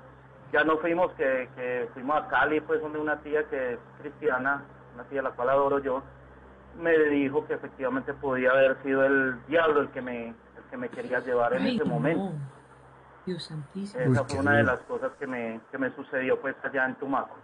ya 0.52 0.64
no 0.64 0.78
fuimos, 0.78 1.12
que, 1.12 1.48
que 1.54 1.88
fuimos 1.94 2.16
a 2.16 2.28
Cali, 2.28 2.60
pues 2.60 2.80
donde 2.80 2.98
una 2.98 3.16
tía 3.20 3.44
que 3.48 3.74
es 3.74 3.78
cristiana, 4.00 4.62
una 4.94 5.04
tía 5.04 5.20
a 5.20 5.24
la 5.24 5.30
cual 5.30 5.50
adoro 5.50 5.78
yo, 5.78 6.02
me 6.80 6.96
dijo 7.08 7.46
que 7.46 7.54
efectivamente 7.54 8.14
podía 8.14 8.50
haber 8.50 8.76
sido 8.82 9.04
el 9.04 9.44
diablo 9.46 9.80
el 9.80 9.88
que 9.90 10.00
me, 10.02 10.28
el 10.28 10.34
que 10.70 10.76
me 10.76 10.88
quería 10.88 11.20
llevar 11.20 11.54
en 11.54 11.62
Ay, 11.62 11.76
ese 11.76 11.84
no. 11.84 11.94
momento. 11.94 12.32
Dios 13.26 13.44
santísimo. 13.44 14.02
Esa 14.02 14.22
Uy, 14.22 14.28
fue 14.28 14.38
una 14.40 14.56
de 14.56 14.62
las 14.64 14.80
cosas 14.80 15.12
que 15.18 15.26
me, 15.26 15.60
que 15.70 15.78
me 15.78 15.90
sucedió 15.94 16.40
pues 16.40 16.56
allá 16.64 16.86
en 16.86 16.94
Tumaco. 16.96 17.36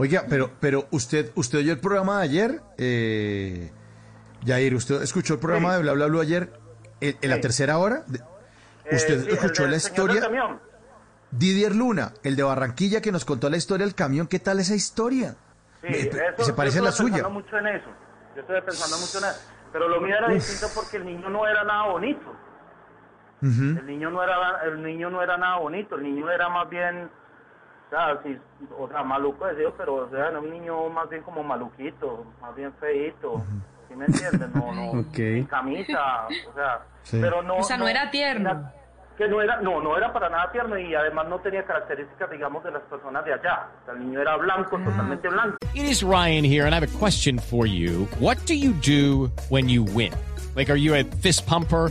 Oiga, 0.00 0.24
pero, 0.30 0.50
pero 0.60 0.86
usted, 0.92 1.30
usted 1.34 1.58
oyó 1.58 1.72
el 1.72 1.78
programa 1.78 2.18
de 2.18 2.24
ayer, 2.24 2.60
eh, 2.78 3.70
Jair, 4.46 4.74
¿usted 4.74 5.02
escuchó 5.02 5.34
el 5.34 5.40
programa 5.40 5.70
Sí. 5.72 5.76
de 5.76 5.82
Bla 5.82 5.92
Bla 5.92 6.06
Bla 6.06 6.22
ayer 6.22 6.52
en, 7.02 7.16
en 7.20 7.30
la 7.30 7.40
tercera 7.40 7.76
hora? 7.78 8.04
Eh, 8.86 8.96
¿Usted 8.96 9.28
escuchó 9.28 9.66
la 9.66 9.76
historia? 9.76 10.20
camión. 10.22 10.58
Didier 11.30 11.76
Luna, 11.76 12.12
el 12.24 12.34
de 12.34 12.42
Barranquilla 12.42 13.00
que 13.02 13.12
nos 13.12 13.24
contó 13.26 13.50
la 13.50 13.58
historia 13.58 13.84
del 13.84 13.94
camión, 13.94 14.26
¿qué 14.26 14.38
tal 14.38 14.58
esa 14.58 14.74
historia? 14.74 15.36
Sí, 15.82 15.88
Me- 15.90 15.98
eso, 15.98 16.44
se 16.44 16.52
parece 16.54 16.76
yo 16.78 16.82
a 16.82 16.84
la 16.84 16.90
estuve 16.90 17.10
suya. 17.10 17.22
pensando 17.22 17.40
mucho 17.40 17.56
en 17.58 17.66
eso. 17.68 17.86
Yo 18.34 18.40
estuve 18.40 18.62
pensando 18.62 18.96
mucho 18.98 19.18
en 19.18 19.24
eso. 19.24 19.40
Pero 19.72 19.88
lo 19.88 20.00
mío 20.00 20.16
era 20.16 20.26
Uf. 20.28 20.32
distinto 20.34 20.66
porque 20.74 20.96
el 20.96 21.04
niño 21.04 21.28
no 21.28 21.46
era 21.46 21.62
nada 21.62 21.88
bonito. 21.92 22.34
Ujú. 23.42 23.62
El 23.78 23.86
niño 23.86 24.10
no 24.10 24.22
era 24.22 24.34
el 24.64 24.82
niño 24.82 25.10
no 25.10 25.22
era 25.22 25.36
nada 25.36 25.58
bonito, 25.58 25.94
el 25.96 26.02
niño 26.02 26.30
era 26.30 26.48
más 26.48 26.68
bien 26.68 27.10
o 27.90 27.96
sea, 27.96 28.20
sí, 28.22 28.36
o 28.78 28.88
sea, 28.88 29.02
maluco 29.02 29.46
decía, 29.46 29.68
pero 29.76 29.94
o 29.96 30.10
sea, 30.10 30.28
era 30.28 30.38
un 30.38 30.50
niño 30.50 30.88
más 30.90 31.08
bien 31.08 31.22
como 31.22 31.42
maluquito, 31.42 32.24
más 32.40 32.54
bien 32.54 32.72
feíto. 32.74 33.42
¿Sí 33.88 33.96
me 33.96 34.04
entiendes? 34.06 34.48
No, 34.54 34.72
no, 34.72 34.90
Ok. 35.00 35.14
sin 35.16 35.44
camisa, 35.46 36.26
o 36.48 36.54
sea, 36.54 36.80
Sí. 37.02 37.18
pero 37.20 37.42
no 37.42 37.56
O 37.56 37.62
sea, 37.64 37.76
no 37.76 37.88
era 37.88 38.10
tierno. 38.10 38.70
que 39.18 39.26
no 39.28 39.42
era 39.42 39.60
no, 39.60 39.80
no 39.82 39.96
era 39.98 40.12
para 40.12 40.28
nada 40.30 40.50
tierno 40.52 40.78
y 40.78 40.94
además 40.94 41.26
no 41.28 41.38
tenía 41.40 41.64
características, 41.64 42.30
digamos, 42.30 42.62
de 42.64 42.70
las 42.70 42.82
personas 42.82 43.24
de 43.24 43.32
allá. 43.34 43.66
O 43.82 43.84
sea, 43.86 43.94
el 43.94 44.00
niño 44.06 44.20
era 44.20 44.36
blanco, 44.36 44.78
totalmente 44.78 45.28
blanco. 45.28 45.56
It 45.74 45.82
is 45.84 46.02
Ryan 46.02 46.44
here, 46.44 46.64
and 46.66 46.72
I 46.74 46.76
have 46.78 46.84
a 46.84 46.98
question 46.98 47.38
for 47.38 47.66
you. 47.66 48.06
What 48.20 48.36
do 48.46 48.54
you 48.54 48.72
do 48.72 49.30
when 49.50 49.68
you 49.68 49.82
win? 49.94 50.12
Like, 50.56 50.70
are 50.70 50.78
you 50.78 50.94
a 50.94 51.02
fist 51.22 51.46
pumper? 51.46 51.90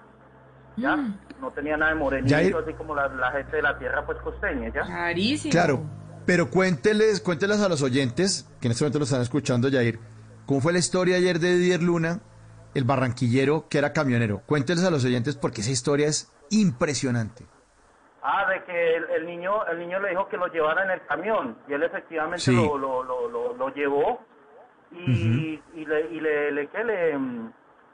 ¿Ya? 0.77 0.95
No 1.39 1.51
tenía 1.51 1.75
nada 1.77 1.91
de 1.93 1.97
morenito, 1.99 2.33
Jair. 2.35 2.55
así 2.55 2.73
como 2.73 2.95
la, 2.95 3.07
la 3.09 3.31
gente 3.31 3.55
de 3.57 3.61
la 3.61 3.77
tierra, 3.77 4.05
pues 4.05 4.17
costeña, 4.19 4.69
¿ya? 4.73 4.81
Clarísimo. 4.83 5.51
Claro, 5.51 5.83
pero 6.25 6.49
cuénteles, 6.49 7.19
cuénteles 7.21 7.59
a 7.61 7.69
los 7.69 7.81
oyentes, 7.81 8.49
que 8.61 8.67
en 8.67 8.71
este 8.71 8.83
momento 8.83 8.99
lo 8.99 9.05
están 9.05 9.21
escuchando, 9.21 9.69
Jair, 9.71 9.99
¿cómo 10.45 10.61
fue 10.61 10.71
la 10.73 10.79
historia 10.79 11.17
ayer 11.17 11.39
de 11.39 11.57
Didier 11.57 11.81
Luna, 11.83 12.19
el 12.73 12.83
barranquillero 12.85 13.67
que 13.69 13.79
era 13.79 13.91
camionero? 13.91 14.41
Cuénteles 14.45 14.83
a 14.85 14.91
los 14.91 15.03
oyentes 15.03 15.35
porque 15.35 15.61
esa 15.61 15.71
historia 15.71 16.07
es 16.07 16.31
impresionante. 16.51 17.45
Ah, 18.23 18.45
de 18.49 18.63
que 18.65 18.95
el, 18.97 19.03
el 19.17 19.25
niño 19.25 19.65
el 19.65 19.79
niño 19.79 19.99
le 19.99 20.09
dijo 20.09 20.27
que 20.29 20.37
lo 20.37 20.45
llevara 20.47 20.83
en 20.85 20.91
el 20.91 21.05
camión 21.07 21.57
y 21.67 21.73
él 21.73 21.81
efectivamente 21.83 22.37
Sí. 22.45 22.55
lo, 22.55 22.77
lo, 22.77 23.03
lo, 23.03 23.27
lo, 23.27 23.57
lo 23.57 23.69
llevó 23.73 24.21
y, 24.91 25.59
y 25.75 25.85
le 25.85 26.01
y 26.11 26.19
le, 26.19 26.51
le, 26.51 26.67
que 26.67 26.83
le 26.83 27.17
mm, 27.17 27.51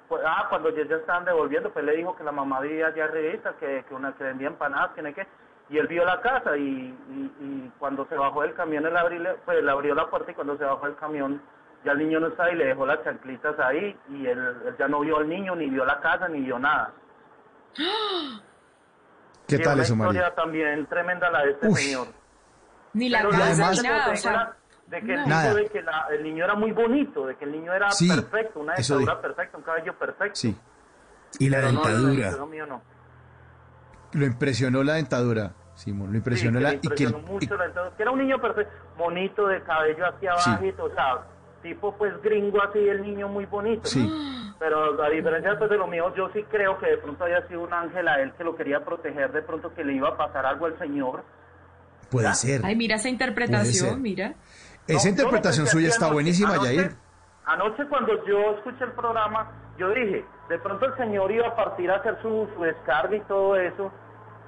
pues, 0.07 0.21
ah 0.25 0.45
cuando 0.49 0.69
ya, 0.69 0.85
ya 0.87 0.95
estaban 0.97 1.25
devolviendo 1.25 1.71
pues 1.71 1.83
le 1.85 1.95
dijo 1.95 2.15
que 2.15 2.23
la 2.23 2.31
mamá 2.31 2.59
vivía 2.61 2.87
allá 2.87 3.05
arriba 3.05 3.53
que, 3.59 3.83
que 3.87 3.93
una 3.93 4.13
que 4.13 4.23
vendía 4.23 4.47
empanadas 4.47 4.91
que 4.93 5.01
no 5.01 5.09
sé 5.09 5.15
qué 5.15 5.27
y 5.69 5.77
él 5.77 5.87
vio 5.87 6.05
la 6.05 6.21
casa 6.21 6.55
y, 6.57 6.61
y, 6.61 7.31
y 7.41 7.71
cuando 7.77 8.05
se 8.07 8.15
bajó 8.15 8.41
del 8.43 8.53
camión 8.55 8.85
él 8.85 8.95
abrió, 8.95 9.35
pues, 9.45 9.63
le 9.63 9.71
abrió 9.71 9.93
la 9.95 10.07
puerta 10.09 10.31
y 10.31 10.35
cuando 10.35 10.57
se 10.57 10.63
bajó 10.63 10.85
del 10.85 10.95
camión 10.95 11.41
ya 11.83 11.91
el 11.91 11.99
niño 11.99 12.19
no 12.19 12.27
estaba 12.27 12.51
y 12.51 12.55
le 12.55 12.65
dejó 12.65 12.85
las 12.85 13.03
chanclitas 13.03 13.59
ahí 13.59 13.97
y 14.09 14.25
él, 14.27 14.39
él 14.65 14.75
ya 14.79 14.87
no 14.87 15.01
vio 15.01 15.17
al 15.17 15.27
niño 15.29 15.55
ni 15.55 15.69
vio 15.69 15.85
la 15.85 15.99
casa 15.99 16.27
ni 16.27 16.41
vio 16.41 16.57
nada 16.59 16.91
¿Qué 19.47 19.57
Sí, 19.57 19.63
tal 19.63 19.73
una 19.75 19.83
eso, 19.83 19.95
María? 19.95 20.11
historia 20.21 20.35
también 20.35 20.85
tremenda 20.87 21.29
la 21.31 21.43
de 21.43 21.51
este 21.51 21.67
Uf. 21.67 21.79
señor. 21.79 22.07
Ni 22.93 23.09
la 23.09 23.19
Pero 23.19 23.31
casa 23.31 23.71
ni 23.71 23.79
nada, 23.81 24.07
o 24.07 24.09
de, 24.11 24.17
sea, 24.17 24.56
de 24.87 25.01
que, 25.01 25.13
el 25.13 25.23
niño, 25.25 25.55
de 25.55 25.65
que 25.67 25.81
la- 25.81 26.07
el 26.11 26.23
niño 26.23 26.45
era 26.45 26.55
muy 26.55 26.71
bonito, 26.71 27.25
de 27.27 27.35
que 27.35 27.45
el 27.45 27.51
niño 27.51 27.73
era 27.73 27.91
Sí, 27.91 28.07
perfecto, 28.07 28.59
una 28.61 28.73
dentadura 28.75 29.19
perfecta, 29.21 29.57
un 29.57 29.63
cabello 29.63 29.93
perfecto. 29.97 30.35
Sí, 30.35 30.55
Y 31.39 31.49
la 31.49 31.57
Pero 31.57 31.71
dentadura. 31.71 32.31
No, 32.31 32.37
no, 32.37 32.45
mío 32.47 32.65
no. 32.65 32.81
lo 34.13 34.25
impresionó 34.25 34.81
la 34.83 34.93
dentadura, 34.93 35.51
Simón, 35.75 36.07
lo 36.07 36.11
Sí, 36.13 36.17
impresionó 36.19 36.59
la... 36.61 36.69
le 36.71 36.75
y 36.81 36.87
que, 36.87 37.07
mucho 37.09 37.55
la 37.57 37.65
dentadura, 37.65 37.95
que 37.97 38.01
era 38.03 38.11
un 38.11 38.19
niño 38.19 38.39
perfecto, 38.41 38.73
bonito, 38.97 39.45
de 39.47 39.61
cabello 39.63 40.07
hacia 40.07 40.37
Sí. 40.37 40.49
abajito, 40.51 40.85
o 40.85 40.93
sea, 40.93 41.17
tipo 41.61 41.95
pues 41.97 42.13
gringo 42.21 42.63
así, 42.63 42.79
el 42.79 43.01
niño 43.01 43.27
muy 43.27 43.45
bonito. 43.45 43.85
Sí. 43.87 44.09
Pero 44.59 45.03
a 45.03 45.09
diferencia 45.09 45.57
pues, 45.57 45.69
de 45.69 45.77
lo 45.77 45.85
mío, 45.85 46.13
yo 46.15 46.29
sí 46.33 46.43
creo 46.49 46.79
que 46.79 46.87
de 46.87 46.97
pronto 46.97 47.25
había 47.25 47.45
sido 47.47 47.61
un 47.61 47.73
ángel 47.73 48.07
a 48.07 48.21
él 48.21 48.31
que 48.37 48.43
lo 48.45 48.55
quería 48.55 48.83
proteger, 48.85 49.31
de 49.33 49.41
pronto 49.41 49.73
que 49.75 49.83
le 49.83 49.93
iba 49.93 50.09
a 50.09 50.17
pasar 50.17 50.45
algo 50.45 50.65
al 50.65 50.79
señor. 50.79 51.23
puede 52.09 52.33
ser. 52.35 52.61
Ay, 52.63 52.75
mira 52.77 52.95
esa 52.95 53.09
interpretación, 53.09 54.01
mira. 54.01 54.33
Esa 54.87 55.03
No, 55.05 55.09
interpretación 55.09 55.67
suya 55.67 55.89
está 55.89 56.05
anoche. 56.05 56.13
buenísima, 56.13 56.53
Anoche- 56.53 56.75
Jair. 56.75 56.95
Anoche 57.45 57.85
cuando 57.87 58.25
yo 58.25 58.51
escuché 58.57 58.83
el 58.83 58.91
programa, 58.91 59.51
yo 59.77 59.89
dije, 59.89 60.25
de 60.49 60.59
pronto 60.59 60.85
el 60.85 60.95
señor 60.97 61.31
iba 61.31 61.47
a 61.47 61.55
partir 61.55 61.89
a 61.91 61.95
hacer 61.97 62.17
su, 62.21 62.47
su 62.55 62.61
descarga 62.63 63.15
y 63.15 63.21
todo 63.21 63.55
eso, 63.55 63.91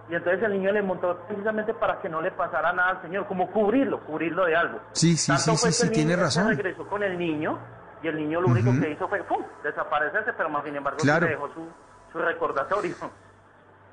y 0.10 0.16
entonces 0.16 0.42
el 0.44 0.52
niño 0.54 0.72
le 0.72 0.82
montó 0.82 1.18
precisamente 1.28 1.74
para 1.74 2.02
que 2.02 2.10
no 2.10 2.20
le 2.22 2.32
pasara 2.32 2.74
nada 2.74 2.90
al 2.92 3.02
señor, 3.02 3.26
como 3.28 3.50
cubrirlo, 3.52 4.00
cubrirlo 4.06 4.46
de 4.46 4.56
algo. 4.56 4.80
Sí, 4.94 5.16
sí, 5.16 5.32
Tanto 5.32 5.56
sí, 5.56 5.72
sí, 5.72 5.90
tiene 5.92 6.16
razón. 6.16 6.48
regresó 6.50 6.86
con 6.88 7.04
el 7.04 7.18
niño, 7.18 7.58
y 8.04 8.08
el 8.08 8.16
niño 8.18 8.42
lo 8.42 8.48
único 8.48 8.72
que 8.82 8.92
hizo 8.92 9.08
fue, 9.08 9.24
¡pum!, 9.24 9.44
desaparecerse, 9.64 10.34
pero 10.34 10.50
más 10.50 10.64
sin 10.66 10.76
embargo 10.76 11.00
Claro. 11.00 11.26
le 11.26 11.32
dejó 11.34 11.48
su, 11.54 11.68
su 12.12 12.18
recordatorio. 12.18 12.96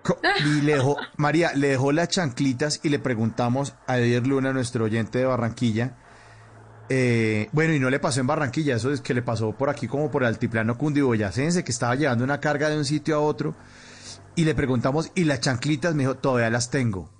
Co- 0.02 0.18
Y 0.44 0.62
le 0.62 0.74
dejó, 0.74 0.96
María, 1.16 1.50
le 1.54 1.68
dejó 1.68 1.90
las 1.92 2.08
chanclitas 2.08 2.80
y 2.84 2.88
le 2.88 2.98
preguntamos 2.98 3.76
a 3.86 3.98
Edier 3.98 4.26
Luna, 4.26 4.52
nuestro 4.52 4.84
oyente 4.84 5.18
de 5.18 5.26
Barranquilla. 5.26 5.96
Eh, 6.88 7.48
bueno, 7.52 7.74
y 7.74 7.80
no 7.80 7.90
le 7.90 7.98
pasó 7.98 8.20
en 8.20 8.26
Barranquilla, 8.26 8.76
eso 8.76 8.92
es 8.92 9.00
que 9.00 9.14
le 9.14 9.22
pasó 9.22 9.52
por 9.52 9.70
aquí 9.70 9.88
como 9.88 10.10
por 10.10 10.22
el 10.22 10.28
altiplano 10.28 10.76
cundiboyacense, 10.78 11.64
que 11.64 11.72
estaba 11.72 11.94
llevando 11.94 12.24
una 12.24 12.40
carga 12.40 12.68
de 12.68 12.76
un 12.78 12.84
sitio 12.84 13.16
a 13.16 13.20
otro. 13.20 13.54
Y 14.34 14.44
le 14.44 14.54
preguntamos, 14.54 15.10
y 15.14 15.24
las 15.24 15.40
chanclitas, 15.40 15.94
me 15.94 16.02
dijo, 16.02 16.16
todavía 16.16 16.50
las 16.50 16.70
tengo. 16.70 17.10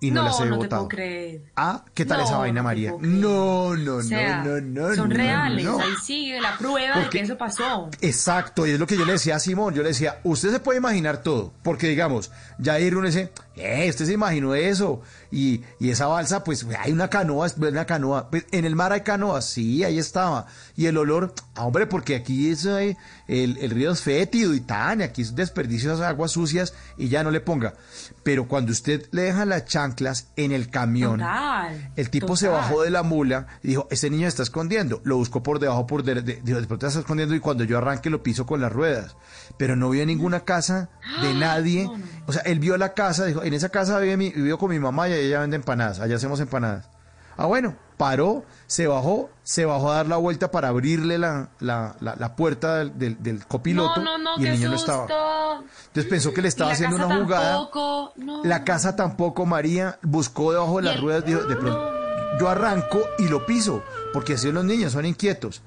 Y 0.00 0.10
no, 0.10 0.22
no, 0.22 0.28
las 0.28 0.40
he 0.40 0.44
no 0.46 0.50
te 0.58 0.64
botado. 0.64 0.82
puedo 0.82 0.88
creer. 0.88 1.42
Ah, 1.56 1.82
¿qué 1.94 2.04
tal 2.04 2.18
No, 2.18 2.24
esa 2.24 2.36
vaina, 2.36 2.62
María? 2.62 2.92
No, 3.00 3.74
no, 3.74 3.94
O 3.96 4.02
sea, 4.02 4.42
no, 4.44 4.60
no, 4.60 4.88
no. 4.90 4.94
son 4.94 5.10
reales, 5.10 5.66
ahí 5.66 5.94
sigue 6.02 6.40
la 6.42 6.58
prueba 6.58 6.96
de 6.96 7.02
Porque- 7.04 7.18
que 7.18 7.24
eso 7.24 7.38
pasó. 7.38 7.88
Exacto, 8.02 8.66
y 8.66 8.72
es 8.72 8.78
lo 8.80 8.86
que 8.86 8.98
yo 8.98 9.06
le 9.06 9.12
decía 9.12 9.36
a 9.36 9.38
Simón, 9.38 9.72
yo 9.72 9.82
le 9.82 9.88
decía, 9.90 10.20
usted 10.24 10.50
se 10.50 10.60
puede 10.60 10.78
imaginar 10.78 11.22
todo, 11.22 11.54
porque 11.62 11.86
digamos, 11.88 12.30
Jair 12.62 12.96
uno 12.96 13.06
dice, 13.06 13.30
eh, 13.56 13.86
usted 13.88 14.04
se 14.04 14.12
imaginó 14.12 14.54
eso, 14.54 15.00
y, 15.34 15.62
y 15.80 15.90
esa 15.90 16.06
balsa, 16.06 16.44
pues 16.44 16.66
hay 16.78 16.92
una 16.92 17.08
canoa, 17.08 17.46
es 17.46 17.56
una 17.58 17.84
canoa, 17.84 18.30
pues, 18.30 18.46
en 18.52 18.64
el 18.64 18.76
mar 18.76 18.92
hay 18.92 19.00
canoas, 19.00 19.44
sí, 19.46 19.82
ahí 19.84 19.98
estaba, 19.98 20.46
y 20.76 20.86
el 20.86 20.96
olor, 20.96 21.34
ah, 21.56 21.64
hombre, 21.64 21.86
porque 21.86 22.14
aquí 22.16 22.50
es, 22.50 22.64
eh, 22.66 22.96
el, 23.26 23.58
el 23.58 23.70
río 23.70 23.90
es 23.92 24.00
fétido 24.00 24.54
y 24.54 24.60
tan, 24.60 25.00
y 25.00 25.02
aquí 25.04 25.22
es 25.22 25.34
desperdicio 25.34 25.96
de 25.96 26.06
aguas 26.06 26.30
sucias, 26.32 26.72
y 26.96 27.08
ya 27.08 27.22
no 27.24 27.30
le 27.30 27.40
ponga, 27.40 27.74
pero 28.22 28.46
cuando 28.48 28.72
usted 28.72 29.06
le 29.10 29.22
deja 29.22 29.44
las 29.44 29.64
chanclas 29.64 30.28
en 30.36 30.52
el 30.52 30.70
camión, 30.70 31.18
Total. 31.18 31.90
el 31.96 32.10
tipo 32.10 32.36
se 32.36 32.48
bajó 32.48 32.82
de 32.82 32.90
la 32.90 33.02
mula 33.02 33.46
y 33.62 33.68
dijo, 33.68 33.88
este 33.90 34.08
niño 34.10 34.22
se 34.22 34.28
está 34.28 34.42
escondiendo. 34.44 35.00
Lo 35.04 35.16
buscó 35.16 35.42
por 35.42 35.58
debajo, 35.58 35.86
por 35.86 36.02
de, 36.04 36.22
de- 36.22 36.40
dijo, 36.42 36.60
de 36.60 36.66
pronto 36.66 36.86
se 36.86 36.90
está 36.90 37.00
escondiendo 37.00 37.34
y 37.34 37.40
cuando 37.40 37.64
yo 37.64 37.76
arranque 37.78 38.08
lo 38.10 38.22
piso 38.22 38.46
con 38.46 38.60
las 38.60 38.72
ruedas. 38.72 39.16
Pero 39.58 39.76
no 39.76 39.90
vio 39.90 40.06
ninguna 40.06 40.40
casa 40.40 40.88
de 41.22 41.34
nadie. 41.38 41.88
O 42.26 42.32
sea, 42.32 42.42
él 42.42 42.60
vio 42.60 42.76
la 42.76 42.94
casa, 42.94 43.24
dijo, 43.26 43.42
en 43.42 43.52
esa 43.54 43.68
casa 43.68 43.98
vive 43.98 44.16
mi, 44.16 44.30
vivió 44.30 44.58
con 44.58 44.70
mi 44.70 44.78
mamá 44.78 45.08
y 45.08 45.12
ella 45.26 45.40
vende 45.40 45.56
empanadas. 45.56 46.00
Allá 46.00 46.16
hacemos 46.16 46.40
empanadas. 46.40 46.88
Ah, 47.36 47.46
bueno, 47.46 47.74
paró, 47.96 48.44
se 48.68 48.86
bajó, 48.86 49.28
se 49.42 49.64
bajó 49.64 49.90
a 49.90 49.96
dar 49.96 50.06
la 50.06 50.16
vuelta 50.18 50.50
para 50.52 50.68
abrirle 50.68 51.18
la, 51.18 51.48
la, 51.58 51.96
la, 52.00 52.14
la 52.16 52.36
puerta 52.36 52.76
del, 52.76 52.96
del- 52.96 53.20
del 53.22 53.44
copiloto 53.46 54.00
No, 54.02 54.18
no, 54.18 54.36
no, 54.36 54.42
y 54.42 54.46
el 54.46 54.52
niño 54.52 54.70
no 54.70 54.76
susto. 54.78 55.02
estaba. 55.02 55.62
Entonces 55.86 56.06
pensó 56.10 56.32
que 56.32 56.42
le 56.42 56.48
estaba 56.48 56.70
haciendo 56.72 56.94
una 56.96 57.16
jugada. 57.16 57.54
tampoco, 57.56 58.12
no. 58.16 58.44
La 58.44 58.62
casa 58.64 58.94
tampoco, 58.94 59.46
María, 59.46 59.98
buscó 60.02 60.52
debajo 60.52 60.76
de 60.76 60.82
las 60.84 60.94
el- 60.96 61.02
ruedas, 61.02 61.24
dijo, 61.24 61.42
de 61.42 61.56
pronto, 61.56 61.92
yo 62.38 62.48
arranco 62.48 63.00
y 63.18 63.26
lo 63.28 63.44
piso, 63.46 63.82
porque 64.12 64.34
así 64.34 64.52
los 64.52 64.64
niños 64.64 64.92
son 64.92 65.04
inquietos. 65.04 65.60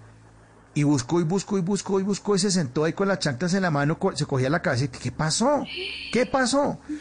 Y 0.74 0.84
buscó 0.84 1.19
y 1.19 1.24
buscó 1.24 1.58
y 1.58 1.61
buscó 1.61 2.00
y 2.00 2.03
buscó 2.03 2.36
y 2.36 2.40
se 2.40 2.52
sentó 2.52 2.84
ahí 2.84 2.94
con 2.94 3.08
las 3.08 3.18
chanclas 3.19 3.53
en 3.56 3.64
la 3.64 3.72
mano, 3.72 3.98
se 4.14 4.26
cogía 4.27 4.50
la 4.50 4.61
cabeza 4.61 4.86
y 4.86 4.88
¿qué 4.90 5.11
pasó? 5.11 5.64
¿Qué 6.14 6.26
pasó? 6.27 6.77
Y 6.88 6.94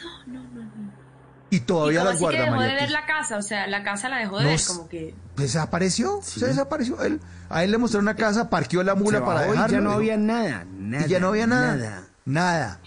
¿Y 1.49 1.61
todavía 1.61 1.99
cómo 1.99 2.09
las 2.11 2.15
así 2.15 2.25
que 2.25 2.37
guarda 2.37 2.51
dejó 2.51 2.61
de 2.61 2.67
ver 2.73 2.87
que 2.87 2.91
la 2.93 3.05
casa? 3.05 3.37
O 3.37 3.41
sea, 3.41 3.67
la 3.67 3.83
casa 3.83 4.09
la 4.09 4.17
dejó 4.17 4.37
de 4.39 4.43
No 4.43 4.49
ver, 4.49 4.59
como 4.67 4.89
que... 4.89 5.15
Desapareció, 5.37 6.19
se 6.21 6.45
desapareció. 6.47 7.01
Él, 7.03 7.21
a 7.49 7.63
él 7.63 7.71
le 7.71 7.77
mostró 7.77 7.99
una 7.99 8.15
casa, 8.15 8.49
parqueó 8.49 8.83
la 8.83 8.95
mula 8.95 9.19
Se 9.19 9.25
para 9.25 9.39
bajó 9.41 9.49
y 9.49 9.51
dejarlo. 9.53 9.77
ya 9.77 9.81
no 9.81 9.91
había 9.91 10.17
nada, 10.17 10.65
nada. 10.77 11.05
y 11.05 11.09
ya 11.09 11.19
no 11.19 11.27
había 11.29 11.47
nada. 11.47 11.75
nada. 11.75 12.07
Nada. 12.25 12.79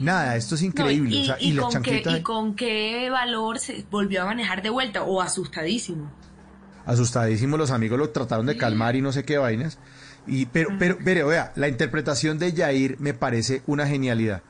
Nada. 0.00 0.36
Esto 0.36 0.54
es 0.54 0.62
No, 0.62 0.66
increíble. 0.68 1.16
y, 1.16 1.22
o 1.22 1.24
sea, 1.26 1.36
y 1.40 1.52
y 1.52 1.56
con 1.56 1.82
qué, 1.82 2.02
¿Y 2.06 2.22
con 2.22 2.54
qué 2.54 3.10
valor 3.10 3.58
se 3.58 3.84
volvió 3.90 4.22
a 4.22 4.26
manejar 4.26 4.62
de 4.62 4.70
vuelta? 4.70 5.02
¿O 5.02 5.20
asustadísimo? 5.20 6.10
asustadísimos 6.86 7.58
los 7.58 7.72
amigos 7.72 7.98
lo 7.98 8.10
trataron 8.10 8.46
de 8.46 8.56
calmar 8.56 8.94
y 8.94 9.02
no 9.02 9.10
sé 9.12 9.24
qué 9.24 9.38
vainas. 9.38 9.78
Y, 10.28 10.46
pero, 10.46 10.70
pero, 10.78 10.98
pero, 11.04 11.26
vea, 11.26 11.52
la 11.56 11.66
interpretación 11.68 12.38
de 12.38 12.52
Yair 12.52 12.96
me 13.00 13.12
parece 13.12 13.62
una 13.66 13.86
genialidad. 13.88 14.42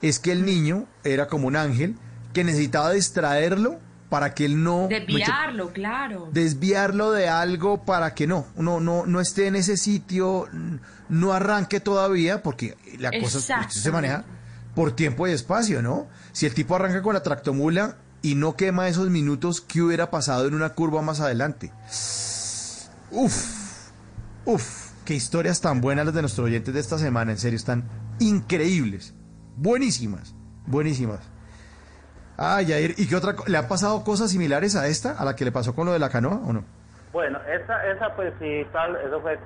Es 0.00 0.18
que 0.18 0.32
el 0.32 0.44
niño 0.46 0.86
era 1.04 1.26
como 1.26 1.46
un 1.48 1.56
ángel 1.56 1.96
que 2.32 2.44
necesitaba 2.44 2.92
distraerlo 2.92 3.80
para 4.12 4.34
que 4.34 4.44
él 4.44 4.62
no... 4.62 4.88
Desviarlo, 4.88 5.72
claro. 5.72 6.28
desviarlo 6.32 7.12
de 7.12 7.30
algo 7.30 7.86
para 7.86 8.14
que 8.14 8.26
no, 8.26 8.46
no, 8.56 8.78
no, 8.78 9.06
no 9.06 9.20
esté 9.20 9.46
en 9.46 9.56
ese 9.56 9.78
sitio, 9.78 10.48
no 11.08 11.32
arranque 11.32 11.80
todavía, 11.80 12.42
porque 12.42 12.76
la 12.98 13.10
cosa 13.18 13.70
se 13.70 13.90
maneja 13.90 14.26
por 14.74 14.94
tiempo 14.94 15.26
y 15.26 15.30
espacio, 15.30 15.80
¿no? 15.80 16.08
Si 16.32 16.44
el 16.44 16.52
tipo 16.52 16.74
arranca 16.74 17.00
con 17.00 17.14
la 17.14 17.22
tractomula 17.22 17.96
y 18.20 18.34
no 18.34 18.54
quema 18.54 18.86
esos 18.86 19.08
minutos, 19.08 19.62
¿qué 19.62 19.80
hubiera 19.80 20.10
pasado 20.10 20.46
en 20.46 20.52
una 20.52 20.74
curva 20.74 21.00
más 21.00 21.20
adelante? 21.20 21.72
Uf, 23.10 23.90
uf, 24.44 24.90
qué 25.06 25.14
historias 25.14 25.62
tan 25.62 25.80
buenas 25.80 26.04
las 26.04 26.14
de 26.14 26.20
nuestros 26.20 26.46
oyentes 26.46 26.74
de 26.74 26.80
esta 26.80 26.98
semana, 26.98 27.32
en 27.32 27.38
serio, 27.38 27.56
están 27.56 27.88
increíbles, 28.18 29.14
buenísimas, 29.56 30.34
buenísimas. 30.66 31.31
Ah, 32.38 32.62
Yair, 32.62 32.94
¿y 32.96 33.08
qué 33.08 33.16
otra 33.16 33.34
¿Le 33.46 33.58
han 33.58 33.68
pasado 33.68 34.02
cosas 34.04 34.30
similares 34.30 34.74
a 34.76 34.86
esta, 34.86 35.12
a 35.12 35.24
la 35.24 35.36
que 35.36 35.44
le 35.44 35.52
pasó 35.52 35.74
con 35.74 35.86
lo 35.86 35.92
de 35.92 35.98
la 35.98 36.08
canoa 36.08 36.40
o 36.46 36.52
no? 36.52 36.64
Bueno, 37.12 37.38
esa, 37.46 37.86
esa 37.92 38.14
pues 38.16 38.32
sí, 38.38 38.66
tal, 38.72 38.96
eso 38.96 39.20
fue 39.20 39.38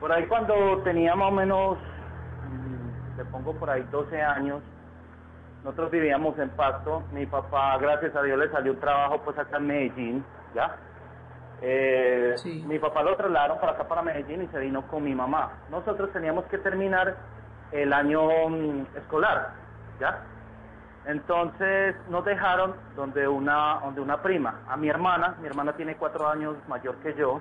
por 0.00 0.10
ahí 0.10 0.26
cuando 0.26 0.80
tenía 0.82 1.14
más 1.14 1.28
o 1.28 1.34
menos, 1.34 1.76
mm, 1.76 3.18
le 3.18 3.24
pongo 3.26 3.54
por 3.54 3.68
ahí 3.68 3.86
12 3.90 4.20
años, 4.22 4.62
nosotros 5.62 5.90
vivíamos 5.90 6.38
en 6.38 6.48
Pasto, 6.50 7.02
mi 7.12 7.26
papá, 7.26 7.76
gracias 7.78 8.16
a 8.16 8.22
Dios, 8.22 8.38
le 8.38 8.50
salió 8.50 8.72
un 8.72 8.80
trabajo 8.80 9.20
pues 9.22 9.36
acá 9.38 9.58
en 9.58 9.66
Medellín, 9.66 10.24
¿ya? 10.54 10.76
Eh, 11.62 12.34
Mi 12.66 12.78
papá 12.78 13.02
lo 13.02 13.14
trasladaron 13.16 13.60
para 13.60 13.72
acá, 13.72 13.86
para 13.86 14.00
Medellín, 14.00 14.42
y 14.42 14.46
se 14.46 14.58
vino 14.58 14.86
con 14.88 15.04
mi 15.04 15.14
mamá. 15.14 15.52
Nosotros 15.70 16.10
teníamos 16.10 16.46
que 16.46 16.56
terminar 16.56 17.16
el 17.72 17.92
año 17.92 18.48
mm, 18.48 18.86
escolar, 18.96 19.50
¿ya? 20.00 20.22
Entonces 21.06 21.96
nos 22.08 22.24
dejaron 22.24 22.74
donde 22.94 23.26
una, 23.26 23.80
donde 23.82 24.00
una 24.00 24.20
prima, 24.22 24.60
a 24.68 24.76
mi 24.76 24.88
hermana, 24.88 25.34
mi 25.40 25.46
hermana 25.46 25.72
tiene 25.72 25.96
cuatro 25.96 26.28
años 26.28 26.56
mayor 26.68 26.96
que 26.96 27.14
yo, 27.14 27.40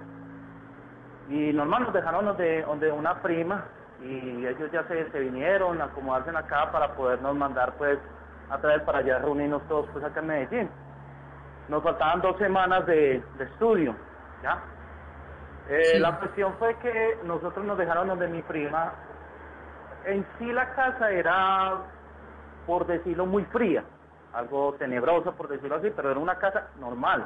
y 1.29 1.53
normal 1.53 1.83
nos 1.83 1.93
dejaron 1.93 2.25
donde, 2.25 2.63
donde 2.63 2.91
una 2.91 3.21
prima, 3.21 3.65
y 4.01 4.45
ellos 4.45 4.71
ya 4.71 4.83
se, 4.87 5.11
se 5.11 5.19
vinieron 5.19 5.81
a 5.81 5.85
acomodarse 5.85 6.29
acá 6.35 6.71
para 6.71 6.93
podernos 6.95 7.35
mandar 7.35 7.73
pues 7.77 7.99
a 8.49 8.57
traer 8.57 8.83
para 8.85 8.99
allá 8.99 9.19
reunirnos 9.19 9.67
todos 9.67 9.87
pues 9.91 10.03
acá 10.03 10.21
en 10.21 10.27
Medellín. 10.27 10.69
Nos 11.67 11.83
faltaban 11.83 12.21
dos 12.21 12.37
semanas 12.37 12.85
de, 12.85 13.21
de 13.37 13.43
estudio, 13.43 13.95
¿ya? 14.41 14.57
Eh, 15.69 15.83
Sí. 15.93 15.99
La 15.99 16.17
cuestión 16.17 16.55
fue 16.57 16.75
que 16.79 17.19
nosotros 17.25 17.63
nos 17.65 17.77
dejaron 17.77 18.07
donde 18.07 18.27
mi 18.27 18.41
prima. 18.41 18.93
En 20.05 20.25
sí 20.37 20.51
la 20.51 20.73
casa 20.73 21.11
era, 21.11 21.77
por 22.69 22.85
decirlo, 22.85 23.25
muy 23.25 23.45
fría, 23.45 23.83
algo 24.31 24.73
tenebroso, 24.73 25.31
por 25.31 25.47
decirlo 25.47 25.77
así, 25.77 25.91
pero 25.95 26.11
era 26.11 26.19
una 26.19 26.35
casa 26.35 26.67
normal. 26.79 27.25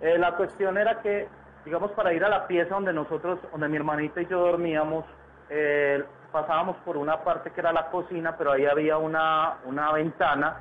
Eh, 0.00 0.18
la 0.18 0.32
cuestión 0.32 0.76
era 0.76 1.00
que, 1.00 1.28
digamos, 1.64 1.92
para 1.92 2.12
ir 2.12 2.24
a 2.24 2.28
la 2.28 2.48
pieza 2.48 2.74
donde 2.74 2.92
nosotros, 2.92 3.38
donde 3.52 3.68
mi 3.68 3.76
hermanita 3.76 4.20
y 4.20 4.26
yo 4.26 4.40
dormíamos, 4.40 5.04
eh, 5.48 6.02
pasábamos 6.32 6.76
por 6.78 6.96
una 6.96 7.22
parte 7.22 7.52
que 7.52 7.60
era 7.60 7.72
la 7.72 7.88
cocina, 7.90 8.36
pero 8.36 8.50
ahí 8.50 8.66
había 8.66 8.98
una, 8.98 9.58
una 9.64 9.92
ventana 9.92 10.56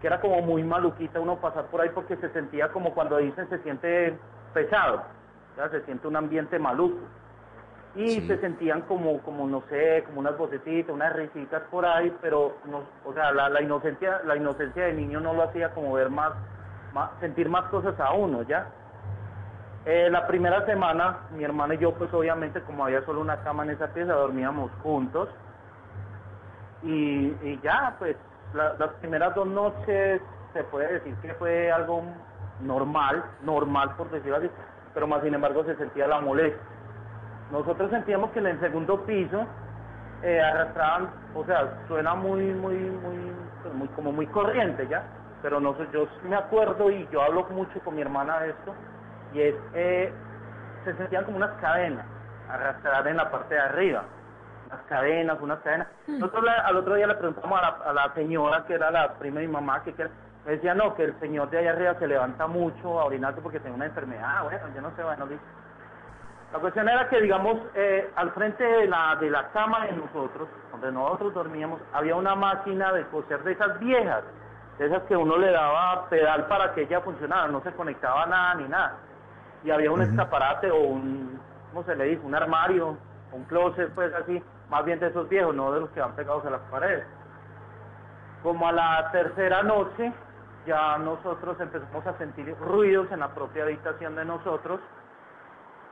que 0.00 0.06
era 0.06 0.18
como 0.18 0.40
muy 0.40 0.62
maluquita 0.62 1.20
uno 1.20 1.36
pasar 1.36 1.66
por 1.66 1.82
ahí 1.82 1.90
porque 1.92 2.16
se 2.16 2.30
sentía 2.30 2.68
como 2.68 2.94
cuando 2.94 3.18
dicen 3.18 3.46
se 3.50 3.58
siente 3.58 4.16
pesado, 4.54 5.02
se 5.70 5.82
siente 5.82 6.08
un 6.08 6.16
ambiente 6.16 6.58
maluco. 6.58 7.00
Y 7.94 8.20
se 8.28 8.38
sentían 8.38 8.82
como, 8.82 9.18
como, 9.22 9.46
no 9.48 9.62
sé, 9.68 10.04
como 10.06 10.20
unas 10.20 10.36
vocecitas, 10.38 10.94
unas 10.94 11.12
risitas 11.14 11.62
por 11.70 11.84
ahí, 11.84 12.14
pero, 12.20 12.56
no, 12.66 12.82
o 13.04 13.12
sea, 13.14 13.32
la, 13.32 13.48
la 13.48 13.60
inocencia 13.62 14.20
la 14.24 14.36
inocencia 14.36 14.84
de 14.84 14.92
niño 14.92 15.20
no 15.20 15.32
lo 15.34 15.42
hacía 15.44 15.70
como 15.70 15.92
ver 15.94 16.08
más, 16.10 16.32
más 16.92 17.10
sentir 17.20 17.48
más 17.48 17.64
cosas 17.70 17.98
a 17.98 18.12
uno, 18.12 18.42
¿ya? 18.42 18.66
Eh, 19.86 20.08
la 20.10 20.26
primera 20.26 20.64
semana, 20.66 21.20
mi 21.30 21.42
hermana 21.44 21.74
y 21.74 21.78
yo, 21.78 21.94
pues 21.94 22.12
obviamente, 22.12 22.60
como 22.62 22.84
había 22.84 23.02
solo 23.04 23.20
una 23.20 23.38
cama 23.38 23.64
en 23.64 23.70
esa 23.70 23.88
pieza, 23.88 24.12
dormíamos 24.12 24.70
juntos. 24.82 25.28
Y, 26.82 27.26
y 27.42 27.60
ya, 27.62 27.96
pues, 27.98 28.16
la- 28.54 28.74
las 28.78 28.90
primeras 29.00 29.34
dos 29.34 29.46
noches 29.46 30.20
se 30.52 30.64
puede 30.64 30.92
decir 30.94 31.14
que 31.16 31.34
fue 31.34 31.72
algo 31.72 32.02
normal, 32.60 33.24
normal 33.42 33.94
por 33.96 34.10
decirlo 34.10 34.36
así, 34.36 34.50
pero 34.94 35.06
más 35.06 35.22
sin 35.22 35.34
embargo 35.34 35.64
se 35.64 35.74
sentía 35.76 36.06
la 36.06 36.20
molestia. 36.20 36.60
Nosotros 37.50 37.90
sentíamos 37.90 38.32
que 38.32 38.40
en 38.40 38.46
el 38.46 38.60
segundo 38.60 39.04
piso 39.06 39.48
eh, 40.22 40.40
arrastraban, 40.40 41.14
o 41.32 41.44
sea, 41.44 41.84
suena 41.86 42.14
muy, 42.14 42.54
muy, 42.54 42.76
muy, 42.76 43.50
pues, 43.62 43.74
muy, 43.74 43.88
como 43.90 44.12
muy 44.12 44.26
corriente 44.28 44.88
ya, 44.88 45.08
pero 45.40 45.60
no 45.60 45.76
sé, 45.76 45.88
yo 45.92 46.08
me 46.22 46.36
acuerdo 46.36 46.90
y 46.90 47.08
yo 47.08 47.22
hablo 47.22 47.46
mucho 47.50 47.82
con 47.82 47.94
mi 47.94 48.02
hermana 48.02 48.40
de 48.40 48.50
esto, 48.50 48.76
y 49.30 49.40
es, 49.42 49.56
eh, 49.72 50.14
se 50.84 50.96
sentían 50.96 51.24
como 51.24 51.36
unas 51.38 51.52
cadenas 51.56 52.06
arrastradas 52.46 53.06
en 53.06 53.16
la 53.16 53.30
parte 53.30 53.54
de 53.54 53.60
arriba, 53.60 54.04
unas 54.66 54.82
cadenas, 54.86 55.38
unas 55.40 55.60
cadenas. 55.60 55.88
Nosotros 56.18 56.44
la- 56.44 56.60
al 56.62 56.76
otro 56.76 56.94
día 56.96 57.06
le 57.06 57.14
preguntamos 57.16 57.58
a 57.58 57.62
la, 57.62 57.68
a 57.68 57.92
la 57.92 58.14
señora, 58.14 58.64
que 58.66 58.74
era 58.74 58.90
la 58.90 59.18
prima 59.18 59.40
de 59.40 59.46
mi 59.46 59.52
mamá, 59.52 59.82
que, 59.84 59.94
que 59.94 60.10
me 60.44 60.52
decía, 60.52 60.74
no, 60.74 60.94
que 60.94 61.04
el 61.04 61.18
señor 61.20 61.50
de 61.50 61.58
allá 61.58 61.70
arriba 61.72 61.94
se 61.98 62.06
levanta 62.08 62.46
mucho 62.46 63.00
a 63.00 63.04
orinarse 63.06 63.40
porque 63.42 63.60
tiene 63.60 63.76
una 63.76 63.86
enfermedad, 63.86 64.44
bueno, 64.44 64.68
yo 64.74 64.80
no 64.82 64.94
sé, 64.96 65.02
bueno, 65.04 65.26
listo. 65.26 65.46
La 66.52 66.58
cuestión 66.60 66.88
era 66.88 67.08
que, 67.10 67.20
digamos, 67.20 67.58
eh, 67.74 68.10
al 68.16 68.32
frente 68.32 68.64
de 68.64 68.86
la, 68.86 69.16
de 69.16 69.30
la 69.30 69.48
cama 69.48 69.84
de 69.84 69.92
nosotros, 69.92 70.48
donde 70.72 70.90
nosotros 70.90 71.34
dormíamos, 71.34 71.78
había 71.92 72.16
una 72.16 72.34
máquina 72.34 72.90
de 72.92 73.04
coser 73.08 73.42
de 73.42 73.52
esas 73.52 73.78
viejas, 73.78 74.24
de 74.78 74.86
esas 74.86 75.02
que 75.02 75.16
uno 75.16 75.36
le 75.36 75.50
daba 75.50 76.08
pedal 76.08 76.46
para 76.46 76.72
que 76.72 76.82
ella 76.82 77.02
funcionara, 77.02 77.48
no 77.48 77.60
se 77.62 77.72
conectaba 77.72 78.24
nada 78.24 78.54
ni 78.54 78.66
nada. 78.66 78.96
Y 79.62 79.70
había 79.70 79.92
un 79.92 80.00
escaparate 80.00 80.70
o 80.70 80.80
un, 80.80 81.38
¿cómo 81.70 81.84
se 81.84 81.94
le 81.94 82.04
dice? 82.04 82.24
Un 82.24 82.34
armario, 82.34 82.96
un 83.32 83.44
closet, 83.44 83.92
pues 83.94 84.14
así, 84.14 84.42
más 84.70 84.84
bien 84.86 85.00
de 85.00 85.08
esos 85.08 85.28
viejos, 85.28 85.54
no 85.54 85.70
de 85.72 85.80
los 85.80 85.90
que 85.90 86.00
van 86.00 86.12
pegados 86.16 86.46
a 86.46 86.50
las 86.50 86.62
paredes. 86.70 87.06
Como 88.42 88.66
a 88.66 88.72
la 88.72 89.10
tercera 89.12 89.62
noche, 89.62 90.12
ya 90.66 90.96
nosotros 90.96 91.60
empezamos 91.60 92.06
a 92.06 92.16
sentir 92.16 92.56
ruidos 92.58 93.10
en 93.12 93.20
la 93.20 93.28
propia 93.28 93.64
habitación 93.64 94.16
de 94.16 94.24
nosotros 94.24 94.80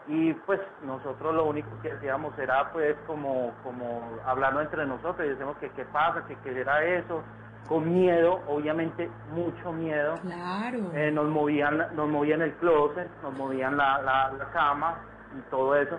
y 0.08 0.32
pues 0.32 0.60
nosotros 0.84 1.34
lo 1.34 1.44
único 1.46 1.68
que 1.82 1.92
hacíamos 1.92 2.38
era 2.38 2.70
pues 2.72 2.96
como 3.06 3.52
como 3.62 4.08
hablando 4.24 4.60
entre 4.60 4.86
nosotros 4.86 5.26
y 5.26 5.30
decimos 5.30 5.56
que 5.58 5.70
qué 5.70 5.84
pasa, 5.86 6.24
que 6.26 6.36
qué 6.36 6.60
era 6.60 6.84
eso, 6.84 7.22
con 7.68 7.92
miedo, 7.92 8.40
obviamente 8.46 9.10
mucho 9.32 9.72
miedo. 9.72 10.14
Claro. 10.22 10.78
Eh, 10.94 11.10
nos 11.10 11.26
movían 11.26 11.94
nos 11.94 12.08
movían 12.08 12.42
el 12.42 12.54
closet, 12.54 13.08
nos 13.22 13.36
movían 13.36 13.76
la, 13.76 14.00
la, 14.02 14.32
la 14.32 14.44
cama 14.52 14.96
y 15.36 15.40
todo 15.50 15.74
eso. 15.74 15.98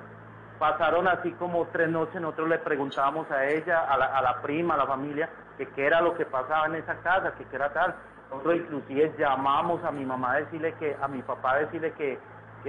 Pasaron 0.57 1.07
así 1.07 1.31
como 1.33 1.67
tres 1.67 1.89
noches, 1.89 2.19
nosotros 2.19 2.49
le 2.49 2.59
preguntábamos 2.59 3.29
a 3.29 3.45
ella, 3.45 3.81
a 3.81 3.97
la, 3.97 4.05
a 4.05 4.21
la 4.21 4.41
prima, 4.41 4.73
a 4.73 4.77
la 4.77 4.87
familia, 4.87 5.29
que 5.57 5.67
qué 5.67 5.85
era 5.85 6.01
lo 6.01 6.15
que 6.15 6.25
pasaba 6.25 6.65
en 6.65 6.75
esa 6.75 6.95
casa, 7.01 7.33
que 7.37 7.45
qué 7.45 7.55
era 7.57 7.71
tal. 7.71 7.93
Nosotros 8.31 8.55
inclusive 8.55 9.13
llamamos 9.19 9.83
a 9.83 9.91
mi 9.91 10.03
mamá 10.03 10.33
a 10.33 10.37
decirle 10.37 10.73
que, 10.73 10.97
a 10.99 11.07
mi 11.07 11.21
papá 11.21 11.53
a 11.53 11.59
decirle 11.59 11.91
que, 11.93 12.17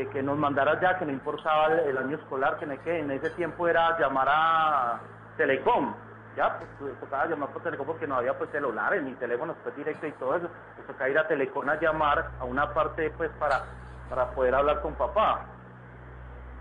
que, 0.05 0.11
que 0.11 0.23
nos 0.23 0.39
mandara 0.39 0.81
ya, 0.81 0.99
que 0.99 1.07
no 1.07 1.13
importaba 1.13 1.67
el, 1.67 1.81
el 1.91 1.99
año 1.99 2.17
escolar, 2.19 2.59
que, 2.59 2.67
en- 2.67 2.79
que 2.79 3.01
en 3.01 3.11
ese 3.11 3.31
tiempo 3.31 3.69
era 3.69 3.99
llamar 3.99 4.29
a 4.31 5.01
Telecom, 5.37 5.95
ya, 6.37 6.57
pues 6.59 6.71
pues, 6.79 7.01
tocaba 7.01 7.27
llamar 7.27 7.51
por 7.53 7.63
Telecom 7.63 7.87
porque 7.87 8.07
no 8.07 8.17
había 8.17 8.39
pues 8.39 8.51
celulares 8.51 9.03
ni 9.03 9.15
teléfonos 9.17 9.57
pues 9.63 9.75
directo 9.77 10.07
y 10.07 10.13
todo 10.13 10.37
eso, 10.37 10.51
pues 10.77 10.87
tocaba 10.87 11.11
ir 11.11 11.19
a 11.19 11.27
Telecom 11.29 11.69
a 11.69 11.81
llamar 11.81 12.31
a 12.41 12.45
una 12.45 12.73
parte 12.73 13.11
pues 13.17 13.31
para, 13.41 13.65
para 14.09 14.31
poder 14.33 14.55
hablar 14.55 14.81
con 14.83 14.95
papá. 14.95 15.47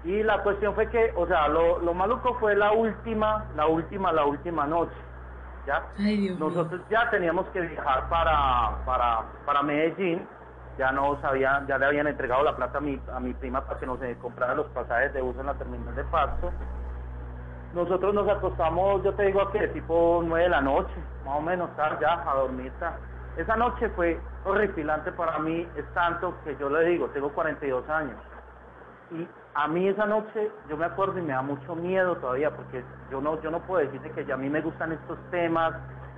Y 0.03 0.24
la 0.24 0.43
cuestión 0.43 0.75
fue 0.75 0.90
que, 0.90 1.14
o 1.16 1.27
sea, 1.27 1.48
lo, 1.49 1.80
lo 1.80 1.93
maluco 1.93 2.35
fue 2.40 2.56
la 2.56 2.72
última, 2.74 3.45
la 3.56 3.67
última, 3.67 4.14
la 4.14 4.25
última 4.25 4.66
noche, 4.67 4.95
¿ya? 5.66 5.83
Nosotros 6.40 6.82
ya 6.90 7.09
teníamos 7.11 7.48
que 7.49 7.61
viajar 7.61 8.09
para, 8.09 8.83
para, 8.85 9.25
para 9.45 9.64
Medellín, 9.64 10.27
ya 10.77 10.91
nos 10.91 11.23
habían, 11.23 11.67
ya 11.67 11.77
le 11.77 11.85
habían 11.85 12.07
entregado 12.07 12.43
la 12.43 12.56
plata 12.56 12.77
a 12.77 12.81
mi, 12.81 12.99
a 13.14 13.19
mi 13.19 13.33
prima 13.33 13.61
para 13.61 13.80
que 13.80 13.85
nos 13.85 14.01
eh, 14.01 14.17
comprara 14.22 14.56
los 14.56 14.67
pasajes 14.67 15.14
de 15.14 15.22
uso 15.22 15.39
en 15.39 15.47
la 15.47 15.53
terminal 15.56 15.95
de 15.95 16.03
Pasto. 16.06 16.51
Nosotros 17.73 18.14
nos 18.14 18.27
acostamos, 18.30 19.03
yo 19.03 19.14
te 19.14 19.23
digo 19.23 19.49
que 19.51 19.67
tipo 19.69 20.22
9 20.25 20.43
de 20.43 20.49
la 20.49 20.61
noche, 20.61 20.93
más 21.25 21.38
o 21.38 21.41
menos, 21.41 21.69
tal, 21.75 21.99
ya 21.99 22.23
a 22.30 22.35
dormir. 22.35 22.72
tal. 22.80 22.93
Esa 23.38 23.56
noche 23.56 23.89
fue 23.89 24.19
horripilante 24.45 25.11
para 25.11 25.38
mí, 25.39 25.67
es 25.75 25.85
tanto 25.93 26.33
que 26.43 26.56
yo 26.57 26.69
le 26.69 26.85
digo, 26.85 27.07
tengo 27.07 27.30
42 27.30 27.88
años. 27.89 28.17
Y 29.11 29.27
a 29.53 29.67
mí 29.67 29.88
esa 29.88 30.06
noche, 30.06 30.51
yo 30.69 30.77
me 30.77 30.85
acuerdo 30.85 31.19
y 31.19 31.22
me 31.22 31.33
da 31.33 31.41
mucho 31.41 31.75
miedo 31.75 32.15
todavía, 32.17 32.51
porque 32.51 32.83
yo 33.11 33.22
no, 33.22 33.41
yo 33.41 33.51
no 33.51 33.59
puedo 33.61 33.85
decirte 33.85 34.11
que 34.11 34.25
ya 34.25 34.35
a 34.35 34.38
mí 34.38 34.49
me 34.49 34.61
gustan 34.61 34.91
estos 34.91 35.17
temas, 35.30 35.73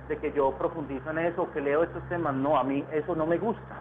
de 0.08 0.18
que 0.18 0.32
yo 0.32 0.50
profundizo 0.52 1.10
en 1.10 1.18
eso, 1.18 1.50
que 1.52 1.60
leo 1.60 1.84
estos 1.84 2.02
temas, 2.08 2.34
no, 2.34 2.58
a 2.58 2.64
mí 2.64 2.84
eso 2.92 3.14
no 3.14 3.26
me 3.26 3.38
gusta. 3.38 3.76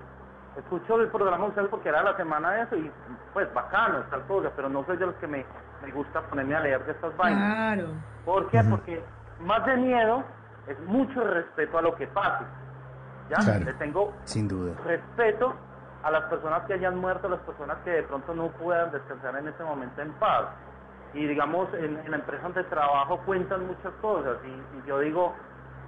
Escucho 0.59 0.99
el 0.99 1.07
programa 1.09 1.45
de 1.45 1.49
ustedes 1.49 1.69
porque 1.69 1.89
era 1.89 2.03
la 2.03 2.15
semana 2.17 2.51
de 2.51 2.61
eso 2.63 2.75
y 2.75 2.91
pues 3.33 3.51
bacano, 3.53 3.99
tal 4.09 4.21
cosa, 4.27 4.51
pero 4.55 4.69
no 4.69 4.83
soy 4.85 4.97
de 4.97 5.05
los 5.05 5.15
que 5.15 5.27
me, 5.27 5.45
me 5.83 5.91
gusta 5.91 6.21
ponerme 6.21 6.55
a 6.55 6.59
leer 6.59 6.85
de 6.85 6.91
estas 6.91 7.15
vainas. 7.17 7.55
Claro. 7.55 7.87
¿Por 8.25 8.49
qué? 8.49 8.61
Porque 8.69 9.03
más 9.39 9.65
de 9.65 9.77
miedo 9.77 10.23
es 10.67 10.79
mucho 10.81 11.23
respeto 11.23 11.77
a 11.77 11.81
lo 11.81 11.95
que 11.95 12.07
pase. 12.07 12.43
¿ya? 13.29 13.37
Claro. 13.37 13.65
Le 13.65 13.73
tengo 13.73 14.13
Sin 14.23 14.47
duda. 14.47 14.73
respeto 14.85 15.53
a 16.03 16.11
las 16.11 16.23
personas 16.25 16.63
que 16.65 16.73
hayan 16.73 16.97
muerto, 16.97 17.27
a 17.27 17.31
las 17.31 17.39
personas 17.41 17.77
que 17.83 17.91
de 17.91 18.03
pronto 18.03 18.33
no 18.33 18.47
puedan 18.49 18.91
descansar 18.91 19.35
en 19.37 19.47
este 19.47 19.63
momento 19.63 20.01
en 20.01 20.11
paz. 20.13 20.45
Y 21.13 21.25
digamos, 21.25 21.73
en, 21.73 21.97
en 21.99 22.11
la 22.11 22.17
empresa 22.17 22.43
donde 22.43 22.63
trabajo 22.65 23.17
cuentan 23.25 23.65
muchas 23.65 23.93
cosas 24.01 24.37
y, 24.45 24.49
y 24.49 24.87
yo 24.87 24.99
digo, 24.99 25.33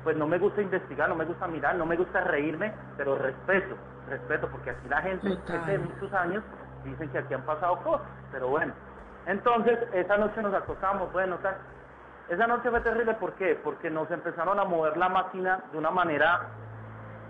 pues 0.03 0.17
no 0.17 0.25
me 0.27 0.39
gusta 0.39 0.61
investigar, 0.61 1.09
no 1.09 1.15
me 1.15 1.25
gusta 1.25 1.47
mirar, 1.47 1.75
no 1.75 1.85
me 1.85 1.95
gusta 1.95 2.21
reírme, 2.21 2.73
pero 2.97 3.17
respeto, 3.17 3.75
respeto, 4.11 4.47
porque 4.49 4.69
aquí 4.71 4.87
la 4.87 5.01
gente, 5.01 5.29
Total. 5.29 5.57
gente 5.57 5.71
de 5.71 5.79
muchos 5.79 6.13
años, 6.13 6.43
dicen 6.83 7.09
que 7.09 7.17
aquí 7.17 7.33
han 7.33 7.41
pasado 7.43 7.77
cosas, 7.77 8.07
pero 8.31 8.47
bueno. 8.49 8.73
Entonces, 9.25 9.77
esa 9.93 10.17
noche 10.17 10.41
nos 10.41 10.53
acostamos, 10.53 11.11
bueno, 11.13 11.37
tal. 11.37 11.55
Esa 12.29 12.47
noche 12.47 12.69
fue 12.69 12.81
terrible, 12.81 13.13
¿por 13.15 13.33
qué? 13.33 13.59
Porque 13.63 13.89
nos 13.89 14.09
empezaron 14.09 14.59
a 14.59 14.63
mover 14.65 14.95
la 14.97 15.09
máquina 15.09 15.59
de 15.71 15.77
una 15.77 15.91
manera 15.91 16.41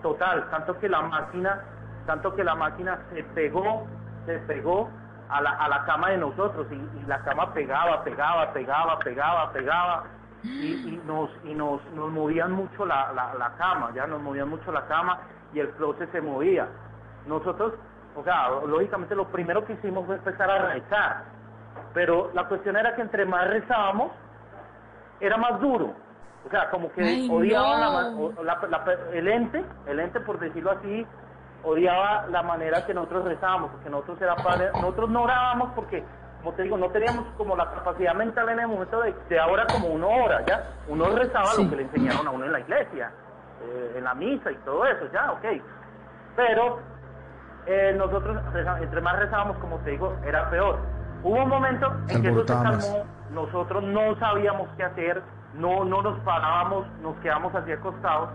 total, 0.01 0.49
tanto 0.51 0.77
que 0.79 0.87
la 0.89 1.01
máquina, 1.01 1.61
tanto 2.05 2.35
que 2.35 2.43
la 2.43 2.55
máquina 2.55 2.99
se 3.13 3.23
pegó, 3.23 3.85
se 4.25 4.37
pegó 4.39 4.89
a 5.29 5.41
la, 5.41 5.51
a 5.51 5.69
la 5.69 5.85
cama 5.85 6.09
de 6.09 6.17
nosotros 6.17 6.67
y, 6.71 6.75
y 6.75 7.03
la 7.07 7.19
cama 7.23 7.53
pegaba, 7.53 8.03
pegaba, 8.03 8.51
pegaba, 8.53 8.99
pegaba, 8.99 9.51
pegaba 9.51 10.03
y, 10.43 10.49
y 10.49 11.01
nos 11.05 11.29
y 11.43 11.53
nos, 11.53 11.83
nos 11.93 12.11
movían 12.11 12.51
mucho 12.51 12.85
la, 12.85 13.11
la, 13.13 13.33
la 13.35 13.51
cama, 13.57 13.91
ya 13.93 14.07
nos 14.07 14.21
movían 14.21 14.49
mucho 14.49 14.71
la 14.71 14.85
cama 14.87 15.19
y 15.53 15.59
el 15.59 15.69
closet 15.71 16.11
se 16.11 16.21
movía. 16.21 16.67
Nosotros, 17.27 17.73
o 18.15 18.23
sea, 18.23 18.49
lógicamente 18.67 19.15
lo 19.15 19.27
primero 19.27 19.65
que 19.65 19.73
hicimos 19.73 20.05
fue 20.05 20.15
empezar 20.15 20.49
a 20.49 20.73
rezar, 20.73 21.23
pero 21.93 22.31
la 22.33 22.47
cuestión 22.47 22.75
era 22.77 22.95
que 22.95 23.01
entre 23.01 23.25
más 23.25 23.47
rezábamos, 23.47 24.11
era 25.19 25.37
más 25.37 25.59
duro. 25.59 25.93
O 26.45 26.49
sea, 26.49 26.69
como 26.71 26.91
que 26.93 27.03
Ay, 27.03 27.29
odiaba 27.31 27.77
no. 28.11 28.31
la 28.43 28.55
la- 28.55 28.67
la- 28.67 28.93
el 29.13 29.27
ente, 29.27 29.63
el 29.85 29.99
ente 29.99 30.19
por 30.21 30.39
decirlo 30.39 30.71
así, 30.71 31.05
odiaba 31.63 32.25
la 32.31 32.41
manera 32.41 32.83
que 32.85 32.93
nosotros 32.93 33.25
rezábamos, 33.25 33.69
porque 33.71 33.89
nosotros 33.89 34.19
era 34.21 34.35
padre, 34.37 34.71
nosotros 34.73 35.09
no 35.11 35.21
orábamos 35.23 35.71
porque, 35.75 36.03
como 36.39 36.53
te 36.53 36.63
digo, 36.63 36.77
no 36.77 36.89
teníamos 36.89 37.27
como 37.37 37.55
la 37.55 37.69
capacidad 37.69 38.15
mental 38.15 38.49
en 38.49 38.59
el 38.61 38.67
momento 38.67 38.99
de, 39.01 39.13
de 39.29 39.39
ahora 39.39 39.67
como 39.71 39.89
uno 39.89 40.07
ora, 40.09 40.43
¿ya? 40.47 40.63
Uno 40.87 41.05
rezaba 41.15 41.45
Sí. 41.51 41.63
lo 41.63 41.69
que 41.69 41.75
le 41.75 41.81
enseñaron 41.83 42.27
a 42.27 42.31
uno 42.31 42.45
en 42.45 42.51
la 42.53 42.59
iglesia, 42.61 43.11
eh, 43.63 43.93
en 43.97 44.03
la 44.03 44.13
misa 44.13 44.51
y 44.51 44.55
todo 44.57 44.85
eso, 44.85 45.05
¿ya? 45.11 45.31
Ok. 45.31 45.61
Pero 46.35 46.79
eh, 47.65 47.93
nosotros, 47.97 48.37
entre 48.81 49.01
más 49.01 49.19
rezábamos, 49.19 49.57
como 49.57 49.77
te 49.79 49.91
digo, 49.91 50.15
era 50.25 50.49
peor. 50.49 50.77
Hubo 51.23 51.43
un 51.43 51.49
momento 51.49 51.93
en 52.07 52.21
que 52.21 52.29
eso 52.29 52.41
se 52.41 52.53
calmó, 52.53 53.05
nosotros 53.31 53.83
no 53.83 54.15
sabíamos 54.17 54.67
qué 54.75 54.83
hacer, 54.83 55.21
no, 55.53 55.85
no 55.85 56.01
nos 56.01 56.19
parábamos, 56.21 56.87
nos 57.01 57.15
quedamos 57.17 57.53
así 57.53 57.71
acostados. 57.71 58.29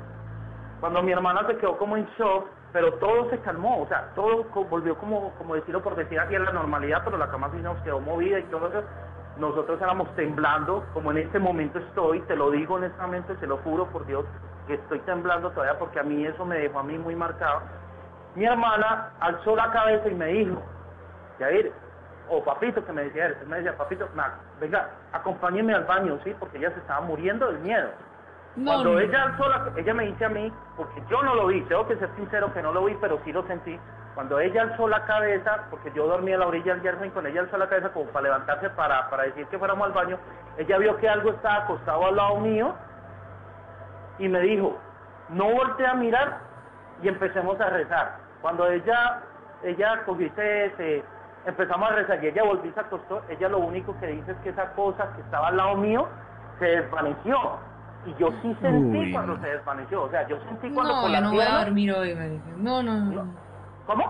Cuando 0.81 1.03
mi 1.03 1.11
hermana 1.11 1.45
se 1.47 1.57
quedó 1.57 1.77
como 1.79 1.97
en 1.97 2.07
shock, 2.19 2.47
pero 2.73 2.93
todo 2.95 3.31
se 3.31 3.39
calmó, 3.41 3.83
o 3.83 3.89
sea, 3.89 4.11
todo 4.15 4.45
volvió 4.69 4.97
como, 4.99 5.33
como 5.39 5.55
decirlo 5.55 5.83
por 5.83 5.97
decir 5.97 6.21
así 6.21 6.37
a 6.37 6.41
la 6.41 6.53
normalidad, 6.53 7.03
pero 7.05 7.17
la 7.17 7.29
cama 7.29 7.51
sí 7.53 7.61
nos 7.63 7.79
quedó 7.81 8.01
movida 8.01 8.39
y 8.39 8.45
todo 8.45 8.69
eso. 8.69 8.83
Nosotros 9.39 9.81
éramos 9.81 10.15
temblando, 10.15 10.85
como 10.95 11.11
en 11.11 11.19
este 11.19 11.39
momento 11.39 11.79
estoy, 11.79 12.21
te 12.23 12.37
lo 12.37 12.51
digo 12.51 12.75
honestamente, 12.75 13.37
se 13.37 13.47
lo 13.47 13.59
juro 13.59 13.87
por 13.87 14.07
Dios, 14.07 14.25
que 14.67 14.75
estoy 14.75 14.99
temblando 15.01 15.51
todavía 15.51 15.79
porque 15.79 16.01
a 16.01 16.03
mí 16.03 16.27
eso 16.27 16.45
me 16.45 16.59
dejó 16.59 16.81
a 16.81 16.83
mí 16.83 16.99
muy 16.99 17.15
marcado. 17.15 17.63
Mi 18.35 18.45
hermana 18.45 19.11
alzó 19.21 19.57
la 19.57 19.71
cabeza 19.71 20.09
y 20.09 20.15
me 20.15 20.27
dijo, 20.27 20.63
Yair, 21.39 21.73
o 22.29 22.43
papito 22.43 22.85
que 22.85 22.93
me 22.93 23.05
decía 23.05 23.27
él, 23.27 23.37
me 23.47 23.57
decía, 23.57 23.77
papito, 23.77 24.09
venga, 24.61 24.91
acompáñeme 25.13 25.75
al 25.75 25.85
baño, 25.85 26.19
sí, 26.25 26.35
porque 26.39 26.59
ella 26.59 26.71
se 26.73 26.81
estaba 26.81 27.01
muriendo 27.01 27.47
del 27.47 27.61
miedo. 27.61 27.89
No, 28.57 28.73
Cuando 28.73 28.93
no. 28.95 28.99
ella 29.01 29.23
alzó 29.23 29.49
la, 29.49 29.71
ella 29.77 29.95
me 29.95 30.07
dice 30.07 30.25
a 30.25 30.29
mí, 30.29 30.53
porque 30.77 31.03
yo 31.09 31.23
no 31.23 31.35
lo 31.35 31.47
vi, 31.47 31.61
tengo 31.63 31.87
que 31.87 31.97
ser 31.97 32.09
sincero 32.17 32.53
que 32.53 32.63
no 32.63 32.73
lo 32.73 32.85
vi, 32.85 32.97
pero 33.01 33.21
sí 33.25 33.33
lo 33.33 33.43
sentí. 33.47 33.79
Cuando 34.15 34.41
ella 34.41 34.63
alzó 34.63 34.89
la 34.89 35.05
cabeza, 35.05 35.67
porque 35.71 35.93
yo 35.95 36.07
dormía 36.07 36.37
a 36.37 36.39
la 36.39 36.47
orilla 36.47 36.75
del 36.75 36.83
jardín, 36.83 37.11
cuando 37.11 37.29
ella 37.31 37.43
alzó 37.43 37.59
la 37.59 37.69
cabeza 37.69 37.91
como 37.91 38.07
para 38.11 38.25
levantarse 38.25 38.71
para, 38.71 39.11
para 39.11 39.25
decir 39.25 39.47
que 39.49 39.59
fuéramos 39.59 39.87
al 39.87 39.93
baño, 39.93 40.19
ella 40.57 40.79
vio 40.79 40.97
que 40.97 41.09
algo 41.09 41.31
estaba 41.31 41.65
acostado 41.65 42.07
al 42.07 42.17
lado 42.17 42.41
mío 42.41 42.75
y 44.19 44.29
me 44.29 44.41
dijo, 44.41 44.77
no 45.31 45.51
volteé 45.53 45.87
a 45.87 45.95
mirar 45.95 46.39
y 47.03 47.09
empecemos 47.09 47.61
a 47.61 47.69
rezar. 47.71 48.17
Cuando 48.41 48.67
ella, 48.69 49.21
ella 49.63 50.03
cogió 50.05 50.27
y 50.27 50.31
se, 50.31 50.73
se- 50.77 51.05
empezamos 51.47 51.91
a 51.91 51.95
rezar 51.95 52.23
y 52.25 52.29
ella 52.29 52.43
volvió 52.45 52.71
y 52.71 52.75
se 52.75 52.81
acostó, 52.81 53.23
ella 53.29 53.49
lo 53.49 53.59
único 53.59 53.97
que 54.01 54.07
dice 54.09 54.33
es 54.33 54.39
que 54.39 54.49
esa 54.51 54.73
cosa 54.73 55.13
que 55.15 55.23
estaba 55.23 55.49
al 55.49 55.57
lado 55.57 55.77
mío 55.77 56.09
se 56.59 56.65
desvaneció. 56.67 57.37
Y 58.07 58.15
yo 58.21 58.29
sí 58.41 58.57
sentí 58.61 58.99
Uy, 58.99 59.13
cuando 59.13 59.37
se 59.41 59.49
desvaneció, 59.49 60.03
o 60.05 60.11
sea, 60.11 60.27
yo 60.29 60.39
sentí 60.49 60.71
cuando 60.71 60.95
No, 60.95 61.01
con 61.03 61.11
yo 61.11 61.15
la 61.15 61.21
no 61.23 61.31
voy 61.33 61.41
a 61.45 61.59
dormir 61.65 61.93
hoy, 61.93 62.15
marica. 62.15 62.45
No, 62.57 62.83
no, 62.83 62.97
no. 63.01 63.47
¿Cómo? 63.87 64.09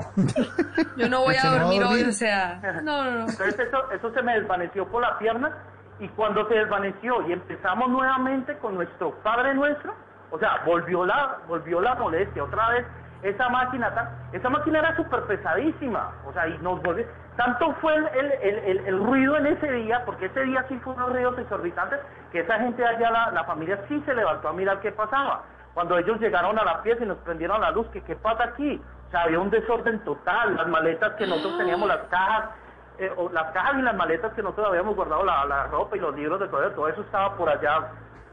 Yo 0.97 1.09
no 1.09 1.21
voy 1.25 1.35
¿Se 1.35 1.41
a 1.47 1.51
no 1.51 1.51
va 1.51 1.57
a 1.57 1.61
dormir 1.61 1.83
hoy, 1.83 1.89
dormir? 1.89 2.09
o 2.09 2.13
sea. 2.13 2.61
No, 2.83 3.05
no, 3.05 3.11
no. 3.11 3.21
Entonces 3.21 3.59
eso, 3.59 3.91
eso 3.93 4.11
se 4.13 4.23
me 4.23 4.35
desvaneció 4.39 4.87
por 4.89 5.01
la 5.03 5.19
pierna 5.19 5.51
y 5.99 6.09
cuando 6.11 6.47
se 6.49 6.55
desvaneció 6.55 7.27
y 7.29 7.33
empezamos 7.33 7.89
nuevamente 7.89 8.57
con 8.59 8.75
nuestro 8.75 9.13
Padre 9.23 9.55
Nuestro, 9.55 9.95
o 10.31 10.39
sea, 10.39 10.63
volvió 10.67 11.07
la, 11.07 11.39
volvió 11.49 11.81
la 11.81 11.95
molestia 11.95 12.45
otra 12.45 12.69
vez. 12.71 12.87
Esa 13.23 13.49
máquina, 13.49 13.91
esa 14.33 14.51
máquina 14.51 14.79
era 14.81 14.95
súper 14.95 15.23
pesadísima, 15.23 16.13
o 16.27 16.33
sea, 16.33 16.47
y 16.49 16.59
nos 16.59 16.83
volvió. 16.83 17.07
Tanto 17.37 17.73
fue 17.81 17.95
el- 17.97 18.07
el- 18.43 18.87
el 18.87 19.05
ruido 19.05 19.37
en 19.39 19.47
ese 19.47 19.71
día, 19.73 20.03
porque 20.05 20.27
ese 20.27 20.43
día 20.43 20.65
sí 20.69 20.79
fue 20.81 20.93
unos 20.95 21.13
ruidos 21.13 21.39
exorbitantes, 21.39 21.99
que 22.31 22.41
esa 22.41 22.59
gente 22.59 22.85
allá, 22.87 23.11
la, 23.11 23.31
la 23.31 23.45
familia 23.45 23.79
sí 23.89 24.01
se 24.05 24.15
levantó 24.15 24.49
a 24.49 24.53
mirar 24.53 24.81
qué 24.81 24.93
pasaba. 24.93 25.43
Cuando 25.75 25.99
ellos 25.99 26.21
llegaron 26.21 26.59
a 26.59 26.65
la 26.65 26.83
pieza 26.83 27.05
y 27.05 27.07
nos 27.07 27.19
prendieron 27.19 27.61
la 27.61 27.71
luz, 27.71 27.87
que 27.89 28.03
qué 28.03 28.17
pasa 28.17 28.45
aquí? 28.45 28.81
O 29.09 29.11
sea, 29.11 29.23
había 29.23 29.41
un 29.41 29.51
desorden 29.51 29.99
total, 30.05 30.57
las 30.57 30.67
maletas 30.69 31.13
que 31.15 31.27
nosotros 31.27 31.59
teníamos, 31.59 31.89
las 31.89 32.03
cajas, 32.11 32.51
eh, 32.99 33.13
o 33.17 33.29
las 33.31 33.53
cajas 33.53 33.79
y 33.79 33.83
las 33.83 33.95
maletas 33.95 34.33
que 34.35 34.43
nosotros 34.43 34.69
habíamos 34.69 34.97
guardado, 34.97 35.25
la, 35.25 35.45
la 35.45 35.67
ropa 35.67 35.97
y 35.97 36.01
los 36.01 36.15
libros 36.15 36.41
de 36.41 36.49
todo 36.49 36.63
eso, 36.63 36.75
todo 36.75 36.89
eso 36.89 37.01
estaba 37.03 37.37
por 37.37 37.49
allá, 37.49 37.89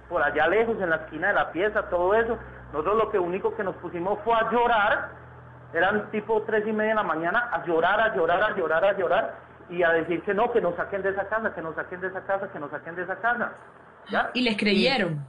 por 0.09 0.22
allá 0.22 0.48
lejos, 0.48 0.80
en 0.80 0.90
la 0.90 0.98
esquina 0.98 1.30
de 1.30 1.33
la 1.33 1.51
pieza, 1.51 1.90
todo 1.90 2.14
eso. 2.14 2.38
Nosotros 2.72 2.98
lo 2.98 3.11
que 3.11 3.19
único 3.19 3.56
que 3.56 3.64
nos 3.64 3.75
pusimos 3.75 4.19
fue 4.24 4.33
a 4.33 4.50
llorar, 4.51 5.09
eran 5.74 6.09
tipo 6.11 6.42
tres 6.43 6.66
y 6.67 6.72
media 6.72 6.92
de 6.92 6.95
la 6.95 7.03
mañana, 7.03 7.50
a 7.51 7.66
llorar, 7.66 8.00
a 8.00 8.16
llorar, 8.16 8.43
a 8.43 8.56
llorar, 8.56 8.85
a 8.85 8.93
llorar, 8.93 9.35
y 9.69 9.83
a 9.83 9.90
decir 9.92 10.22
que 10.24 10.33
no, 10.33 10.51
que 10.51 10.61
nos 10.61 10.75
saquen 10.75 11.01
de 11.01 11.09
esa 11.09 11.27
casa, 11.27 11.53
que 11.53 11.61
nos 11.61 11.75
saquen 11.75 12.01
de 12.01 12.08
esa 12.08 12.22
casa, 12.22 12.51
que 12.51 12.59
nos 12.59 12.72
saquen 12.72 12.95
de 12.95 13.03
esa 13.03 13.16
casa. 13.17 13.51
¿Ya? 14.09 14.30
Y 14.33 14.42
les 14.42 14.58
creyeron. 14.58 15.25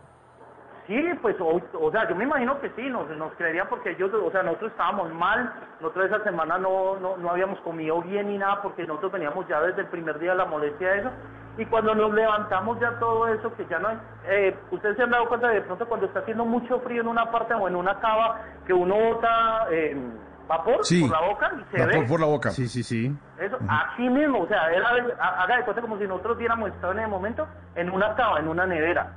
Sí, 0.86 1.02
pues, 1.22 1.34
o, 1.40 1.60
o 1.80 1.90
sea, 1.90 2.06
yo 2.08 2.14
me 2.14 2.24
imagino 2.24 2.60
que 2.60 2.68
sí, 2.76 2.82
nos, 2.90 3.08
nos 3.16 3.32
creerían 3.34 3.68
porque 3.70 3.92
ellos, 3.92 4.10
o 4.12 4.30
sea, 4.30 4.42
nosotros 4.42 4.70
estábamos 4.72 5.10
mal, 5.14 5.50
nosotros 5.80 6.06
esa 6.06 6.22
semana 6.24 6.58
no, 6.58 6.96
no, 7.00 7.16
no 7.16 7.30
habíamos 7.30 7.58
comido 7.60 8.02
bien 8.02 8.28
ni 8.28 8.36
nada 8.36 8.60
porque 8.60 8.86
nosotros 8.86 9.12
veníamos 9.12 9.48
ya 9.48 9.60
desde 9.62 9.80
el 9.82 9.86
primer 9.88 10.18
día 10.18 10.32
de 10.32 10.36
la 10.38 10.44
molestia 10.44 10.90
de 10.90 10.98
eso, 11.00 11.10
y 11.56 11.64
cuando 11.66 11.94
nos 11.94 12.12
levantamos 12.12 12.78
ya 12.80 12.98
todo 12.98 13.28
eso, 13.28 13.54
que 13.54 13.64
ya 13.66 13.78
no 13.78 13.88
hay, 13.88 13.98
eh, 14.26 14.56
ustedes 14.72 14.96
se 14.96 15.04
han 15.04 15.10
dado 15.10 15.26
cuenta 15.28 15.48
de, 15.48 15.54
de 15.54 15.60
pronto 15.62 15.86
cuando 15.86 16.04
está 16.06 16.18
haciendo 16.20 16.44
mucho 16.44 16.78
frío 16.80 17.00
en 17.00 17.08
una 17.08 17.30
parte 17.30 17.54
o 17.54 17.66
en 17.66 17.76
una 17.76 17.98
cava, 18.00 18.40
que 18.66 18.74
uno 18.74 18.94
bota 18.96 19.66
eh, 19.70 19.96
vapor 20.46 20.84
Sí. 20.84 21.00
por 21.08 21.18
la 21.18 21.26
boca 21.26 21.50
y 21.54 21.76
se 21.76 21.78
Vapor 21.82 22.00
ve, 22.02 22.06
por 22.08 22.20
la 22.20 22.26
boca. 22.26 22.50
Sí, 22.50 22.68
sí, 22.68 22.82
sí. 22.82 23.16
eso, 23.38 23.56
así 23.68 24.06
mismo, 24.10 24.40
o 24.42 24.46
sea, 24.48 24.70
era, 24.70 24.88
haga 25.18 25.56
de 25.56 25.62
cuenta 25.64 25.80
como 25.80 25.96
si 25.96 26.06
nosotros 26.06 26.36
hubiéramos 26.36 26.68
estado 26.70 26.92
en 26.92 26.98
el 26.98 27.08
momento 27.08 27.46
en 27.74 27.88
una 27.90 28.14
cava, 28.14 28.40
en 28.40 28.48
una 28.48 28.66
nevera. 28.66 29.12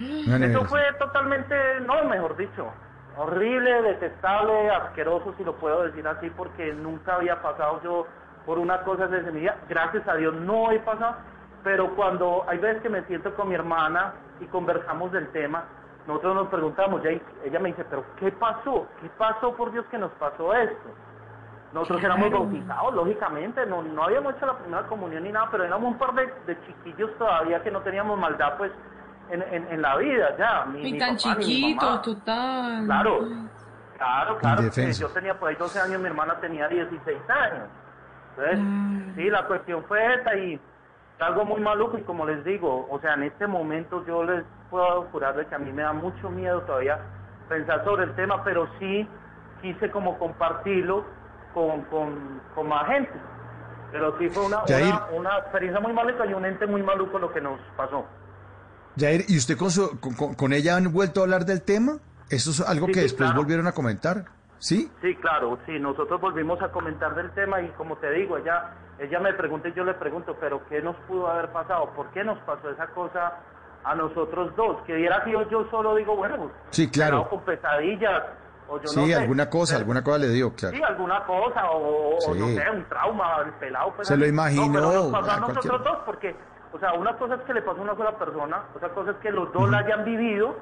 Eso 0.00 0.64
fue 0.66 0.80
totalmente, 0.98 1.80
no, 1.80 2.04
mejor 2.04 2.36
dicho, 2.36 2.70
horrible, 3.16 3.82
detestable, 3.82 4.70
asqueroso, 4.70 5.34
si 5.36 5.44
lo 5.44 5.54
puedo 5.56 5.82
decir 5.82 6.06
así, 6.06 6.30
porque 6.30 6.72
nunca 6.72 7.16
había 7.16 7.42
pasado 7.42 7.80
yo 7.82 8.06
por 8.46 8.58
una 8.58 8.82
cosa 8.82 9.08
desde 9.08 9.32
mi 9.32 9.40
vida. 9.40 9.56
Gracias 9.68 10.06
a 10.08 10.14
Dios 10.14 10.34
no 10.34 10.70
he 10.70 10.78
pasado, 10.80 11.16
pero 11.64 11.94
cuando 11.96 12.44
hay 12.48 12.58
veces 12.58 12.82
que 12.82 12.88
me 12.88 13.02
siento 13.04 13.34
con 13.34 13.48
mi 13.48 13.54
hermana 13.54 14.14
y 14.40 14.46
conversamos 14.46 15.10
del 15.12 15.28
tema, 15.28 15.64
nosotros 16.06 16.34
nos 16.34 16.48
preguntamos, 16.48 17.02
ella 17.04 17.58
me 17.58 17.68
dice, 17.68 17.84
pero 17.90 18.04
¿qué 18.18 18.32
pasó? 18.32 18.86
¿Qué 19.00 19.10
pasó 19.18 19.54
por 19.54 19.72
Dios 19.72 19.84
que 19.90 19.98
nos 19.98 20.10
pasó 20.12 20.54
esto? 20.54 20.88
Nosotros 21.74 22.02
éramos 22.02 22.30
bautizados, 22.30 22.94
lógicamente, 22.94 23.66
no, 23.66 23.82
no 23.82 24.04
habíamos 24.04 24.34
hecho 24.34 24.46
la 24.46 24.56
primera 24.56 24.86
comunión 24.86 25.24
ni 25.24 25.32
nada, 25.32 25.48
pero 25.50 25.64
éramos 25.64 25.92
un 25.92 25.98
par 25.98 26.14
de, 26.14 26.32
de 26.46 26.58
chiquillos 26.66 27.10
todavía 27.18 27.62
que 27.62 27.70
no 27.70 27.82
teníamos 27.82 28.18
maldad, 28.18 28.56
pues, 28.56 28.72
en, 29.30 29.42
en, 29.42 29.72
en 29.72 29.82
la 29.82 29.96
vida, 29.96 30.36
ya. 30.38 30.64
Ni, 30.66 30.88
Y 30.88 30.92
mi 30.92 30.98
tan 30.98 31.16
papá, 31.16 31.36
mamá. 31.86 32.02
total. 32.02 32.84
Claro, 32.86 33.18
claro, 33.96 34.38
claro. 34.38 34.62
Indefensos. 34.62 35.00
yo 35.00 35.08
tenía 35.14 35.38
por 35.38 35.48
ahí 35.48 35.56
12 35.56 35.80
años, 35.80 36.00
mi 36.00 36.06
hermana 36.06 36.34
tenía 36.40 36.68
16 36.68 37.18
años. 37.28 37.68
Entonces, 38.30 38.58
Mm. 38.60 39.14
sí, 39.16 39.30
la 39.30 39.46
cuestión 39.46 39.84
fue 39.84 40.14
esa 40.14 40.34
y 40.36 40.60
algo 41.20 41.44
muy 41.44 41.60
maluco 41.60 41.98
y 41.98 42.02
como 42.02 42.24
les 42.26 42.44
digo, 42.44 42.86
o 42.90 43.00
sea, 43.00 43.14
en 43.14 43.24
este 43.24 43.46
momento 43.48 44.04
yo 44.06 44.22
les 44.22 44.44
puedo 44.70 45.02
jurar 45.10 45.34
de 45.34 45.46
que 45.46 45.54
a 45.54 45.58
mí 45.58 45.72
me 45.72 45.82
da 45.82 45.92
mucho 45.92 46.30
miedo 46.30 46.60
todavía 46.62 46.98
pensar 47.48 47.82
sobre 47.84 48.04
el 48.04 48.14
tema, 48.14 48.44
pero 48.44 48.68
sí 48.78 49.08
quise 49.60 49.90
como 49.90 50.16
compartirlo 50.18 51.04
con, 51.54 51.82
con, 51.86 52.40
con 52.54 52.68
más 52.68 52.86
gente. 52.86 53.12
Pero 53.90 54.16
sí 54.18 54.28
fue 54.28 54.44
una, 54.46 54.62
una, 54.90 55.06
una 55.12 55.38
experiencia 55.38 55.80
muy 55.80 55.92
maluca 55.92 56.24
y 56.26 56.34
un 56.34 56.44
ente 56.44 56.66
muy 56.66 56.82
maluco 56.82 57.18
lo 57.18 57.32
que 57.32 57.40
nos 57.40 57.58
pasó. 57.76 58.04
Jair, 58.98 59.24
¿y 59.28 59.36
usted 59.38 59.56
con, 59.56 59.70
su, 59.70 59.98
con, 60.36 60.52
ella 60.52 60.76
han 60.76 60.92
vuelto 60.92 61.20
a 61.20 61.24
hablar 61.24 61.44
del 61.44 61.62
tema? 61.62 61.98
¿Eso 62.30 62.50
es 62.50 62.60
algo 62.60 62.86
Sí, 62.86 62.92
que 62.92 62.98
sí, 63.00 63.04
después 63.04 63.28
claro. 63.28 63.40
volvieron 63.42 63.66
a 63.66 63.72
comentar? 63.72 64.24
¿Sí? 64.58 64.90
Sí, 65.00 65.14
claro, 65.16 65.58
sí, 65.66 65.78
nosotros 65.78 66.20
volvimos 66.20 66.60
a 66.62 66.70
comentar 66.72 67.14
del 67.14 67.30
tema 67.32 67.60
y 67.62 67.68
como 67.70 67.96
te 67.98 68.10
digo, 68.10 68.36
ella, 68.38 68.72
ella 68.98 69.20
me 69.20 69.32
pregunta 69.34 69.68
y 69.68 69.72
yo 69.74 69.84
le 69.84 69.94
pregunto, 69.94 70.36
pero 70.40 70.66
¿qué 70.68 70.82
nos 70.82 70.96
pudo 71.06 71.28
haber 71.28 71.50
pasado? 71.52 71.92
¿Por 71.94 72.10
qué 72.10 72.24
nos 72.24 72.38
pasó 72.40 72.68
esa 72.70 72.88
cosa 72.88 73.34
a 73.84 73.94
nosotros 73.94 74.54
dos? 74.56 74.82
Que 74.84 74.94
hubiera 74.94 75.24
sido 75.24 75.48
yo 75.48 75.68
solo, 75.70 75.94
digo, 75.94 76.16
bueno, 76.16 76.36
pues, 76.38 76.50
Sí, 76.70 76.90
claro. 76.90 77.28
con 77.28 77.40
pesadillas, 77.44 78.22
o 78.68 78.80
yo 78.80 78.88
Sí, 78.88 79.00
no 79.00 79.06
sé. 79.06 79.14
alguna 79.14 79.48
cosa, 79.48 79.74
Pero- 79.74 79.78
alguna 79.80 80.02
cosa 80.04 80.18
le 80.18 80.28
dio, 80.30 80.52
claro. 80.54 80.76
Sí, 80.76 80.82
alguna 80.82 81.24
cosa, 81.24 81.70
o, 81.70 82.18
no 82.34 82.46
sé, 82.48 82.70
un 82.70 82.84
trauma, 82.88 83.42
el 83.46 83.52
pelado. 83.52 83.92
pues, 83.94 84.08
Se 84.08 84.16
lo 84.16 84.26
imaginó, 84.26 84.66
No, 84.66 84.72
pero 84.72 84.86
nos 84.92 85.12
pasó 85.12 85.30
a 85.30 85.36
nosotros 85.40 85.66
cualquier- 85.66 85.92
dos, 85.94 86.02
porque, 86.04 86.36
o 86.72 86.78
sea, 86.78 86.92
una 86.94 87.16
cosa 87.16 87.36
es 87.36 87.40
que 87.42 87.54
le 87.54 87.62
pasó 87.62 87.80
a 87.80 87.82
una 87.82 87.96
sola 87.96 88.18
persona, 88.18 88.62
otra 88.74 88.90
cosa 88.90 89.12
es 89.12 89.16
que 89.18 89.30
los 89.30 89.52
dos 89.52 89.70
la 89.70 89.78
hayan 89.78 90.04
vivido 90.04 90.56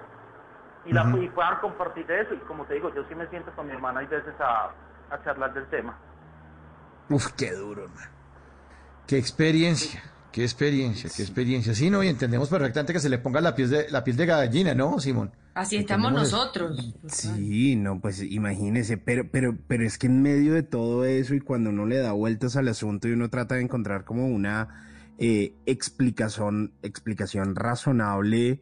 y, 0.85 0.93
la, 0.93 1.07
Ujú. 1.09 1.23
y 1.23 1.29
puedan 1.29 1.59
compartir 1.61 2.07
de 2.07 2.21
eso. 2.23 2.35
Y 2.35 2.39
como 2.39 2.65
te 2.65 2.75
digo, 2.75 2.95
yo 2.95 3.03
sí 3.09 3.15
me 3.15 3.27
siento 3.29 3.51
con 3.53 3.67
mi 3.67 3.73
hermana 3.73 4.03
y 4.03 4.07
veces 4.07 4.35
a, 4.41 4.71
a 5.15 5.25
charlar 5.25 5.53
del 5.53 5.67
tema. 5.67 5.99
Uf, 7.09 7.33
qué 7.33 7.53
duro, 7.53 7.85
hermano. 7.85 8.11
Qué 9.07 9.19
experiencia, 9.19 10.03
qué 10.33 10.43
experiencia, 10.43 11.11
qué 11.15 11.23
experiencia. 11.23 11.75
Sí, 11.75 11.91
no, 11.91 12.03
y 12.03 12.09
entendemos 12.09 12.49
perfectamente 12.49 12.93
que 12.93 13.01
se 13.01 13.09
le 13.09 13.19
ponga 13.19 13.41
la 13.41 13.55
piel 13.55 13.71
de, 13.71 13.91
la 13.91 14.03
piel 14.03 14.17
de 14.17 14.27
gallina, 14.27 14.75
¿no, 14.75 14.99
Simón? 14.99 15.33
Así 15.55 15.77
estamos 15.77 16.13
nosotros. 16.13 16.95
Sí, 17.07 17.77
no, 17.77 18.01
pues 18.01 18.23
imagínese, 18.23 18.99
pero, 18.99 19.25
pero, 19.31 19.57
pero 19.67 19.85
es 19.85 19.97
que 19.97 20.07
en 20.07 20.23
medio 20.23 20.53
de 20.53 20.63
todo 20.63 21.05
eso 21.05 21.35
y 21.35 21.41
cuando 21.41 21.71
uno 21.71 21.87
le 21.87 21.99
da 21.99 22.13
vueltas 22.13 22.57
al 22.57 22.69
asunto 22.69 23.09
y 23.09 23.13
uno 23.13 23.31
trata 23.31 23.55
de 23.55 23.63
encontrar 23.63 24.05
como 24.05 24.27
una 24.27 24.86
eh, 25.19 25.55
explicación, 25.67 26.75
explicación 26.83 27.57
razonable, 27.57 28.61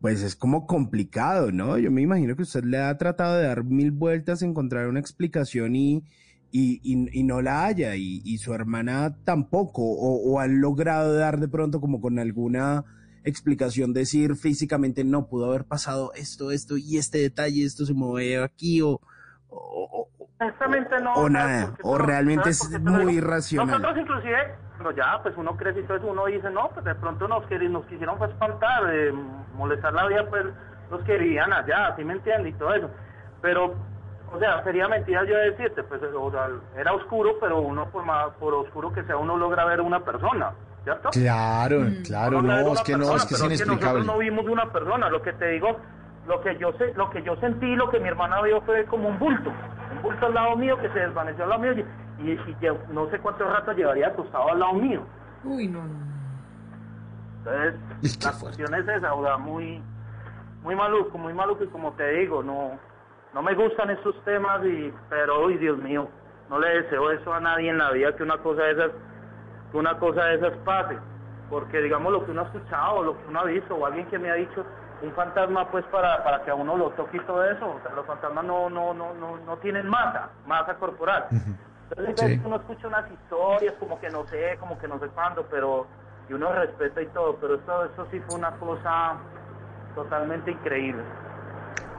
pues 0.00 0.22
es 0.22 0.36
como 0.36 0.66
complicado, 0.66 1.52
¿no? 1.52 1.78
Yo 1.78 1.90
me 1.90 2.02
imagino 2.02 2.34
que 2.34 2.42
usted 2.42 2.64
le 2.64 2.78
ha 2.78 2.96
tratado 2.98 3.36
de 3.36 3.46
dar 3.46 3.64
mil 3.64 3.92
vueltas, 3.92 4.42
encontrar 4.42 4.88
una 4.88 5.00
explicación 5.00 5.76
y, 5.76 6.04
y, 6.50 6.80
y, 6.82 7.22
no 7.22 7.40
la 7.40 7.64
haya, 7.64 7.94
y, 7.96 8.36
su 8.38 8.52
hermana 8.52 9.16
tampoco, 9.24 9.82
o, 9.82 10.40
han 10.40 10.60
logrado 10.60 11.14
dar 11.14 11.40
de 11.40 11.48
pronto 11.48 11.80
como 11.80 12.00
con 12.00 12.18
alguna 12.18 12.84
explicación, 13.24 13.92
decir 13.92 14.34
físicamente 14.34 15.04
no 15.04 15.28
pudo 15.28 15.46
haber 15.46 15.64
pasado 15.64 16.12
esto, 16.14 16.50
esto 16.50 16.76
y 16.76 16.98
este 16.98 17.18
detalle, 17.18 17.64
esto 17.64 17.86
se 17.86 17.94
mueve 17.94 18.42
aquí, 18.42 18.82
o, 18.82 19.00
Exactamente 20.44 21.00
no. 21.00 21.12
o 21.12 21.14
¿sabes 21.16 21.32
nada, 21.32 21.72
o 21.82 21.92
Pero- 21.96 22.06
realmente 22.06 22.52
¿sabes 22.52 22.74
es 22.74 22.80
muy 22.82 23.14
irracional. 23.16 23.68
Nosotros 23.80 23.98
inclusive, 23.98 24.54
cuando 24.76 24.90
ya 24.92 25.20
pues 25.22 25.34
uno 25.36 25.56
crece 25.56 25.80
y 25.80 25.82
todo 25.84 25.96
eso, 25.96 26.06
uno 26.06 26.26
dice, 26.26 26.50
no, 26.50 26.68
pues 26.70 26.84
de 26.84 26.94
pronto 26.94 27.28
nos, 27.28 27.48
nos 27.50 27.86
quisieron 27.86 28.18
pues, 28.18 28.30
espantar, 28.30 28.82
eh, 28.92 29.12
molestar 29.54 29.92
la 29.92 30.06
vida, 30.06 30.26
pues 30.28 30.44
los 30.90 31.02
querían 31.04 31.52
allá, 31.52 31.94
¿sí 31.96 32.04
me 32.04 32.14
entiendes? 32.14 32.54
Y 32.54 32.58
todo 32.58 32.74
eso. 32.74 32.90
Pero, 33.40 33.74
o 34.32 34.38
sea, 34.38 34.62
sería 34.64 34.88
mentira 34.88 35.24
yo 35.24 35.36
decirte, 35.36 35.82
pues 35.84 36.00
o 36.02 36.30
sea, 36.30 36.48
era 36.76 36.92
oscuro, 36.92 37.36
pero 37.40 37.60
uno 37.60 37.88
por, 37.90 38.04
más, 38.04 38.28
por 38.38 38.54
oscuro 38.54 38.92
que 38.92 39.02
sea, 39.04 39.16
uno 39.16 39.36
logra 39.36 39.64
ver 39.64 39.80
una 39.80 40.00
persona, 40.00 40.50
¿cierto? 40.84 41.10
Claro, 41.10 41.82
claro, 42.04 42.38
Uno 42.38 42.54
ver 42.56 42.64
no, 42.66 42.72
es 42.74 42.82
que 42.82 42.96
no, 42.96 43.16
es 43.16 43.24
que 43.24 43.34
es 43.34 43.40
pero 43.40 43.46
inexplicable. 43.52 43.98
nosotros 44.00 44.06
no 44.06 44.18
vimos 44.18 44.46
una 44.46 44.70
persona, 44.72 45.08
lo 45.08 45.22
que 45.22 45.32
te 45.34 45.46
digo, 45.48 45.76
lo 46.26 46.40
que 46.40 46.56
yo 46.58 46.72
sé, 46.74 46.92
lo 46.94 47.10
que 47.10 47.22
yo 47.22 47.36
sentí, 47.36 47.74
lo 47.74 47.90
que 47.90 47.98
mi 48.00 48.08
hermana 48.08 48.40
vio 48.42 48.60
fue 48.62 48.84
como 48.86 49.08
un 49.08 49.18
bulto, 49.18 49.50
un 49.96 50.02
bulto 50.02 50.26
al 50.26 50.34
lado 50.34 50.56
mío 50.56 50.76
que 50.78 50.88
se 50.90 51.00
desvaneció 51.00 51.44
al 51.44 51.50
lado 51.50 51.62
mío 51.62 51.72
y, 51.72 52.22
y, 52.22 52.32
y 52.32 52.56
yo 52.60 52.78
no 52.90 53.08
sé 53.10 53.18
cuánto 53.18 53.44
rato 53.44 53.72
llevaría 53.72 54.08
acostado 54.08 54.50
al 54.50 54.60
lado 54.60 54.74
mío. 54.74 55.02
Uy, 55.44 55.68
no, 55.68 55.82
no. 55.82 56.12
Entonces, 57.38 58.24
la 58.24 58.32
cuestión 58.38 58.74
es 58.74 58.86
esa, 58.86 59.14
o 59.14 59.24
sea, 59.24 59.36
muy, 59.36 59.82
muy 60.62 60.76
maluco, 60.76 61.18
muy 61.18 61.34
maluco 61.34 61.64
y 61.64 61.68
como 61.68 61.92
te 61.92 62.08
digo, 62.12 62.42
no, 62.42 62.78
no 63.34 63.42
me 63.42 63.54
gustan 63.54 63.90
estos 63.90 64.14
temas 64.24 64.64
y, 64.64 64.92
pero, 65.10 65.46
uy, 65.46 65.58
Dios 65.58 65.76
mío, 65.78 66.08
no 66.48 66.60
le 66.60 66.82
deseo 66.82 67.10
eso 67.10 67.34
a 67.34 67.40
nadie 67.40 67.70
en 67.70 67.78
la 67.78 67.90
vida 67.90 68.14
que 68.14 68.22
una 68.22 68.38
cosa 68.38 68.62
de 68.62 68.72
esas, 68.72 68.90
que 69.72 69.76
una 69.76 69.98
cosa 69.98 70.24
de 70.26 70.36
esas 70.36 70.52
pase, 70.58 70.96
porque 71.50 71.80
digamos 71.80 72.12
lo 72.12 72.24
que 72.24 72.30
uno 72.30 72.42
ha 72.42 72.44
escuchado, 72.44 73.02
lo 73.02 73.18
que 73.18 73.28
uno 73.28 73.40
ha 73.40 73.44
visto, 73.44 73.74
o 73.74 73.86
alguien 73.86 74.06
que 74.06 74.18
me 74.18 74.30
ha 74.30 74.34
dicho, 74.34 74.64
un 75.02 75.12
fantasma 75.14 75.70
pues 75.70 75.84
para, 75.86 76.22
para 76.22 76.44
que 76.44 76.50
a 76.50 76.54
uno 76.54 76.76
lo 76.76 76.90
toque 76.90 77.16
y 77.16 77.20
todo 77.26 77.44
eso, 77.44 77.66
o 77.66 77.80
sea, 77.82 77.92
los 77.94 78.06
fantasmas 78.06 78.44
no, 78.44 78.70
no, 78.70 78.94
no, 78.94 79.12
no, 79.14 79.36
no 79.38 79.56
tienen 79.58 79.88
masa, 79.88 80.30
masa 80.46 80.74
corporal. 80.74 81.26
Entonces 81.96 82.38
Sí. 82.38 82.42
uno 82.44 82.56
escucha 82.56 82.86
unas 82.88 83.10
historias 83.10 83.74
como 83.78 84.00
que 84.00 84.08
no 84.10 84.26
sé, 84.28 84.56
como 84.60 84.78
que 84.78 84.88
no 84.88 84.98
sé 85.00 85.08
cuándo, 85.08 85.46
pero 85.50 85.86
y 86.28 86.32
uno 86.34 86.52
respeta 86.52 87.02
y 87.02 87.06
todo, 87.06 87.36
pero 87.40 87.56
esto, 87.56 87.84
esto 87.84 88.06
sí 88.10 88.20
fue 88.20 88.36
una 88.36 88.52
cosa 88.52 89.16
totalmente 89.94 90.52
increíble. 90.52 91.02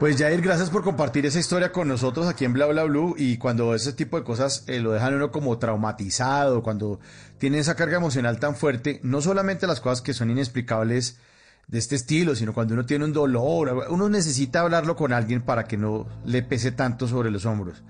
Pues 0.00 0.18
Jair, 0.18 0.40
gracias 0.40 0.70
por 0.70 0.82
compartir 0.82 1.24
esa 1.24 1.38
historia 1.38 1.70
con 1.70 1.86
nosotros 1.86 2.28
aquí 2.28 2.44
en 2.44 2.52
Bla 2.52 2.66
Bla 2.66 2.82
Blue 2.84 3.14
y 3.16 3.38
cuando 3.38 3.74
ese 3.74 3.92
tipo 3.92 4.18
de 4.18 4.24
cosas 4.24 4.64
eh, 4.68 4.80
lo 4.80 4.90
dejan 4.90 5.14
uno 5.14 5.30
como 5.30 5.56
traumatizado, 5.58 6.62
cuando 6.62 6.98
tiene 7.38 7.58
esa 7.58 7.76
carga 7.76 7.98
emocional 7.98 8.40
tan 8.40 8.56
fuerte, 8.56 8.98
no 9.04 9.20
solamente 9.20 9.68
las 9.68 9.80
cosas 9.80 10.02
que 10.02 10.12
son 10.12 10.30
inexplicables 10.30 11.20
de 11.68 11.78
este 11.78 11.96
estilo, 11.96 12.34
sino 12.34 12.52
cuando 12.52 12.74
uno 12.74 12.84
tiene 12.86 13.04
un 13.04 13.12
dolor, 13.12 13.86
uno 13.88 14.08
necesita 14.08 14.60
hablarlo 14.60 14.96
con 14.96 15.12
alguien 15.12 15.42
para 15.42 15.64
que 15.64 15.76
no 15.76 16.06
le 16.24 16.42
pese 16.42 16.72
tanto 16.72 17.08
sobre 17.08 17.30
los 17.30 17.46
hombros. 17.46 17.82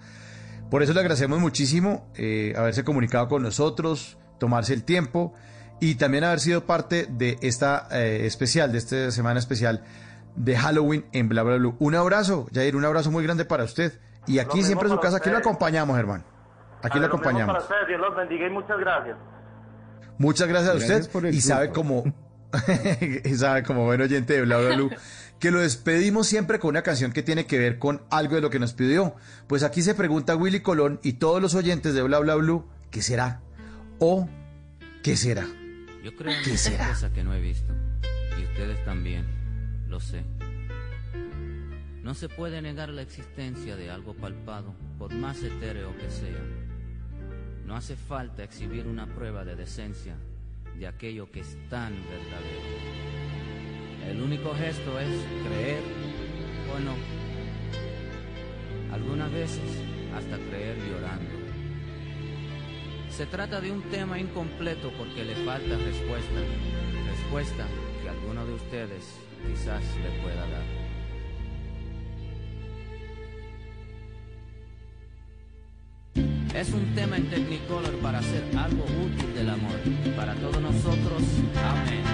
Por 0.70 0.82
eso 0.82 0.92
le 0.92 1.00
agradecemos 1.00 1.38
muchísimo 1.40 2.10
eh, 2.16 2.54
haberse 2.56 2.84
comunicado 2.84 3.28
con 3.28 3.42
nosotros, 3.42 4.16
tomarse 4.38 4.74
el 4.74 4.84
tiempo 4.84 5.34
y 5.80 5.96
también 5.96 6.24
haber 6.24 6.40
sido 6.40 6.66
parte 6.66 7.06
de 7.08 7.36
esta 7.42 7.88
eh, 7.90 8.26
especial, 8.26 8.72
de 8.72 8.78
esta 8.78 9.10
semana 9.10 9.38
especial 9.38 9.82
de 10.36 10.56
Halloween 10.56 11.04
en 11.12 11.28
Bla 11.28 11.42
Bla 11.42 11.56
Blue. 11.56 11.76
Un 11.78 11.94
abrazo, 11.94 12.46
Jair, 12.52 12.76
un 12.76 12.84
abrazo 12.84 13.10
muy 13.10 13.22
grande 13.22 13.44
para 13.44 13.64
usted. 13.64 14.00
Y 14.26 14.38
aquí 14.38 14.62
siempre 14.62 14.88
en 14.88 14.94
su 14.94 15.00
casa, 15.00 15.18
aquí 15.18 15.30
lo 15.30 15.36
acompañamos, 15.38 15.98
hermano. 15.98 16.24
Aquí 16.82 16.98
lo 16.98 17.06
lo 17.06 17.14
mismo 17.14 17.22
Para 17.22 17.30
acompañamos. 17.30 17.62
ustedes, 17.62 17.88
Dios 17.88 18.00
los 18.00 18.16
bendiga 18.16 18.46
y 18.46 18.50
muchas 18.50 18.78
gracias. 18.78 19.16
Muchas 20.18 20.48
gracias 20.48 20.70
a 20.70 20.78
Gracias 20.78 21.00
usted 21.00 21.12
por 21.12 21.26
el 21.26 21.34
y 21.34 21.40
sabe 21.40 21.66
grupo. 21.66 22.04
sabe 23.36 23.62
como 23.62 23.84
buen 23.84 24.00
oyente 24.00 24.34
de 24.34 24.42
Bla 24.42 24.58
Bla 24.58 24.76
Blue 24.76 24.90
que 25.38 25.50
lo 25.50 25.60
despedimos 25.60 26.26
siempre 26.26 26.58
con 26.58 26.70
una 26.70 26.82
canción 26.82 27.12
que 27.12 27.22
tiene 27.22 27.46
que 27.46 27.58
ver 27.58 27.78
con 27.78 28.02
algo 28.10 28.36
de 28.36 28.40
lo 28.40 28.50
que 28.50 28.58
nos 28.58 28.72
pidió. 28.72 29.14
Pues 29.46 29.62
aquí 29.62 29.82
se 29.82 29.94
pregunta 29.94 30.36
Willy 30.36 30.60
Colón 30.60 31.00
y 31.02 31.14
todos 31.14 31.42
los 31.42 31.54
oyentes 31.54 31.94
de 31.94 32.02
Bla 32.02 32.18
Bla 32.20 32.36
Blue, 32.36 32.66
¿qué 32.90 33.02
será? 33.02 33.40
¿O 33.98 34.28
qué 35.02 35.16
será? 35.16 35.46
Yo 36.02 36.14
creo 36.16 36.32
en 36.32 36.42
¿Qué 36.42 36.50
muchas 36.50 36.60
será? 36.60 36.88
cosas 36.88 37.12
que 37.12 37.24
no 37.24 37.34
he 37.34 37.40
visto. 37.40 37.72
Y 38.38 38.44
ustedes 38.44 38.82
también, 38.84 39.26
lo 39.88 40.00
sé. 40.00 40.24
No 42.02 42.14
se 42.14 42.28
puede 42.28 42.60
negar 42.60 42.90
la 42.90 43.02
existencia 43.02 43.76
de 43.76 43.90
algo 43.90 44.14
palpado, 44.14 44.74
por 44.98 45.14
más 45.14 45.42
etéreo 45.42 45.96
que 45.96 46.10
sea. 46.10 46.42
No 47.66 47.76
hace 47.76 47.96
falta 47.96 48.44
exhibir 48.44 48.86
una 48.86 49.06
prueba 49.06 49.44
de 49.44 49.56
decencia 49.56 50.14
de 50.78 50.86
aquello 50.86 51.30
que 51.30 51.40
es 51.40 51.56
tan 51.68 51.94
verdadero. 52.08 53.14
El 54.08 54.20
único 54.20 54.54
gesto 54.54 54.98
es 54.98 55.08
creer 55.46 55.82
o 56.74 56.78
no. 56.80 56.94
Algunas 58.94 59.32
veces 59.32 59.82
hasta 60.14 60.36
creer 60.36 60.76
llorando. 60.88 61.44
Se 63.08 63.26
trata 63.26 63.60
de 63.60 63.70
un 63.70 63.82
tema 63.90 64.18
incompleto 64.18 64.92
porque 64.98 65.24
le 65.24 65.34
falta 65.36 65.76
respuesta. 65.76 66.40
Respuesta 67.08 67.66
que 68.02 68.08
alguno 68.08 68.44
de 68.44 68.54
ustedes 68.54 69.18
quizás 69.46 69.82
le 70.02 70.22
pueda 70.22 70.46
dar. 70.48 70.83
Es 76.14 76.72
un 76.72 76.94
tema 76.94 77.16
en 77.16 77.28
Technicolor 77.28 77.94
para 77.98 78.18
hacer 78.20 78.44
algo 78.56 78.84
útil 78.84 79.34
del 79.34 79.50
amor. 79.50 79.78
Para 80.16 80.34
todos 80.34 80.60
nosotros, 80.60 81.22
amén. 81.56 82.04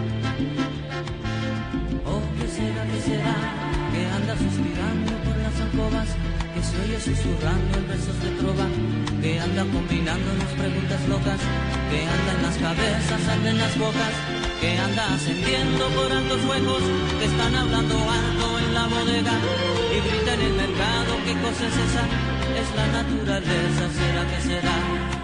Oh, 2.07 2.23
¿qué 2.39 2.49
será, 2.49 2.85
qué 2.87 3.01
será? 3.01 3.37
Que 3.93 4.07
anda 4.07 4.37
suspirando 4.39 5.13
por 5.25 5.37
las 5.37 5.61
alcobas, 5.61 6.17
que 6.61 6.67
se 6.67 6.77
oye 6.83 7.01
susurrando 7.01 7.79
en 7.79 7.89
versos 7.89 8.17
de 8.21 8.31
trova, 8.37 8.67
que 9.23 9.41
anda 9.41 9.65
combinándonos 9.65 10.51
preguntas 10.61 11.01
locas, 11.09 11.41
que 11.91 12.01
anda 12.05 12.31
en 12.37 12.43
las 12.43 12.57
cabezas, 12.59 13.21
anda 13.29 13.51
en 13.51 13.59
las 13.59 13.79
bocas, 13.79 14.15
que 14.61 14.79
anda 14.79 15.15
ascendiendo 15.15 15.89
por 15.97 16.13
altos 16.13 16.41
huecos, 16.45 16.83
que 17.19 17.25
están 17.25 17.55
hablando 17.55 17.95
alto 17.97 18.47
en 18.59 18.75
la 18.75 18.85
bodega 18.89 19.37
y 19.95 19.99
grita 20.09 20.35
en 20.35 20.43
el 20.49 20.55
mercado, 20.65 21.11
¿qué 21.25 21.35
cosa 21.45 21.63
es 21.71 21.77
esa? 21.87 22.05
Es 22.61 22.69
la 22.77 22.87
naturaleza, 22.99 23.83
será 23.97 24.23
que 24.31 24.41
será, 24.45 24.77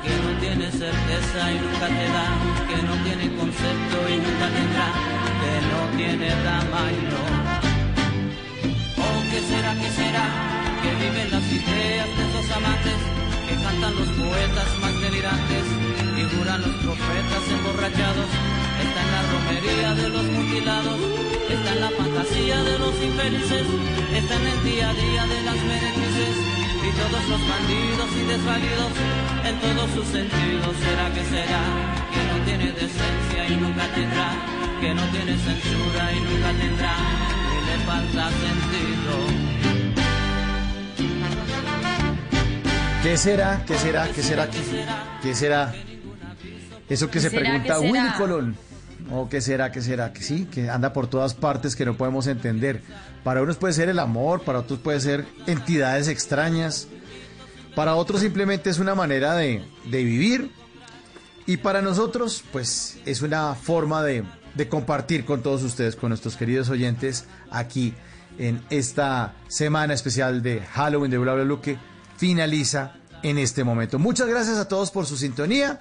que 0.05 0.15
no 0.25 0.31
tiene 0.41 0.67
certeza 0.73 1.41
y 1.53 1.57
nunca 1.61 1.87
te 1.99 2.07
da, 2.17 2.29
que 2.69 2.79
no 2.89 2.95
tiene 3.05 3.27
concepto 3.37 3.97
y 4.09 4.17
nunca 4.25 4.47
tendrá, 4.57 4.89
que 5.43 5.55
no 5.69 5.81
tiene 6.01 6.29
dama 6.49 6.83
y 6.97 7.01
no. 7.13 7.23
Oh, 9.05 9.21
¿qué 9.31 9.41
será, 9.51 9.75
qué 9.75 9.91
será? 9.91 10.66
Que 10.87 10.95
viven 11.03 11.31
las 11.33 11.43
ideas 11.51 12.07
de 12.17 12.23
esos 12.31 12.47
amantes, 12.57 12.99
que 13.49 13.55
cantan 13.59 13.93
los 13.99 14.09
poetas 14.23 14.69
más 14.81 14.95
delirantes, 15.01 15.65
y 16.15 16.23
juran 16.31 16.63
los 16.63 16.75
profetas 16.79 17.43
emborrachados, 17.51 18.31
está 18.87 19.01
en 19.03 19.11
la 19.11 19.23
romería 19.35 19.95
de 19.99 20.09
los 20.11 20.27
mutilados, 20.31 21.01
está 21.51 21.73
en 21.75 21.81
la 21.81 21.91
fantasía 21.91 22.63
de 22.63 22.79
los 22.79 22.95
infelices, 23.03 23.67
está 24.15 24.35
en 24.37 24.47
el 24.47 24.63
día 24.63 24.91
a 24.91 24.95
día 24.95 25.27
de 25.27 25.43
las 25.43 25.59
meretrices 25.67 26.35
y 26.87 26.91
todos 26.95 27.23
los 27.35 27.43
bandidos 27.51 28.09
y 28.15 28.23
desvalidos 28.31 28.93
en 29.43 29.55
todos 29.59 29.91
sus 29.91 30.07
sentidos. 30.07 30.71
¿Será 30.87 31.11
que 31.11 31.25
será 31.35 31.63
que 32.15 32.23
no 32.31 32.37
tiene 32.47 32.67
decencia 32.79 33.43
y 33.51 33.57
nunca 33.59 33.91
tendrá? 33.91 34.31
Que 34.81 34.95
no 34.95 35.03
tiene 35.11 35.35
censura 35.35 36.03
y 36.15 36.21
nunca 36.21 36.51
tendrá, 36.63 36.95
que 37.51 37.59
le 37.67 37.77
falta 37.91 38.31
sentido. 38.39 39.66
¿Qué 43.07 43.17
será? 43.17 43.63
¿Qué 43.65 43.79
será? 43.79 44.09
¿Qué 44.09 44.21
será? 44.21 44.51
¿Qué, 44.51 44.59
qué 45.23 45.33
será? 45.33 45.73
Eso 46.89 47.07
que 47.07 47.13
¿Qué 47.13 47.21
se 47.21 47.31
será? 47.31 47.41
pregunta 47.41 47.75
¿Qué 47.75 47.81
Willy 47.81 48.01
será? 48.01 48.19
Colón. 48.19 48.57
¿O 49.13 49.29
qué 49.29 49.41
será? 49.41 49.71
¿Qué 49.71 49.81
será? 49.81 50.13
Que 50.13 50.23
sí, 50.25 50.47
que 50.47 50.69
anda 50.71 50.93
por 50.93 51.07
todas 51.07 51.33
partes 51.33 51.77
que 51.77 51.85
no 51.85 51.97
podemos 51.97 52.27
entender. 52.27 52.83
Para 53.23 53.43
unos 53.43 53.59
puede 53.59 53.75
ser 53.75 53.89
el 53.89 54.01
amor, 54.01 54.43
para 54.43 54.59
otros 54.59 54.81
puede 54.81 54.99
ser 54.99 55.25
entidades 55.47 56.09
extrañas. 56.09 56.89
Para 57.77 57.95
otros 57.95 58.23
simplemente 58.23 58.71
es 58.71 58.81
una 58.81 58.97
manera 58.97 59.37
de, 59.37 59.63
de 59.89 60.03
vivir. 60.03 60.51
Y 61.47 61.59
para 61.59 61.83
nosotros, 61.83 62.43
pues 62.51 62.99
es 63.07 63.23
una 63.23 63.55
forma 63.55 64.03
de, 64.03 64.25
de 64.57 64.69
compartir 64.69 65.25
con 65.25 65.45
todos 65.45 65.63
ustedes, 65.63 65.95
con 65.95 66.09
nuestros 66.09 66.37
queridos 66.37 66.71
oyentes, 66.71 67.27
aquí 67.53 67.95
en 68.37 68.63
esta 68.69 69.37
semana 69.47 69.95
especial 69.95 70.43
de 70.43 70.61
Halloween 70.61 71.13
de 71.13 71.19
Bla 71.19 71.35
Bla 71.35 71.45
Blue 71.45 71.61
que 71.61 71.79
finaliza 72.17 72.95
en 73.23 73.39
este 73.39 73.65
momento. 73.65 73.99
Muchas 73.99 74.27
gracias 74.29 74.59
a 74.59 74.69
todos 74.69 74.91
por 74.91 75.07
su 75.07 75.17
sintonía. 75.17 75.79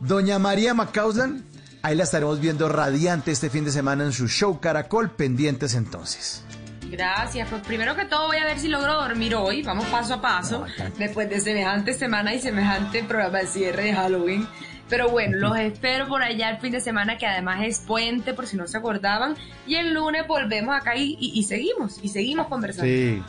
Doña 0.00 0.38
María 0.38 0.72
Macauslan, 0.74 1.44
ahí 1.82 1.94
la 1.96 2.04
estaremos 2.04 2.40
viendo 2.40 2.68
radiante 2.68 3.30
este 3.32 3.50
fin 3.50 3.64
de 3.64 3.70
semana 3.72 4.04
en 4.04 4.12
su 4.12 4.28
show 4.28 4.60
Caracol, 4.60 5.10
pendientes 5.10 5.74
entonces. 5.74 6.44
Gracias. 6.90 7.48
Pues 7.48 7.62
primero 7.62 7.94
que 7.94 8.04
todo 8.04 8.26
voy 8.26 8.38
a 8.38 8.44
ver 8.44 8.58
si 8.58 8.66
logro 8.68 8.94
dormir 8.94 9.34
hoy. 9.36 9.62
Vamos 9.62 9.84
paso 9.86 10.14
a 10.14 10.20
paso. 10.20 10.64
Después 10.98 11.28
de 11.30 11.40
semejante 11.40 11.94
semana 11.94 12.34
y 12.34 12.40
semejante 12.40 13.04
programa 13.04 13.38
de 13.38 13.46
cierre 13.46 13.84
de 13.84 13.94
Halloween. 13.94 14.48
Pero 14.88 15.08
bueno, 15.08 15.36
los 15.38 15.56
espero 15.56 16.08
por 16.08 16.20
allá 16.20 16.50
el 16.50 16.58
fin 16.58 16.72
de 16.72 16.80
semana, 16.80 17.16
que 17.16 17.24
además 17.24 17.60
es 17.62 17.78
puente, 17.78 18.34
por 18.34 18.48
si 18.48 18.56
no 18.56 18.66
se 18.66 18.76
acordaban. 18.78 19.36
Y 19.68 19.76
el 19.76 19.94
lunes 19.94 20.26
volvemos 20.26 20.74
acá 20.74 20.96
y, 20.96 21.16
y- 21.20 21.38
y 21.38 21.44
seguimos, 21.44 21.98
y 22.02 22.08
seguimos 22.08 22.48
conversando. 22.48 22.90
Sí. 22.90 23.22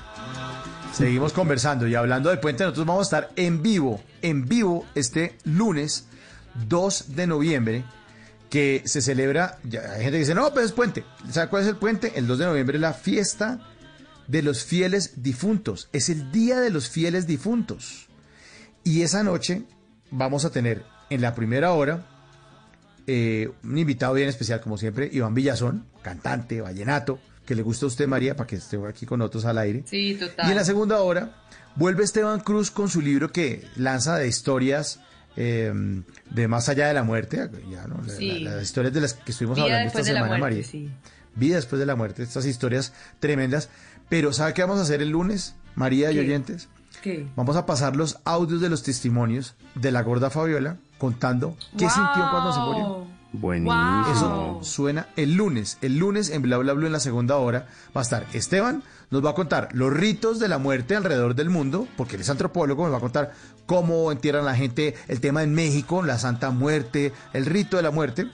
Seguimos 0.93 1.31
conversando 1.31 1.87
y 1.87 1.95
hablando 1.95 2.29
de 2.29 2.37
puente, 2.37 2.63
nosotros 2.63 2.85
vamos 2.85 3.13
a 3.13 3.17
estar 3.17 3.33
en 3.37 3.63
vivo, 3.63 4.03
en 4.21 4.45
vivo 4.45 4.85
este 4.93 5.37
lunes 5.45 6.05
2 6.67 7.15
de 7.15 7.27
noviembre, 7.27 7.85
que 8.49 8.81
se 8.85 9.01
celebra, 9.01 9.57
ya 9.63 9.79
hay 9.93 10.03
gente 10.03 10.11
que 10.11 10.17
dice, 10.19 10.35
no, 10.35 10.51
pues 10.51 10.65
es 10.65 10.71
puente. 10.73 11.05
¿Sabe 11.29 11.49
cuál 11.49 11.63
es 11.63 11.69
el 11.69 11.77
puente? 11.77 12.11
El 12.15 12.27
2 12.27 12.39
de 12.39 12.45
noviembre 12.45 12.75
es 12.75 12.81
la 12.81 12.93
fiesta 12.93 13.59
de 14.27 14.41
los 14.41 14.65
fieles 14.65 15.23
difuntos, 15.23 15.87
es 15.93 16.09
el 16.09 16.29
día 16.31 16.59
de 16.59 16.69
los 16.69 16.89
fieles 16.89 17.25
difuntos. 17.25 18.09
Y 18.83 19.03
esa 19.03 19.23
noche 19.23 19.63
vamos 20.11 20.43
a 20.43 20.51
tener 20.51 20.83
en 21.09 21.21
la 21.21 21.33
primera 21.33 21.71
hora 21.71 22.05
eh, 23.07 23.49
un 23.63 23.77
invitado 23.77 24.13
bien 24.13 24.27
especial, 24.27 24.59
como 24.59 24.77
siempre, 24.77 25.09
Iván 25.11 25.33
Villazón, 25.33 25.85
cantante, 26.01 26.59
vallenato, 26.59 27.19
que 27.45 27.55
le 27.55 27.61
gusta 27.63 27.85
a 27.85 27.87
usted, 27.87 28.07
María, 28.07 28.35
para 28.35 28.47
que 28.47 28.55
esté 28.57 28.77
aquí 28.87 29.05
con 29.05 29.19
nosotros 29.19 29.45
al 29.45 29.57
aire. 29.57 29.83
Sí, 29.85 30.15
total. 30.19 30.47
Y 30.47 30.51
en 30.51 30.57
la 30.57 30.63
segunda 30.65 31.01
hora 31.01 31.35
vuelve 31.75 32.03
Esteban 32.03 32.39
Cruz 32.41 32.71
con 32.71 32.89
su 32.89 33.01
libro 33.01 33.31
que 33.31 33.65
lanza 33.75 34.17
de 34.17 34.27
historias 34.27 34.99
eh, 35.37 35.71
de 36.29 36.47
más 36.49 36.67
allá 36.67 36.87
de 36.87 36.93
la 36.93 37.03
muerte, 37.03 37.49
ya, 37.69 37.87
¿no? 37.87 38.01
La- 38.05 38.13
Sí. 38.13 38.39
la- 38.39 38.51
las 38.55 38.63
historias 38.63 38.93
de 38.93 38.99
las 39.01 39.13
que 39.13 39.31
estuvimos 39.31 39.55
Vida 39.55 39.63
hablando 39.63 39.87
esta 39.87 39.99
después 39.99 40.05
de 40.07 40.13
semana, 40.13 40.37
muerte, 40.37 40.55
María. 40.57 40.63
sí. 40.69 40.91
Vida 41.35 41.55
después 41.55 41.79
de 41.79 41.85
la 41.85 41.95
muerte, 41.95 42.21
estas 42.23 42.45
historias 42.45 42.91
tremendas. 43.21 43.69
Pero 44.09 44.33
¿sabe 44.33 44.53
qué 44.53 44.61
vamos 44.61 44.79
a 44.79 44.81
hacer 44.81 45.01
el 45.01 45.09
lunes, 45.11 45.55
María 45.75 46.11
y 46.11 46.19
oyentes? 46.19 46.67
¿Qué? 47.01 47.27
Vamos 47.37 47.55
a 47.55 47.65
pasar 47.65 47.95
los 47.95 48.19
audios 48.25 48.59
de 48.59 48.69
los 48.69 48.83
testimonios 48.83 49.55
de 49.75 49.91
la 49.93 50.01
gorda 50.03 50.29
Fabiola 50.29 50.75
contando 50.97 51.55
qué 51.77 51.85
Wow. 51.85 51.93
sintió 51.93 52.29
cuando 52.29 52.53
se 52.53 52.59
murió. 52.59 53.07
Buenísimo. 53.33 54.11
Eso 54.11 54.59
suena 54.61 55.07
el 55.15 55.35
lunes. 55.35 55.77
El 55.81 55.97
lunes 55.97 56.29
en 56.29 56.41
Bla 56.41 56.57
Bla 56.57 56.73
Blue 56.73 56.87
en 56.87 56.91
la 56.91 56.99
segunda 56.99 57.37
hora 57.37 57.67
va 57.95 58.01
a 58.01 58.03
estar 58.03 58.25
Esteban. 58.33 58.83
Nos 59.09 59.23
va 59.25 59.31
a 59.31 59.35
contar 59.35 59.69
los 59.73 59.91
ritos 59.91 60.39
de 60.39 60.47
la 60.47 60.57
muerte 60.57 60.95
alrededor 60.95 61.35
del 61.35 61.49
mundo, 61.49 61.87
porque 61.95 62.15
él 62.15 62.21
es 62.21 62.29
antropólogo. 62.29 62.83
Nos 62.83 62.93
va 62.93 62.97
a 62.97 63.01
contar 63.01 63.31
cómo 63.65 64.11
entierran 64.11 64.45
la 64.45 64.55
gente, 64.55 64.95
el 65.07 65.21
tema 65.21 65.43
en 65.43 65.53
México, 65.53 66.03
la 66.03 66.19
Santa 66.19 66.49
Muerte, 66.51 67.13
el 67.33 67.45
rito 67.45 67.77
de 67.77 67.83
la 67.83 67.91
muerte. 67.91 68.27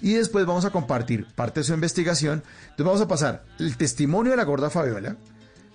Y 0.00 0.14
después 0.14 0.46
vamos 0.46 0.64
a 0.64 0.70
compartir 0.70 1.26
parte 1.34 1.60
de 1.60 1.64
su 1.64 1.74
investigación. 1.74 2.42
Entonces 2.62 2.86
vamos 2.86 3.00
a 3.00 3.08
pasar 3.08 3.44
el 3.58 3.76
testimonio 3.76 4.30
de 4.30 4.36
la 4.36 4.44
gorda 4.44 4.70
Fabiola, 4.70 5.16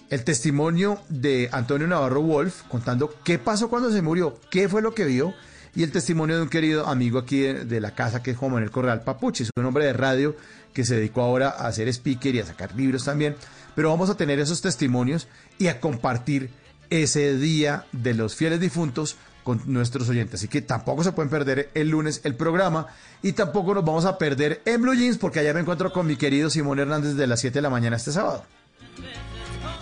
el 0.09 0.23
testimonio 0.23 0.99
de 1.09 1.49
Antonio 1.51 1.87
Navarro 1.87 2.21
Wolf 2.21 2.63
contando 2.69 3.13
qué 3.23 3.37
pasó 3.37 3.69
cuando 3.69 3.91
se 3.91 4.01
murió, 4.01 4.39
qué 4.49 4.69
fue 4.69 4.81
lo 4.81 4.93
que 4.93 5.05
vio, 5.05 5.33
y 5.75 5.83
el 5.83 5.91
testimonio 5.91 6.35
de 6.35 6.43
un 6.43 6.49
querido 6.49 6.87
amigo 6.87 7.19
aquí 7.19 7.41
de, 7.41 7.81
la 7.81 7.95
casa 7.95 8.21
que 8.21 8.31
es 8.31 8.37
Juan 8.37 8.51
Manuel 8.53 8.71
Correal 8.71 9.01
Papuchi, 9.01 9.43
es 9.43 9.49
un 9.55 9.65
hombre 9.65 9.85
de 9.85 9.93
radio 9.93 10.35
que 10.73 10.85
se 10.85 10.95
dedicó 10.95 11.21
ahora 11.21 11.49
a 11.49 11.67
hacer 11.67 11.87
speaker 11.87 12.35
y 12.35 12.39
a 12.39 12.45
sacar 12.45 12.75
libros 12.75 13.05
también. 13.05 13.35
Pero 13.75 13.89
vamos 13.89 14.09
a 14.09 14.17
tener 14.17 14.39
esos 14.39 14.61
testimonios 14.61 15.27
y 15.57 15.67
a 15.67 15.79
compartir 15.79 16.51
ese 16.89 17.37
día 17.37 17.85
de 17.91 18.13
los 18.13 18.35
fieles 18.35 18.59
difuntos 18.59 19.17
con 19.43 19.61
nuestros 19.65 20.09
oyentes. 20.09 20.41
Así 20.41 20.47
que 20.47 20.61
tampoco 20.61 21.03
se 21.03 21.11
pueden 21.11 21.29
perder 21.29 21.69
el 21.73 21.89
lunes 21.89 22.21
el 22.23 22.35
programa 22.35 22.87
y 23.21 23.33
tampoco 23.33 23.73
nos 23.73 23.83
vamos 23.83 24.05
a 24.05 24.17
perder 24.17 24.61
en 24.65 24.81
Blue 24.81 24.93
Jeans 24.93 25.17
porque 25.17 25.39
allá 25.39 25.53
me 25.53 25.61
encuentro 25.61 25.91
con 25.91 26.05
mi 26.05 26.15
querido 26.15 26.49
Simón 26.49 26.79
Hernández 26.79 27.15
de 27.15 27.27
las 27.27 27.39
7 27.39 27.55
de 27.55 27.61
la 27.61 27.69
mañana 27.69 27.95
este 27.95 28.11
sábado. 28.11 28.45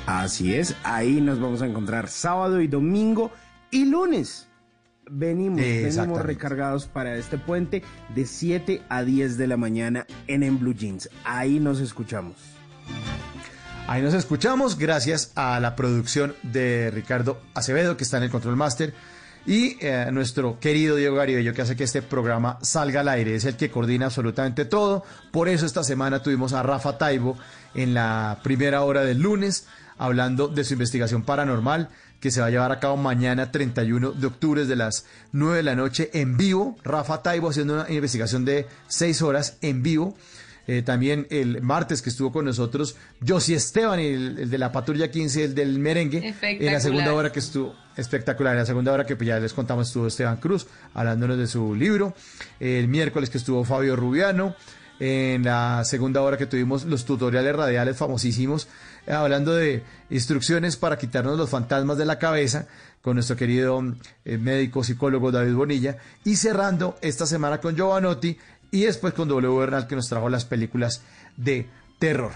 Así 0.05 0.55
es, 0.55 0.75
ahí 0.83 1.21
nos 1.21 1.39
vamos 1.39 1.61
a 1.61 1.67
encontrar 1.67 2.09
sábado 2.09 2.61
y 2.61 2.67
domingo 2.67 3.31
y 3.69 3.85
lunes. 3.85 4.47
Venimos, 5.13 5.59
venimos 5.59 6.21
recargados 6.21 6.85
para 6.85 7.17
este 7.17 7.37
puente 7.37 7.83
de 8.15 8.25
7 8.25 8.81
a 8.87 9.03
10 9.03 9.37
de 9.37 9.45
la 9.45 9.57
mañana 9.57 10.07
en 10.27 10.41
En 10.41 10.57
Blue 10.57 10.73
Jeans. 10.73 11.09
Ahí 11.25 11.59
nos 11.59 11.81
escuchamos. 11.81 12.35
Ahí 13.87 14.01
nos 14.01 14.13
escuchamos 14.13 14.77
gracias 14.77 15.33
a 15.35 15.59
la 15.59 15.75
producción 15.75 16.33
de 16.43 16.91
Ricardo 16.91 17.41
Acevedo 17.53 17.97
que 17.97 18.05
está 18.05 18.17
en 18.17 18.23
el 18.23 18.29
Control 18.29 18.55
Master 18.55 18.93
y 19.45 19.75
eh, 19.81 20.07
nuestro 20.13 20.61
querido 20.61 20.95
Diego 20.95 21.17
Garibello 21.17 21.53
que 21.53 21.63
hace 21.63 21.75
que 21.75 21.83
este 21.83 22.01
programa 22.01 22.57
salga 22.61 23.01
al 23.01 23.09
aire. 23.09 23.35
Es 23.35 23.43
el 23.43 23.57
que 23.57 23.69
coordina 23.69 24.05
absolutamente 24.05 24.63
todo. 24.63 25.03
Por 25.31 25.49
eso 25.49 25.65
esta 25.65 25.83
semana 25.83 26.23
tuvimos 26.23 26.53
a 26.53 26.63
Rafa 26.63 26.97
Taibo 26.97 27.37
en 27.75 27.93
la 27.93 28.39
primera 28.43 28.83
hora 28.83 29.01
del 29.01 29.19
lunes 29.19 29.67
hablando 29.97 30.47
de 30.47 30.63
su 30.63 30.73
investigación 30.73 31.23
paranormal 31.23 31.89
que 32.21 32.31
se 32.31 32.39
va 32.39 32.47
a 32.47 32.49
llevar 32.51 32.71
a 32.71 32.79
cabo 32.79 32.95
mañana 32.95 33.51
31 33.51 34.11
de 34.11 34.27
octubre 34.27 34.61
desde 34.61 34.75
las 34.75 35.05
9 35.31 35.57
de 35.57 35.63
la 35.63 35.75
noche 35.75 36.09
en 36.13 36.37
vivo. 36.37 36.77
Rafa 36.83 37.21
Taibo 37.23 37.49
haciendo 37.49 37.73
una 37.73 37.91
investigación 37.91 38.45
de 38.45 38.67
6 38.87 39.21
horas 39.23 39.57
en 39.61 39.81
vivo. 39.83 40.15
Eh, 40.67 40.83
también 40.83 41.25
el 41.31 41.63
martes 41.63 42.03
que 42.03 42.11
estuvo 42.11 42.31
con 42.31 42.45
nosotros 42.45 42.95
Josie 43.27 43.55
Esteban, 43.55 43.99
el, 43.99 44.37
el 44.37 44.49
de 44.49 44.57
la 44.59 44.71
patrulla 44.71 45.09
15, 45.09 45.43
el 45.45 45.55
del 45.55 45.79
merengue. 45.79 46.35
En 46.41 46.71
la 46.71 46.79
segunda 46.79 47.11
hora 47.13 47.31
que 47.31 47.39
estuvo 47.39 47.75
espectacular. 47.97 48.53
En 48.53 48.59
la 48.59 48.65
segunda 48.67 48.91
hora 48.93 49.05
que 49.05 49.15
pues, 49.15 49.27
ya 49.27 49.39
les 49.39 49.53
contamos 49.53 49.87
estuvo 49.87 50.05
Esteban 50.05 50.37
Cruz 50.37 50.67
hablándonos 50.93 51.39
de 51.39 51.47
su 51.47 51.73
libro. 51.73 52.13
El 52.59 52.87
miércoles 52.87 53.31
que 53.31 53.39
estuvo 53.39 53.63
Fabio 53.63 53.95
Rubiano. 53.95 54.55
En 54.99 55.43
la 55.43 55.83
segunda 55.83 56.21
hora 56.21 56.37
que 56.37 56.45
tuvimos 56.45 56.85
los 56.85 57.05
tutoriales 57.05 57.55
radiales 57.55 57.97
famosísimos, 57.97 58.67
hablando 59.07 59.53
de 59.53 59.83
instrucciones 60.09 60.77
para 60.77 60.97
quitarnos 60.97 61.37
los 61.37 61.49
fantasmas 61.49 61.97
de 61.97 62.05
la 62.05 62.19
cabeza 62.19 62.67
con 63.01 63.15
nuestro 63.15 63.35
querido 63.35 63.83
eh, 64.25 64.37
médico 64.37 64.83
psicólogo 64.83 65.31
David 65.31 65.55
Bonilla. 65.55 65.97
Y 66.23 66.35
cerrando 66.35 66.97
esta 67.01 67.25
semana 67.25 67.59
con 67.59 67.75
Giovanotti 67.75 68.37
y 68.71 68.83
después 68.83 69.13
con 69.13 69.27
W. 69.27 69.57
Bernal 69.57 69.87
que 69.87 69.95
nos 69.95 70.07
trajo 70.07 70.29
las 70.29 70.45
películas 70.45 71.01
de 71.37 71.69
terror. 71.99 72.31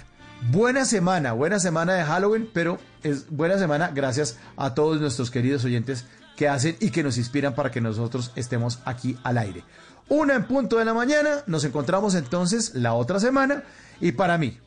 Buena 0.52 0.86
semana, 0.86 1.32
buena 1.32 1.60
semana 1.60 1.94
de 1.94 2.04
Halloween, 2.04 2.50
pero 2.54 2.78
es 3.04 3.30
buena 3.30 3.58
semana 3.58 3.92
gracias 3.94 4.38
a 4.58 4.74
todos 4.74 5.00
nuestros 5.00 5.32
queridos 5.32 5.64
oyentes 5.64 6.06
que 6.36 6.50
hacen 6.50 6.76
y 6.80 6.90
que 6.90 7.04
nos 7.04 7.18
inspiran 7.18 7.56
para 7.56 7.72
que 7.72 7.80
nosotros 7.80 8.32
estemos 8.36 8.80
aquí 8.86 9.18
al 9.24 9.38
aire. 9.38 9.64
Una 10.10 10.36
en 10.36 10.46
punto 10.46 10.78
de 10.78 10.86
la 10.86 10.94
mañana, 10.94 11.44
nos 11.48 11.64
encontramos 11.64 12.14
entonces 12.16 12.76
la 12.76 12.94
otra 12.94 13.20
semana 13.20 13.64
y 14.02 14.12
para 14.12 14.38
mí 14.38 14.60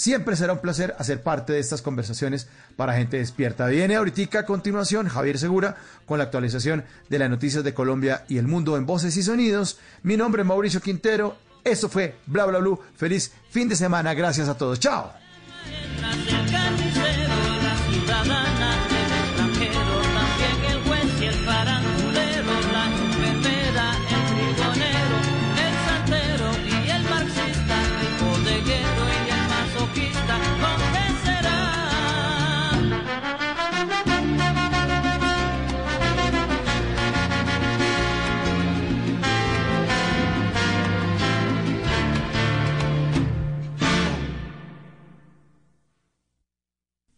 siempre 0.00 0.34
será 0.34 0.54
un 0.54 0.60
placer 0.60 0.94
hacer 0.98 1.22
parte 1.22 1.52
de 1.52 1.58
estas 1.58 1.82
conversaciones 1.82 2.48
para 2.74 2.94
gente 2.94 3.18
despierta. 3.18 3.66
Viene 3.66 3.96
ahorita 3.96 4.38
a 4.38 4.46
continuación 4.46 5.08
Javier 5.08 5.38
Segura 5.38 5.76
con 6.06 6.16
la 6.16 6.24
actualización 6.24 6.84
de 7.10 7.18
las 7.18 7.28
noticias 7.28 7.62
de 7.62 7.74
Colombia 7.74 8.24
y 8.26 8.38
el 8.38 8.46
mundo 8.46 8.78
en 8.78 8.86
voces 8.86 9.14
y 9.18 9.22
sonidos. 9.22 9.78
Mi 10.02 10.16
nombre 10.16 10.40
es 10.40 10.48
Mauricio 10.48 10.80
Quintero. 10.80 11.36
Esto 11.62 11.90
fue 11.90 12.16
Bla 12.24 12.46
Bla 12.46 12.60
Blue. 12.60 12.80
Feliz 12.96 13.30
fin 13.50 13.68
de 13.68 13.76
semana. 13.76 14.14
Gracias 14.14 14.48
a 14.48 14.56
todos. 14.56 14.80
Chao. 14.80 15.12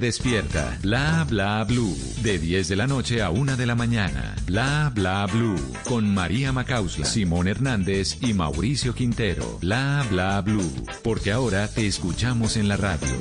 despierta. 0.00 0.78
Bla 0.82 1.24
bla 1.28 1.64
blue, 1.64 1.96
de 2.22 2.38
10 2.38 2.68
de 2.68 2.76
la 2.76 2.86
noche 2.86 3.22
a 3.22 3.30
1 3.30 3.56
de 3.56 3.66
la 3.66 3.74
mañana. 3.74 4.34
Bla 4.46 4.92
bla 4.94 5.26
blue, 5.26 5.60
con 5.84 6.12
María 6.12 6.52
Macausla, 6.52 7.06
Simón 7.06 7.48
Hernández 7.48 8.18
y 8.20 8.34
Mauricio 8.34 8.94
Quintero. 8.94 9.58
Bla 9.60 10.04
bla 10.10 10.40
blue, 10.40 10.72
porque 11.02 11.32
ahora 11.32 11.68
te 11.68 11.86
escuchamos 11.86 12.56
en 12.56 12.68
la 12.68 12.76
radio. 12.76 13.16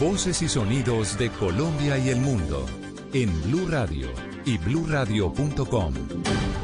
Voces 0.00 0.42
y 0.42 0.48
sonidos 0.48 1.18
de 1.18 1.30
Colombia 1.30 1.98
y 1.98 2.10
el 2.10 2.20
mundo 2.20 2.66
en 3.12 3.30
Blue 3.42 3.66
Radio 3.68 4.08
y 4.44 4.58
bluradio.com, 4.58 5.94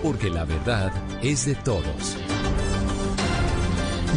porque 0.02 0.30
la 0.30 0.44
verdad 0.44 0.92
es 1.22 1.46
de 1.46 1.54
todos. 1.54 2.16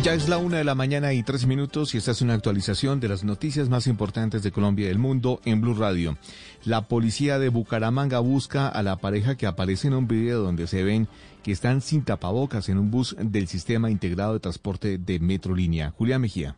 Ya 0.03 0.14
es 0.14 0.30
la 0.30 0.38
una 0.38 0.58
de 0.58 0.64
la 0.64 0.76
mañana 0.76 1.11
y 1.14 1.24
tres 1.24 1.45
minutos 1.48 1.93
y 1.93 1.98
esta 1.98 2.11
es 2.11 2.22
una 2.22 2.35
actualización 2.35 3.00
de 3.00 3.09
las 3.09 3.24
noticias 3.24 3.67
más 3.67 3.88
importantes 3.88 4.43
de 4.43 4.51
Colombia 4.51 4.85
y 4.85 4.88
del 4.90 5.00
mundo 5.00 5.42
en 5.43 5.59
Blue 5.59 5.74
Radio. 5.74 6.17
La 6.64 6.88
policía 6.88 7.40
de 7.40 7.50
Bucaramanga 7.50 8.19
busca 8.19 8.67
a 8.67 8.84
la 8.84 8.98
pareja 8.98 9.35
que 9.35 9.48
aparece 9.48 9.88
en 9.88 9.95
un 9.95 10.08
video 10.08 10.42
donde 10.42 10.67
se 10.67 10.84
ven 10.84 11.08
que 11.43 11.51
están 11.51 11.82
sin 11.82 12.03
tapabocas 12.03 12.69
en 12.69 12.77
un 12.77 12.92
bus 12.92 13.16
del 13.19 13.48
sistema 13.48 13.90
integrado 13.90 14.34
de 14.34 14.40
transporte 14.40 14.98
de 14.98 15.19
Metrolínea. 15.19 15.92
Julia 15.98 16.19
Mejía. 16.19 16.56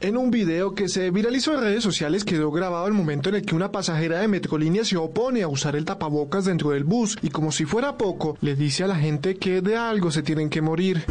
En 0.00 0.16
un 0.16 0.30
video 0.30 0.74
que 0.74 0.88
se 0.88 1.10
viralizó 1.10 1.54
en 1.54 1.60
redes 1.60 1.82
sociales 1.82 2.24
quedó 2.24 2.50
grabado 2.50 2.86
el 2.86 2.92
momento 2.92 3.30
en 3.30 3.36
el 3.36 3.46
que 3.46 3.54
una 3.54 3.72
pasajera 3.72 4.20
de 4.20 4.28
Metrolínea 4.28 4.84
se 4.84 4.96
opone 4.96 5.42
a 5.42 5.48
usar 5.48 5.74
el 5.74 5.84
tapabocas 5.84 6.44
dentro 6.44 6.70
del 6.70 6.84
bus 6.84 7.18
y 7.22 7.30
como 7.30 7.50
si 7.50 7.64
fuera 7.64 7.96
poco, 7.96 8.38
le 8.42 8.54
dice 8.54 8.84
a 8.84 8.88
la 8.88 8.96
gente 8.96 9.36
que 9.36 9.60
de 9.60 9.76
algo 9.76 10.10
se 10.10 10.22
tienen 10.22 10.50
que 10.50 10.60
morir. 10.60 11.04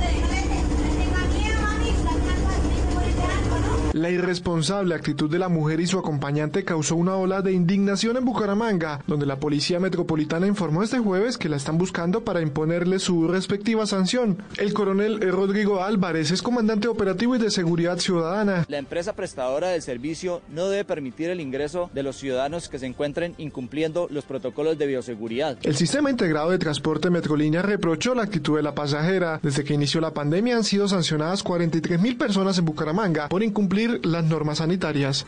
La 3.96 4.10
irresponsable 4.10 4.94
actitud 4.94 5.32
de 5.32 5.40
la 5.40 5.48
mujer 5.48 5.80
y 5.80 5.88
su 5.88 5.98
acompañante 5.98 6.66
causó 6.66 6.98
una 6.98 7.16
ola 7.16 7.42
de 7.42 7.54
indignación 7.54 8.18
en 8.18 8.26
Bucaramanga, 8.26 9.00
donde 9.08 9.26
la 9.26 9.40
Policía 9.40 9.80
Metropolitana 9.80 10.48
informó 10.48 10.84
este 10.84 11.00
jueves 11.00 11.38
que 11.38 11.48
la 11.48 11.56
están 11.56 11.78
buscando 11.78 12.26
para 12.26 12.42
imponerle 12.42 13.00
su 13.00 13.30
respectiva 13.30 13.86
sanción. 13.86 14.44
El 14.58 14.74
coronel 14.74 15.22
Rodrigo 15.32 15.82
Álvarez 15.82 16.32
es 16.32 16.42
comandante 16.42 16.90
operativo 16.90 17.38
y 17.38 17.40
de 17.40 17.50
seguridad 17.50 17.98
ciudadana. 17.98 18.66
La 18.68 18.80
empresa 18.80 19.14
prestadora 19.14 19.70
del 19.70 19.82
servicio 19.82 20.42
no 20.50 20.68
debe 20.68 20.84
permitir 20.84 21.30
el 21.30 21.40
ingreso 21.40 21.90
de 21.94 22.04
los 22.04 22.18
ciudadanos 22.18 22.68
que 22.68 22.80
se 22.80 22.88
encuentren 22.88 23.34
incumpliendo 23.38 24.08
los 24.12 24.26
protocolos 24.26 24.78
de 24.78 24.88
bioseguridad. 24.88 25.58
El 25.64 25.78
sistema 25.78 26.12
integrado 26.12 26.52
de 26.52 26.60
transporte 26.60 27.10
Metrolínea 27.10 27.62
reprochó 27.62 28.14
la 28.14 28.24
actitud 28.24 28.58
de 28.58 28.64
la 28.64 28.76
pasajera. 28.76 29.40
Desde 29.42 29.64
que 29.64 29.74
inició 29.74 30.02
la 30.02 30.14
pandemia 30.14 30.58
han 30.58 30.66
sido 30.66 30.90
sancionadas 30.90 31.44
43 31.44 31.98
mil 32.02 32.18
personas 32.18 32.58
en 32.58 32.66
Bucaramanga 32.66 33.30
por 33.30 33.42
incumplir 33.42 33.85
las 34.04 34.24
normas 34.26 34.60
sanitarias. 34.60 35.26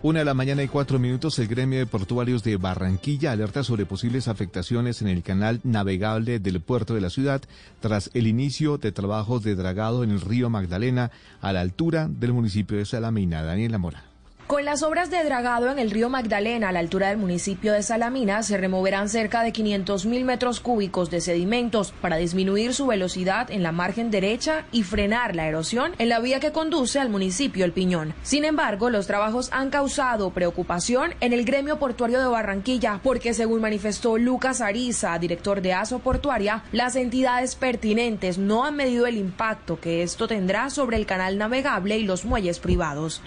Una 0.00 0.20
de 0.20 0.24
la 0.24 0.34
mañana 0.34 0.62
y 0.62 0.68
cuatro 0.68 1.00
minutos, 1.00 1.40
el 1.40 1.48
gremio 1.48 1.80
de 1.80 1.86
portuarios 1.86 2.44
de 2.44 2.56
Barranquilla 2.56 3.32
alerta 3.32 3.64
sobre 3.64 3.84
posibles 3.84 4.28
afectaciones 4.28 5.02
en 5.02 5.08
el 5.08 5.24
canal 5.24 5.60
navegable 5.64 6.38
del 6.38 6.60
puerto 6.60 6.94
de 6.94 7.00
la 7.00 7.10
ciudad 7.10 7.42
tras 7.80 8.10
el 8.14 8.28
inicio 8.28 8.78
de 8.78 8.92
trabajos 8.92 9.42
de 9.42 9.56
dragado 9.56 10.04
en 10.04 10.10
el 10.10 10.20
río 10.20 10.50
Magdalena 10.50 11.10
a 11.40 11.52
la 11.52 11.62
altura 11.62 12.08
del 12.08 12.32
municipio 12.32 12.78
de 12.78 12.84
Salamina. 12.84 13.42
Daniela 13.42 13.78
Mora. 13.78 14.07
Con 14.48 14.64
las 14.64 14.82
obras 14.82 15.10
de 15.10 15.22
dragado 15.24 15.70
en 15.70 15.78
el 15.78 15.90
río 15.90 16.08
Magdalena 16.08 16.70
a 16.70 16.72
la 16.72 16.78
altura 16.78 17.10
del 17.10 17.18
municipio 17.18 17.74
de 17.74 17.82
Salamina 17.82 18.42
se 18.42 18.56
removerán 18.56 19.10
cerca 19.10 19.42
de 19.42 19.52
500 19.52 20.06
mil 20.06 20.24
metros 20.24 20.60
cúbicos 20.60 21.10
de 21.10 21.20
sedimentos 21.20 21.92
para 22.00 22.16
disminuir 22.16 22.72
su 22.72 22.86
velocidad 22.86 23.50
en 23.50 23.62
la 23.62 23.72
margen 23.72 24.10
derecha 24.10 24.64
y 24.72 24.84
frenar 24.84 25.36
la 25.36 25.46
erosión 25.46 25.92
en 25.98 26.08
la 26.08 26.20
vía 26.20 26.40
que 26.40 26.50
conduce 26.50 26.98
al 26.98 27.10
municipio 27.10 27.66
El 27.66 27.72
Piñón. 27.72 28.14
Sin 28.22 28.46
embargo, 28.46 28.88
los 28.88 29.06
trabajos 29.06 29.50
han 29.52 29.68
causado 29.68 30.30
preocupación 30.30 31.12
en 31.20 31.34
el 31.34 31.44
gremio 31.44 31.78
portuario 31.78 32.18
de 32.18 32.28
Barranquilla 32.28 33.00
porque 33.02 33.34
según 33.34 33.60
manifestó 33.60 34.16
Lucas 34.16 34.62
Ariza, 34.62 35.18
director 35.18 35.60
de 35.60 35.74
ASO 35.74 35.98
Portuaria, 35.98 36.64
las 36.72 36.96
entidades 36.96 37.54
pertinentes 37.54 38.38
no 38.38 38.64
han 38.64 38.76
medido 38.76 39.06
el 39.06 39.18
impacto 39.18 39.78
que 39.78 40.02
esto 40.02 40.26
tendrá 40.26 40.70
sobre 40.70 40.96
el 40.96 41.04
canal 41.04 41.36
navegable 41.36 41.98
y 41.98 42.04
los 42.04 42.24
muelles 42.24 42.60
privados. 42.60 43.20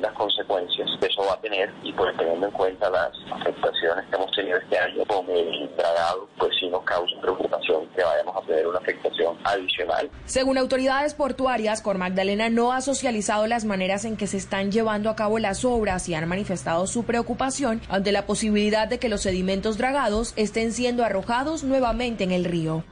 Las 0.00 0.12
consecuencias 0.12 0.88
que 1.00 1.06
eso 1.06 1.22
va 1.22 1.34
a 1.34 1.40
tener 1.40 1.72
y 1.82 1.92
pues 1.92 2.16
teniendo 2.16 2.46
en 2.46 2.52
cuenta 2.52 2.90
las 2.90 3.10
afectaciones 3.32 4.04
que 4.08 4.16
hemos 4.16 4.30
tenido 4.32 4.58
este 4.58 4.78
año 4.78 5.04
con 5.06 5.28
el 5.30 5.70
dragado, 5.76 6.28
pues 6.38 6.52
sí 6.58 6.68
nos 6.68 6.82
causa 6.84 7.20
preocupación 7.20 7.86
que 7.96 8.02
vayamos 8.02 8.36
a 8.36 8.46
tener 8.46 8.66
una 8.66 8.78
afectación 8.78 9.36
adicional. 9.44 10.10
Según 10.24 10.58
autoridades 10.58 11.14
portuarias, 11.14 11.82
Cor 11.82 11.98
Magdalena 11.98 12.48
no 12.48 12.72
ha 12.72 12.80
socializado 12.80 13.46
las 13.46 13.64
maneras 13.64 14.04
en 14.04 14.16
que 14.16 14.26
se 14.26 14.36
están 14.36 14.72
llevando 14.72 15.10
a 15.10 15.16
cabo 15.16 15.38
las 15.38 15.64
obras 15.64 16.08
y 16.08 16.14
han 16.14 16.28
manifestado 16.28 16.86
su 16.86 17.04
preocupación 17.04 17.80
ante 17.88 18.12
la 18.12 18.26
posibilidad 18.26 18.88
de 18.88 18.98
que 18.98 19.08
los 19.08 19.22
sedimentos 19.22 19.78
dragados 19.78 20.32
estén 20.36 20.72
siendo 20.72 21.04
arrojados 21.04 21.64
nuevamente 21.64 22.24
en 22.24 22.32
el 22.32 22.44
río. 22.44 22.84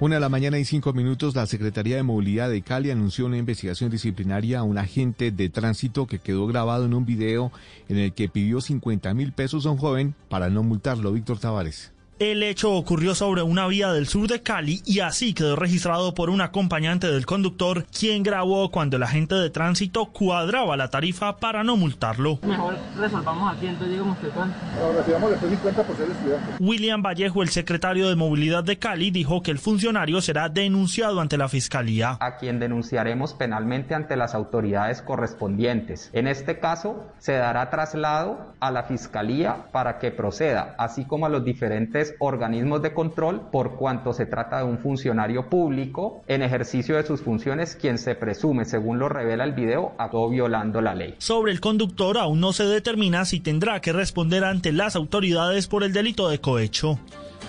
Una 0.00 0.14
de 0.14 0.20
la 0.20 0.28
mañana 0.28 0.60
y 0.60 0.64
cinco 0.64 0.92
minutos, 0.92 1.34
la 1.34 1.46
Secretaría 1.46 1.96
de 1.96 2.04
Movilidad 2.04 2.48
de 2.48 2.62
Cali 2.62 2.92
anunció 2.92 3.26
una 3.26 3.36
investigación 3.36 3.90
disciplinaria 3.90 4.60
a 4.60 4.62
un 4.62 4.78
agente 4.78 5.32
de 5.32 5.48
tránsito 5.48 6.06
que 6.06 6.20
quedó 6.20 6.46
grabado 6.46 6.84
en 6.84 6.94
un 6.94 7.04
video 7.04 7.50
en 7.88 7.98
el 7.98 8.12
que 8.12 8.28
pidió 8.28 8.60
50 8.60 9.12
mil 9.14 9.32
pesos 9.32 9.66
a 9.66 9.70
un 9.70 9.76
joven 9.76 10.14
para 10.28 10.50
no 10.50 10.62
multarlo. 10.62 11.12
Víctor 11.12 11.40
Tavares. 11.40 11.90
El 12.18 12.42
hecho 12.42 12.72
ocurrió 12.72 13.14
sobre 13.14 13.42
una 13.42 13.68
vía 13.68 13.92
del 13.92 14.08
sur 14.08 14.26
de 14.26 14.42
Cali 14.42 14.82
y 14.84 14.98
así 14.98 15.34
quedó 15.34 15.54
registrado 15.54 16.14
por 16.14 16.30
un 16.30 16.40
acompañante 16.40 17.06
del 17.06 17.26
conductor, 17.26 17.84
quien 17.96 18.24
grabó 18.24 18.72
cuando 18.72 18.96
el 18.96 19.04
agente 19.04 19.36
de 19.36 19.50
tránsito 19.50 20.06
cuadraba 20.06 20.76
la 20.76 20.90
tarifa 20.90 21.36
para 21.36 21.62
no 21.62 21.76
multarlo. 21.76 22.40
Mejor 22.42 22.76
resolvamos 22.98 23.56
aquí, 23.56 23.68
entonces 23.68 23.90
digamos 23.90 24.16
usted 24.16 24.30
cuánto. 24.34 24.58
recibamos 24.96 25.30
después 25.30 25.52
50 25.52 25.82
por 25.84 25.96
ser 25.96 26.10
estudiante. 26.10 26.46
William 26.58 27.02
Vallejo, 27.02 27.42
el 27.44 27.50
secretario 27.50 28.08
de 28.08 28.16
Movilidad 28.16 28.64
de 28.64 28.80
Cali, 28.80 29.12
dijo 29.12 29.40
que 29.40 29.52
el 29.52 29.60
funcionario 29.60 30.20
será 30.20 30.48
denunciado 30.48 31.20
ante 31.20 31.38
la 31.38 31.48
fiscalía. 31.48 32.16
a 32.18 32.36
quien 32.38 32.58
denunciaremos 32.58 33.32
penalmente 33.34 33.94
ante 33.94 34.16
las 34.16 34.34
autoridades 34.34 35.02
correspondientes. 35.02 36.10
En 36.12 36.26
este 36.26 36.58
caso, 36.58 37.06
se 37.20 37.34
dará 37.34 37.70
traslado 37.70 38.54
a 38.58 38.72
la 38.72 38.82
Fiscalía 38.82 39.66
para 39.70 40.00
que 40.00 40.10
proceda, 40.10 40.74
así 40.78 41.04
como 41.04 41.26
a 41.26 41.28
los 41.28 41.44
diferentes 41.44 42.07
organismos 42.18 42.82
de 42.82 42.92
control, 42.92 43.50
por 43.50 43.76
cuanto 43.76 44.12
se 44.12 44.26
trata 44.26 44.58
de 44.58 44.64
un 44.64 44.78
funcionario 44.78 45.48
público 45.48 46.22
en 46.26 46.42
ejercicio 46.42 46.96
de 46.96 47.04
sus 47.04 47.22
funciones, 47.22 47.76
quien 47.76 47.98
se 47.98 48.14
presume, 48.14 48.64
según 48.64 48.98
lo 48.98 49.08
revela 49.08 49.44
el 49.44 49.52
video, 49.52 49.94
actuó 49.98 50.28
violando 50.28 50.80
la 50.80 50.94
ley. 50.94 51.14
Sobre 51.18 51.52
el 51.52 51.60
conductor 51.60 52.18
aún 52.18 52.40
no 52.40 52.52
se 52.52 52.64
determina 52.64 53.24
si 53.24 53.40
tendrá 53.40 53.80
que 53.80 53.92
responder 53.92 54.44
ante 54.44 54.72
las 54.72 54.96
autoridades 54.96 55.66
por 55.66 55.84
el 55.84 55.92
delito 55.92 56.28
de 56.28 56.40
cohecho. 56.40 56.98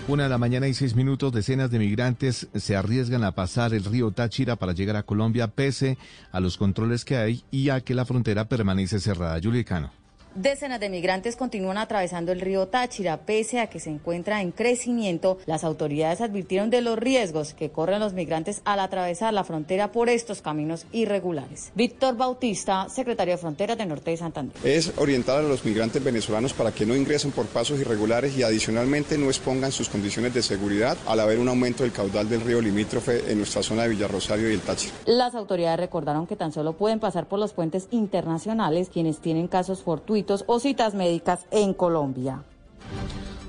Una 0.07 0.23
de 0.23 0.29
la 0.29 0.39
mañana 0.39 0.67
y 0.67 0.73
seis 0.73 0.95
minutos, 0.95 1.31
decenas 1.31 1.69
de 1.69 1.77
migrantes 1.77 2.47
se 2.55 2.75
arriesgan 2.75 3.23
a 3.23 3.33
pasar 3.33 3.75
el 3.75 3.85
río 3.85 4.09
Táchira 4.09 4.55
para 4.55 4.73
llegar 4.73 4.95
a 4.95 5.03
Colombia 5.03 5.49
pese 5.49 5.99
a 6.31 6.39
los 6.39 6.57
controles 6.57 7.05
que 7.05 7.17
hay 7.17 7.43
y 7.51 7.69
a 7.69 7.81
que 7.81 7.93
la 7.93 8.05
frontera 8.05 8.45
permanece 8.45 8.99
cerrada. 8.99 9.39
Julicano. 9.39 9.98
Decenas 10.35 10.79
de 10.79 10.89
migrantes 10.89 11.35
continúan 11.35 11.79
atravesando 11.79 12.31
el 12.31 12.39
río 12.39 12.67
Táchira 12.67 13.17
pese 13.17 13.59
a 13.59 13.67
que 13.67 13.79
se 13.79 13.89
encuentra 13.89 14.41
en 14.43 14.51
crecimiento. 14.51 15.39
Las 15.47 15.63
autoridades 15.63 16.21
advirtieron 16.21 16.69
de 16.69 16.81
los 16.81 16.99
riesgos 16.99 17.55
que 17.55 17.71
corren 17.71 17.99
los 17.99 18.13
migrantes 18.13 18.61
al 18.63 18.79
atravesar 18.79 19.33
la 19.33 19.43
frontera 19.43 19.91
por 19.91 20.07
estos 20.07 20.43
caminos 20.43 20.85
irregulares. 20.91 21.71
Víctor 21.73 22.15
Bautista, 22.15 22.87
secretario 22.89 23.33
de 23.33 23.37
Fronteras 23.39 23.77
de 23.79 23.87
Norte 23.87 24.11
de 24.11 24.17
Santander. 24.17 24.55
es 24.63 24.93
orientar 24.97 25.39
a 25.39 25.41
los 25.41 25.65
migrantes 25.65 26.03
venezolanos 26.03 26.53
para 26.53 26.71
que 26.71 26.85
no 26.85 26.95
ingresen 26.95 27.31
por 27.31 27.47
pasos 27.47 27.79
irregulares 27.79 28.37
y 28.37 28.43
adicionalmente 28.43 29.17
no 29.17 29.29
expongan 29.29 29.71
sus 29.71 29.89
condiciones 29.89 30.35
de 30.35 30.43
seguridad 30.43 30.95
al 31.07 31.21
haber 31.21 31.39
un 31.39 31.49
aumento 31.49 31.81
del 31.81 31.91
caudal 31.91 32.29
del 32.29 32.41
río 32.41 32.61
limítrofe 32.61 33.31
en 33.31 33.39
nuestra 33.39 33.63
zona 33.63 33.83
de 33.83 33.89
Villarrosario 33.89 34.47
y 34.51 34.53
el 34.53 34.61
Táchira. 34.61 34.93
Las 35.07 35.33
autoridades 35.33 35.79
recordaron 35.79 36.27
que 36.27 36.35
tan 36.35 36.51
solo 36.51 36.73
pueden 36.73 36.99
pasar 36.99 37.25
por 37.25 37.39
los 37.39 37.53
puentes 37.53 37.87
internacionales 37.89 38.89
quienes 38.93 39.17
tienen 39.17 39.47
casos 39.47 39.81
fortuitos 39.81 40.18
o 40.47 40.59
citas 40.59 40.93
médicas 40.93 41.45
en 41.51 41.73
Colombia. 41.73 42.43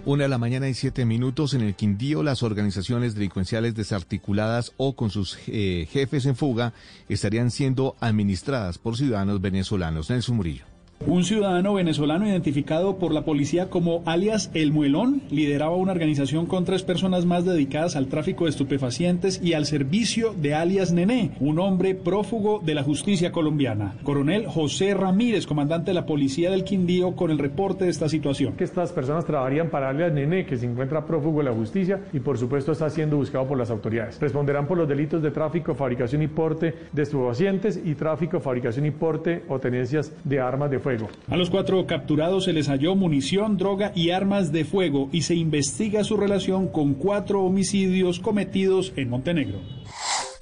Una 0.07 0.24
de 0.24 0.28
la 0.31 0.39
mañana 0.39 0.66
y 0.68 0.74
siete 0.74 1.05
minutos 1.05 1.52
en 1.52 1.60
el 1.60 1.74
Quindío, 1.74 2.23
las 2.23 2.42
organizaciones 2.42 3.15
delincuenciales 3.15 3.74
desarticuladas 3.74 4.73
o 4.78 4.97
con 4.97 5.10
sus 5.10 5.39
eh, 5.47 5.86
jefes 5.90 6.24
en 6.24 6.36
fuga 6.36 6.73
estarían 7.08 7.50
siendo 7.50 7.97
administradas 8.00 8.78
por 8.78 8.97
ciudadanos 8.97 9.42
venezolanos. 9.42 10.08
Nelson 10.08 10.36
Murillo. 10.36 10.69
Un 11.07 11.25
ciudadano 11.25 11.73
venezolano 11.73 12.29
identificado 12.29 12.99
por 12.99 13.15
la 13.15 13.25
policía 13.25 13.70
como 13.70 14.03
alias 14.05 14.51
El 14.53 14.70
Muelón 14.70 15.23
lideraba 15.31 15.75
una 15.75 15.93
organización 15.93 16.45
con 16.45 16.67
tres 16.67 16.83
personas 16.83 17.25
más 17.25 17.47
dedicadas 17.47 17.97
al 17.97 18.09
tráfico 18.09 18.45
de 18.45 18.51
estupefacientes 18.51 19.41
y 19.43 19.55
al 19.55 19.65
servicio 19.65 20.35
de 20.35 20.55
alias 20.55 20.93
Nené, 20.93 21.31
un 21.41 21.59
hombre 21.59 21.95
prófugo 21.95 22.61
de 22.62 22.75
la 22.75 22.83
justicia 22.83 23.33
colombiana. 23.33 23.95
Coronel 24.03 24.47
José 24.47 24.93
Ramírez, 24.93 25.47
comandante 25.47 25.93
de 25.93 25.95
la 25.95 26.05
policía 26.05 26.51
del 26.51 26.65
Quindío, 26.65 27.17
con 27.17 27.31
el 27.31 27.39
reporte 27.39 27.85
de 27.85 27.91
esta 27.91 28.11
situación. 28.11 28.53
Que 28.59 28.65
estas 28.65 28.93
personas 28.93 29.25
trabajarían 29.25 29.70
para 29.70 29.89
alias 29.89 30.12
Nené, 30.12 30.45
que 30.45 30.59
se 30.59 30.67
encuentra 30.67 31.07
prófugo 31.07 31.39
de 31.39 31.45
la 31.45 31.55
justicia 31.57 32.01
y 32.12 32.20
por 32.20 32.37
supuesto 32.37 32.73
está 32.73 32.91
siendo 32.91 33.17
buscado 33.17 33.49
por 33.49 33.57
las 33.57 33.70
autoridades. 33.70 34.20
Responderán 34.20 34.67
por 34.67 34.77
los 34.77 34.87
delitos 34.87 35.23
de 35.23 35.31
tráfico, 35.31 35.75
fabricación 35.75 36.23
y 36.23 36.29
porte 36.29 36.75
de 36.93 37.03
estupefacientes 37.03 37.81
y 37.83 37.95
tráfico, 37.95 38.39
fabricación 38.39 38.85
y 38.85 38.91
porte 38.91 39.45
o 39.49 39.59
tenencias 39.59 40.12
de 40.25 40.39
armas 40.39 40.70
de 40.70 40.79
fuego. 40.79 40.90
A 41.28 41.36
los 41.36 41.51
cuatro 41.51 41.86
capturados 41.86 42.44
se 42.44 42.52
les 42.52 42.69
halló 42.69 42.94
munición, 42.94 43.57
droga 43.57 43.93
y 43.94 44.10
armas 44.10 44.52
de 44.52 44.65
fuego 44.65 45.09
y 45.12 45.23
se 45.23 45.35
investiga 45.35 46.05
su 46.05 46.17
relación 46.17 46.69
con 46.69 46.94
cuatro 46.94 47.43
homicidios 47.43 48.19
cometidos 48.19 48.93
en 48.97 49.10
Montenegro. 49.10 49.60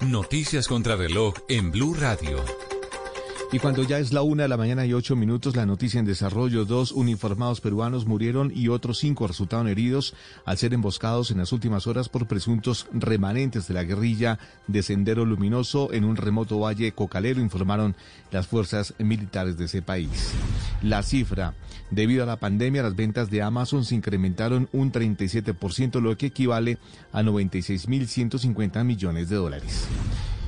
Noticias 0.07 0.67
contra 0.67 0.95
reloj 0.95 1.33
en 1.49 1.71
Blue 1.71 1.93
Radio. 1.93 2.37
Y 3.51 3.57
cuando 3.57 3.81
ya 3.81 3.97
es 3.97 4.13
la 4.13 4.21
una 4.21 4.43
de 4.43 4.49
la 4.49 4.57
mañana 4.57 4.85
y 4.85 4.93
ocho 4.93 5.15
minutos, 5.15 5.55
la 5.55 5.65
noticia 5.65 5.99
en 5.99 6.05
desarrollo, 6.05 6.65
dos 6.65 6.91
uniformados 6.91 7.61
peruanos 7.61 8.05
murieron 8.05 8.51
y 8.53 8.67
otros 8.67 8.99
cinco 8.99 9.25
resultaron 9.25 9.67
heridos 9.67 10.13
al 10.45 10.59
ser 10.59 10.75
emboscados 10.75 11.31
en 11.31 11.39
las 11.39 11.51
últimas 11.51 11.87
horas 11.87 12.09
por 12.09 12.27
presuntos 12.27 12.85
remanentes 12.93 13.67
de 13.67 13.73
la 13.73 13.83
guerrilla 13.83 14.37
de 14.67 14.83
Sendero 14.83 15.25
Luminoso 15.25 15.91
en 15.93 16.03
un 16.03 16.15
remoto 16.15 16.59
valle 16.59 16.91
cocalero, 16.91 17.41
informaron 17.41 17.95
las 18.31 18.45
fuerzas 18.45 18.93
militares 18.99 19.57
de 19.57 19.65
ese 19.65 19.81
país. 19.81 20.31
La 20.83 21.01
cifra, 21.01 21.55
debido 21.89 22.21
a 22.21 22.27
la 22.27 22.37
pandemia, 22.37 22.83
las 22.83 22.95
ventas 22.95 23.31
de 23.31 23.41
Amazon 23.41 23.83
se 23.83 23.95
incrementaron 23.95 24.69
un 24.73 24.91
37%, 24.91 25.99
lo 25.99 26.15
que 26.15 26.27
equivale 26.27 26.77
a 27.11 27.23
96.150 27.23 28.83
millones 28.83 29.27
de 29.27 29.35
dólares. 29.37 29.87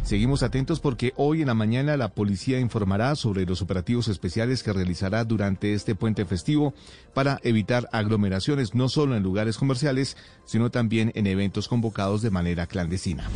Seguimos 0.04 0.44
atentos 0.44 0.80
porque 0.80 1.14
hoy 1.16 1.42
en 1.42 1.48
la 1.48 1.54
mañana 1.54 1.96
la 1.96 2.10
policía 2.10 2.60
informará 2.60 3.16
sobre 3.16 3.46
los 3.46 3.62
operativos 3.62 4.08
especiales 4.08 4.64
que 4.64 4.74
realizará 4.74 5.24
durante 5.24 5.74
este 5.74 5.96
puente 5.96 6.26
festivo 6.26 6.74
para 7.14 7.40
evitar 7.44 7.88
aglomeraciones 7.92 8.74
no 8.74 8.90
solo 8.90 9.16
en 9.16 9.24
lugares 9.24 9.58
comerciales, 9.58 10.18
sino 10.44 10.72
también 10.72 11.12
en 11.16 11.28
eventos 11.28 11.68
convocados 11.68 12.22
de 12.22 12.32
manera 12.32 12.68
clandestina. 12.68 13.30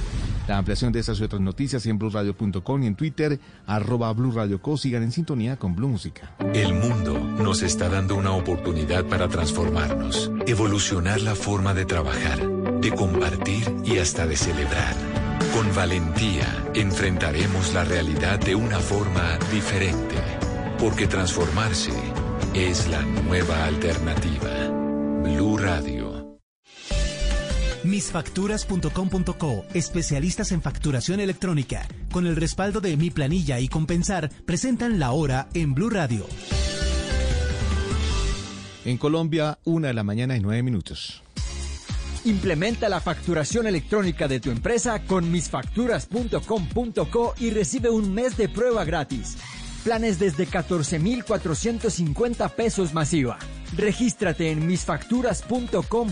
La 0.47 0.57
ampliación 0.57 0.91
de 0.91 0.99
estas 0.99 1.19
y 1.19 1.23
otras 1.23 1.41
noticias 1.41 1.85
en 1.85 1.97
blueradio.com 1.97 2.83
y 2.83 2.87
en 2.87 2.95
Twitter, 2.95 3.39
arroba 3.65 4.13
Co. 4.61 4.77
Sigan 4.77 5.03
en 5.03 5.11
sintonía 5.11 5.57
con 5.57 5.75
Blue 5.75 5.87
Música. 5.87 6.35
El 6.53 6.73
mundo 6.73 7.17
nos 7.19 7.61
está 7.61 7.89
dando 7.89 8.15
una 8.15 8.31
oportunidad 8.31 9.05
para 9.05 9.27
transformarnos, 9.27 10.31
evolucionar 10.45 11.21
la 11.21 11.35
forma 11.35 11.73
de 11.73 11.85
trabajar, 11.85 12.39
de 12.79 12.91
compartir 12.91 13.63
y 13.85 13.97
hasta 13.97 14.27
de 14.27 14.35
celebrar. 14.35 15.24
Con 15.55 15.73
valentía 15.73 16.45
enfrentaremos 16.73 17.73
la 17.73 17.85
realidad 17.85 18.37
de 18.39 18.55
una 18.55 18.77
forma 18.77 19.39
diferente, 19.53 20.17
porque 20.77 21.07
transformarse 21.07 21.93
es 22.53 22.89
la 22.89 23.01
nueva 23.01 23.63
alternativa. 23.63 24.67
Blue 25.23 25.57
Radio. 25.57 26.37
Misfacturas.com.co, 27.85 29.63
especialistas 29.73 30.51
en 30.51 30.61
facturación 30.61 31.21
electrónica, 31.21 31.87
con 32.11 32.27
el 32.27 32.35
respaldo 32.35 32.81
de 32.81 32.97
Mi 32.97 33.09
Planilla 33.09 33.61
y 33.61 33.69
Compensar, 33.69 34.29
presentan 34.45 34.99
la 34.99 35.13
hora 35.13 35.47
en 35.53 35.73
Blue 35.73 35.89
Radio. 35.89 36.27
En 38.83 38.97
Colombia, 38.97 39.57
una 39.63 39.87
de 39.87 39.93
la 39.93 40.03
mañana 40.03 40.35
y 40.35 40.41
nueve 40.41 40.63
minutos. 40.63 41.24
Implementa 42.25 42.89
la 42.89 42.99
facturación 42.99 43.67
electrónica 43.67 44.27
de 44.27 44.39
tu 44.39 44.49
empresa 44.49 45.03
con 45.05 45.31
misfacturas.com.co 45.31 47.35
y 47.37 47.51
recibe 47.51 47.91
un 47.91 48.15
mes 48.15 48.35
de 48.35 48.49
prueba 48.49 48.83
gratis. 48.83 49.37
Planes 49.83 50.17
desde 50.17 50.47
14,450 50.47 52.49
pesos 52.49 52.95
masiva. 52.95 53.37
Regístrate 53.77 54.49
en 54.49 54.65
misfacturas.com.co. 54.65 56.07